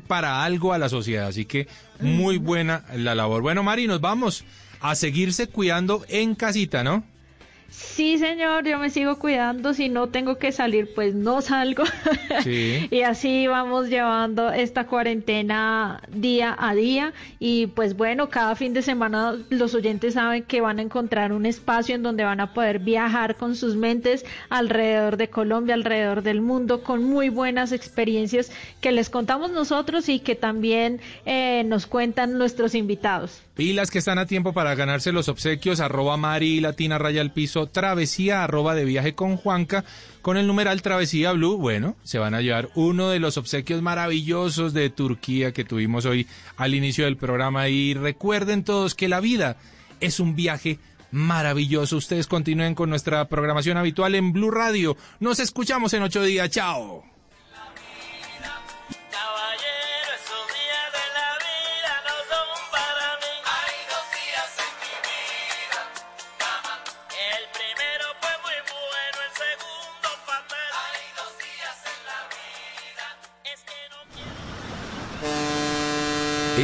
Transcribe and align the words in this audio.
para 0.00 0.44
algo 0.44 0.72
a 0.72 0.78
la 0.78 0.88
sociedad. 0.88 1.26
Así 1.26 1.44
que 1.44 1.68
muy 2.00 2.38
buena 2.38 2.84
la 2.94 3.14
labor. 3.14 3.42
Bueno, 3.42 3.62
Mari, 3.62 3.86
nos 3.86 4.00
vamos 4.00 4.44
a 4.80 4.94
seguirse 4.94 5.48
cuidando 5.48 6.04
en 6.08 6.34
casita, 6.34 6.84
¿no? 6.84 7.04
Sí, 7.68 8.18
señor, 8.18 8.64
yo 8.64 8.78
me 8.78 8.90
sigo 8.90 9.18
cuidando. 9.18 9.74
Si 9.74 9.88
no 9.88 10.08
tengo 10.08 10.38
que 10.38 10.52
salir, 10.52 10.94
pues 10.94 11.14
no 11.14 11.40
salgo. 11.40 11.84
Sí. 12.42 12.86
y 12.90 13.00
así 13.00 13.46
vamos 13.46 13.88
llevando 13.88 14.50
esta 14.50 14.86
cuarentena 14.86 16.02
día 16.12 16.54
a 16.58 16.74
día. 16.74 17.12
Y 17.38 17.68
pues 17.68 17.96
bueno, 17.96 18.28
cada 18.28 18.54
fin 18.56 18.72
de 18.74 18.82
semana 18.82 19.36
los 19.48 19.74
oyentes 19.74 20.14
saben 20.14 20.44
que 20.44 20.60
van 20.60 20.78
a 20.78 20.82
encontrar 20.82 21.32
un 21.32 21.46
espacio 21.46 21.94
en 21.94 22.02
donde 22.02 22.24
van 22.24 22.40
a 22.40 22.52
poder 22.52 22.78
viajar 22.78 23.36
con 23.36 23.56
sus 23.56 23.74
mentes 23.76 24.24
alrededor 24.50 25.16
de 25.16 25.28
Colombia, 25.30 25.74
alrededor 25.74 26.22
del 26.22 26.40
mundo, 26.40 26.82
con 26.82 27.04
muy 27.04 27.28
buenas 27.30 27.72
experiencias 27.72 28.52
que 28.80 28.92
les 28.92 29.10
contamos 29.10 29.50
nosotros 29.50 30.08
y 30.08 30.20
que 30.20 30.34
también 30.34 31.00
eh, 31.24 31.64
nos 31.64 31.86
cuentan 31.86 32.38
nuestros 32.38 32.74
invitados. 32.74 33.45
Pilas 33.56 33.90
que 33.90 34.00
están 34.00 34.18
a 34.18 34.26
tiempo 34.26 34.52
para 34.52 34.74
ganarse 34.74 35.12
los 35.12 35.30
obsequios, 35.30 35.80
arroba 35.80 36.18
Mari 36.18 36.60
Latina 36.60 36.98
Raya 36.98 37.22
al 37.22 37.32
Piso, 37.32 37.66
travesía, 37.66 38.44
arroba 38.44 38.74
de 38.74 38.84
viaje 38.84 39.14
con 39.14 39.38
Juanca, 39.38 39.82
con 40.20 40.36
el 40.36 40.46
numeral 40.46 40.82
Travesía 40.82 41.32
Blue. 41.32 41.56
Bueno, 41.56 41.96
se 42.02 42.18
van 42.18 42.34
a 42.34 42.42
llevar 42.42 42.68
uno 42.74 43.08
de 43.08 43.18
los 43.18 43.38
obsequios 43.38 43.80
maravillosos 43.80 44.74
de 44.74 44.90
Turquía 44.90 45.52
que 45.52 45.64
tuvimos 45.64 46.04
hoy 46.04 46.26
al 46.58 46.74
inicio 46.74 47.06
del 47.06 47.16
programa. 47.16 47.70
Y 47.70 47.94
recuerden 47.94 48.62
todos 48.62 48.94
que 48.94 49.08
la 49.08 49.20
vida 49.20 49.56
es 50.00 50.20
un 50.20 50.36
viaje 50.36 50.78
maravilloso. 51.10 51.96
Ustedes 51.96 52.26
continúen 52.26 52.74
con 52.74 52.90
nuestra 52.90 53.26
programación 53.26 53.78
habitual 53.78 54.16
en 54.16 54.34
Blue 54.34 54.50
Radio. 54.50 54.98
Nos 55.18 55.40
escuchamos 55.40 55.94
en 55.94 56.02
ocho 56.02 56.22
días. 56.22 56.50
Chao. 56.50 57.15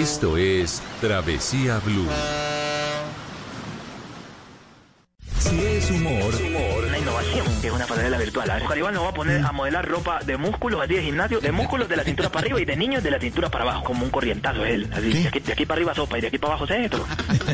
Esto 0.02 0.36
es 0.36 0.82
Travesía 1.00 1.78
Blue. 1.78 2.41
Que 7.92 7.98
pasarela 7.98 8.18
virtual. 8.18 8.50
A 8.50 8.54
ver, 8.54 8.64
Caribán 8.64 8.94
nos 8.94 9.04
va 9.04 9.08
a 9.08 9.14
poner 9.14 9.44
a 9.44 9.52
modelar 9.52 9.86
ropa 9.86 10.20
de 10.24 10.36
músculos, 10.36 10.80
así 10.82 10.94
de 10.94 11.02
gimnasio, 11.02 11.40
de 11.40 11.52
músculos 11.52 11.88
de 11.88 11.96
la 11.96 12.04
cintura 12.04 12.30
para 12.30 12.44
arriba 12.44 12.60
y 12.60 12.64
de 12.64 12.76
niños 12.76 13.02
de 13.02 13.10
la 13.10 13.18
cintura 13.18 13.50
para 13.50 13.64
abajo, 13.64 13.84
como 13.84 14.04
un 14.04 14.10
corrientazo 14.10 14.64
es 14.64 14.74
él. 14.74 14.90
Así, 14.92 15.12
de 15.12 15.28
aquí, 15.28 15.40
de 15.40 15.52
aquí 15.52 15.66
para 15.66 15.78
arriba 15.78 15.94
sopa 15.94 16.18
y 16.18 16.20
de 16.20 16.26
aquí 16.28 16.38
para 16.38 16.54
abajo 16.54 16.66
centro. 16.66 17.04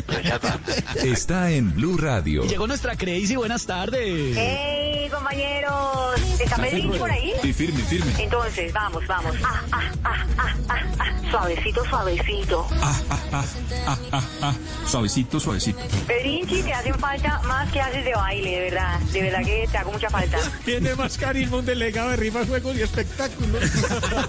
Pues 0.05 1.03
está. 1.03 1.51
en 1.51 1.73
Blue 1.73 1.97
Radio. 1.97 2.43
Llegó 2.43 2.67
nuestra 2.67 2.95
Crazy, 2.95 3.35
buenas 3.35 3.65
tardes. 3.65 4.35
¡Hey, 4.37 5.09
compañeros! 5.11 6.19
¿Está 6.39 6.55
Pedrinchi 6.55 6.97
por 6.97 7.11
ahí? 7.11 7.33
Sí, 7.41 7.53
firme, 7.53 7.81
firme. 7.83 8.11
Entonces, 8.17 8.73
vamos, 8.73 9.05
vamos. 9.07 9.35
Ah, 9.43 9.61
ah, 9.71 9.91
ah, 10.03 10.25
ah, 10.37 10.55
ah, 10.69 10.83
ah. 10.99 11.19
Suavecito, 11.29 11.85
suavecito. 11.85 12.67
Ah, 12.81 13.01
ah, 13.09 13.19
ah, 13.31 13.45
ah, 13.87 13.97
ah, 14.11 14.23
ah. 14.41 14.53
Suavecito, 14.87 15.39
suavecito. 15.39 15.79
Pedrinchi, 16.07 16.63
te 16.63 16.73
hacen 16.73 16.95
falta 16.95 17.39
más 17.43 17.69
clases 17.71 18.03
de 18.03 18.13
baile, 18.13 18.49
de 18.49 18.59
verdad. 18.61 18.99
De 18.99 19.21
verdad 19.21 19.43
que 19.43 19.67
te 19.71 19.77
hago 19.77 19.91
mucha 19.91 20.09
falta. 20.09 20.28
Tiene 20.65 20.95
más 20.95 21.17
carisma 21.17 21.57
un 21.57 21.65
delegado 21.65 22.09
de 22.11 22.15
rimas, 22.17 22.47
juegos 22.47 22.75
y 22.75 22.81
espectáculos. 22.81 23.63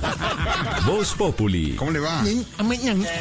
Voz 0.86 1.14
Populi. 1.14 1.74
¿Cómo 1.76 1.90
le 1.90 2.00
va? 2.00 2.22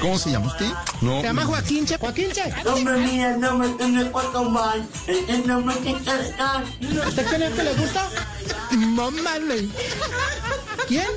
¿Cómo 0.02 0.17
se 0.17 0.31
llama 0.31 0.47
usted? 0.47 0.69
No. 1.02 1.22
Se 1.22 1.27
llama 1.27 1.45
Joaquín 1.45 1.85
Che. 1.85 1.97
Joaquín 1.97 2.31
Che. 2.31 2.53
Hombre, 2.67 2.97
mira, 2.97 3.38
no 3.38 3.57
me 3.57 3.69
tiene 3.69 4.05
cuatro 4.11 4.50
mal. 4.50 4.88
El 5.07 5.47
nombre 5.47 5.75
que 5.80 5.91
está. 5.91 6.63
¿Usted 7.07 7.25
quién 7.28 7.44
es 7.44 7.53
que 7.53 7.63
le 7.63 7.73
gusta? 7.73 8.09
Mamá 8.72 9.31
¿Quién? 10.88 11.07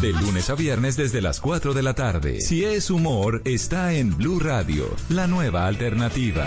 De 0.00 0.12
lunes 0.12 0.50
a 0.50 0.54
viernes 0.54 0.96
desde 0.96 1.20
las 1.20 1.40
4 1.40 1.74
de 1.74 1.82
la 1.82 1.94
tarde. 1.94 2.40
Si 2.40 2.64
es 2.64 2.90
humor, 2.90 3.42
está 3.44 3.92
en 3.92 4.16
Blue 4.16 4.40
Radio, 4.40 4.94
la 5.08 5.26
nueva 5.26 5.66
alternativa. 5.66 6.46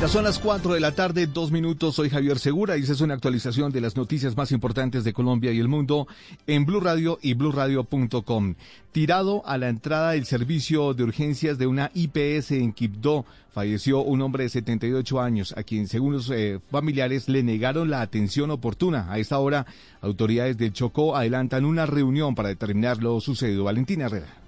Ya 0.00 0.06
son 0.06 0.22
las 0.22 0.38
4 0.38 0.74
de 0.74 0.80
la 0.80 0.92
tarde, 0.92 1.26
dos 1.26 1.50
minutos. 1.50 1.96
Soy 1.96 2.08
Javier 2.08 2.38
Segura 2.38 2.76
y 2.76 2.82
esta 2.82 2.92
es 2.92 3.00
una 3.00 3.14
actualización 3.14 3.72
de 3.72 3.80
las 3.80 3.96
noticias 3.96 4.36
más 4.36 4.52
importantes 4.52 5.02
de 5.02 5.12
Colombia 5.12 5.50
y 5.50 5.58
el 5.58 5.66
mundo 5.66 6.06
en 6.46 6.64
Blue 6.64 6.78
Radio 6.78 7.18
y 7.20 7.34
bluradio.com. 7.34 8.54
Tirado 8.92 9.44
a 9.44 9.58
la 9.58 9.68
entrada 9.68 10.12
del 10.12 10.24
servicio 10.24 10.94
de 10.94 11.02
urgencias 11.02 11.58
de 11.58 11.66
una 11.66 11.90
IPS 11.94 12.52
en 12.52 12.72
Quibdó, 12.74 13.26
falleció 13.52 14.00
un 14.02 14.22
hombre 14.22 14.44
de 14.44 14.50
78 14.50 15.20
años, 15.20 15.52
a 15.56 15.64
quien, 15.64 15.88
según 15.88 16.12
los 16.12 16.30
eh, 16.30 16.60
familiares, 16.70 17.28
le 17.28 17.42
negaron 17.42 17.90
la 17.90 18.00
atención 18.00 18.52
oportuna. 18.52 19.10
A 19.10 19.18
esta 19.18 19.40
hora, 19.40 19.66
autoridades 20.00 20.56
del 20.58 20.72
Chocó 20.72 21.16
adelantan 21.16 21.64
una 21.64 21.86
reunión 21.86 22.36
para 22.36 22.50
determinar 22.50 23.02
lo 23.02 23.20
sucedido. 23.20 23.64
Valentina 23.64 24.06
Herrera. 24.06 24.47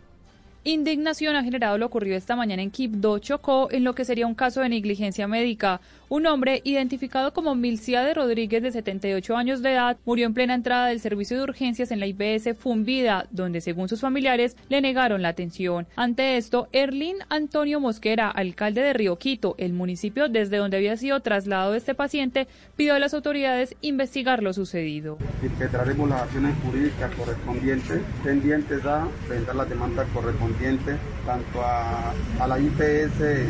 Indignación 0.62 1.36
ha 1.36 1.42
generado 1.42 1.78
lo 1.78 1.86
ocurrido 1.86 2.18
esta 2.18 2.36
mañana 2.36 2.60
en 2.60 2.70
Quibdó, 2.70 3.18
Chocó, 3.18 3.68
en 3.70 3.82
lo 3.82 3.94
que 3.94 4.04
sería 4.04 4.26
un 4.26 4.34
caso 4.34 4.60
de 4.60 4.68
negligencia 4.68 5.26
médica. 5.26 5.80
Un 6.12 6.26
hombre, 6.26 6.60
identificado 6.64 7.32
como 7.32 7.54
Milciade 7.54 8.14
Rodríguez, 8.14 8.64
de 8.64 8.72
78 8.72 9.36
años 9.36 9.62
de 9.62 9.74
edad, 9.74 9.96
murió 10.04 10.26
en 10.26 10.34
plena 10.34 10.54
entrada 10.54 10.88
del 10.88 10.98
servicio 10.98 11.36
de 11.36 11.44
urgencias 11.44 11.92
en 11.92 12.00
la 12.00 12.08
IPS 12.08 12.58
Fumbida, 12.58 13.28
donde, 13.30 13.60
según 13.60 13.88
sus 13.88 14.00
familiares, 14.00 14.56
le 14.68 14.80
negaron 14.80 15.22
la 15.22 15.28
atención. 15.28 15.86
Ante 15.94 16.36
esto, 16.36 16.66
Erlín 16.72 17.18
Antonio 17.28 17.78
Mosquera, 17.78 18.28
alcalde 18.28 18.80
de 18.80 18.92
Río 18.92 19.18
Quito, 19.18 19.54
el 19.56 19.72
municipio 19.72 20.28
desde 20.28 20.56
donde 20.56 20.78
había 20.78 20.96
sido 20.96 21.20
trasladado 21.20 21.76
este 21.76 21.94
paciente, 21.94 22.48
pidió 22.74 22.94
a 22.94 22.98
las 22.98 23.14
autoridades 23.14 23.76
investigar 23.80 24.42
lo 24.42 24.52
sucedido. 24.52 25.16
Impetraremos 25.44 26.08
las 26.08 26.22
acciones 26.22 26.56
jurídicas 26.64 27.14
correspondientes, 27.14 28.00
pendientes 28.24 28.84
a 28.84 29.06
presentar 29.28 29.54
la 29.54 29.64
demanda 29.64 30.04
correspondiente 30.12 30.96
tanto 31.24 31.62
a, 31.62 32.12
a 32.40 32.46
la 32.48 32.58
IPS 32.58 33.20
eh, 33.20 33.48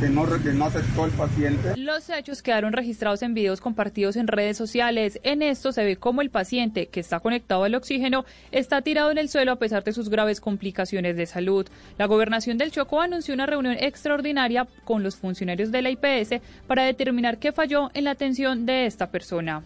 que, 0.00 0.08
no, 0.08 0.24
que 0.42 0.52
no 0.54 0.64
aceptó 0.64 1.04
el 1.04 1.10
paciente. 1.10 1.81
Los 1.82 2.10
hechos 2.10 2.42
quedaron 2.42 2.72
registrados 2.72 3.22
en 3.22 3.34
videos 3.34 3.60
compartidos 3.60 4.14
en 4.14 4.28
redes 4.28 4.56
sociales. 4.56 5.18
En 5.24 5.42
esto 5.42 5.72
se 5.72 5.84
ve 5.84 5.96
cómo 5.96 6.22
el 6.22 6.30
paciente, 6.30 6.86
que 6.86 7.00
está 7.00 7.18
conectado 7.18 7.64
al 7.64 7.74
oxígeno, 7.74 8.24
está 8.52 8.82
tirado 8.82 9.10
en 9.10 9.18
el 9.18 9.28
suelo 9.28 9.50
a 9.50 9.56
pesar 9.56 9.82
de 9.82 9.92
sus 9.92 10.08
graves 10.08 10.40
complicaciones 10.40 11.16
de 11.16 11.26
salud. 11.26 11.66
La 11.98 12.06
gobernación 12.06 12.56
del 12.56 12.70
Chocó 12.70 13.00
anunció 13.00 13.34
una 13.34 13.46
reunión 13.46 13.74
extraordinaria 13.80 14.68
con 14.84 15.02
los 15.02 15.16
funcionarios 15.16 15.72
de 15.72 15.82
la 15.82 15.90
IPS 15.90 16.40
para 16.68 16.84
determinar 16.84 17.38
qué 17.38 17.50
falló 17.50 17.90
en 17.94 18.04
la 18.04 18.12
atención 18.12 18.64
de 18.64 18.86
esta 18.86 19.10
persona. 19.10 19.64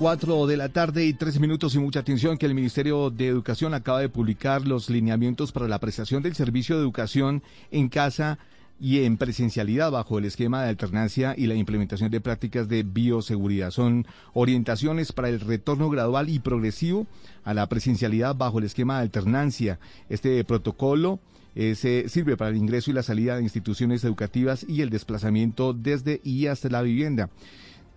4 0.00 0.46
de 0.48 0.56
la 0.56 0.70
tarde 0.70 1.06
y 1.06 1.12
tres 1.12 1.38
minutos 1.38 1.76
y 1.76 1.78
mucha 1.78 2.00
atención 2.00 2.36
que 2.36 2.46
el 2.46 2.54
Ministerio 2.54 3.10
de 3.10 3.28
Educación 3.28 3.74
acaba 3.74 4.00
de 4.00 4.08
publicar 4.08 4.66
los 4.66 4.90
lineamientos 4.90 5.52
para 5.52 5.68
la 5.68 5.78
prestación 5.78 6.24
del 6.24 6.34
servicio 6.34 6.74
de 6.74 6.82
educación 6.82 7.44
en 7.70 7.88
casa 7.88 8.40
y 8.80 9.04
en 9.04 9.16
presencialidad 9.16 9.90
bajo 9.90 10.18
el 10.18 10.26
esquema 10.26 10.62
de 10.62 10.70
alternancia 10.70 11.34
y 11.36 11.46
la 11.46 11.54
implementación 11.54 12.10
de 12.10 12.20
prácticas 12.20 12.68
de 12.68 12.82
bioseguridad. 12.82 13.70
Son 13.70 14.06
orientaciones 14.34 15.12
para 15.12 15.28
el 15.28 15.40
retorno 15.40 15.88
gradual 15.88 16.28
y 16.28 16.38
progresivo 16.38 17.06
a 17.44 17.54
la 17.54 17.68
presencialidad 17.68 18.34
bajo 18.34 18.58
el 18.58 18.64
esquema 18.64 18.96
de 18.96 19.02
alternancia. 19.02 19.78
Este 20.08 20.42
protocolo 20.44 21.20
eh, 21.54 21.74
se 21.74 22.08
sirve 22.08 22.36
para 22.36 22.50
el 22.50 22.56
ingreso 22.56 22.90
y 22.90 22.94
la 22.94 23.02
salida 23.02 23.36
de 23.36 23.42
instituciones 23.42 24.04
educativas 24.04 24.66
y 24.68 24.82
el 24.82 24.90
desplazamiento 24.90 25.72
desde 25.72 26.20
y 26.22 26.48
hasta 26.48 26.68
la 26.68 26.82
vivienda 26.82 27.30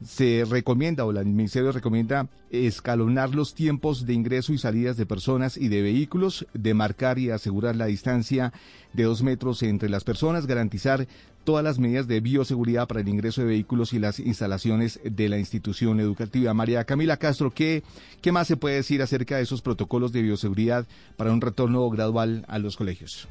se 0.03 0.45
recomienda 0.49 1.05
o 1.05 1.11
el 1.11 1.25
Ministerio 1.25 1.71
recomienda 1.71 2.27
escalonar 2.51 3.35
los 3.35 3.53
tiempos 3.53 4.05
de 4.05 4.13
ingreso 4.13 4.53
y 4.53 4.57
salidas 4.57 4.97
de 4.97 5.05
personas 5.05 5.57
y 5.57 5.67
de 5.67 5.81
vehículos, 5.81 6.47
demarcar 6.53 7.19
y 7.19 7.29
asegurar 7.29 7.75
la 7.75 7.85
distancia 7.85 8.53
de 8.93 9.03
dos 9.03 9.23
metros 9.23 9.61
entre 9.63 9.89
las 9.89 10.03
personas, 10.03 10.47
garantizar 10.47 11.07
todas 11.43 11.63
las 11.63 11.79
medidas 11.79 12.07
de 12.07 12.19
bioseguridad 12.19 12.87
para 12.87 13.01
el 13.01 13.07
ingreso 13.07 13.41
de 13.41 13.47
vehículos 13.47 13.93
y 13.93 13.99
las 13.99 14.19
instalaciones 14.19 14.99
de 15.03 15.29
la 15.29 15.39
institución 15.39 15.99
educativa. 15.99 16.53
María 16.53 16.83
Camila 16.83 17.17
Castro, 17.17 17.51
¿qué, 17.51 17.83
qué 18.21 18.31
más 18.31 18.47
se 18.47 18.57
puede 18.57 18.75
decir 18.75 19.01
acerca 19.01 19.37
de 19.37 19.43
esos 19.43 19.61
protocolos 19.61 20.11
de 20.11 20.21
bioseguridad 20.21 20.87
para 21.17 21.31
un 21.31 21.41
retorno 21.41 21.89
gradual 21.89 22.45
a 22.47 22.59
los 22.59 22.77
colegios? 22.77 23.27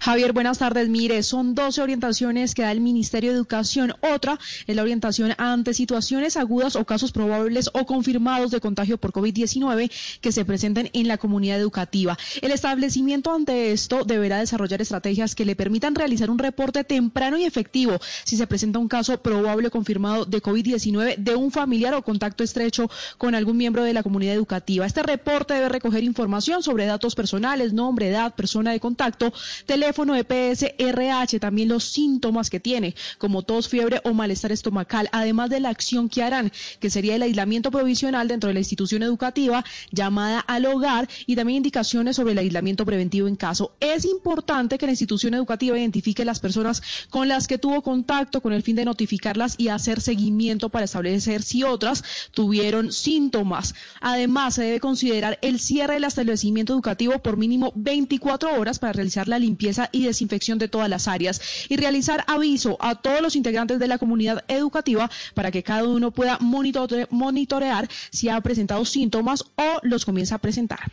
Javier, 0.00 0.32
buenas 0.32 0.58
tardes. 0.58 0.88
Mire, 0.88 1.22
son 1.22 1.54
12 1.54 1.82
orientaciones 1.82 2.54
que 2.54 2.62
da 2.62 2.72
el 2.72 2.80
Ministerio 2.80 3.30
de 3.30 3.36
Educación. 3.36 3.94
Otra 4.00 4.38
es 4.66 4.76
la 4.76 4.82
orientación 4.82 5.34
ante 5.38 5.74
situaciones 5.74 6.36
agudas 6.36 6.76
o 6.76 6.84
casos 6.84 7.12
probables 7.12 7.70
o 7.72 7.86
confirmados 7.86 8.50
de 8.50 8.60
contagio 8.60 8.98
por 8.98 9.12
COVID-19 9.12 9.90
que 10.20 10.32
se 10.32 10.44
presenten 10.44 10.90
en 10.92 11.08
la 11.08 11.18
comunidad 11.18 11.58
educativa. 11.58 12.18
El 12.40 12.50
establecimiento 12.50 13.34
ante 13.34 13.72
esto 13.72 14.04
deberá 14.04 14.38
desarrollar 14.38 14.82
estrategias 14.82 15.34
que 15.34 15.44
le 15.44 15.56
permitan 15.56 15.94
realizar 15.94 16.30
un 16.30 16.38
reporte 16.38 16.84
temprano 16.84 17.36
y 17.36 17.44
efectivo 17.44 17.98
si 18.24 18.36
se 18.36 18.46
presenta 18.46 18.78
un 18.78 18.88
caso 18.88 19.20
probable 19.20 19.68
o 19.68 19.70
confirmado 19.70 20.24
de 20.24 20.42
COVID-19 20.42 21.16
de 21.16 21.34
un 21.34 21.50
familiar 21.50 21.94
o 21.94 22.02
contacto 22.02 22.44
estrecho 22.44 22.90
con 23.18 23.34
algún 23.34 23.56
miembro 23.56 23.82
de 23.84 23.92
la 23.92 24.02
comunidad 24.02 24.34
educativa. 24.34 24.86
Este 24.86 25.02
reporte 25.02 25.54
debe 25.54 25.68
recoger 25.68 26.04
información 26.04 26.62
sobre 26.62 26.86
datos 26.86 27.14
personales, 27.14 27.72
nombre, 27.72 28.08
edad, 28.08 28.34
persona 28.34 28.72
de 28.72 28.80
contacto, 28.80 29.32
teléfono, 29.66 30.14
EPS, 30.14 30.74
RH, 30.78 31.40
también 31.40 31.68
los 31.68 31.84
síntomas 31.84 32.48
que 32.48 32.60
tiene, 32.60 32.94
como 33.18 33.42
tos, 33.42 33.68
fiebre 33.68 34.00
o 34.04 34.14
malestar 34.14 34.52
estomacal, 34.52 35.08
además 35.12 35.50
de 35.50 35.60
la 35.60 35.68
acción 35.68 36.08
que 36.08 36.22
harán, 36.22 36.52
que 36.80 36.88
sería 36.88 37.16
el 37.16 37.22
aislamiento 37.22 37.70
provisional 37.70 38.28
dentro 38.28 38.48
de 38.48 38.54
la 38.54 38.60
institución 38.60 39.02
educativa, 39.02 39.64
llamada 39.90 40.40
al 40.40 40.66
hogar 40.66 41.08
y 41.26 41.36
también 41.36 41.58
indicaciones 41.58 42.16
sobre 42.16 42.32
el 42.32 42.38
aislamiento 42.38 42.86
preventivo 42.86 43.28
en 43.28 43.36
caso. 43.36 43.72
Es 43.80 44.04
importante 44.04 44.78
que 44.78 44.86
la 44.86 44.92
institución 44.92 45.34
educativa 45.34 45.78
identifique 45.78 46.24
las 46.24 46.40
personas 46.40 46.82
con 47.10 47.28
las 47.28 47.46
que 47.46 47.58
tuvo 47.58 47.82
contacto 47.82 48.40
con 48.40 48.52
el 48.52 48.62
fin 48.62 48.76
de 48.76 48.84
notificarlas 48.84 49.56
y 49.58 49.68
hacer 49.68 50.00
seguimiento 50.00 50.68
para 50.68 50.84
establecer 50.84 51.42
si 51.42 51.64
otras 51.64 52.04
tuvieron 52.32 52.92
síntomas. 52.92 53.74
Además, 54.00 54.54
se 54.54 54.62
debe 54.62 54.80
considerar 54.80 55.38
el 55.42 55.58
cierre 55.58 55.94
del 55.94 56.04
establecimiento 56.04 56.72
educativo 56.72 57.18
por 57.18 57.36
mínimo 57.36 57.72
24 57.74 58.54
horas 58.54 58.78
para 58.78 58.92
realizar 58.92 59.26
la 59.28 59.38
limpieza 59.38 59.55
y 59.92 60.04
desinfección 60.04 60.58
de 60.58 60.68
todas 60.68 60.88
las 60.88 61.08
áreas 61.08 61.40
y 61.68 61.76
realizar 61.76 62.24
aviso 62.26 62.76
a 62.80 62.94
todos 62.94 63.20
los 63.20 63.36
integrantes 63.36 63.78
de 63.78 63.88
la 63.88 63.98
comunidad 63.98 64.44
educativa 64.48 65.10
para 65.34 65.50
que 65.50 65.62
cada 65.62 65.84
uno 65.84 66.10
pueda 66.10 66.38
monitorear 66.40 67.88
si 68.10 68.28
ha 68.28 68.40
presentado 68.40 68.84
síntomas 68.84 69.44
o 69.56 69.80
los 69.82 70.04
comienza 70.04 70.36
a 70.36 70.38
presentar. 70.38 70.92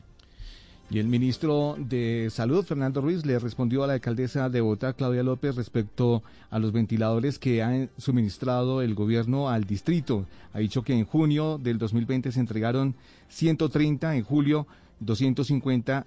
Y 0.94 1.00
el 1.00 1.08
ministro 1.08 1.76
de 1.80 2.28
Salud, 2.30 2.64
Fernando 2.64 3.02
Ruiz, 3.02 3.26
le 3.26 3.40
respondió 3.40 3.84
a 3.84 3.88
la 3.88 3.94
alcaldesa 3.94 4.48
de 4.48 4.62
Bogotá, 4.62 4.94
Claudia 4.94 5.24
López, 5.24 5.56
respecto 5.56 6.22
a 6.52 6.60
los 6.60 6.72
ventiladores 6.72 7.40
que 7.40 7.64
ha 7.64 7.90
suministrado 7.98 8.80
el 8.84 8.94
gobierno 8.94 9.50
al 9.50 9.64
distrito. 9.64 10.28
Ha 10.54 10.60
dicho 10.60 10.84
que 10.84 10.94
en 10.94 11.06
junio 11.06 11.58
del 11.58 11.80
2020 11.80 12.32
se 12.32 12.40
entregaron 12.40 12.94
130, 13.30 14.16
en 14.16 14.24
julio 14.24 14.68
250 15.00 16.06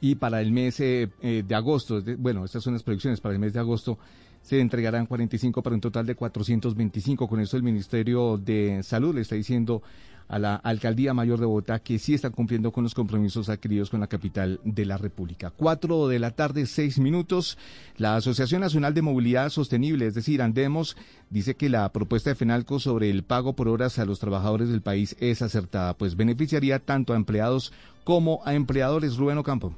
y 0.00 0.14
para 0.14 0.40
el 0.40 0.52
mes 0.52 0.78
eh, 0.78 1.10
eh, 1.20 1.42
de 1.44 1.54
agosto, 1.56 2.00
bueno, 2.18 2.44
estas 2.44 2.62
son 2.62 2.74
las 2.74 2.84
predicciones, 2.84 3.20
para 3.20 3.34
el 3.34 3.40
mes 3.40 3.54
de 3.54 3.58
agosto 3.58 3.98
se 4.44 4.60
entregarán 4.60 5.06
45 5.06 5.62
para 5.62 5.74
un 5.74 5.80
total 5.80 6.04
de 6.06 6.14
425. 6.14 7.26
Con 7.26 7.40
eso 7.40 7.56
el 7.56 7.62
Ministerio 7.62 8.36
de 8.36 8.82
Salud 8.82 9.14
le 9.14 9.22
está 9.22 9.34
diciendo 9.34 9.82
a 10.28 10.38
la 10.38 10.56
Alcaldía 10.56 11.14
Mayor 11.14 11.38
de 11.40 11.46
Bogotá 11.46 11.78
que 11.78 11.98
sí 11.98 12.14
está 12.14 12.30
cumpliendo 12.30 12.72
con 12.72 12.84
los 12.84 12.94
compromisos 12.94 13.48
adquiridos 13.48 13.90
con 13.90 14.00
la 14.00 14.06
capital 14.06 14.60
de 14.64 14.84
la 14.84 14.96
República. 14.96 15.50
Cuatro 15.50 16.08
de 16.08 16.18
la 16.18 16.30
tarde, 16.30 16.66
seis 16.66 16.98
minutos. 16.98 17.58
La 17.96 18.16
Asociación 18.16 18.60
Nacional 18.60 18.94
de 18.94 19.02
Movilidad 19.02 19.50
Sostenible, 19.50 20.06
es 20.06 20.14
decir, 20.14 20.42
Andemos, 20.42 20.96
dice 21.30 21.54
que 21.54 21.68
la 21.68 21.90
propuesta 21.92 22.30
de 22.30 22.36
FENALCO 22.36 22.80
sobre 22.80 23.10
el 23.10 23.22
pago 23.22 23.54
por 23.54 23.68
horas 23.68 23.98
a 23.98 24.04
los 24.04 24.18
trabajadores 24.18 24.68
del 24.68 24.82
país 24.82 25.16
es 25.20 25.42
acertada, 25.42 25.94
pues 25.94 26.16
beneficiaría 26.16 26.78
tanto 26.78 27.12
a 27.12 27.16
empleados 27.16 27.72
como 28.04 28.40
a 28.44 28.54
empleadores. 28.54 29.16
Rubén 29.16 29.38
Ocampo. 29.38 29.74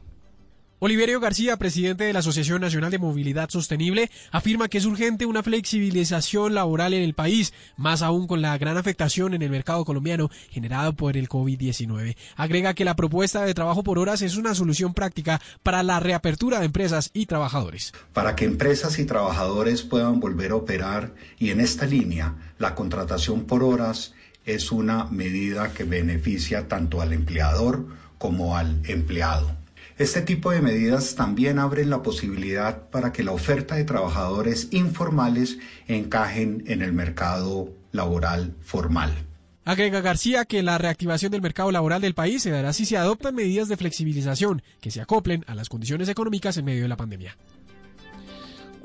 Oliverio 0.78 1.20
García, 1.20 1.56
presidente 1.56 2.04
de 2.04 2.12
la 2.12 2.18
Asociación 2.18 2.60
Nacional 2.60 2.90
de 2.90 2.98
Movilidad 2.98 3.48
Sostenible, 3.48 4.10
afirma 4.30 4.68
que 4.68 4.76
es 4.76 4.84
urgente 4.84 5.24
una 5.24 5.42
flexibilización 5.42 6.52
laboral 6.52 6.92
en 6.92 7.02
el 7.02 7.14
país, 7.14 7.54
más 7.78 8.02
aún 8.02 8.26
con 8.26 8.42
la 8.42 8.58
gran 8.58 8.76
afectación 8.76 9.32
en 9.32 9.40
el 9.40 9.48
mercado 9.48 9.86
colombiano 9.86 10.28
generado 10.50 10.92
por 10.92 11.16
el 11.16 11.30
COVID-19. 11.30 12.14
Agrega 12.36 12.74
que 12.74 12.84
la 12.84 12.94
propuesta 12.94 13.42
de 13.46 13.54
trabajo 13.54 13.82
por 13.84 13.98
horas 13.98 14.20
es 14.20 14.36
una 14.36 14.54
solución 14.54 14.92
práctica 14.92 15.40
para 15.62 15.82
la 15.82 15.98
reapertura 15.98 16.58
de 16.58 16.66
empresas 16.66 17.08
y 17.14 17.24
trabajadores. 17.24 17.94
Para 18.12 18.36
que 18.36 18.44
empresas 18.44 18.98
y 18.98 19.06
trabajadores 19.06 19.80
puedan 19.80 20.20
volver 20.20 20.50
a 20.50 20.56
operar 20.56 21.14
y 21.38 21.52
en 21.52 21.60
esta 21.60 21.86
línea 21.86 22.34
la 22.58 22.74
contratación 22.74 23.44
por 23.44 23.62
horas 23.62 24.12
es 24.44 24.70
una 24.70 25.06
medida 25.06 25.72
que 25.72 25.84
beneficia 25.84 26.68
tanto 26.68 27.00
al 27.00 27.14
empleador 27.14 27.86
como 28.18 28.58
al 28.58 28.82
empleado. 28.84 29.65
Este 29.98 30.20
tipo 30.20 30.50
de 30.50 30.60
medidas 30.60 31.14
también 31.14 31.58
abren 31.58 31.88
la 31.88 32.02
posibilidad 32.02 32.90
para 32.90 33.12
que 33.12 33.24
la 33.24 33.32
oferta 33.32 33.76
de 33.76 33.84
trabajadores 33.84 34.68
informales 34.72 35.58
encajen 35.88 36.64
en 36.66 36.82
el 36.82 36.92
mercado 36.92 37.70
laboral 37.92 38.54
formal. 38.60 39.14
Agrega 39.64 40.02
García 40.02 40.44
que 40.44 40.62
la 40.62 40.76
reactivación 40.76 41.32
del 41.32 41.40
mercado 41.40 41.72
laboral 41.72 42.02
del 42.02 42.14
país 42.14 42.42
se 42.42 42.50
dará 42.50 42.74
si 42.74 42.84
se 42.84 42.98
adoptan 42.98 43.34
medidas 43.34 43.68
de 43.68 43.78
flexibilización 43.78 44.62
que 44.82 44.90
se 44.90 45.00
acoplen 45.00 45.44
a 45.48 45.54
las 45.54 45.70
condiciones 45.70 46.10
económicas 46.10 46.58
en 46.58 46.66
medio 46.66 46.82
de 46.82 46.88
la 46.88 46.98
pandemia. 46.98 47.34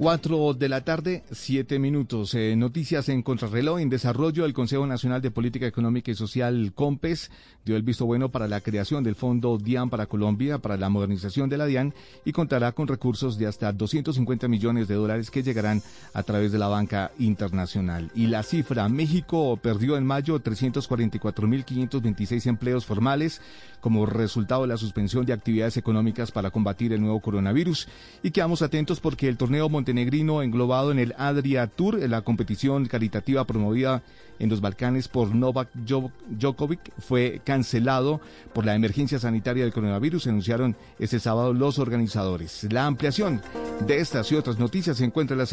Cuatro 0.01 0.55
de 0.55 0.67
la 0.67 0.83
tarde, 0.83 1.21
siete 1.29 1.77
minutos. 1.77 2.33
Eh, 2.33 2.55
noticias 2.55 3.07
en 3.09 3.21
contrarreloj. 3.21 3.81
En 3.81 3.89
desarrollo, 3.89 4.45
el 4.45 4.53
Consejo 4.53 4.87
Nacional 4.87 5.21
de 5.21 5.29
Política 5.29 5.67
Económica 5.67 6.09
y 6.09 6.15
Social, 6.15 6.71
COMPES, 6.73 7.29
dio 7.63 7.75
el 7.75 7.83
visto 7.83 8.07
bueno 8.07 8.31
para 8.31 8.47
la 8.47 8.61
creación 8.61 9.03
del 9.03 9.13
Fondo 9.13 9.59
DIAN 9.59 9.91
para 9.91 10.07
Colombia, 10.07 10.57
para 10.57 10.75
la 10.75 10.89
modernización 10.89 11.49
de 11.49 11.59
la 11.59 11.67
DIAN, 11.67 11.93
y 12.25 12.31
contará 12.31 12.71
con 12.71 12.87
recursos 12.87 13.37
de 13.37 13.45
hasta 13.45 13.71
250 13.71 14.47
millones 14.47 14.87
de 14.87 14.95
dólares 14.95 15.29
que 15.29 15.43
llegarán 15.43 15.83
a 16.15 16.23
través 16.23 16.51
de 16.51 16.57
la 16.57 16.67
banca 16.67 17.11
internacional. 17.19 18.09
Y 18.15 18.25
la 18.25 18.41
cifra, 18.41 18.89
México 18.89 19.59
perdió 19.61 19.97
en 19.97 20.07
mayo 20.07 20.39
344.526 20.39 22.47
empleos 22.47 22.87
formales 22.87 23.39
como 23.81 24.05
resultado 24.05 24.61
de 24.61 24.69
la 24.69 24.77
suspensión 24.77 25.25
de 25.25 25.33
actividades 25.33 25.75
económicas 25.75 26.31
para 26.31 26.51
combatir 26.51 26.93
el 26.93 27.01
nuevo 27.01 27.19
coronavirus. 27.19 27.87
Y 28.23 28.31
quedamos 28.31 28.61
atentos 28.61 29.01
porque 29.01 29.27
el 29.27 29.37
torneo 29.37 29.67
montenegrino 29.67 30.41
englobado 30.41 30.91
en 30.91 30.99
el 30.99 31.13
Adria 31.17 31.67
Tour, 31.67 31.99
la 32.07 32.21
competición 32.21 32.85
caritativa 32.85 33.43
promovida 33.45 34.03
en 34.41 34.49
los 34.49 34.59
Balcanes 34.59 35.07
por 35.07 35.33
Novak 35.33 35.69
Djokovic, 35.75 36.91
fue 36.99 37.41
cancelado 37.43 38.19
por 38.53 38.65
la 38.65 38.75
emergencia 38.75 39.19
sanitaria 39.19 39.63
del 39.63 39.73
coronavirus, 39.73 40.27
anunciaron 40.27 40.75
este 40.97 41.19
sábado 41.19 41.53
los 41.53 41.77
organizadores. 41.77 42.67
La 42.71 42.87
ampliación 42.87 43.41
de 43.85 43.99
estas 43.99 44.31
y 44.31 44.35
otras 44.35 44.57
noticias 44.57 44.97
se 44.97 45.05
encuentra 45.05 45.35
en 45.35 45.39
la 45.39 45.45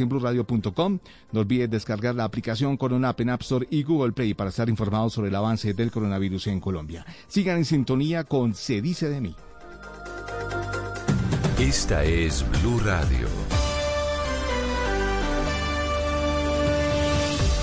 No 1.32 1.40
olvide 1.40 1.68
descargar 1.68 2.14
la 2.14 2.24
aplicación 2.24 2.76
Corona 2.76 3.14
en 3.18 3.30
App 3.30 3.42
Store 3.42 3.66
y 3.70 3.82
Google 3.82 4.12
Play 4.12 4.34
para 4.34 4.50
estar 4.50 4.68
informados 4.68 5.12
sobre 5.12 5.28
el 5.28 5.34
avance 5.34 5.74
del 5.74 5.90
coronavirus 5.90 6.46
en 6.46 6.60
Colombia. 6.60 7.04
Sigan 7.26 7.58
en 7.58 7.64
sintonía 7.64 8.24
con 8.24 8.54
Se 8.54 8.80
dice 8.80 9.08
de 9.08 9.20
mí. 9.20 9.36
Esta 11.58 12.04
es 12.04 12.44
Blue 12.62 12.80
Radio. 12.80 13.47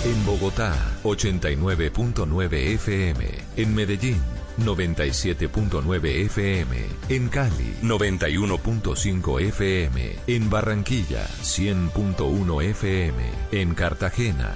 En 0.05 0.23
Bogotá, 0.23 0.71
89.9 1.03 2.53
FM. 2.75 3.25
En 3.57 3.73
Medellín, 3.73 4.21
97.9 4.59 6.05
FM. 6.25 6.77
En 7.09 7.27
Cali, 7.29 7.73
91.5 7.81 9.41
FM. 9.41 10.15
En 10.27 10.49
Barranquilla, 10.51 11.25
100.1 11.41 12.61
FM. 12.61 13.15
En 13.51 13.73
Cartagena, 13.73 14.55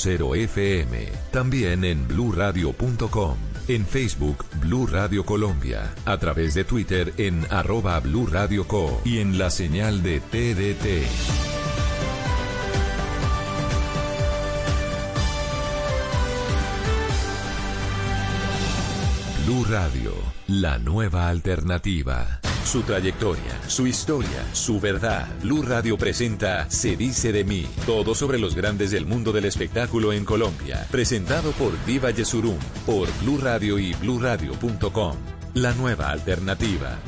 96.0 0.01 0.35
FM. 0.35 1.09
También 1.31 1.83
en 1.83 2.07
bluradio.com. 2.07 3.37
En 3.67 3.85
Facebook, 3.85 4.45
Blue 4.59 4.87
Radio 4.87 5.25
Colombia. 5.25 5.93
A 6.05 6.17
través 6.17 6.53
de 6.55 6.63
Twitter 6.63 7.13
en 7.17 7.45
arroba 7.49 7.99
Blue 7.99 8.27
Co. 8.67 9.01
Y 9.05 9.19
en 9.19 9.37
la 9.37 9.49
señal 9.49 10.01
de 10.01 10.19
TDT. 10.19 11.90
Blue 19.45 19.65
Radio, 19.67 20.13
la 20.47 20.77
nueva 20.77 21.27
alternativa. 21.27 22.39
Su 22.63 22.83
trayectoria, 22.83 23.59
su 23.67 23.87
historia, 23.87 24.45
su 24.53 24.79
verdad. 24.79 25.27
Blue 25.41 25.63
Radio 25.63 25.97
presenta 25.97 26.69
Se 26.69 26.95
dice 26.95 27.31
de 27.31 27.43
mí. 27.43 27.65
Todo 27.87 28.13
sobre 28.13 28.37
los 28.37 28.53
grandes 28.53 28.91
del 28.91 29.07
mundo 29.07 29.31
del 29.31 29.45
espectáculo 29.45 30.13
en 30.13 30.25
Colombia. 30.25 30.85
Presentado 30.91 31.53
por 31.53 31.73
Viva 31.85 32.11
Yesurum, 32.11 32.59
por 32.85 33.09
Blue 33.21 33.39
Radio 33.39 33.79
y 33.79 33.93
bluradio.com. 33.95 35.15
La 35.55 35.73
nueva 35.73 36.11
alternativa. 36.11 36.99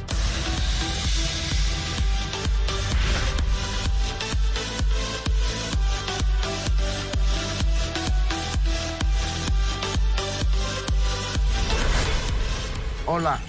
Hola, 13.16 13.40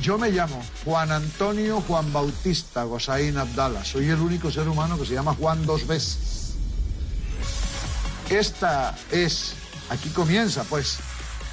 yo 0.00 0.18
me 0.18 0.30
llamo 0.30 0.64
Juan 0.84 1.10
Antonio 1.10 1.80
Juan 1.80 2.12
Bautista 2.12 2.84
Gosaín 2.84 3.38
Abdala. 3.38 3.84
Soy 3.84 4.08
el 4.08 4.20
único 4.20 4.52
ser 4.52 4.68
humano 4.68 4.96
que 4.96 5.04
se 5.04 5.14
llama 5.14 5.34
Juan 5.34 5.66
dos 5.66 5.84
veces. 5.88 6.54
Esta 8.30 8.96
es, 9.10 9.54
aquí 9.90 10.10
comienza 10.10 10.62
pues, 10.62 10.98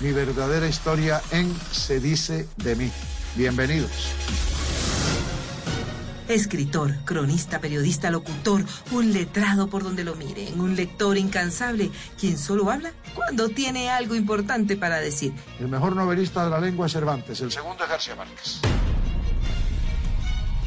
mi 0.01 0.12
verdadera 0.12 0.67
historia 0.67 1.19
en 1.31 1.51
Se 1.71 2.00
dice 2.00 2.47
de 2.57 2.75
mí. 2.75 2.91
Bienvenidos. 3.35 3.89
Escritor, 6.27 6.96
cronista, 7.06 7.60
periodista, 7.60 8.10
locutor, 8.10 8.63
un 8.92 9.13
letrado 9.13 9.68
por 9.68 9.84
donde 9.84 10.03
lo 10.03 10.15
miren, 10.15 10.60
un 10.60 10.75
lector 10.75 11.18
incansable, 11.18 11.92
quien 12.20 12.38
solo 12.38 12.72
habla 12.72 12.92
cuando 13.13 13.50
tiene 13.50 13.89
algo 13.89 14.15
importante 14.15 14.77
para 14.77 15.00
decir. 15.00 15.34
El 15.60 15.68
mejor 15.68 15.96
novelista 15.96 16.44
de 16.44 16.50
la 16.50 16.60
lengua 16.60 16.88
es 16.88 16.94
Cervantes, 16.94 17.42
el 17.42 17.51
segundo 17.51 17.84
es 17.84 17.89
García 17.89 18.15
Márquez. 18.15 18.62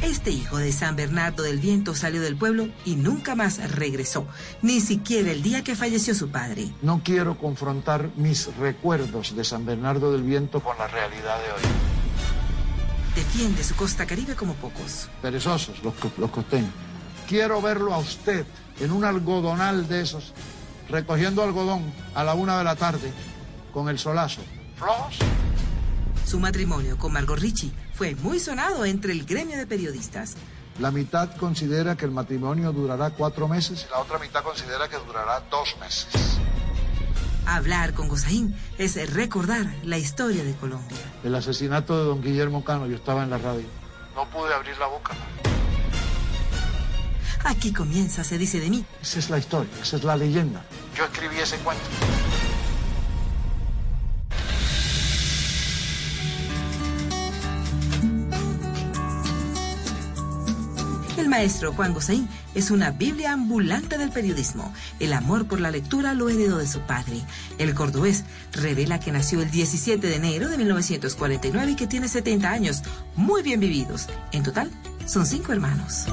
Este 0.02 0.30
hijo 0.30 0.58
de 0.58 0.72
San 0.72 0.94
Bernardo 0.94 1.42
del 1.42 1.58
Viento 1.58 1.94
salió 1.94 2.20
del 2.20 2.36
pueblo 2.36 2.68
y 2.84 2.96
nunca 2.96 3.34
más 3.34 3.70
regresó, 3.72 4.26
ni 4.60 4.80
siquiera 4.80 5.30
el 5.32 5.42
día 5.42 5.64
que 5.64 5.74
falleció 5.74 6.14
su 6.14 6.28
padre. 6.28 6.68
No 6.82 7.00
quiero 7.02 7.38
confrontar 7.38 8.10
mis 8.14 8.54
recuerdos 8.56 9.34
de 9.34 9.42
San 9.42 9.64
Bernardo 9.64 10.12
del 10.12 10.22
Viento 10.22 10.60
con 10.60 10.76
la 10.78 10.86
realidad 10.86 11.38
de 11.38 11.50
hoy. 11.52 11.76
Defiende 13.16 13.64
su 13.64 13.74
costa 13.74 14.04
caribe 14.04 14.34
como 14.34 14.52
pocos. 14.56 15.08
Perezosos 15.22 15.82
los, 15.82 15.94
los 16.18 16.30
costeños. 16.30 16.70
Quiero 17.26 17.62
verlo 17.62 17.94
a 17.94 17.98
usted 17.98 18.44
en 18.78 18.92
un 18.92 19.04
algodonal 19.04 19.88
de 19.88 20.02
esos, 20.02 20.34
recogiendo 20.90 21.42
algodón 21.42 21.90
a 22.14 22.22
la 22.22 22.34
una 22.34 22.58
de 22.58 22.64
la 22.64 22.76
tarde 22.76 23.10
con 23.72 23.88
el 23.88 23.98
solazo. 23.98 24.42
¿Flojos? 24.76 25.16
Su 26.26 26.38
matrimonio 26.38 26.98
con 26.98 27.14
Margot 27.14 27.38
Richie 27.38 27.72
fue 27.94 28.14
muy 28.16 28.38
sonado 28.38 28.84
entre 28.84 29.12
el 29.12 29.24
gremio 29.24 29.56
de 29.56 29.66
periodistas. 29.66 30.34
La 30.78 30.90
mitad 30.90 31.34
considera 31.36 31.96
que 31.96 32.04
el 32.04 32.10
matrimonio 32.10 32.70
durará 32.70 33.08
cuatro 33.08 33.48
meses 33.48 33.86
y 33.88 33.90
la 33.90 34.00
otra 34.00 34.18
mitad 34.18 34.42
considera 34.42 34.90
que 34.90 34.98
durará 34.98 35.40
dos 35.50 35.74
meses. 35.80 36.35
Hablar 37.46 37.94
con 37.94 38.08
Gozaín 38.08 38.56
es 38.76 39.14
recordar 39.14 39.66
la 39.84 39.98
historia 39.98 40.42
de 40.42 40.52
Colombia. 40.54 40.98
El 41.22 41.34
asesinato 41.34 41.96
de 41.96 42.04
don 42.04 42.20
Guillermo 42.20 42.64
Cano, 42.64 42.88
yo 42.88 42.96
estaba 42.96 43.22
en 43.22 43.30
la 43.30 43.38
radio. 43.38 43.64
No 44.16 44.28
pude 44.28 44.52
abrir 44.52 44.76
la 44.78 44.86
boca. 44.86 45.14
Aquí 47.44 47.72
comienza, 47.72 48.24
se 48.24 48.36
dice 48.36 48.58
de 48.58 48.68
mí. 48.68 48.84
Esa 49.00 49.20
es 49.20 49.30
la 49.30 49.38
historia, 49.38 49.70
esa 49.80 49.96
es 49.96 50.02
la 50.04 50.16
leyenda. 50.16 50.64
Yo 50.96 51.04
escribí 51.04 51.36
ese 51.38 51.56
cuento. 51.58 51.84
Maestro 61.36 61.74
Juan 61.74 61.92
Gozaín 61.92 62.26
es 62.54 62.70
una 62.70 62.92
Biblia 62.92 63.34
ambulante 63.34 63.98
del 63.98 64.08
periodismo. 64.08 64.72
El 64.98 65.12
amor 65.12 65.46
por 65.46 65.60
la 65.60 65.70
lectura 65.70 66.14
lo 66.14 66.30
heredó 66.30 66.56
de 66.56 66.66
su 66.66 66.80
padre. 66.80 67.20
El 67.58 67.74
cordobés 67.74 68.24
revela 68.52 69.00
que 69.00 69.12
nació 69.12 69.42
el 69.42 69.50
17 69.50 70.06
de 70.06 70.16
enero 70.16 70.48
de 70.48 70.56
1949 70.56 71.72
y 71.72 71.76
que 71.76 71.86
tiene 71.86 72.08
70 72.08 72.50
años, 72.50 72.82
muy 73.16 73.42
bien 73.42 73.60
vividos. 73.60 74.08
En 74.32 74.44
total, 74.44 74.70
son 75.04 75.26
cinco 75.26 75.52
hermanos. 75.52 76.06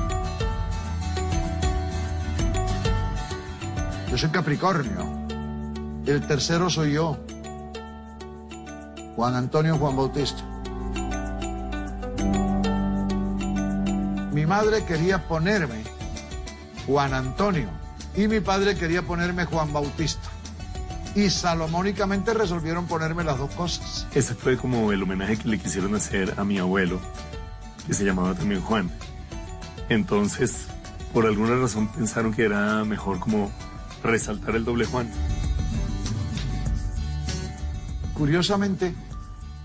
Yo 4.12 4.18
soy 4.18 4.30
Capricornio. 4.30 5.08
El 6.06 6.28
tercero 6.28 6.70
soy 6.70 6.96
yo. 6.96 7.18
Juan 9.16 9.36
Antonio 9.36 9.78
Juan 9.78 9.96
Bautista. 9.96 10.53
Mi 14.34 14.48
madre 14.48 14.84
quería 14.84 15.28
ponerme 15.28 15.84
Juan 16.88 17.14
Antonio 17.14 17.70
y 18.16 18.28
mi 18.28 18.40
padre 18.40 18.76
quería 18.76 19.04
ponerme 19.04 19.46
Juan 19.46 19.72
Bautista. 19.72 20.28
Y 21.16 21.30
salomónicamente 21.30 22.34
resolvieron 22.34 22.88
ponerme 22.88 23.24
las 23.24 23.38
dos 23.38 23.54
cosas. 23.54 24.08
Ese 24.16 24.34
fue 24.34 24.58
como 24.58 24.92
el 24.92 25.04
homenaje 25.04 25.38
que 25.38 25.48
le 25.48 25.60
quisieron 25.60 25.94
hacer 25.94 26.34
a 26.38 26.44
mi 26.44 26.58
abuelo, 26.58 27.00
que 27.86 27.94
se 27.94 28.04
llamaba 28.04 28.34
también 28.34 28.62
Juan. 28.62 28.90
Entonces, 29.90 30.66
por 31.14 31.28
alguna 31.28 31.56
razón 31.56 31.88
pensaron 31.90 32.34
que 32.34 32.46
era 32.46 32.84
mejor 32.86 33.20
como 33.20 33.52
resaltar 34.04 34.56
el 34.56 34.66
doble 34.66 34.86
Juan. 34.86 35.12
Curiosamente, 38.16 38.96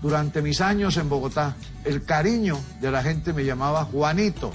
durante 0.01 0.41
mis 0.41 0.61
años 0.61 0.97
en 0.97 1.09
Bogotá, 1.09 1.55
el 1.83 2.03
cariño 2.03 2.59
de 2.81 2.91
la 2.91 3.03
gente 3.03 3.33
me 3.33 3.43
llamaba 3.43 3.85
Juanito. 3.85 4.51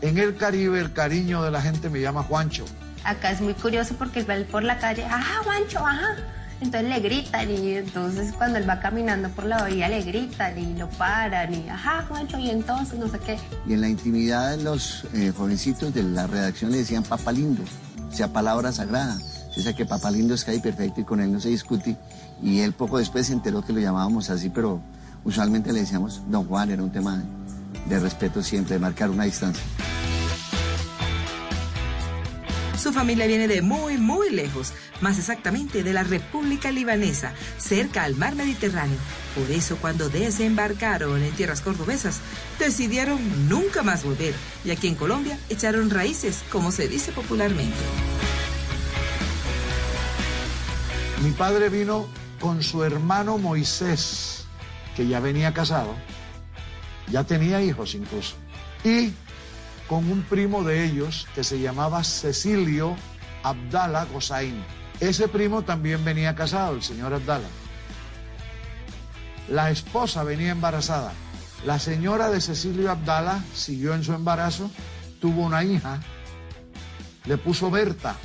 En 0.00 0.16
el 0.16 0.36
Caribe, 0.36 0.80
el 0.80 0.92
cariño 0.92 1.42
de 1.42 1.50
la 1.50 1.60
gente 1.60 1.90
me 1.90 2.00
llama 2.00 2.22
Juancho. 2.22 2.64
Acá 3.04 3.30
es 3.30 3.40
muy 3.40 3.54
curioso 3.54 3.94
porque 3.98 4.20
él 4.20 4.30
va 4.30 4.34
por 4.50 4.62
la 4.62 4.78
calle, 4.78 5.04
ajá, 5.04 5.42
Juancho, 5.42 5.86
ajá. 5.86 6.16
Entonces 6.60 6.90
le 6.90 7.00
gritan 7.00 7.50
y 7.50 7.74
entonces 7.76 8.34
cuando 8.34 8.58
él 8.58 8.68
va 8.68 8.80
caminando 8.80 9.30
por 9.30 9.46
la 9.46 9.62
orilla 9.62 9.88
le 9.88 10.02
gritan 10.02 10.58
y 10.58 10.74
lo 10.74 10.90
paran 10.90 11.54
y 11.54 11.68
ajá, 11.70 12.04
Juancho, 12.06 12.38
y 12.38 12.50
entonces 12.50 12.98
no 12.98 13.08
sé 13.08 13.18
qué. 13.18 13.38
Y 13.66 13.72
en 13.72 13.80
la 13.80 13.88
intimidad 13.88 14.58
los 14.58 15.06
eh, 15.14 15.32
jovencitos 15.34 15.94
de 15.94 16.02
la 16.02 16.26
redacción 16.26 16.70
le 16.70 16.78
decían 16.78 17.02
papá 17.02 17.32
lindo, 17.32 17.62
o 18.08 18.12
sea, 18.12 18.28
palabra 18.28 18.72
sagrada. 18.72 19.16
O 19.56 19.60
sea 19.60 19.72
que 19.74 19.84
papá 19.84 20.10
lindo 20.10 20.34
es 20.34 20.44
cae 20.44 20.60
perfecto 20.60 21.00
y 21.00 21.04
con 21.04 21.20
él 21.20 21.32
no 21.32 21.40
se 21.40 21.48
discute. 21.48 21.96
Y 22.42 22.60
él 22.60 22.72
poco 22.72 22.98
después 22.98 23.26
se 23.26 23.32
enteró 23.32 23.64
que 23.64 23.72
lo 23.72 23.80
llamábamos 23.80 24.30
así, 24.30 24.48
pero 24.48 24.80
usualmente 25.24 25.72
le 25.72 25.80
decíamos 25.80 26.22
don 26.28 26.46
Juan, 26.46 26.70
era 26.70 26.82
un 26.82 26.90
tema 26.90 27.22
de, 27.86 27.98
respeto 27.98 28.42
siempre, 28.42 28.74
de 28.74 28.80
marcar 28.80 29.10
una 29.10 29.24
distancia. 29.24 29.62
Su 32.78 32.94
familia 32.94 33.26
viene 33.26 33.46
de 33.46 33.60
muy, 33.60 33.98
muy 33.98 34.30
lejos, 34.30 34.72
más 35.02 35.18
exactamente 35.18 35.82
de 35.82 35.92
la 35.92 36.02
República 36.02 36.70
Libanesa, 36.70 37.34
cerca 37.58 38.04
al 38.04 38.16
mar 38.16 38.34
Mediterráneo. 38.34 38.96
Por 39.34 39.50
eso 39.50 39.76
cuando 39.76 40.08
desembarcaron 40.08 41.22
en 41.22 41.32
tierras 41.32 41.60
cordobesas, 41.60 42.20
decidieron 42.58 43.18
nunca 43.50 43.82
más 43.82 44.02
volver 44.02 44.34
y 44.64 44.70
aquí 44.70 44.88
en 44.88 44.94
Colombia 44.94 45.38
echaron 45.50 45.90
raíces, 45.90 46.42
como 46.50 46.72
se 46.72 46.88
dice 46.88 47.12
popularmente. 47.12 47.76
Mi 51.22 51.32
padre 51.32 51.68
vino 51.68 52.06
con 52.40 52.62
su 52.62 52.82
hermano 52.82 53.38
Moisés, 53.38 54.44
que 54.96 55.06
ya 55.06 55.20
venía 55.20 55.52
casado, 55.52 55.94
ya 57.08 57.24
tenía 57.24 57.62
hijos 57.62 57.94
incluso, 57.94 58.34
y 58.82 59.12
con 59.88 60.10
un 60.10 60.22
primo 60.22 60.64
de 60.64 60.84
ellos 60.84 61.28
que 61.34 61.44
se 61.44 61.60
llamaba 61.60 62.02
Cecilio 62.02 62.96
Abdala 63.42 64.04
Gosaín. 64.06 64.64
Ese 65.00 65.28
primo 65.28 65.62
también 65.62 66.04
venía 66.04 66.34
casado, 66.34 66.74
el 66.74 66.82
señor 66.82 67.14
Abdala. 67.14 67.48
La 69.48 69.70
esposa 69.70 70.22
venía 70.24 70.52
embarazada. 70.52 71.12
La 71.64 71.78
señora 71.78 72.30
de 72.30 72.40
Cecilio 72.40 72.90
Abdala 72.90 73.42
siguió 73.54 73.94
en 73.94 74.04
su 74.04 74.12
embarazo, 74.12 74.70
tuvo 75.20 75.42
una 75.42 75.64
hija, 75.64 76.00
le 77.24 77.36
puso 77.36 77.70
Berta. 77.70 78.16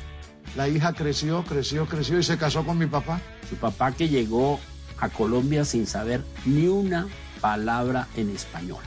La 0.55 0.69
hija 0.69 0.93
creció, 0.93 1.43
creció, 1.43 1.85
creció 1.85 2.17
y 2.17 2.23
se 2.23 2.37
casó 2.37 2.65
con 2.65 2.77
mi 2.77 2.85
papá. 2.85 3.19
Su 3.49 3.57
papá 3.57 3.91
que 3.91 4.07
llegó 4.07 4.59
a 4.99 5.09
Colombia 5.09 5.65
sin 5.65 5.85
saber 5.85 6.23
ni 6.45 6.67
una 6.67 7.07
palabra 7.41 8.07
en 8.15 8.29
español. 8.29 8.83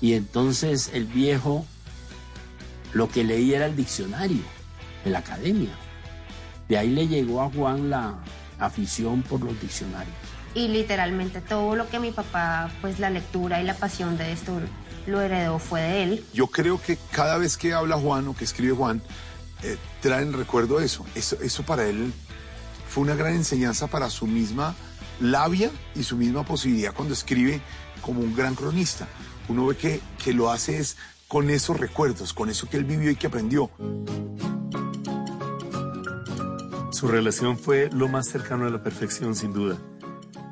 Y 0.00 0.14
entonces 0.14 0.90
el 0.92 1.06
viejo 1.06 1.66
lo 2.92 3.08
que 3.08 3.24
leía 3.24 3.56
era 3.56 3.66
el 3.66 3.76
diccionario 3.76 4.42
de 5.04 5.10
la 5.10 5.18
academia. 5.18 5.70
De 6.68 6.78
ahí 6.78 6.90
le 6.90 7.08
llegó 7.08 7.42
a 7.42 7.50
Juan 7.50 7.90
la 7.90 8.14
afición 8.58 9.22
por 9.22 9.40
los 9.40 9.60
diccionarios. 9.60 10.14
Y 10.54 10.68
literalmente 10.68 11.40
todo 11.40 11.76
lo 11.76 11.88
que 11.88 11.98
mi 11.98 12.12
papá, 12.12 12.70
pues 12.80 12.98
la 13.00 13.10
lectura 13.10 13.60
y 13.60 13.64
la 13.64 13.74
pasión 13.74 14.18
de 14.18 14.32
esto 14.32 14.60
lo 15.06 15.20
heredó 15.20 15.58
fue 15.58 15.80
de 15.80 16.02
él. 16.02 16.24
Yo 16.32 16.46
creo 16.46 16.80
que 16.80 16.98
cada 17.10 17.38
vez 17.38 17.56
que 17.56 17.72
habla 17.72 17.96
Juan 17.96 18.28
o 18.28 18.36
que 18.36 18.44
escribe 18.44 18.74
Juan, 18.74 19.02
eh, 19.62 19.76
traen 20.00 20.32
recuerdo 20.32 20.80
eso. 20.80 21.04
eso. 21.14 21.36
Eso 21.40 21.62
para 21.62 21.86
él 21.86 22.12
fue 22.88 23.02
una 23.02 23.14
gran 23.14 23.34
enseñanza 23.34 23.86
para 23.86 24.10
su 24.10 24.26
misma 24.26 24.74
labia 25.20 25.70
y 25.94 26.02
su 26.02 26.16
misma 26.16 26.44
posibilidad 26.44 26.92
cuando 26.94 27.14
escribe 27.14 27.60
como 28.00 28.20
un 28.20 28.34
gran 28.34 28.54
cronista. 28.54 29.08
Uno 29.48 29.66
ve 29.66 29.76
que, 29.76 30.00
que 30.22 30.32
lo 30.32 30.50
hace 30.50 30.78
es 30.78 30.96
con 31.28 31.48
esos 31.50 31.78
recuerdos, 31.78 32.32
con 32.32 32.50
eso 32.50 32.68
que 32.68 32.76
él 32.76 32.84
vivió 32.84 33.10
y 33.10 33.16
que 33.16 33.28
aprendió. 33.28 33.70
Su 36.90 37.08
relación 37.08 37.58
fue 37.58 37.88
lo 37.90 38.08
más 38.08 38.28
cercano 38.28 38.66
a 38.66 38.70
la 38.70 38.82
perfección, 38.82 39.34
sin 39.34 39.52
duda. 39.52 39.78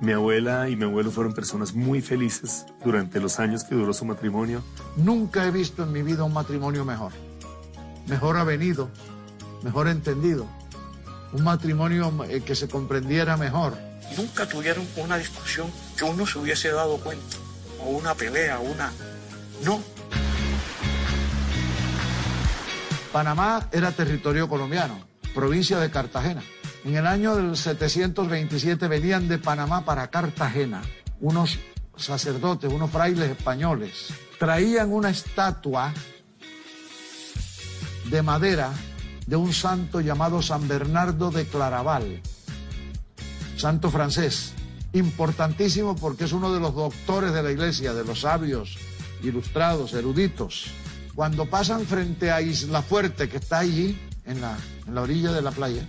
Mi 0.01 0.13
abuela 0.13 0.71
y 0.71 0.77
mi 0.77 0.85
abuelo 0.85 1.11
fueron 1.11 1.35
personas 1.35 1.75
muy 1.75 2.01
felices 2.01 2.65
durante 2.83 3.21
los 3.21 3.39
años 3.39 3.65
que 3.65 3.75
duró 3.75 3.93
su 3.93 4.07
matrimonio. 4.07 4.63
Nunca 4.97 5.47
he 5.47 5.51
visto 5.51 5.83
en 5.83 5.93
mi 5.93 6.03
vida 6.03 6.25
un 6.25 6.33
matrimonio 6.33 6.85
mejor. 6.87 7.13
Mejor 8.11 8.37
avenido, 8.39 8.91
mejor 9.63 9.87
entendido. 9.87 10.49
Un 11.33 11.45
matrimonio 11.45 12.13
eh, 12.29 12.41
que 12.41 12.57
se 12.57 12.69
comprendiera 12.69 13.37
mejor. 13.37 13.79
Nunca 14.17 14.47
tuvieron 14.49 14.85
una 14.97 15.17
discusión 15.17 15.71
que 15.97 16.03
uno 16.03 16.27
se 16.27 16.41
hubiese 16.41 16.73
dado 16.73 16.99
cuenta. 16.99 17.37
O 17.79 17.91
una 17.91 18.17
pelea, 18.17 18.59
una... 18.59 18.93
No. 19.65 19.81
Panamá 23.13 23.69
era 23.71 23.93
territorio 23.93 24.49
colombiano, 24.49 25.07
provincia 25.33 25.79
de 25.79 25.91
Cartagena. 25.91 26.43
En 26.85 26.97
el 26.97 27.07
año 27.07 27.37
del 27.37 27.57
727 27.57 28.89
venían 28.89 29.29
de 29.29 29.39
Panamá 29.39 29.85
para 29.85 30.09
Cartagena 30.11 30.83
unos 31.21 31.61
sacerdotes, 31.97 32.73
unos 32.73 32.91
frailes 32.91 33.31
españoles. 33.31 34.09
Traían 34.39 34.93
una 34.93 35.11
estatua 35.11 35.93
de 38.11 38.23
madera 38.23 38.73
de 39.27 39.37
un 39.37 39.53
santo 39.53 40.01
llamado 40.01 40.43
San 40.43 40.67
Bernardo 40.67 41.31
de 41.31 41.47
Claraval, 41.47 42.21
santo 43.57 43.91
francés, 43.91 44.53
importantísimo 44.93 45.95
porque 45.95 46.25
es 46.25 46.33
uno 46.33 46.53
de 46.53 46.59
los 46.59 46.75
doctores 46.75 47.33
de 47.33 47.43
la 47.43 47.53
iglesia, 47.53 47.95
de 47.95 48.05
los 48.05 48.23
sabios, 48.23 48.77
ilustrados, 49.23 49.95
eruditos. 49.95 50.67
Cuando 51.15 51.47
pasan 51.47 51.87
frente 51.87 52.33
a 52.33 52.41
Isla 52.41 52.83
Fuerte, 52.83 53.29
que 53.29 53.37
está 53.37 53.61
allí, 53.61 53.97
en 54.25 54.41
la, 54.41 54.57
en 54.87 54.95
la 54.95 55.03
orilla 55.03 55.33
de 55.33 55.43
la 55.43 55.53
playa, 55.53 55.87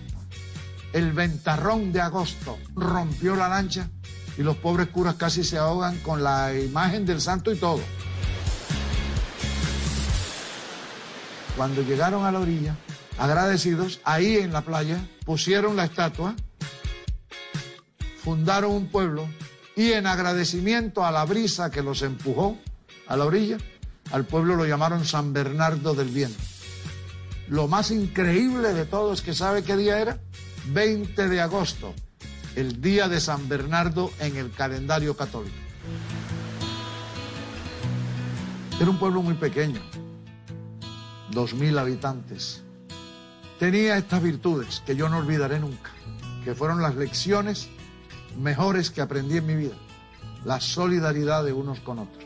el 0.93 1.13
ventarrón 1.13 1.91
de 1.91 2.01
agosto 2.01 2.59
rompió 2.75 3.35
la 3.35 3.49
lancha 3.49 3.89
y 4.37 4.43
los 4.43 4.57
pobres 4.57 4.89
curas 4.89 5.15
casi 5.15 5.43
se 5.43 5.57
ahogan 5.57 5.97
con 5.99 6.23
la 6.23 6.53
imagen 6.53 7.05
del 7.05 7.21
santo 7.21 7.51
y 7.51 7.55
todo. 7.55 7.81
Cuando 11.61 11.83
llegaron 11.83 12.25
a 12.25 12.31
la 12.31 12.39
orilla, 12.39 12.75
agradecidos, 13.19 13.99
ahí 14.03 14.37
en 14.37 14.51
la 14.51 14.61
playa 14.61 14.99
pusieron 15.23 15.75
la 15.75 15.83
estatua, 15.83 16.35
fundaron 18.23 18.71
un 18.71 18.87
pueblo 18.87 19.29
y 19.75 19.91
en 19.91 20.07
agradecimiento 20.07 21.05
a 21.05 21.11
la 21.11 21.23
brisa 21.23 21.69
que 21.69 21.83
los 21.83 22.01
empujó 22.01 22.57
a 23.05 23.15
la 23.15 23.25
orilla, 23.25 23.59
al 24.11 24.25
pueblo 24.25 24.55
lo 24.55 24.65
llamaron 24.65 25.05
San 25.05 25.33
Bernardo 25.33 25.93
del 25.93 26.07
Viento. 26.07 26.41
Lo 27.47 27.67
más 27.67 27.91
increíble 27.91 28.73
de 28.73 28.85
todo 28.85 29.13
es 29.13 29.21
que 29.21 29.35
sabe 29.35 29.61
qué 29.61 29.77
día 29.77 29.99
era. 29.99 30.17
20 30.69 31.29
de 31.29 31.41
agosto, 31.41 31.93
el 32.55 32.81
día 32.81 33.07
de 33.07 33.21
San 33.21 33.47
Bernardo 33.47 34.11
en 34.19 34.35
el 34.35 34.49
calendario 34.49 35.15
católico. 35.15 35.57
Era 38.79 38.89
un 38.89 38.97
pueblo 38.97 39.21
muy 39.21 39.35
pequeño, 39.35 39.79
dos 41.31 41.53
mil 41.53 41.77
habitantes. 41.77 42.63
Tenía 43.59 43.97
estas 43.97 44.21
virtudes 44.21 44.81
que 44.85 44.95
yo 44.95 45.09
no 45.09 45.17
olvidaré 45.17 45.59
nunca, 45.59 45.91
que 46.43 46.55
fueron 46.55 46.81
las 46.81 46.95
lecciones 46.95 47.69
mejores 48.37 48.89
que 48.89 49.01
aprendí 49.01 49.37
en 49.37 49.45
mi 49.45 49.55
vida, 49.55 49.75
la 50.45 50.59
solidaridad 50.59 51.43
de 51.43 51.53
unos 51.53 51.79
con 51.79 51.99
otros. 51.99 52.25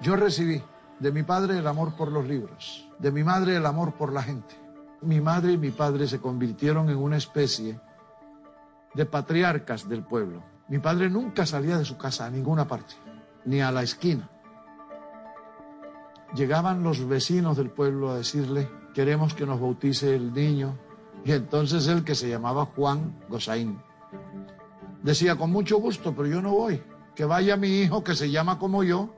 Yo 0.00 0.16
recibí 0.16 0.62
de 0.98 1.12
mi 1.12 1.22
padre 1.22 1.58
el 1.58 1.66
amor 1.66 1.94
por 1.96 2.10
los 2.10 2.26
libros, 2.26 2.88
de 2.98 3.10
mi 3.10 3.24
madre 3.24 3.56
el 3.56 3.66
amor 3.66 3.94
por 3.94 4.12
la 4.12 4.22
gente 4.22 4.62
mi 5.02 5.20
madre 5.20 5.52
y 5.52 5.58
mi 5.58 5.70
padre 5.70 6.06
se 6.06 6.20
convirtieron 6.20 6.88
en 6.88 6.96
una 6.96 7.16
especie 7.16 7.80
de 8.94 9.06
patriarcas 9.06 9.88
del 9.88 10.04
pueblo. 10.04 10.42
Mi 10.68 10.78
padre 10.78 11.10
nunca 11.10 11.44
salía 11.44 11.76
de 11.76 11.84
su 11.84 11.98
casa 11.98 12.26
a 12.26 12.30
ninguna 12.30 12.66
parte, 12.66 12.94
ni 13.44 13.60
a 13.60 13.72
la 13.72 13.82
esquina. 13.82 14.30
Llegaban 16.34 16.82
los 16.82 17.06
vecinos 17.06 17.56
del 17.56 17.70
pueblo 17.70 18.10
a 18.10 18.16
decirle, 18.16 18.68
queremos 18.94 19.34
que 19.34 19.46
nos 19.46 19.60
bautice 19.60 20.14
el 20.14 20.32
niño. 20.32 20.78
Y 21.24 21.32
entonces 21.32 21.86
él, 21.88 22.04
que 22.04 22.14
se 22.14 22.28
llamaba 22.28 22.64
Juan 22.64 23.20
Gosaín, 23.28 23.80
decía, 25.02 25.36
con 25.36 25.50
mucho 25.50 25.78
gusto, 25.78 26.14
pero 26.14 26.28
yo 26.28 26.42
no 26.42 26.52
voy. 26.52 26.82
Que 27.14 27.24
vaya 27.24 27.56
mi 27.56 27.80
hijo 27.80 28.02
que 28.02 28.14
se 28.14 28.30
llama 28.30 28.58
como 28.58 28.82
yo 28.82 29.14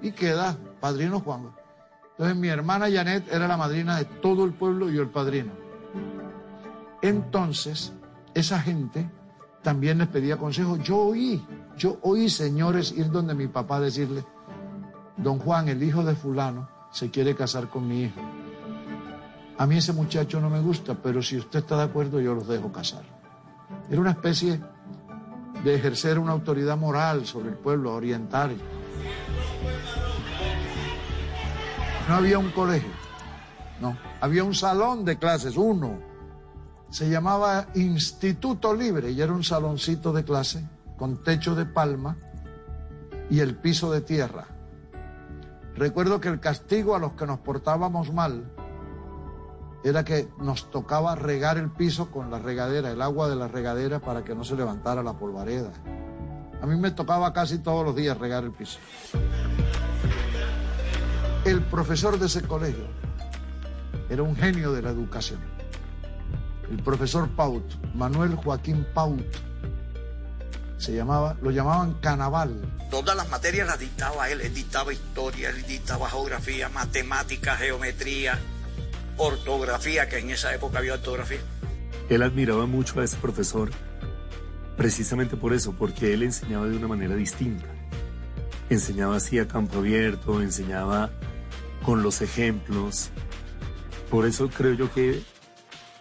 y 0.00 0.12
queda 0.12 0.56
padrino 0.80 1.20
Juan. 1.20 1.50
Entonces 2.12 2.36
mi 2.36 2.48
hermana 2.48 2.90
Janet 2.90 3.32
era 3.32 3.48
la 3.48 3.56
madrina 3.56 3.96
de 3.96 4.04
todo 4.04 4.44
el 4.44 4.52
pueblo 4.52 4.88
y 4.88 4.94
yo 4.94 5.02
el 5.02 5.10
padrino. 5.10 5.52
Entonces, 7.02 7.92
esa 8.34 8.60
gente 8.60 9.08
también 9.62 9.98
les 9.98 10.08
pedía 10.08 10.36
consejo. 10.36 10.76
Yo 10.76 10.98
oí, 10.98 11.44
yo 11.76 11.98
oí, 12.02 12.28
señores, 12.28 12.92
ir 12.92 13.10
donde 13.10 13.34
mi 13.34 13.46
papá 13.46 13.80
decirle, 13.80 14.24
don 15.18 15.38
Juan, 15.38 15.68
el 15.68 15.82
hijo 15.82 16.04
de 16.04 16.14
fulano, 16.14 16.68
se 16.90 17.10
quiere 17.10 17.34
casar 17.34 17.68
con 17.68 17.86
mi 17.86 18.04
hijo. 18.04 18.20
A 19.58 19.66
mí 19.66 19.76
ese 19.76 19.92
muchacho 19.92 20.40
no 20.40 20.48
me 20.48 20.60
gusta, 20.60 20.94
pero 20.94 21.20
si 21.22 21.36
usted 21.36 21.60
está 21.60 21.76
de 21.76 21.82
acuerdo, 21.82 22.20
yo 22.20 22.34
los 22.34 22.46
dejo 22.46 22.72
casar. 22.72 23.02
Era 23.90 24.00
una 24.00 24.12
especie 24.12 24.60
de 25.64 25.74
ejercer 25.74 26.18
una 26.18 26.32
autoridad 26.32 26.78
moral 26.78 27.26
sobre 27.26 27.50
el 27.50 27.56
pueblo, 27.56 27.94
oriental. 27.94 28.56
No 32.08 32.14
había 32.14 32.38
un 32.38 32.50
colegio, 32.52 32.90
no. 33.80 33.96
Había 34.20 34.44
un 34.44 34.54
salón 34.54 35.04
de 35.04 35.18
clases, 35.18 35.56
uno. 35.56 35.98
Se 36.90 37.10
llamaba 37.10 37.66
Instituto 37.74 38.72
Libre 38.74 39.10
y 39.10 39.20
era 39.20 39.32
un 39.32 39.44
saloncito 39.44 40.12
de 40.12 40.24
clase 40.24 40.64
con 40.96 41.22
techo 41.22 41.54
de 41.54 41.66
palma 41.66 42.16
y 43.28 43.40
el 43.40 43.56
piso 43.56 43.92
de 43.92 44.00
tierra. 44.00 44.57
Recuerdo 45.78 46.20
que 46.20 46.28
el 46.28 46.40
castigo 46.40 46.94
a 46.94 46.98
los 46.98 47.12
que 47.12 47.26
nos 47.26 47.38
portábamos 47.38 48.12
mal 48.12 48.52
era 49.84 50.04
que 50.04 50.28
nos 50.38 50.70
tocaba 50.70 51.14
regar 51.14 51.56
el 51.56 51.70
piso 51.70 52.10
con 52.10 52.30
la 52.30 52.38
regadera, 52.38 52.90
el 52.90 53.00
agua 53.00 53.28
de 53.28 53.36
la 53.36 53.48
regadera 53.48 54.00
para 54.00 54.24
que 54.24 54.34
no 54.34 54.44
se 54.44 54.56
levantara 54.56 55.02
la 55.02 55.14
polvareda. 55.14 55.72
A 56.60 56.66
mí 56.66 56.76
me 56.76 56.90
tocaba 56.90 57.32
casi 57.32 57.58
todos 57.58 57.84
los 57.84 57.94
días 57.94 58.18
regar 58.18 58.44
el 58.44 58.50
piso 58.50 58.80
el 61.50 61.62
profesor 61.62 62.18
de 62.18 62.26
ese 62.26 62.42
colegio 62.42 62.84
era 64.10 64.22
un 64.22 64.36
genio 64.36 64.72
de 64.72 64.82
la 64.82 64.90
educación. 64.90 65.40
El 66.70 66.82
profesor 66.82 67.28
Paut, 67.30 67.64
Manuel 67.94 68.34
Joaquín 68.34 68.86
Paut, 68.92 69.24
se 70.78 70.92
llamaba, 70.92 71.36
lo 71.42 71.50
llamaban 71.50 71.94
Canaval. 71.94 72.60
Todas 72.90 73.16
las 73.16 73.28
materias 73.28 73.66
las 73.66 73.78
dictaba 73.78 74.30
él, 74.30 74.40
él 74.40 74.54
dictaba 74.54 74.92
historia, 74.92 75.50
él 75.50 75.66
dictaba 75.66 76.08
geografía, 76.08 76.68
matemática, 76.68 77.56
geometría, 77.56 78.38
ortografía, 79.16 80.08
que 80.08 80.18
en 80.18 80.30
esa 80.30 80.54
época 80.54 80.78
había 80.78 80.94
ortografía. 80.94 81.40
Él 82.08 82.22
admiraba 82.22 82.66
mucho 82.66 83.00
a 83.00 83.04
ese 83.04 83.16
profesor, 83.16 83.70
precisamente 84.76 85.36
por 85.36 85.52
eso, 85.52 85.72
porque 85.72 86.14
él 86.14 86.22
enseñaba 86.22 86.66
de 86.66 86.76
una 86.76 86.88
manera 86.88 87.16
distinta. 87.16 87.66
Enseñaba 88.70 89.16
así 89.16 89.38
a 89.38 89.48
campo 89.48 89.78
abierto, 89.78 90.40
enseñaba 90.40 91.10
con 91.84 92.02
los 92.02 92.22
ejemplos. 92.22 93.10
Por 94.10 94.26
eso 94.26 94.48
creo 94.48 94.74
yo 94.74 94.92
que 94.92 95.22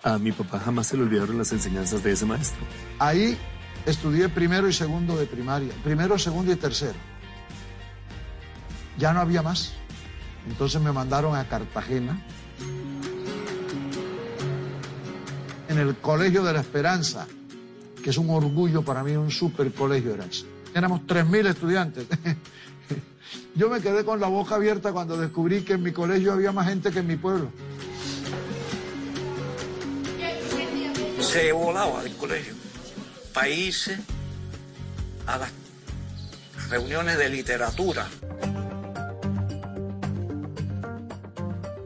a 0.04 0.18
mi 0.18 0.32
papá 0.32 0.60
jamás 0.60 0.88
se 0.88 0.98
le 0.98 1.04
olvidaron 1.04 1.38
las 1.38 1.52
enseñanzas 1.52 2.04
de 2.04 2.12
ese 2.12 2.26
maestro. 2.26 2.60
Ahí 3.00 3.38
estudié 3.88 4.30
primero 4.30 4.68
y 4.68 4.74
segundo 4.74 5.18
de 5.18 5.26
primaria, 5.26 5.74
primero, 5.84 6.20
segundo 6.20 6.52
y 6.52 6.56
tercero. 6.56 7.00
Ya 9.00 9.14
no 9.14 9.22
había 9.22 9.42
más. 9.42 9.74
Entonces 10.48 10.82
me 10.82 10.92
mandaron 10.92 11.36
a 11.36 11.48
Cartagena, 11.48 12.22
en 15.68 15.78
el 15.78 15.96
Colegio 15.98 16.44
de 16.44 16.54
la 16.54 16.62
Esperanza, 16.62 17.28
que 18.04 18.12
es 18.12 18.18
un 18.18 18.30
orgullo 18.30 18.84
para 18.84 19.04
mí, 19.04 19.16
un 19.16 19.32
super 19.32 19.72
colegio 19.74 20.14
era 20.14 20.26
ese. 20.26 20.46
Éramos 20.74 21.02
3.000 21.02 21.48
estudiantes. 21.48 22.06
Yo 23.56 23.70
me 23.70 23.82
quedé 23.82 24.06
con 24.06 24.20
la 24.20 24.28
boca 24.28 24.56
abierta 24.56 24.94
cuando 24.94 25.18
descubrí 25.18 25.64
que 25.64 25.74
en 25.74 25.84
mi 25.84 25.92
colegio 25.92 26.34
había 26.34 26.52
más 26.52 26.68
gente 26.68 26.92
que 26.92 27.00
en 27.00 27.08
mi 27.08 27.16
pueblo. 27.18 27.52
Se 31.20 31.52
volaba 31.52 32.04
del 32.04 32.16
colegio, 32.16 32.54
países, 33.38 34.00
a 35.28 35.38
las 35.38 35.52
reuniones 36.72 37.20
de 37.20 37.30
literatura. 37.30 38.08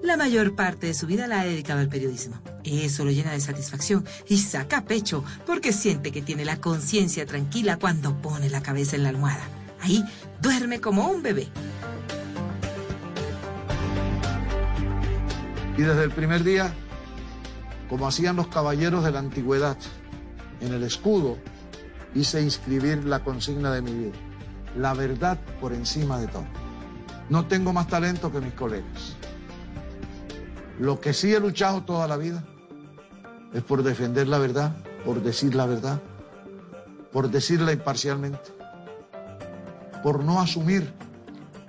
La 0.01 0.15
mayor 0.15 0.55
parte 0.55 0.87
de 0.87 0.93
su 0.93 1.07
vida 1.07 1.27
la 1.27 1.41
ha 1.41 1.43
dedicado 1.43 1.81
al 1.81 1.89
periodismo. 1.89 2.39
Eso 2.63 3.03
lo 3.03 3.11
llena 3.11 3.33
de 3.33 3.41
satisfacción 3.41 4.05
y 4.29 4.37
saca 4.37 4.85
pecho 4.85 5.25
porque 5.45 5.73
siente 5.73 6.13
que 6.13 6.21
tiene 6.21 6.45
la 6.45 6.61
conciencia 6.61 7.25
tranquila 7.25 7.75
cuando 7.75 8.15
pone 8.21 8.49
la 8.49 8.63
cabeza 8.63 8.95
en 8.95 9.03
la 9.03 9.09
almohada. 9.09 9.43
Ahí 9.81 10.05
duerme 10.41 10.79
como 10.79 11.09
un 11.09 11.21
bebé. 11.21 11.49
Y 15.77 15.81
desde 15.81 16.03
el 16.05 16.11
primer 16.11 16.45
día, 16.45 16.73
como 17.89 18.07
hacían 18.07 18.37
los 18.37 18.47
caballeros 18.47 19.03
de 19.03 19.11
la 19.11 19.19
antigüedad, 19.19 19.75
en 20.61 20.73
el 20.73 20.83
escudo 20.83 21.37
hice 22.15 22.41
inscribir 22.41 23.05
la 23.05 23.23
consigna 23.23 23.71
de 23.71 23.81
mi 23.81 23.91
vida. 23.91 24.13
La 24.77 24.93
verdad 24.93 25.37
por 25.59 25.73
encima 25.73 26.19
de 26.19 26.27
todo. 26.27 26.45
No 27.29 27.45
tengo 27.45 27.73
más 27.73 27.87
talento 27.87 28.31
que 28.31 28.41
mis 28.41 28.53
colegas. 28.53 29.15
Lo 30.79 30.99
que 30.99 31.13
sí 31.13 31.33
he 31.33 31.39
luchado 31.39 31.83
toda 31.83 32.07
la 32.07 32.17
vida 32.17 32.43
es 33.53 33.63
por 33.63 33.83
defender 33.83 34.27
la 34.27 34.37
verdad, 34.37 34.75
por 35.05 35.21
decir 35.21 35.55
la 35.55 35.65
verdad, 35.65 36.01
por 37.11 37.29
decirla 37.29 37.73
imparcialmente, 37.73 38.51
por 40.01 40.23
no 40.23 40.39
asumir 40.39 40.93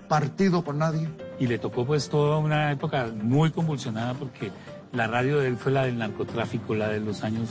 partido 0.09 0.63
por 0.63 0.75
nadie. 0.75 1.09
Y 1.39 1.47
le 1.47 1.59
tocó 1.59 1.85
pues 1.85 2.09
toda 2.09 2.39
una 2.39 2.71
época 2.71 3.11
muy 3.15 3.51
convulsionada 3.51 4.15
porque 4.15 4.53
la 4.93 5.07
radio 5.07 5.39
de 5.39 5.49
él 5.49 5.57
fue 5.57 5.73
la 5.73 5.85
del 5.85 5.99
narcotráfico, 5.99 6.75
la 6.75 6.89
de 6.89 7.01
los 7.01 7.25
años 7.25 7.51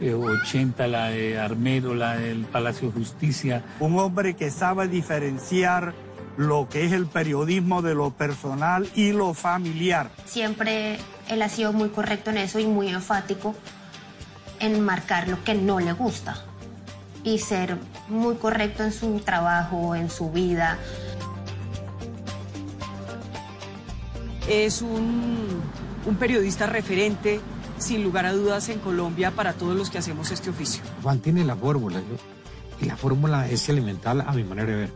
80, 0.00 0.84
eh, 0.84 0.88
la 0.88 1.10
de 1.10 1.38
Armero, 1.38 1.94
la 1.94 2.16
del 2.16 2.44
Palacio 2.44 2.88
de 2.88 2.94
Justicia. 2.94 3.64
Un 3.80 3.98
hombre 3.98 4.34
que 4.34 4.50
sabe 4.50 4.88
diferenciar 4.88 5.94
lo 6.36 6.68
que 6.68 6.84
es 6.84 6.92
el 6.92 7.06
periodismo 7.06 7.82
de 7.82 7.94
lo 7.94 8.10
personal 8.10 8.88
y 8.94 9.12
lo 9.12 9.34
familiar. 9.34 10.10
Siempre 10.24 10.98
él 11.28 11.42
ha 11.42 11.48
sido 11.48 11.72
muy 11.72 11.88
correcto 11.88 12.30
en 12.30 12.38
eso 12.38 12.60
y 12.60 12.66
muy 12.66 12.88
enfático 12.88 13.54
en 14.60 14.80
marcar 14.80 15.28
lo 15.28 15.42
que 15.42 15.54
no 15.54 15.80
le 15.80 15.92
gusta 15.92 16.44
y 17.24 17.38
ser 17.38 17.76
muy 18.08 18.36
correcto 18.36 18.84
en 18.84 18.92
su 18.92 19.18
trabajo, 19.20 19.96
en 19.96 20.10
su 20.10 20.30
vida. 20.30 20.78
Es 24.48 24.80
un, 24.80 25.60
un 26.06 26.16
periodista 26.16 26.66
referente, 26.66 27.40
sin 27.78 28.02
lugar 28.02 28.26
a 28.26 28.32
dudas, 28.32 28.68
en 28.68 28.78
Colombia 28.78 29.30
para 29.30 29.52
todos 29.52 29.76
los 29.76 29.90
que 29.90 29.98
hacemos 29.98 30.30
este 30.30 30.50
oficio. 30.50 30.82
Juan 31.02 31.20
tiene 31.20 31.44
la 31.44 31.56
fórmula, 31.56 32.00
y 32.80 32.84
la 32.86 32.96
fórmula 32.96 33.48
es 33.48 33.68
elemental 33.68 34.20
a 34.20 34.32
mi 34.32 34.44
manera 34.44 34.70
de 34.70 34.76
ver. 34.76 34.92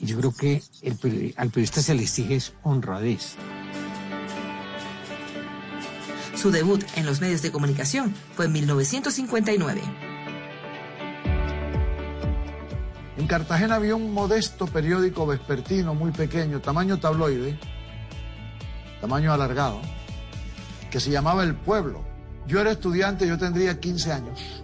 Yo 0.00 0.18
creo 0.18 0.34
que 0.34 0.62
el, 0.82 1.34
al 1.36 1.50
periodista 1.50 1.80
se 1.80 1.94
le 1.94 2.02
exige 2.02 2.38
honradez. 2.62 3.36
Su 6.36 6.50
debut 6.50 6.84
en 6.96 7.06
los 7.06 7.20
medios 7.20 7.42
de 7.42 7.50
comunicación 7.50 8.14
fue 8.34 8.46
en 8.46 8.52
1959. 8.52 9.80
En 13.16 13.26
Cartagena 13.26 13.76
había 13.76 13.94
un 13.94 14.12
modesto 14.12 14.66
periódico 14.66 15.26
vespertino 15.26 15.94
muy 15.94 16.10
pequeño, 16.10 16.60
tamaño 16.60 16.98
tabloide, 16.98 17.58
tamaño 19.00 19.32
alargado, 19.32 19.80
que 20.94 21.00
se 21.00 21.10
llamaba 21.10 21.42
El 21.42 21.56
Pueblo. 21.56 22.04
Yo 22.46 22.60
era 22.60 22.70
estudiante, 22.70 23.26
yo 23.26 23.36
tendría 23.36 23.80
15 23.80 24.12
años 24.12 24.62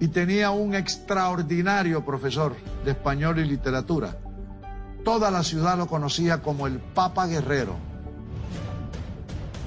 y 0.00 0.08
tenía 0.08 0.50
un 0.50 0.74
extraordinario 0.74 2.04
profesor 2.04 2.56
de 2.84 2.90
español 2.90 3.38
y 3.38 3.44
literatura. 3.44 4.18
Toda 5.04 5.30
la 5.30 5.44
ciudad 5.44 5.78
lo 5.78 5.86
conocía 5.86 6.42
como 6.42 6.66
el 6.66 6.80
Papa 6.80 7.28
Guerrero, 7.28 7.76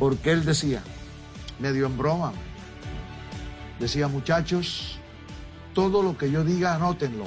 porque 0.01 0.33
él 0.33 0.43
decía, 0.43 0.81
medio 1.59 1.85
en 1.85 1.97
broma, 1.97 2.33
decía 3.79 4.09
muchachos, 4.09 4.99
todo 5.73 6.03
lo 6.03 6.17
que 6.17 6.29
yo 6.29 6.43
diga 6.43 6.75
anótenlo, 6.75 7.23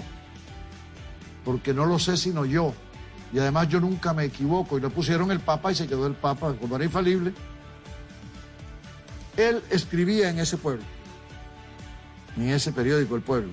porque 1.43 1.73
no 1.73 1.87
lo 1.87 1.99
sé 1.99 2.19
sino 2.19 2.45
yo, 2.45 2.75
y 3.33 3.39
además 3.39 3.67
yo 3.69 3.81
nunca 3.81 4.13
me 4.13 4.25
equivoco, 4.25 4.77
y 4.77 4.83
le 4.83 4.91
pusieron 4.91 5.31
el 5.31 5.41
Papa 5.41 5.73
y 5.73 5.75
se 5.75 5.87
quedó 5.87 6.07
el 6.07 6.17
Papa, 6.17 6.55
como 6.61 6.77
era 6.77 6.85
infalible. 6.85 7.33
Él 9.37 9.63
escribía 9.71 10.31
en 10.31 10.39
ese 10.39 10.57
pueblo 10.57 10.85
en 12.37 12.49
ese 12.49 12.73
periódico 12.73 13.17
El 13.17 13.23
Pueblo. 13.23 13.53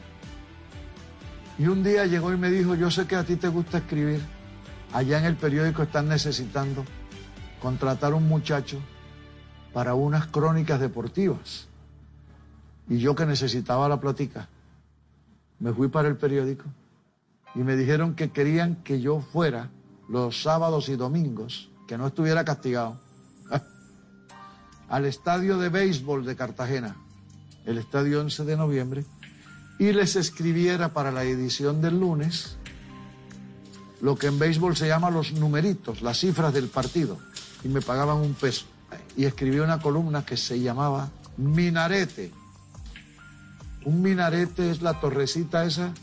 Y 1.58 1.68
un 1.68 1.84
día 1.84 2.06
llegó 2.06 2.34
y 2.34 2.38
me 2.38 2.50
dijo, 2.50 2.76
yo 2.76 2.90
sé 2.90 3.06
que 3.06 3.16
a 3.16 3.24
ti 3.24 3.36
te 3.36 3.50
gusta 3.50 3.80
escribir, 3.80 4.22
allá 4.94 5.20
en 5.20 5.26
el 5.26 5.36
periódico 5.36 5.84
están 5.84 6.08
necesitando 6.08 6.86
contratar 7.62 8.14
un 8.14 8.28
muchacho 8.28 8.80
para 9.74 9.94
unas 9.94 10.28
crónicas 10.28 10.80
deportivas. 10.80 11.68
Y 12.88 13.00
yo 13.00 13.14
que 13.14 13.26
necesitaba 13.26 13.90
la 13.90 14.00
platica, 14.00 14.48
me 15.60 15.74
fui 15.74 15.90
para 15.90 16.08
el 16.08 16.16
periódico 16.16 16.66
y 17.54 17.60
me 17.60 17.76
dijeron 17.76 18.16
que 18.16 18.32
querían 18.32 18.78
que 18.78 19.02
yo 19.02 19.20
fuera 19.20 19.70
los 20.08 20.42
sábados 20.42 20.88
y 20.88 20.96
domingos, 20.96 21.70
que 21.88 21.98
no 21.98 22.08
estuviera 22.08 22.46
castigado, 22.46 23.00
al 24.90 25.06
estadio 25.06 25.58
de 25.58 25.70
béisbol 25.70 26.26
de 26.26 26.36
Cartagena 26.36 26.96
el 27.66 27.78
estadio 27.78 28.22
11 28.22 28.46
de 28.46 28.58
noviembre, 28.58 29.06
y 29.78 29.94
les 29.94 30.16
escribiera 30.16 30.90
para 30.90 31.12
la 31.12 31.24
edición 31.24 31.82
del 31.82 32.00
lunes 32.00 32.58
lo 34.02 34.16
que 34.16 34.28
en 34.28 34.40
béisbol 34.40 34.76
se 34.76 34.88
llama 34.88 35.10
los 35.10 35.34
numeritos, 35.34 36.02
las 36.02 36.20
cifras 36.20 36.54
del 36.54 36.68
partido, 36.68 37.20
y 37.64 37.68
me 37.68 37.82
pagaban 37.82 38.18
un 38.18 38.34
peso. 38.34 38.66
Y 39.16 39.26
escribí 39.26 39.60
una 39.60 39.82
columna 39.82 40.26
que 40.26 40.36
se 40.36 40.60
llamaba 40.60 41.10
Minarete. 41.38 42.32
Un 43.86 44.02
minarete 44.02 44.72
es 44.72 44.82
la 44.82 45.00
torrecita 45.00 45.64
esa 45.66 45.94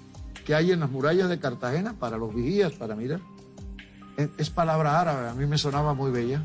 que 0.45 0.55
hay 0.55 0.73
en 0.73 0.81
las 0.81 0.91
murallas 0.91 1.29
de 1.29 1.41
Cartagena 1.41 1.95
para 1.95 2.17
los 2.17 2.35
vigías, 2.35 2.73
para 2.73 2.95
mirar. 2.95 3.21
Es 4.39 4.51
palabra 4.51 5.01
árabe, 5.01 5.29
a 5.29 5.35
mí 5.35 5.47
me 5.47 5.59
sonaba 5.59 5.95
muy 5.95 6.11
bella. 6.11 6.43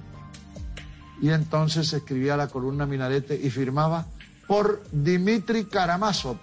Y 1.19 1.29
entonces 1.29 1.91
escribía 1.93 2.37
la 2.37 2.47
columna 2.47 2.85
Minarete 2.85 3.39
y 3.41 3.49
firmaba 3.49 4.05
por 4.47 4.83
Dimitri 4.91 5.65
Karamazov. 5.65 6.37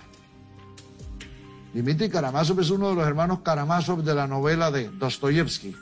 Dimitri 1.73 2.09
Karamazov 2.09 2.61
es 2.61 2.71
uno 2.71 2.91
de 2.91 2.97
los 2.97 3.07
hermanos 3.07 3.41
Karamazov 3.41 4.03
de 4.03 4.15
la 4.15 4.27
novela 4.27 4.71
de 4.71 4.89
Dostoyevsky. 4.89 5.77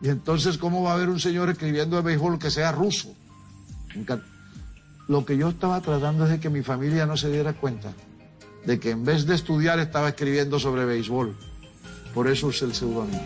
Y 0.00 0.08
entonces, 0.08 0.58
¿cómo 0.58 0.82
va 0.82 0.92
a 0.92 0.94
haber 0.94 1.08
un 1.08 1.20
señor 1.20 1.50
escribiendo 1.50 1.96
de 1.96 2.02
béisbol 2.02 2.38
que 2.38 2.50
sea 2.50 2.72
ruso? 2.72 3.14
Lo 5.08 5.24
que 5.24 5.36
yo 5.36 5.48
estaba 5.48 5.80
tratando 5.80 6.24
es 6.24 6.30
de 6.30 6.40
que 6.40 6.50
mi 6.50 6.62
familia 6.62 7.06
no 7.06 7.16
se 7.16 7.30
diera 7.30 7.52
cuenta 7.54 7.92
de 8.64 8.78
que 8.78 8.90
en 8.90 9.04
vez 9.04 9.26
de 9.26 9.34
estudiar 9.34 9.78
estaba 9.78 10.10
escribiendo 10.10 10.58
sobre 10.58 10.84
béisbol. 10.84 11.34
Por 12.12 12.28
eso 12.28 12.50
es 12.50 12.60
el 12.62 12.74
seudónimo. 12.74 13.22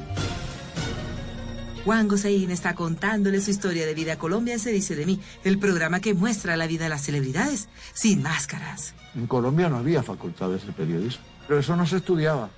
Juan 1.85 2.07
Gosaín 2.07 2.51
está 2.51 2.75
contándole 2.75 3.41
su 3.41 3.51
historia 3.51 3.87
de 3.87 3.95
vida 3.95 4.15
a 4.15 4.19
Colombia 4.19 4.59
Se 4.59 4.71
dice 4.71 4.95
de 4.95 5.05
mí, 5.07 5.21
el 5.45 5.59
programa 5.59 6.01
que 6.01 6.15
muestra 6.15 6.57
la 6.57 6.67
vida 6.67 6.85
de 6.85 6.91
las 6.91 7.03
celebridades 7.03 7.69
sin 7.93 8.23
máscaras. 8.23 8.95
En 9.15 9.27
Colombia 9.27 9.69
no 9.69 9.79
había 9.79 10.03
facultades 10.03 10.67
de 10.67 10.73
periodismo, 10.73 11.25
pero 11.47 11.61
eso 11.61 11.77
no 11.77 11.87
se 11.87 11.97
estudiaba. 11.97 12.51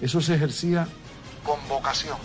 Eso 0.00 0.20
se 0.20 0.34
ejercía 0.34 0.86
con 1.42 1.58
vocación. 1.68 2.16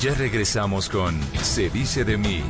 Ya 0.00 0.14
regresamos 0.14 0.88
con 0.88 1.18
Se 1.42 1.70
dice 1.70 2.04
de 2.04 2.16
mí. 2.16 2.42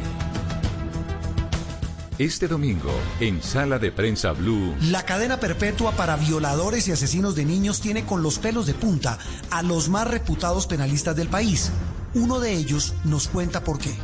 Este 2.19 2.49
domingo, 2.49 2.91
en 3.21 3.43
Sala 3.43 3.79
de 3.79 3.93
Prensa 3.93 4.33
Blue. 4.33 4.75
La 4.81 5.05
cadena 5.05 5.39
perpetua 5.39 5.93
para 5.93 6.17
violadores 6.17 6.89
y 6.89 6.93
asesinos 6.93 7.35
de 7.35 7.45
niños 7.45 7.83
tiene 7.83 8.07
con 8.07 8.23
los 8.23 8.39
pelos 8.39 8.67
de 8.67 8.73
punta 8.73 9.19
a 9.51 9.63
los 9.63 9.91
más 9.91 10.09
reputados 10.09 10.67
penalistas 10.67 11.15
del 11.15 11.29
país 11.29 11.71
Uno 12.17 12.41
de 12.41 12.55
ellos 12.55 12.95
nos 13.05 13.29
cuenta 13.29 13.63
por 13.63 13.79
qué. 13.79 13.95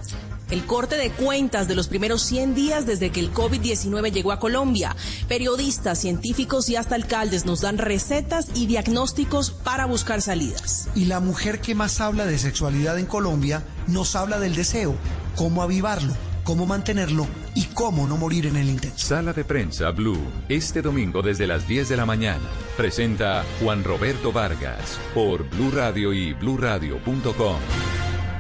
El 0.51 0.67
corte 0.67 0.97
de 0.97 1.11
cuentas 1.11 1.67
de 1.67 1.75
los 1.75 1.89
primeros 1.89 2.21
100 2.21 2.55
días 2.55 2.85
desde 2.85 3.09
que 3.09 3.21
el 3.21 3.33
COVID-19 3.33 4.13
llegó 4.13 4.33
a 4.33 4.39
Colombia. 4.39 4.95
Periodistas, 5.29 5.99
científicos 5.99 6.69
y 6.69 6.77
hasta 6.77 6.95
alcaldes 6.95 7.47
nos 7.47 7.63
dan 7.63 7.79
recetas 7.79 8.49
y 8.55 8.67
diagnósticos 8.67 9.51
para 9.51 9.87
buscar 9.87 10.21
salidas. 10.21 10.91
Y 10.95 11.07
la 11.07 11.21
mujer 11.21 11.63
que 11.63 11.75
más 11.75 12.03
habla 12.03 12.27
de 12.27 12.37
sexualidad 12.37 12.99
en 12.99 13.07
Colombia 13.07 13.65
nos 13.87 14.15
habla 14.15 14.39
del 14.39 14.55
deseo, 14.57 14.95
cómo 15.35 15.63
avivarlo, 15.63 16.13
cómo 16.45 16.67
mantenerlo 16.67 17.27
y 17.55 17.65
cómo 17.67 18.07
no 18.07 18.17
morir 18.17 18.47
en 18.47 18.57
el 18.57 18.69
intento. 18.69 18.99
Sala 18.99 19.33
de 19.33 19.45
prensa 19.45 19.91
Blue, 19.91 20.21
este 20.49 20.83
domingo 20.83 21.23
desde 21.23 21.47
las 21.47 21.67
10 21.67 21.89
de 21.89 21.97
la 21.97 22.07
mañana. 22.07 22.45
Presenta 22.77 23.45
Juan 23.61 23.85
Roberto 23.85 24.33
Vargas 24.33 24.99
por 25.15 25.49
Blue 25.51 25.71
Radio 25.71 26.13
y 26.13 26.33
bluradio.com. 26.33 27.59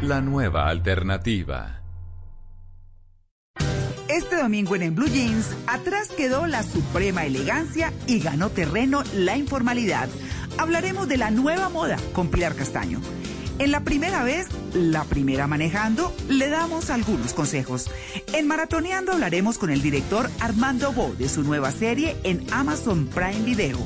La 0.02 0.20
nueva 0.20 0.68
alternativa. 0.68 1.82
Este 4.08 4.36
domingo 4.36 4.76
en, 4.76 4.82
en 4.82 4.94
Blue 4.94 5.08
Jeans, 5.08 5.56
atrás 5.66 6.08
quedó 6.08 6.46
la 6.46 6.62
suprema 6.62 7.24
elegancia 7.24 7.92
y 8.06 8.18
ganó 8.18 8.50
terreno 8.50 9.02
la 9.14 9.38
informalidad. 9.38 10.08
Hablaremos 10.58 11.08
de 11.08 11.16
la 11.16 11.30
nueva 11.30 11.70
moda 11.70 11.96
con 12.12 12.28
Pilar 12.28 12.54
Castaño. 12.54 13.00
En 13.58 13.70
la 13.70 13.84
primera 13.84 14.24
vez, 14.24 14.48
la 14.74 15.04
primera 15.04 15.46
manejando, 15.46 16.14
le 16.28 16.48
damos 16.48 16.90
algunos 16.90 17.32
consejos. 17.32 17.90
En 18.32 18.46
Maratoneando 18.46 19.12
hablaremos 19.12 19.58
con 19.58 19.70
el 19.70 19.82
director 19.82 20.28
Armando 20.40 20.92
Bo 20.92 21.14
de 21.18 21.28
su 21.28 21.42
nueva 21.42 21.70
serie 21.70 22.16
en 22.24 22.44
Amazon 22.52 23.06
Prime 23.06 23.42
Video. 23.44 23.78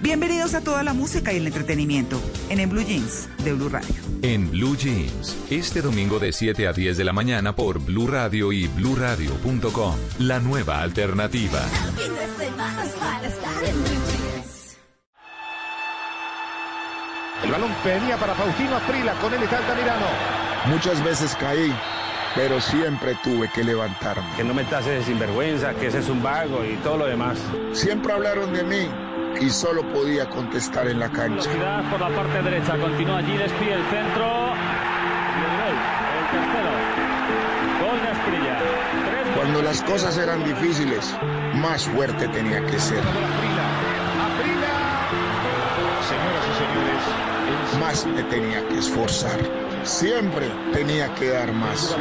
Bienvenidos 0.00 0.54
a 0.54 0.60
toda 0.60 0.84
la 0.84 0.92
música 0.92 1.32
y 1.32 1.38
el 1.38 1.46
entretenimiento 1.46 2.20
en 2.50 2.60
En 2.60 2.70
Blue 2.70 2.82
Jeans 2.82 3.28
de 3.42 3.52
Blue 3.52 3.68
Radio. 3.68 3.94
En 4.22 4.50
Blue 4.50 4.76
Jeans, 4.76 5.36
este 5.50 5.82
domingo 5.82 6.18
de 6.18 6.32
7 6.32 6.68
a 6.68 6.72
10 6.72 6.96
de 6.96 7.04
la 7.04 7.12
mañana 7.12 7.56
por 7.56 7.80
Blue 7.80 8.06
Radio 8.06 8.52
y 8.52 8.68
bluradio.com. 8.68 9.96
La 10.20 10.38
nueva 10.38 10.82
alternativa. 10.82 11.64
El 13.64 13.97
balón 17.46 17.70
venía 17.84 18.16
para 18.16 18.34
Faustino 18.34 18.76
Aprila, 18.76 19.12
con 19.14 19.32
él 19.32 19.42
está 19.42 19.58
Altamirano. 19.58 20.06
Muchas 20.66 21.02
veces 21.04 21.36
caí, 21.38 21.72
pero 22.34 22.60
siempre 22.60 23.14
tuve 23.22 23.48
que 23.48 23.64
levantarme. 23.64 24.28
Que 24.36 24.44
no 24.44 24.54
me 24.54 24.64
tases 24.64 24.98
de 24.98 25.04
sinvergüenza, 25.04 25.72
que 25.74 25.86
ese 25.86 26.00
es 26.00 26.08
un 26.08 26.22
vago 26.22 26.64
y 26.64 26.76
todo 26.76 26.98
lo 26.98 27.06
demás. 27.06 27.38
Siempre 27.72 28.12
hablaron 28.12 28.52
de 28.52 28.64
mí 28.64 28.88
y 29.40 29.50
solo 29.50 29.82
podía 29.92 30.28
contestar 30.28 30.88
en 30.88 30.98
la 30.98 31.08
cancha. 31.08 31.48
Velocidad 31.48 31.90
por 31.90 32.00
la 32.00 32.08
parte 32.08 32.42
derecha, 32.42 32.76
continúa 32.76 33.18
allí, 33.18 33.36
despide 33.36 33.74
el 33.74 33.84
centro. 33.84 34.26
Y 35.34 35.44
el 35.44 35.54
gol, 35.58 35.76
el 36.18 36.26
tercero. 36.32 36.70
Gol 37.80 38.02
de 38.02 38.08
Asprilla. 38.08 38.58
Cuando 39.36 39.62
las 39.62 39.82
cosas 39.82 40.18
eran 40.18 40.42
difíciles, 40.44 41.16
más 41.54 41.84
fuerte 41.86 42.26
tenía 42.28 42.64
que 42.66 42.78
ser. 42.78 43.02
Más 47.88 48.04
me 48.04 48.22
tenía 48.24 48.68
que 48.68 48.80
esforzar. 48.80 49.40
Siempre 49.82 50.46
tenía 50.74 51.14
que 51.14 51.30
dar 51.30 51.50
más. 51.54 51.96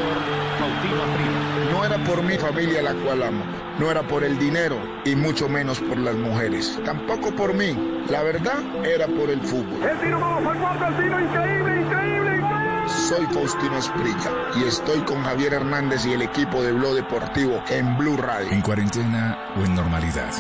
No 1.72 1.86
era 1.86 1.98
por 2.04 2.22
mi 2.24 2.38
familia 2.38 2.82
la 2.82 2.94
cual 2.94 3.24
amo, 3.24 3.46
no 3.80 3.90
era 3.90 4.06
por 4.06 4.26
el 4.26 4.38
dinero 4.38 4.78
y 5.06 5.16
mucho 5.16 5.48
menos 5.48 5.80
por 5.80 5.98
las 5.98 6.16
mujeres. 6.16 6.78
Tampoco 6.84 7.34
por 7.34 7.54
mí. 7.54 8.04
La 8.10 8.22
verdad 8.22 8.60
era 8.84 9.08
por 9.08 9.30
el 9.30 9.40
fútbol. 9.40 9.82
el 9.82 9.98
tiro 10.02 10.20
vamos 10.20 10.46
al 10.46 10.60
cuarto, 10.60 10.88
el 10.88 10.96
tiro 10.98 11.22
increíble, 11.22 11.82
increíble, 11.82 12.36
increíble. 12.36 12.90
Soy 13.08 13.26
Faustino 13.28 13.78
Esprilla 13.78 14.32
y 14.58 14.68
estoy 14.68 15.00
con 15.06 15.24
Javier 15.24 15.54
Hernández 15.54 16.06
y 16.06 16.12
el 16.12 16.22
equipo 16.22 16.64
de 16.64 16.74
Blog 16.74 16.96
Deportivo 16.96 17.64
en 17.70 17.98
Blue 17.98 18.18
Radio. 18.18 18.52
En 18.52 18.62
cuarentena 18.62 19.54
o 19.56 19.64
en 19.64 19.74
normalidad, 19.74 20.34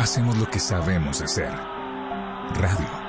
hacemos 0.00 0.36
lo 0.36 0.46
que 0.46 0.58
sabemos 0.58 1.22
hacer. 1.22 1.52
Radio. 2.54 2.99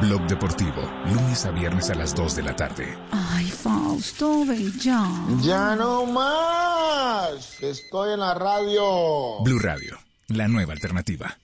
Blog 0.00 0.26
Deportivo, 0.26 0.82
lunes 1.06 1.46
a 1.46 1.50
viernes 1.50 1.88
a 1.90 1.94
las 1.94 2.14
2 2.14 2.36
de 2.36 2.42
la 2.42 2.54
tarde. 2.54 2.98
Ay, 3.12 3.46
Fausto, 3.46 4.44
ya. 4.78 5.08
Ya 5.40 5.74
no 5.74 6.04
más. 6.04 7.62
Estoy 7.62 8.12
en 8.12 8.20
la 8.20 8.34
radio. 8.34 9.42
Blue 9.42 9.58
Radio, 9.58 9.96
la 10.28 10.48
nueva 10.48 10.74
alternativa. 10.74 11.38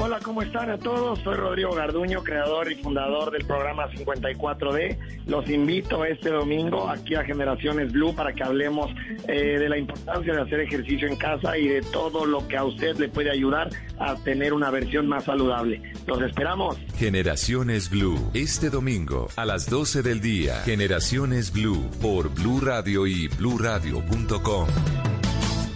Hola, 0.00 0.20
¿cómo 0.22 0.42
están 0.42 0.70
a 0.70 0.78
todos? 0.78 1.18
Soy 1.20 1.34
Rodrigo 1.34 1.74
Garduño, 1.74 2.22
creador 2.22 2.70
y 2.70 2.76
fundador 2.76 3.30
del 3.30 3.44
programa 3.44 3.90
54D. 3.90 4.96
Los 5.26 5.48
invito 5.50 6.04
este 6.04 6.30
domingo 6.30 6.88
aquí 6.88 7.14
a 7.14 7.24
Generaciones 7.24 7.92
Blue 7.92 8.14
para 8.14 8.32
que 8.32 8.44
hablemos 8.44 8.90
eh, 9.26 9.58
de 9.58 9.68
la 9.68 9.76
importancia 9.76 10.34
de 10.34 10.42
hacer 10.42 10.60
ejercicio 10.60 11.08
en 11.08 11.16
casa 11.16 11.58
y 11.58 11.68
de 11.68 11.82
todo 11.82 12.26
lo 12.26 12.46
que 12.46 12.56
a 12.56 12.64
usted 12.64 12.96
le 12.96 13.08
puede 13.08 13.30
ayudar 13.30 13.68
a 13.98 14.14
tener 14.16 14.52
una 14.52 14.70
versión 14.70 15.08
más 15.08 15.24
saludable. 15.24 15.82
Los 16.06 16.22
esperamos. 16.22 16.76
Generaciones 16.96 17.90
Blue, 17.90 18.30
este 18.34 18.70
domingo 18.70 19.28
a 19.36 19.44
las 19.44 19.68
12 19.68 20.02
del 20.02 20.20
día. 20.20 20.60
Generaciones 20.64 21.52
Blue 21.52 21.90
por 22.00 22.28
Blue 22.34 22.60
Radio 22.60 23.06
y 23.06 23.28
bluradio.com. 23.28 24.68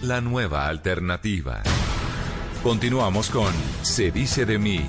La 0.03 0.21
nueva 0.21 0.67
alternativa. 0.67 1.63
Continuamos 2.63 3.29
con 3.29 3.53
Se 3.83 4.13
dice 4.13 4.47
de 4.47 4.57
mí. 4.57 4.89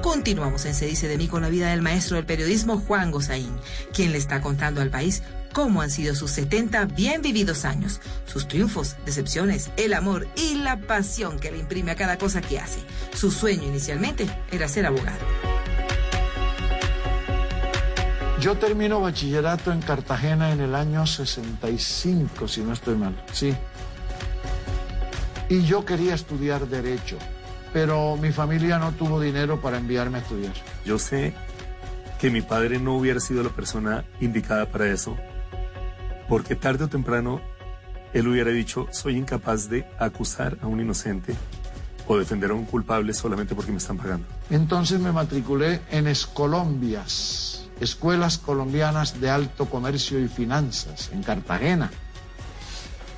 Continuamos 0.00 0.64
en 0.64 0.74
Se 0.74 0.86
dice 0.86 1.08
de 1.08 1.18
mí 1.18 1.28
con 1.28 1.42
la 1.42 1.50
vida 1.50 1.68
del 1.68 1.82
maestro 1.82 2.16
del 2.16 2.24
periodismo 2.24 2.78
Juan 2.78 3.10
Gozaín, 3.10 3.54
quien 3.92 4.12
le 4.12 4.18
está 4.18 4.40
contando 4.40 4.80
al 4.80 4.88
país 4.88 5.22
cómo 5.52 5.82
han 5.82 5.90
sido 5.90 6.14
sus 6.14 6.30
70 6.30 6.86
bien 6.86 7.20
vividos 7.20 7.66
años, 7.66 8.00
sus 8.24 8.48
triunfos, 8.48 8.96
decepciones, 9.04 9.70
el 9.76 9.92
amor 9.92 10.26
y 10.36 10.54
la 10.54 10.78
pasión 10.78 11.38
que 11.38 11.50
le 11.50 11.58
imprime 11.58 11.90
a 11.90 11.96
cada 11.96 12.16
cosa 12.16 12.40
que 12.40 12.58
hace. 12.58 12.80
Su 13.14 13.30
sueño 13.30 13.64
inicialmente 13.64 14.26
era 14.50 14.68
ser 14.68 14.86
abogado. 14.86 15.20
Yo 18.40 18.56
termino 18.56 19.00
bachillerato 19.00 19.70
en 19.70 19.82
Cartagena 19.82 20.50
en 20.52 20.60
el 20.60 20.74
año 20.74 21.06
65, 21.06 22.48
si 22.48 22.62
no 22.62 22.72
estoy 22.72 22.94
mal. 22.94 23.22
Sí. 23.32 23.54
Y 25.48 25.62
yo 25.62 25.84
quería 25.84 26.14
estudiar 26.14 26.66
Derecho, 26.66 27.18
pero 27.72 28.16
mi 28.16 28.32
familia 28.32 28.78
no 28.78 28.92
tuvo 28.92 29.20
dinero 29.20 29.60
para 29.60 29.78
enviarme 29.78 30.18
a 30.18 30.20
estudiar. 30.22 30.54
Yo 30.84 30.98
sé 30.98 31.34
que 32.18 32.30
mi 32.30 32.42
padre 32.42 32.78
no 32.78 32.96
hubiera 32.96 33.20
sido 33.20 33.42
la 33.42 33.50
persona 33.50 34.04
indicada 34.20 34.66
para 34.66 34.88
eso, 34.88 35.16
porque 36.28 36.56
tarde 36.56 36.84
o 36.84 36.88
temprano 36.88 37.40
él 38.12 38.26
hubiera 38.28 38.50
dicho, 38.50 38.88
soy 38.90 39.16
incapaz 39.16 39.68
de 39.68 39.86
acusar 39.98 40.56
a 40.62 40.66
un 40.66 40.80
inocente 40.80 41.34
o 42.08 42.16
defender 42.16 42.50
a 42.50 42.54
un 42.54 42.64
culpable 42.64 43.12
solamente 43.12 43.54
porque 43.54 43.72
me 43.72 43.78
están 43.78 43.98
pagando. 43.98 44.26
Entonces 44.50 44.98
me 45.00 45.12
matriculé 45.12 45.80
en 45.90 46.06
Escolombias, 46.06 47.68
Escuelas 47.80 48.38
Colombianas 48.38 49.20
de 49.20 49.30
Alto 49.30 49.66
Comercio 49.66 50.18
y 50.18 50.28
Finanzas, 50.28 51.10
en 51.12 51.22
Cartagena. 51.22 51.90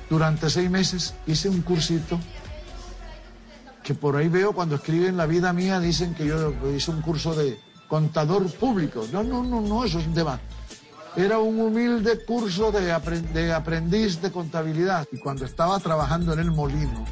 Durante 0.09 0.49
seis 0.49 0.69
meses 0.69 1.13
hice 1.27 1.49
un 1.49 1.61
cursito 1.61 2.19
que 3.83 3.93
por 3.95 4.15
ahí 4.15 4.27
veo 4.27 4.53
cuando 4.53 4.75
escriben 4.75 5.17
la 5.17 5.25
vida 5.25 5.53
mía, 5.53 5.79
dicen 5.79 6.13
que 6.13 6.25
yo 6.25 6.53
hice 6.75 6.91
un 6.91 7.01
curso 7.01 7.33
de 7.33 7.59
contador 7.87 8.51
público. 8.53 9.05
No, 9.11 9.23
no, 9.23 9.43
no, 9.43 9.61
no, 9.61 9.83
eso 9.83 9.99
es 9.99 10.07
un 10.07 10.13
tema. 10.13 10.39
Era 11.15 11.39
un 11.39 11.59
humilde 11.59 12.23
curso 12.23 12.71
de, 12.71 12.81
de 13.33 13.53
aprendiz 13.53 14.21
de 14.21 14.31
contabilidad. 14.31 15.07
Y 15.11 15.17
cuando 15.17 15.45
estaba 15.45 15.79
trabajando 15.79 16.33
en 16.33 16.39
el 16.39 16.51
molino, 16.51 17.03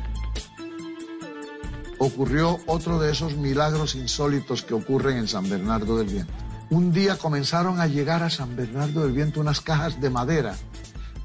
ocurrió 1.97 2.59
otro 2.67 2.99
de 2.99 3.11
esos 3.11 3.35
milagros 3.35 3.95
insólitos 3.95 4.61
que 4.61 4.73
ocurren 4.73 5.17
en 5.17 5.27
San 5.27 5.49
Bernardo 5.49 5.97
del 5.97 6.07
Viento. 6.07 6.33
Un 6.69 6.91
día 6.91 7.17
comenzaron 7.17 7.79
a 7.79 7.87
llegar 7.87 8.23
a 8.23 8.29
San 8.29 8.55
Bernardo 8.55 9.01
del 9.01 9.13
Viento 9.13 9.39
unas 9.39 9.61
cajas 9.61 9.99
de 9.99 10.09
madera. 10.09 10.55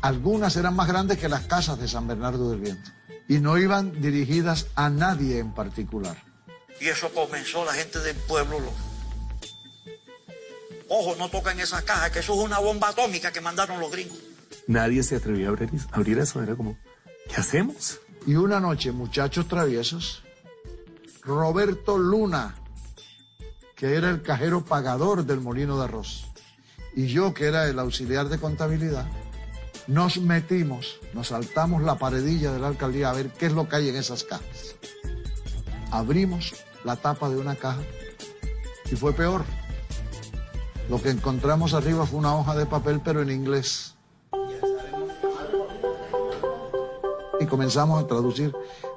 Algunas 0.02 0.56
eran 0.56 0.74
más 0.76 0.88
grandes 0.88 1.18
que 1.18 1.28
las 1.28 1.42
casas 1.46 1.78
de 1.80 1.88
San 1.88 2.06
Bernardo 2.06 2.50
del 2.50 2.60
Viento. 2.60 2.90
Y 3.28 3.38
no 3.38 3.56
iban 3.56 4.00
dirigidas 4.00 4.66
a 4.74 4.90
nadie 4.90 5.38
en 5.38 5.54
particular. 5.54 6.16
Y 6.80 6.88
eso 6.88 7.08
comenzó 7.14 7.64
la 7.64 7.72
gente 7.72 7.98
del 8.00 8.16
pueblo. 8.16 8.58
lo- 8.60 8.92
Ojo, 10.88 11.16
no 11.16 11.28
tocan 11.30 11.58
esas 11.58 11.82
cajas, 11.84 12.10
que 12.10 12.18
eso 12.18 12.34
es 12.34 12.40
una 12.44 12.58
bomba 12.58 12.88
atómica 12.88 13.32
que 13.32 13.40
mandaron 13.40 13.80
los 13.80 13.90
gringos. 13.90 14.18
Nadie 14.66 15.02
se 15.02 15.16
atrevía 15.16 15.46
a 15.46 15.50
abrir, 15.50 15.70
abrir 15.92 16.18
eso, 16.18 16.42
era 16.42 16.54
como, 16.54 16.76
¿qué 17.28 17.36
hacemos? 17.36 18.00
Y 18.26 18.34
una 18.34 18.60
noche, 18.60 18.92
muchachos 18.92 19.48
traviesos, 19.48 20.22
Roberto 21.22 21.96
Luna, 21.96 22.56
que 23.74 23.94
era 23.94 24.10
el 24.10 24.22
cajero 24.22 24.64
pagador 24.64 25.24
del 25.24 25.40
molino 25.40 25.78
de 25.78 25.84
arroz, 25.84 26.26
y 26.94 27.06
yo, 27.06 27.32
que 27.32 27.46
era 27.46 27.66
el 27.68 27.78
auxiliar 27.78 28.28
de 28.28 28.38
contabilidad, 28.38 29.06
nos 29.86 30.18
metimos, 30.18 31.00
nos 31.12 31.28
saltamos 31.28 31.82
la 31.82 31.96
paredilla 31.96 32.52
de 32.52 32.60
la 32.60 32.68
alcaldía 32.68 33.10
a 33.10 33.14
ver 33.14 33.30
qué 33.30 33.46
es 33.46 33.52
lo 33.52 33.68
que 33.68 33.76
hay 33.76 33.88
en 33.88 33.96
esas 33.96 34.24
cajas. 34.24 34.76
Abrimos 35.90 36.54
la 36.84 36.96
tapa 36.96 37.28
de 37.28 37.36
una 37.36 37.56
caja 37.56 37.82
y 38.90 38.96
fue 38.96 39.12
peor. 39.12 39.44
Lo 40.88 41.00
que 41.00 41.10
encontramos 41.10 41.74
arriba 41.74 42.06
fue 42.06 42.18
una 42.18 42.36
hoja 42.36 42.54
de 42.54 42.66
papel, 42.66 43.00
pero 43.04 43.22
en 43.22 43.30
inglés. 43.30 43.94
Y 47.40 47.46
comenzamos 47.46 48.02
a 48.02 48.06
traducir. 48.06 48.54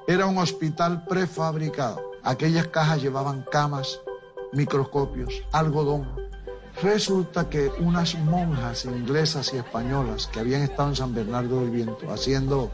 Era 0.08 0.26
un 0.26 0.38
hospital 0.38 1.06
prefabricado. 1.06 2.00
Aquellas 2.24 2.68
cajas 2.68 3.02
llevaban 3.02 3.46
camas, 3.52 4.02
microscopios, 4.54 5.44
algodón. 5.52 6.08
Resulta 6.86 7.50
que 7.50 7.72
unas 7.80 8.14
monjas 8.14 8.86
inglesas 8.86 9.52
y 9.52 9.58
españolas 9.58 10.28
que 10.28 10.40
habían 10.40 10.62
estado 10.62 10.90
en 10.90 10.96
San 10.96 11.16
Bernardo 11.16 11.62
del 11.62 11.72
Viento 11.72 12.14
haciendo 12.14 12.70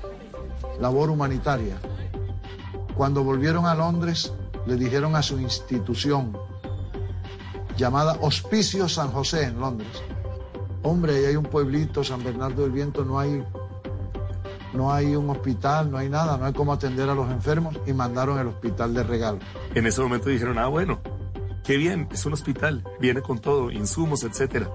labor 0.81 1.09
humanitaria, 1.09 1.77
cuando 2.93 3.23
volvieron 3.23 3.65
a 3.65 3.73
Londres 3.73 4.33
le 4.65 4.75
dijeron 4.75 5.15
a 5.15 5.21
su 5.21 5.39
institución, 5.39 6.37
llamada 7.77 8.17
Hospicio 8.19 8.89
San 8.89 9.11
José 9.11 9.45
en 9.45 9.61
Londres, 9.61 10.03
hombre, 10.83 11.15
ahí 11.15 11.25
hay 11.27 11.35
un 11.37 11.45
pueblito, 11.45 12.03
San 12.03 12.21
Bernardo 12.21 12.63
del 12.63 12.71
Viento, 12.71 13.05
no 13.05 13.17
hay, 13.17 13.41
no 14.73 14.91
hay 14.91 15.15
un 15.15 15.29
hospital, 15.29 15.89
no 15.89 15.97
hay 15.97 16.09
nada, 16.09 16.35
no 16.35 16.43
hay 16.43 16.51
cómo 16.51 16.73
atender 16.73 17.09
a 17.09 17.15
los 17.15 17.31
enfermos 17.31 17.77
y 17.85 17.93
mandaron 17.93 18.37
el 18.39 18.47
hospital 18.47 18.93
de 18.93 19.03
regalo. 19.03 19.39
En 19.73 19.87
ese 19.87 20.01
momento 20.01 20.27
dijeron, 20.27 20.59
ah, 20.59 20.67
bueno, 20.67 20.99
qué 21.63 21.77
bien, 21.77 22.07
es 22.11 22.25
un 22.25 22.33
hospital, 22.33 22.83
viene 22.99 23.21
con 23.21 23.39
todo, 23.39 23.71
insumos, 23.71 24.23
etcétera. 24.23 24.69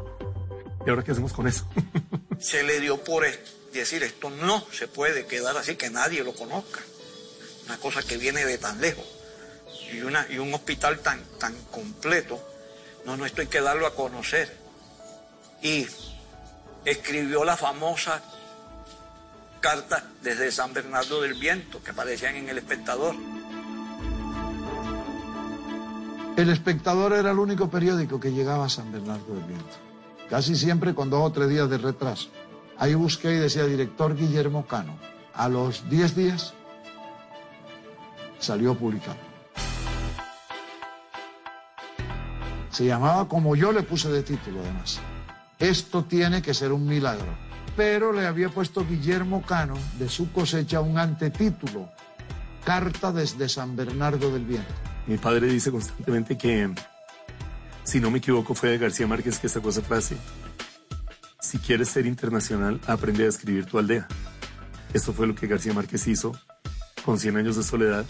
¿Y 0.86 0.90
ahora 0.90 1.02
qué 1.02 1.12
hacemos 1.12 1.32
con 1.32 1.48
eso? 1.48 1.66
se 2.38 2.62
le 2.62 2.80
dio 2.80 3.02
por 3.02 3.24
decir 3.72 4.02
esto 4.02 4.30
no 4.30 4.64
se 4.72 4.88
puede 4.88 5.26
quedar 5.26 5.56
así, 5.56 5.76
que 5.76 5.90
nadie 5.90 6.24
lo 6.24 6.34
conozca. 6.34 6.80
Una 7.66 7.78
cosa 7.78 8.02
que 8.02 8.16
viene 8.16 8.44
de 8.44 8.58
tan 8.58 8.80
lejos. 8.80 9.04
Y, 9.92 10.00
una, 10.00 10.26
y 10.30 10.38
un 10.38 10.52
hospital 10.54 11.00
tan, 11.00 11.22
tan 11.38 11.54
completo, 11.70 12.40
no, 13.04 13.16
no, 13.16 13.26
esto 13.26 13.40
hay 13.40 13.46
que 13.46 13.60
darlo 13.60 13.86
a 13.86 13.94
conocer. 13.94 14.52
Y 15.62 15.86
escribió 16.84 17.44
la 17.44 17.56
famosa 17.56 18.22
carta 19.60 20.04
desde 20.22 20.50
San 20.52 20.72
Bernardo 20.72 21.22
del 21.22 21.34
Viento 21.34 21.82
que 21.82 21.90
aparecían 21.90 22.36
en 22.36 22.48
El 22.48 22.58
Espectador. 22.58 23.14
El 26.36 26.50
Espectador 26.50 27.14
era 27.14 27.30
el 27.30 27.38
único 27.38 27.70
periódico 27.70 28.20
que 28.20 28.32
llegaba 28.32 28.66
a 28.66 28.68
San 28.68 28.92
Bernardo 28.92 29.34
del 29.34 29.44
Viento 29.44 29.86
casi 30.28 30.56
siempre 30.56 30.94
con 30.94 31.10
dos 31.10 31.22
o 31.22 31.32
tres 31.32 31.48
días 31.48 31.68
de 31.70 31.78
retraso. 31.78 32.28
Ahí 32.78 32.94
busqué 32.94 33.34
y 33.34 33.38
decía 33.38 33.64
director 33.64 34.14
Guillermo 34.16 34.66
Cano. 34.66 34.98
A 35.34 35.48
los 35.48 35.88
10 35.88 36.16
días 36.16 36.54
salió 38.38 38.74
publicado. 38.74 39.16
Se 42.70 42.84
llamaba 42.84 43.28
como 43.28 43.56
yo 43.56 43.72
le 43.72 43.82
puse 43.82 44.10
de 44.10 44.22
título 44.22 44.60
además. 44.60 45.00
Esto 45.58 46.04
tiene 46.04 46.42
que 46.42 46.52
ser 46.52 46.72
un 46.72 46.86
milagro. 46.86 47.46
Pero 47.76 48.12
le 48.12 48.26
había 48.26 48.48
puesto 48.48 48.86
Guillermo 48.86 49.42
Cano 49.42 49.74
de 49.98 50.08
su 50.08 50.32
cosecha 50.32 50.80
un 50.80 50.98
antetítulo. 50.98 51.88
Carta 52.64 53.12
desde 53.12 53.48
San 53.48 53.76
Bernardo 53.76 54.30
del 54.30 54.44
Viento. 54.44 54.95
Mi 55.06 55.18
padre 55.18 55.46
dice 55.46 55.70
constantemente 55.70 56.36
que 56.36 56.72
si 57.84 58.00
no 58.00 58.10
me 58.10 58.18
equivoco, 58.18 58.54
fue 58.54 58.70
de 58.70 58.78
García 58.78 59.06
Márquez 59.06 59.38
que 59.38 59.48
sacó 59.48 59.68
esa 59.68 59.80
frase. 59.80 60.16
Si 61.40 61.58
quieres 61.58 61.88
ser 61.88 62.04
internacional, 62.06 62.80
aprende 62.88 63.24
a 63.24 63.28
escribir 63.28 63.66
tu 63.66 63.78
aldea. 63.78 64.08
Esto 64.92 65.12
fue 65.12 65.28
lo 65.28 65.36
que 65.36 65.46
García 65.46 65.72
Márquez 65.72 66.08
hizo 66.08 66.32
con 67.04 67.20
100 67.20 67.36
años 67.36 67.56
de 67.56 67.62
soledad. 67.62 68.04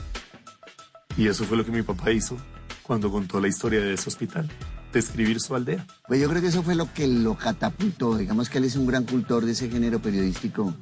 Y 1.19 1.29
eso 1.29 1.45
fue 1.45 1.59
lo 1.59 1.65
que 1.67 1.73
mi 1.73 1.83
papá 1.83 2.11
hizo 2.11 2.39
cuando 2.83 3.11
contó 3.11 3.39
la 3.39 3.49
historia 3.49 3.81
de 3.81 3.93
ese 3.93 4.09
hospital, 4.09 4.49
de 4.93 4.99
escribir 4.99 5.41
su 5.41 5.55
aldea. 5.55 5.87
Pues 6.09 6.21
yo 6.21 6.29
creo 6.31 6.41
que 6.41 6.49
eso 6.49 6.63
fue 6.63 6.75
lo 6.75 6.91
que 6.95 7.07
lo 7.07 7.37
catapultó. 7.37 8.17
Digamos 8.17 8.49
que 8.49 8.57
él 8.57 8.65
es 8.65 8.77
un 8.77 8.87
gran 8.87 9.05
cultor 9.05 9.45
de 9.45 9.53
ese 9.53 9.69
género 9.69 10.01
periodístico, 10.01 10.73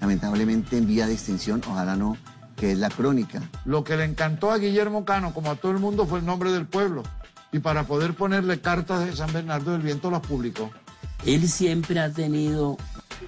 lamentablemente 0.00 0.78
en 0.78 0.86
vía 0.86 1.06
de 1.06 1.12
extinción, 1.12 1.60
ojalá 1.66 1.96
no, 1.96 2.16
que 2.58 2.72
es 2.72 2.78
la 2.78 2.90
crónica. 2.90 3.40
Lo 3.64 3.84
que 3.84 3.96
le 3.96 4.04
encantó 4.04 4.50
a 4.50 4.58
Guillermo 4.58 5.04
Cano, 5.04 5.32
como 5.32 5.50
a 5.50 5.56
todo 5.56 5.72
el 5.72 5.78
mundo, 5.78 6.06
fue 6.06 6.18
el 6.18 6.26
nombre 6.26 6.50
del 6.50 6.66
pueblo 6.66 7.02
y 7.52 7.60
para 7.60 7.84
poder 7.84 8.14
ponerle 8.14 8.60
cartas 8.60 9.06
de 9.06 9.16
San 9.16 9.32
Bernardo 9.32 9.72
del 9.72 9.82
Viento 9.82 10.10
las 10.10 10.20
publicó. 10.20 10.70
Él 11.24 11.48
siempre 11.48 12.00
ha 12.00 12.12
tenido, 12.12 12.76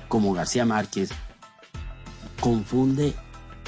como 0.09 0.33
García 0.33 0.65
Márquez, 0.65 1.11
confunde 2.41 3.15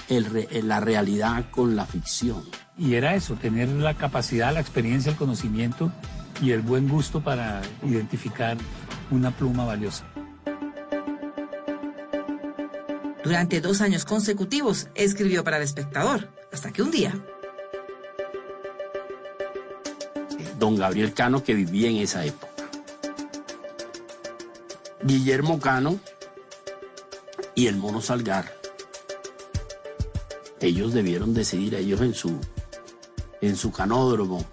la 0.09 0.81
realidad 0.81 1.47
con 1.51 1.75
la 1.77 1.87
ficción. 1.87 2.43
Y 2.77 2.95
era 2.95 3.15
eso, 3.15 3.35
tener 3.35 3.69
la 3.69 3.95
capacidad, 3.95 4.53
la 4.53 4.61
experiencia, 4.61 5.13
el 5.13 5.17
conocimiento 5.17 5.93
y 6.41 6.51
el 6.51 6.61
buen 6.61 6.89
gusto 6.89 7.23
para 7.23 7.63
identificar 7.83 8.57
una 9.11 9.31
pluma 9.31 9.65
valiosa. 9.65 10.05
Durante 13.23 13.61
dos 13.61 13.81
años 13.81 14.05
consecutivos 14.05 14.89
escribió 14.95 15.45
para 15.45 15.59
El 15.59 15.63
Espectador, 15.63 16.29
hasta 16.53 16.73
que 16.73 16.83
un 16.83 16.91
día 16.91 17.15
don 20.63 20.77
Gabriel 20.77 21.13
Cano 21.13 21.43
que 21.43 21.55
vivía 21.55 21.91
en 21.91 21.97
esa 21.97 22.25
época. 22.25 22.53
Guillermo 25.03 25.59
Cano 25.59 25.99
y 27.57 27.67
el 27.67 27.77
mono 27.77 28.01
Salgar. 28.01 28.55
Ellos 30.61 30.93
debieron 30.93 31.35
decidir, 31.35 31.75
ellos 31.75 32.01
en 32.01 32.15
su, 32.15 32.39
en 33.41 33.57
su 33.57 33.73
canódromo, 33.73 34.45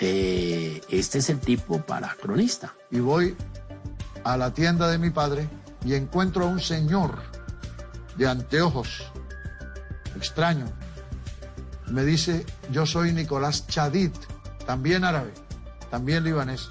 eh, 0.00 0.80
este 0.88 1.18
es 1.18 1.28
el 1.30 1.40
tipo 1.40 1.80
para 1.82 2.14
cronista. 2.14 2.76
Y 2.92 3.00
voy 3.00 3.36
a 4.22 4.36
la 4.36 4.54
tienda 4.54 4.88
de 4.88 4.98
mi 4.98 5.10
padre 5.10 5.48
y 5.84 5.94
encuentro 5.94 6.44
a 6.44 6.48
un 6.48 6.60
señor 6.60 7.18
de 8.16 8.28
anteojos, 8.28 9.10
extraño. 10.16 10.66
Me 11.86 12.04
dice, 12.04 12.44
yo 12.70 12.84
soy 12.84 13.12
Nicolás 13.12 13.66
Chadit 13.66 14.14
también 14.66 15.04
árabe, 15.04 15.32
también 15.90 16.24
libanés. 16.24 16.68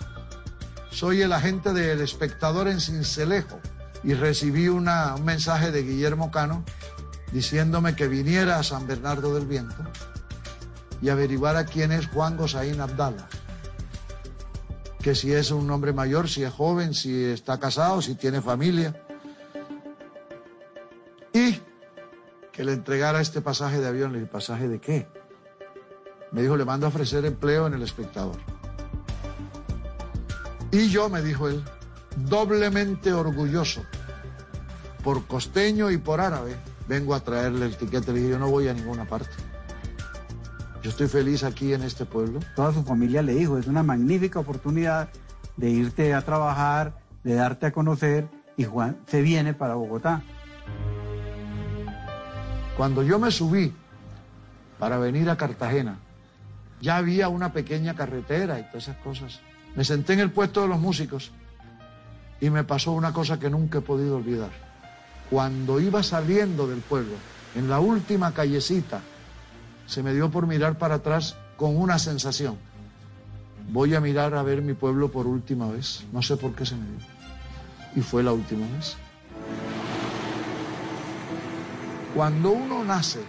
Soy 0.92 1.22
el 1.22 1.34
agente 1.34 1.74
del 1.74 2.02
espectador 2.02 2.68
en 2.68 2.80
Cincelejo 2.80 3.60
y 4.04 4.14
recibí 4.14 4.68
un 4.68 4.90
mensaje 5.24 5.72
de 5.72 5.84
Guillermo 5.84 6.30
Cano 6.30 6.64
diciéndome 7.32 7.96
que 7.96 8.08
viniera 8.08 8.60
a 8.60 8.64
San 8.64 8.88
Bernardo 8.88 9.34
del 9.34 9.48
Viento 9.48 9.84
y 11.02 11.10
averiguara 11.10 11.66
quién 11.66 11.92
es 11.92 12.08
Juan 12.08 12.38
Gosaín 12.38 12.82
Abdala. 12.82 13.28
Que 15.02 15.16
si 15.16 15.32
es 15.32 15.52
un 15.52 15.70
hombre 15.72 15.94
mayor, 15.94 16.28
si 16.28 16.44
es 16.44 16.52
joven, 16.52 16.94
si 16.94 17.26
está 17.26 17.60
casado, 17.60 18.02
si 18.02 18.16
tiene 18.16 18.42
familia. 18.42 19.04
Y 21.34 21.60
que 22.52 22.64
le 22.64 22.74
entregara 22.74 23.22
este 23.22 23.42
pasaje 23.42 23.80
de 23.80 23.88
avión. 23.88 24.16
¿El 24.16 24.28
pasaje 24.28 24.68
de 24.68 24.80
qué? 24.80 25.08
Me 26.32 26.42
dijo, 26.42 26.58
le 26.58 26.66
mando 26.66 26.88
a 26.88 26.90
ofrecer 26.90 27.26
empleo 27.26 27.68
en 27.68 27.74
el 27.74 27.84
espectador. 27.84 28.38
Y 30.72 30.90
yo, 30.90 31.10
me 31.10 31.22
dijo 31.22 31.48
él, 31.48 31.64
doblemente 32.16 33.14
orgulloso, 33.14 33.84
por 35.04 35.26
costeño 35.26 35.90
y 35.92 35.98
por 35.98 36.20
árabe, 36.20 36.56
vengo 36.88 37.16
a 37.16 37.20
traerle 37.20 37.66
el 37.66 37.78
tiquete. 37.78 38.12
Le 38.12 38.20
dije, 38.20 38.32
yo 38.32 38.40
no 38.40 38.50
voy 38.50 38.68
a 38.68 38.74
ninguna 38.74 39.06
parte. 39.06 39.30
Yo 40.84 40.92
estoy 40.92 41.08
feliz 41.08 41.44
aquí 41.44 41.74
en 41.74 41.82
este 41.82 42.06
pueblo. 42.06 42.40
Toda 42.56 42.72
su 42.74 42.84
familia 42.84 43.22
le 43.22 43.34
dijo, 43.34 43.58
es 43.58 43.68
una 43.68 43.84
magnífica 43.84 44.40
oportunidad 44.40 45.10
de 45.56 45.70
irte 45.70 46.14
a 46.14 46.22
trabajar, 46.22 47.00
de 47.24 47.36
darte 47.36 47.66
a 47.66 47.72
conocer, 47.72 48.28
y 48.56 48.64
Juan 48.64 48.98
se 49.08 49.22
viene 49.22 49.54
para 49.54 49.76
Bogotá. 49.76 50.22
Cuando 52.76 53.02
yo 53.02 53.18
me 53.18 53.32
subí 53.32 53.74
para 54.78 54.98
venir 54.98 55.30
a 55.30 55.38
Cartagena, 55.38 55.98
ya 56.80 56.98
había 56.98 57.28
una 57.28 57.54
pequeña 57.54 57.96
carretera 57.96 58.60
y 58.60 58.64
todas 58.64 58.84
esas 58.84 58.98
cosas. 58.98 59.42
Me 59.76 59.84
senté 59.84 60.14
en 60.14 60.20
el 60.20 60.32
puesto 60.32 60.62
de 60.62 60.68
los 60.68 60.80
músicos 60.80 61.32
y 62.40 62.52
me 62.52 62.64
pasó 62.64 62.92
una 62.92 63.14
cosa 63.14 63.40
que 63.40 63.50
nunca 63.50 63.80
he 63.80 63.82
podido 63.82 64.18
olvidar. 64.18 64.52
Cuando 65.32 65.80
iba 65.80 66.04
saliendo 66.04 66.68
del 66.68 66.80
pueblo, 66.80 67.16
en 67.56 67.68
la 67.68 67.80
última 67.80 68.32
callecita, 68.32 69.02
se 69.88 70.04
me 70.04 70.14
dio 70.14 70.30
por 70.30 70.46
mirar 70.46 70.78
para 70.78 70.96
atrás 70.96 71.38
con 71.56 71.76
una 71.76 71.98
sensación. 71.98 72.58
Voy 73.72 73.96
a 73.96 74.02
mirar 74.02 74.36
a 74.36 74.44
ver 74.44 74.62
mi 74.62 74.74
pueblo 74.74 75.12
por 75.12 75.26
última 75.26 75.68
vez. 75.68 76.06
No 76.12 76.22
sé 76.22 76.38
por 76.38 76.54
qué 76.54 76.66
se 76.66 76.76
me 76.76 76.86
dio. 76.86 77.00
Y 77.96 78.02
fue 78.02 78.22
la 78.22 78.34
última 78.34 78.68
vez. 78.76 78.96
Cuando 82.14 82.52
uno 82.52 82.84
nace 82.84 83.22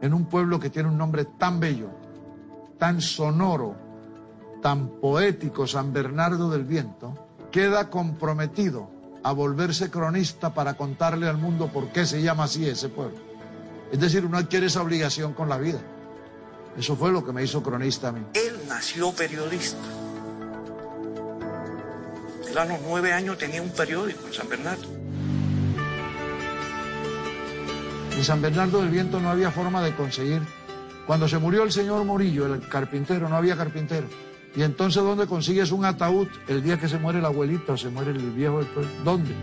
en 0.00 0.14
un 0.14 0.26
pueblo 0.26 0.58
que 0.58 0.70
tiene 0.70 0.88
un 0.88 0.98
nombre 0.98 1.24
tan 1.24 1.60
bello, 1.60 1.90
tan 2.78 3.00
sonoro, 3.00 3.74
tan 4.62 4.88
poético 5.00 5.66
San 5.66 5.92
Bernardo 5.92 6.48
del 6.48 6.64
Viento, 6.64 7.26
queda 7.50 7.90
comprometido 7.90 8.90
a 9.22 9.32
volverse 9.32 9.90
cronista 9.90 10.54
para 10.54 10.74
contarle 10.74 11.28
al 11.28 11.38
mundo 11.38 11.68
por 11.68 11.88
qué 11.88 12.06
se 12.06 12.22
llama 12.22 12.44
así 12.44 12.68
ese 12.68 12.88
pueblo. 12.88 13.27
Es 13.90 13.98
decir, 13.98 14.24
uno 14.24 14.38
adquiere 14.38 14.66
esa 14.66 14.82
obligación 14.82 15.32
con 15.32 15.48
la 15.48 15.58
vida. 15.58 15.80
Eso 16.76 16.94
fue 16.94 17.10
lo 17.10 17.24
que 17.24 17.32
me 17.32 17.42
hizo 17.42 17.62
cronista 17.62 18.08
a 18.08 18.12
mí. 18.12 18.20
Él 18.34 18.60
nació 18.68 19.12
periodista. 19.12 19.78
Él 22.48 22.58
a 22.58 22.64
los 22.64 22.78
nueve 22.86 23.12
años 23.12 23.38
tenía 23.38 23.62
un 23.62 23.70
periódico 23.70 24.26
en 24.26 24.32
San 24.32 24.48
Bernardo. 24.48 24.86
En 28.12 28.24
San 28.24 28.42
Bernardo 28.42 28.80
del 28.80 28.90
Viento 28.90 29.20
no 29.20 29.30
había 29.30 29.50
forma 29.50 29.82
de 29.82 29.94
conseguir. 29.94 30.42
Cuando 31.06 31.26
se 31.26 31.38
murió 31.38 31.62
el 31.62 31.72
señor 31.72 32.04
Morillo, 32.04 32.52
el 32.52 32.68
carpintero, 32.68 33.28
no 33.28 33.36
había 33.36 33.56
carpintero. 33.56 34.06
Y 34.54 34.62
entonces, 34.62 35.02
¿dónde 35.02 35.26
consigues 35.26 35.72
un 35.72 35.84
ataúd 35.84 36.28
el 36.48 36.62
día 36.62 36.78
que 36.78 36.88
se 36.88 36.98
muere 36.98 37.20
el 37.20 37.24
abuelito 37.24 37.72
o 37.72 37.76
se 37.76 37.88
muere 37.88 38.10
el 38.10 38.30
viejo? 38.32 38.60
¿Dónde? 39.04 39.34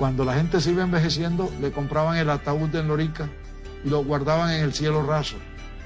Cuando 0.00 0.24
la 0.24 0.32
gente 0.32 0.62
se 0.62 0.70
iba 0.70 0.82
envejeciendo, 0.82 1.52
le 1.60 1.72
compraban 1.72 2.16
el 2.16 2.30
ataúd 2.30 2.70
de 2.70 2.82
Lorica 2.82 3.28
y 3.84 3.90
lo 3.90 4.02
guardaban 4.02 4.48
en 4.50 4.64
el 4.64 4.72
cielo 4.72 5.02
raso. 5.02 5.36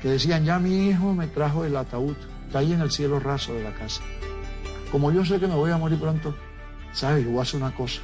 Que 0.01 0.09
decían, 0.09 0.45
ya 0.45 0.61
mi 0.61 0.89
hijo 0.89 1.15
me 1.15 1.27
trajo 1.27 1.65
el 1.65 1.77
ataúd, 1.77 2.15
está 2.47 2.61
ahí 2.61 2.73
en 2.73 2.81
el 2.81 2.93
cielo 2.93 3.19
raso 3.19 3.53
de 3.55 3.65
la 3.65 3.75
casa. 3.75 4.03
Como 4.93 5.11
yo 5.11 5.25
sé 5.25 5.41
que 5.41 5.49
me 5.49 5.57
voy 5.57 5.73
a 5.73 5.79
morir 5.79 5.99
pronto, 5.99 6.33
¿sabes? 6.93 7.25
Yo 7.25 7.31
voy 7.31 7.41
a 7.41 7.43
hacer 7.43 7.61
una 7.61 7.75
cosa. 7.75 8.03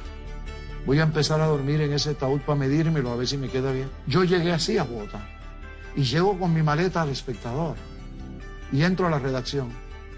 Voy 0.85 0.99
a 0.99 1.03
empezar 1.03 1.39
a 1.39 1.45
dormir 1.45 1.79
en 1.79 1.93
ese 1.93 2.09
ataúd 2.09 2.41
para 2.41 2.59
medírmelo, 2.59 3.09
a 3.13 3.15
ver 3.15 3.27
si 3.27 3.37
me 3.37 3.47
queda 3.47 3.71
bien. 3.71 3.89
Yo 4.05 4.25
llegué 4.25 4.51
así 4.51 4.77
a 4.77 4.83
Bogotá 4.83 5.25
y 5.95 6.03
llego 6.03 6.37
con 6.37 6.53
mi 6.53 6.61
maleta 6.61 7.03
al 7.03 7.09
espectador 7.11 7.77
y 8.73 8.83
entro 8.83 9.07
a 9.07 9.09
la 9.09 9.19
redacción. 9.19 9.69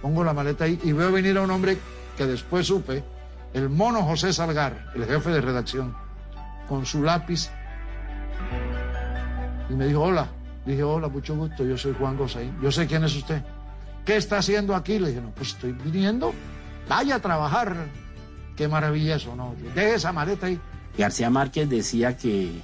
Pongo 0.01 0.23
la 0.23 0.33
maleta 0.33 0.63
ahí 0.63 0.79
y 0.83 0.91
veo 0.91 1.11
venir 1.11 1.37
a 1.37 1.43
un 1.43 1.51
hombre 1.51 1.77
que 2.17 2.25
después 2.25 2.65
supe, 2.65 3.03
el 3.53 3.69
mono 3.69 4.03
José 4.03 4.33
Salgar, 4.33 4.91
el 4.95 5.05
jefe 5.05 5.29
de 5.29 5.41
redacción, 5.41 5.95
con 6.67 6.85
su 6.85 7.03
lápiz. 7.03 7.49
Y 9.69 9.73
me 9.73 9.87
dijo, 9.87 10.01
hola. 10.01 10.27
Dije, 10.65 10.83
hola, 10.83 11.09
mucho 11.09 11.35
gusto, 11.35 11.65
yo 11.65 11.77
soy 11.77 11.93
Juan 11.93 12.15
Gosaín. 12.15 12.57
Yo 12.61 12.71
sé 12.71 12.87
quién 12.87 13.03
es 13.03 13.15
usted. 13.15 13.43
¿Qué 14.05 14.15
está 14.15 14.37
haciendo 14.37 14.75
aquí? 14.75 14.97
Le 14.97 15.09
dije, 15.09 15.21
no, 15.21 15.31
pues 15.31 15.49
estoy 15.49 15.73
viniendo. 15.73 16.33
Vaya 16.87 17.15
a 17.15 17.19
trabajar. 17.19 17.75
Qué 18.55 18.67
maravilloso, 18.67 19.35
¿no? 19.35 19.55
Deje 19.75 19.95
esa 19.95 20.13
maleta 20.13 20.47
ahí. 20.47 20.59
García 20.97 21.29
Márquez 21.29 21.69
decía 21.69 22.15
que 22.15 22.61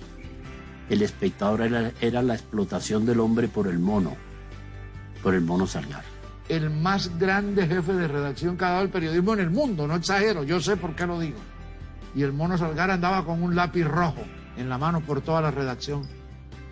el 0.90 1.02
espectador 1.02 1.62
era, 1.62 1.92
era 2.00 2.22
la 2.22 2.36
explotación 2.36 3.06
del 3.06 3.20
hombre 3.20 3.48
por 3.48 3.68
el 3.68 3.80
mono, 3.80 4.16
por 5.22 5.34
el 5.34 5.42
mono 5.42 5.68
Salgar. 5.68 6.04
El 6.50 6.70
más 6.70 7.18
grande 7.18 7.68
jefe 7.68 7.94
de 7.94 8.08
redacción 8.08 8.58
que 8.58 8.66
ha 8.66 8.72
dado 8.72 8.84
el 8.84 8.90
periodismo 8.90 9.34
en 9.34 9.40
el 9.40 9.52
mundo, 9.52 9.88
no 9.88 9.96
exagero, 9.96 10.44
yo 10.44 10.60
sé 10.60 10.76
por 10.76 10.96
qué 10.96 11.06
lo 11.06 11.20
digo. 11.20 11.38
Y 12.16 12.24
el 12.24 12.34
mono 12.34 12.58
Salgar 12.58 12.90
andaba 12.90 13.24
con 13.24 13.42
un 13.42 13.56
lápiz 13.56 13.86
rojo 13.86 14.24
en 14.58 14.68
la 14.68 14.78
mano 14.78 15.02
por 15.02 15.22
toda 15.22 15.42
la 15.42 15.52
redacción. 15.52 16.02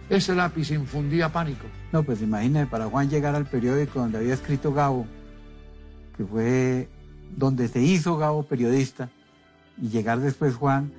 Ese 0.09 0.33
lápiz 0.35 0.71
infundía 0.71 1.29
pánico. 1.29 1.67
No, 1.91 2.03
pues 2.03 2.21
imagínese 2.21 2.65
para 2.65 2.87
Juan 2.87 3.09
llegar 3.09 3.35
al 3.35 3.45
periódico 3.45 3.99
donde 3.99 4.17
había 4.17 4.33
escrito 4.33 4.73
Gabo, 4.73 5.05
que 6.17 6.25
fue 6.25 6.89
donde 7.35 7.67
se 7.67 7.81
hizo 7.81 8.17
Gabo 8.17 8.43
periodista, 8.43 9.09
y 9.81 9.89
llegar 9.89 10.19
después 10.19 10.55
Juan 10.55 10.91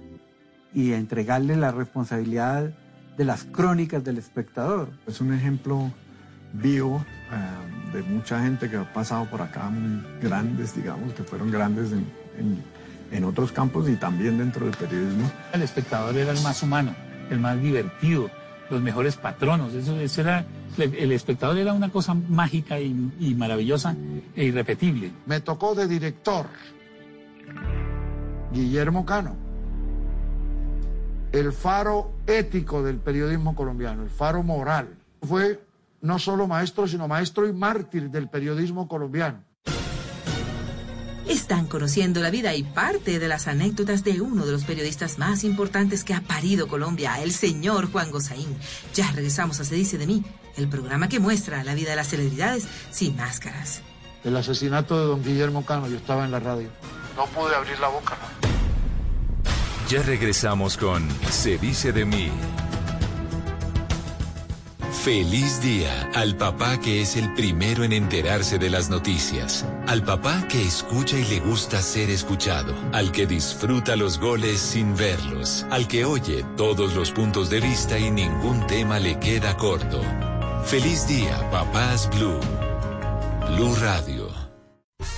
y 0.72 0.92
entregarle 0.92 1.56
la 1.56 1.72
responsabilidad 1.72 2.70
de 3.16 3.24
las 3.24 3.44
crónicas 3.44 4.04
del 4.04 4.18
espectador. 4.18 4.90
Es 5.06 5.20
un 5.20 5.34
ejemplo 5.34 5.90
vivo 6.52 7.04
eh, 7.32 7.96
de 7.96 8.02
mucha 8.02 8.42
gente 8.42 8.68
que 8.68 8.76
ha 8.76 8.92
pasado 8.92 9.26
por 9.26 9.42
acá, 9.42 9.68
muy 9.68 10.02
grandes, 10.20 10.74
digamos, 10.74 11.12
que 11.14 11.22
fueron 11.22 11.50
grandes 11.50 11.92
en, 11.92 12.06
en, 12.38 12.62
en 13.10 13.24
otros 13.24 13.52
campos 13.52 13.88
y 13.88 13.96
también 13.96 14.38
dentro 14.38 14.66
del 14.66 14.76
periodismo. 14.76 15.30
El 15.52 15.62
espectador 15.62 16.16
era 16.16 16.32
el 16.32 16.40
más 16.42 16.62
humano, 16.62 16.94
el 17.30 17.38
más 17.38 17.60
divertido, 17.60 18.30
los 18.70 18.80
mejores 18.80 19.16
patronos. 19.16 19.74
Eso, 19.74 19.98
eso 19.98 20.20
era, 20.20 20.44
el 20.78 21.12
espectador 21.12 21.58
era 21.58 21.72
una 21.72 21.90
cosa 21.90 22.14
mágica 22.14 22.80
y, 22.80 23.12
y, 23.18 23.34
maravillosa 23.34 23.94
e 24.36 24.44
irrepetible. 24.44 25.12
Me 25.26 25.40
tocó 25.40 25.74
de 25.74 25.86
director 25.86 26.46
Guillermo 28.52 29.04
Cano, 29.04 29.36
el 31.32 31.52
faro 31.52 32.12
ético 32.26 32.82
del 32.82 32.96
periodismo 32.96 33.54
colombiano, 33.54 34.02
el 34.02 34.10
faro 34.10 34.42
moral. 34.42 34.88
Fue 35.22 35.60
no 36.00 36.18
solo 36.18 36.46
maestro, 36.46 36.86
sino 36.86 37.08
maestro 37.08 37.46
y 37.46 37.52
mártir 37.52 38.10
del 38.10 38.28
periodismo 38.28 38.88
colombiano. 38.88 39.44
Están 41.28 41.66
conociendo 41.66 42.20
la 42.20 42.30
vida 42.30 42.54
y 42.54 42.62
parte 42.62 43.18
de 43.18 43.28
las 43.28 43.48
anécdotas 43.48 44.02
de 44.02 44.22
uno 44.22 44.46
de 44.46 44.52
los 44.52 44.64
periodistas 44.64 45.18
más 45.18 45.44
importantes 45.44 46.02
que 46.02 46.14
ha 46.14 46.22
parido 46.22 46.68
Colombia, 46.68 47.20
el 47.22 47.32
señor 47.32 47.92
Juan 47.92 48.10
Gosaín. 48.10 48.56
Ya 48.94 49.10
regresamos 49.12 49.60
a 49.60 49.64
Se 49.64 49.74
dice 49.74 49.98
de 49.98 50.06
mí, 50.06 50.24
el 50.56 50.68
programa 50.68 51.08
que 51.10 51.20
muestra 51.20 51.62
la 51.64 51.74
vida 51.74 51.90
de 51.90 51.96
las 51.96 52.08
celebridades 52.08 52.66
sin 52.90 53.14
máscaras. 53.16 53.82
El 54.24 54.36
asesinato 54.36 54.98
de 54.98 55.06
don 55.06 55.22
Guillermo 55.22 55.66
Cano, 55.66 55.86
yo 55.86 55.96
estaba 55.96 56.24
en 56.24 56.30
la 56.30 56.40
radio. 56.40 56.68
No 57.14 57.26
pude 57.26 57.54
abrir 57.54 57.78
la 57.78 57.88
boca. 57.88 58.16
Ya 59.88 60.02
regresamos 60.02 60.76
con 60.76 61.06
Se 61.30 61.58
dice 61.58 61.92
de 61.92 62.04
mí. 62.04 62.30
Feliz 65.08 65.62
día 65.62 66.10
al 66.14 66.36
papá 66.36 66.78
que 66.78 67.00
es 67.00 67.16
el 67.16 67.32
primero 67.32 67.82
en 67.82 67.94
enterarse 67.94 68.58
de 68.58 68.68
las 68.68 68.90
noticias, 68.90 69.64
al 69.86 70.02
papá 70.02 70.46
que 70.48 70.62
escucha 70.62 71.18
y 71.18 71.24
le 71.24 71.40
gusta 71.40 71.80
ser 71.80 72.10
escuchado, 72.10 72.74
al 72.92 73.10
que 73.10 73.26
disfruta 73.26 73.96
los 73.96 74.20
goles 74.20 74.60
sin 74.60 74.94
verlos, 74.94 75.64
al 75.70 75.88
que 75.88 76.04
oye 76.04 76.44
todos 76.58 76.94
los 76.94 77.10
puntos 77.10 77.48
de 77.48 77.60
vista 77.60 77.98
y 77.98 78.10
ningún 78.10 78.66
tema 78.66 78.98
le 78.98 79.18
queda 79.18 79.56
corto. 79.56 80.02
Feliz 80.66 81.08
día, 81.08 81.38
papás 81.50 82.10
Blue. 82.10 82.38
Blue 83.56 83.74
Radio. 83.76 84.17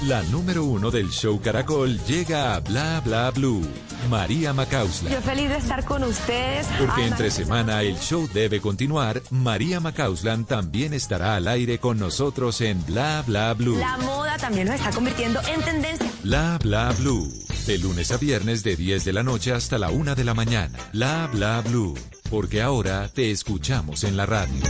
La 0.08 0.22
número 0.22 0.64
uno 0.64 0.90
del 0.90 1.10
show 1.10 1.38
Caracol 1.42 2.02
llega 2.06 2.54
a 2.54 2.60
Bla 2.60 3.02
Bla 3.04 3.30
Blue. 3.32 3.60
María 4.08 4.54
Macausla. 4.54 5.10
Yo 5.10 5.20
feliz 5.20 5.50
de 5.50 5.58
estar 5.58 5.84
con 5.84 6.02
ustedes. 6.04 6.66
Porque 6.78 7.04
entre 7.04 7.30
semana 7.30 7.82
el 7.82 7.98
show 7.98 8.26
debe 8.32 8.62
continuar, 8.62 9.20
María 9.28 9.78
Macauslan 9.78 10.46
también 10.46 10.94
estará 10.94 11.36
al 11.36 11.46
aire 11.46 11.78
con 11.78 11.98
nosotros 11.98 12.62
en 12.62 12.82
Bla 12.86 13.22
Bla 13.26 13.52
Blue. 13.52 13.76
La 13.76 13.98
moda 13.98 14.38
también 14.38 14.68
nos 14.68 14.76
está 14.76 14.90
convirtiendo 14.90 15.38
en 15.46 15.60
tendencia. 15.60 16.10
Bla 16.22 16.58
Bla 16.62 16.94
Blue. 16.98 17.30
De 17.66 17.76
lunes 17.76 18.10
a 18.10 18.16
viernes 18.16 18.62
de 18.64 18.76
10 18.76 19.04
de 19.04 19.12
la 19.12 19.22
noche 19.22 19.52
hasta 19.52 19.76
la 19.76 19.90
1 19.90 20.14
de 20.14 20.24
la 20.24 20.32
mañana. 20.32 20.78
Bla 20.94 21.28
Bla 21.30 21.60
Blue. 21.60 21.94
Porque 22.30 22.62
ahora 22.62 23.06
te 23.08 23.30
escuchamos 23.30 24.04
en 24.04 24.16
la 24.16 24.24
radio. 24.24 24.62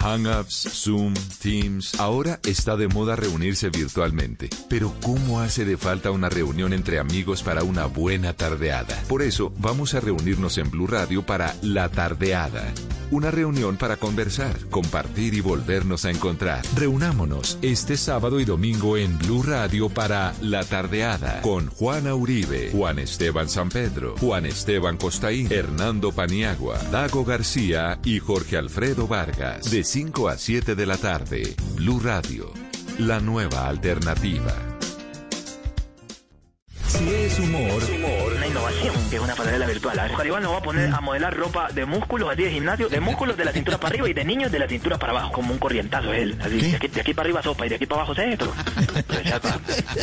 Hangouts, 0.00 0.68
Zoom, 0.72 1.14
Teams. 1.42 2.00
Ahora 2.00 2.40
está 2.44 2.76
de 2.76 2.88
moda 2.88 3.16
reunirse 3.16 3.68
virtualmente. 3.68 4.48
Pero 4.68 4.94
¿cómo 5.02 5.40
hace 5.40 5.64
de 5.64 5.76
falta 5.76 6.10
una 6.10 6.28
reunión 6.28 6.72
entre 6.72 6.98
amigos 6.98 7.42
para 7.42 7.62
una 7.62 7.86
buena 7.86 8.32
tardeada? 8.32 9.00
Por 9.08 9.22
eso 9.22 9.52
vamos 9.58 9.94
a 9.94 10.00
reunirnos 10.00 10.56
en 10.58 10.70
Blue 10.70 10.86
Radio 10.86 11.24
para 11.24 11.54
La 11.62 11.88
Tardeada. 11.90 12.72
Una 13.10 13.32
reunión 13.32 13.76
para 13.76 13.96
conversar, 13.96 14.56
compartir 14.70 15.34
y 15.34 15.40
volvernos 15.40 16.04
a 16.04 16.10
encontrar. 16.10 16.62
Reunámonos 16.76 17.58
este 17.60 17.96
sábado 17.96 18.38
y 18.38 18.44
domingo 18.44 18.96
en 18.96 19.18
Blue 19.18 19.42
Radio 19.42 19.88
para 19.88 20.32
La 20.40 20.62
Tardeada 20.62 21.42
con 21.42 21.66
Juana 21.66 22.14
Uribe, 22.14 22.70
Juan 22.70 23.00
Esteban 23.00 23.48
San 23.48 23.68
Pedro, 23.68 24.14
Juan 24.18 24.46
Esteban 24.46 24.96
Costaín, 24.96 25.48
Hernando 25.50 26.12
Paniagua, 26.12 26.78
Dago 26.92 27.24
García 27.24 27.98
y 28.04 28.20
Jorge 28.20 28.56
Alfredo 28.56 29.08
Vargas. 29.08 29.68
5 29.92 30.28
a 30.28 30.38
7 30.38 30.76
de 30.76 30.86
la 30.86 30.96
tarde, 30.96 31.56
Blue 31.74 31.98
Radio, 31.98 32.52
la 33.00 33.18
nueva 33.18 33.66
alternativa. 33.66 34.79
Si 36.90 37.08
es 37.08 37.38
humor, 37.38 37.82
humor, 37.84 38.32
una 38.34 38.46
innovación, 38.48 38.94
que 39.08 39.16
es 39.16 39.22
una 39.22 39.36
palabra 39.36 39.64
virtual. 39.64 39.96
A 39.96 40.02
ver, 40.02 40.12
Juan 40.12 40.26
Iván 40.26 40.42
nos 40.42 40.52
va 40.52 40.58
a 40.58 40.62
poner 40.62 40.92
a 40.92 41.00
modelar 41.00 41.36
ropa 41.36 41.68
de 41.72 41.86
músculos 41.86 42.28
así 42.32 42.42
de 42.42 42.50
gimnasio, 42.50 42.88
de 42.88 42.98
músculos 42.98 43.36
de 43.36 43.44
la 43.44 43.52
cintura 43.52 43.78
para 43.78 43.90
arriba 43.94 44.08
y 44.08 44.12
de 44.12 44.24
niños 44.24 44.50
de 44.50 44.58
la 44.58 44.66
cintura 44.66 44.98
para 44.98 45.12
abajo, 45.12 45.30
como 45.30 45.52
un 45.52 45.60
corrientazo 45.60 46.12
él. 46.12 46.36
Así, 46.40 46.60
de 46.60 46.76
aquí, 46.76 46.88
de 46.88 47.00
aquí, 47.00 47.14
para 47.14 47.26
arriba 47.26 47.42
sopa 47.42 47.66
y 47.66 47.68
de 47.68 47.76
aquí 47.76 47.86
para 47.86 48.02
abajo 48.02 48.14
centro. 48.16 48.52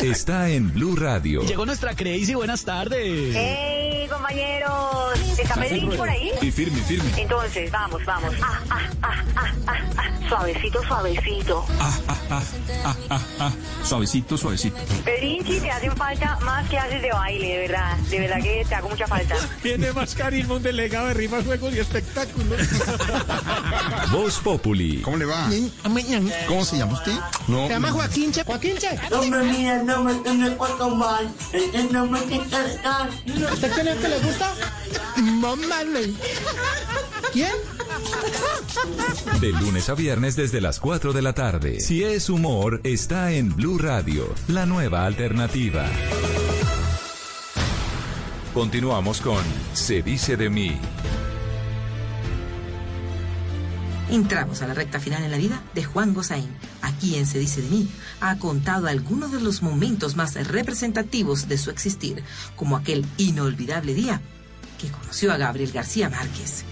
está 0.02 0.48
en 0.48 0.72
Blue 0.72 0.96
Radio. 0.96 1.42
Llegó 1.42 1.66
nuestra 1.66 1.94
Crazy, 1.94 2.34
buenas 2.34 2.64
tardes. 2.64 3.34
¡Hey, 3.36 4.08
compañeros! 4.10 5.38
¿Está 5.38 5.56
Medellín 5.56 5.90
por 5.94 6.08
ahí? 6.08 6.32
Sí, 6.40 6.50
firme, 6.50 6.80
firme. 6.80 7.10
Entonces, 7.16 7.70
vamos, 7.70 8.04
vamos. 8.06 8.34
Ah, 8.42 8.60
ah, 8.70 8.80
ah, 9.02 9.24
ah, 9.36 9.52
ah, 9.66 9.74
ah. 9.98 10.28
Suavecito, 10.28 10.82
suavecito. 10.84 11.64
Ah, 11.80 11.98
ah, 12.08 12.16
ah, 12.30 12.42
ah, 12.84 12.96
ah, 13.10 13.20
ah. 13.40 13.52
Suavecito, 13.82 14.36
suavecito. 14.36 14.76
Pedrinchi, 15.04 15.60
te 15.60 15.70
hacen 15.70 15.96
falta 15.96 16.38
más 16.40 16.68
que 16.68 16.77
haces 16.78 17.02
de 17.02 17.10
baile, 17.10 17.48
de 17.48 17.58
verdad. 17.58 17.96
De 17.96 18.20
verdad 18.20 18.42
que 18.42 18.64
te 18.68 18.74
hago 18.74 18.88
mucha 18.88 19.06
falta. 19.06 19.36
Tiene 19.62 19.92
más 19.92 20.14
carisma 20.14 20.54
un 20.54 20.62
delegado 20.62 21.08
de 21.08 21.14
rimas, 21.14 21.44
juegos 21.44 21.74
y 21.74 21.78
espectáculos. 21.78 22.60
Voz 24.12 24.38
Populi. 24.38 25.00
¿Cómo 25.02 25.16
le 25.16 25.24
va? 25.24 25.48
¿Cómo 26.46 26.64
se 26.64 26.78
llama 26.78 26.94
usted? 26.94 27.12
No. 27.46 27.66
Se 27.66 27.74
llama 27.74 27.90
Joaquín 27.90 28.32
Che. 28.32 28.44
Joaquín 28.44 28.76
Che. 28.78 28.98
Hombre, 29.14 29.42
mira, 29.44 29.82
no 29.82 30.04
me 30.04 30.14
tiene 30.16 30.50
cuatro 30.56 30.90
mal. 30.90 31.28
No 31.92 32.06
me 32.06 32.20
tiene 32.22 32.44
¿Usted 33.52 33.72
tiene 33.74 33.96
que 33.96 34.08
le 34.08 34.18
gusta? 34.20 34.54
Mamá 35.16 35.82
¿Quién? 37.32 37.52
De 39.40 39.52
lunes 39.52 39.88
a 39.88 39.94
viernes 39.94 40.36
desde 40.36 40.60
las 40.60 40.80
4 40.80 41.12
de 41.12 41.22
la 41.22 41.32
tarde. 41.32 41.80
Si 41.80 42.02
es 42.02 42.30
humor, 42.30 42.80
está 42.84 43.32
en 43.32 43.54
Blue 43.54 43.78
Radio, 43.78 44.32
la 44.48 44.66
nueva 44.66 45.04
alternativa. 45.04 45.86
Continuamos 48.58 49.20
con 49.20 49.44
Se 49.72 50.02
dice 50.02 50.36
de 50.36 50.50
mí. 50.50 50.76
Entramos 54.10 54.62
a 54.62 54.66
la 54.66 54.74
recta 54.74 54.98
final 54.98 55.22
en 55.22 55.30
la 55.30 55.36
vida 55.36 55.62
de 55.76 55.84
Juan 55.84 56.12
Gozaín. 56.12 56.48
Aquí 56.82 57.14
en 57.14 57.26
Se 57.26 57.38
dice 57.38 57.62
de 57.62 57.68
mí 57.68 57.88
ha 58.20 58.36
contado 58.40 58.88
algunos 58.88 59.30
de 59.30 59.40
los 59.40 59.62
momentos 59.62 60.16
más 60.16 60.34
representativos 60.48 61.46
de 61.46 61.56
su 61.56 61.70
existir, 61.70 62.24
como 62.56 62.76
aquel 62.76 63.06
inolvidable 63.16 63.94
día 63.94 64.20
que 64.80 64.88
conoció 64.88 65.30
a 65.32 65.36
Gabriel 65.36 65.70
García 65.70 66.10
Márquez. 66.10 66.64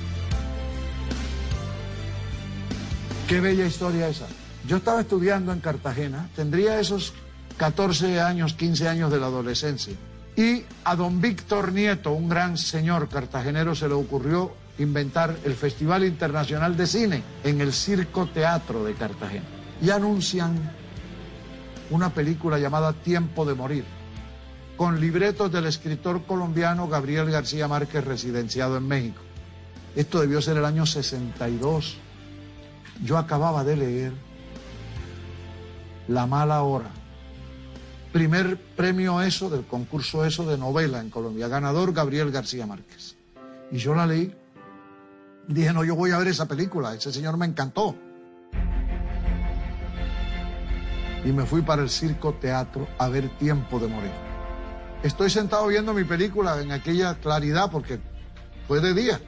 Qué 3.29 3.39
bella 3.39 3.65
historia 3.65 4.09
esa. 4.09 4.27
Yo 4.67 4.79
estaba 4.79 5.03
estudiando 5.03 5.53
en 5.53 5.61
Cartagena, 5.61 6.29
tendría 6.35 6.81
esos 6.81 7.13
14 7.59 8.21
años, 8.21 8.55
15 8.55 8.89
años 8.89 9.13
de 9.13 9.21
la 9.21 9.27
adolescencia. 9.27 9.95
Y 10.37 10.65
a 10.85 10.95
don 10.95 11.21
Víctor 11.21 11.73
Nieto, 11.73 12.13
un 12.13 12.29
gran 12.29 12.59
señor 12.59 13.09
cartagenero, 13.09 13.75
se 13.75 13.89
le 13.89 13.95
ocurrió 13.95 14.53
inventar 14.79 15.35
el 15.45 15.55
Festival 15.55 16.05
Internacional 16.05 16.77
de 16.77 16.87
Cine 16.87 17.23
en 17.43 17.63
el 17.63 17.73
Circo 17.73 18.27
Teatro 18.27 18.85
de 18.85 18.93
Cartagena. 18.93 19.47
Y 19.81 19.89
anuncian 19.89 20.55
una 21.91 22.11
película 22.11 22.59
llamada 22.59 22.93
Tiempo 22.93 23.47
de 23.47 23.55
Morir, 23.55 23.85
con 24.77 25.01
libretos 25.01 25.51
del 25.51 25.67
escritor 25.67 26.25
colombiano 26.25 26.87
Gabriel 26.87 27.31
García 27.31 27.67
Márquez, 27.67 28.05
residenciado 28.05 28.77
en 28.77 28.87
México. 28.87 29.23
Esto 29.95 30.21
debió 30.21 30.43
ser 30.43 30.59
el 30.59 30.67
año 30.67 30.85
62. 30.85 31.97
Yo 33.03 33.17
acababa 33.17 33.65
de 33.65 33.77
leer 33.77 34.13
La 36.09 36.27
mala 36.27 36.63
hora. 36.63 36.91
Primer 38.17 38.57
premio 38.57 39.21
ESO 39.21 39.51
del 39.51 39.67
concurso 39.67 40.25
ESO 40.25 40.47
de 40.47 40.57
novela 40.57 41.03
en 41.03 41.11
Colombia. 41.11 41.49
Ganador 41.49 41.93
Gabriel 41.93 42.31
García 42.31 42.67
Márquez. 42.67 43.15
Y 43.71 43.77
yo 43.77 43.95
la 43.95 44.07
leí 44.07 44.35
Dije, 45.47 45.71
no, 45.75 45.85
yo 45.85 45.95
voy 45.95 46.13
a 46.13 46.19
ver 46.19 46.29
esa 46.29 46.47
película, 46.47 46.95
ese 46.95 47.13
señor 47.13 47.37
me 47.37 47.45
encantó. 47.45 47.95
Y 51.27 51.31
me 51.31 51.45
fui 51.45 51.61
para 51.61 51.83
el 51.83 51.91
circo 51.91 52.33
teatro 52.33 52.89
a 52.97 53.11
ver 53.11 53.29
Tiempo 53.37 53.79
de 53.79 53.89
Morir. 53.89 54.11
Estoy 55.03 55.29
sentado 55.29 55.67
viendo 55.67 55.93
mi 55.93 56.05
película 56.05 56.59
en 56.63 56.73
aquella 56.73 57.17
claridad 57.17 57.71
porque 57.71 58.01
fue 58.67 58.81
de 58.81 58.95
día, 58.95 59.21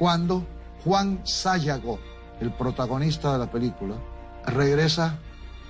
cuando 0.00 0.44
Juan 0.82 1.20
Sayago, 1.24 2.00
el 2.40 2.52
protagonista 2.52 3.34
de 3.34 3.38
la 3.38 3.52
película, 3.52 3.94
regresa 4.46 5.16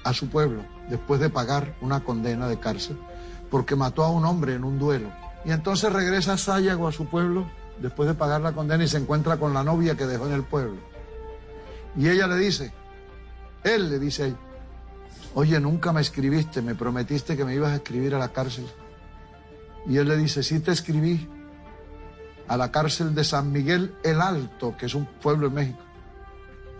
a 0.05 0.15
su 0.15 0.31
pueblo 0.31 0.72
después 0.89 1.21
de 1.21 1.31
pagar 1.31 1.75
una 1.81 2.05
condena 2.05 2.49
de 2.49 2.59
cárcel 2.59 2.99
porque 3.53 3.77
mató 3.77 4.03
a 4.03 4.11
un 4.11 4.25
hombre 4.25 4.55
en 4.55 4.65
un 4.65 4.79
duelo. 4.79 5.13
Y 5.45 5.51
entonces 5.51 5.93
regresa 5.93 6.39
Sayago 6.39 6.89
a 6.89 6.93
su 6.93 7.07
pueblo 7.07 7.47
después 7.79 8.09
de 8.09 8.15
pagar 8.15 8.41
la 8.41 8.53
condena 8.53 8.83
y 8.83 8.89
se 8.89 8.97
encuentra 8.97 9.37
con 9.37 9.53
la 9.53 9.63
novia 9.63 9.95
que 9.95 10.07
dejó 10.07 10.27
en 10.27 10.33
el 10.33 10.43
pueblo. 10.43 10.79
Y 11.95 12.09
ella 12.09 12.27
le 12.27 12.37
dice, 12.37 12.73
él 13.63 13.91
le 13.91 13.99
dice 13.99 14.25
a 14.25 14.53
oye, 15.35 15.61
nunca 15.61 15.93
me 15.93 16.01
escribiste, 16.01 16.63
me 16.63 16.75
prometiste 16.75 17.37
que 17.37 17.45
me 17.45 17.55
ibas 17.55 17.73
a 17.73 17.77
escribir 17.77 18.15
a 18.15 18.19
la 18.19 18.29
cárcel. 18.29 18.67
Y 19.87 19.99
él 19.99 20.09
le 20.09 20.17
dice, 20.17 20.43
sí 20.43 20.61
te 20.61 20.71
escribí 20.73 21.29
a 22.49 22.57
la 22.57 22.71
cárcel 22.71 23.15
de 23.15 23.25
San 23.25 23.53
Miguel 23.53 23.95
el 24.03 24.23
Alto, 24.23 24.75
que 24.79 24.87
es 24.87 24.95
un 24.95 25.05
pueblo 25.05 25.49
en 25.49 25.55
México. 25.55 25.83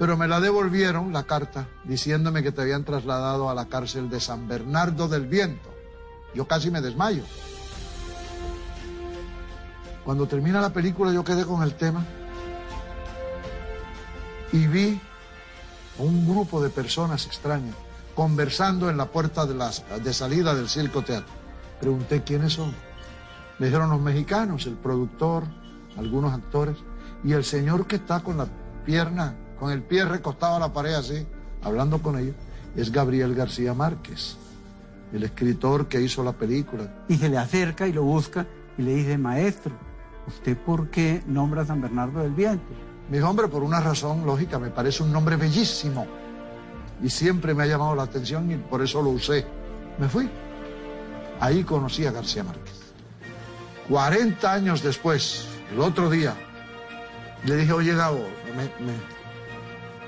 Pero 0.03 0.17
me 0.17 0.27
la 0.27 0.41
devolvieron, 0.41 1.13
la 1.13 1.23
carta, 1.23 1.69
diciéndome 1.85 2.43
que 2.43 2.51
te 2.51 2.61
habían 2.61 2.83
trasladado 2.83 3.49
a 3.49 3.55
la 3.55 3.67
cárcel 3.67 4.11
de 4.11 4.19
San 4.19 4.49
Bernardo 4.49 5.07
del 5.07 5.29
Viento. 5.29 5.73
Yo 6.35 6.49
casi 6.49 6.73
me 6.73 6.81
desmayo. 6.81 7.23
Cuando 10.05 10.27
termina 10.27 10.61
la 10.61 10.73
película 10.73 11.13
yo 11.13 11.23
quedé 11.23 11.47
con 11.47 11.63
el 11.63 11.75
tema 11.77 12.05
y 14.51 14.67
vi 14.67 15.01
un 15.99 16.27
grupo 16.27 16.61
de 16.61 16.71
personas 16.71 17.27
extrañas 17.27 17.77
conversando 18.17 18.91
en 18.91 18.97
la 18.97 19.07
puerta 19.07 19.47
de, 19.47 19.55
de 20.03 20.13
salida 20.13 20.53
del 20.57 20.69
circo 20.69 21.03
teatro. 21.03 21.33
Pregunté 21.79 22.25
quiénes 22.25 22.55
son. 22.55 22.75
Me 23.61 23.67
dijeron 23.67 23.91
los 23.91 24.01
mexicanos, 24.01 24.67
el 24.67 24.75
productor, 24.75 25.45
algunos 25.97 26.35
actores 26.35 26.77
y 27.23 27.35
el 27.35 27.45
señor 27.45 27.87
que 27.87 27.95
está 27.95 28.19
con 28.19 28.37
la 28.37 28.49
pierna, 28.85 29.37
con 29.63 29.71
el 29.71 29.81
pie 29.81 30.05
recostado 30.05 30.57
a 30.57 30.59
la 30.59 30.73
pared 30.73 30.93
así, 30.95 31.25
hablando 31.63 32.03
con 32.03 32.19
ellos, 32.19 32.35
es 32.75 32.91
Gabriel 32.91 33.33
García 33.33 33.73
Márquez, 33.75 34.37
el 35.13 35.23
escritor 35.23 35.87
que 35.87 36.01
hizo 36.01 36.25
la 36.25 36.33
película. 36.33 37.05
Y 37.07 37.17
se 37.17 37.29
le 37.29 37.39
acerca 37.39 37.87
y 37.87 37.93
lo 37.93 38.03
busca 38.03 38.45
y 38.77 38.83
le 38.83 38.93
dice, 38.93 39.17
maestro, 39.19 39.73
¿usted 40.27 40.57
por 40.57 40.91
qué 40.91 41.23
nombra 41.29 41.63
a 41.63 41.67
San 41.67 41.81
Bernardo 41.81 42.19
del 42.23 42.33
Viento? 42.33 42.73
Mi 43.09 43.21
hombre, 43.21 43.47
por 43.47 43.63
una 43.63 43.79
razón 43.79 44.27
lógica, 44.27 44.59
me 44.59 44.71
parece 44.71 45.05
un 45.05 45.13
nombre 45.13 45.37
bellísimo. 45.37 46.09
Y 47.01 47.09
siempre 47.09 47.55
me 47.55 47.63
ha 47.63 47.67
llamado 47.67 47.95
la 47.95 48.03
atención 48.03 48.51
y 48.51 48.57
por 48.57 48.83
eso 48.83 49.01
lo 49.01 49.11
usé. 49.11 49.47
Me 49.97 50.09
fui. 50.09 50.29
Ahí 51.39 51.63
conocí 51.63 52.05
a 52.05 52.11
García 52.11 52.43
Márquez. 52.43 52.81
40 53.89 54.53
años 54.53 54.83
después, 54.83 55.47
el 55.73 55.79
otro 55.79 56.11
día, 56.11 56.35
le 57.45 57.55
dije, 57.55 57.73
oye 57.73 57.95
Gabo, 57.95 58.27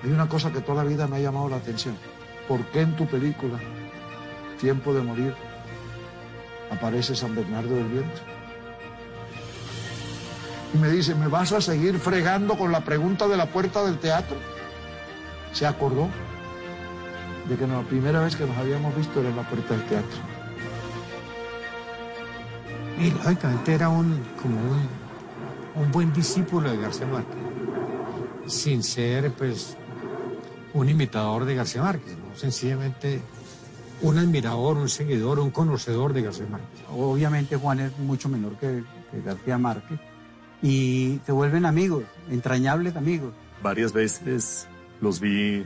hay 0.05 0.11
una 0.11 0.29
cosa 0.29 0.53
que 0.53 0.61
toda 0.61 0.85
la 0.85 0.89
vida 0.89 1.07
me 1.07 1.17
ha 1.17 1.21
llamado 1.21 1.49
la 1.49 1.57
atención. 1.57 1.97
¿Por 2.47 2.61
qué 2.67 2.83
en 2.83 2.95
tu 2.95 3.07
película, 3.07 3.59
Tiempo 4.61 4.93
de 4.93 5.01
Morir, 5.01 5.35
aparece 6.71 7.17
San 7.17 7.35
Bernardo 7.35 7.75
del 7.75 7.89
Viento? 7.89 8.21
Y 10.75 10.79
me 10.79 10.91
dice, 10.91 11.15
¿me 11.15 11.29
vas 11.29 11.53
a 11.53 11.61
seguir 11.61 11.99
fregando 11.99 12.59
con 12.59 12.71
la 12.71 12.85
pregunta 12.85 13.29
de 13.29 13.37
la 13.39 13.47
puerta 13.47 13.83
del 13.85 13.99
teatro? 13.99 14.37
Se 15.53 15.67
acordó 15.67 16.09
de 17.49 17.57
que 17.57 17.67
la 17.67 17.81
primera 17.83 18.21
vez 18.21 18.37
que 18.37 18.45
nos 18.45 18.57
habíamos 18.59 18.95
visto 18.97 19.21
era 19.21 19.31
en 19.31 19.37
la 19.37 19.49
puerta 19.49 19.75
del 19.75 19.85
teatro. 19.85 20.19
Y 23.01 23.11
lógicamente 23.11 23.75
era 23.75 23.89
un, 23.89 24.23
como 24.41 24.57
un, 25.77 25.93
buen 25.93 26.13
discípulo 26.13 26.71
de 26.71 26.77
García 26.77 27.07
Márquez, 27.07 27.37
sin 28.47 28.83
ser 28.83 29.33
pues 29.33 29.77
un 30.75 30.89
imitador 30.89 31.45
de 31.45 31.55
García 31.55 31.83
Márquez, 31.83 32.17
sencillamente 32.35 33.23
un 34.03 34.19
admirador, 34.19 34.77
un 34.77 34.89
seguidor, 34.89 35.39
un 35.39 35.51
conocedor 35.51 36.13
de 36.13 36.23
García 36.23 36.47
Márquez. 36.51 36.81
Obviamente 36.91 37.57
Juan 37.57 37.81
es 37.81 37.99
mucho 37.99 38.29
menor 38.29 38.57
que 38.59 38.83
García 39.25 39.57
Márquez, 39.57 39.99
y 40.63 41.21
se 41.25 41.33
vuelven 41.33 41.65
amigos, 41.65 42.05
entrañables 42.29 42.97
amigos. 42.97 43.33
Varias 43.63 43.93
veces 43.93 44.67
los 45.01 45.21
vi 45.21 45.65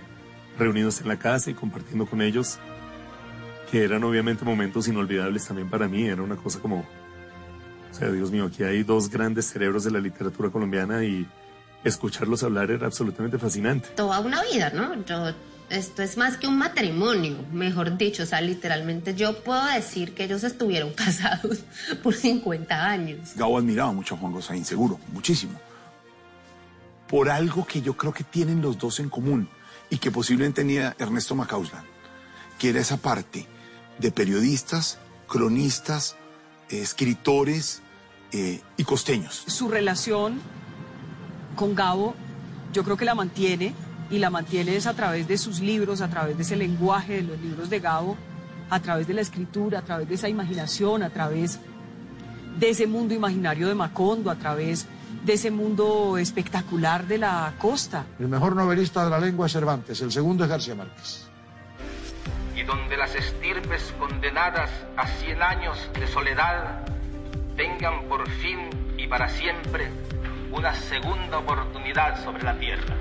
reunidos 0.59 1.01
en 1.01 1.09
la 1.09 1.19
casa 1.19 1.51
y 1.51 1.55
compartiendo 1.55 2.07
con 2.07 2.21
ellos, 2.21 2.59
que 3.71 3.85
eran 3.85 4.05
obviamente 4.05 4.45
momentos 4.45 4.89
inolvidables 4.89 5.47
también 5.47 5.71
para 5.71 5.89
mí, 5.89 6.05
era 6.05 6.23
una 6.23 6.37
cosa 6.37 6.61
como, 6.61 6.81
o 6.81 7.95
sea, 7.95 8.11
Dios 8.11 8.31
mío, 8.31 8.47
aquí 8.47 8.63
hay 8.63 8.83
dos 8.83 9.09
grandes 9.09 9.47
cerebros 9.47 9.85
de 9.85 9.91
la 9.91 10.01
literatura 10.01 10.51
colombiana 10.51 11.03
y 11.05 11.27
escucharlos 11.85 12.43
hablar 12.43 12.71
era 12.71 12.87
absolutamente 12.87 13.39
fascinante. 13.39 13.89
Toda 13.91 14.21
una 14.21 14.43
vida, 14.43 14.71
¿no? 14.71 15.05
Yo 15.05 15.33
esto 15.71 16.03
es 16.03 16.17
más 16.17 16.39
que 16.39 16.47
un 16.47 16.57
matrimonio, 16.57 17.45
mejor 17.53 17.99
dicho, 17.99 18.23
o 18.23 18.27
sea, 18.27 18.41
literalmente 18.41 19.15
yo 19.15 19.43
puedo 19.43 19.65
decir 19.67 20.15
que 20.15 20.25
ellos 20.25 20.43
estuvieron 20.45 20.93
casados 20.95 21.59
por 22.03 22.15
50 22.15 22.75
años. 22.75 23.35
Gabo 23.37 23.59
admiraba 23.59 23.93
mucho 23.93 24.15
a 24.15 24.19
Juan 24.19 24.33
Gosaín, 24.33 24.65
seguro, 24.65 24.99
muchísimo. 25.13 25.61
Por 27.07 27.31
algo 27.31 27.67
que 27.67 27.81
yo 27.81 27.97
creo 27.97 28.13
que 28.13 28.25
tienen 28.25 28.63
los 28.63 28.79
dos 28.79 29.01
en 29.01 29.09
común 29.09 29.49
y 29.91 29.99
que 29.99 30.11
posiblemente 30.11 30.63
tenía 30.63 30.95
Ernesto 30.99 31.35
Macauslan, 31.35 31.85
que 32.59 32.71
era 32.71 32.81
esa 32.81 32.99
parte 32.99 33.47
de 33.99 34.11
periodistas, 34.11 34.99
cronistas, 35.27 36.17
escritores 36.69 37.83
eh, 38.33 38.61
y 38.77 38.85
costeños. 38.85 39.45
Su 39.47 39.69
relación 39.69 40.41
con 41.59 41.75
Gabo, 41.75 42.15
yo 42.73 42.85
creo 42.85 42.97
que 42.97 43.05
la 43.05 43.17
mantiene 43.17 43.75
y 44.11 44.19
la 44.19 44.31
mantiene 44.31 44.77
es 44.77 44.87
a 44.87 44.95
través 44.95 45.27
de 45.27 45.37
sus 45.37 45.59
libros, 45.61 46.01
a 46.01 46.09
través 46.09 46.37
de 46.37 46.45
ese 46.45 46.55
lenguaje 46.55 47.17
de 47.17 47.23
los 47.23 47.41
libros 47.41 47.69
de 47.69 47.81
Gabo, 47.81 48.17
a 48.71 48.81
través 48.81 49.09
de 49.09 49.15
la 49.15 49.23
escritura, 49.23 49.81
a 49.81 49.83
través 49.83 50.09
de 50.09 50.15
esa 50.15 50.29
imaginación, 50.29 51.03
a 51.03 51.11
través 51.11 51.59
de 52.59 52.71
ese 52.71 52.87
mundo 52.87 53.13
imaginario 53.13 53.67
de 53.67 53.75
Macondo, 53.75 54.31
a 54.31 54.37
través 54.37 54.87
de 55.25 55.33
ese 55.33 55.51
mundo 55.51 56.17
espectacular 56.17 57.07
de 57.09 57.19
la 57.19 57.53
costa. 57.59 58.07
El 58.21 58.29
mejor 58.29 58.55
novelista 58.55 59.05
de 59.05 59.11
la 59.11 59.19
lengua 59.19 59.47
es 59.47 59.53
Cervantes, 59.53 60.01
el 60.01 60.13
segundo 60.13 60.45
es 60.45 60.51
García 60.51 60.77
Márquez. 60.77 61.29
Y 62.55 62.63
donde 62.63 62.97
las 62.97 63.15
estirpes 63.17 63.93
condenadas 63.99 64.71
a 64.97 65.09
cien 65.09 65.43
años 65.43 65.77
de 65.99 66.07
soledad 66.07 66.85
tengan 67.57 68.05
por 68.09 68.29
fin 68.31 68.71
y 68.97 69.09
para 69.09 69.29
siempre 69.29 69.91
una 70.59 70.75
segunda 70.75 71.39
oportunidad 71.39 72.23
sobre 72.25 72.43
la 72.43 72.59
tierra. 72.59 72.97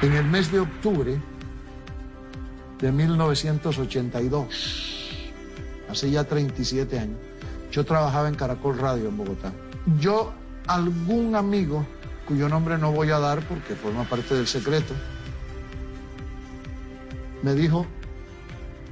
En 0.00 0.12
el 0.12 0.24
mes 0.26 0.52
de 0.52 0.60
octubre 0.60 1.20
de 2.80 2.92
1982, 2.92 5.32
hace 5.90 6.08
ya 6.08 6.22
37 6.22 7.00
años, 7.00 7.18
yo 7.72 7.84
trabajaba 7.84 8.28
en 8.28 8.36
Caracol 8.36 8.78
Radio 8.78 9.08
en 9.08 9.16
Bogotá. 9.16 9.52
Yo, 9.98 10.32
algún 10.68 11.34
amigo, 11.34 11.84
cuyo 12.28 12.48
nombre 12.48 12.78
no 12.78 12.92
voy 12.92 13.10
a 13.10 13.18
dar 13.18 13.40
porque 13.40 13.74
forma 13.74 14.04
parte 14.04 14.36
del 14.36 14.46
secreto, 14.46 14.94
me 17.42 17.54
dijo, 17.54 17.86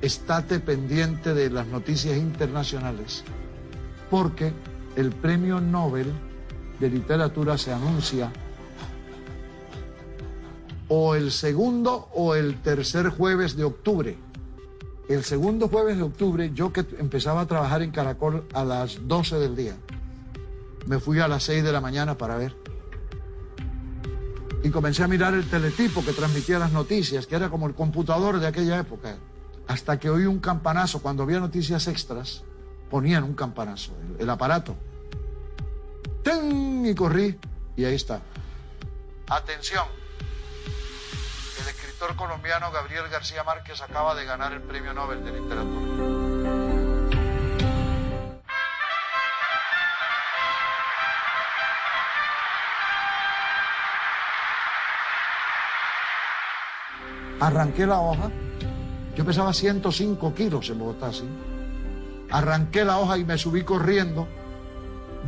estate 0.02 0.58
pendiente 0.58 1.34
de 1.34 1.50
las 1.50 1.68
noticias 1.68 2.16
internacionales, 2.16 3.22
porque 4.10 4.52
el 4.96 5.10
premio 5.10 5.60
Nobel 5.60 6.12
de 6.80 6.90
literatura 6.90 7.58
se 7.58 7.72
anuncia 7.72 8.30
o 10.88 11.14
el 11.14 11.32
segundo 11.32 12.08
o 12.14 12.34
el 12.34 12.60
tercer 12.62 13.08
jueves 13.08 13.56
de 13.56 13.64
octubre. 13.64 14.18
El 15.08 15.24
segundo 15.24 15.68
jueves 15.68 15.96
de 15.96 16.02
octubre, 16.02 16.50
yo 16.52 16.72
que 16.72 16.84
empezaba 16.98 17.42
a 17.42 17.46
trabajar 17.46 17.82
en 17.82 17.90
Caracol 17.90 18.44
a 18.52 18.64
las 18.64 19.06
12 19.06 19.38
del 19.38 19.54
día, 19.54 19.76
me 20.86 20.98
fui 20.98 21.20
a 21.20 21.28
las 21.28 21.44
6 21.44 21.64
de 21.64 21.72
la 21.72 21.80
mañana 21.80 22.18
para 22.18 22.36
ver. 22.36 22.54
Y 24.62 24.70
comencé 24.70 25.04
a 25.04 25.08
mirar 25.08 25.34
el 25.34 25.48
teletipo 25.48 26.04
que 26.04 26.12
transmitía 26.12 26.58
las 26.58 26.72
noticias, 26.72 27.26
que 27.26 27.36
era 27.36 27.50
como 27.50 27.68
el 27.68 27.74
computador 27.74 28.40
de 28.40 28.46
aquella 28.48 28.78
época. 28.78 29.16
Hasta 29.68 29.98
que 29.98 30.10
oí 30.10 30.26
un 30.26 30.40
campanazo, 30.40 31.00
cuando 31.00 31.22
había 31.22 31.38
noticias 31.38 31.86
extras, 31.86 32.42
ponían 32.90 33.24
un 33.24 33.34
campanazo, 33.34 33.92
el, 34.18 34.28
aparato. 34.28 34.76
¡Ten! 36.22 36.84
Y 36.86 36.94
corrí, 36.94 37.38
y 37.76 37.84
ahí 37.84 37.94
está. 37.94 38.20
Atención, 39.28 39.86
el 41.60 41.68
escritor 41.68 42.14
colombiano 42.16 42.70
Gabriel 42.70 43.08
García 43.08 43.42
Márquez 43.44 43.82
acaba 43.82 44.14
de 44.14 44.24
ganar 44.24 44.52
el 44.52 44.62
Premio 44.62 44.92
Nobel 44.92 45.24
de 45.24 45.32
Literatura. 45.32 46.26
Arranqué 57.38 57.86
la 57.86 58.00
hoja, 58.00 58.30
yo 59.14 59.24
pesaba 59.24 59.52
105 59.52 60.34
kilos 60.34 60.70
en 60.70 60.78
Bogotá, 60.78 61.12
¿sí? 61.12 61.28
Arranqué 62.30 62.84
la 62.84 62.98
hoja 62.98 63.18
y 63.18 63.24
me 63.24 63.38
subí 63.38 63.62
corriendo 63.62 64.26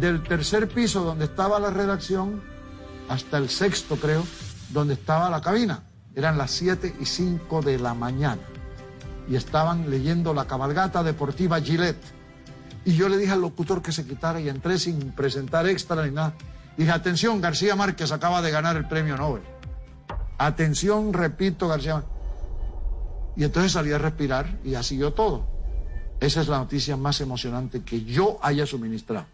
del 0.00 0.22
tercer 0.22 0.68
piso 0.68 1.04
donde 1.04 1.24
estaba 1.24 1.58
la 1.58 1.70
redacción 1.70 2.42
hasta 3.08 3.38
el 3.38 3.48
sexto, 3.48 3.96
creo, 3.96 4.24
donde 4.70 4.94
estaba 4.94 5.30
la 5.30 5.40
cabina. 5.40 5.84
Eran 6.14 6.36
las 6.38 6.50
7 6.52 6.96
y 7.00 7.06
5 7.06 7.62
de 7.62 7.78
la 7.78 7.94
mañana 7.94 8.42
y 9.28 9.36
estaban 9.36 9.90
leyendo 9.90 10.32
la 10.34 10.46
cabalgata 10.46 11.02
deportiva 11.02 11.60
Gillette. 11.60 12.02
Y 12.84 12.94
yo 12.94 13.08
le 13.08 13.18
dije 13.18 13.32
al 13.32 13.40
locutor 13.40 13.82
que 13.82 13.92
se 13.92 14.06
quitara 14.06 14.40
y 14.40 14.48
entré 14.48 14.78
sin 14.78 15.12
presentar 15.12 15.68
extra 15.68 16.04
ni 16.04 16.12
nada. 16.12 16.34
Dije, 16.76 16.90
atención, 16.90 17.40
García 17.40 17.76
Márquez 17.76 18.12
acaba 18.12 18.40
de 18.40 18.50
ganar 18.50 18.76
el 18.76 18.88
premio 18.88 19.16
Nobel. 19.16 19.42
Atención, 20.38 21.12
repito, 21.12 21.68
García 21.68 21.94
Márquez. 21.94 22.12
Y 23.36 23.44
entonces 23.44 23.72
salí 23.72 23.92
a 23.92 23.98
respirar 23.98 24.58
y 24.64 24.74
así 24.74 24.96
yo 24.96 25.12
todo. 25.12 25.57
Esa 26.20 26.40
es 26.40 26.48
la 26.48 26.58
noticia 26.58 26.96
más 26.96 27.20
emocionante 27.20 27.82
que 27.82 28.04
yo 28.04 28.38
haya 28.42 28.66
suministrado. 28.66 29.26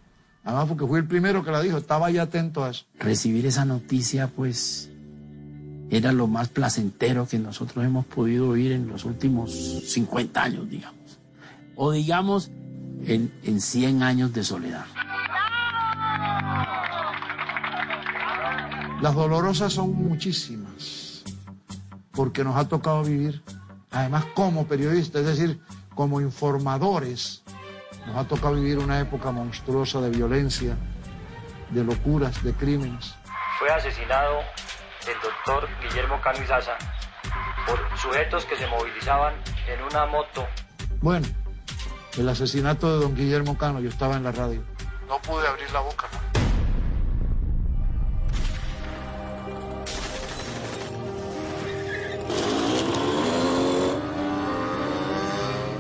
Además, 0.45 0.67
porque 0.69 0.87
fui 0.87 0.99
el 0.99 1.07
primero 1.07 1.43
que 1.43 1.51
la 1.51 1.63
dijo, 1.63 1.79
estaba 1.79 2.09
ahí 2.09 2.19
atento 2.19 2.65
a 2.65 2.71
eso. 2.71 2.85
Recibir 2.99 3.47
esa 3.47 3.65
noticia, 3.65 4.29
pues, 4.29 4.91
era 5.89 6.13
lo 6.13 6.27
más 6.27 6.49
placentero 6.49 7.27
que 7.27 7.39
nosotros 7.39 7.85
hemos 7.85 8.05
podido 8.05 8.51
oír 8.51 8.73
en 8.73 8.89
los 8.89 9.05
últimos 9.07 9.53
50 9.53 10.43
años, 10.43 10.69
digamos. 10.69 11.19
O 11.77 11.93
digamos, 11.93 12.51
en, 13.07 13.33
en 13.43 13.61
100 13.61 14.03
años 14.03 14.35
de 14.35 14.45
soledad. 14.45 14.85
Las 19.01 19.15
dolorosas 19.15 19.73
son 19.73 19.95
muchísimas, 19.95 21.25
porque 22.13 22.45
nos 22.45 22.57
ha 22.57 22.69
tocado 22.69 23.03
vivir, 23.05 23.43
además 23.91 24.25
como 24.35 24.67
periodistas, 24.67 25.23
es 25.23 25.39
decir, 25.39 25.61
como 25.95 26.21
informadores, 26.21 27.43
nos 28.07 28.17
ha 28.17 28.25
tocado 28.29 28.55
vivir 28.55 28.79
una 28.79 29.01
época 29.01 29.31
monstruosa 29.31 30.01
de 30.01 30.11
violencia, 30.11 30.77
de 31.71 31.85
locuras, 31.85 32.43
de 32.43 32.53
crímenes. 32.53 33.15
Fue 33.59 33.71
asesinado 33.71 34.41
el 35.07 35.15
doctor 35.23 35.69
Guillermo 35.83 36.21
Cano 36.21 36.43
Izaza 36.43 36.77
por 37.67 37.99
sujetos 37.99 38.45
que 38.45 38.57
se 38.57 38.67
movilizaban 38.67 39.35
en 39.67 39.83
una 39.83 40.07
moto. 40.07 40.47
Bueno, 41.01 41.27
el 42.19 42.29
asesinato 42.29 42.93
de 42.93 43.05
don 43.05 43.15
Guillermo 43.15 43.57
Cano, 43.57 43.81
yo 43.81 43.89
estaba 43.89 44.17
en 44.17 44.25
la 44.25 44.33
radio. 44.33 44.63
No 45.09 45.19
pude 45.21 45.47
abrir 45.47 45.71
la 45.73 45.81
boca. 45.81 46.09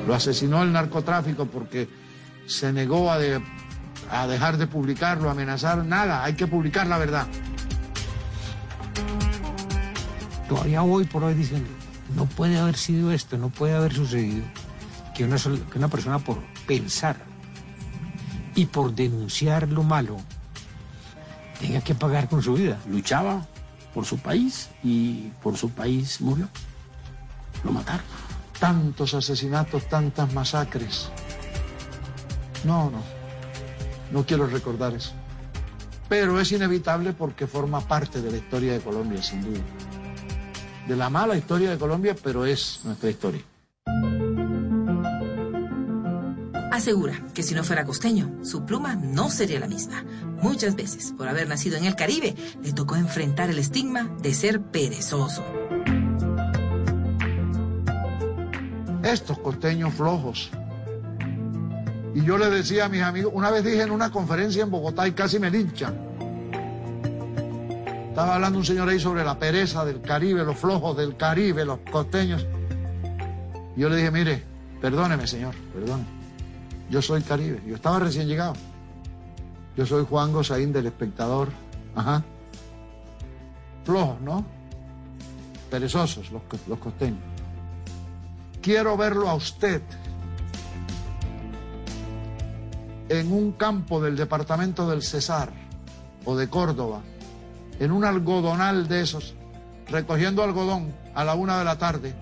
Lo 0.06 0.14
asesinó 0.14 0.62
el 0.62 0.72
narcotráfico 0.72 1.46
porque 1.46 1.88
se 2.46 2.72
negó 2.72 3.10
a, 3.10 3.18
de- 3.18 3.40
a 4.10 4.26
dejar 4.26 4.56
de 4.58 4.66
publicarlo, 4.66 5.30
amenazar. 5.30 5.84
Nada, 5.84 6.24
hay 6.24 6.34
que 6.34 6.46
publicar 6.46 6.86
la 6.86 6.98
verdad. 6.98 7.26
Todavía 10.48 10.82
hoy 10.82 11.04
por 11.04 11.24
hoy 11.24 11.34
diciendo, 11.34 11.68
no 12.14 12.26
puede 12.26 12.58
haber 12.58 12.76
sido 12.76 13.12
esto, 13.12 13.38
no 13.38 13.48
puede 13.48 13.74
haber 13.74 13.94
sucedido 13.94 14.44
que 15.14 15.24
una, 15.24 15.36
que 15.36 15.78
una 15.78 15.88
persona 15.88 16.18
por 16.18 16.38
pensar 16.66 17.16
y 18.54 18.66
por 18.66 18.94
denunciar 18.94 19.68
lo 19.68 19.82
malo 19.82 20.18
tenga 21.60 21.80
que 21.80 21.94
pagar 21.94 22.28
con 22.28 22.42
su 22.42 22.54
vida. 22.54 22.78
Luchaba 22.90 23.46
por 23.94 24.04
su 24.04 24.18
país 24.18 24.68
y 24.82 25.30
por 25.42 25.56
su 25.56 25.70
país 25.70 26.20
murió. 26.20 26.48
Lo 27.64 27.72
mataron. 27.72 28.04
Tantos 28.58 29.14
asesinatos, 29.14 29.88
tantas 29.88 30.32
masacres. 30.32 31.10
No, 32.64 32.90
no. 32.90 33.02
No 34.10 34.24
quiero 34.24 34.46
recordar 34.46 34.94
eso. 34.94 35.12
Pero 36.08 36.40
es 36.40 36.52
inevitable 36.52 37.12
porque 37.12 37.46
forma 37.46 37.80
parte 37.80 38.20
de 38.22 38.30
la 38.30 38.36
historia 38.36 38.72
de 38.72 38.80
Colombia, 38.80 39.22
sin 39.22 39.42
duda. 39.42 39.60
De 40.86 40.96
la 40.96 41.10
mala 41.10 41.36
historia 41.36 41.70
de 41.70 41.78
Colombia, 41.78 42.14
pero 42.22 42.44
es 42.44 42.80
nuestra 42.84 43.10
historia. 43.10 43.42
Asegura 46.74 47.22
que 47.34 47.44
si 47.44 47.54
no 47.54 47.62
fuera 47.62 47.84
costeño, 47.84 48.32
su 48.42 48.66
pluma 48.66 48.96
no 48.96 49.30
sería 49.30 49.60
la 49.60 49.68
misma. 49.68 50.04
Muchas 50.42 50.74
veces, 50.74 51.14
por 51.16 51.28
haber 51.28 51.48
nacido 51.48 51.76
en 51.76 51.84
el 51.84 51.94
Caribe, 51.94 52.34
le 52.62 52.72
tocó 52.72 52.96
enfrentar 52.96 53.48
el 53.48 53.60
estigma 53.60 54.10
de 54.20 54.34
ser 54.34 54.60
perezoso. 54.60 55.44
Estos 59.04 59.38
costeños 59.38 59.92
flojos. 59.92 60.50
Y 62.14 62.24
yo 62.24 62.38
le 62.38 62.48
decía 62.48 62.86
a 62.86 62.88
mis 62.88 63.02
amigos, 63.02 63.32
una 63.34 63.50
vez 63.50 63.62
dije 63.62 63.82
en 63.82 63.90
una 63.90 64.10
conferencia 64.10 64.62
en 64.62 64.70
Bogotá 64.70 65.06
y 65.06 65.12
casi 65.12 65.38
me 65.38 65.50
linchan. 65.50 65.94
Estaba 68.08 68.36
hablando 68.36 68.60
un 68.60 68.64
señor 68.64 68.88
ahí 68.88 68.98
sobre 68.98 69.22
la 69.22 69.38
pereza 69.38 69.84
del 69.84 70.00
Caribe, 70.00 70.42
los 70.42 70.56
flojos 70.56 70.96
del 70.96 71.18
Caribe, 71.18 71.66
los 71.66 71.80
costeños. 71.90 72.46
Y 73.76 73.80
yo 73.80 73.90
le 73.90 73.96
dije, 73.96 74.10
mire, 74.10 74.42
perdóneme, 74.80 75.26
señor, 75.26 75.54
perdóneme. 75.74 76.08
Yo 76.88 77.02
soy 77.02 77.20
Caribe. 77.22 77.60
Yo 77.66 77.74
estaba 77.74 77.98
recién 77.98 78.26
llegado. 78.26 78.54
Yo 79.76 79.84
soy 79.84 80.06
Juan 80.08 80.32
Gozaín 80.32 80.72
del 80.72 80.86
espectador. 80.86 81.48
Ajá. 81.94 82.22
Flojos, 83.84 84.18
¿no? 84.22 84.46
Perezosos 85.70 86.30
los, 86.30 86.42
los 86.66 86.78
costeños. 86.78 87.33
Quiero 88.64 88.96
verlo 88.96 89.28
a 89.28 89.34
usted 89.34 89.82
en 93.10 93.30
un 93.32 93.52
campo 93.52 94.00
del 94.00 94.16
departamento 94.16 94.88
del 94.88 95.02
Cesar 95.02 95.52
o 96.24 96.34
de 96.34 96.48
Córdoba, 96.48 97.02
en 97.78 97.92
un 97.92 98.04
algodonal 98.06 98.88
de 98.88 99.02
esos, 99.02 99.34
recogiendo 99.88 100.42
algodón 100.42 100.94
a 101.14 101.24
la 101.24 101.34
una 101.34 101.58
de 101.58 101.64
la 101.66 101.76
tarde 101.76 102.14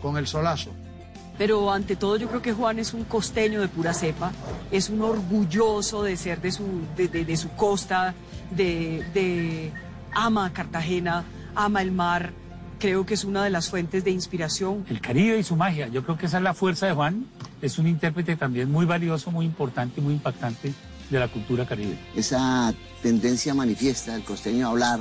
con 0.00 0.16
el 0.16 0.26
solazo. 0.26 0.70
Pero 1.36 1.70
ante 1.70 1.96
todo 1.96 2.16
yo 2.16 2.28
creo 2.28 2.40
que 2.40 2.52
Juan 2.54 2.78
es 2.78 2.94
un 2.94 3.04
costeño 3.04 3.60
de 3.60 3.68
pura 3.68 3.92
cepa, 3.92 4.32
es 4.70 4.88
un 4.88 5.02
orgulloso 5.02 6.02
de 6.02 6.16
ser 6.16 6.40
de 6.40 6.52
su, 6.52 6.64
de, 6.96 7.08
de- 7.08 7.36
su 7.36 7.50
costa, 7.50 8.14
de, 8.50 9.04
de- 9.12 9.72
ama 10.14 10.46
a 10.46 10.52
Cartagena, 10.52 11.24
ama 11.54 11.82
el 11.82 11.92
mar, 11.92 12.32
creo 12.82 13.06
que 13.06 13.14
es 13.14 13.22
una 13.22 13.44
de 13.44 13.50
las 13.50 13.70
fuentes 13.70 14.02
de 14.02 14.10
inspiración. 14.10 14.84
El 14.90 15.00
Caribe 15.00 15.38
y 15.38 15.44
su 15.44 15.54
magia, 15.54 15.86
yo 15.86 16.02
creo 16.02 16.18
que 16.18 16.26
esa 16.26 16.38
es 16.38 16.42
la 16.42 16.52
fuerza 16.52 16.86
de 16.86 16.92
Juan. 16.92 17.28
Es 17.62 17.78
un 17.78 17.86
intérprete 17.86 18.34
también 18.34 18.72
muy 18.72 18.86
valioso, 18.86 19.30
muy 19.30 19.46
importante, 19.46 20.00
muy 20.00 20.14
impactante 20.14 20.74
de 21.08 21.18
la 21.20 21.28
cultura 21.28 21.64
caribe. 21.64 21.96
Esa 22.16 22.74
tendencia 23.00 23.54
manifiesta 23.54 24.14
del 24.14 24.24
costeño 24.24 24.66
a 24.66 24.70
hablar 24.70 24.98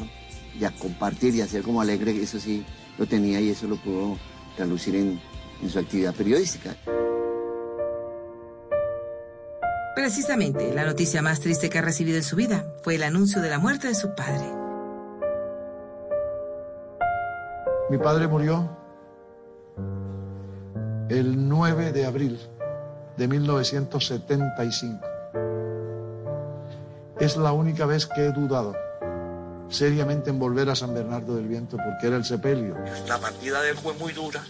y 0.59 0.63
a 0.63 0.69
compartir 0.69 1.34
y 1.34 1.41
a 1.41 1.47
ser 1.47 1.63
como 1.63 1.82
alegre, 1.82 2.21
eso 2.21 2.39
sí 2.39 2.63
lo 2.99 3.07
tenía 3.07 3.41
y 3.41 3.49
eso 3.49 3.67
lo 3.67 3.77
pudo 3.77 4.15
traducir 4.55 4.95
en, 4.95 5.19
en 5.63 5.69
su 5.71 5.79
actividad 5.79 6.13
periodística. 6.13 6.75
Precisamente, 9.95 10.71
la 10.75 10.86
noticia 10.86 11.23
más 11.23 11.39
triste 11.39 11.71
que 11.71 11.79
ha 11.79 11.82
recibido 11.82 12.17
en 12.17 12.23
su 12.23 12.36
vida 12.36 12.63
fue 12.84 12.93
el 12.93 13.01
anuncio 13.01 13.41
de 13.41 13.49
la 13.49 13.57
muerte 13.57 13.88
de 13.88 13.95
su 13.95 14.13
padre. 14.13 14.61
Mi 17.91 17.97
padre 17.97 18.25
murió 18.25 18.69
el 21.09 21.49
9 21.49 21.91
de 21.91 22.05
abril 22.05 22.39
de 23.17 23.27
1975. 23.27 25.05
Es 27.19 27.35
la 27.35 27.51
única 27.51 27.85
vez 27.85 28.05
que 28.07 28.27
he 28.27 28.31
dudado 28.31 28.73
seriamente 29.67 30.29
en 30.29 30.39
volver 30.39 30.69
a 30.69 30.75
San 30.75 30.93
Bernardo 30.93 31.35
del 31.35 31.49
Viento 31.49 31.75
porque 31.75 32.07
era 32.07 32.15
el 32.15 32.23
sepelio. 32.23 32.77
La 33.09 33.17
partida 33.19 33.61
de 33.61 33.71
él 33.71 33.77
fue 33.77 33.93
muy 33.95 34.13
dura 34.13 34.41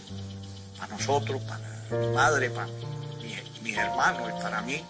para 0.78 0.92
nosotros, 0.94 1.42
para 1.42 2.00
mi 2.00 2.14
madre, 2.14 2.48
para 2.50 2.66
mi- 2.68 3.62
mis 3.64 3.76
hermanos 3.76 4.22
y 4.38 4.42
para 4.42 4.62
mí. 4.62 4.84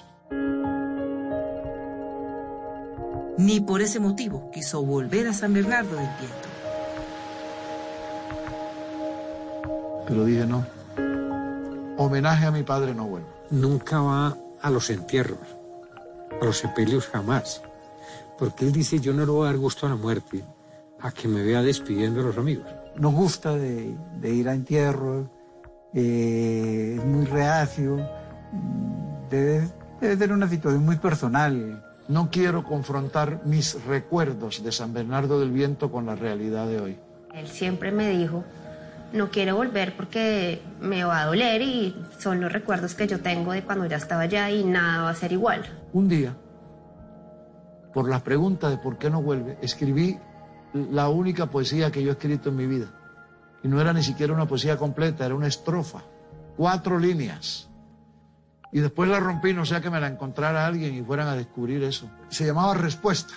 Ni 3.39 3.61
por 3.61 3.81
ese 3.81 3.99
motivo 3.99 4.51
quiso 4.51 4.83
volver 4.85 5.27
a 5.29 5.33
San 5.33 5.55
Bernardo 5.55 5.97
del 5.97 6.07
Viento. 6.21 6.49
Pero 10.07 10.25
dije 10.25 10.47
no. 10.47 10.65
Homenaje 11.97 12.47
a 12.47 12.51
mi 12.51 12.63
padre 12.63 12.95
no 12.95 13.07
vuelvo. 13.07 13.29
Nunca 13.51 14.01
va 14.01 14.37
a 14.61 14.71
los 14.71 14.91
entierros, 14.91 15.39
a 16.41 16.45
los 16.45 16.59
sepelios 16.59 17.07
jamás. 17.09 17.63
Porque 18.39 18.65
él 18.65 18.73
dice, 18.73 18.99
yo 18.99 19.13
no 19.13 19.21
le 19.21 19.31
voy 19.31 19.43
a 19.47 19.51
dar 19.51 19.59
gusto 19.59 19.87
a 19.87 19.91
la 19.91 19.97
muerte, 19.97 20.43
a 21.01 21.13
que 21.13 21.29
me 21.29 21.43
vea 21.43 21.63
despidiendo 21.63 22.21
a 22.21 22.25
los 22.25 22.39
amigos. 22.39 22.67
No 22.97 23.11
gusta 23.11 23.55
de, 23.55 23.95
de 24.21 24.31
ir 24.31 24.49
a 24.49 24.55
entierros, 24.55 25.27
eh, 25.95 26.97
es 26.99 27.05
muy 27.05 27.27
reacio, 27.27 27.99
debe, 29.31 29.69
debe 30.01 30.17
tener 30.17 30.33
una 30.33 30.49
situación 30.49 30.85
muy 30.85 30.97
personal. 30.97 31.85
No 32.09 32.31
quiero 32.31 32.65
confrontar 32.65 33.43
mis 33.45 33.83
recuerdos 33.85 34.63
de 34.65 34.73
San 34.73 34.93
Bernardo 34.93 35.39
del 35.39 35.51
Viento 35.51 35.91
con 35.93 36.07
la 36.07 36.17
realidad 36.17 36.67
de 36.67 36.81
hoy. 36.81 36.99
Él 37.35 37.47
siempre 37.47 37.93
me 37.93 38.11
dijo, 38.11 38.45
no 39.13 39.31
quiero 39.31 39.57
volver 39.57 39.97
porque 39.97 40.63
me 40.81 41.05
va 41.05 41.23
a 41.23 41.27
doler 41.27 41.63
y 41.63 41.97
son 42.19 42.41
los 42.41 42.53
recuerdos 42.53 42.95
que 42.95 43.07
yo 43.07 43.21
tengo 43.21 43.53
de 43.53 43.63
cuando 43.63 43.87
ya 43.87 43.97
estaba 43.97 44.23
allá 44.23 44.51
y 44.51 44.65
nada 44.65 45.05
va 45.05 45.11
a 45.11 45.15
ser 45.15 45.33
igual. 45.33 45.63
Un 45.93 46.09
día, 46.09 46.37
por 47.93 48.09
la 48.09 48.21
pregunta 48.21 48.71
de 48.71 48.79
por 48.79 48.99
qué 48.99 49.11
no 49.11 49.23
vuelve, 49.23 49.59
escribí 49.61 50.19
la 50.73 51.09
única 51.09 51.47
poesía 51.47 51.91
que 51.91 52.03
yo 52.03 52.11
he 52.11 52.13
escrito 52.13 52.49
en 52.49 52.57
mi 52.57 52.67
vida. 52.67 52.87
Y 53.63 53.69
no 53.69 53.81
era 53.81 53.93
ni 53.93 54.03
siquiera 54.03 54.33
una 54.33 54.47
poesía 54.47 54.77
completa, 54.77 55.25
era 55.25 55.35
una 55.35 55.47
estrofa, 55.47 56.03
cuatro 56.57 56.99
líneas. 56.99 57.69
Y 58.73 58.81
después 58.81 59.09
la 59.09 59.21
rompí, 59.21 59.53
no 59.53 59.67
sea 59.67 59.83
que 59.83 59.91
me 59.91 60.01
la 60.01 60.09
encontrara 60.09 60.67
alguien 60.67 60.95
y 60.95 61.03
fueran 61.03 61.29
a 61.29 61.37
descubrir 61.37 61.83
eso. 61.83 62.11
Se 62.31 62.47
llamaba 62.47 62.75
Respuesta. 62.75 63.35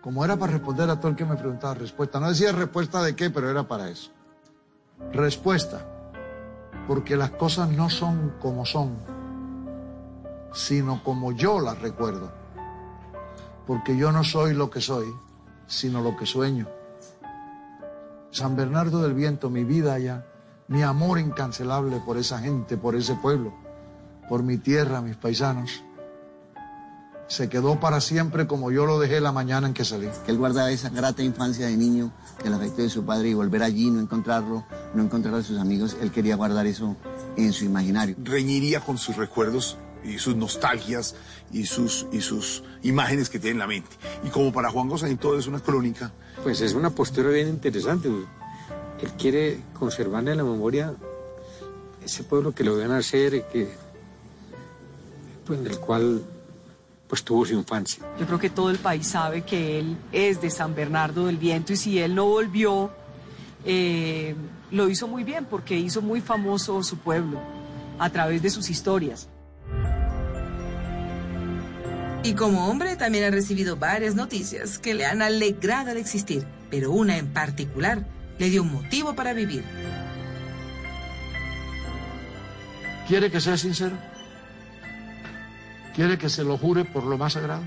Como 0.00 0.24
era 0.24 0.36
para 0.36 0.52
responder 0.52 0.88
a 0.88 0.98
todo 0.98 1.08
el 1.08 1.16
que 1.16 1.26
me 1.26 1.36
preguntaba 1.36 1.74
respuesta. 1.74 2.20
No 2.20 2.28
decía 2.30 2.52
respuesta 2.52 3.02
de 3.02 3.14
qué, 3.14 3.28
pero 3.28 3.50
era 3.50 3.64
para 3.68 3.90
eso. 3.90 4.10
Respuesta. 5.12 5.86
Porque 6.86 7.16
las 7.16 7.30
cosas 7.30 7.68
no 7.70 7.90
son 7.90 8.34
como 8.40 8.64
son, 8.64 8.96
sino 10.52 11.02
como 11.04 11.32
yo 11.32 11.60
las 11.60 11.80
recuerdo. 11.80 12.30
Porque 13.66 13.96
yo 13.96 14.12
no 14.12 14.24
soy 14.24 14.54
lo 14.54 14.70
que 14.70 14.80
soy, 14.80 15.06
sino 15.66 16.00
lo 16.00 16.16
que 16.16 16.26
sueño. 16.26 16.66
San 18.30 18.56
Bernardo 18.56 19.02
del 19.02 19.14
Viento, 19.14 19.50
mi 19.50 19.64
vida 19.64 19.94
allá, 19.94 20.26
mi 20.68 20.82
amor 20.82 21.18
incancelable 21.18 22.00
por 22.06 22.16
esa 22.16 22.38
gente, 22.38 22.76
por 22.76 22.94
ese 22.94 23.16
pueblo, 23.16 23.52
por 24.28 24.44
mi 24.44 24.56
tierra, 24.56 25.00
mis 25.00 25.16
paisanos, 25.16 25.82
se 27.30 27.48
quedó 27.48 27.78
para 27.78 28.00
siempre 28.00 28.48
como 28.48 28.72
yo 28.72 28.86
lo 28.86 28.98
dejé 28.98 29.20
la 29.20 29.30
mañana 29.30 29.68
en 29.68 29.72
que 29.72 29.84
salí. 29.84 30.08
Que 30.26 30.32
él 30.32 30.38
guardaba 30.38 30.68
esa 30.72 30.90
grata 30.90 31.22
infancia 31.22 31.66
de 31.66 31.76
niño, 31.76 32.10
el 32.44 32.52
afecto 32.52 32.82
de 32.82 32.90
su 32.90 33.04
padre 33.04 33.28
y 33.28 33.34
volver 33.34 33.62
allí, 33.62 33.88
no 33.88 34.00
encontrarlo, 34.00 34.64
no 34.94 35.02
encontrar 35.04 35.36
a 35.36 35.42
sus 35.44 35.56
amigos, 35.58 35.96
él 36.00 36.10
quería 36.10 36.34
guardar 36.34 36.66
eso 36.66 36.96
en 37.36 37.52
su 37.52 37.64
imaginario. 37.64 38.16
Reñiría 38.18 38.80
con 38.80 38.98
sus 38.98 39.16
recuerdos 39.16 39.78
y 40.02 40.18
sus 40.18 40.34
nostalgias 40.34 41.14
y 41.52 41.66
sus, 41.66 42.08
y 42.10 42.20
sus 42.20 42.64
imágenes 42.82 43.30
que 43.30 43.38
tiene 43.38 43.52
en 43.52 43.58
la 43.60 43.68
mente. 43.68 43.96
Y 44.24 44.30
como 44.30 44.52
para 44.52 44.70
Juan 44.70 44.88
Gosaín 44.88 45.16
todo 45.16 45.38
es 45.38 45.46
una 45.46 45.60
crónica. 45.60 46.10
Pues 46.42 46.60
es 46.60 46.74
una 46.74 46.90
postura 46.90 47.30
bien 47.30 47.46
interesante. 47.46 48.08
Él 48.08 49.10
quiere 49.16 49.60
conservarle 49.78 50.32
en 50.32 50.38
la 50.38 50.44
memoria 50.44 50.94
ese 52.04 52.24
pueblo 52.24 52.52
que 52.52 52.64
lo 52.64 52.76
vio 52.76 52.88
nacer 52.88 53.34
y 53.34 53.42
que, 53.52 53.72
pues, 55.46 55.60
en 55.60 55.66
el 55.68 55.78
cual 55.78 56.24
pues 57.10 57.24
tuvo 57.24 57.44
su 57.44 57.54
infancia. 57.54 58.04
Yo 58.20 58.24
creo 58.24 58.38
que 58.38 58.50
todo 58.50 58.70
el 58.70 58.78
país 58.78 59.08
sabe 59.08 59.42
que 59.42 59.80
él 59.80 59.96
es 60.12 60.40
de 60.40 60.48
San 60.48 60.76
Bernardo 60.76 61.26
del 61.26 61.38
Viento 61.38 61.72
y 61.72 61.76
si 61.76 61.98
él 61.98 62.14
no 62.14 62.26
volvió, 62.26 62.92
eh, 63.64 64.36
lo 64.70 64.88
hizo 64.88 65.08
muy 65.08 65.24
bien 65.24 65.44
porque 65.44 65.76
hizo 65.76 66.02
muy 66.02 66.20
famoso 66.20 66.80
su 66.84 66.98
pueblo 66.98 67.40
a 67.98 68.10
través 68.10 68.42
de 68.42 68.50
sus 68.50 68.70
historias. 68.70 69.28
Y 72.22 72.34
como 72.34 72.68
hombre 72.68 72.94
también 72.94 73.24
ha 73.24 73.30
recibido 73.30 73.76
varias 73.76 74.14
noticias 74.14 74.78
que 74.78 74.94
le 74.94 75.04
han 75.04 75.20
alegrado 75.20 75.90
al 75.90 75.96
existir, 75.96 76.46
pero 76.70 76.92
una 76.92 77.18
en 77.18 77.26
particular 77.32 78.06
le 78.38 78.50
dio 78.50 78.62
un 78.62 78.72
motivo 78.72 79.16
para 79.16 79.32
vivir. 79.32 79.64
¿Quiere 83.08 83.32
que 83.32 83.40
sea 83.40 83.56
sincero? 83.56 84.09
¿Quiere 86.00 86.16
que 86.16 86.30
se 86.30 86.44
lo 86.44 86.56
jure 86.56 86.86
por 86.86 87.04
lo 87.04 87.18
más 87.18 87.34
sagrado? 87.34 87.60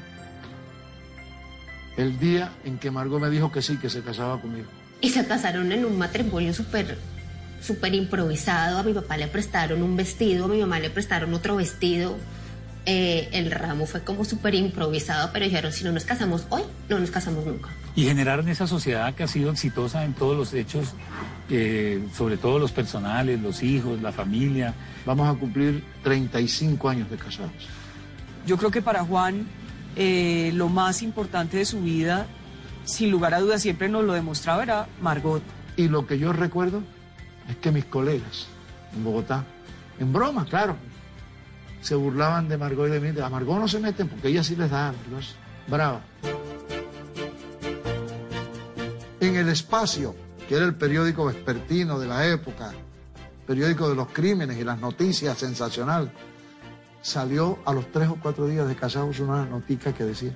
El 1.95 2.17
día 2.17 2.51
en 2.65 2.79
que 2.79 2.89
Margot 2.89 3.21
me 3.21 3.29
dijo 3.29 3.51
que 3.51 3.61
sí, 3.61 3.77
que 3.77 3.91
se 3.91 4.01
casaba 4.01 4.41
conmigo. 4.41 4.65
Y 5.01 5.09
se 5.09 5.23
casaron 5.27 5.71
en 5.71 5.86
un 5.86 5.99
matrimonio 5.99 6.51
súper 6.51 6.97
súper 7.61 7.93
improvisado. 7.93 8.79
A 8.79 8.84
mi 8.84 8.91
papá 8.91 9.17
le 9.17 9.27
prestaron 9.27 9.84
un 9.84 9.95
vestido, 9.95 10.45
a 10.45 10.47
mi 10.47 10.59
mamá 10.61 10.79
le 10.79 10.89
prestaron 10.89 11.31
otro 11.36 11.57
vestido. 11.57 12.17
Eh, 12.88 13.29
el 13.34 13.51
ramo 13.51 13.86
fue 13.86 14.03
como 14.03 14.25
súper 14.25 14.55
improvisado, 14.55 15.29
pero 15.31 15.45
dijeron, 15.45 15.71
si 15.71 15.84
no 15.84 15.91
nos 15.91 16.03
casamos 16.03 16.47
hoy, 16.49 16.63
no 16.89 16.99
nos 16.99 17.11
casamos 17.11 17.45
nunca. 17.45 17.69
Y 17.95 18.05
generaron 18.05 18.49
esa 18.49 18.65
sociedad 18.65 19.13
que 19.13 19.21
ha 19.21 19.27
sido 19.27 19.51
exitosa 19.51 20.05
en 20.05 20.15
todos 20.15 20.36
los 20.36 20.55
hechos, 20.55 20.95
eh, 21.51 22.03
sobre 22.17 22.38
todo 22.38 22.57
los 22.57 22.71
personales, 22.71 23.39
los 23.39 23.61
hijos, 23.61 24.01
la 24.01 24.11
familia. 24.11 24.73
Vamos 25.05 25.29
a 25.29 25.39
cumplir 25.39 25.84
35 26.01 26.89
años 26.89 27.11
de 27.11 27.17
casados. 27.17 27.51
Yo 28.46 28.58
creo 28.58 28.72
que 28.72 28.82
para 28.82 29.04
Juan 29.04 29.48
eh, 29.96 30.52
lo 30.56 30.70
más 30.70 31.02
importante 31.02 31.58
de 31.58 31.66
su 31.66 31.82
vida, 31.82 32.28
sin 32.84 33.12
lugar 33.12 33.34
a 33.34 33.39
dudas, 33.39 33.62
siempre 33.62 33.89
nos 33.89 34.04
lo 34.04 34.14
demostraba, 34.14 34.64
era 34.64 34.88
Margot. 35.02 35.41
Y 35.78 35.88
lo 35.88 36.06
que 36.06 36.20
yo 36.20 36.34
recuerdo 36.34 36.82
es 37.48 37.56
que 37.58 37.72
mis 37.72 37.86
colegas 37.86 38.48
en 38.96 39.04
Bogotá, 39.04 39.46
en 40.00 40.12
broma, 40.12 40.46
claro, 40.46 40.76
se 41.82 41.96
burlaban 41.96 42.48
de 42.48 42.58
Margot 42.58 42.88
y 42.88 42.91
de 42.91 43.00
mí. 43.00 43.20
A 43.20 43.30
Margot 43.30 43.60
no 43.60 43.68
se 43.68 43.80
meten 43.80 44.08
porque 44.08 44.30
ella 44.30 44.44
sí 44.44 44.56
les 44.56 44.70
da, 44.70 44.91
Margot 44.91 45.20
es 45.20 45.36
brava. 45.68 46.02
En 49.20 49.36
El 49.36 49.50
Espacio, 49.50 50.16
que 50.50 50.56
era 50.56 50.66
el 50.66 50.76
periódico 50.76 51.26
vespertino 51.26 52.00
de 52.00 52.08
la 52.08 52.28
época, 52.28 52.74
periódico 53.48 53.89
de 53.89 53.96
los 53.96 54.08
crímenes 54.10 54.58
y 54.58 54.64
las 54.64 54.80
noticias 54.80 55.38
sensacional, 55.38 56.12
salió 57.04 57.60
a 57.66 57.74
los 57.74 57.91
tres 57.91 58.10
o 58.10 58.18
cuatro 58.20 58.47
días 58.47 58.68
de 58.68 58.76
casados 58.76 59.20
una 59.20 59.45
notica 59.45 59.93
que 59.93 60.06
decía, 60.06 60.36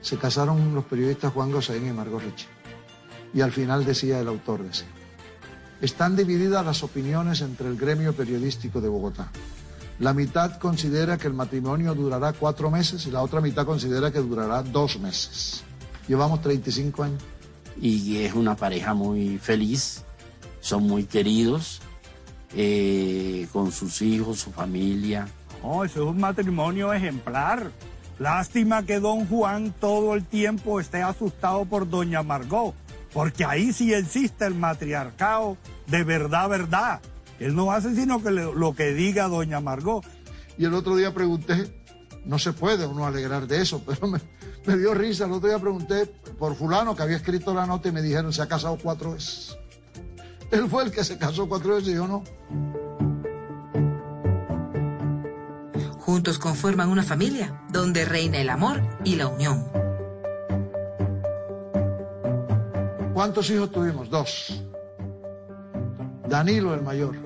se 0.00 0.16
casaron 0.16 0.74
los 0.74 0.84
periodistas 0.84 1.32
Juan 1.32 1.50
Gosaín 1.50 1.88
y 1.88 1.92
Margot 1.92 2.22
Richie. 2.22 2.48
Y 3.34 3.40
al 3.40 3.52
final 3.52 3.84
decía 3.84 4.20
el 4.20 4.28
autor, 4.28 4.62
decía, 4.62 4.86
están 5.82 6.16
divididas 6.16 6.64
las 6.64 6.82
opiniones 6.84 7.40
entre 7.40 7.68
el 7.68 7.76
gremio 7.76 8.14
periodístico 8.14 8.80
de 8.80 8.88
Bogotá. 8.88 9.30
La 9.98 10.14
mitad 10.14 10.58
considera 10.58 11.18
que 11.18 11.26
el 11.26 11.34
matrimonio 11.34 11.94
durará 11.94 12.32
cuatro 12.32 12.70
meses 12.70 13.06
y 13.06 13.10
la 13.10 13.22
otra 13.22 13.40
mitad 13.40 13.66
considera 13.66 14.12
que 14.12 14.20
durará 14.20 14.62
dos 14.62 14.98
meses. 15.00 15.64
Llevamos 16.06 16.40
35 16.42 17.02
años. 17.02 17.22
Y 17.80 18.18
es 18.18 18.34
una 18.34 18.54
pareja 18.54 18.94
muy 18.94 19.38
feliz, 19.38 20.04
son 20.60 20.84
muy 20.84 21.04
queridos, 21.04 21.80
eh, 22.54 23.48
con 23.52 23.72
sus 23.72 24.00
hijos, 24.00 24.38
su 24.38 24.52
familia. 24.52 25.26
No, 25.64 25.82
eso 25.82 26.02
es 26.02 26.08
un 26.10 26.20
matrimonio 26.20 26.92
ejemplar. 26.92 27.70
Lástima 28.18 28.84
que 28.84 29.00
don 29.00 29.26
Juan 29.26 29.74
todo 29.80 30.14
el 30.14 30.24
tiempo 30.26 30.78
esté 30.78 31.02
asustado 31.02 31.64
por 31.64 31.88
doña 31.88 32.22
Margot, 32.22 32.74
porque 33.14 33.46
ahí 33.46 33.72
sí 33.72 33.94
existe 33.94 34.44
el 34.44 34.54
matriarcado 34.54 35.56
de 35.86 36.04
verdad, 36.04 36.50
verdad. 36.50 37.00
Él 37.40 37.56
no 37.56 37.72
hace 37.72 37.94
sino 37.94 38.22
que 38.22 38.30
lo 38.30 38.74
que 38.74 38.92
diga 38.92 39.26
doña 39.28 39.60
Margot. 39.60 40.04
Y 40.58 40.66
el 40.66 40.74
otro 40.74 40.96
día 40.96 41.14
pregunté 41.14 41.72
no 42.26 42.38
se 42.38 42.52
puede 42.52 42.86
uno 42.86 43.06
alegrar 43.06 43.46
de 43.46 43.62
eso, 43.62 43.82
pero 43.86 44.06
me, 44.06 44.20
me 44.66 44.76
dio 44.76 44.92
risa. 44.92 45.24
El 45.24 45.32
otro 45.32 45.48
día 45.48 45.58
pregunté 45.58 46.06
por 46.38 46.54
fulano 46.56 46.94
que 46.94 47.02
había 47.02 47.16
escrito 47.16 47.54
la 47.54 47.66
nota 47.66 47.88
y 47.88 47.92
me 47.92 48.02
dijeron 48.02 48.32
se 48.34 48.42
ha 48.42 48.48
casado 48.48 48.78
cuatro 48.82 49.12
veces. 49.12 49.56
Él 50.50 50.68
fue 50.68 50.84
el 50.84 50.90
que 50.90 51.04
se 51.04 51.16
casó 51.16 51.48
cuatro 51.48 51.74
veces 51.74 51.88
y 51.88 51.94
yo 51.94 52.06
no. 52.06 52.22
Juntos 56.04 56.38
conforman 56.38 56.90
una 56.90 57.02
familia 57.02 57.62
donde 57.70 58.04
reina 58.04 58.36
el 58.36 58.50
amor 58.50 58.82
y 59.04 59.16
la 59.16 59.26
unión. 59.26 59.64
¿Cuántos 63.14 63.48
hijos 63.48 63.70
tuvimos? 63.70 64.10
Dos. 64.10 64.62
Danilo 66.28 66.74
el 66.74 66.82
mayor 66.82 67.16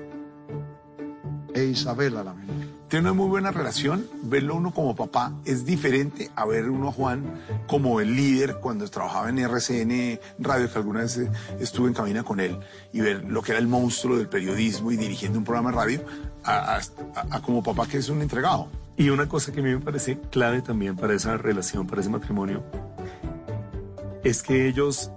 e 1.53 1.65
Isabela 1.65 2.23
la 2.23 2.33
menor. 2.33 2.55
Tiene 2.89 3.11
una 3.11 3.13
muy 3.13 3.27
buena 3.27 3.51
relación. 3.51 4.07
Verlo 4.23 4.55
uno 4.55 4.73
como 4.73 4.95
papá 4.95 5.33
es 5.45 5.63
diferente 5.63 6.31
a 6.35 6.45
ver 6.45 6.69
uno 6.71 6.87
a 6.87 6.91
Juan 6.91 7.41
como 7.67 7.99
el 7.99 8.15
líder 8.15 8.55
cuando 8.61 8.87
trabajaba 8.87 9.29
en 9.29 9.39
RCN 9.39 10.19
Radio, 10.39 10.71
que 10.71 10.77
alguna 10.77 11.01
vez 11.01 11.19
estuve 11.59 11.89
en 11.89 11.93
cabina 11.93 12.23
con 12.23 12.39
él, 12.39 12.57
y 12.91 13.01
ver 13.01 13.25
lo 13.25 13.43
que 13.43 13.51
era 13.51 13.59
el 13.59 13.67
monstruo 13.67 14.17
del 14.17 14.27
periodismo 14.27 14.91
y 14.91 14.97
dirigiendo 14.97 15.37
un 15.37 15.45
programa 15.45 15.69
de 15.69 15.75
radio, 15.75 16.01
a, 16.49 16.75
a- 16.77 16.81
a 17.37 17.41
como 17.41 17.61
papá 17.63 17.87
que 17.87 17.97
es 17.97 18.09
un 18.09 18.21
entregado. 18.21 18.67
Y 18.97 19.09
una 19.09 19.29
cosa 19.29 19.51
que 19.51 19.61
a 19.61 19.63
mí 19.63 19.69
me 19.71 19.79
parece 19.79 20.19
clave 20.29 20.61
también 20.61 20.95
para 20.95 21.13
esa 21.13 21.37
relación, 21.37 21.87
para 21.87 22.01
ese 22.01 22.09
matrimonio, 22.09 22.63
es 24.23 24.43
que 24.43 24.67
ellos 24.67 25.11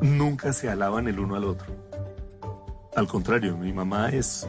nunca 0.00 0.52
se 0.52 0.68
alaban 0.68 1.08
el 1.08 1.18
uno 1.18 1.34
al 1.34 1.44
otro. 1.44 1.66
Al 2.94 3.08
contrario, 3.08 3.56
mi 3.56 3.72
mamá 3.72 4.10
es 4.10 4.46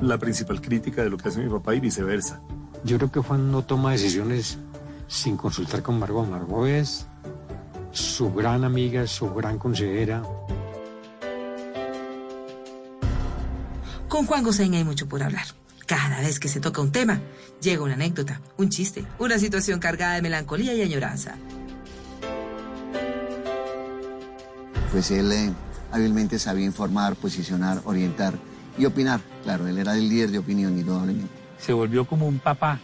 la 0.00 0.16
principal 0.18 0.60
crítica 0.62 1.02
de 1.02 1.10
lo 1.10 1.18
que 1.18 1.28
hace 1.28 1.40
mi 1.42 1.50
papá 1.50 1.74
y 1.74 1.80
viceversa. 1.80 2.40
Yo 2.84 2.96
creo 2.96 3.10
que 3.12 3.20
Juan 3.20 3.50
no 3.50 3.62
toma 3.62 3.92
decisiones 3.92 4.58
sin 5.08 5.36
consultar 5.36 5.82
con 5.82 5.98
Margot. 5.98 6.26
Margot 6.28 6.66
es 6.68 7.06
su 7.92 8.32
gran 8.32 8.64
amiga, 8.64 9.06
su 9.06 9.32
gran 9.34 9.58
consejera. 9.58 10.22
Con 14.08 14.26
Juan 14.26 14.42
Gosaín 14.44 14.74
hay 14.74 14.84
mucho 14.84 15.08
por 15.08 15.22
hablar. 15.22 15.44
Cada 15.86 16.20
vez 16.20 16.40
que 16.40 16.48
se 16.48 16.60
toca 16.60 16.80
un 16.80 16.90
tema, 16.90 17.20
llega 17.60 17.82
una 17.82 17.94
anécdota, 17.94 18.40
un 18.56 18.68
chiste, 18.70 19.04
una 19.18 19.38
situación 19.38 19.78
cargada 19.78 20.14
de 20.14 20.22
melancolía 20.22 20.74
y 20.74 20.82
añoranza. 20.82 21.36
Pues 24.90 25.10
él 25.10 25.30
eh, 25.32 25.52
hábilmente 25.92 26.38
sabía 26.38 26.64
informar, 26.64 27.14
posicionar, 27.16 27.80
orientar 27.84 28.34
y 28.78 28.84
opinar. 28.84 29.20
Claro, 29.44 29.66
él 29.68 29.78
era 29.78 29.94
el 29.96 30.08
líder 30.08 30.30
de 30.30 30.38
opinión, 30.38 30.76
indudablemente. 30.78 31.30
Se 31.58 31.72
volvió 31.72 32.04
como 32.06 32.26
un 32.26 32.38
papá 32.38 32.80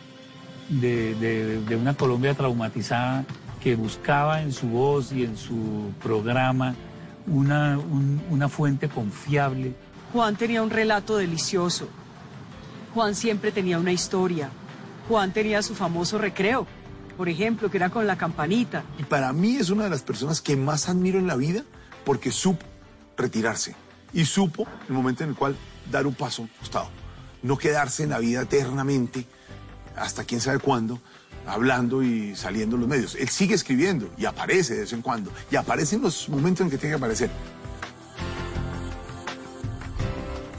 de, 0.69 1.15
de- 1.17 1.61
de 1.63 1.77
una 1.77 1.95
Colombia 1.95 2.35
traumatizada 2.35 3.25
que 3.63 3.75
buscaba 3.77 4.43
en 4.43 4.53
su 4.53 4.69
voz 4.69 5.13
y 5.13 5.25
en 5.25 5.37
su 5.37 5.93
programa 6.03 6.75
una, 7.27 7.79
un- 7.79 8.21
una 8.31 8.49
fuente 8.49 8.89
confiable. 8.89 9.75
Juan 10.13 10.37
tenía 10.37 10.63
un 10.63 10.71
relato 10.71 11.17
delicioso. 11.17 11.89
Juan 12.95 13.15
siempre 13.15 13.51
tenía 13.51 13.79
una 13.79 13.93
historia. 13.93 14.51
Juan 15.09 15.33
tenía 15.33 15.63
su 15.63 15.75
famoso 15.75 16.19
recreo, 16.19 16.67
por 17.17 17.29
ejemplo, 17.29 17.71
que 17.71 17.79
era 17.79 17.91
con 17.91 18.07
la 18.07 18.17
campanita. 18.17 18.85
Y 18.99 19.05
para 19.05 19.33
mí 19.33 19.57
es 19.57 19.71
una 19.71 19.85
de 19.85 19.91
las 19.91 20.03
personas 20.03 20.41
que 20.41 20.57
más 20.57 20.89
admiro 20.89 21.19
en 21.19 21.27
la 21.27 21.37
vida 21.37 21.65
porque 22.05 22.31
supo 22.31 22.65
retirarse 23.17 23.75
y 24.13 24.25
supo 24.27 24.67
el 24.89 24.95
momento 24.95 25.25
en 25.25 25.31
el 25.31 25.37
cual 25.37 25.57
dar 25.91 26.07
un 26.07 26.15
paso 26.15 26.49
costado. 26.59 26.91
No 27.43 27.57
quedarse 27.57 28.05
en 28.05 28.11
la 28.11 28.19
vida 28.19 28.43
eternamente, 28.43 29.27
hasta 29.97 30.25
quién 30.25 30.41
sabe 30.41 30.59
cuándo, 30.59 31.01
hablando 31.47 32.03
y 32.03 32.37
saliendo 32.37 32.77
en 32.77 32.81
los 32.81 32.89
medios. 32.89 33.15
Él 33.15 33.29
sigue 33.29 33.55
escribiendo 33.55 34.11
y 34.17 34.27
aparece 34.27 34.75
de 34.75 34.81
vez 34.81 34.93
en 34.93 35.03
cuando. 35.03 35.33
Y 35.51 35.57
aparece 35.57 35.97
en 35.97 36.03
los 36.03 36.29
momentos 36.29 36.65
en 36.65 36.71
que 36.71 36.79
tiene 36.79 36.95
que 36.95 36.99
aparecer. 36.99 37.31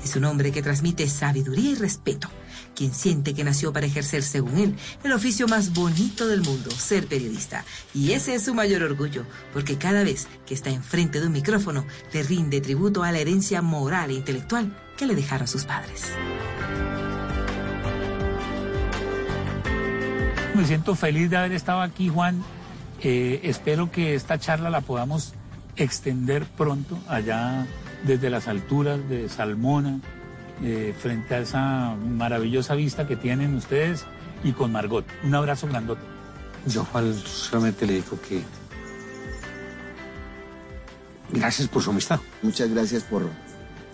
Es 0.03 0.15
un 0.15 0.25
hombre 0.25 0.51
que 0.51 0.61
transmite 0.61 1.07
sabiduría 1.07 1.71
y 1.71 1.75
respeto, 1.75 2.27
quien 2.75 2.93
siente 2.93 3.33
que 3.33 3.43
nació 3.43 3.71
para 3.71 3.85
ejercer, 3.85 4.21
según 4.21 4.57
él, 4.57 4.75
el 5.03 5.13
oficio 5.13 5.47
más 5.47 5.73
bonito 5.73 6.27
del 6.27 6.41
mundo, 6.41 6.71
ser 6.71 7.07
periodista. 7.07 7.63
Y 7.93 8.11
ese 8.11 8.35
es 8.35 8.43
su 8.43 8.53
mayor 8.53 8.83
orgullo, 8.83 9.25
porque 9.53 9.77
cada 9.77 10.03
vez 10.03 10.27
que 10.45 10.53
está 10.53 10.69
enfrente 10.69 11.21
de 11.21 11.27
un 11.27 11.33
micrófono, 11.33 11.85
le 12.11 12.23
rinde 12.23 12.59
tributo 12.59 13.03
a 13.03 13.11
la 13.11 13.19
herencia 13.19 13.61
moral 13.61 14.11
e 14.11 14.15
intelectual 14.15 14.75
que 14.97 15.05
le 15.05 15.15
dejaron 15.15 15.47
sus 15.47 15.63
padres. 15.63 16.11
Me 20.53 20.67
siento 20.67 20.95
feliz 20.95 21.29
de 21.29 21.37
haber 21.37 21.53
estado 21.53 21.81
aquí, 21.81 22.09
Juan. 22.09 22.43
Eh, 23.01 23.39
espero 23.43 23.91
que 23.91 24.15
esta 24.15 24.37
charla 24.37 24.69
la 24.69 24.81
podamos 24.81 25.33
extender 25.75 26.45
pronto 26.45 26.99
allá 27.07 27.65
desde 28.03 28.29
las 28.29 28.47
alturas 28.47 29.07
de 29.09 29.29
Salmona, 29.29 29.99
eh, 30.63 30.93
frente 30.97 31.35
a 31.35 31.39
esa 31.39 31.95
maravillosa 31.95 32.75
vista 32.75 33.07
que 33.07 33.15
tienen 33.15 33.55
ustedes 33.55 34.05
y 34.43 34.51
con 34.51 34.71
Margot. 34.71 35.05
Un 35.23 35.35
abrazo 35.35 35.67
grandote. 35.67 36.01
Yo, 36.67 36.85
Juan, 36.85 37.13
solamente 37.13 37.85
le 37.85 37.93
digo 37.93 38.17
que 38.27 38.41
gracias 41.31 41.67
por 41.67 41.81
su 41.81 41.89
amistad. 41.89 42.19
Muchas 42.41 42.69
gracias 42.69 43.03
por 43.03 43.27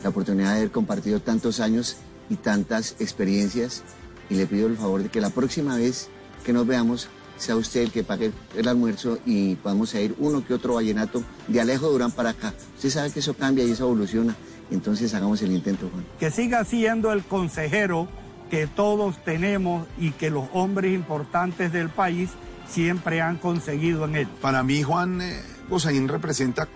la 0.04 0.10
oportunidad 0.10 0.52
de 0.52 0.58
haber 0.58 0.72
compartido 0.72 1.20
tantos 1.20 1.60
años 1.60 1.98
y 2.30 2.36
tantas 2.36 2.96
experiencias. 3.00 3.84
Y 4.30 4.36
le 4.36 4.46
pido 4.46 4.68
el 4.68 4.78
favor 4.78 5.02
de 5.02 5.10
que 5.10 5.22
la 5.22 5.32
próxima 5.32 5.76
vez 5.78 6.10
que 6.44 6.54
nos 6.54 6.68
veamos 6.68 7.10
sea 7.40 7.56
usted 7.56 7.82
el 7.82 7.92
que 7.92 8.04
pague 8.04 8.32
el 8.56 8.68
almuerzo 8.68 9.18
y 9.26 9.56
podamos 9.56 9.94
ir 9.96 10.16
uno 10.20 10.46
que 10.46 10.54
otro 10.54 10.76
vallenato 10.76 11.24
de 11.48 11.62
Alejo 11.62 11.90
Durán 11.90 12.12
para 12.12 12.32
acá. 12.32 12.54
Usted 12.76 12.90
sabe 12.90 13.12
que 13.12 13.20
eso 13.20 13.34
cambia 13.34 13.64
y 13.66 13.72
eso 13.72 13.86
evoluciona. 13.86 14.36
Entonces 14.70 15.14
hagamos 15.14 15.42
el 15.42 15.52
intento, 15.52 15.90
Juan. 15.92 16.06
Que 16.20 16.30
siga 16.30 16.64
siendo 16.66 17.12
el 17.12 17.24
consejero 17.24 18.08
que 18.52 18.68
todos 18.68 19.24
tenemos 19.24 19.88
y 19.98 20.12
que 20.12 20.30
los 20.30 20.46
hombres 20.54 20.94
importantes 20.94 21.72
del 21.72 21.90
país 21.90 22.30
siempre 22.68 23.22
han 23.22 23.38
conseguido 23.38 24.06
en 24.06 24.16
él. 24.16 24.28
Para 24.42 24.64
mí, 24.64 24.84
Juan 24.84 25.22
eh, 25.22 25.42
Gosaín 25.70 26.08
representa 26.08 26.68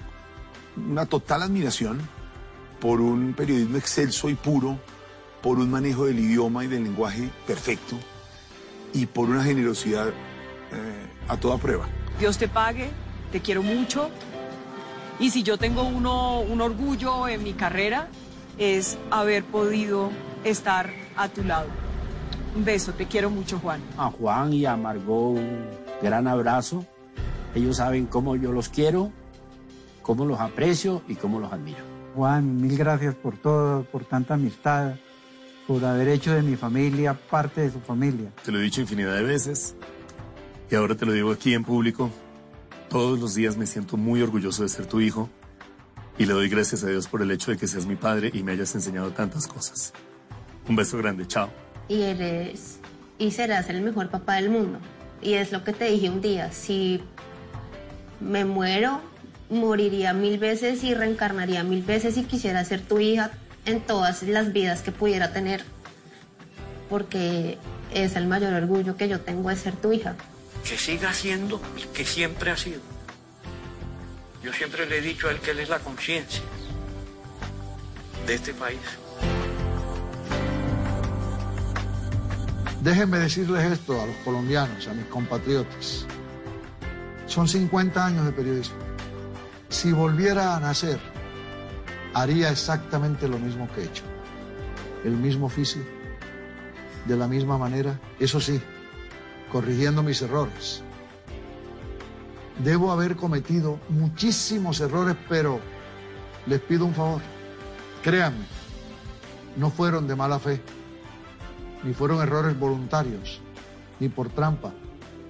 una 0.76 1.05
total 1.05 1.43
admiración 1.43 1.99
por 2.80 3.01
un 3.01 3.34
periodismo 3.34 3.78
excelso 3.78 4.30
y 4.30 4.36
puro, 4.36 4.80
por 5.41 5.59
un 5.59 5.70
manejo 5.70 6.05
del 6.05 6.20
idioma 6.20 6.66
y 6.66 6.68
del 6.68 6.84
lenguaje 6.84 7.30
perfecto 7.45 7.97
y 8.93 9.05
por 9.05 9.30
una 9.30 9.43
generosidad 9.43 10.14
eh, 10.74 11.07
a 11.28 11.38
toda 11.38 11.57
prueba. 11.57 11.88
Dios 12.19 12.38
te 12.38 12.47
pague, 12.47 12.89
te 13.32 13.41
quiero 13.41 13.63
mucho. 13.63 14.09
Y 15.19 15.30
si 15.30 15.43
yo 15.43 15.57
tengo 15.57 15.84
uno, 15.84 16.41
un 16.41 16.61
orgullo 16.61 17.28
en 17.28 17.43
mi 17.43 17.53
carrera, 17.53 18.07
es 18.57 18.97
haber 19.11 19.43
podido 19.43 20.11
estar 20.43 20.89
a 21.15 21.28
tu 21.30 21.43
lado. 21.43 21.67
Un 22.55 22.65
beso, 22.65 22.93
te 22.93 23.05
quiero 23.05 23.30
mucho, 23.30 23.59
Juan. 23.59 23.82
A 23.97 24.11
Juan 24.11 24.53
y 24.53 24.65
a 24.65 24.76
Margot 24.76 25.38
un 25.38 25.65
gran 26.01 26.28
abrazo. 26.28 26.86
Ellos 27.55 27.78
saben 27.78 28.05
cómo 28.05 28.36
yo 28.36 28.51
los 28.51 28.69
quiero, 28.69 29.11
cómo 30.01 30.26
los 30.26 30.39
aprecio 30.39 31.01
y 31.07 31.15
cómo 31.15 31.39
los 31.39 31.51
admiro. 31.51 31.84
Juan, 32.15 32.61
mil 32.61 32.78
gracias 32.78 33.15
por 33.15 33.38
todo, 33.38 33.84
por 33.86 34.05
tanta 34.05 34.36
amistad, 34.36 34.95
por 35.67 35.84
haber 35.84 36.09
hecho 36.09 36.34
de 36.34 36.43
mi 36.43 36.55
familia 36.55 37.13
parte 37.13 37.61
de 37.61 37.71
su 37.71 37.80
familia. 37.80 38.32
Te 38.43 38.51
lo 38.51 38.59
he 38.59 38.63
dicho 38.63 38.82
infinidad 38.82 39.15
de 39.15 39.24
veces 39.24 39.76
y 40.70 40.76
ahora 40.76 40.95
te 40.95 41.05
lo 41.05 41.11
digo 41.11 41.32
aquí 41.32 41.53
en 41.53 41.64
público. 41.64 42.09
Todos 42.89 43.20
los 43.20 43.36
días 43.36 43.57
me 43.57 43.66
siento 43.66 43.97
muy 43.97 44.22
orgulloso 44.22 44.64
de 44.64 44.70
ser 44.70 44.86
tu 44.86 45.01
hijo 45.01 45.30
y 46.18 46.26
le 46.26 46.34
doy 46.34 46.49
gracias 46.49 46.84
a 46.84 46.88
Dios 46.88 47.07
por 47.07 47.22
el 47.22 47.32
hecho 47.32 47.51
de 47.51 47.57
que 47.57 47.68
seas 47.68 47.86
mi 47.86 47.95
padre 47.95 48.30
y 48.34 48.43
me 48.43 48.51
hayas 48.51 48.74
enseñado 48.76 49.11
tantas 49.11 49.47
cosas. 49.47 49.93
Un 50.68 50.76
beso 50.76 50.97
grande, 50.97 51.28
chao. 51.28 51.49
y 51.89 52.01
eres 52.01 52.80
y 53.18 53.32
serás 53.32 53.70
el 53.70 53.82
mejor 53.82 54.09
papá 54.09 54.36
del 54.36 54.49
mundo. 54.49 54.80
Y 55.22 55.34
es 55.34 55.51
lo 55.51 55.64
que 55.64 55.74
te 55.74 55.86
dije 55.86 56.09
un 56.09 56.22
día, 56.22 56.51
si 56.51 57.01
me 58.20 58.45
muero, 58.45 58.99
moriría 59.49 60.14
mil 60.14 60.38
veces 60.38 60.84
y 60.84 60.93
reencarnaría 60.93 61.64
mil 61.64 61.84
veces 61.84 62.18
y 62.18 62.24
quisiera 62.24 62.64
ser 62.66 62.82
tu 62.82 62.99
hija 62.99 63.32
en 63.66 63.82
todas 63.82 64.24
las 64.24 64.51
vidas 64.51 64.82
que 64.82 64.91
pudiera 64.91 65.32
tener, 65.32 65.64
porque 66.89 67.57
es 67.93 68.16
el 68.16 68.28
mayor 68.28 68.53
orgullo 68.53 68.97
que 68.97 69.07
yo 69.07 69.22
tengo 69.22 69.49
de 69.49 69.55
ser 69.55 69.76
tu 69.76 69.93
hija. 69.93 70.16
Que 70.64 70.78
siga 70.78 71.14
siendo 71.14 71.61
el 71.78 71.88
que 71.89 72.05
siempre 72.05 72.51
ha 72.51 72.57
sido. 72.57 72.82
Yo 74.41 74.51
siempre 74.53 74.86
le 74.86 74.97
he 74.97 75.01
dicho 75.01 75.28
a 75.28 75.32
él 75.32 75.39
que 75.39 75.51
él 75.51 75.59
es 75.59 75.70
la 75.70 75.80
conciencia 75.80 76.41
de 78.26 78.34
este 78.34 78.53
país. 78.53 78.80
Déjenme 82.82 83.20
decirles 83.20 83.64
esto 83.72 84.01
a 84.01 84.05
los 84.05 84.16
colombianos, 84.18 84.88
a 84.88 84.93
mis 84.93 85.05
compatriotas. 85.05 86.05
Son 87.28 87.47
50 87.47 88.05
años 88.05 88.26
de 88.26 88.32
periodismo. 88.34 88.76
Si 89.70 89.91
volviera 89.93 90.55
a 90.55 90.59
nacer, 90.59 90.99
haría 92.14 92.49
exactamente 92.49 93.28
lo 93.28 93.39
mismo 93.39 93.70
que 93.74 93.82
he 93.82 93.86
hecho. 93.86 94.03
El 95.05 95.14
mismo 95.14 95.45
oficio, 95.45 95.82
de 97.05 97.16
la 97.16 97.28
misma 97.28 97.57
manera, 97.57 97.99
eso 98.20 98.39
sí, 98.39 98.61
corrigiendo 99.54 100.01
mis 100.01 100.20
errores. 100.24 100.82
Debo 102.64 102.91
haber 102.91 103.16
cometido 103.16 103.80
muchísimos 103.88 104.82
errores, 104.82 105.16
pero 105.30 105.60
les 106.47 106.60
pido 106.60 106.86
un 106.86 106.93
favor. 106.95 107.22
Créanme, 108.01 108.45
no 109.56 109.70
fueron 109.70 110.08
de 110.08 110.16
mala 110.16 110.39
fe, 110.39 110.60
ni 111.84 111.93
fueron 111.93 112.22
errores 112.22 112.60
voluntarios, 112.60 113.41
ni 113.99 114.10
por 114.10 114.30
trampa. 114.30 114.74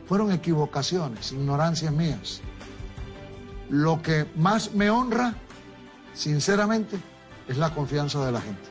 Fueron 0.08 0.32
equivocaciones, 0.32 1.34
ignorancias 1.34 1.92
mías. 1.92 2.42
Lo 3.70 4.02
que 4.02 4.26
más 4.36 4.74
me 4.74 4.90
honra, 4.90 5.36
sinceramente, 6.14 6.98
es 7.48 7.58
la 7.58 7.74
confianza 7.74 8.26
de 8.26 8.32
la 8.32 8.40
gente. 8.40 8.70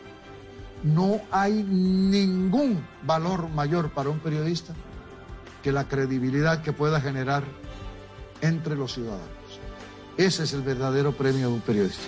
No 0.83 1.21
hay 1.31 1.63
ningún 1.63 2.85
valor 3.03 3.51
mayor 3.51 3.91
para 3.91 4.09
un 4.09 4.19
periodista 4.19 4.75
que 5.63 5.73
la 5.73 5.89
credibilidad 5.89 6.63
que 6.63 6.73
pueda 6.73 7.01
generar 7.01 7.45
entre 8.41 8.77
los 8.77 8.95
ciudadanos. 8.95 9.29
Ese 10.17 10.43
es 10.43 10.53
el 10.53 10.63
verdadero 10.63 11.13
premio 11.13 11.49
de 11.49 11.55
un 11.55 11.61
periodista. 11.61 12.03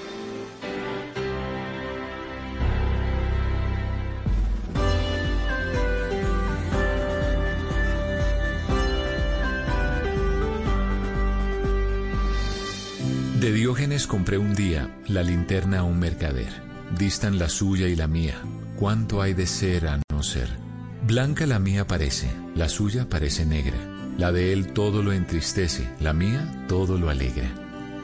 De 13.40 13.52
Diógenes 13.52 14.07
compré 14.07 14.38
un 14.38 14.55
día 14.55 14.88
la 15.07 15.22
linterna 15.22 15.80
a 15.80 15.82
un 15.82 15.98
mercader. 15.98 16.62
Distan 16.98 17.38
la 17.38 17.50
suya 17.50 17.88
y 17.88 17.94
la 17.94 18.09
mía. 18.09 18.40
¿Cuánto 18.78 19.20
hay 19.20 19.34
de 19.34 19.46
ser 19.46 19.86
a 19.86 20.00
no 20.11 20.22
ser? 20.22 20.63
Blanca 21.07 21.46
la 21.46 21.59
mía 21.59 21.86
parece, 21.86 22.30
la 22.55 22.70
suya 22.70 23.11
parece 23.11 23.44
negra. 23.44 23.76
La 24.16 24.32
de 24.32 24.55
él 24.55 24.72
todo 24.72 25.02
lo 25.02 25.12
entristece, 25.12 25.86
la 26.00 26.14
mía 26.14 26.64
todo 26.66 26.96
lo 26.96 27.11
alegra. 27.11 27.50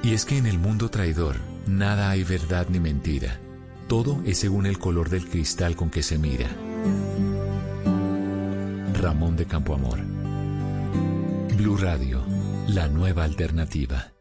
Y 0.03 0.13
es 0.13 0.27
que 0.27 0.37
en 0.37 0.45
el 0.45 0.59
mundo 0.59 0.91
traidor 0.91 1.37
nada 1.67 2.11
hay 2.11 2.25
verdad 2.25 2.67
ni 2.69 2.79
mentira. 2.79 3.41
Todo 3.89 4.21
es 4.27 4.37
según 4.39 4.67
el 4.67 4.79
color 4.79 5.09
del 5.09 5.27
cristal 5.27 5.77
con 5.77 5.89
que 5.89 6.03
se 6.03 6.19
mira. 6.19 6.51
Ramón 9.01 9.35
de 9.35 9.47
Campoamor. 9.47 10.01
Blue 11.57 11.79
Radio, 11.79 12.23
la 12.69 12.89
nueva 12.89 13.25
alternativa. 13.25 14.13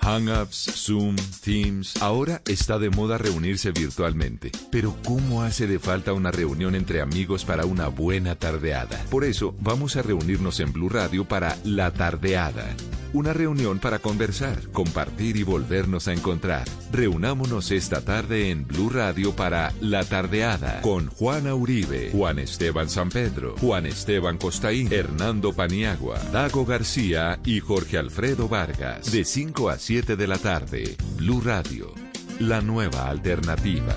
Hangouts, 0.00 0.72
Zoom, 0.74 1.16
Teams. 1.44 2.00
Ahora 2.00 2.40
está 2.46 2.78
de 2.78 2.90
moda 2.90 3.18
reunirse 3.18 3.70
virtualmente. 3.70 4.50
Pero 4.70 4.96
¿cómo 5.04 5.42
hace 5.42 5.66
de 5.66 5.78
falta 5.78 6.12
una 6.12 6.30
reunión 6.30 6.74
entre 6.74 7.00
amigos 7.00 7.44
para 7.44 7.66
una 7.66 7.88
buena 7.88 8.34
tardeada? 8.34 9.04
Por 9.10 9.24
eso 9.24 9.54
vamos 9.60 9.96
a 9.96 10.02
reunirnos 10.02 10.60
en 10.60 10.72
Blue 10.72 10.88
Radio 10.88 11.26
para 11.26 11.56
La 11.64 11.92
Tardeada. 11.92 12.74
Una 13.12 13.32
reunión 13.32 13.80
para 13.80 13.98
conversar, 13.98 14.68
compartir 14.70 15.36
y 15.36 15.42
volvernos 15.42 16.06
a 16.06 16.12
encontrar. 16.12 16.68
Reunámonos 16.92 17.72
esta 17.72 18.02
tarde 18.02 18.50
en 18.50 18.68
Blue 18.68 18.88
Radio 18.88 19.34
para 19.34 19.72
La 19.80 20.04
Tardeada 20.04 20.80
con 20.80 21.08
Juana 21.08 21.56
Uribe, 21.56 22.10
Juan 22.12 22.38
Esteban 22.38 22.88
San 22.88 23.08
Pedro, 23.08 23.56
Juan 23.60 23.86
Esteban 23.86 24.38
Costaín, 24.38 24.92
Hernando 24.92 25.52
Paniagua, 25.52 26.20
Dago 26.32 26.64
García 26.64 27.40
y 27.44 27.58
Jorge 27.58 27.98
Alfredo 27.98 28.48
Vargas. 28.48 29.10
De 29.10 29.24
5 29.24 29.70
a 29.70 29.78
7 29.78 29.89
de 29.90 30.28
la 30.28 30.38
tarde, 30.38 30.96
Blue 31.16 31.40
Radio, 31.40 31.92
la 32.38 32.60
nueva 32.60 33.08
alternativa. 33.08 33.92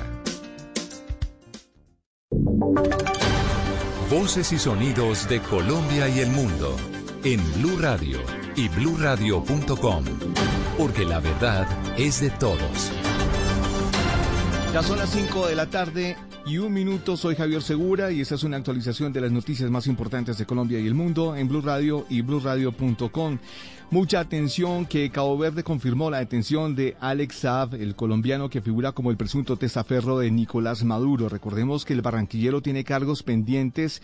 Voces 4.09 4.51
y 4.53 4.57
sonidos 4.57 5.29
de 5.29 5.39
Colombia 5.41 6.09
y 6.09 6.21
el 6.21 6.31
mundo 6.31 6.75
en 7.23 7.39
Blue 7.53 7.77
Radio 7.79 8.17
y 8.55 8.69
bluradio.com, 8.69 10.03
porque 10.79 11.05
la 11.05 11.19
verdad 11.19 11.67
es 11.95 12.21
de 12.21 12.31
todos. 12.31 12.91
Ya 14.73 14.81
son 14.81 14.97
las 14.97 15.11
5 15.11 15.45
de 15.45 15.55
la 15.55 15.67
tarde 15.69 16.17
y 16.47 16.57
un 16.57 16.73
minuto. 16.73 17.15
Soy 17.17 17.35
Javier 17.35 17.61
Segura 17.61 18.11
y 18.11 18.21
esta 18.21 18.33
es 18.33 18.43
una 18.43 18.57
actualización 18.57 19.13
de 19.13 19.21
las 19.21 19.31
noticias 19.31 19.69
más 19.69 19.85
importantes 19.85 20.39
de 20.39 20.47
Colombia 20.47 20.79
y 20.79 20.87
el 20.87 20.95
mundo 20.95 21.35
en 21.35 21.47
Blue 21.47 21.61
Radio 21.61 22.07
y 22.09 22.21
bluradio.com. 22.21 23.37
Mucha 23.93 24.21
atención 24.21 24.87
que 24.87 25.11
Cabo 25.11 25.37
Verde 25.37 25.63
confirmó 25.63 26.09
la 26.09 26.17
detención 26.17 26.73
de 26.75 26.97
Alex 26.99 27.35
Saab, 27.35 27.75
el 27.75 27.93
colombiano 27.95 28.49
que 28.49 28.59
figura 28.59 28.91
como 28.91 29.11
el 29.11 29.17
presunto 29.17 29.55
testaferro 29.55 30.17
de 30.17 30.31
Nicolás 30.31 30.83
Maduro. 30.83 31.29
Recordemos 31.29 31.85
que 31.85 31.93
el 31.93 32.01
barranquillero 32.01 32.63
tiene 32.63 32.83
cargos 32.83 33.21
pendientes 33.21 34.01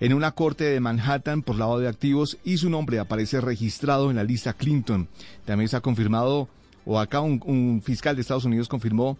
en 0.00 0.12
una 0.12 0.32
corte 0.32 0.64
de 0.64 0.80
Manhattan 0.80 1.42
por 1.42 1.54
lavado 1.54 1.78
de 1.78 1.86
activos 1.86 2.36
y 2.42 2.56
su 2.56 2.68
nombre 2.68 2.98
aparece 2.98 3.40
registrado 3.40 4.10
en 4.10 4.16
la 4.16 4.24
lista 4.24 4.54
Clinton. 4.54 5.06
También 5.44 5.68
se 5.68 5.76
ha 5.76 5.82
confirmado, 5.82 6.48
o 6.84 6.98
acá 6.98 7.20
un, 7.20 7.40
un 7.46 7.80
fiscal 7.80 8.16
de 8.16 8.22
Estados 8.22 8.44
Unidos 8.44 8.66
confirmó 8.66 9.18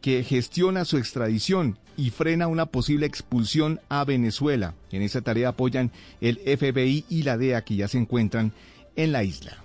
que 0.00 0.24
gestiona 0.24 0.84
su 0.84 0.98
extradición 0.98 1.78
y 1.96 2.10
frena 2.10 2.48
una 2.48 2.66
posible 2.66 3.06
expulsión 3.06 3.78
a 3.88 4.04
Venezuela. 4.04 4.74
En 4.90 5.02
esa 5.02 5.20
tarea 5.20 5.50
apoyan 5.50 5.92
el 6.20 6.38
FBI 6.38 7.04
y 7.08 7.22
la 7.22 7.38
DEA 7.38 7.62
que 7.62 7.76
ya 7.76 7.86
se 7.86 7.98
encuentran 7.98 8.52
en 8.96 9.12
la 9.12 9.24
isla. 9.24 9.56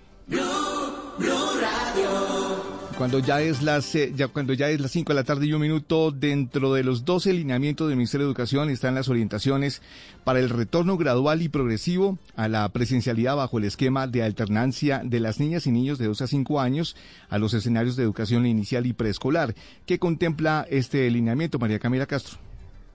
Cuando 2.97 3.19
ya 3.19 3.41
es 3.41 3.61
las 3.61 3.93
eh, 3.95 4.13
ya 4.15 4.29
cuando 4.29 4.53
ya 4.53 4.69
es 4.69 4.79
las 4.79 4.91
5 4.91 5.11
de 5.11 5.15
la 5.15 5.25
tarde 5.25 5.45
y 5.45 5.53
un 5.53 5.59
minuto 5.59 6.11
dentro 6.11 6.73
de 6.73 6.83
los 6.85 7.03
12 7.03 7.33
lineamientos 7.33 7.89
del 7.89 7.97
Ministerio 7.97 8.25
de 8.25 8.29
Educación 8.29 8.69
están 8.69 8.95
las 8.95 9.09
orientaciones 9.09 9.81
para 10.23 10.39
el 10.39 10.49
retorno 10.49 10.95
gradual 10.95 11.41
y 11.41 11.49
progresivo 11.49 12.17
a 12.37 12.47
la 12.47 12.69
presencialidad 12.69 13.35
bajo 13.35 13.57
el 13.57 13.65
esquema 13.65 14.07
de 14.07 14.23
alternancia 14.23 15.01
de 15.03 15.19
las 15.19 15.41
niñas 15.41 15.67
y 15.67 15.71
niños 15.71 15.97
de 15.97 16.05
2 16.05 16.21
a 16.21 16.27
5 16.27 16.61
años 16.61 16.95
a 17.27 17.37
los 17.37 17.53
escenarios 17.53 17.97
de 17.97 18.03
educación 18.03 18.45
inicial 18.45 18.85
y 18.85 18.93
preescolar. 18.93 19.55
¿Qué 19.85 19.99
contempla 19.99 20.65
este 20.69 21.09
lineamiento, 21.11 21.59
María 21.59 21.79
Camila 21.79 22.05
Castro? 22.05 22.44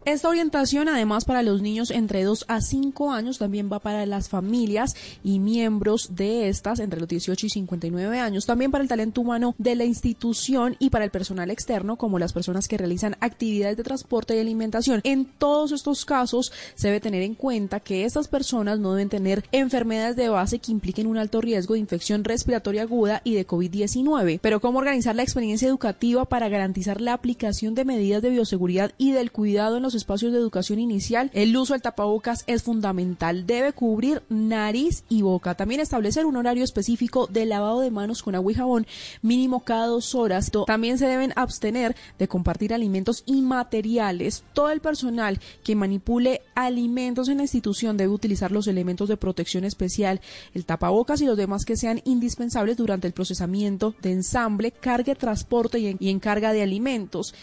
Esta 0.07 0.30
orientación, 0.30 0.88
además 0.88 1.26
para 1.26 1.42
los 1.42 1.61
niños 1.61 1.90
entre 1.90 2.24
2 2.24 2.46
a 2.48 2.62
5 2.62 3.12
años, 3.12 3.36
también 3.36 3.68
va 3.70 3.80
para 3.80 4.07
las 4.07 4.30
familias 4.30 4.96
y 5.22 5.40
miembros 5.40 6.16
de 6.16 6.48
estas 6.48 6.80
entre 6.80 7.01
los 7.01 7.09
18 7.09 7.44
y 7.46 7.51
59 7.51 8.18
años, 8.18 8.46
también 8.46 8.70
para 8.70 8.82
el 8.82 8.88
talento 8.88 9.20
humano 9.20 9.55
de 9.59 9.74
la 9.74 9.84
institución 9.84 10.76
y 10.78 10.88
para 10.88 11.05
el 11.05 11.11
personal 11.11 11.51
externo, 11.51 11.96
como 11.96 12.18
las 12.18 12.32
personas 12.32 12.66
que 12.66 12.78
realizan 12.78 13.18
actividades 13.20 13.76
de 13.76 13.84
transporte 13.84 14.34
y 14.34 14.40
alimentación. 14.40 15.03
En 15.05 15.26
todos 15.26 15.70
estos 15.70 16.07
casos, 16.07 16.51
se 16.76 16.88
debe 16.88 17.01
tener 17.01 17.22
en 17.22 17.34
cuenta 17.34 17.78
que 17.78 18.07
estas 18.07 18.26
personas 18.26 18.78
no 18.78 18.94
deben 18.94 19.11
tener 19.11 19.44
enfermedades 19.53 20.16
de 20.16 20.30
base 20.30 20.61
que 20.61 20.72
impliquen 20.72 21.09
un 21.09 21.18
alto 21.18 21.42
riesgo 21.42 21.74
de 21.74 21.80
infección 21.80 22.24
respiratoria 22.24 22.82
aguda 22.82 23.20
y 23.22 23.34
de 23.34 23.46
COVID-19. 23.46 24.40
Pero 24.40 24.61
¿cómo 24.61 24.78
organizar 24.78 25.14
la 25.14 25.24
experiencia 25.24 25.68
educativa 25.68 26.24
para 26.24 26.48
garantizar 26.48 27.03
la 27.03 27.12
aplicación 27.12 27.74
de 27.74 27.84
medidas 27.84 28.22
de 28.22 28.30
bioseguridad 28.30 28.92
y 28.96 29.12
del 29.12 29.30
cuidado 29.30 29.76
en 29.76 29.82
los 29.82 29.89
espacios 29.95 30.32
de 30.32 30.38
educación 30.38 30.78
inicial, 30.78 31.30
el 31.34 31.57
uso 31.57 31.74
del 31.74 31.82
tapabocas 31.82 32.45
es 32.47 32.62
fundamental. 32.62 33.47
Debe 33.47 33.72
cubrir 33.72 34.22
nariz 34.28 35.05
y 35.09 35.22
boca. 35.22 35.55
También 35.55 35.80
establecer 35.80 36.26
un 36.26 36.36
horario 36.36 36.64
específico 36.64 37.26
de 37.26 37.47
lavado 37.47 37.80
de 37.80 37.91
manos 37.91 38.22
con 38.22 38.34
agua 38.34 38.53
y 38.53 38.55
jabón 38.55 38.86
mínimo 39.22 39.61
cada 39.61 39.86
dos 39.86 40.14
horas. 40.14 40.51
También 40.66 40.99
se 40.99 41.07
deben 41.07 41.32
abstener 41.36 41.97
de 42.18 42.28
compartir 42.28 42.74
alimentos 42.74 43.22
y 43.26 43.43
materiales. 43.43 44.45
Todo 44.53 44.70
el 44.70 44.80
personal 44.80 45.41
que 45.64 45.76
manipule 45.76 46.43
alimentos 46.55 47.28
en 47.28 47.38
la 47.38 47.45
institución 47.45 47.97
debe 47.97 48.12
utilizar 48.12 48.53
los 48.53 48.66
elementos 48.66 49.09
de 49.09 49.16
protección 49.16 49.64
especial, 49.64 50.20
el 50.55 50.64
tapabocas 50.64 51.20
y 51.20 51.26
los 51.26 51.36
demás 51.36 51.64
que 51.64 51.76
sean 51.76 52.01
indispensables 52.05 52.76
durante 52.76 53.07
el 53.07 53.12
procesamiento 53.12 53.95
de 54.03 54.12
ensamble, 54.12 54.70
carga, 54.70 55.14
transporte 55.14 55.78
y 55.78 56.09
encarga 56.09 56.53
de 56.53 56.62
alimentos. 56.62 57.34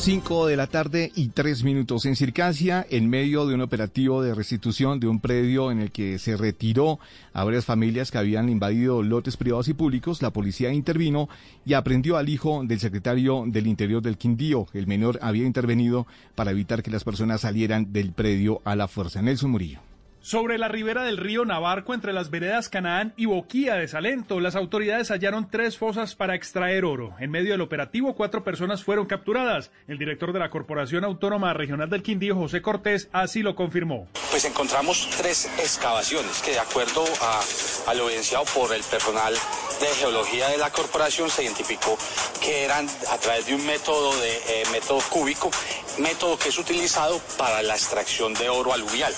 5 0.00 0.46
de 0.46 0.56
la 0.56 0.66
tarde 0.66 1.12
y 1.14 1.28
3 1.28 1.62
minutos 1.62 2.06
en 2.06 2.16
Circasia, 2.16 2.86
en 2.88 3.10
medio 3.10 3.44
de 3.44 3.54
un 3.54 3.60
operativo 3.60 4.22
de 4.22 4.34
restitución 4.34 4.98
de 4.98 5.08
un 5.08 5.20
predio 5.20 5.70
en 5.70 5.78
el 5.78 5.90
que 5.90 6.18
se 6.18 6.38
retiró 6.38 6.98
a 7.34 7.44
varias 7.44 7.66
familias 7.66 8.10
que 8.10 8.16
habían 8.16 8.48
invadido 8.48 9.02
lotes 9.02 9.36
privados 9.36 9.68
y 9.68 9.74
públicos, 9.74 10.22
la 10.22 10.30
policía 10.30 10.72
intervino 10.72 11.28
y 11.66 11.74
aprendió 11.74 12.16
al 12.16 12.30
hijo 12.30 12.62
del 12.64 12.80
secretario 12.80 13.44
del 13.46 13.66
Interior 13.66 14.00
del 14.00 14.16
Quindío. 14.16 14.68
El 14.72 14.86
menor 14.86 15.18
había 15.20 15.44
intervenido 15.44 16.06
para 16.34 16.52
evitar 16.52 16.82
que 16.82 16.90
las 16.90 17.04
personas 17.04 17.42
salieran 17.42 17.92
del 17.92 18.12
predio 18.12 18.62
a 18.64 18.76
la 18.76 18.88
fuerza. 18.88 19.20
Nelson 19.20 19.50
Murillo. 19.50 19.89
Sobre 20.22 20.58
la 20.58 20.68
ribera 20.68 21.02
del 21.02 21.16
río 21.16 21.46
Navarco, 21.46 21.94
entre 21.94 22.12
las 22.12 22.28
veredas 22.28 22.68
Canaán 22.68 23.14
y 23.16 23.24
Boquía 23.24 23.76
de 23.76 23.88
Salento, 23.88 24.38
las 24.38 24.54
autoridades 24.54 25.10
hallaron 25.10 25.48
tres 25.50 25.78
fosas 25.78 26.14
para 26.14 26.34
extraer 26.34 26.84
oro. 26.84 27.14
En 27.20 27.30
medio 27.30 27.52
del 27.52 27.62
operativo, 27.62 28.14
cuatro 28.14 28.44
personas 28.44 28.84
fueron 28.84 29.06
capturadas. 29.06 29.70
El 29.88 29.96
director 29.96 30.34
de 30.34 30.38
la 30.38 30.50
Corporación 30.50 31.04
Autónoma 31.04 31.54
Regional 31.54 31.88
del 31.88 32.02
Quindío, 32.02 32.36
José 32.36 32.60
Cortés, 32.60 33.08
así 33.12 33.40
lo 33.40 33.54
confirmó. 33.54 34.08
Pues 34.30 34.44
encontramos 34.44 35.08
tres 35.16 35.46
excavaciones 35.58 36.42
que, 36.42 36.50
de 36.50 36.58
acuerdo 36.58 37.02
a, 37.88 37.94
lo 37.94 38.08
evidenciado 38.08 38.44
por 38.54 38.74
el 38.74 38.82
personal 38.82 39.32
de 39.32 39.86
geología 39.86 40.48
de 40.50 40.58
la 40.58 40.70
corporación, 40.70 41.30
se 41.30 41.44
identificó 41.44 41.96
que 42.42 42.64
eran 42.64 42.86
a 43.10 43.16
través 43.16 43.46
de 43.46 43.54
un 43.54 43.64
método 43.64 44.14
de 44.20 44.36
eh, 44.36 44.62
método 44.70 45.00
cúbico, 45.08 45.50
método 45.98 46.38
que 46.38 46.50
es 46.50 46.58
utilizado 46.58 47.18
para 47.38 47.62
la 47.62 47.72
extracción 47.72 48.34
de 48.34 48.50
oro 48.50 48.74
aluvial. 48.74 49.14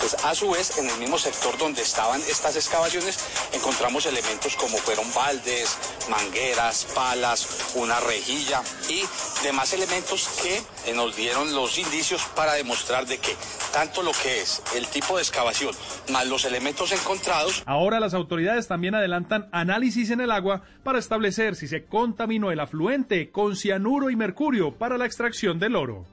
Pues 0.00 0.14
a 0.24 0.34
su 0.34 0.50
vez, 0.50 0.78
en 0.78 0.88
el 0.88 0.98
mismo 0.98 1.18
sector 1.18 1.56
donde 1.58 1.82
estaban 1.82 2.20
estas 2.22 2.56
excavaciones, 2.56 3.18
encontramos 3.52 4.06
elementos 4.06 4.56
como 4.56 4.76
fueron 4.78 5.06
baldes, 5.14 5.78
mangueras, 6.10 6.86
palas, 6.94 7.72
una 7.74 8.00
rejilla 8.00 8.62
y 8.88 9.02
demás 9.42 9.72
elementos 9.72 10.28
que 10.42 10.92
nos 10.94 11.16
dieron 11.16 11.54
los 11.54 11.78
indicios 11.78 12.24
para 12.36 12.54
demostrar 12.54 13.06
de 13.06 13.18
que 13.18 13.34
tanto 13.72 14.02
lo 14.02 14.12
que 14.12 14.40
es 14.40 14.62
el 14.76 14.86
tipo 14.86 15.16
de 15.16 15.22
excavación 15.22 15.74
más 16.12 16.26
los 16.28 16.44
elementos 16.44 16.92
encontrados. 16.92 17.62
Ahora 17.66 18.00
las 18.00 18.14
autoridades 18.14 18.68
también 18.68 18.94
adelantan 18.94 19.48
análisis 19.52 20.10
en 20.10 20.20
el 20.20 20.30
agua 20.30 20.62
para 20.82 20.98
establecer 20.98 21.56
si 21.56 21.66
se 21.66 21.84
contaminó 21.84 22.50
el 22.50 22.60
afluente 22.60 23.30
con 23.30 23.56
cianuro 23.56 24.10
y 24.10 24.16
mercurio 24.16 24.76
para 24.78 24.98
la 24.98 25.06
extracción 25.06 25.58
del 25.58 25.76
oro. 25.76 26.06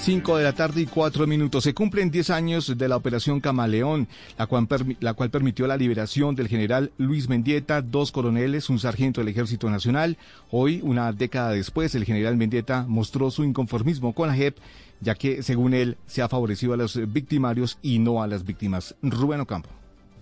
5 0.00 0.36
de 0.38 0.44
la 0.44 0.52
tarde 0.54 0.80
y 0.82 0.86
4 0.86 1.26
minutos. 1.26 1.64
Se 1.64 1.74
cumplen 1.74 2.10
10 2.10 2.30
años 2.30 2.78
de 2.78 2.88
la 2.88 2.96
Operación 2.96 3.40
Camaleón, 3.40 4.08
la 4.38 4.46
cual, 4.46 5.30
permitió 5.30 5.66
la 5.66 5.76
liberación 5.76 6.34
del 6.34 6.48
general 6.48 6.92
Luis 6.98 7.28
Mendieta, 7.28 7.82
dos 7.82 8.12
coroneles, 8.12 8.70
un 8.70 8.78
sargento 8.78 9.20
del 9.20 9.28
Ejército 9.28 9.68
Nacional. 9.68 10.16
Hoy, 10.50 10.80
una 10.82 11.12
década 11.12 11.50
después, 11.50 11.94
el 11.94 12.04
general 12.04 12.36
Mendieta 12.36 12.86
mostró 12.88 13.30
su 13.30 13.44
inconformismo 13.44 14.14
con 14.14 14.28
la 14.28 14.34
JEP, 14.34 14.56
ya 15.00 15.14
que, 15.14 15.42
según 15.42 15.74
él, 15.74 15.98
se 16.06 16.22
ha 16.22 16.28
favorecido 16.28 16.72
a 16.72 16.78
los 16.78 16.98
victimarios 17.12 17.78
y 17.82 17.98
no 17.98 18.22
a 18.22 18.26
las 18.26 18.44
víctimas. 18.44 18.94
Rubén 19.02 19.40
Ocampo. 19.40 19.68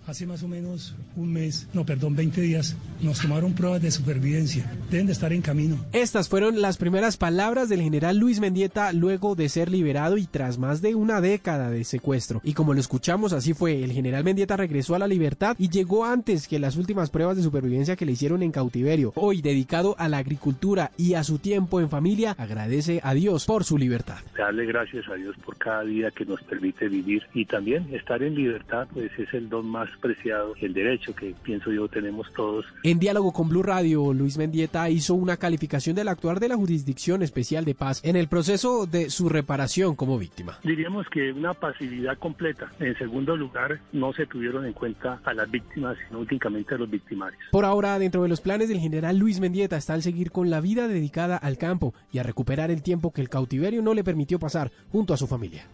Hace 0.07 0.25
más 0.25 0.41
o 0.41 0.47
menos 0.47 0.95
un 1.17 1.33
mes, 1.33 1.67
no, 1.73 1.85
perdón, 1.85 2.15
20 2.15 2.39
días, 2.39 2.77
nos 3.01 3.19
tomaron 3.19 3.51
pruebas 3.53 3.81
de 3.81 3.91
supervivencia. 3.91 4.71
Deben 4.89 5.05
de 5.05 5.11
estar 5.11 5.33
en 5.33 5.41
camino. 5.41 5.77
Estas 5.91 6.29
fueron 6.29 6.61
las 6.61 6.77
primeras 6.77 7.17
palabras 7.17 7.67
del 7.67 7.81
general 7.81 8.17
Luis 8.17 8.39
Mendieta 8.39 8.93
luego 8.93 9.35
de 9.35 9.49
ser 9.49 9.69
liberado 9.69 10.15
y 10.15 10.25
tras 10.25 10.59
más 10.59 10.81
de 10.81 10.95
una 10.95 11.19
década 11.19 11.69
de 11.69 11.83
secuestro. 11.83 12.39
Y 12.45 12.53
como 12.53 12.73
lo 12.73 12.79
escuchamos, 12.79 13.33
así 13.33 13.53
fue. 13.53 13.83
El 13.83 13.91
general 13.91 14.23
Mendieta 14.23 14.55
regresó 14.55 14.95
a 14.95 14.99
la 14.99 15.07
libertad 15.07 15.57
y 15.59 15.67
llegó 15.67 16.05
antes 16.05 16.47
que 16.47 16.57
las 16.57 16.77
últimas 16.77 17.09
pruebas 17.09 17.35
de 17.35 17.43
supervivencia 17.43 17.97
que 17.97 18.05
le 18.05 18.13
hicieron 18.13 18.43
en 18.43 18.53
cautiverio. 18.53 19.11
Hoy, 19.15 19.41
dedicado 19.41 19.93
a 19.99 20.07
la 20.07 20.19
agricultura 20.19 20.91
y 20.95 21.15
a 21.15 21.25
su 21.25 21.37
tiempo 21.37 21.81
en 21.81 21.89
familia, 21.89 22.33
agradece 22.37 23.01
a 23.03 23.13
Dios 23.13 23.45
por 23.45 23.65
su 23.65 23.77
libertad. 23.77 24.19
Darle 24.37 24.67
gracias 24.67 25.05
a 25.09 25.15
Dios 25.15 25.35
por 25.43 25.57
cada 25.57 25.83
día 25.83 26.11
que 26.11 26.23
nos 26.23 26.41
permite 26.43 26.87
vivir 26.87 27.23
y 27.33 27.43
también 27.43 27.93
estar 27.93 28.23
en 28.23 28.35
libertad, 28.35 28.87
pues 28.93 29.11
es 29.19 29.33
el 29.33 29.49
don 29.49 29.67
más 29.67 29.89
preciado 29.97 30.53
el 30.61 30.73
derecho 30.73 31.15
que 31.15 31.35
pienso 31.43 31.71
yo 31.71 31.87
tenemos 31.87 32.31
todos. 32.33 32.65
En 32.83 32.99
diálogo 32.99 33.33
con 33.33 33.49
Blue 33.49 33.63
Radio, 33.63 34.13
Luis 34.13 34.37
Mendieta 34.37 34.89
hizo 34.89 35.13
una 35.15 35.37
calificación 35.37 35.95
del 35.95 36.07
actuar 36.07 36.39
de 36.39 36.49
la 36.49 36.55
Jurisdicción 36.55 37.21
Especial 37.21 37.65
de 37.65 37.75
Paz 37.75 38.01
en 38.03 38.15
el 38.15 38.27
proceso 38.27 38.85
de 38.85 39.09
su 39.09 39.29
reparación 39.29 39.95
como 39.95 40.17
víctima. 40.17 40.59
Diríamos 40.63 41.07
que 41.09 41.31
una 41.31 41.53
pasividad 41.53 42.17
completa. 42.17 42.71
En 42.79 42.97
segundo 42.97 43.35
lugar, 43.35 43.79
no 43.91 44.13
se 44.13 44.25
tuvieron 44.25 44.65
en 44.65 44.73
cuenta 44.73 45.19
a 45.23 45.33
las 45.33 45.49
víctimas, 45.49 45.97
sino 46.07 46.19
únicamente 46.19 46.75
a 46.75 46.77
los 46.77 46.89
victimarios. 46.89 47.41
Por 47.51 47.65
ahora, 47.65 47.99
dentro 47.99 48.23
de 48.23 48.29
los 48.29 48.41
planes 48.41 48.69
del 48.69 48.79
general 48.79 49.17
Luis 49.17 49.39
Mendieta 49.39 49.77
está 49.77 49.95
el 49.95 50.03
seguir 50.03 50.31
con 50.31 50.49
la 50.49 50.61
vida 50.61 50.87
dedicada 50.87 51.37
al 51.37 51.57
campo 51.57 51.93
y 52.11 52.19
a 52.19 52.23
recuperar 52.23 52.71
el 52.71 52.83
tiempo 52.83 53.11
que 53.11 53.21
el 53.21 53.29
cautiverio 53.29 53.81
no 53.81 53.93
le 53.93 54.03
permitió 54.03 54.39
pasar 54.39 54.71
junto 54.91 55.13
a 55.13 55.17
su 55.17 55.27
familia. 55.27 55.67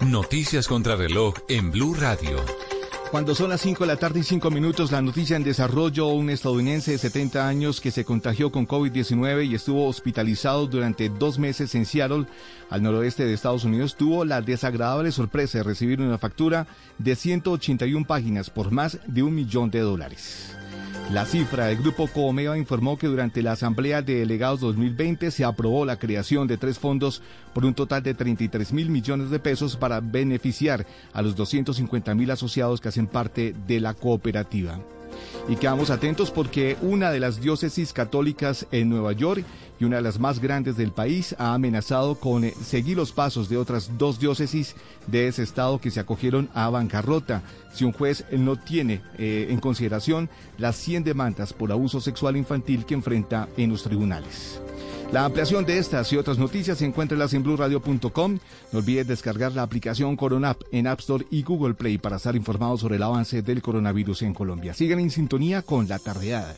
Noticias 0.00 0.66
contra 0.66 0.96
reloj 0.96 1.34
en 1.48 1.70
Blue 1.70 1.94
Radio. 1.94 2.38
Cuando 3.10 3.34
son 3.34 3.50
las 3.50 3.60
5 3.62 3.82
de 3.82 3.88
la 3.88 3.96
tarde 3.96 4.20
y 4.20 4.22
5 4.22 4.52
minutos, 4.52 4.92
la 4.92 5.02
noticia 5.02 5.36
en 5.36 5.42
desarrollo, 5.42 6.06
un 6.06 6.30
estadounidense 6.30 6.92
de 6.92 6.98
70 6.98 7.48
años 7.48 7.80
que 7.80 7.90
se 7.90 8.04
contagió 8.04 8.52
con 8.52 8.68
COVID-19 8.68 9.46
y 9.48 9.56
estuvo 9.56 9.88
hospitalizado 9.88 10.68
durante 10.68 11.08
dos 11.08 11.36
meses 11.36 11.74
en 11.74 11.86
Seattle, 11.86 12.26
al 12.70 12.84
noroeste 12.84 13.24
de 13.24 13.32
Estados 13.32 13.64
Unidos, 13.64 13.96
tuvo 13.96 14.24
la 14.24 14.42
desagradable 14.42 15.10
sorpresa 15.10 15.58
de 15.58 15.64
recibir 15.64 16.00
una 16.00 16.18
factura 16.18 16.68
de 16.98 17.16
181 17.16 18.06
páginas 18.06 18.48
por 18.48 18.70
más 18.70 19.00
de 19.08 19.24
un 19.24 19.34
millón 19.34 19.72
de 19.72 19.80
dólares. 19.80 20.59
La 21.08 21.24
cifra 21.24 21.66
del 21.66 21.78
Grupo 21.78 22.06
Comeva 22.06 22.56
informó 22.56 22.96
que 22.96 23.08
durante 23.08 23.42
la 23.42 23.52
Asamblea 23.52 24.00
de 24.00 24.20
Delegados 24.20 24.60
2020 24.60 25.32
se 25.32 25.44
aprobó 25.44 25.84
la 25.84 25.98
creación 25.98 26.46
de 26.46 26.56
tres 26.56 26.78
fondos 26.78 27.20
por 27.52 27.64
un 27.64 27.74
total 27.74 28.04
de 28.04 28.14
33 28.14 28.72
mil 28.72 28.90
millones 28.90 29.30
de 29.30 29.40
pesos 29.40 29.76
para 29.76 29.98
beneficiar 29.98 30.86
a 31.12 31.22
los 31.22 31.34
250 31.34 32.14
mil 32.14 32.30
asociados 32.30 32.80
que 32.80 32.90
hacen 32.90 33.08
parte 33.08 33.56
de 33.66 33.80
la 33.80 33.94
cooperativa. 33.94 34.78
Y 35.48 35.56
quedamos 35.56 35.90
atentos 35.90 36.30
porque 36.30 36.76
una 36.82 37.10
de 37.10 37.20
las 37.20 37.40
diócesis 37.40 37.92
católicas 37.92 38.66
en 38.70 38.88
Nueva 38.88 39.12
York 39.12 39.44
y 39.78 39.84
una 39.84 39.96
de 39.96 40.02
las 40.02 40.20
más 40.20 40.40
grandes 40.40 40.76
del 40.76 40.92
país 40.92 41.34
ha 41.38 41.54
amenazado 41.54 42.14
con 42.14 42.44
eh, 42.44 42.54
seguir 42.62 42.96
los 42.96 43.12
pasos 43.12 43.48
de 43.48 43.56
otras 43.56 43.98
dos 43.98 44.20
diócesis 44.20 44.76
de 45.06 45.28
ese 45.28 45.42
estado 45.42 45.80
que 45.80 45.90
se 45.90 46.00
acogieron 46.00 46.48
a 46.54 46.68
bancarrota 46.68 47.42
si 47.72 47.84
un 47.84 47.92
juez 47.92 48.24
no 48.30 48.56
tiene 48.56 49.00
eh, 49.18 49.48
en 49.50 49.58
consideración 49.58 50.28
las 50.58 50.76
100 50.76 51.04
demandas 51.04 51.52
por 51.52 51.72
abuso 51.72 52.00
sexual 52.00 52.36
infantil 52.36 52.84
que 52.84 52.94
enfrenta 52.94 53.48
en 53.56 53.70
los 53.70 53.82
tribunales. 53.82 54.60
La 55.12 55.24
ampliación 55.24 55.64
de 55.64 55.76
estas 55.76 56.12
y 56.12 56.16
otras 56.16 56.38
noticias 56.38 56.80
encuéntrelas 56.82 57.34
en 57.34 57.42
blueradio.com. 57.42 58.38
No 58.70 58.78
olvides 58.78 59.08
descargar 59.08 59.52
la 59.52 59.62
aplicación 59.62 60.16
Coronap 60.16 60.62
en 60.70 60.86
App 60.86 61.00
Store 61.00 61.26
y 61.32 61.42
Google 61.42 61.74
Play 61.74 61.98
para 61.98 62.16
estar 62.16 62.36
informados 62.36 62.80
sobre 62.80 62.94
el 62.94 63.02
avance 63.02 63.42
del 63.42 63.60
coronavirus 63.60 64.22
en 64.22 64.34
Colombia. 64.34 64.72
Sigan 64.72 65.00
en 65.00 65.10
sintonía 65.10 65.62
con 65.62 65.88
la 65.88 65.98
tardeada. 65.98 66.54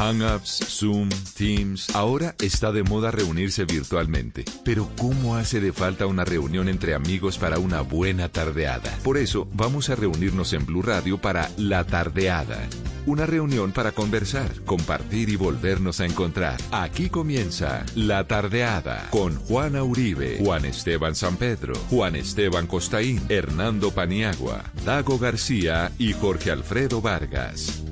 Hangouts, 0.00 0.64
Zoom, 0.66 1.10
Teams. 1.36 1.94
Ahora 1.94 2.34
está 2.40 2.72
de 2.72 2.82
moda 2.82 3.10
reunirse 3.10 3.66
virtualmente. 3.66 4.46
Pero 4.64 4.88
¿cómo 4.96 5.36
hace 5.36 5.60
de 5.60 5.74
falta 5.74 6.06
una 6.06 6.24
reunión 6.24 6.70
entre 6.70 6.94
amigos 6.94 7.36
para 7.36 7.58
una 7.58 7.82
buena 7.82 8.30
tardeada? 8.30 8.96
Por 9.04 9.18
eso 9.18 9.46
vamos 9.52 9.90
a 9.90 9.96
reunirnos 9.96 10.54
en 10.54 10.64
Blue 10.64 10.80
Radio 10.80 11.18
para 11.18 11.50
La 11.58 11.84
Tardeada. 11.84 12.66
Una 13.04 13.26
reunión 13.26 13.72
para 13.72 13.92
conversar, 13.92 14.50
compartir 14.64 15.28
y 15.28 15.36
volvernos 15.36 16.00
a 16.00 16.06
encontrar. 16.06 16.58
Aquí 16.72 17.10
comienza 17.10 17.84
La 17.94 18.26
Tardeada 18.26 19.06
con 19.10 19.36
Juana 19.36 19.82
Uribe, 19.82 20.38
Juan 20.42 20.64
Esteban 20.64 21.14
San 21.14 21.36
Pedro, 21.36 21.74
Juan 21.90 22.16
Esteban 22.16 22.66
Costaín, 22.66 23.20
Hernando 23.28 23.90
Paniagua, 23.90 24.64
Dago 24.86 25.18
García 25.18 25.92
y 25.98 26.14
Jorge 26.14 26.50
Alfredo 26.50 27.02
Vargas. 27.02 27.82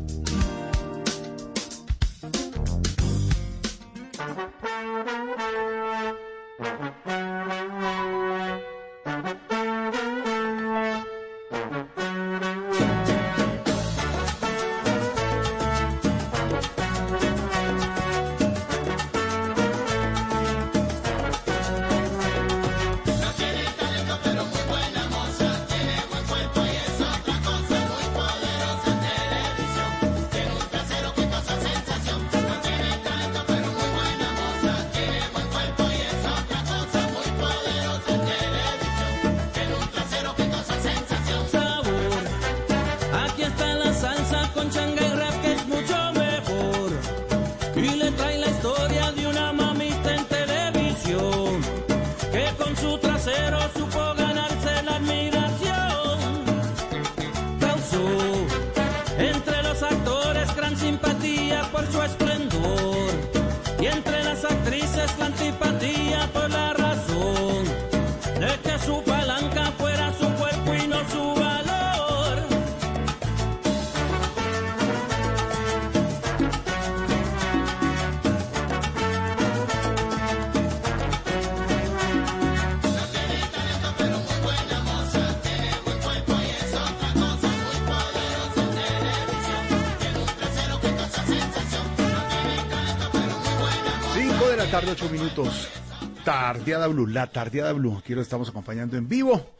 Tardeada 96.68 96.88
Blue, 96.88 97.06
la 97.06 97.26
Tardeada 97.28 97.72
Blue. 97.72 97.96
Aquí 97.96 98.14
lo 98.14 98.20
estamos 98.20 98.50
acompañando 98.50 98.98
en 98.98 99.08
vivo, 99.08 99.54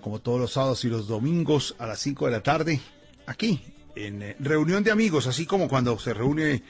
como 0.00 0.22
todos 0.22 0.40
los 0.40 0.52
sábados 0.52 0.82
y 0.86 0.88
los 0.88 1.06
domingos 1.06 1.76
a 1.78 1.86
las 1.86 1.98
5 1.98 2.24
de 2.24 2.32
la 2.32 2.42
tarde, 2.42 2.80
aquí, 3.26 3.60
en 3.94 4.22
eh, 4.22 4.36
reunión 4.40 4.82
de 4.82 4.90
amigos, 4.90 5.26
así 5.26 5.44
como 5.44 5.68
cuando 5.68 5.98
se 5.98 6.14
reúne 6.14 6.62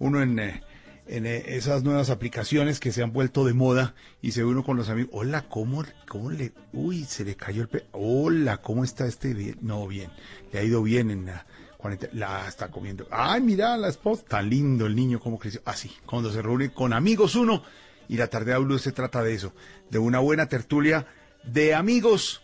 uno 0.00 0.20
en, 0.20 0.38
eh, 0.38 0.62
en 1.06 1.24
eh, 1.24 1.56
esas 1.56 1.82
nuevas 1.82 2.10
aplicaciones 2.10 2.78
que 2.78 2.92
se 2.92 3.02
han 3.02 3.14
vuelto 3.14 3.46
de 3.46 3.54
moda 3.54 3.94
y 4.20 4.32
se 4.32 4.44
uno 4.44 4.62
con 4.62 4.76
los 4.76 4.90
amigos. 4.90 5.12
Hola, 5.14 5.48
¿cómo, 5.48 5.82
cómo 6.06 6.30
le... 6.30 6.52
Uy, 6.74 7.04
se 7.04 7.24
le 7.24 7.34
cayó 7.34 7.62
el 7.62 7.68
pe... 7.68 7.86
Hola, 7.92 8.58
¿cómo 8.58 8.84
está 8.84 9.06
este? 9.06 9.32
Bien? 9.32 9.56
No, 9.62 9.86
bien. 9.86 10.10
Le 10.52 10.58
ha 10.58 10.62
ido 10.62 10.82
bien 10.82 11.10
en 11.10 11.24
la... 11.24 11.46
40, 11.78 12.08
la 12.12 12.46
está 12.46 12.70
comiendo. 12.70 13.06
Ay, 13.10 13.40
mira 13.40 13.78
la 13.78 13.88
esposa. 13.88 14.24
Tan 14.28 14.50
lindo 14.50 14.84
el 14.84 14.94
niño, 14.94 15.20
cómo 15.20 15.38
creció. 15.38 15.62
Así, 15.64 15.90
cuando 16.04 16.30
se 16.30 16.42
reúne 16.42 16.70
con 16.70 16.92
amigos 16.92 17.34
uno. 17.34 17.62
Y 18.08 18.16
la 18.16 18.28
tarde 18.28 18.52
de 18.52 18.58
Blue 18.58 18.78
se 18.78 18.92
trata 18.92 19.22
de 19.22 19.34
eso. 19.34 19.54
De 19.90 19.98
una 19.98 20.18
buena 20.18 20.48
tertulia 20.48 21.06
de 21.44 21.74
amigos, 21.74 22.42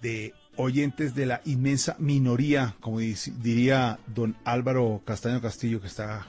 de 0.00 0.34
oyentes 0.56 1.14
de 1.14 1.26
la 1.26 1.42
inmensa 1.44 1.96
minoría, 1.98 2.76
como 2.80 3.00
diría 3.00 3.98
don 4.06 4.36
Álvaro 4.44 5.02
Castaño 5.04 5.40
Castillo, 5.40 5.80
que 5.80 5.86
está 5.86 6.26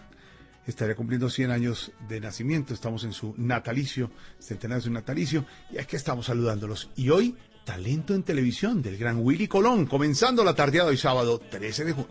estaría 0.68 0.96
cumpliendo 0.96 1.30
100 1.30 1.52
años 1.52 1.92
de 2.08 2.20
nacimiento. 2.20 2.74
Estamos 2.74 3.04
en 3.06 3.14
su 3.14 3.34
natalicio, 3.38 4.12
centenario 4.38 4.82
de 4.82 4.86
su 4.86 4.92
natalicio, 4.92 5.46
y 5.72 5.78
aquí 5.78 5.96
estamos 5.96 6.26
saludándolos. 6.26 6.90
Y 6.96 7.10
hoy, 7.10 7.36
talento 7.66 8.14
en 8.14 8.24
televisión 8.24 8.82
del 8.82 8.98
gran 8.98 9.20
Willy 9.20 9.48
Colón, 9.48 9.86
comenzando 9.86 10.44
la 10.44 10.56
tardeada 10.56 10.90
hoy 10.90 10.98
sábado 10.98 11.40
13 11.40 11.86
de 11.86 11.94
junio. 11.94 12.10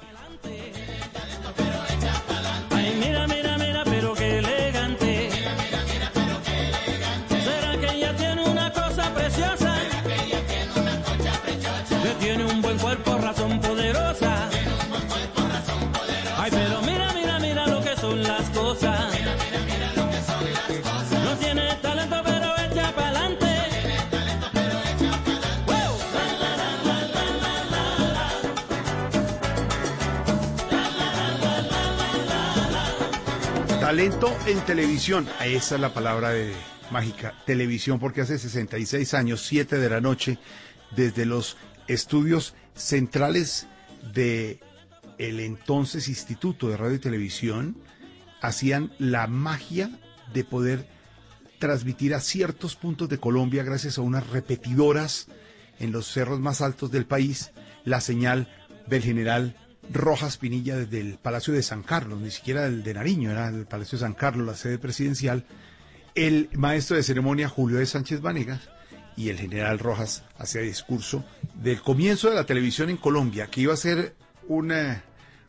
Talento 33.87 34.37
en 34.49 34.59
televisión. 34.63 35.29
Esa 35.45 35.77
es 35.77 35.81
la 35.81 35.95
palabra 35.95 36.31
de, 36.31 36.53
mágica. 36.91 37.35
Televisión, 37.47 38.01
porque 38.01 38.21
hace 38.21 38.37
66 38.37 39.15
años, 39.15 39.47
7 39.47 39.79
de 39.79 39.89
la 39.89 40.01
noche, 40.01 40.39
desde 40.97 41.25
los 41.25 41.57
estudios 41.87 42.57
centrales 42.75 43.69
de 44.13 44.59
el 45.19 45.39
entonces 45.39 46.09
Instituto 46.09 46.69
de 46.69 46.77
Radio 46.77 46.97
y 46.97 46.99
Televisión, 46.99 47.77
hacían 48.41 48.91
la 48.99 49.29
magia 49.29 49.97
de 50.35 50.43
poder 50.43 50.89
transmitir 51.61 52.13
a 52.13 52.19
ciertos 52.19 52.75
puntos 52.75 53.09
de 53.09 53.21
Colombia, 53.21 53.63
gracias 53.63 53.99
a 53.99 54.03
unas 54.03 54.27
repetidoras 54.27 55.29
en 55.79 55.93
los 55.93 56.11
cerros 56.13 56.41
más 56.41 56.61
altos 56.61 56.91
del 56.91 57.07
país, 57.07 57.53
la 57.85 58.01
señal 58.01 58.49
del 58.89 59.05
general 59.05 59.55
Rojas 59.93 60.37
Pinilla 60.37 60.77
desde 60.77 61.01
el 61.01 61.19
Palacio 61.19 61.55
de 61.55 61.63
San 61.63 61.83
Carlos, 61.83 62.21
ni 62.21 62.31
siquiera 62.31 62.67
el 62.67 62.83
de 62.83 62.95
Nariño, 62.95 63.31
era 63.31 63.49
el 63.49 63.67
Palacio 63.67 63.99
de 63.99 64.05
San 64.05 64.15
Carlos, 64.15 64.47
la 64.47 64.55
sede 64.55 64.79
presidencial, 64.79 65.45
el 66.15 66.49
maestro 66.55 66.97
de 66.97 67.03
ceremonia 67.03 67.49
Julio 67.49 67.79
de 67.79 67.87
Sánchez 67.87 68.21
Vanegas 68.21 68.69
y 69.17 69.31
el 69.31 69.39
general 69.39 69.79
Rojas 69.79 70.25
hacía 70.39 70.61
discurso 70.61 71.25
del 71.55 71.81
comienzo 71.81 72.29
de 72.29 72.37
la 72.37 72.45
televisión 72.45 72.91
en 72.91 72.97
Colombia, 72.99 73.49
que 73.49 73.63
iba 73.63 73.73
a 73.73 73.79
ser 73.79 74.15
una, 74.49 75.05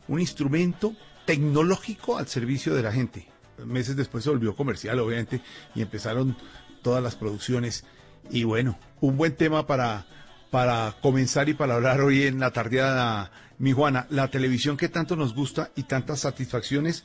un 0.08 0.20
instrumento 0.20 0.94
tecnológico 1.26 2.16
al 2.16 2.26
servicio 2.26 2.74
de 2.74 2.82
la 2.82 2.92
gente. 2.92 3.28
Meses 3.64 3.96
después 3.96 4.24
se 4.24 4.30
volvió 4.30 4.56
comercial, 4.56 4.98
obviamente, 5.00 5.42
y 5.74 5.82
empezaron 5.82 6.36
todas 6.82 7.02
las 7.02 7.16
producciones. 7.16 7.84
Y 8.30 8.44
bueno, 8.44 8.78
un 9.00 9.16
buen 9.16 9.34
tema 9.36 9.66
para, 9.66 10.06
para 10.50 10.94
comenzar 11.02 11.48
y 11.48 11.54
para 11.54 11.74
hablar 11.74 12.00
hoy 12.00 12.22
en 12.22 12.40
la 12.40 12.52
tardeada, 12.52 13.30
mi 13.58 13.72
Juana, 13.72 14.06
la 14.10 14.28
televisión 14.28 14.76
que 14.76 14.88
tanto 14.88 15.16
nos 15.16 15.34
gusta 15.34 15.70
y 15.74 15.84
tantas 15.84 16.20
satisfacciones, 16.20 17.04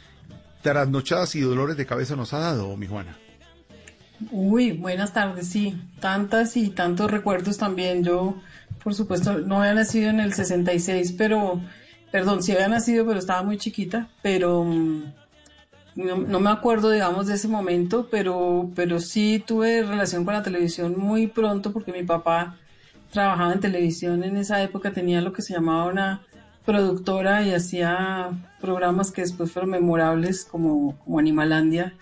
trasnochadas 0.61 1.35
y 1.35 1.41
dolores 1.41 1.77
de 1.77 1.85
cabeza 1.85 2.15
nos 2.15 2.33
ha 2.33 2.39
dado, 2.39 2.75
mi 2.77 2.87
Juana. 2.87 3.17
Uy, 4.31 4.71
buenas 4.71 5.13
tardes, 5.13 5.47
sí, 5.47 5.75
tantas 5.99 6.55
y 6.55 6.69
tantos 6.69 7.09
recuerdos 7.11 7.57
también. 7.57 8.03
Yo, 8.03 8.37
por 8.83 8.93
supuesto, 8.93 9.39
no 9.39 9.61
había 9.61 9.73
nacido 9.73 10.09
en 10.09 10.19
el 10.19 10.33
66, 10.33 11.15
pero, 11.17 11.59
perdón, 12.11 12.43
sí 12.43 12.51
había 12.53 12.67
nacido, 12.67 13.05
pero 13.05 13.19
estaba 13.19 13.43
muy 13.43 13.57
chiquita, 13.57 14.09
pero 14.21 14.63
mm, 14.63 15.03
no, 15.95 16.17
no 16.17 16.39
me 16.39 16.51
acuerdo, 16.51 16.91
digamos, 16.91 17.27
de 17.27 17.33
ese 17.33 17.47
momento, 17.47 18.07
pero, 18.09 18.69
pero 18.75 18.99
sí 18.99 19.43
tuve 19.45 19.83
relación 19.83 20.23
con 20.23 20.35
la 20.35 20.43
televisión 20.43 20.95
muy 20.97 21.27
pronto 21.27 21.73
porque 21.73 21.91
mi 21.91 22.03
papá 22.03 22.57
trabajaba 23.11 23.53
en 23.53 23.59
televisión 23.59 24.23
en 24.23 24.37
esa 24.37 24.61
época, 24.61 24.91
tenía 24.91 25.21
lo 25.21 25.33
que 25.33 25.41
se 25.41 25.53
llamaba 25.53 25.85
una 25.85 26.21
productora 26.65 27.43
y 27.43 27.53
hacía 27.53 28.29
programas 28.61 29.11
que 29.11 29.21
después 29.21 29.51
fueron 29.51 29.71
memorables 29.71 30.45
como, 30.45 30.97
como 30.99 31.19
Animalandia. 31.19 31.93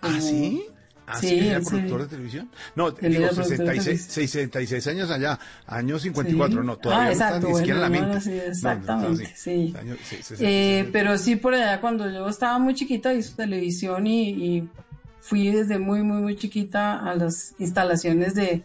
¿Ah, 0.00 0.18
sí? 0.20 0.64
¿Ah, 1.06 1.18
sí, 1.20 1.28
Sí, 1.28 1.48
era 1.48 1.60
productor 1.60 2.02
de 2.02 2.06
televisión? 2.08 2.50
No, 2.76 2.90
digo, 2.92 3.24
era 3.24 3.32
productor 3.34 3.66
de 3.66 3.74
66, 3.80 4.02
66 4.06 4.86
años 4.86 5.10
allá, 5.10 5.38
años 5.66 6.00
54, 6.02 6.60
Sí. 6.62 6.66
no, 6.66 6.76
todavía 6.78 7.02
Ah, 7.02 7.06
no 7.06 7.12
están 7.12 7.28
exacto, 7.28 7.48
ni 7.48 7.54
siquiera 7.56 7.76
en 7.76 7.82
la 7.82 7.88
mente. 7.90 8.06
no, 8.06 8.14
No, 8.14 8.20
no, 8.20 8.40
no, 8.40 8.48
exactamente, 8.48 9.32
sí. 9.36 9.74
Años- 9.78 9.98
sí, 10.02 10.16
66. 10.16 10.40
Eh, 10.40 10.88
pero 10.92 11.18
sí, 11.18 11.36
por 11.36 11.52
allá 11.54 11.80
cuando 11.82 12.10
yo 12.10 12.26
estaba 12.28 12.58
muy 12.58 12.74
chiquita 12.74 13.12
hizo 13.12 13.36
televisión 13.36 14.06
y, 14.06 14.30
y 14.30 14.68
fui 15.20 15.50
desde 15.50 15.78
muy, 15.78 16.02
muy, 16.02 16.22
muy 16.22 16.36
chiquita 16.36 16.98
a 17.00 17.14
las 17.16 17.54
instalaciones 17.58 18.34
de, 18.34 18.62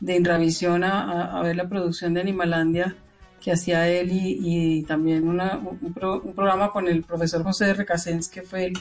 de 0.00 0.16
Intravisión 0.16 0.84
a, 0.84 1.02
a- 1.02 1.38
a 1.40 1.42
ver 1.42 1.56
la 1.56 1.68
producción 1.68 2.14
de 2.14 2.20
Animalandia 2.20 2.94
que 3.42 3.52
hacía 3.52 3.88
él 3.88 4.12
y, 4.12 4.38
y 4.78 4.82
también 4.82 5.26
una- 5.28 5.58
un, 5.58 5.92
pro- 5.94 6.20
un 6.20 6.34
programa 6.34 6.70
con 6.70 6.86
el 6.88 7.02
profesor 7.02 7.42
José 7.42 7.72
Recasens, 7.74 8.28
que 8.28 8.42
fue 8.42 8.66
el, 8.66 8.72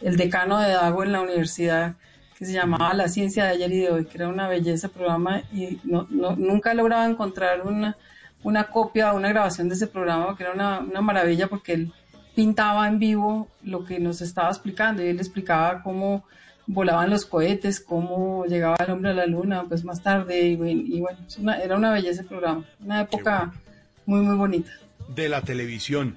el 0.00 0.16
decano 0.16 0.58
de 0.58 0.72
Dago 0.72 1.02
en 1.02 1.12
la 1.12 1.20
universidad, 1.22 1.94
que 2.38 2.44
se 2.46 2.52
llamaba 2.52 2.92
La 2.94 3.08
Ciencia 3.08 3.44
de 3.44 3.50
ayer 3.52 3.72
y 3.72 3.78
de 3.78 3.90
hoy, 3.90 4.04
que 4.06 4.18
era 4.18 4.28
una 4.28 4.48
belleza 4.48 4.88
programa 4.88 5.42
y 5.52 5.78
no, 5.84 6.06
no- 6.10 6.36
nunca 6.36 6.72
he 6.72 6.74
logrado 6.74 7.08
encontrar 7.10 7.62
una, 7.66 7.96
una 8.42 8.64
copia, 8.64 9.12
una 9.14 9.28
grabación 9.28 9.68
de 9.68 9.74
ese 9.76 9.86
programa, 9.86 10.36
que 10.36 10.42
era 10.42 10.52
una, 10.52 10.80
una 10.80 11.00
maravilla 11.00 11.46
porque 11.48 11.72
él 11.72 11.92
pintaba 12.34 12.88
en 12.88 12.98
vivo 12.98 13.48
lo 13.62 13.84
que 13.84 14.00
nos 14.00 14.20
estaba 14.20 14.48
explicando 14.50 15.02
y 15.02 15.06
él 15.08 15.18
explicaba 15.18 15.82
cómo 15.82 16.24
volaban 16.66 17.10
los 17.10 17.24
cohetes, 17.26 17.78
cómo 17.78 18.44
llegaba 18.46 18.76
el 18.84 18.90
hombre 18.90 19.10
a 19.10 19.14
la 19.14 19.26
luna, 19.26 19.64
pues 19.68 19.84
más 19.84 20.02
tarde 20.02 20.40
y, 20.40 20.56
bueno, 20.56 20.82
y 20.84 21.00
bueno, 21.00 21.18
es 21.26 21.38
una- 21.38 21.58
era 21.58 21.76
una 21.76 21.92
belleza 21.92 22.22
el 22.22 22.26
programa, 22.26 22.64
una 22.80 23.02
época 23.02 23.52
muy 24.06 24.20
muy 24.20 24.36
bonita. 24.36 24.70
de 25.08 25.28
la 25.28 25.42
televisión. 25.42 26.16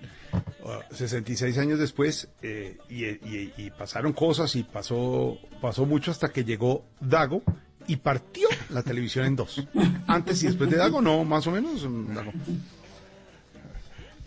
Uh, 0.63 0.93
66 0.93 1.57
años 1.57 1.79
después, 1.79 2.27
eh, 2.41 2.77
y, 2.89 3.05
y- 3.05 3.53
y 3.57 3.71
pasaron 3.71 4.11
cosas 4.13 4.55
y 4.55 4.63
pasó, 4.63 5.37
pasó 5.61 5.85
mucho 5.85 6.11
hasta 6.11 6.29
que 6.33 6.43
llegó 6.43 6.83
Dago 6.99 7.41
y 7.87 7.95
partió 7.95 8.49
la 8.69 8.83
televisión 8.83 9.25
en 9.25 9.35
dos. 9.37 9.65
Antes 10.07 10.43
y 10.43 10.47
después 10.47 10.69
de 10.69 10.75
Dago, 10.77 11.01
no, 11.01 11.23
más 11.23 11.47
o 11.47 11.51
menos. 11.51 11.83
Dago. 12.13 12.33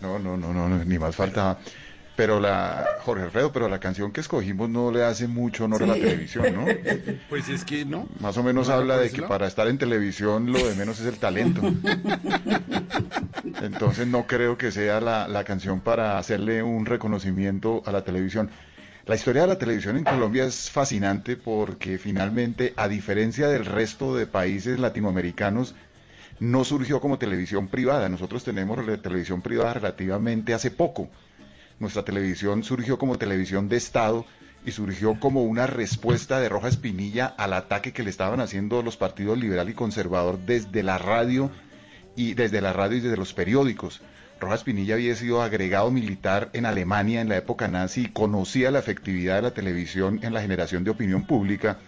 No, 0.01 0.19
no, 0.19 0.37
no, 0.39 0.53
no, 0.55 0.69
no, 0.69 0.85
ni 0.85 0.99
más 0.99 1.15
falta. 1.15 1.59
Pero 2.17 2.39
la, 2.39 2.87
Jorge 3.01 3.25
Alfredo, 3.25 3.53
pero 3.53 3.69
la 3.69 3.81
canción 3.81 4.13
que 4.13 4.21
escogimos 4.21 4.69
no 4.69 4.91
le 4.91 5.05
hace 5.05 5.27
mucho 5.27 5.65
honor 5.65 5.85
a 5.85 5.87
la 5.87 5.95
televisión, 5.95 6.55
¿no? 6.55 6.67
Pues 7.31 7.49
es 7.49 7.65
que 7.65 7.85
no. 7.85 8.09
Más 8.21 8.37
o 8.37 8.43
menos 8.43 8.69
¿No 8.69 8.75
habla 8.75 8.99
de 8.99 9.11
que 9.11 9.23
para 9.23 9.47
estar 9.47 9.69
en 9.69 9.79
televisión 9.79 10.53
lo 10.53 10.59
de 10.59 10.75
menos 10.75 11.01
es 11.01 11.07
el 11.07 11.19
talento. 11.19 11.63
Entonces 13.63 14.07
no 14.07 14.27
creo 14.27 14.59
que 14.59 14.71
sea 14.71 15.01
la, 15.01 15.29
la 15.29 15.45
canción 15.45 15.81
para 15.81 16.19
hacerle 16.19 16.63
un 16.63 16.85
reconocimiento 16.85 17.83
a 17.87 17.93
la 17.93 18.05
televisión. 18.05 18.51
La 19.07 19.15
historia 19.15 19.43
de 19.43 19.49
la 19.49 19.59
televisión 19.59 19.97
en 19.97 20.05
Colombia 20.05 20.45
es 20.45 20.71
fascinante 20.71 21.37
porque 21.37 21.99
finalmente, 21.99 22.75
a 22.77 22.87
diferencia 22.87 23.49
del 23.49 23.65
resto 23.65 24.15
de 24.15 24.27
países 24.27 24.79
latinoamericanos, 24.79 25.75
no 26.39 26.65
surgió 26.65 27.01
como 27.01 27.19
televisión 27.19 27.69
privada. 27.69 28.09
Nosotros 28.09 28.45
tenemos 28.45 28.85
la 28.85 28.97
televisión 28.99 29.43
privada 29.43 29.75
relativamente 29.75 30.55
hace 30.55 30.71
poco. 30.71 31.09
Nuestra 31.81 32.05
televisión 32.05 32.63
surgió 32.63 32.99
como 32.99 33.17
televisión 33.17 33.71
de 33.71 33.79
Estado 33.79 34.27
y 34.67 34.73
surgió 34.73 35.19
como 35.19 35.45
una 35.45 35.67
respuesta 35.67 36.39
de 36.39 36.51
Roja 36.51 36.69
Espinilla 36.69 37.25
al 37.25 37.55
ataque 37.55 37.95
que 37.95 38.03
le 38.03 38.11
estaban 38.11 38.41
haciendo 38.41 38.83
los 38.83 38.99
partidos 38.99 39.39
liberal 39.39 39.71
y 39.71 39.73
conservador 39.73 40.39
desde 40.39 40.83
la 40.83 40.99
radio 40.99 41.51
y 42.17 42.35
desde 42.35 42.61
la 42.61 42.75
radio 42.75 42.99
y 42.99 43.01
desde 43.01 43.17
los 43.17 43.33
periódicos. 43.33 44.03
Rojas 44.39 44.63
Pinilla 44.63 44.95
había 44.95 45.15
sido 45.15 45.41
agregado 45.41 45.91
militar 45.91 46.51
en 46.53 46.67
Alemania 46.67 47.23
en 47.23 47.31
la 47.31 47.39
época 47.39 47.67
nazi 47.67 48.03
y 48.03 48.09
conocía 48.09 48.71
la 48.71 48.79
efectividad 48.81 49.37
de 49.37 49.43
la 49.43 49.55
televisión 49.55 50.21
en 50.23 50.35
la 50.35 50.43
generación 50.43 50.85
de 50.85 50.91
opinión 50.91 51.27
pública. 51.27 51.79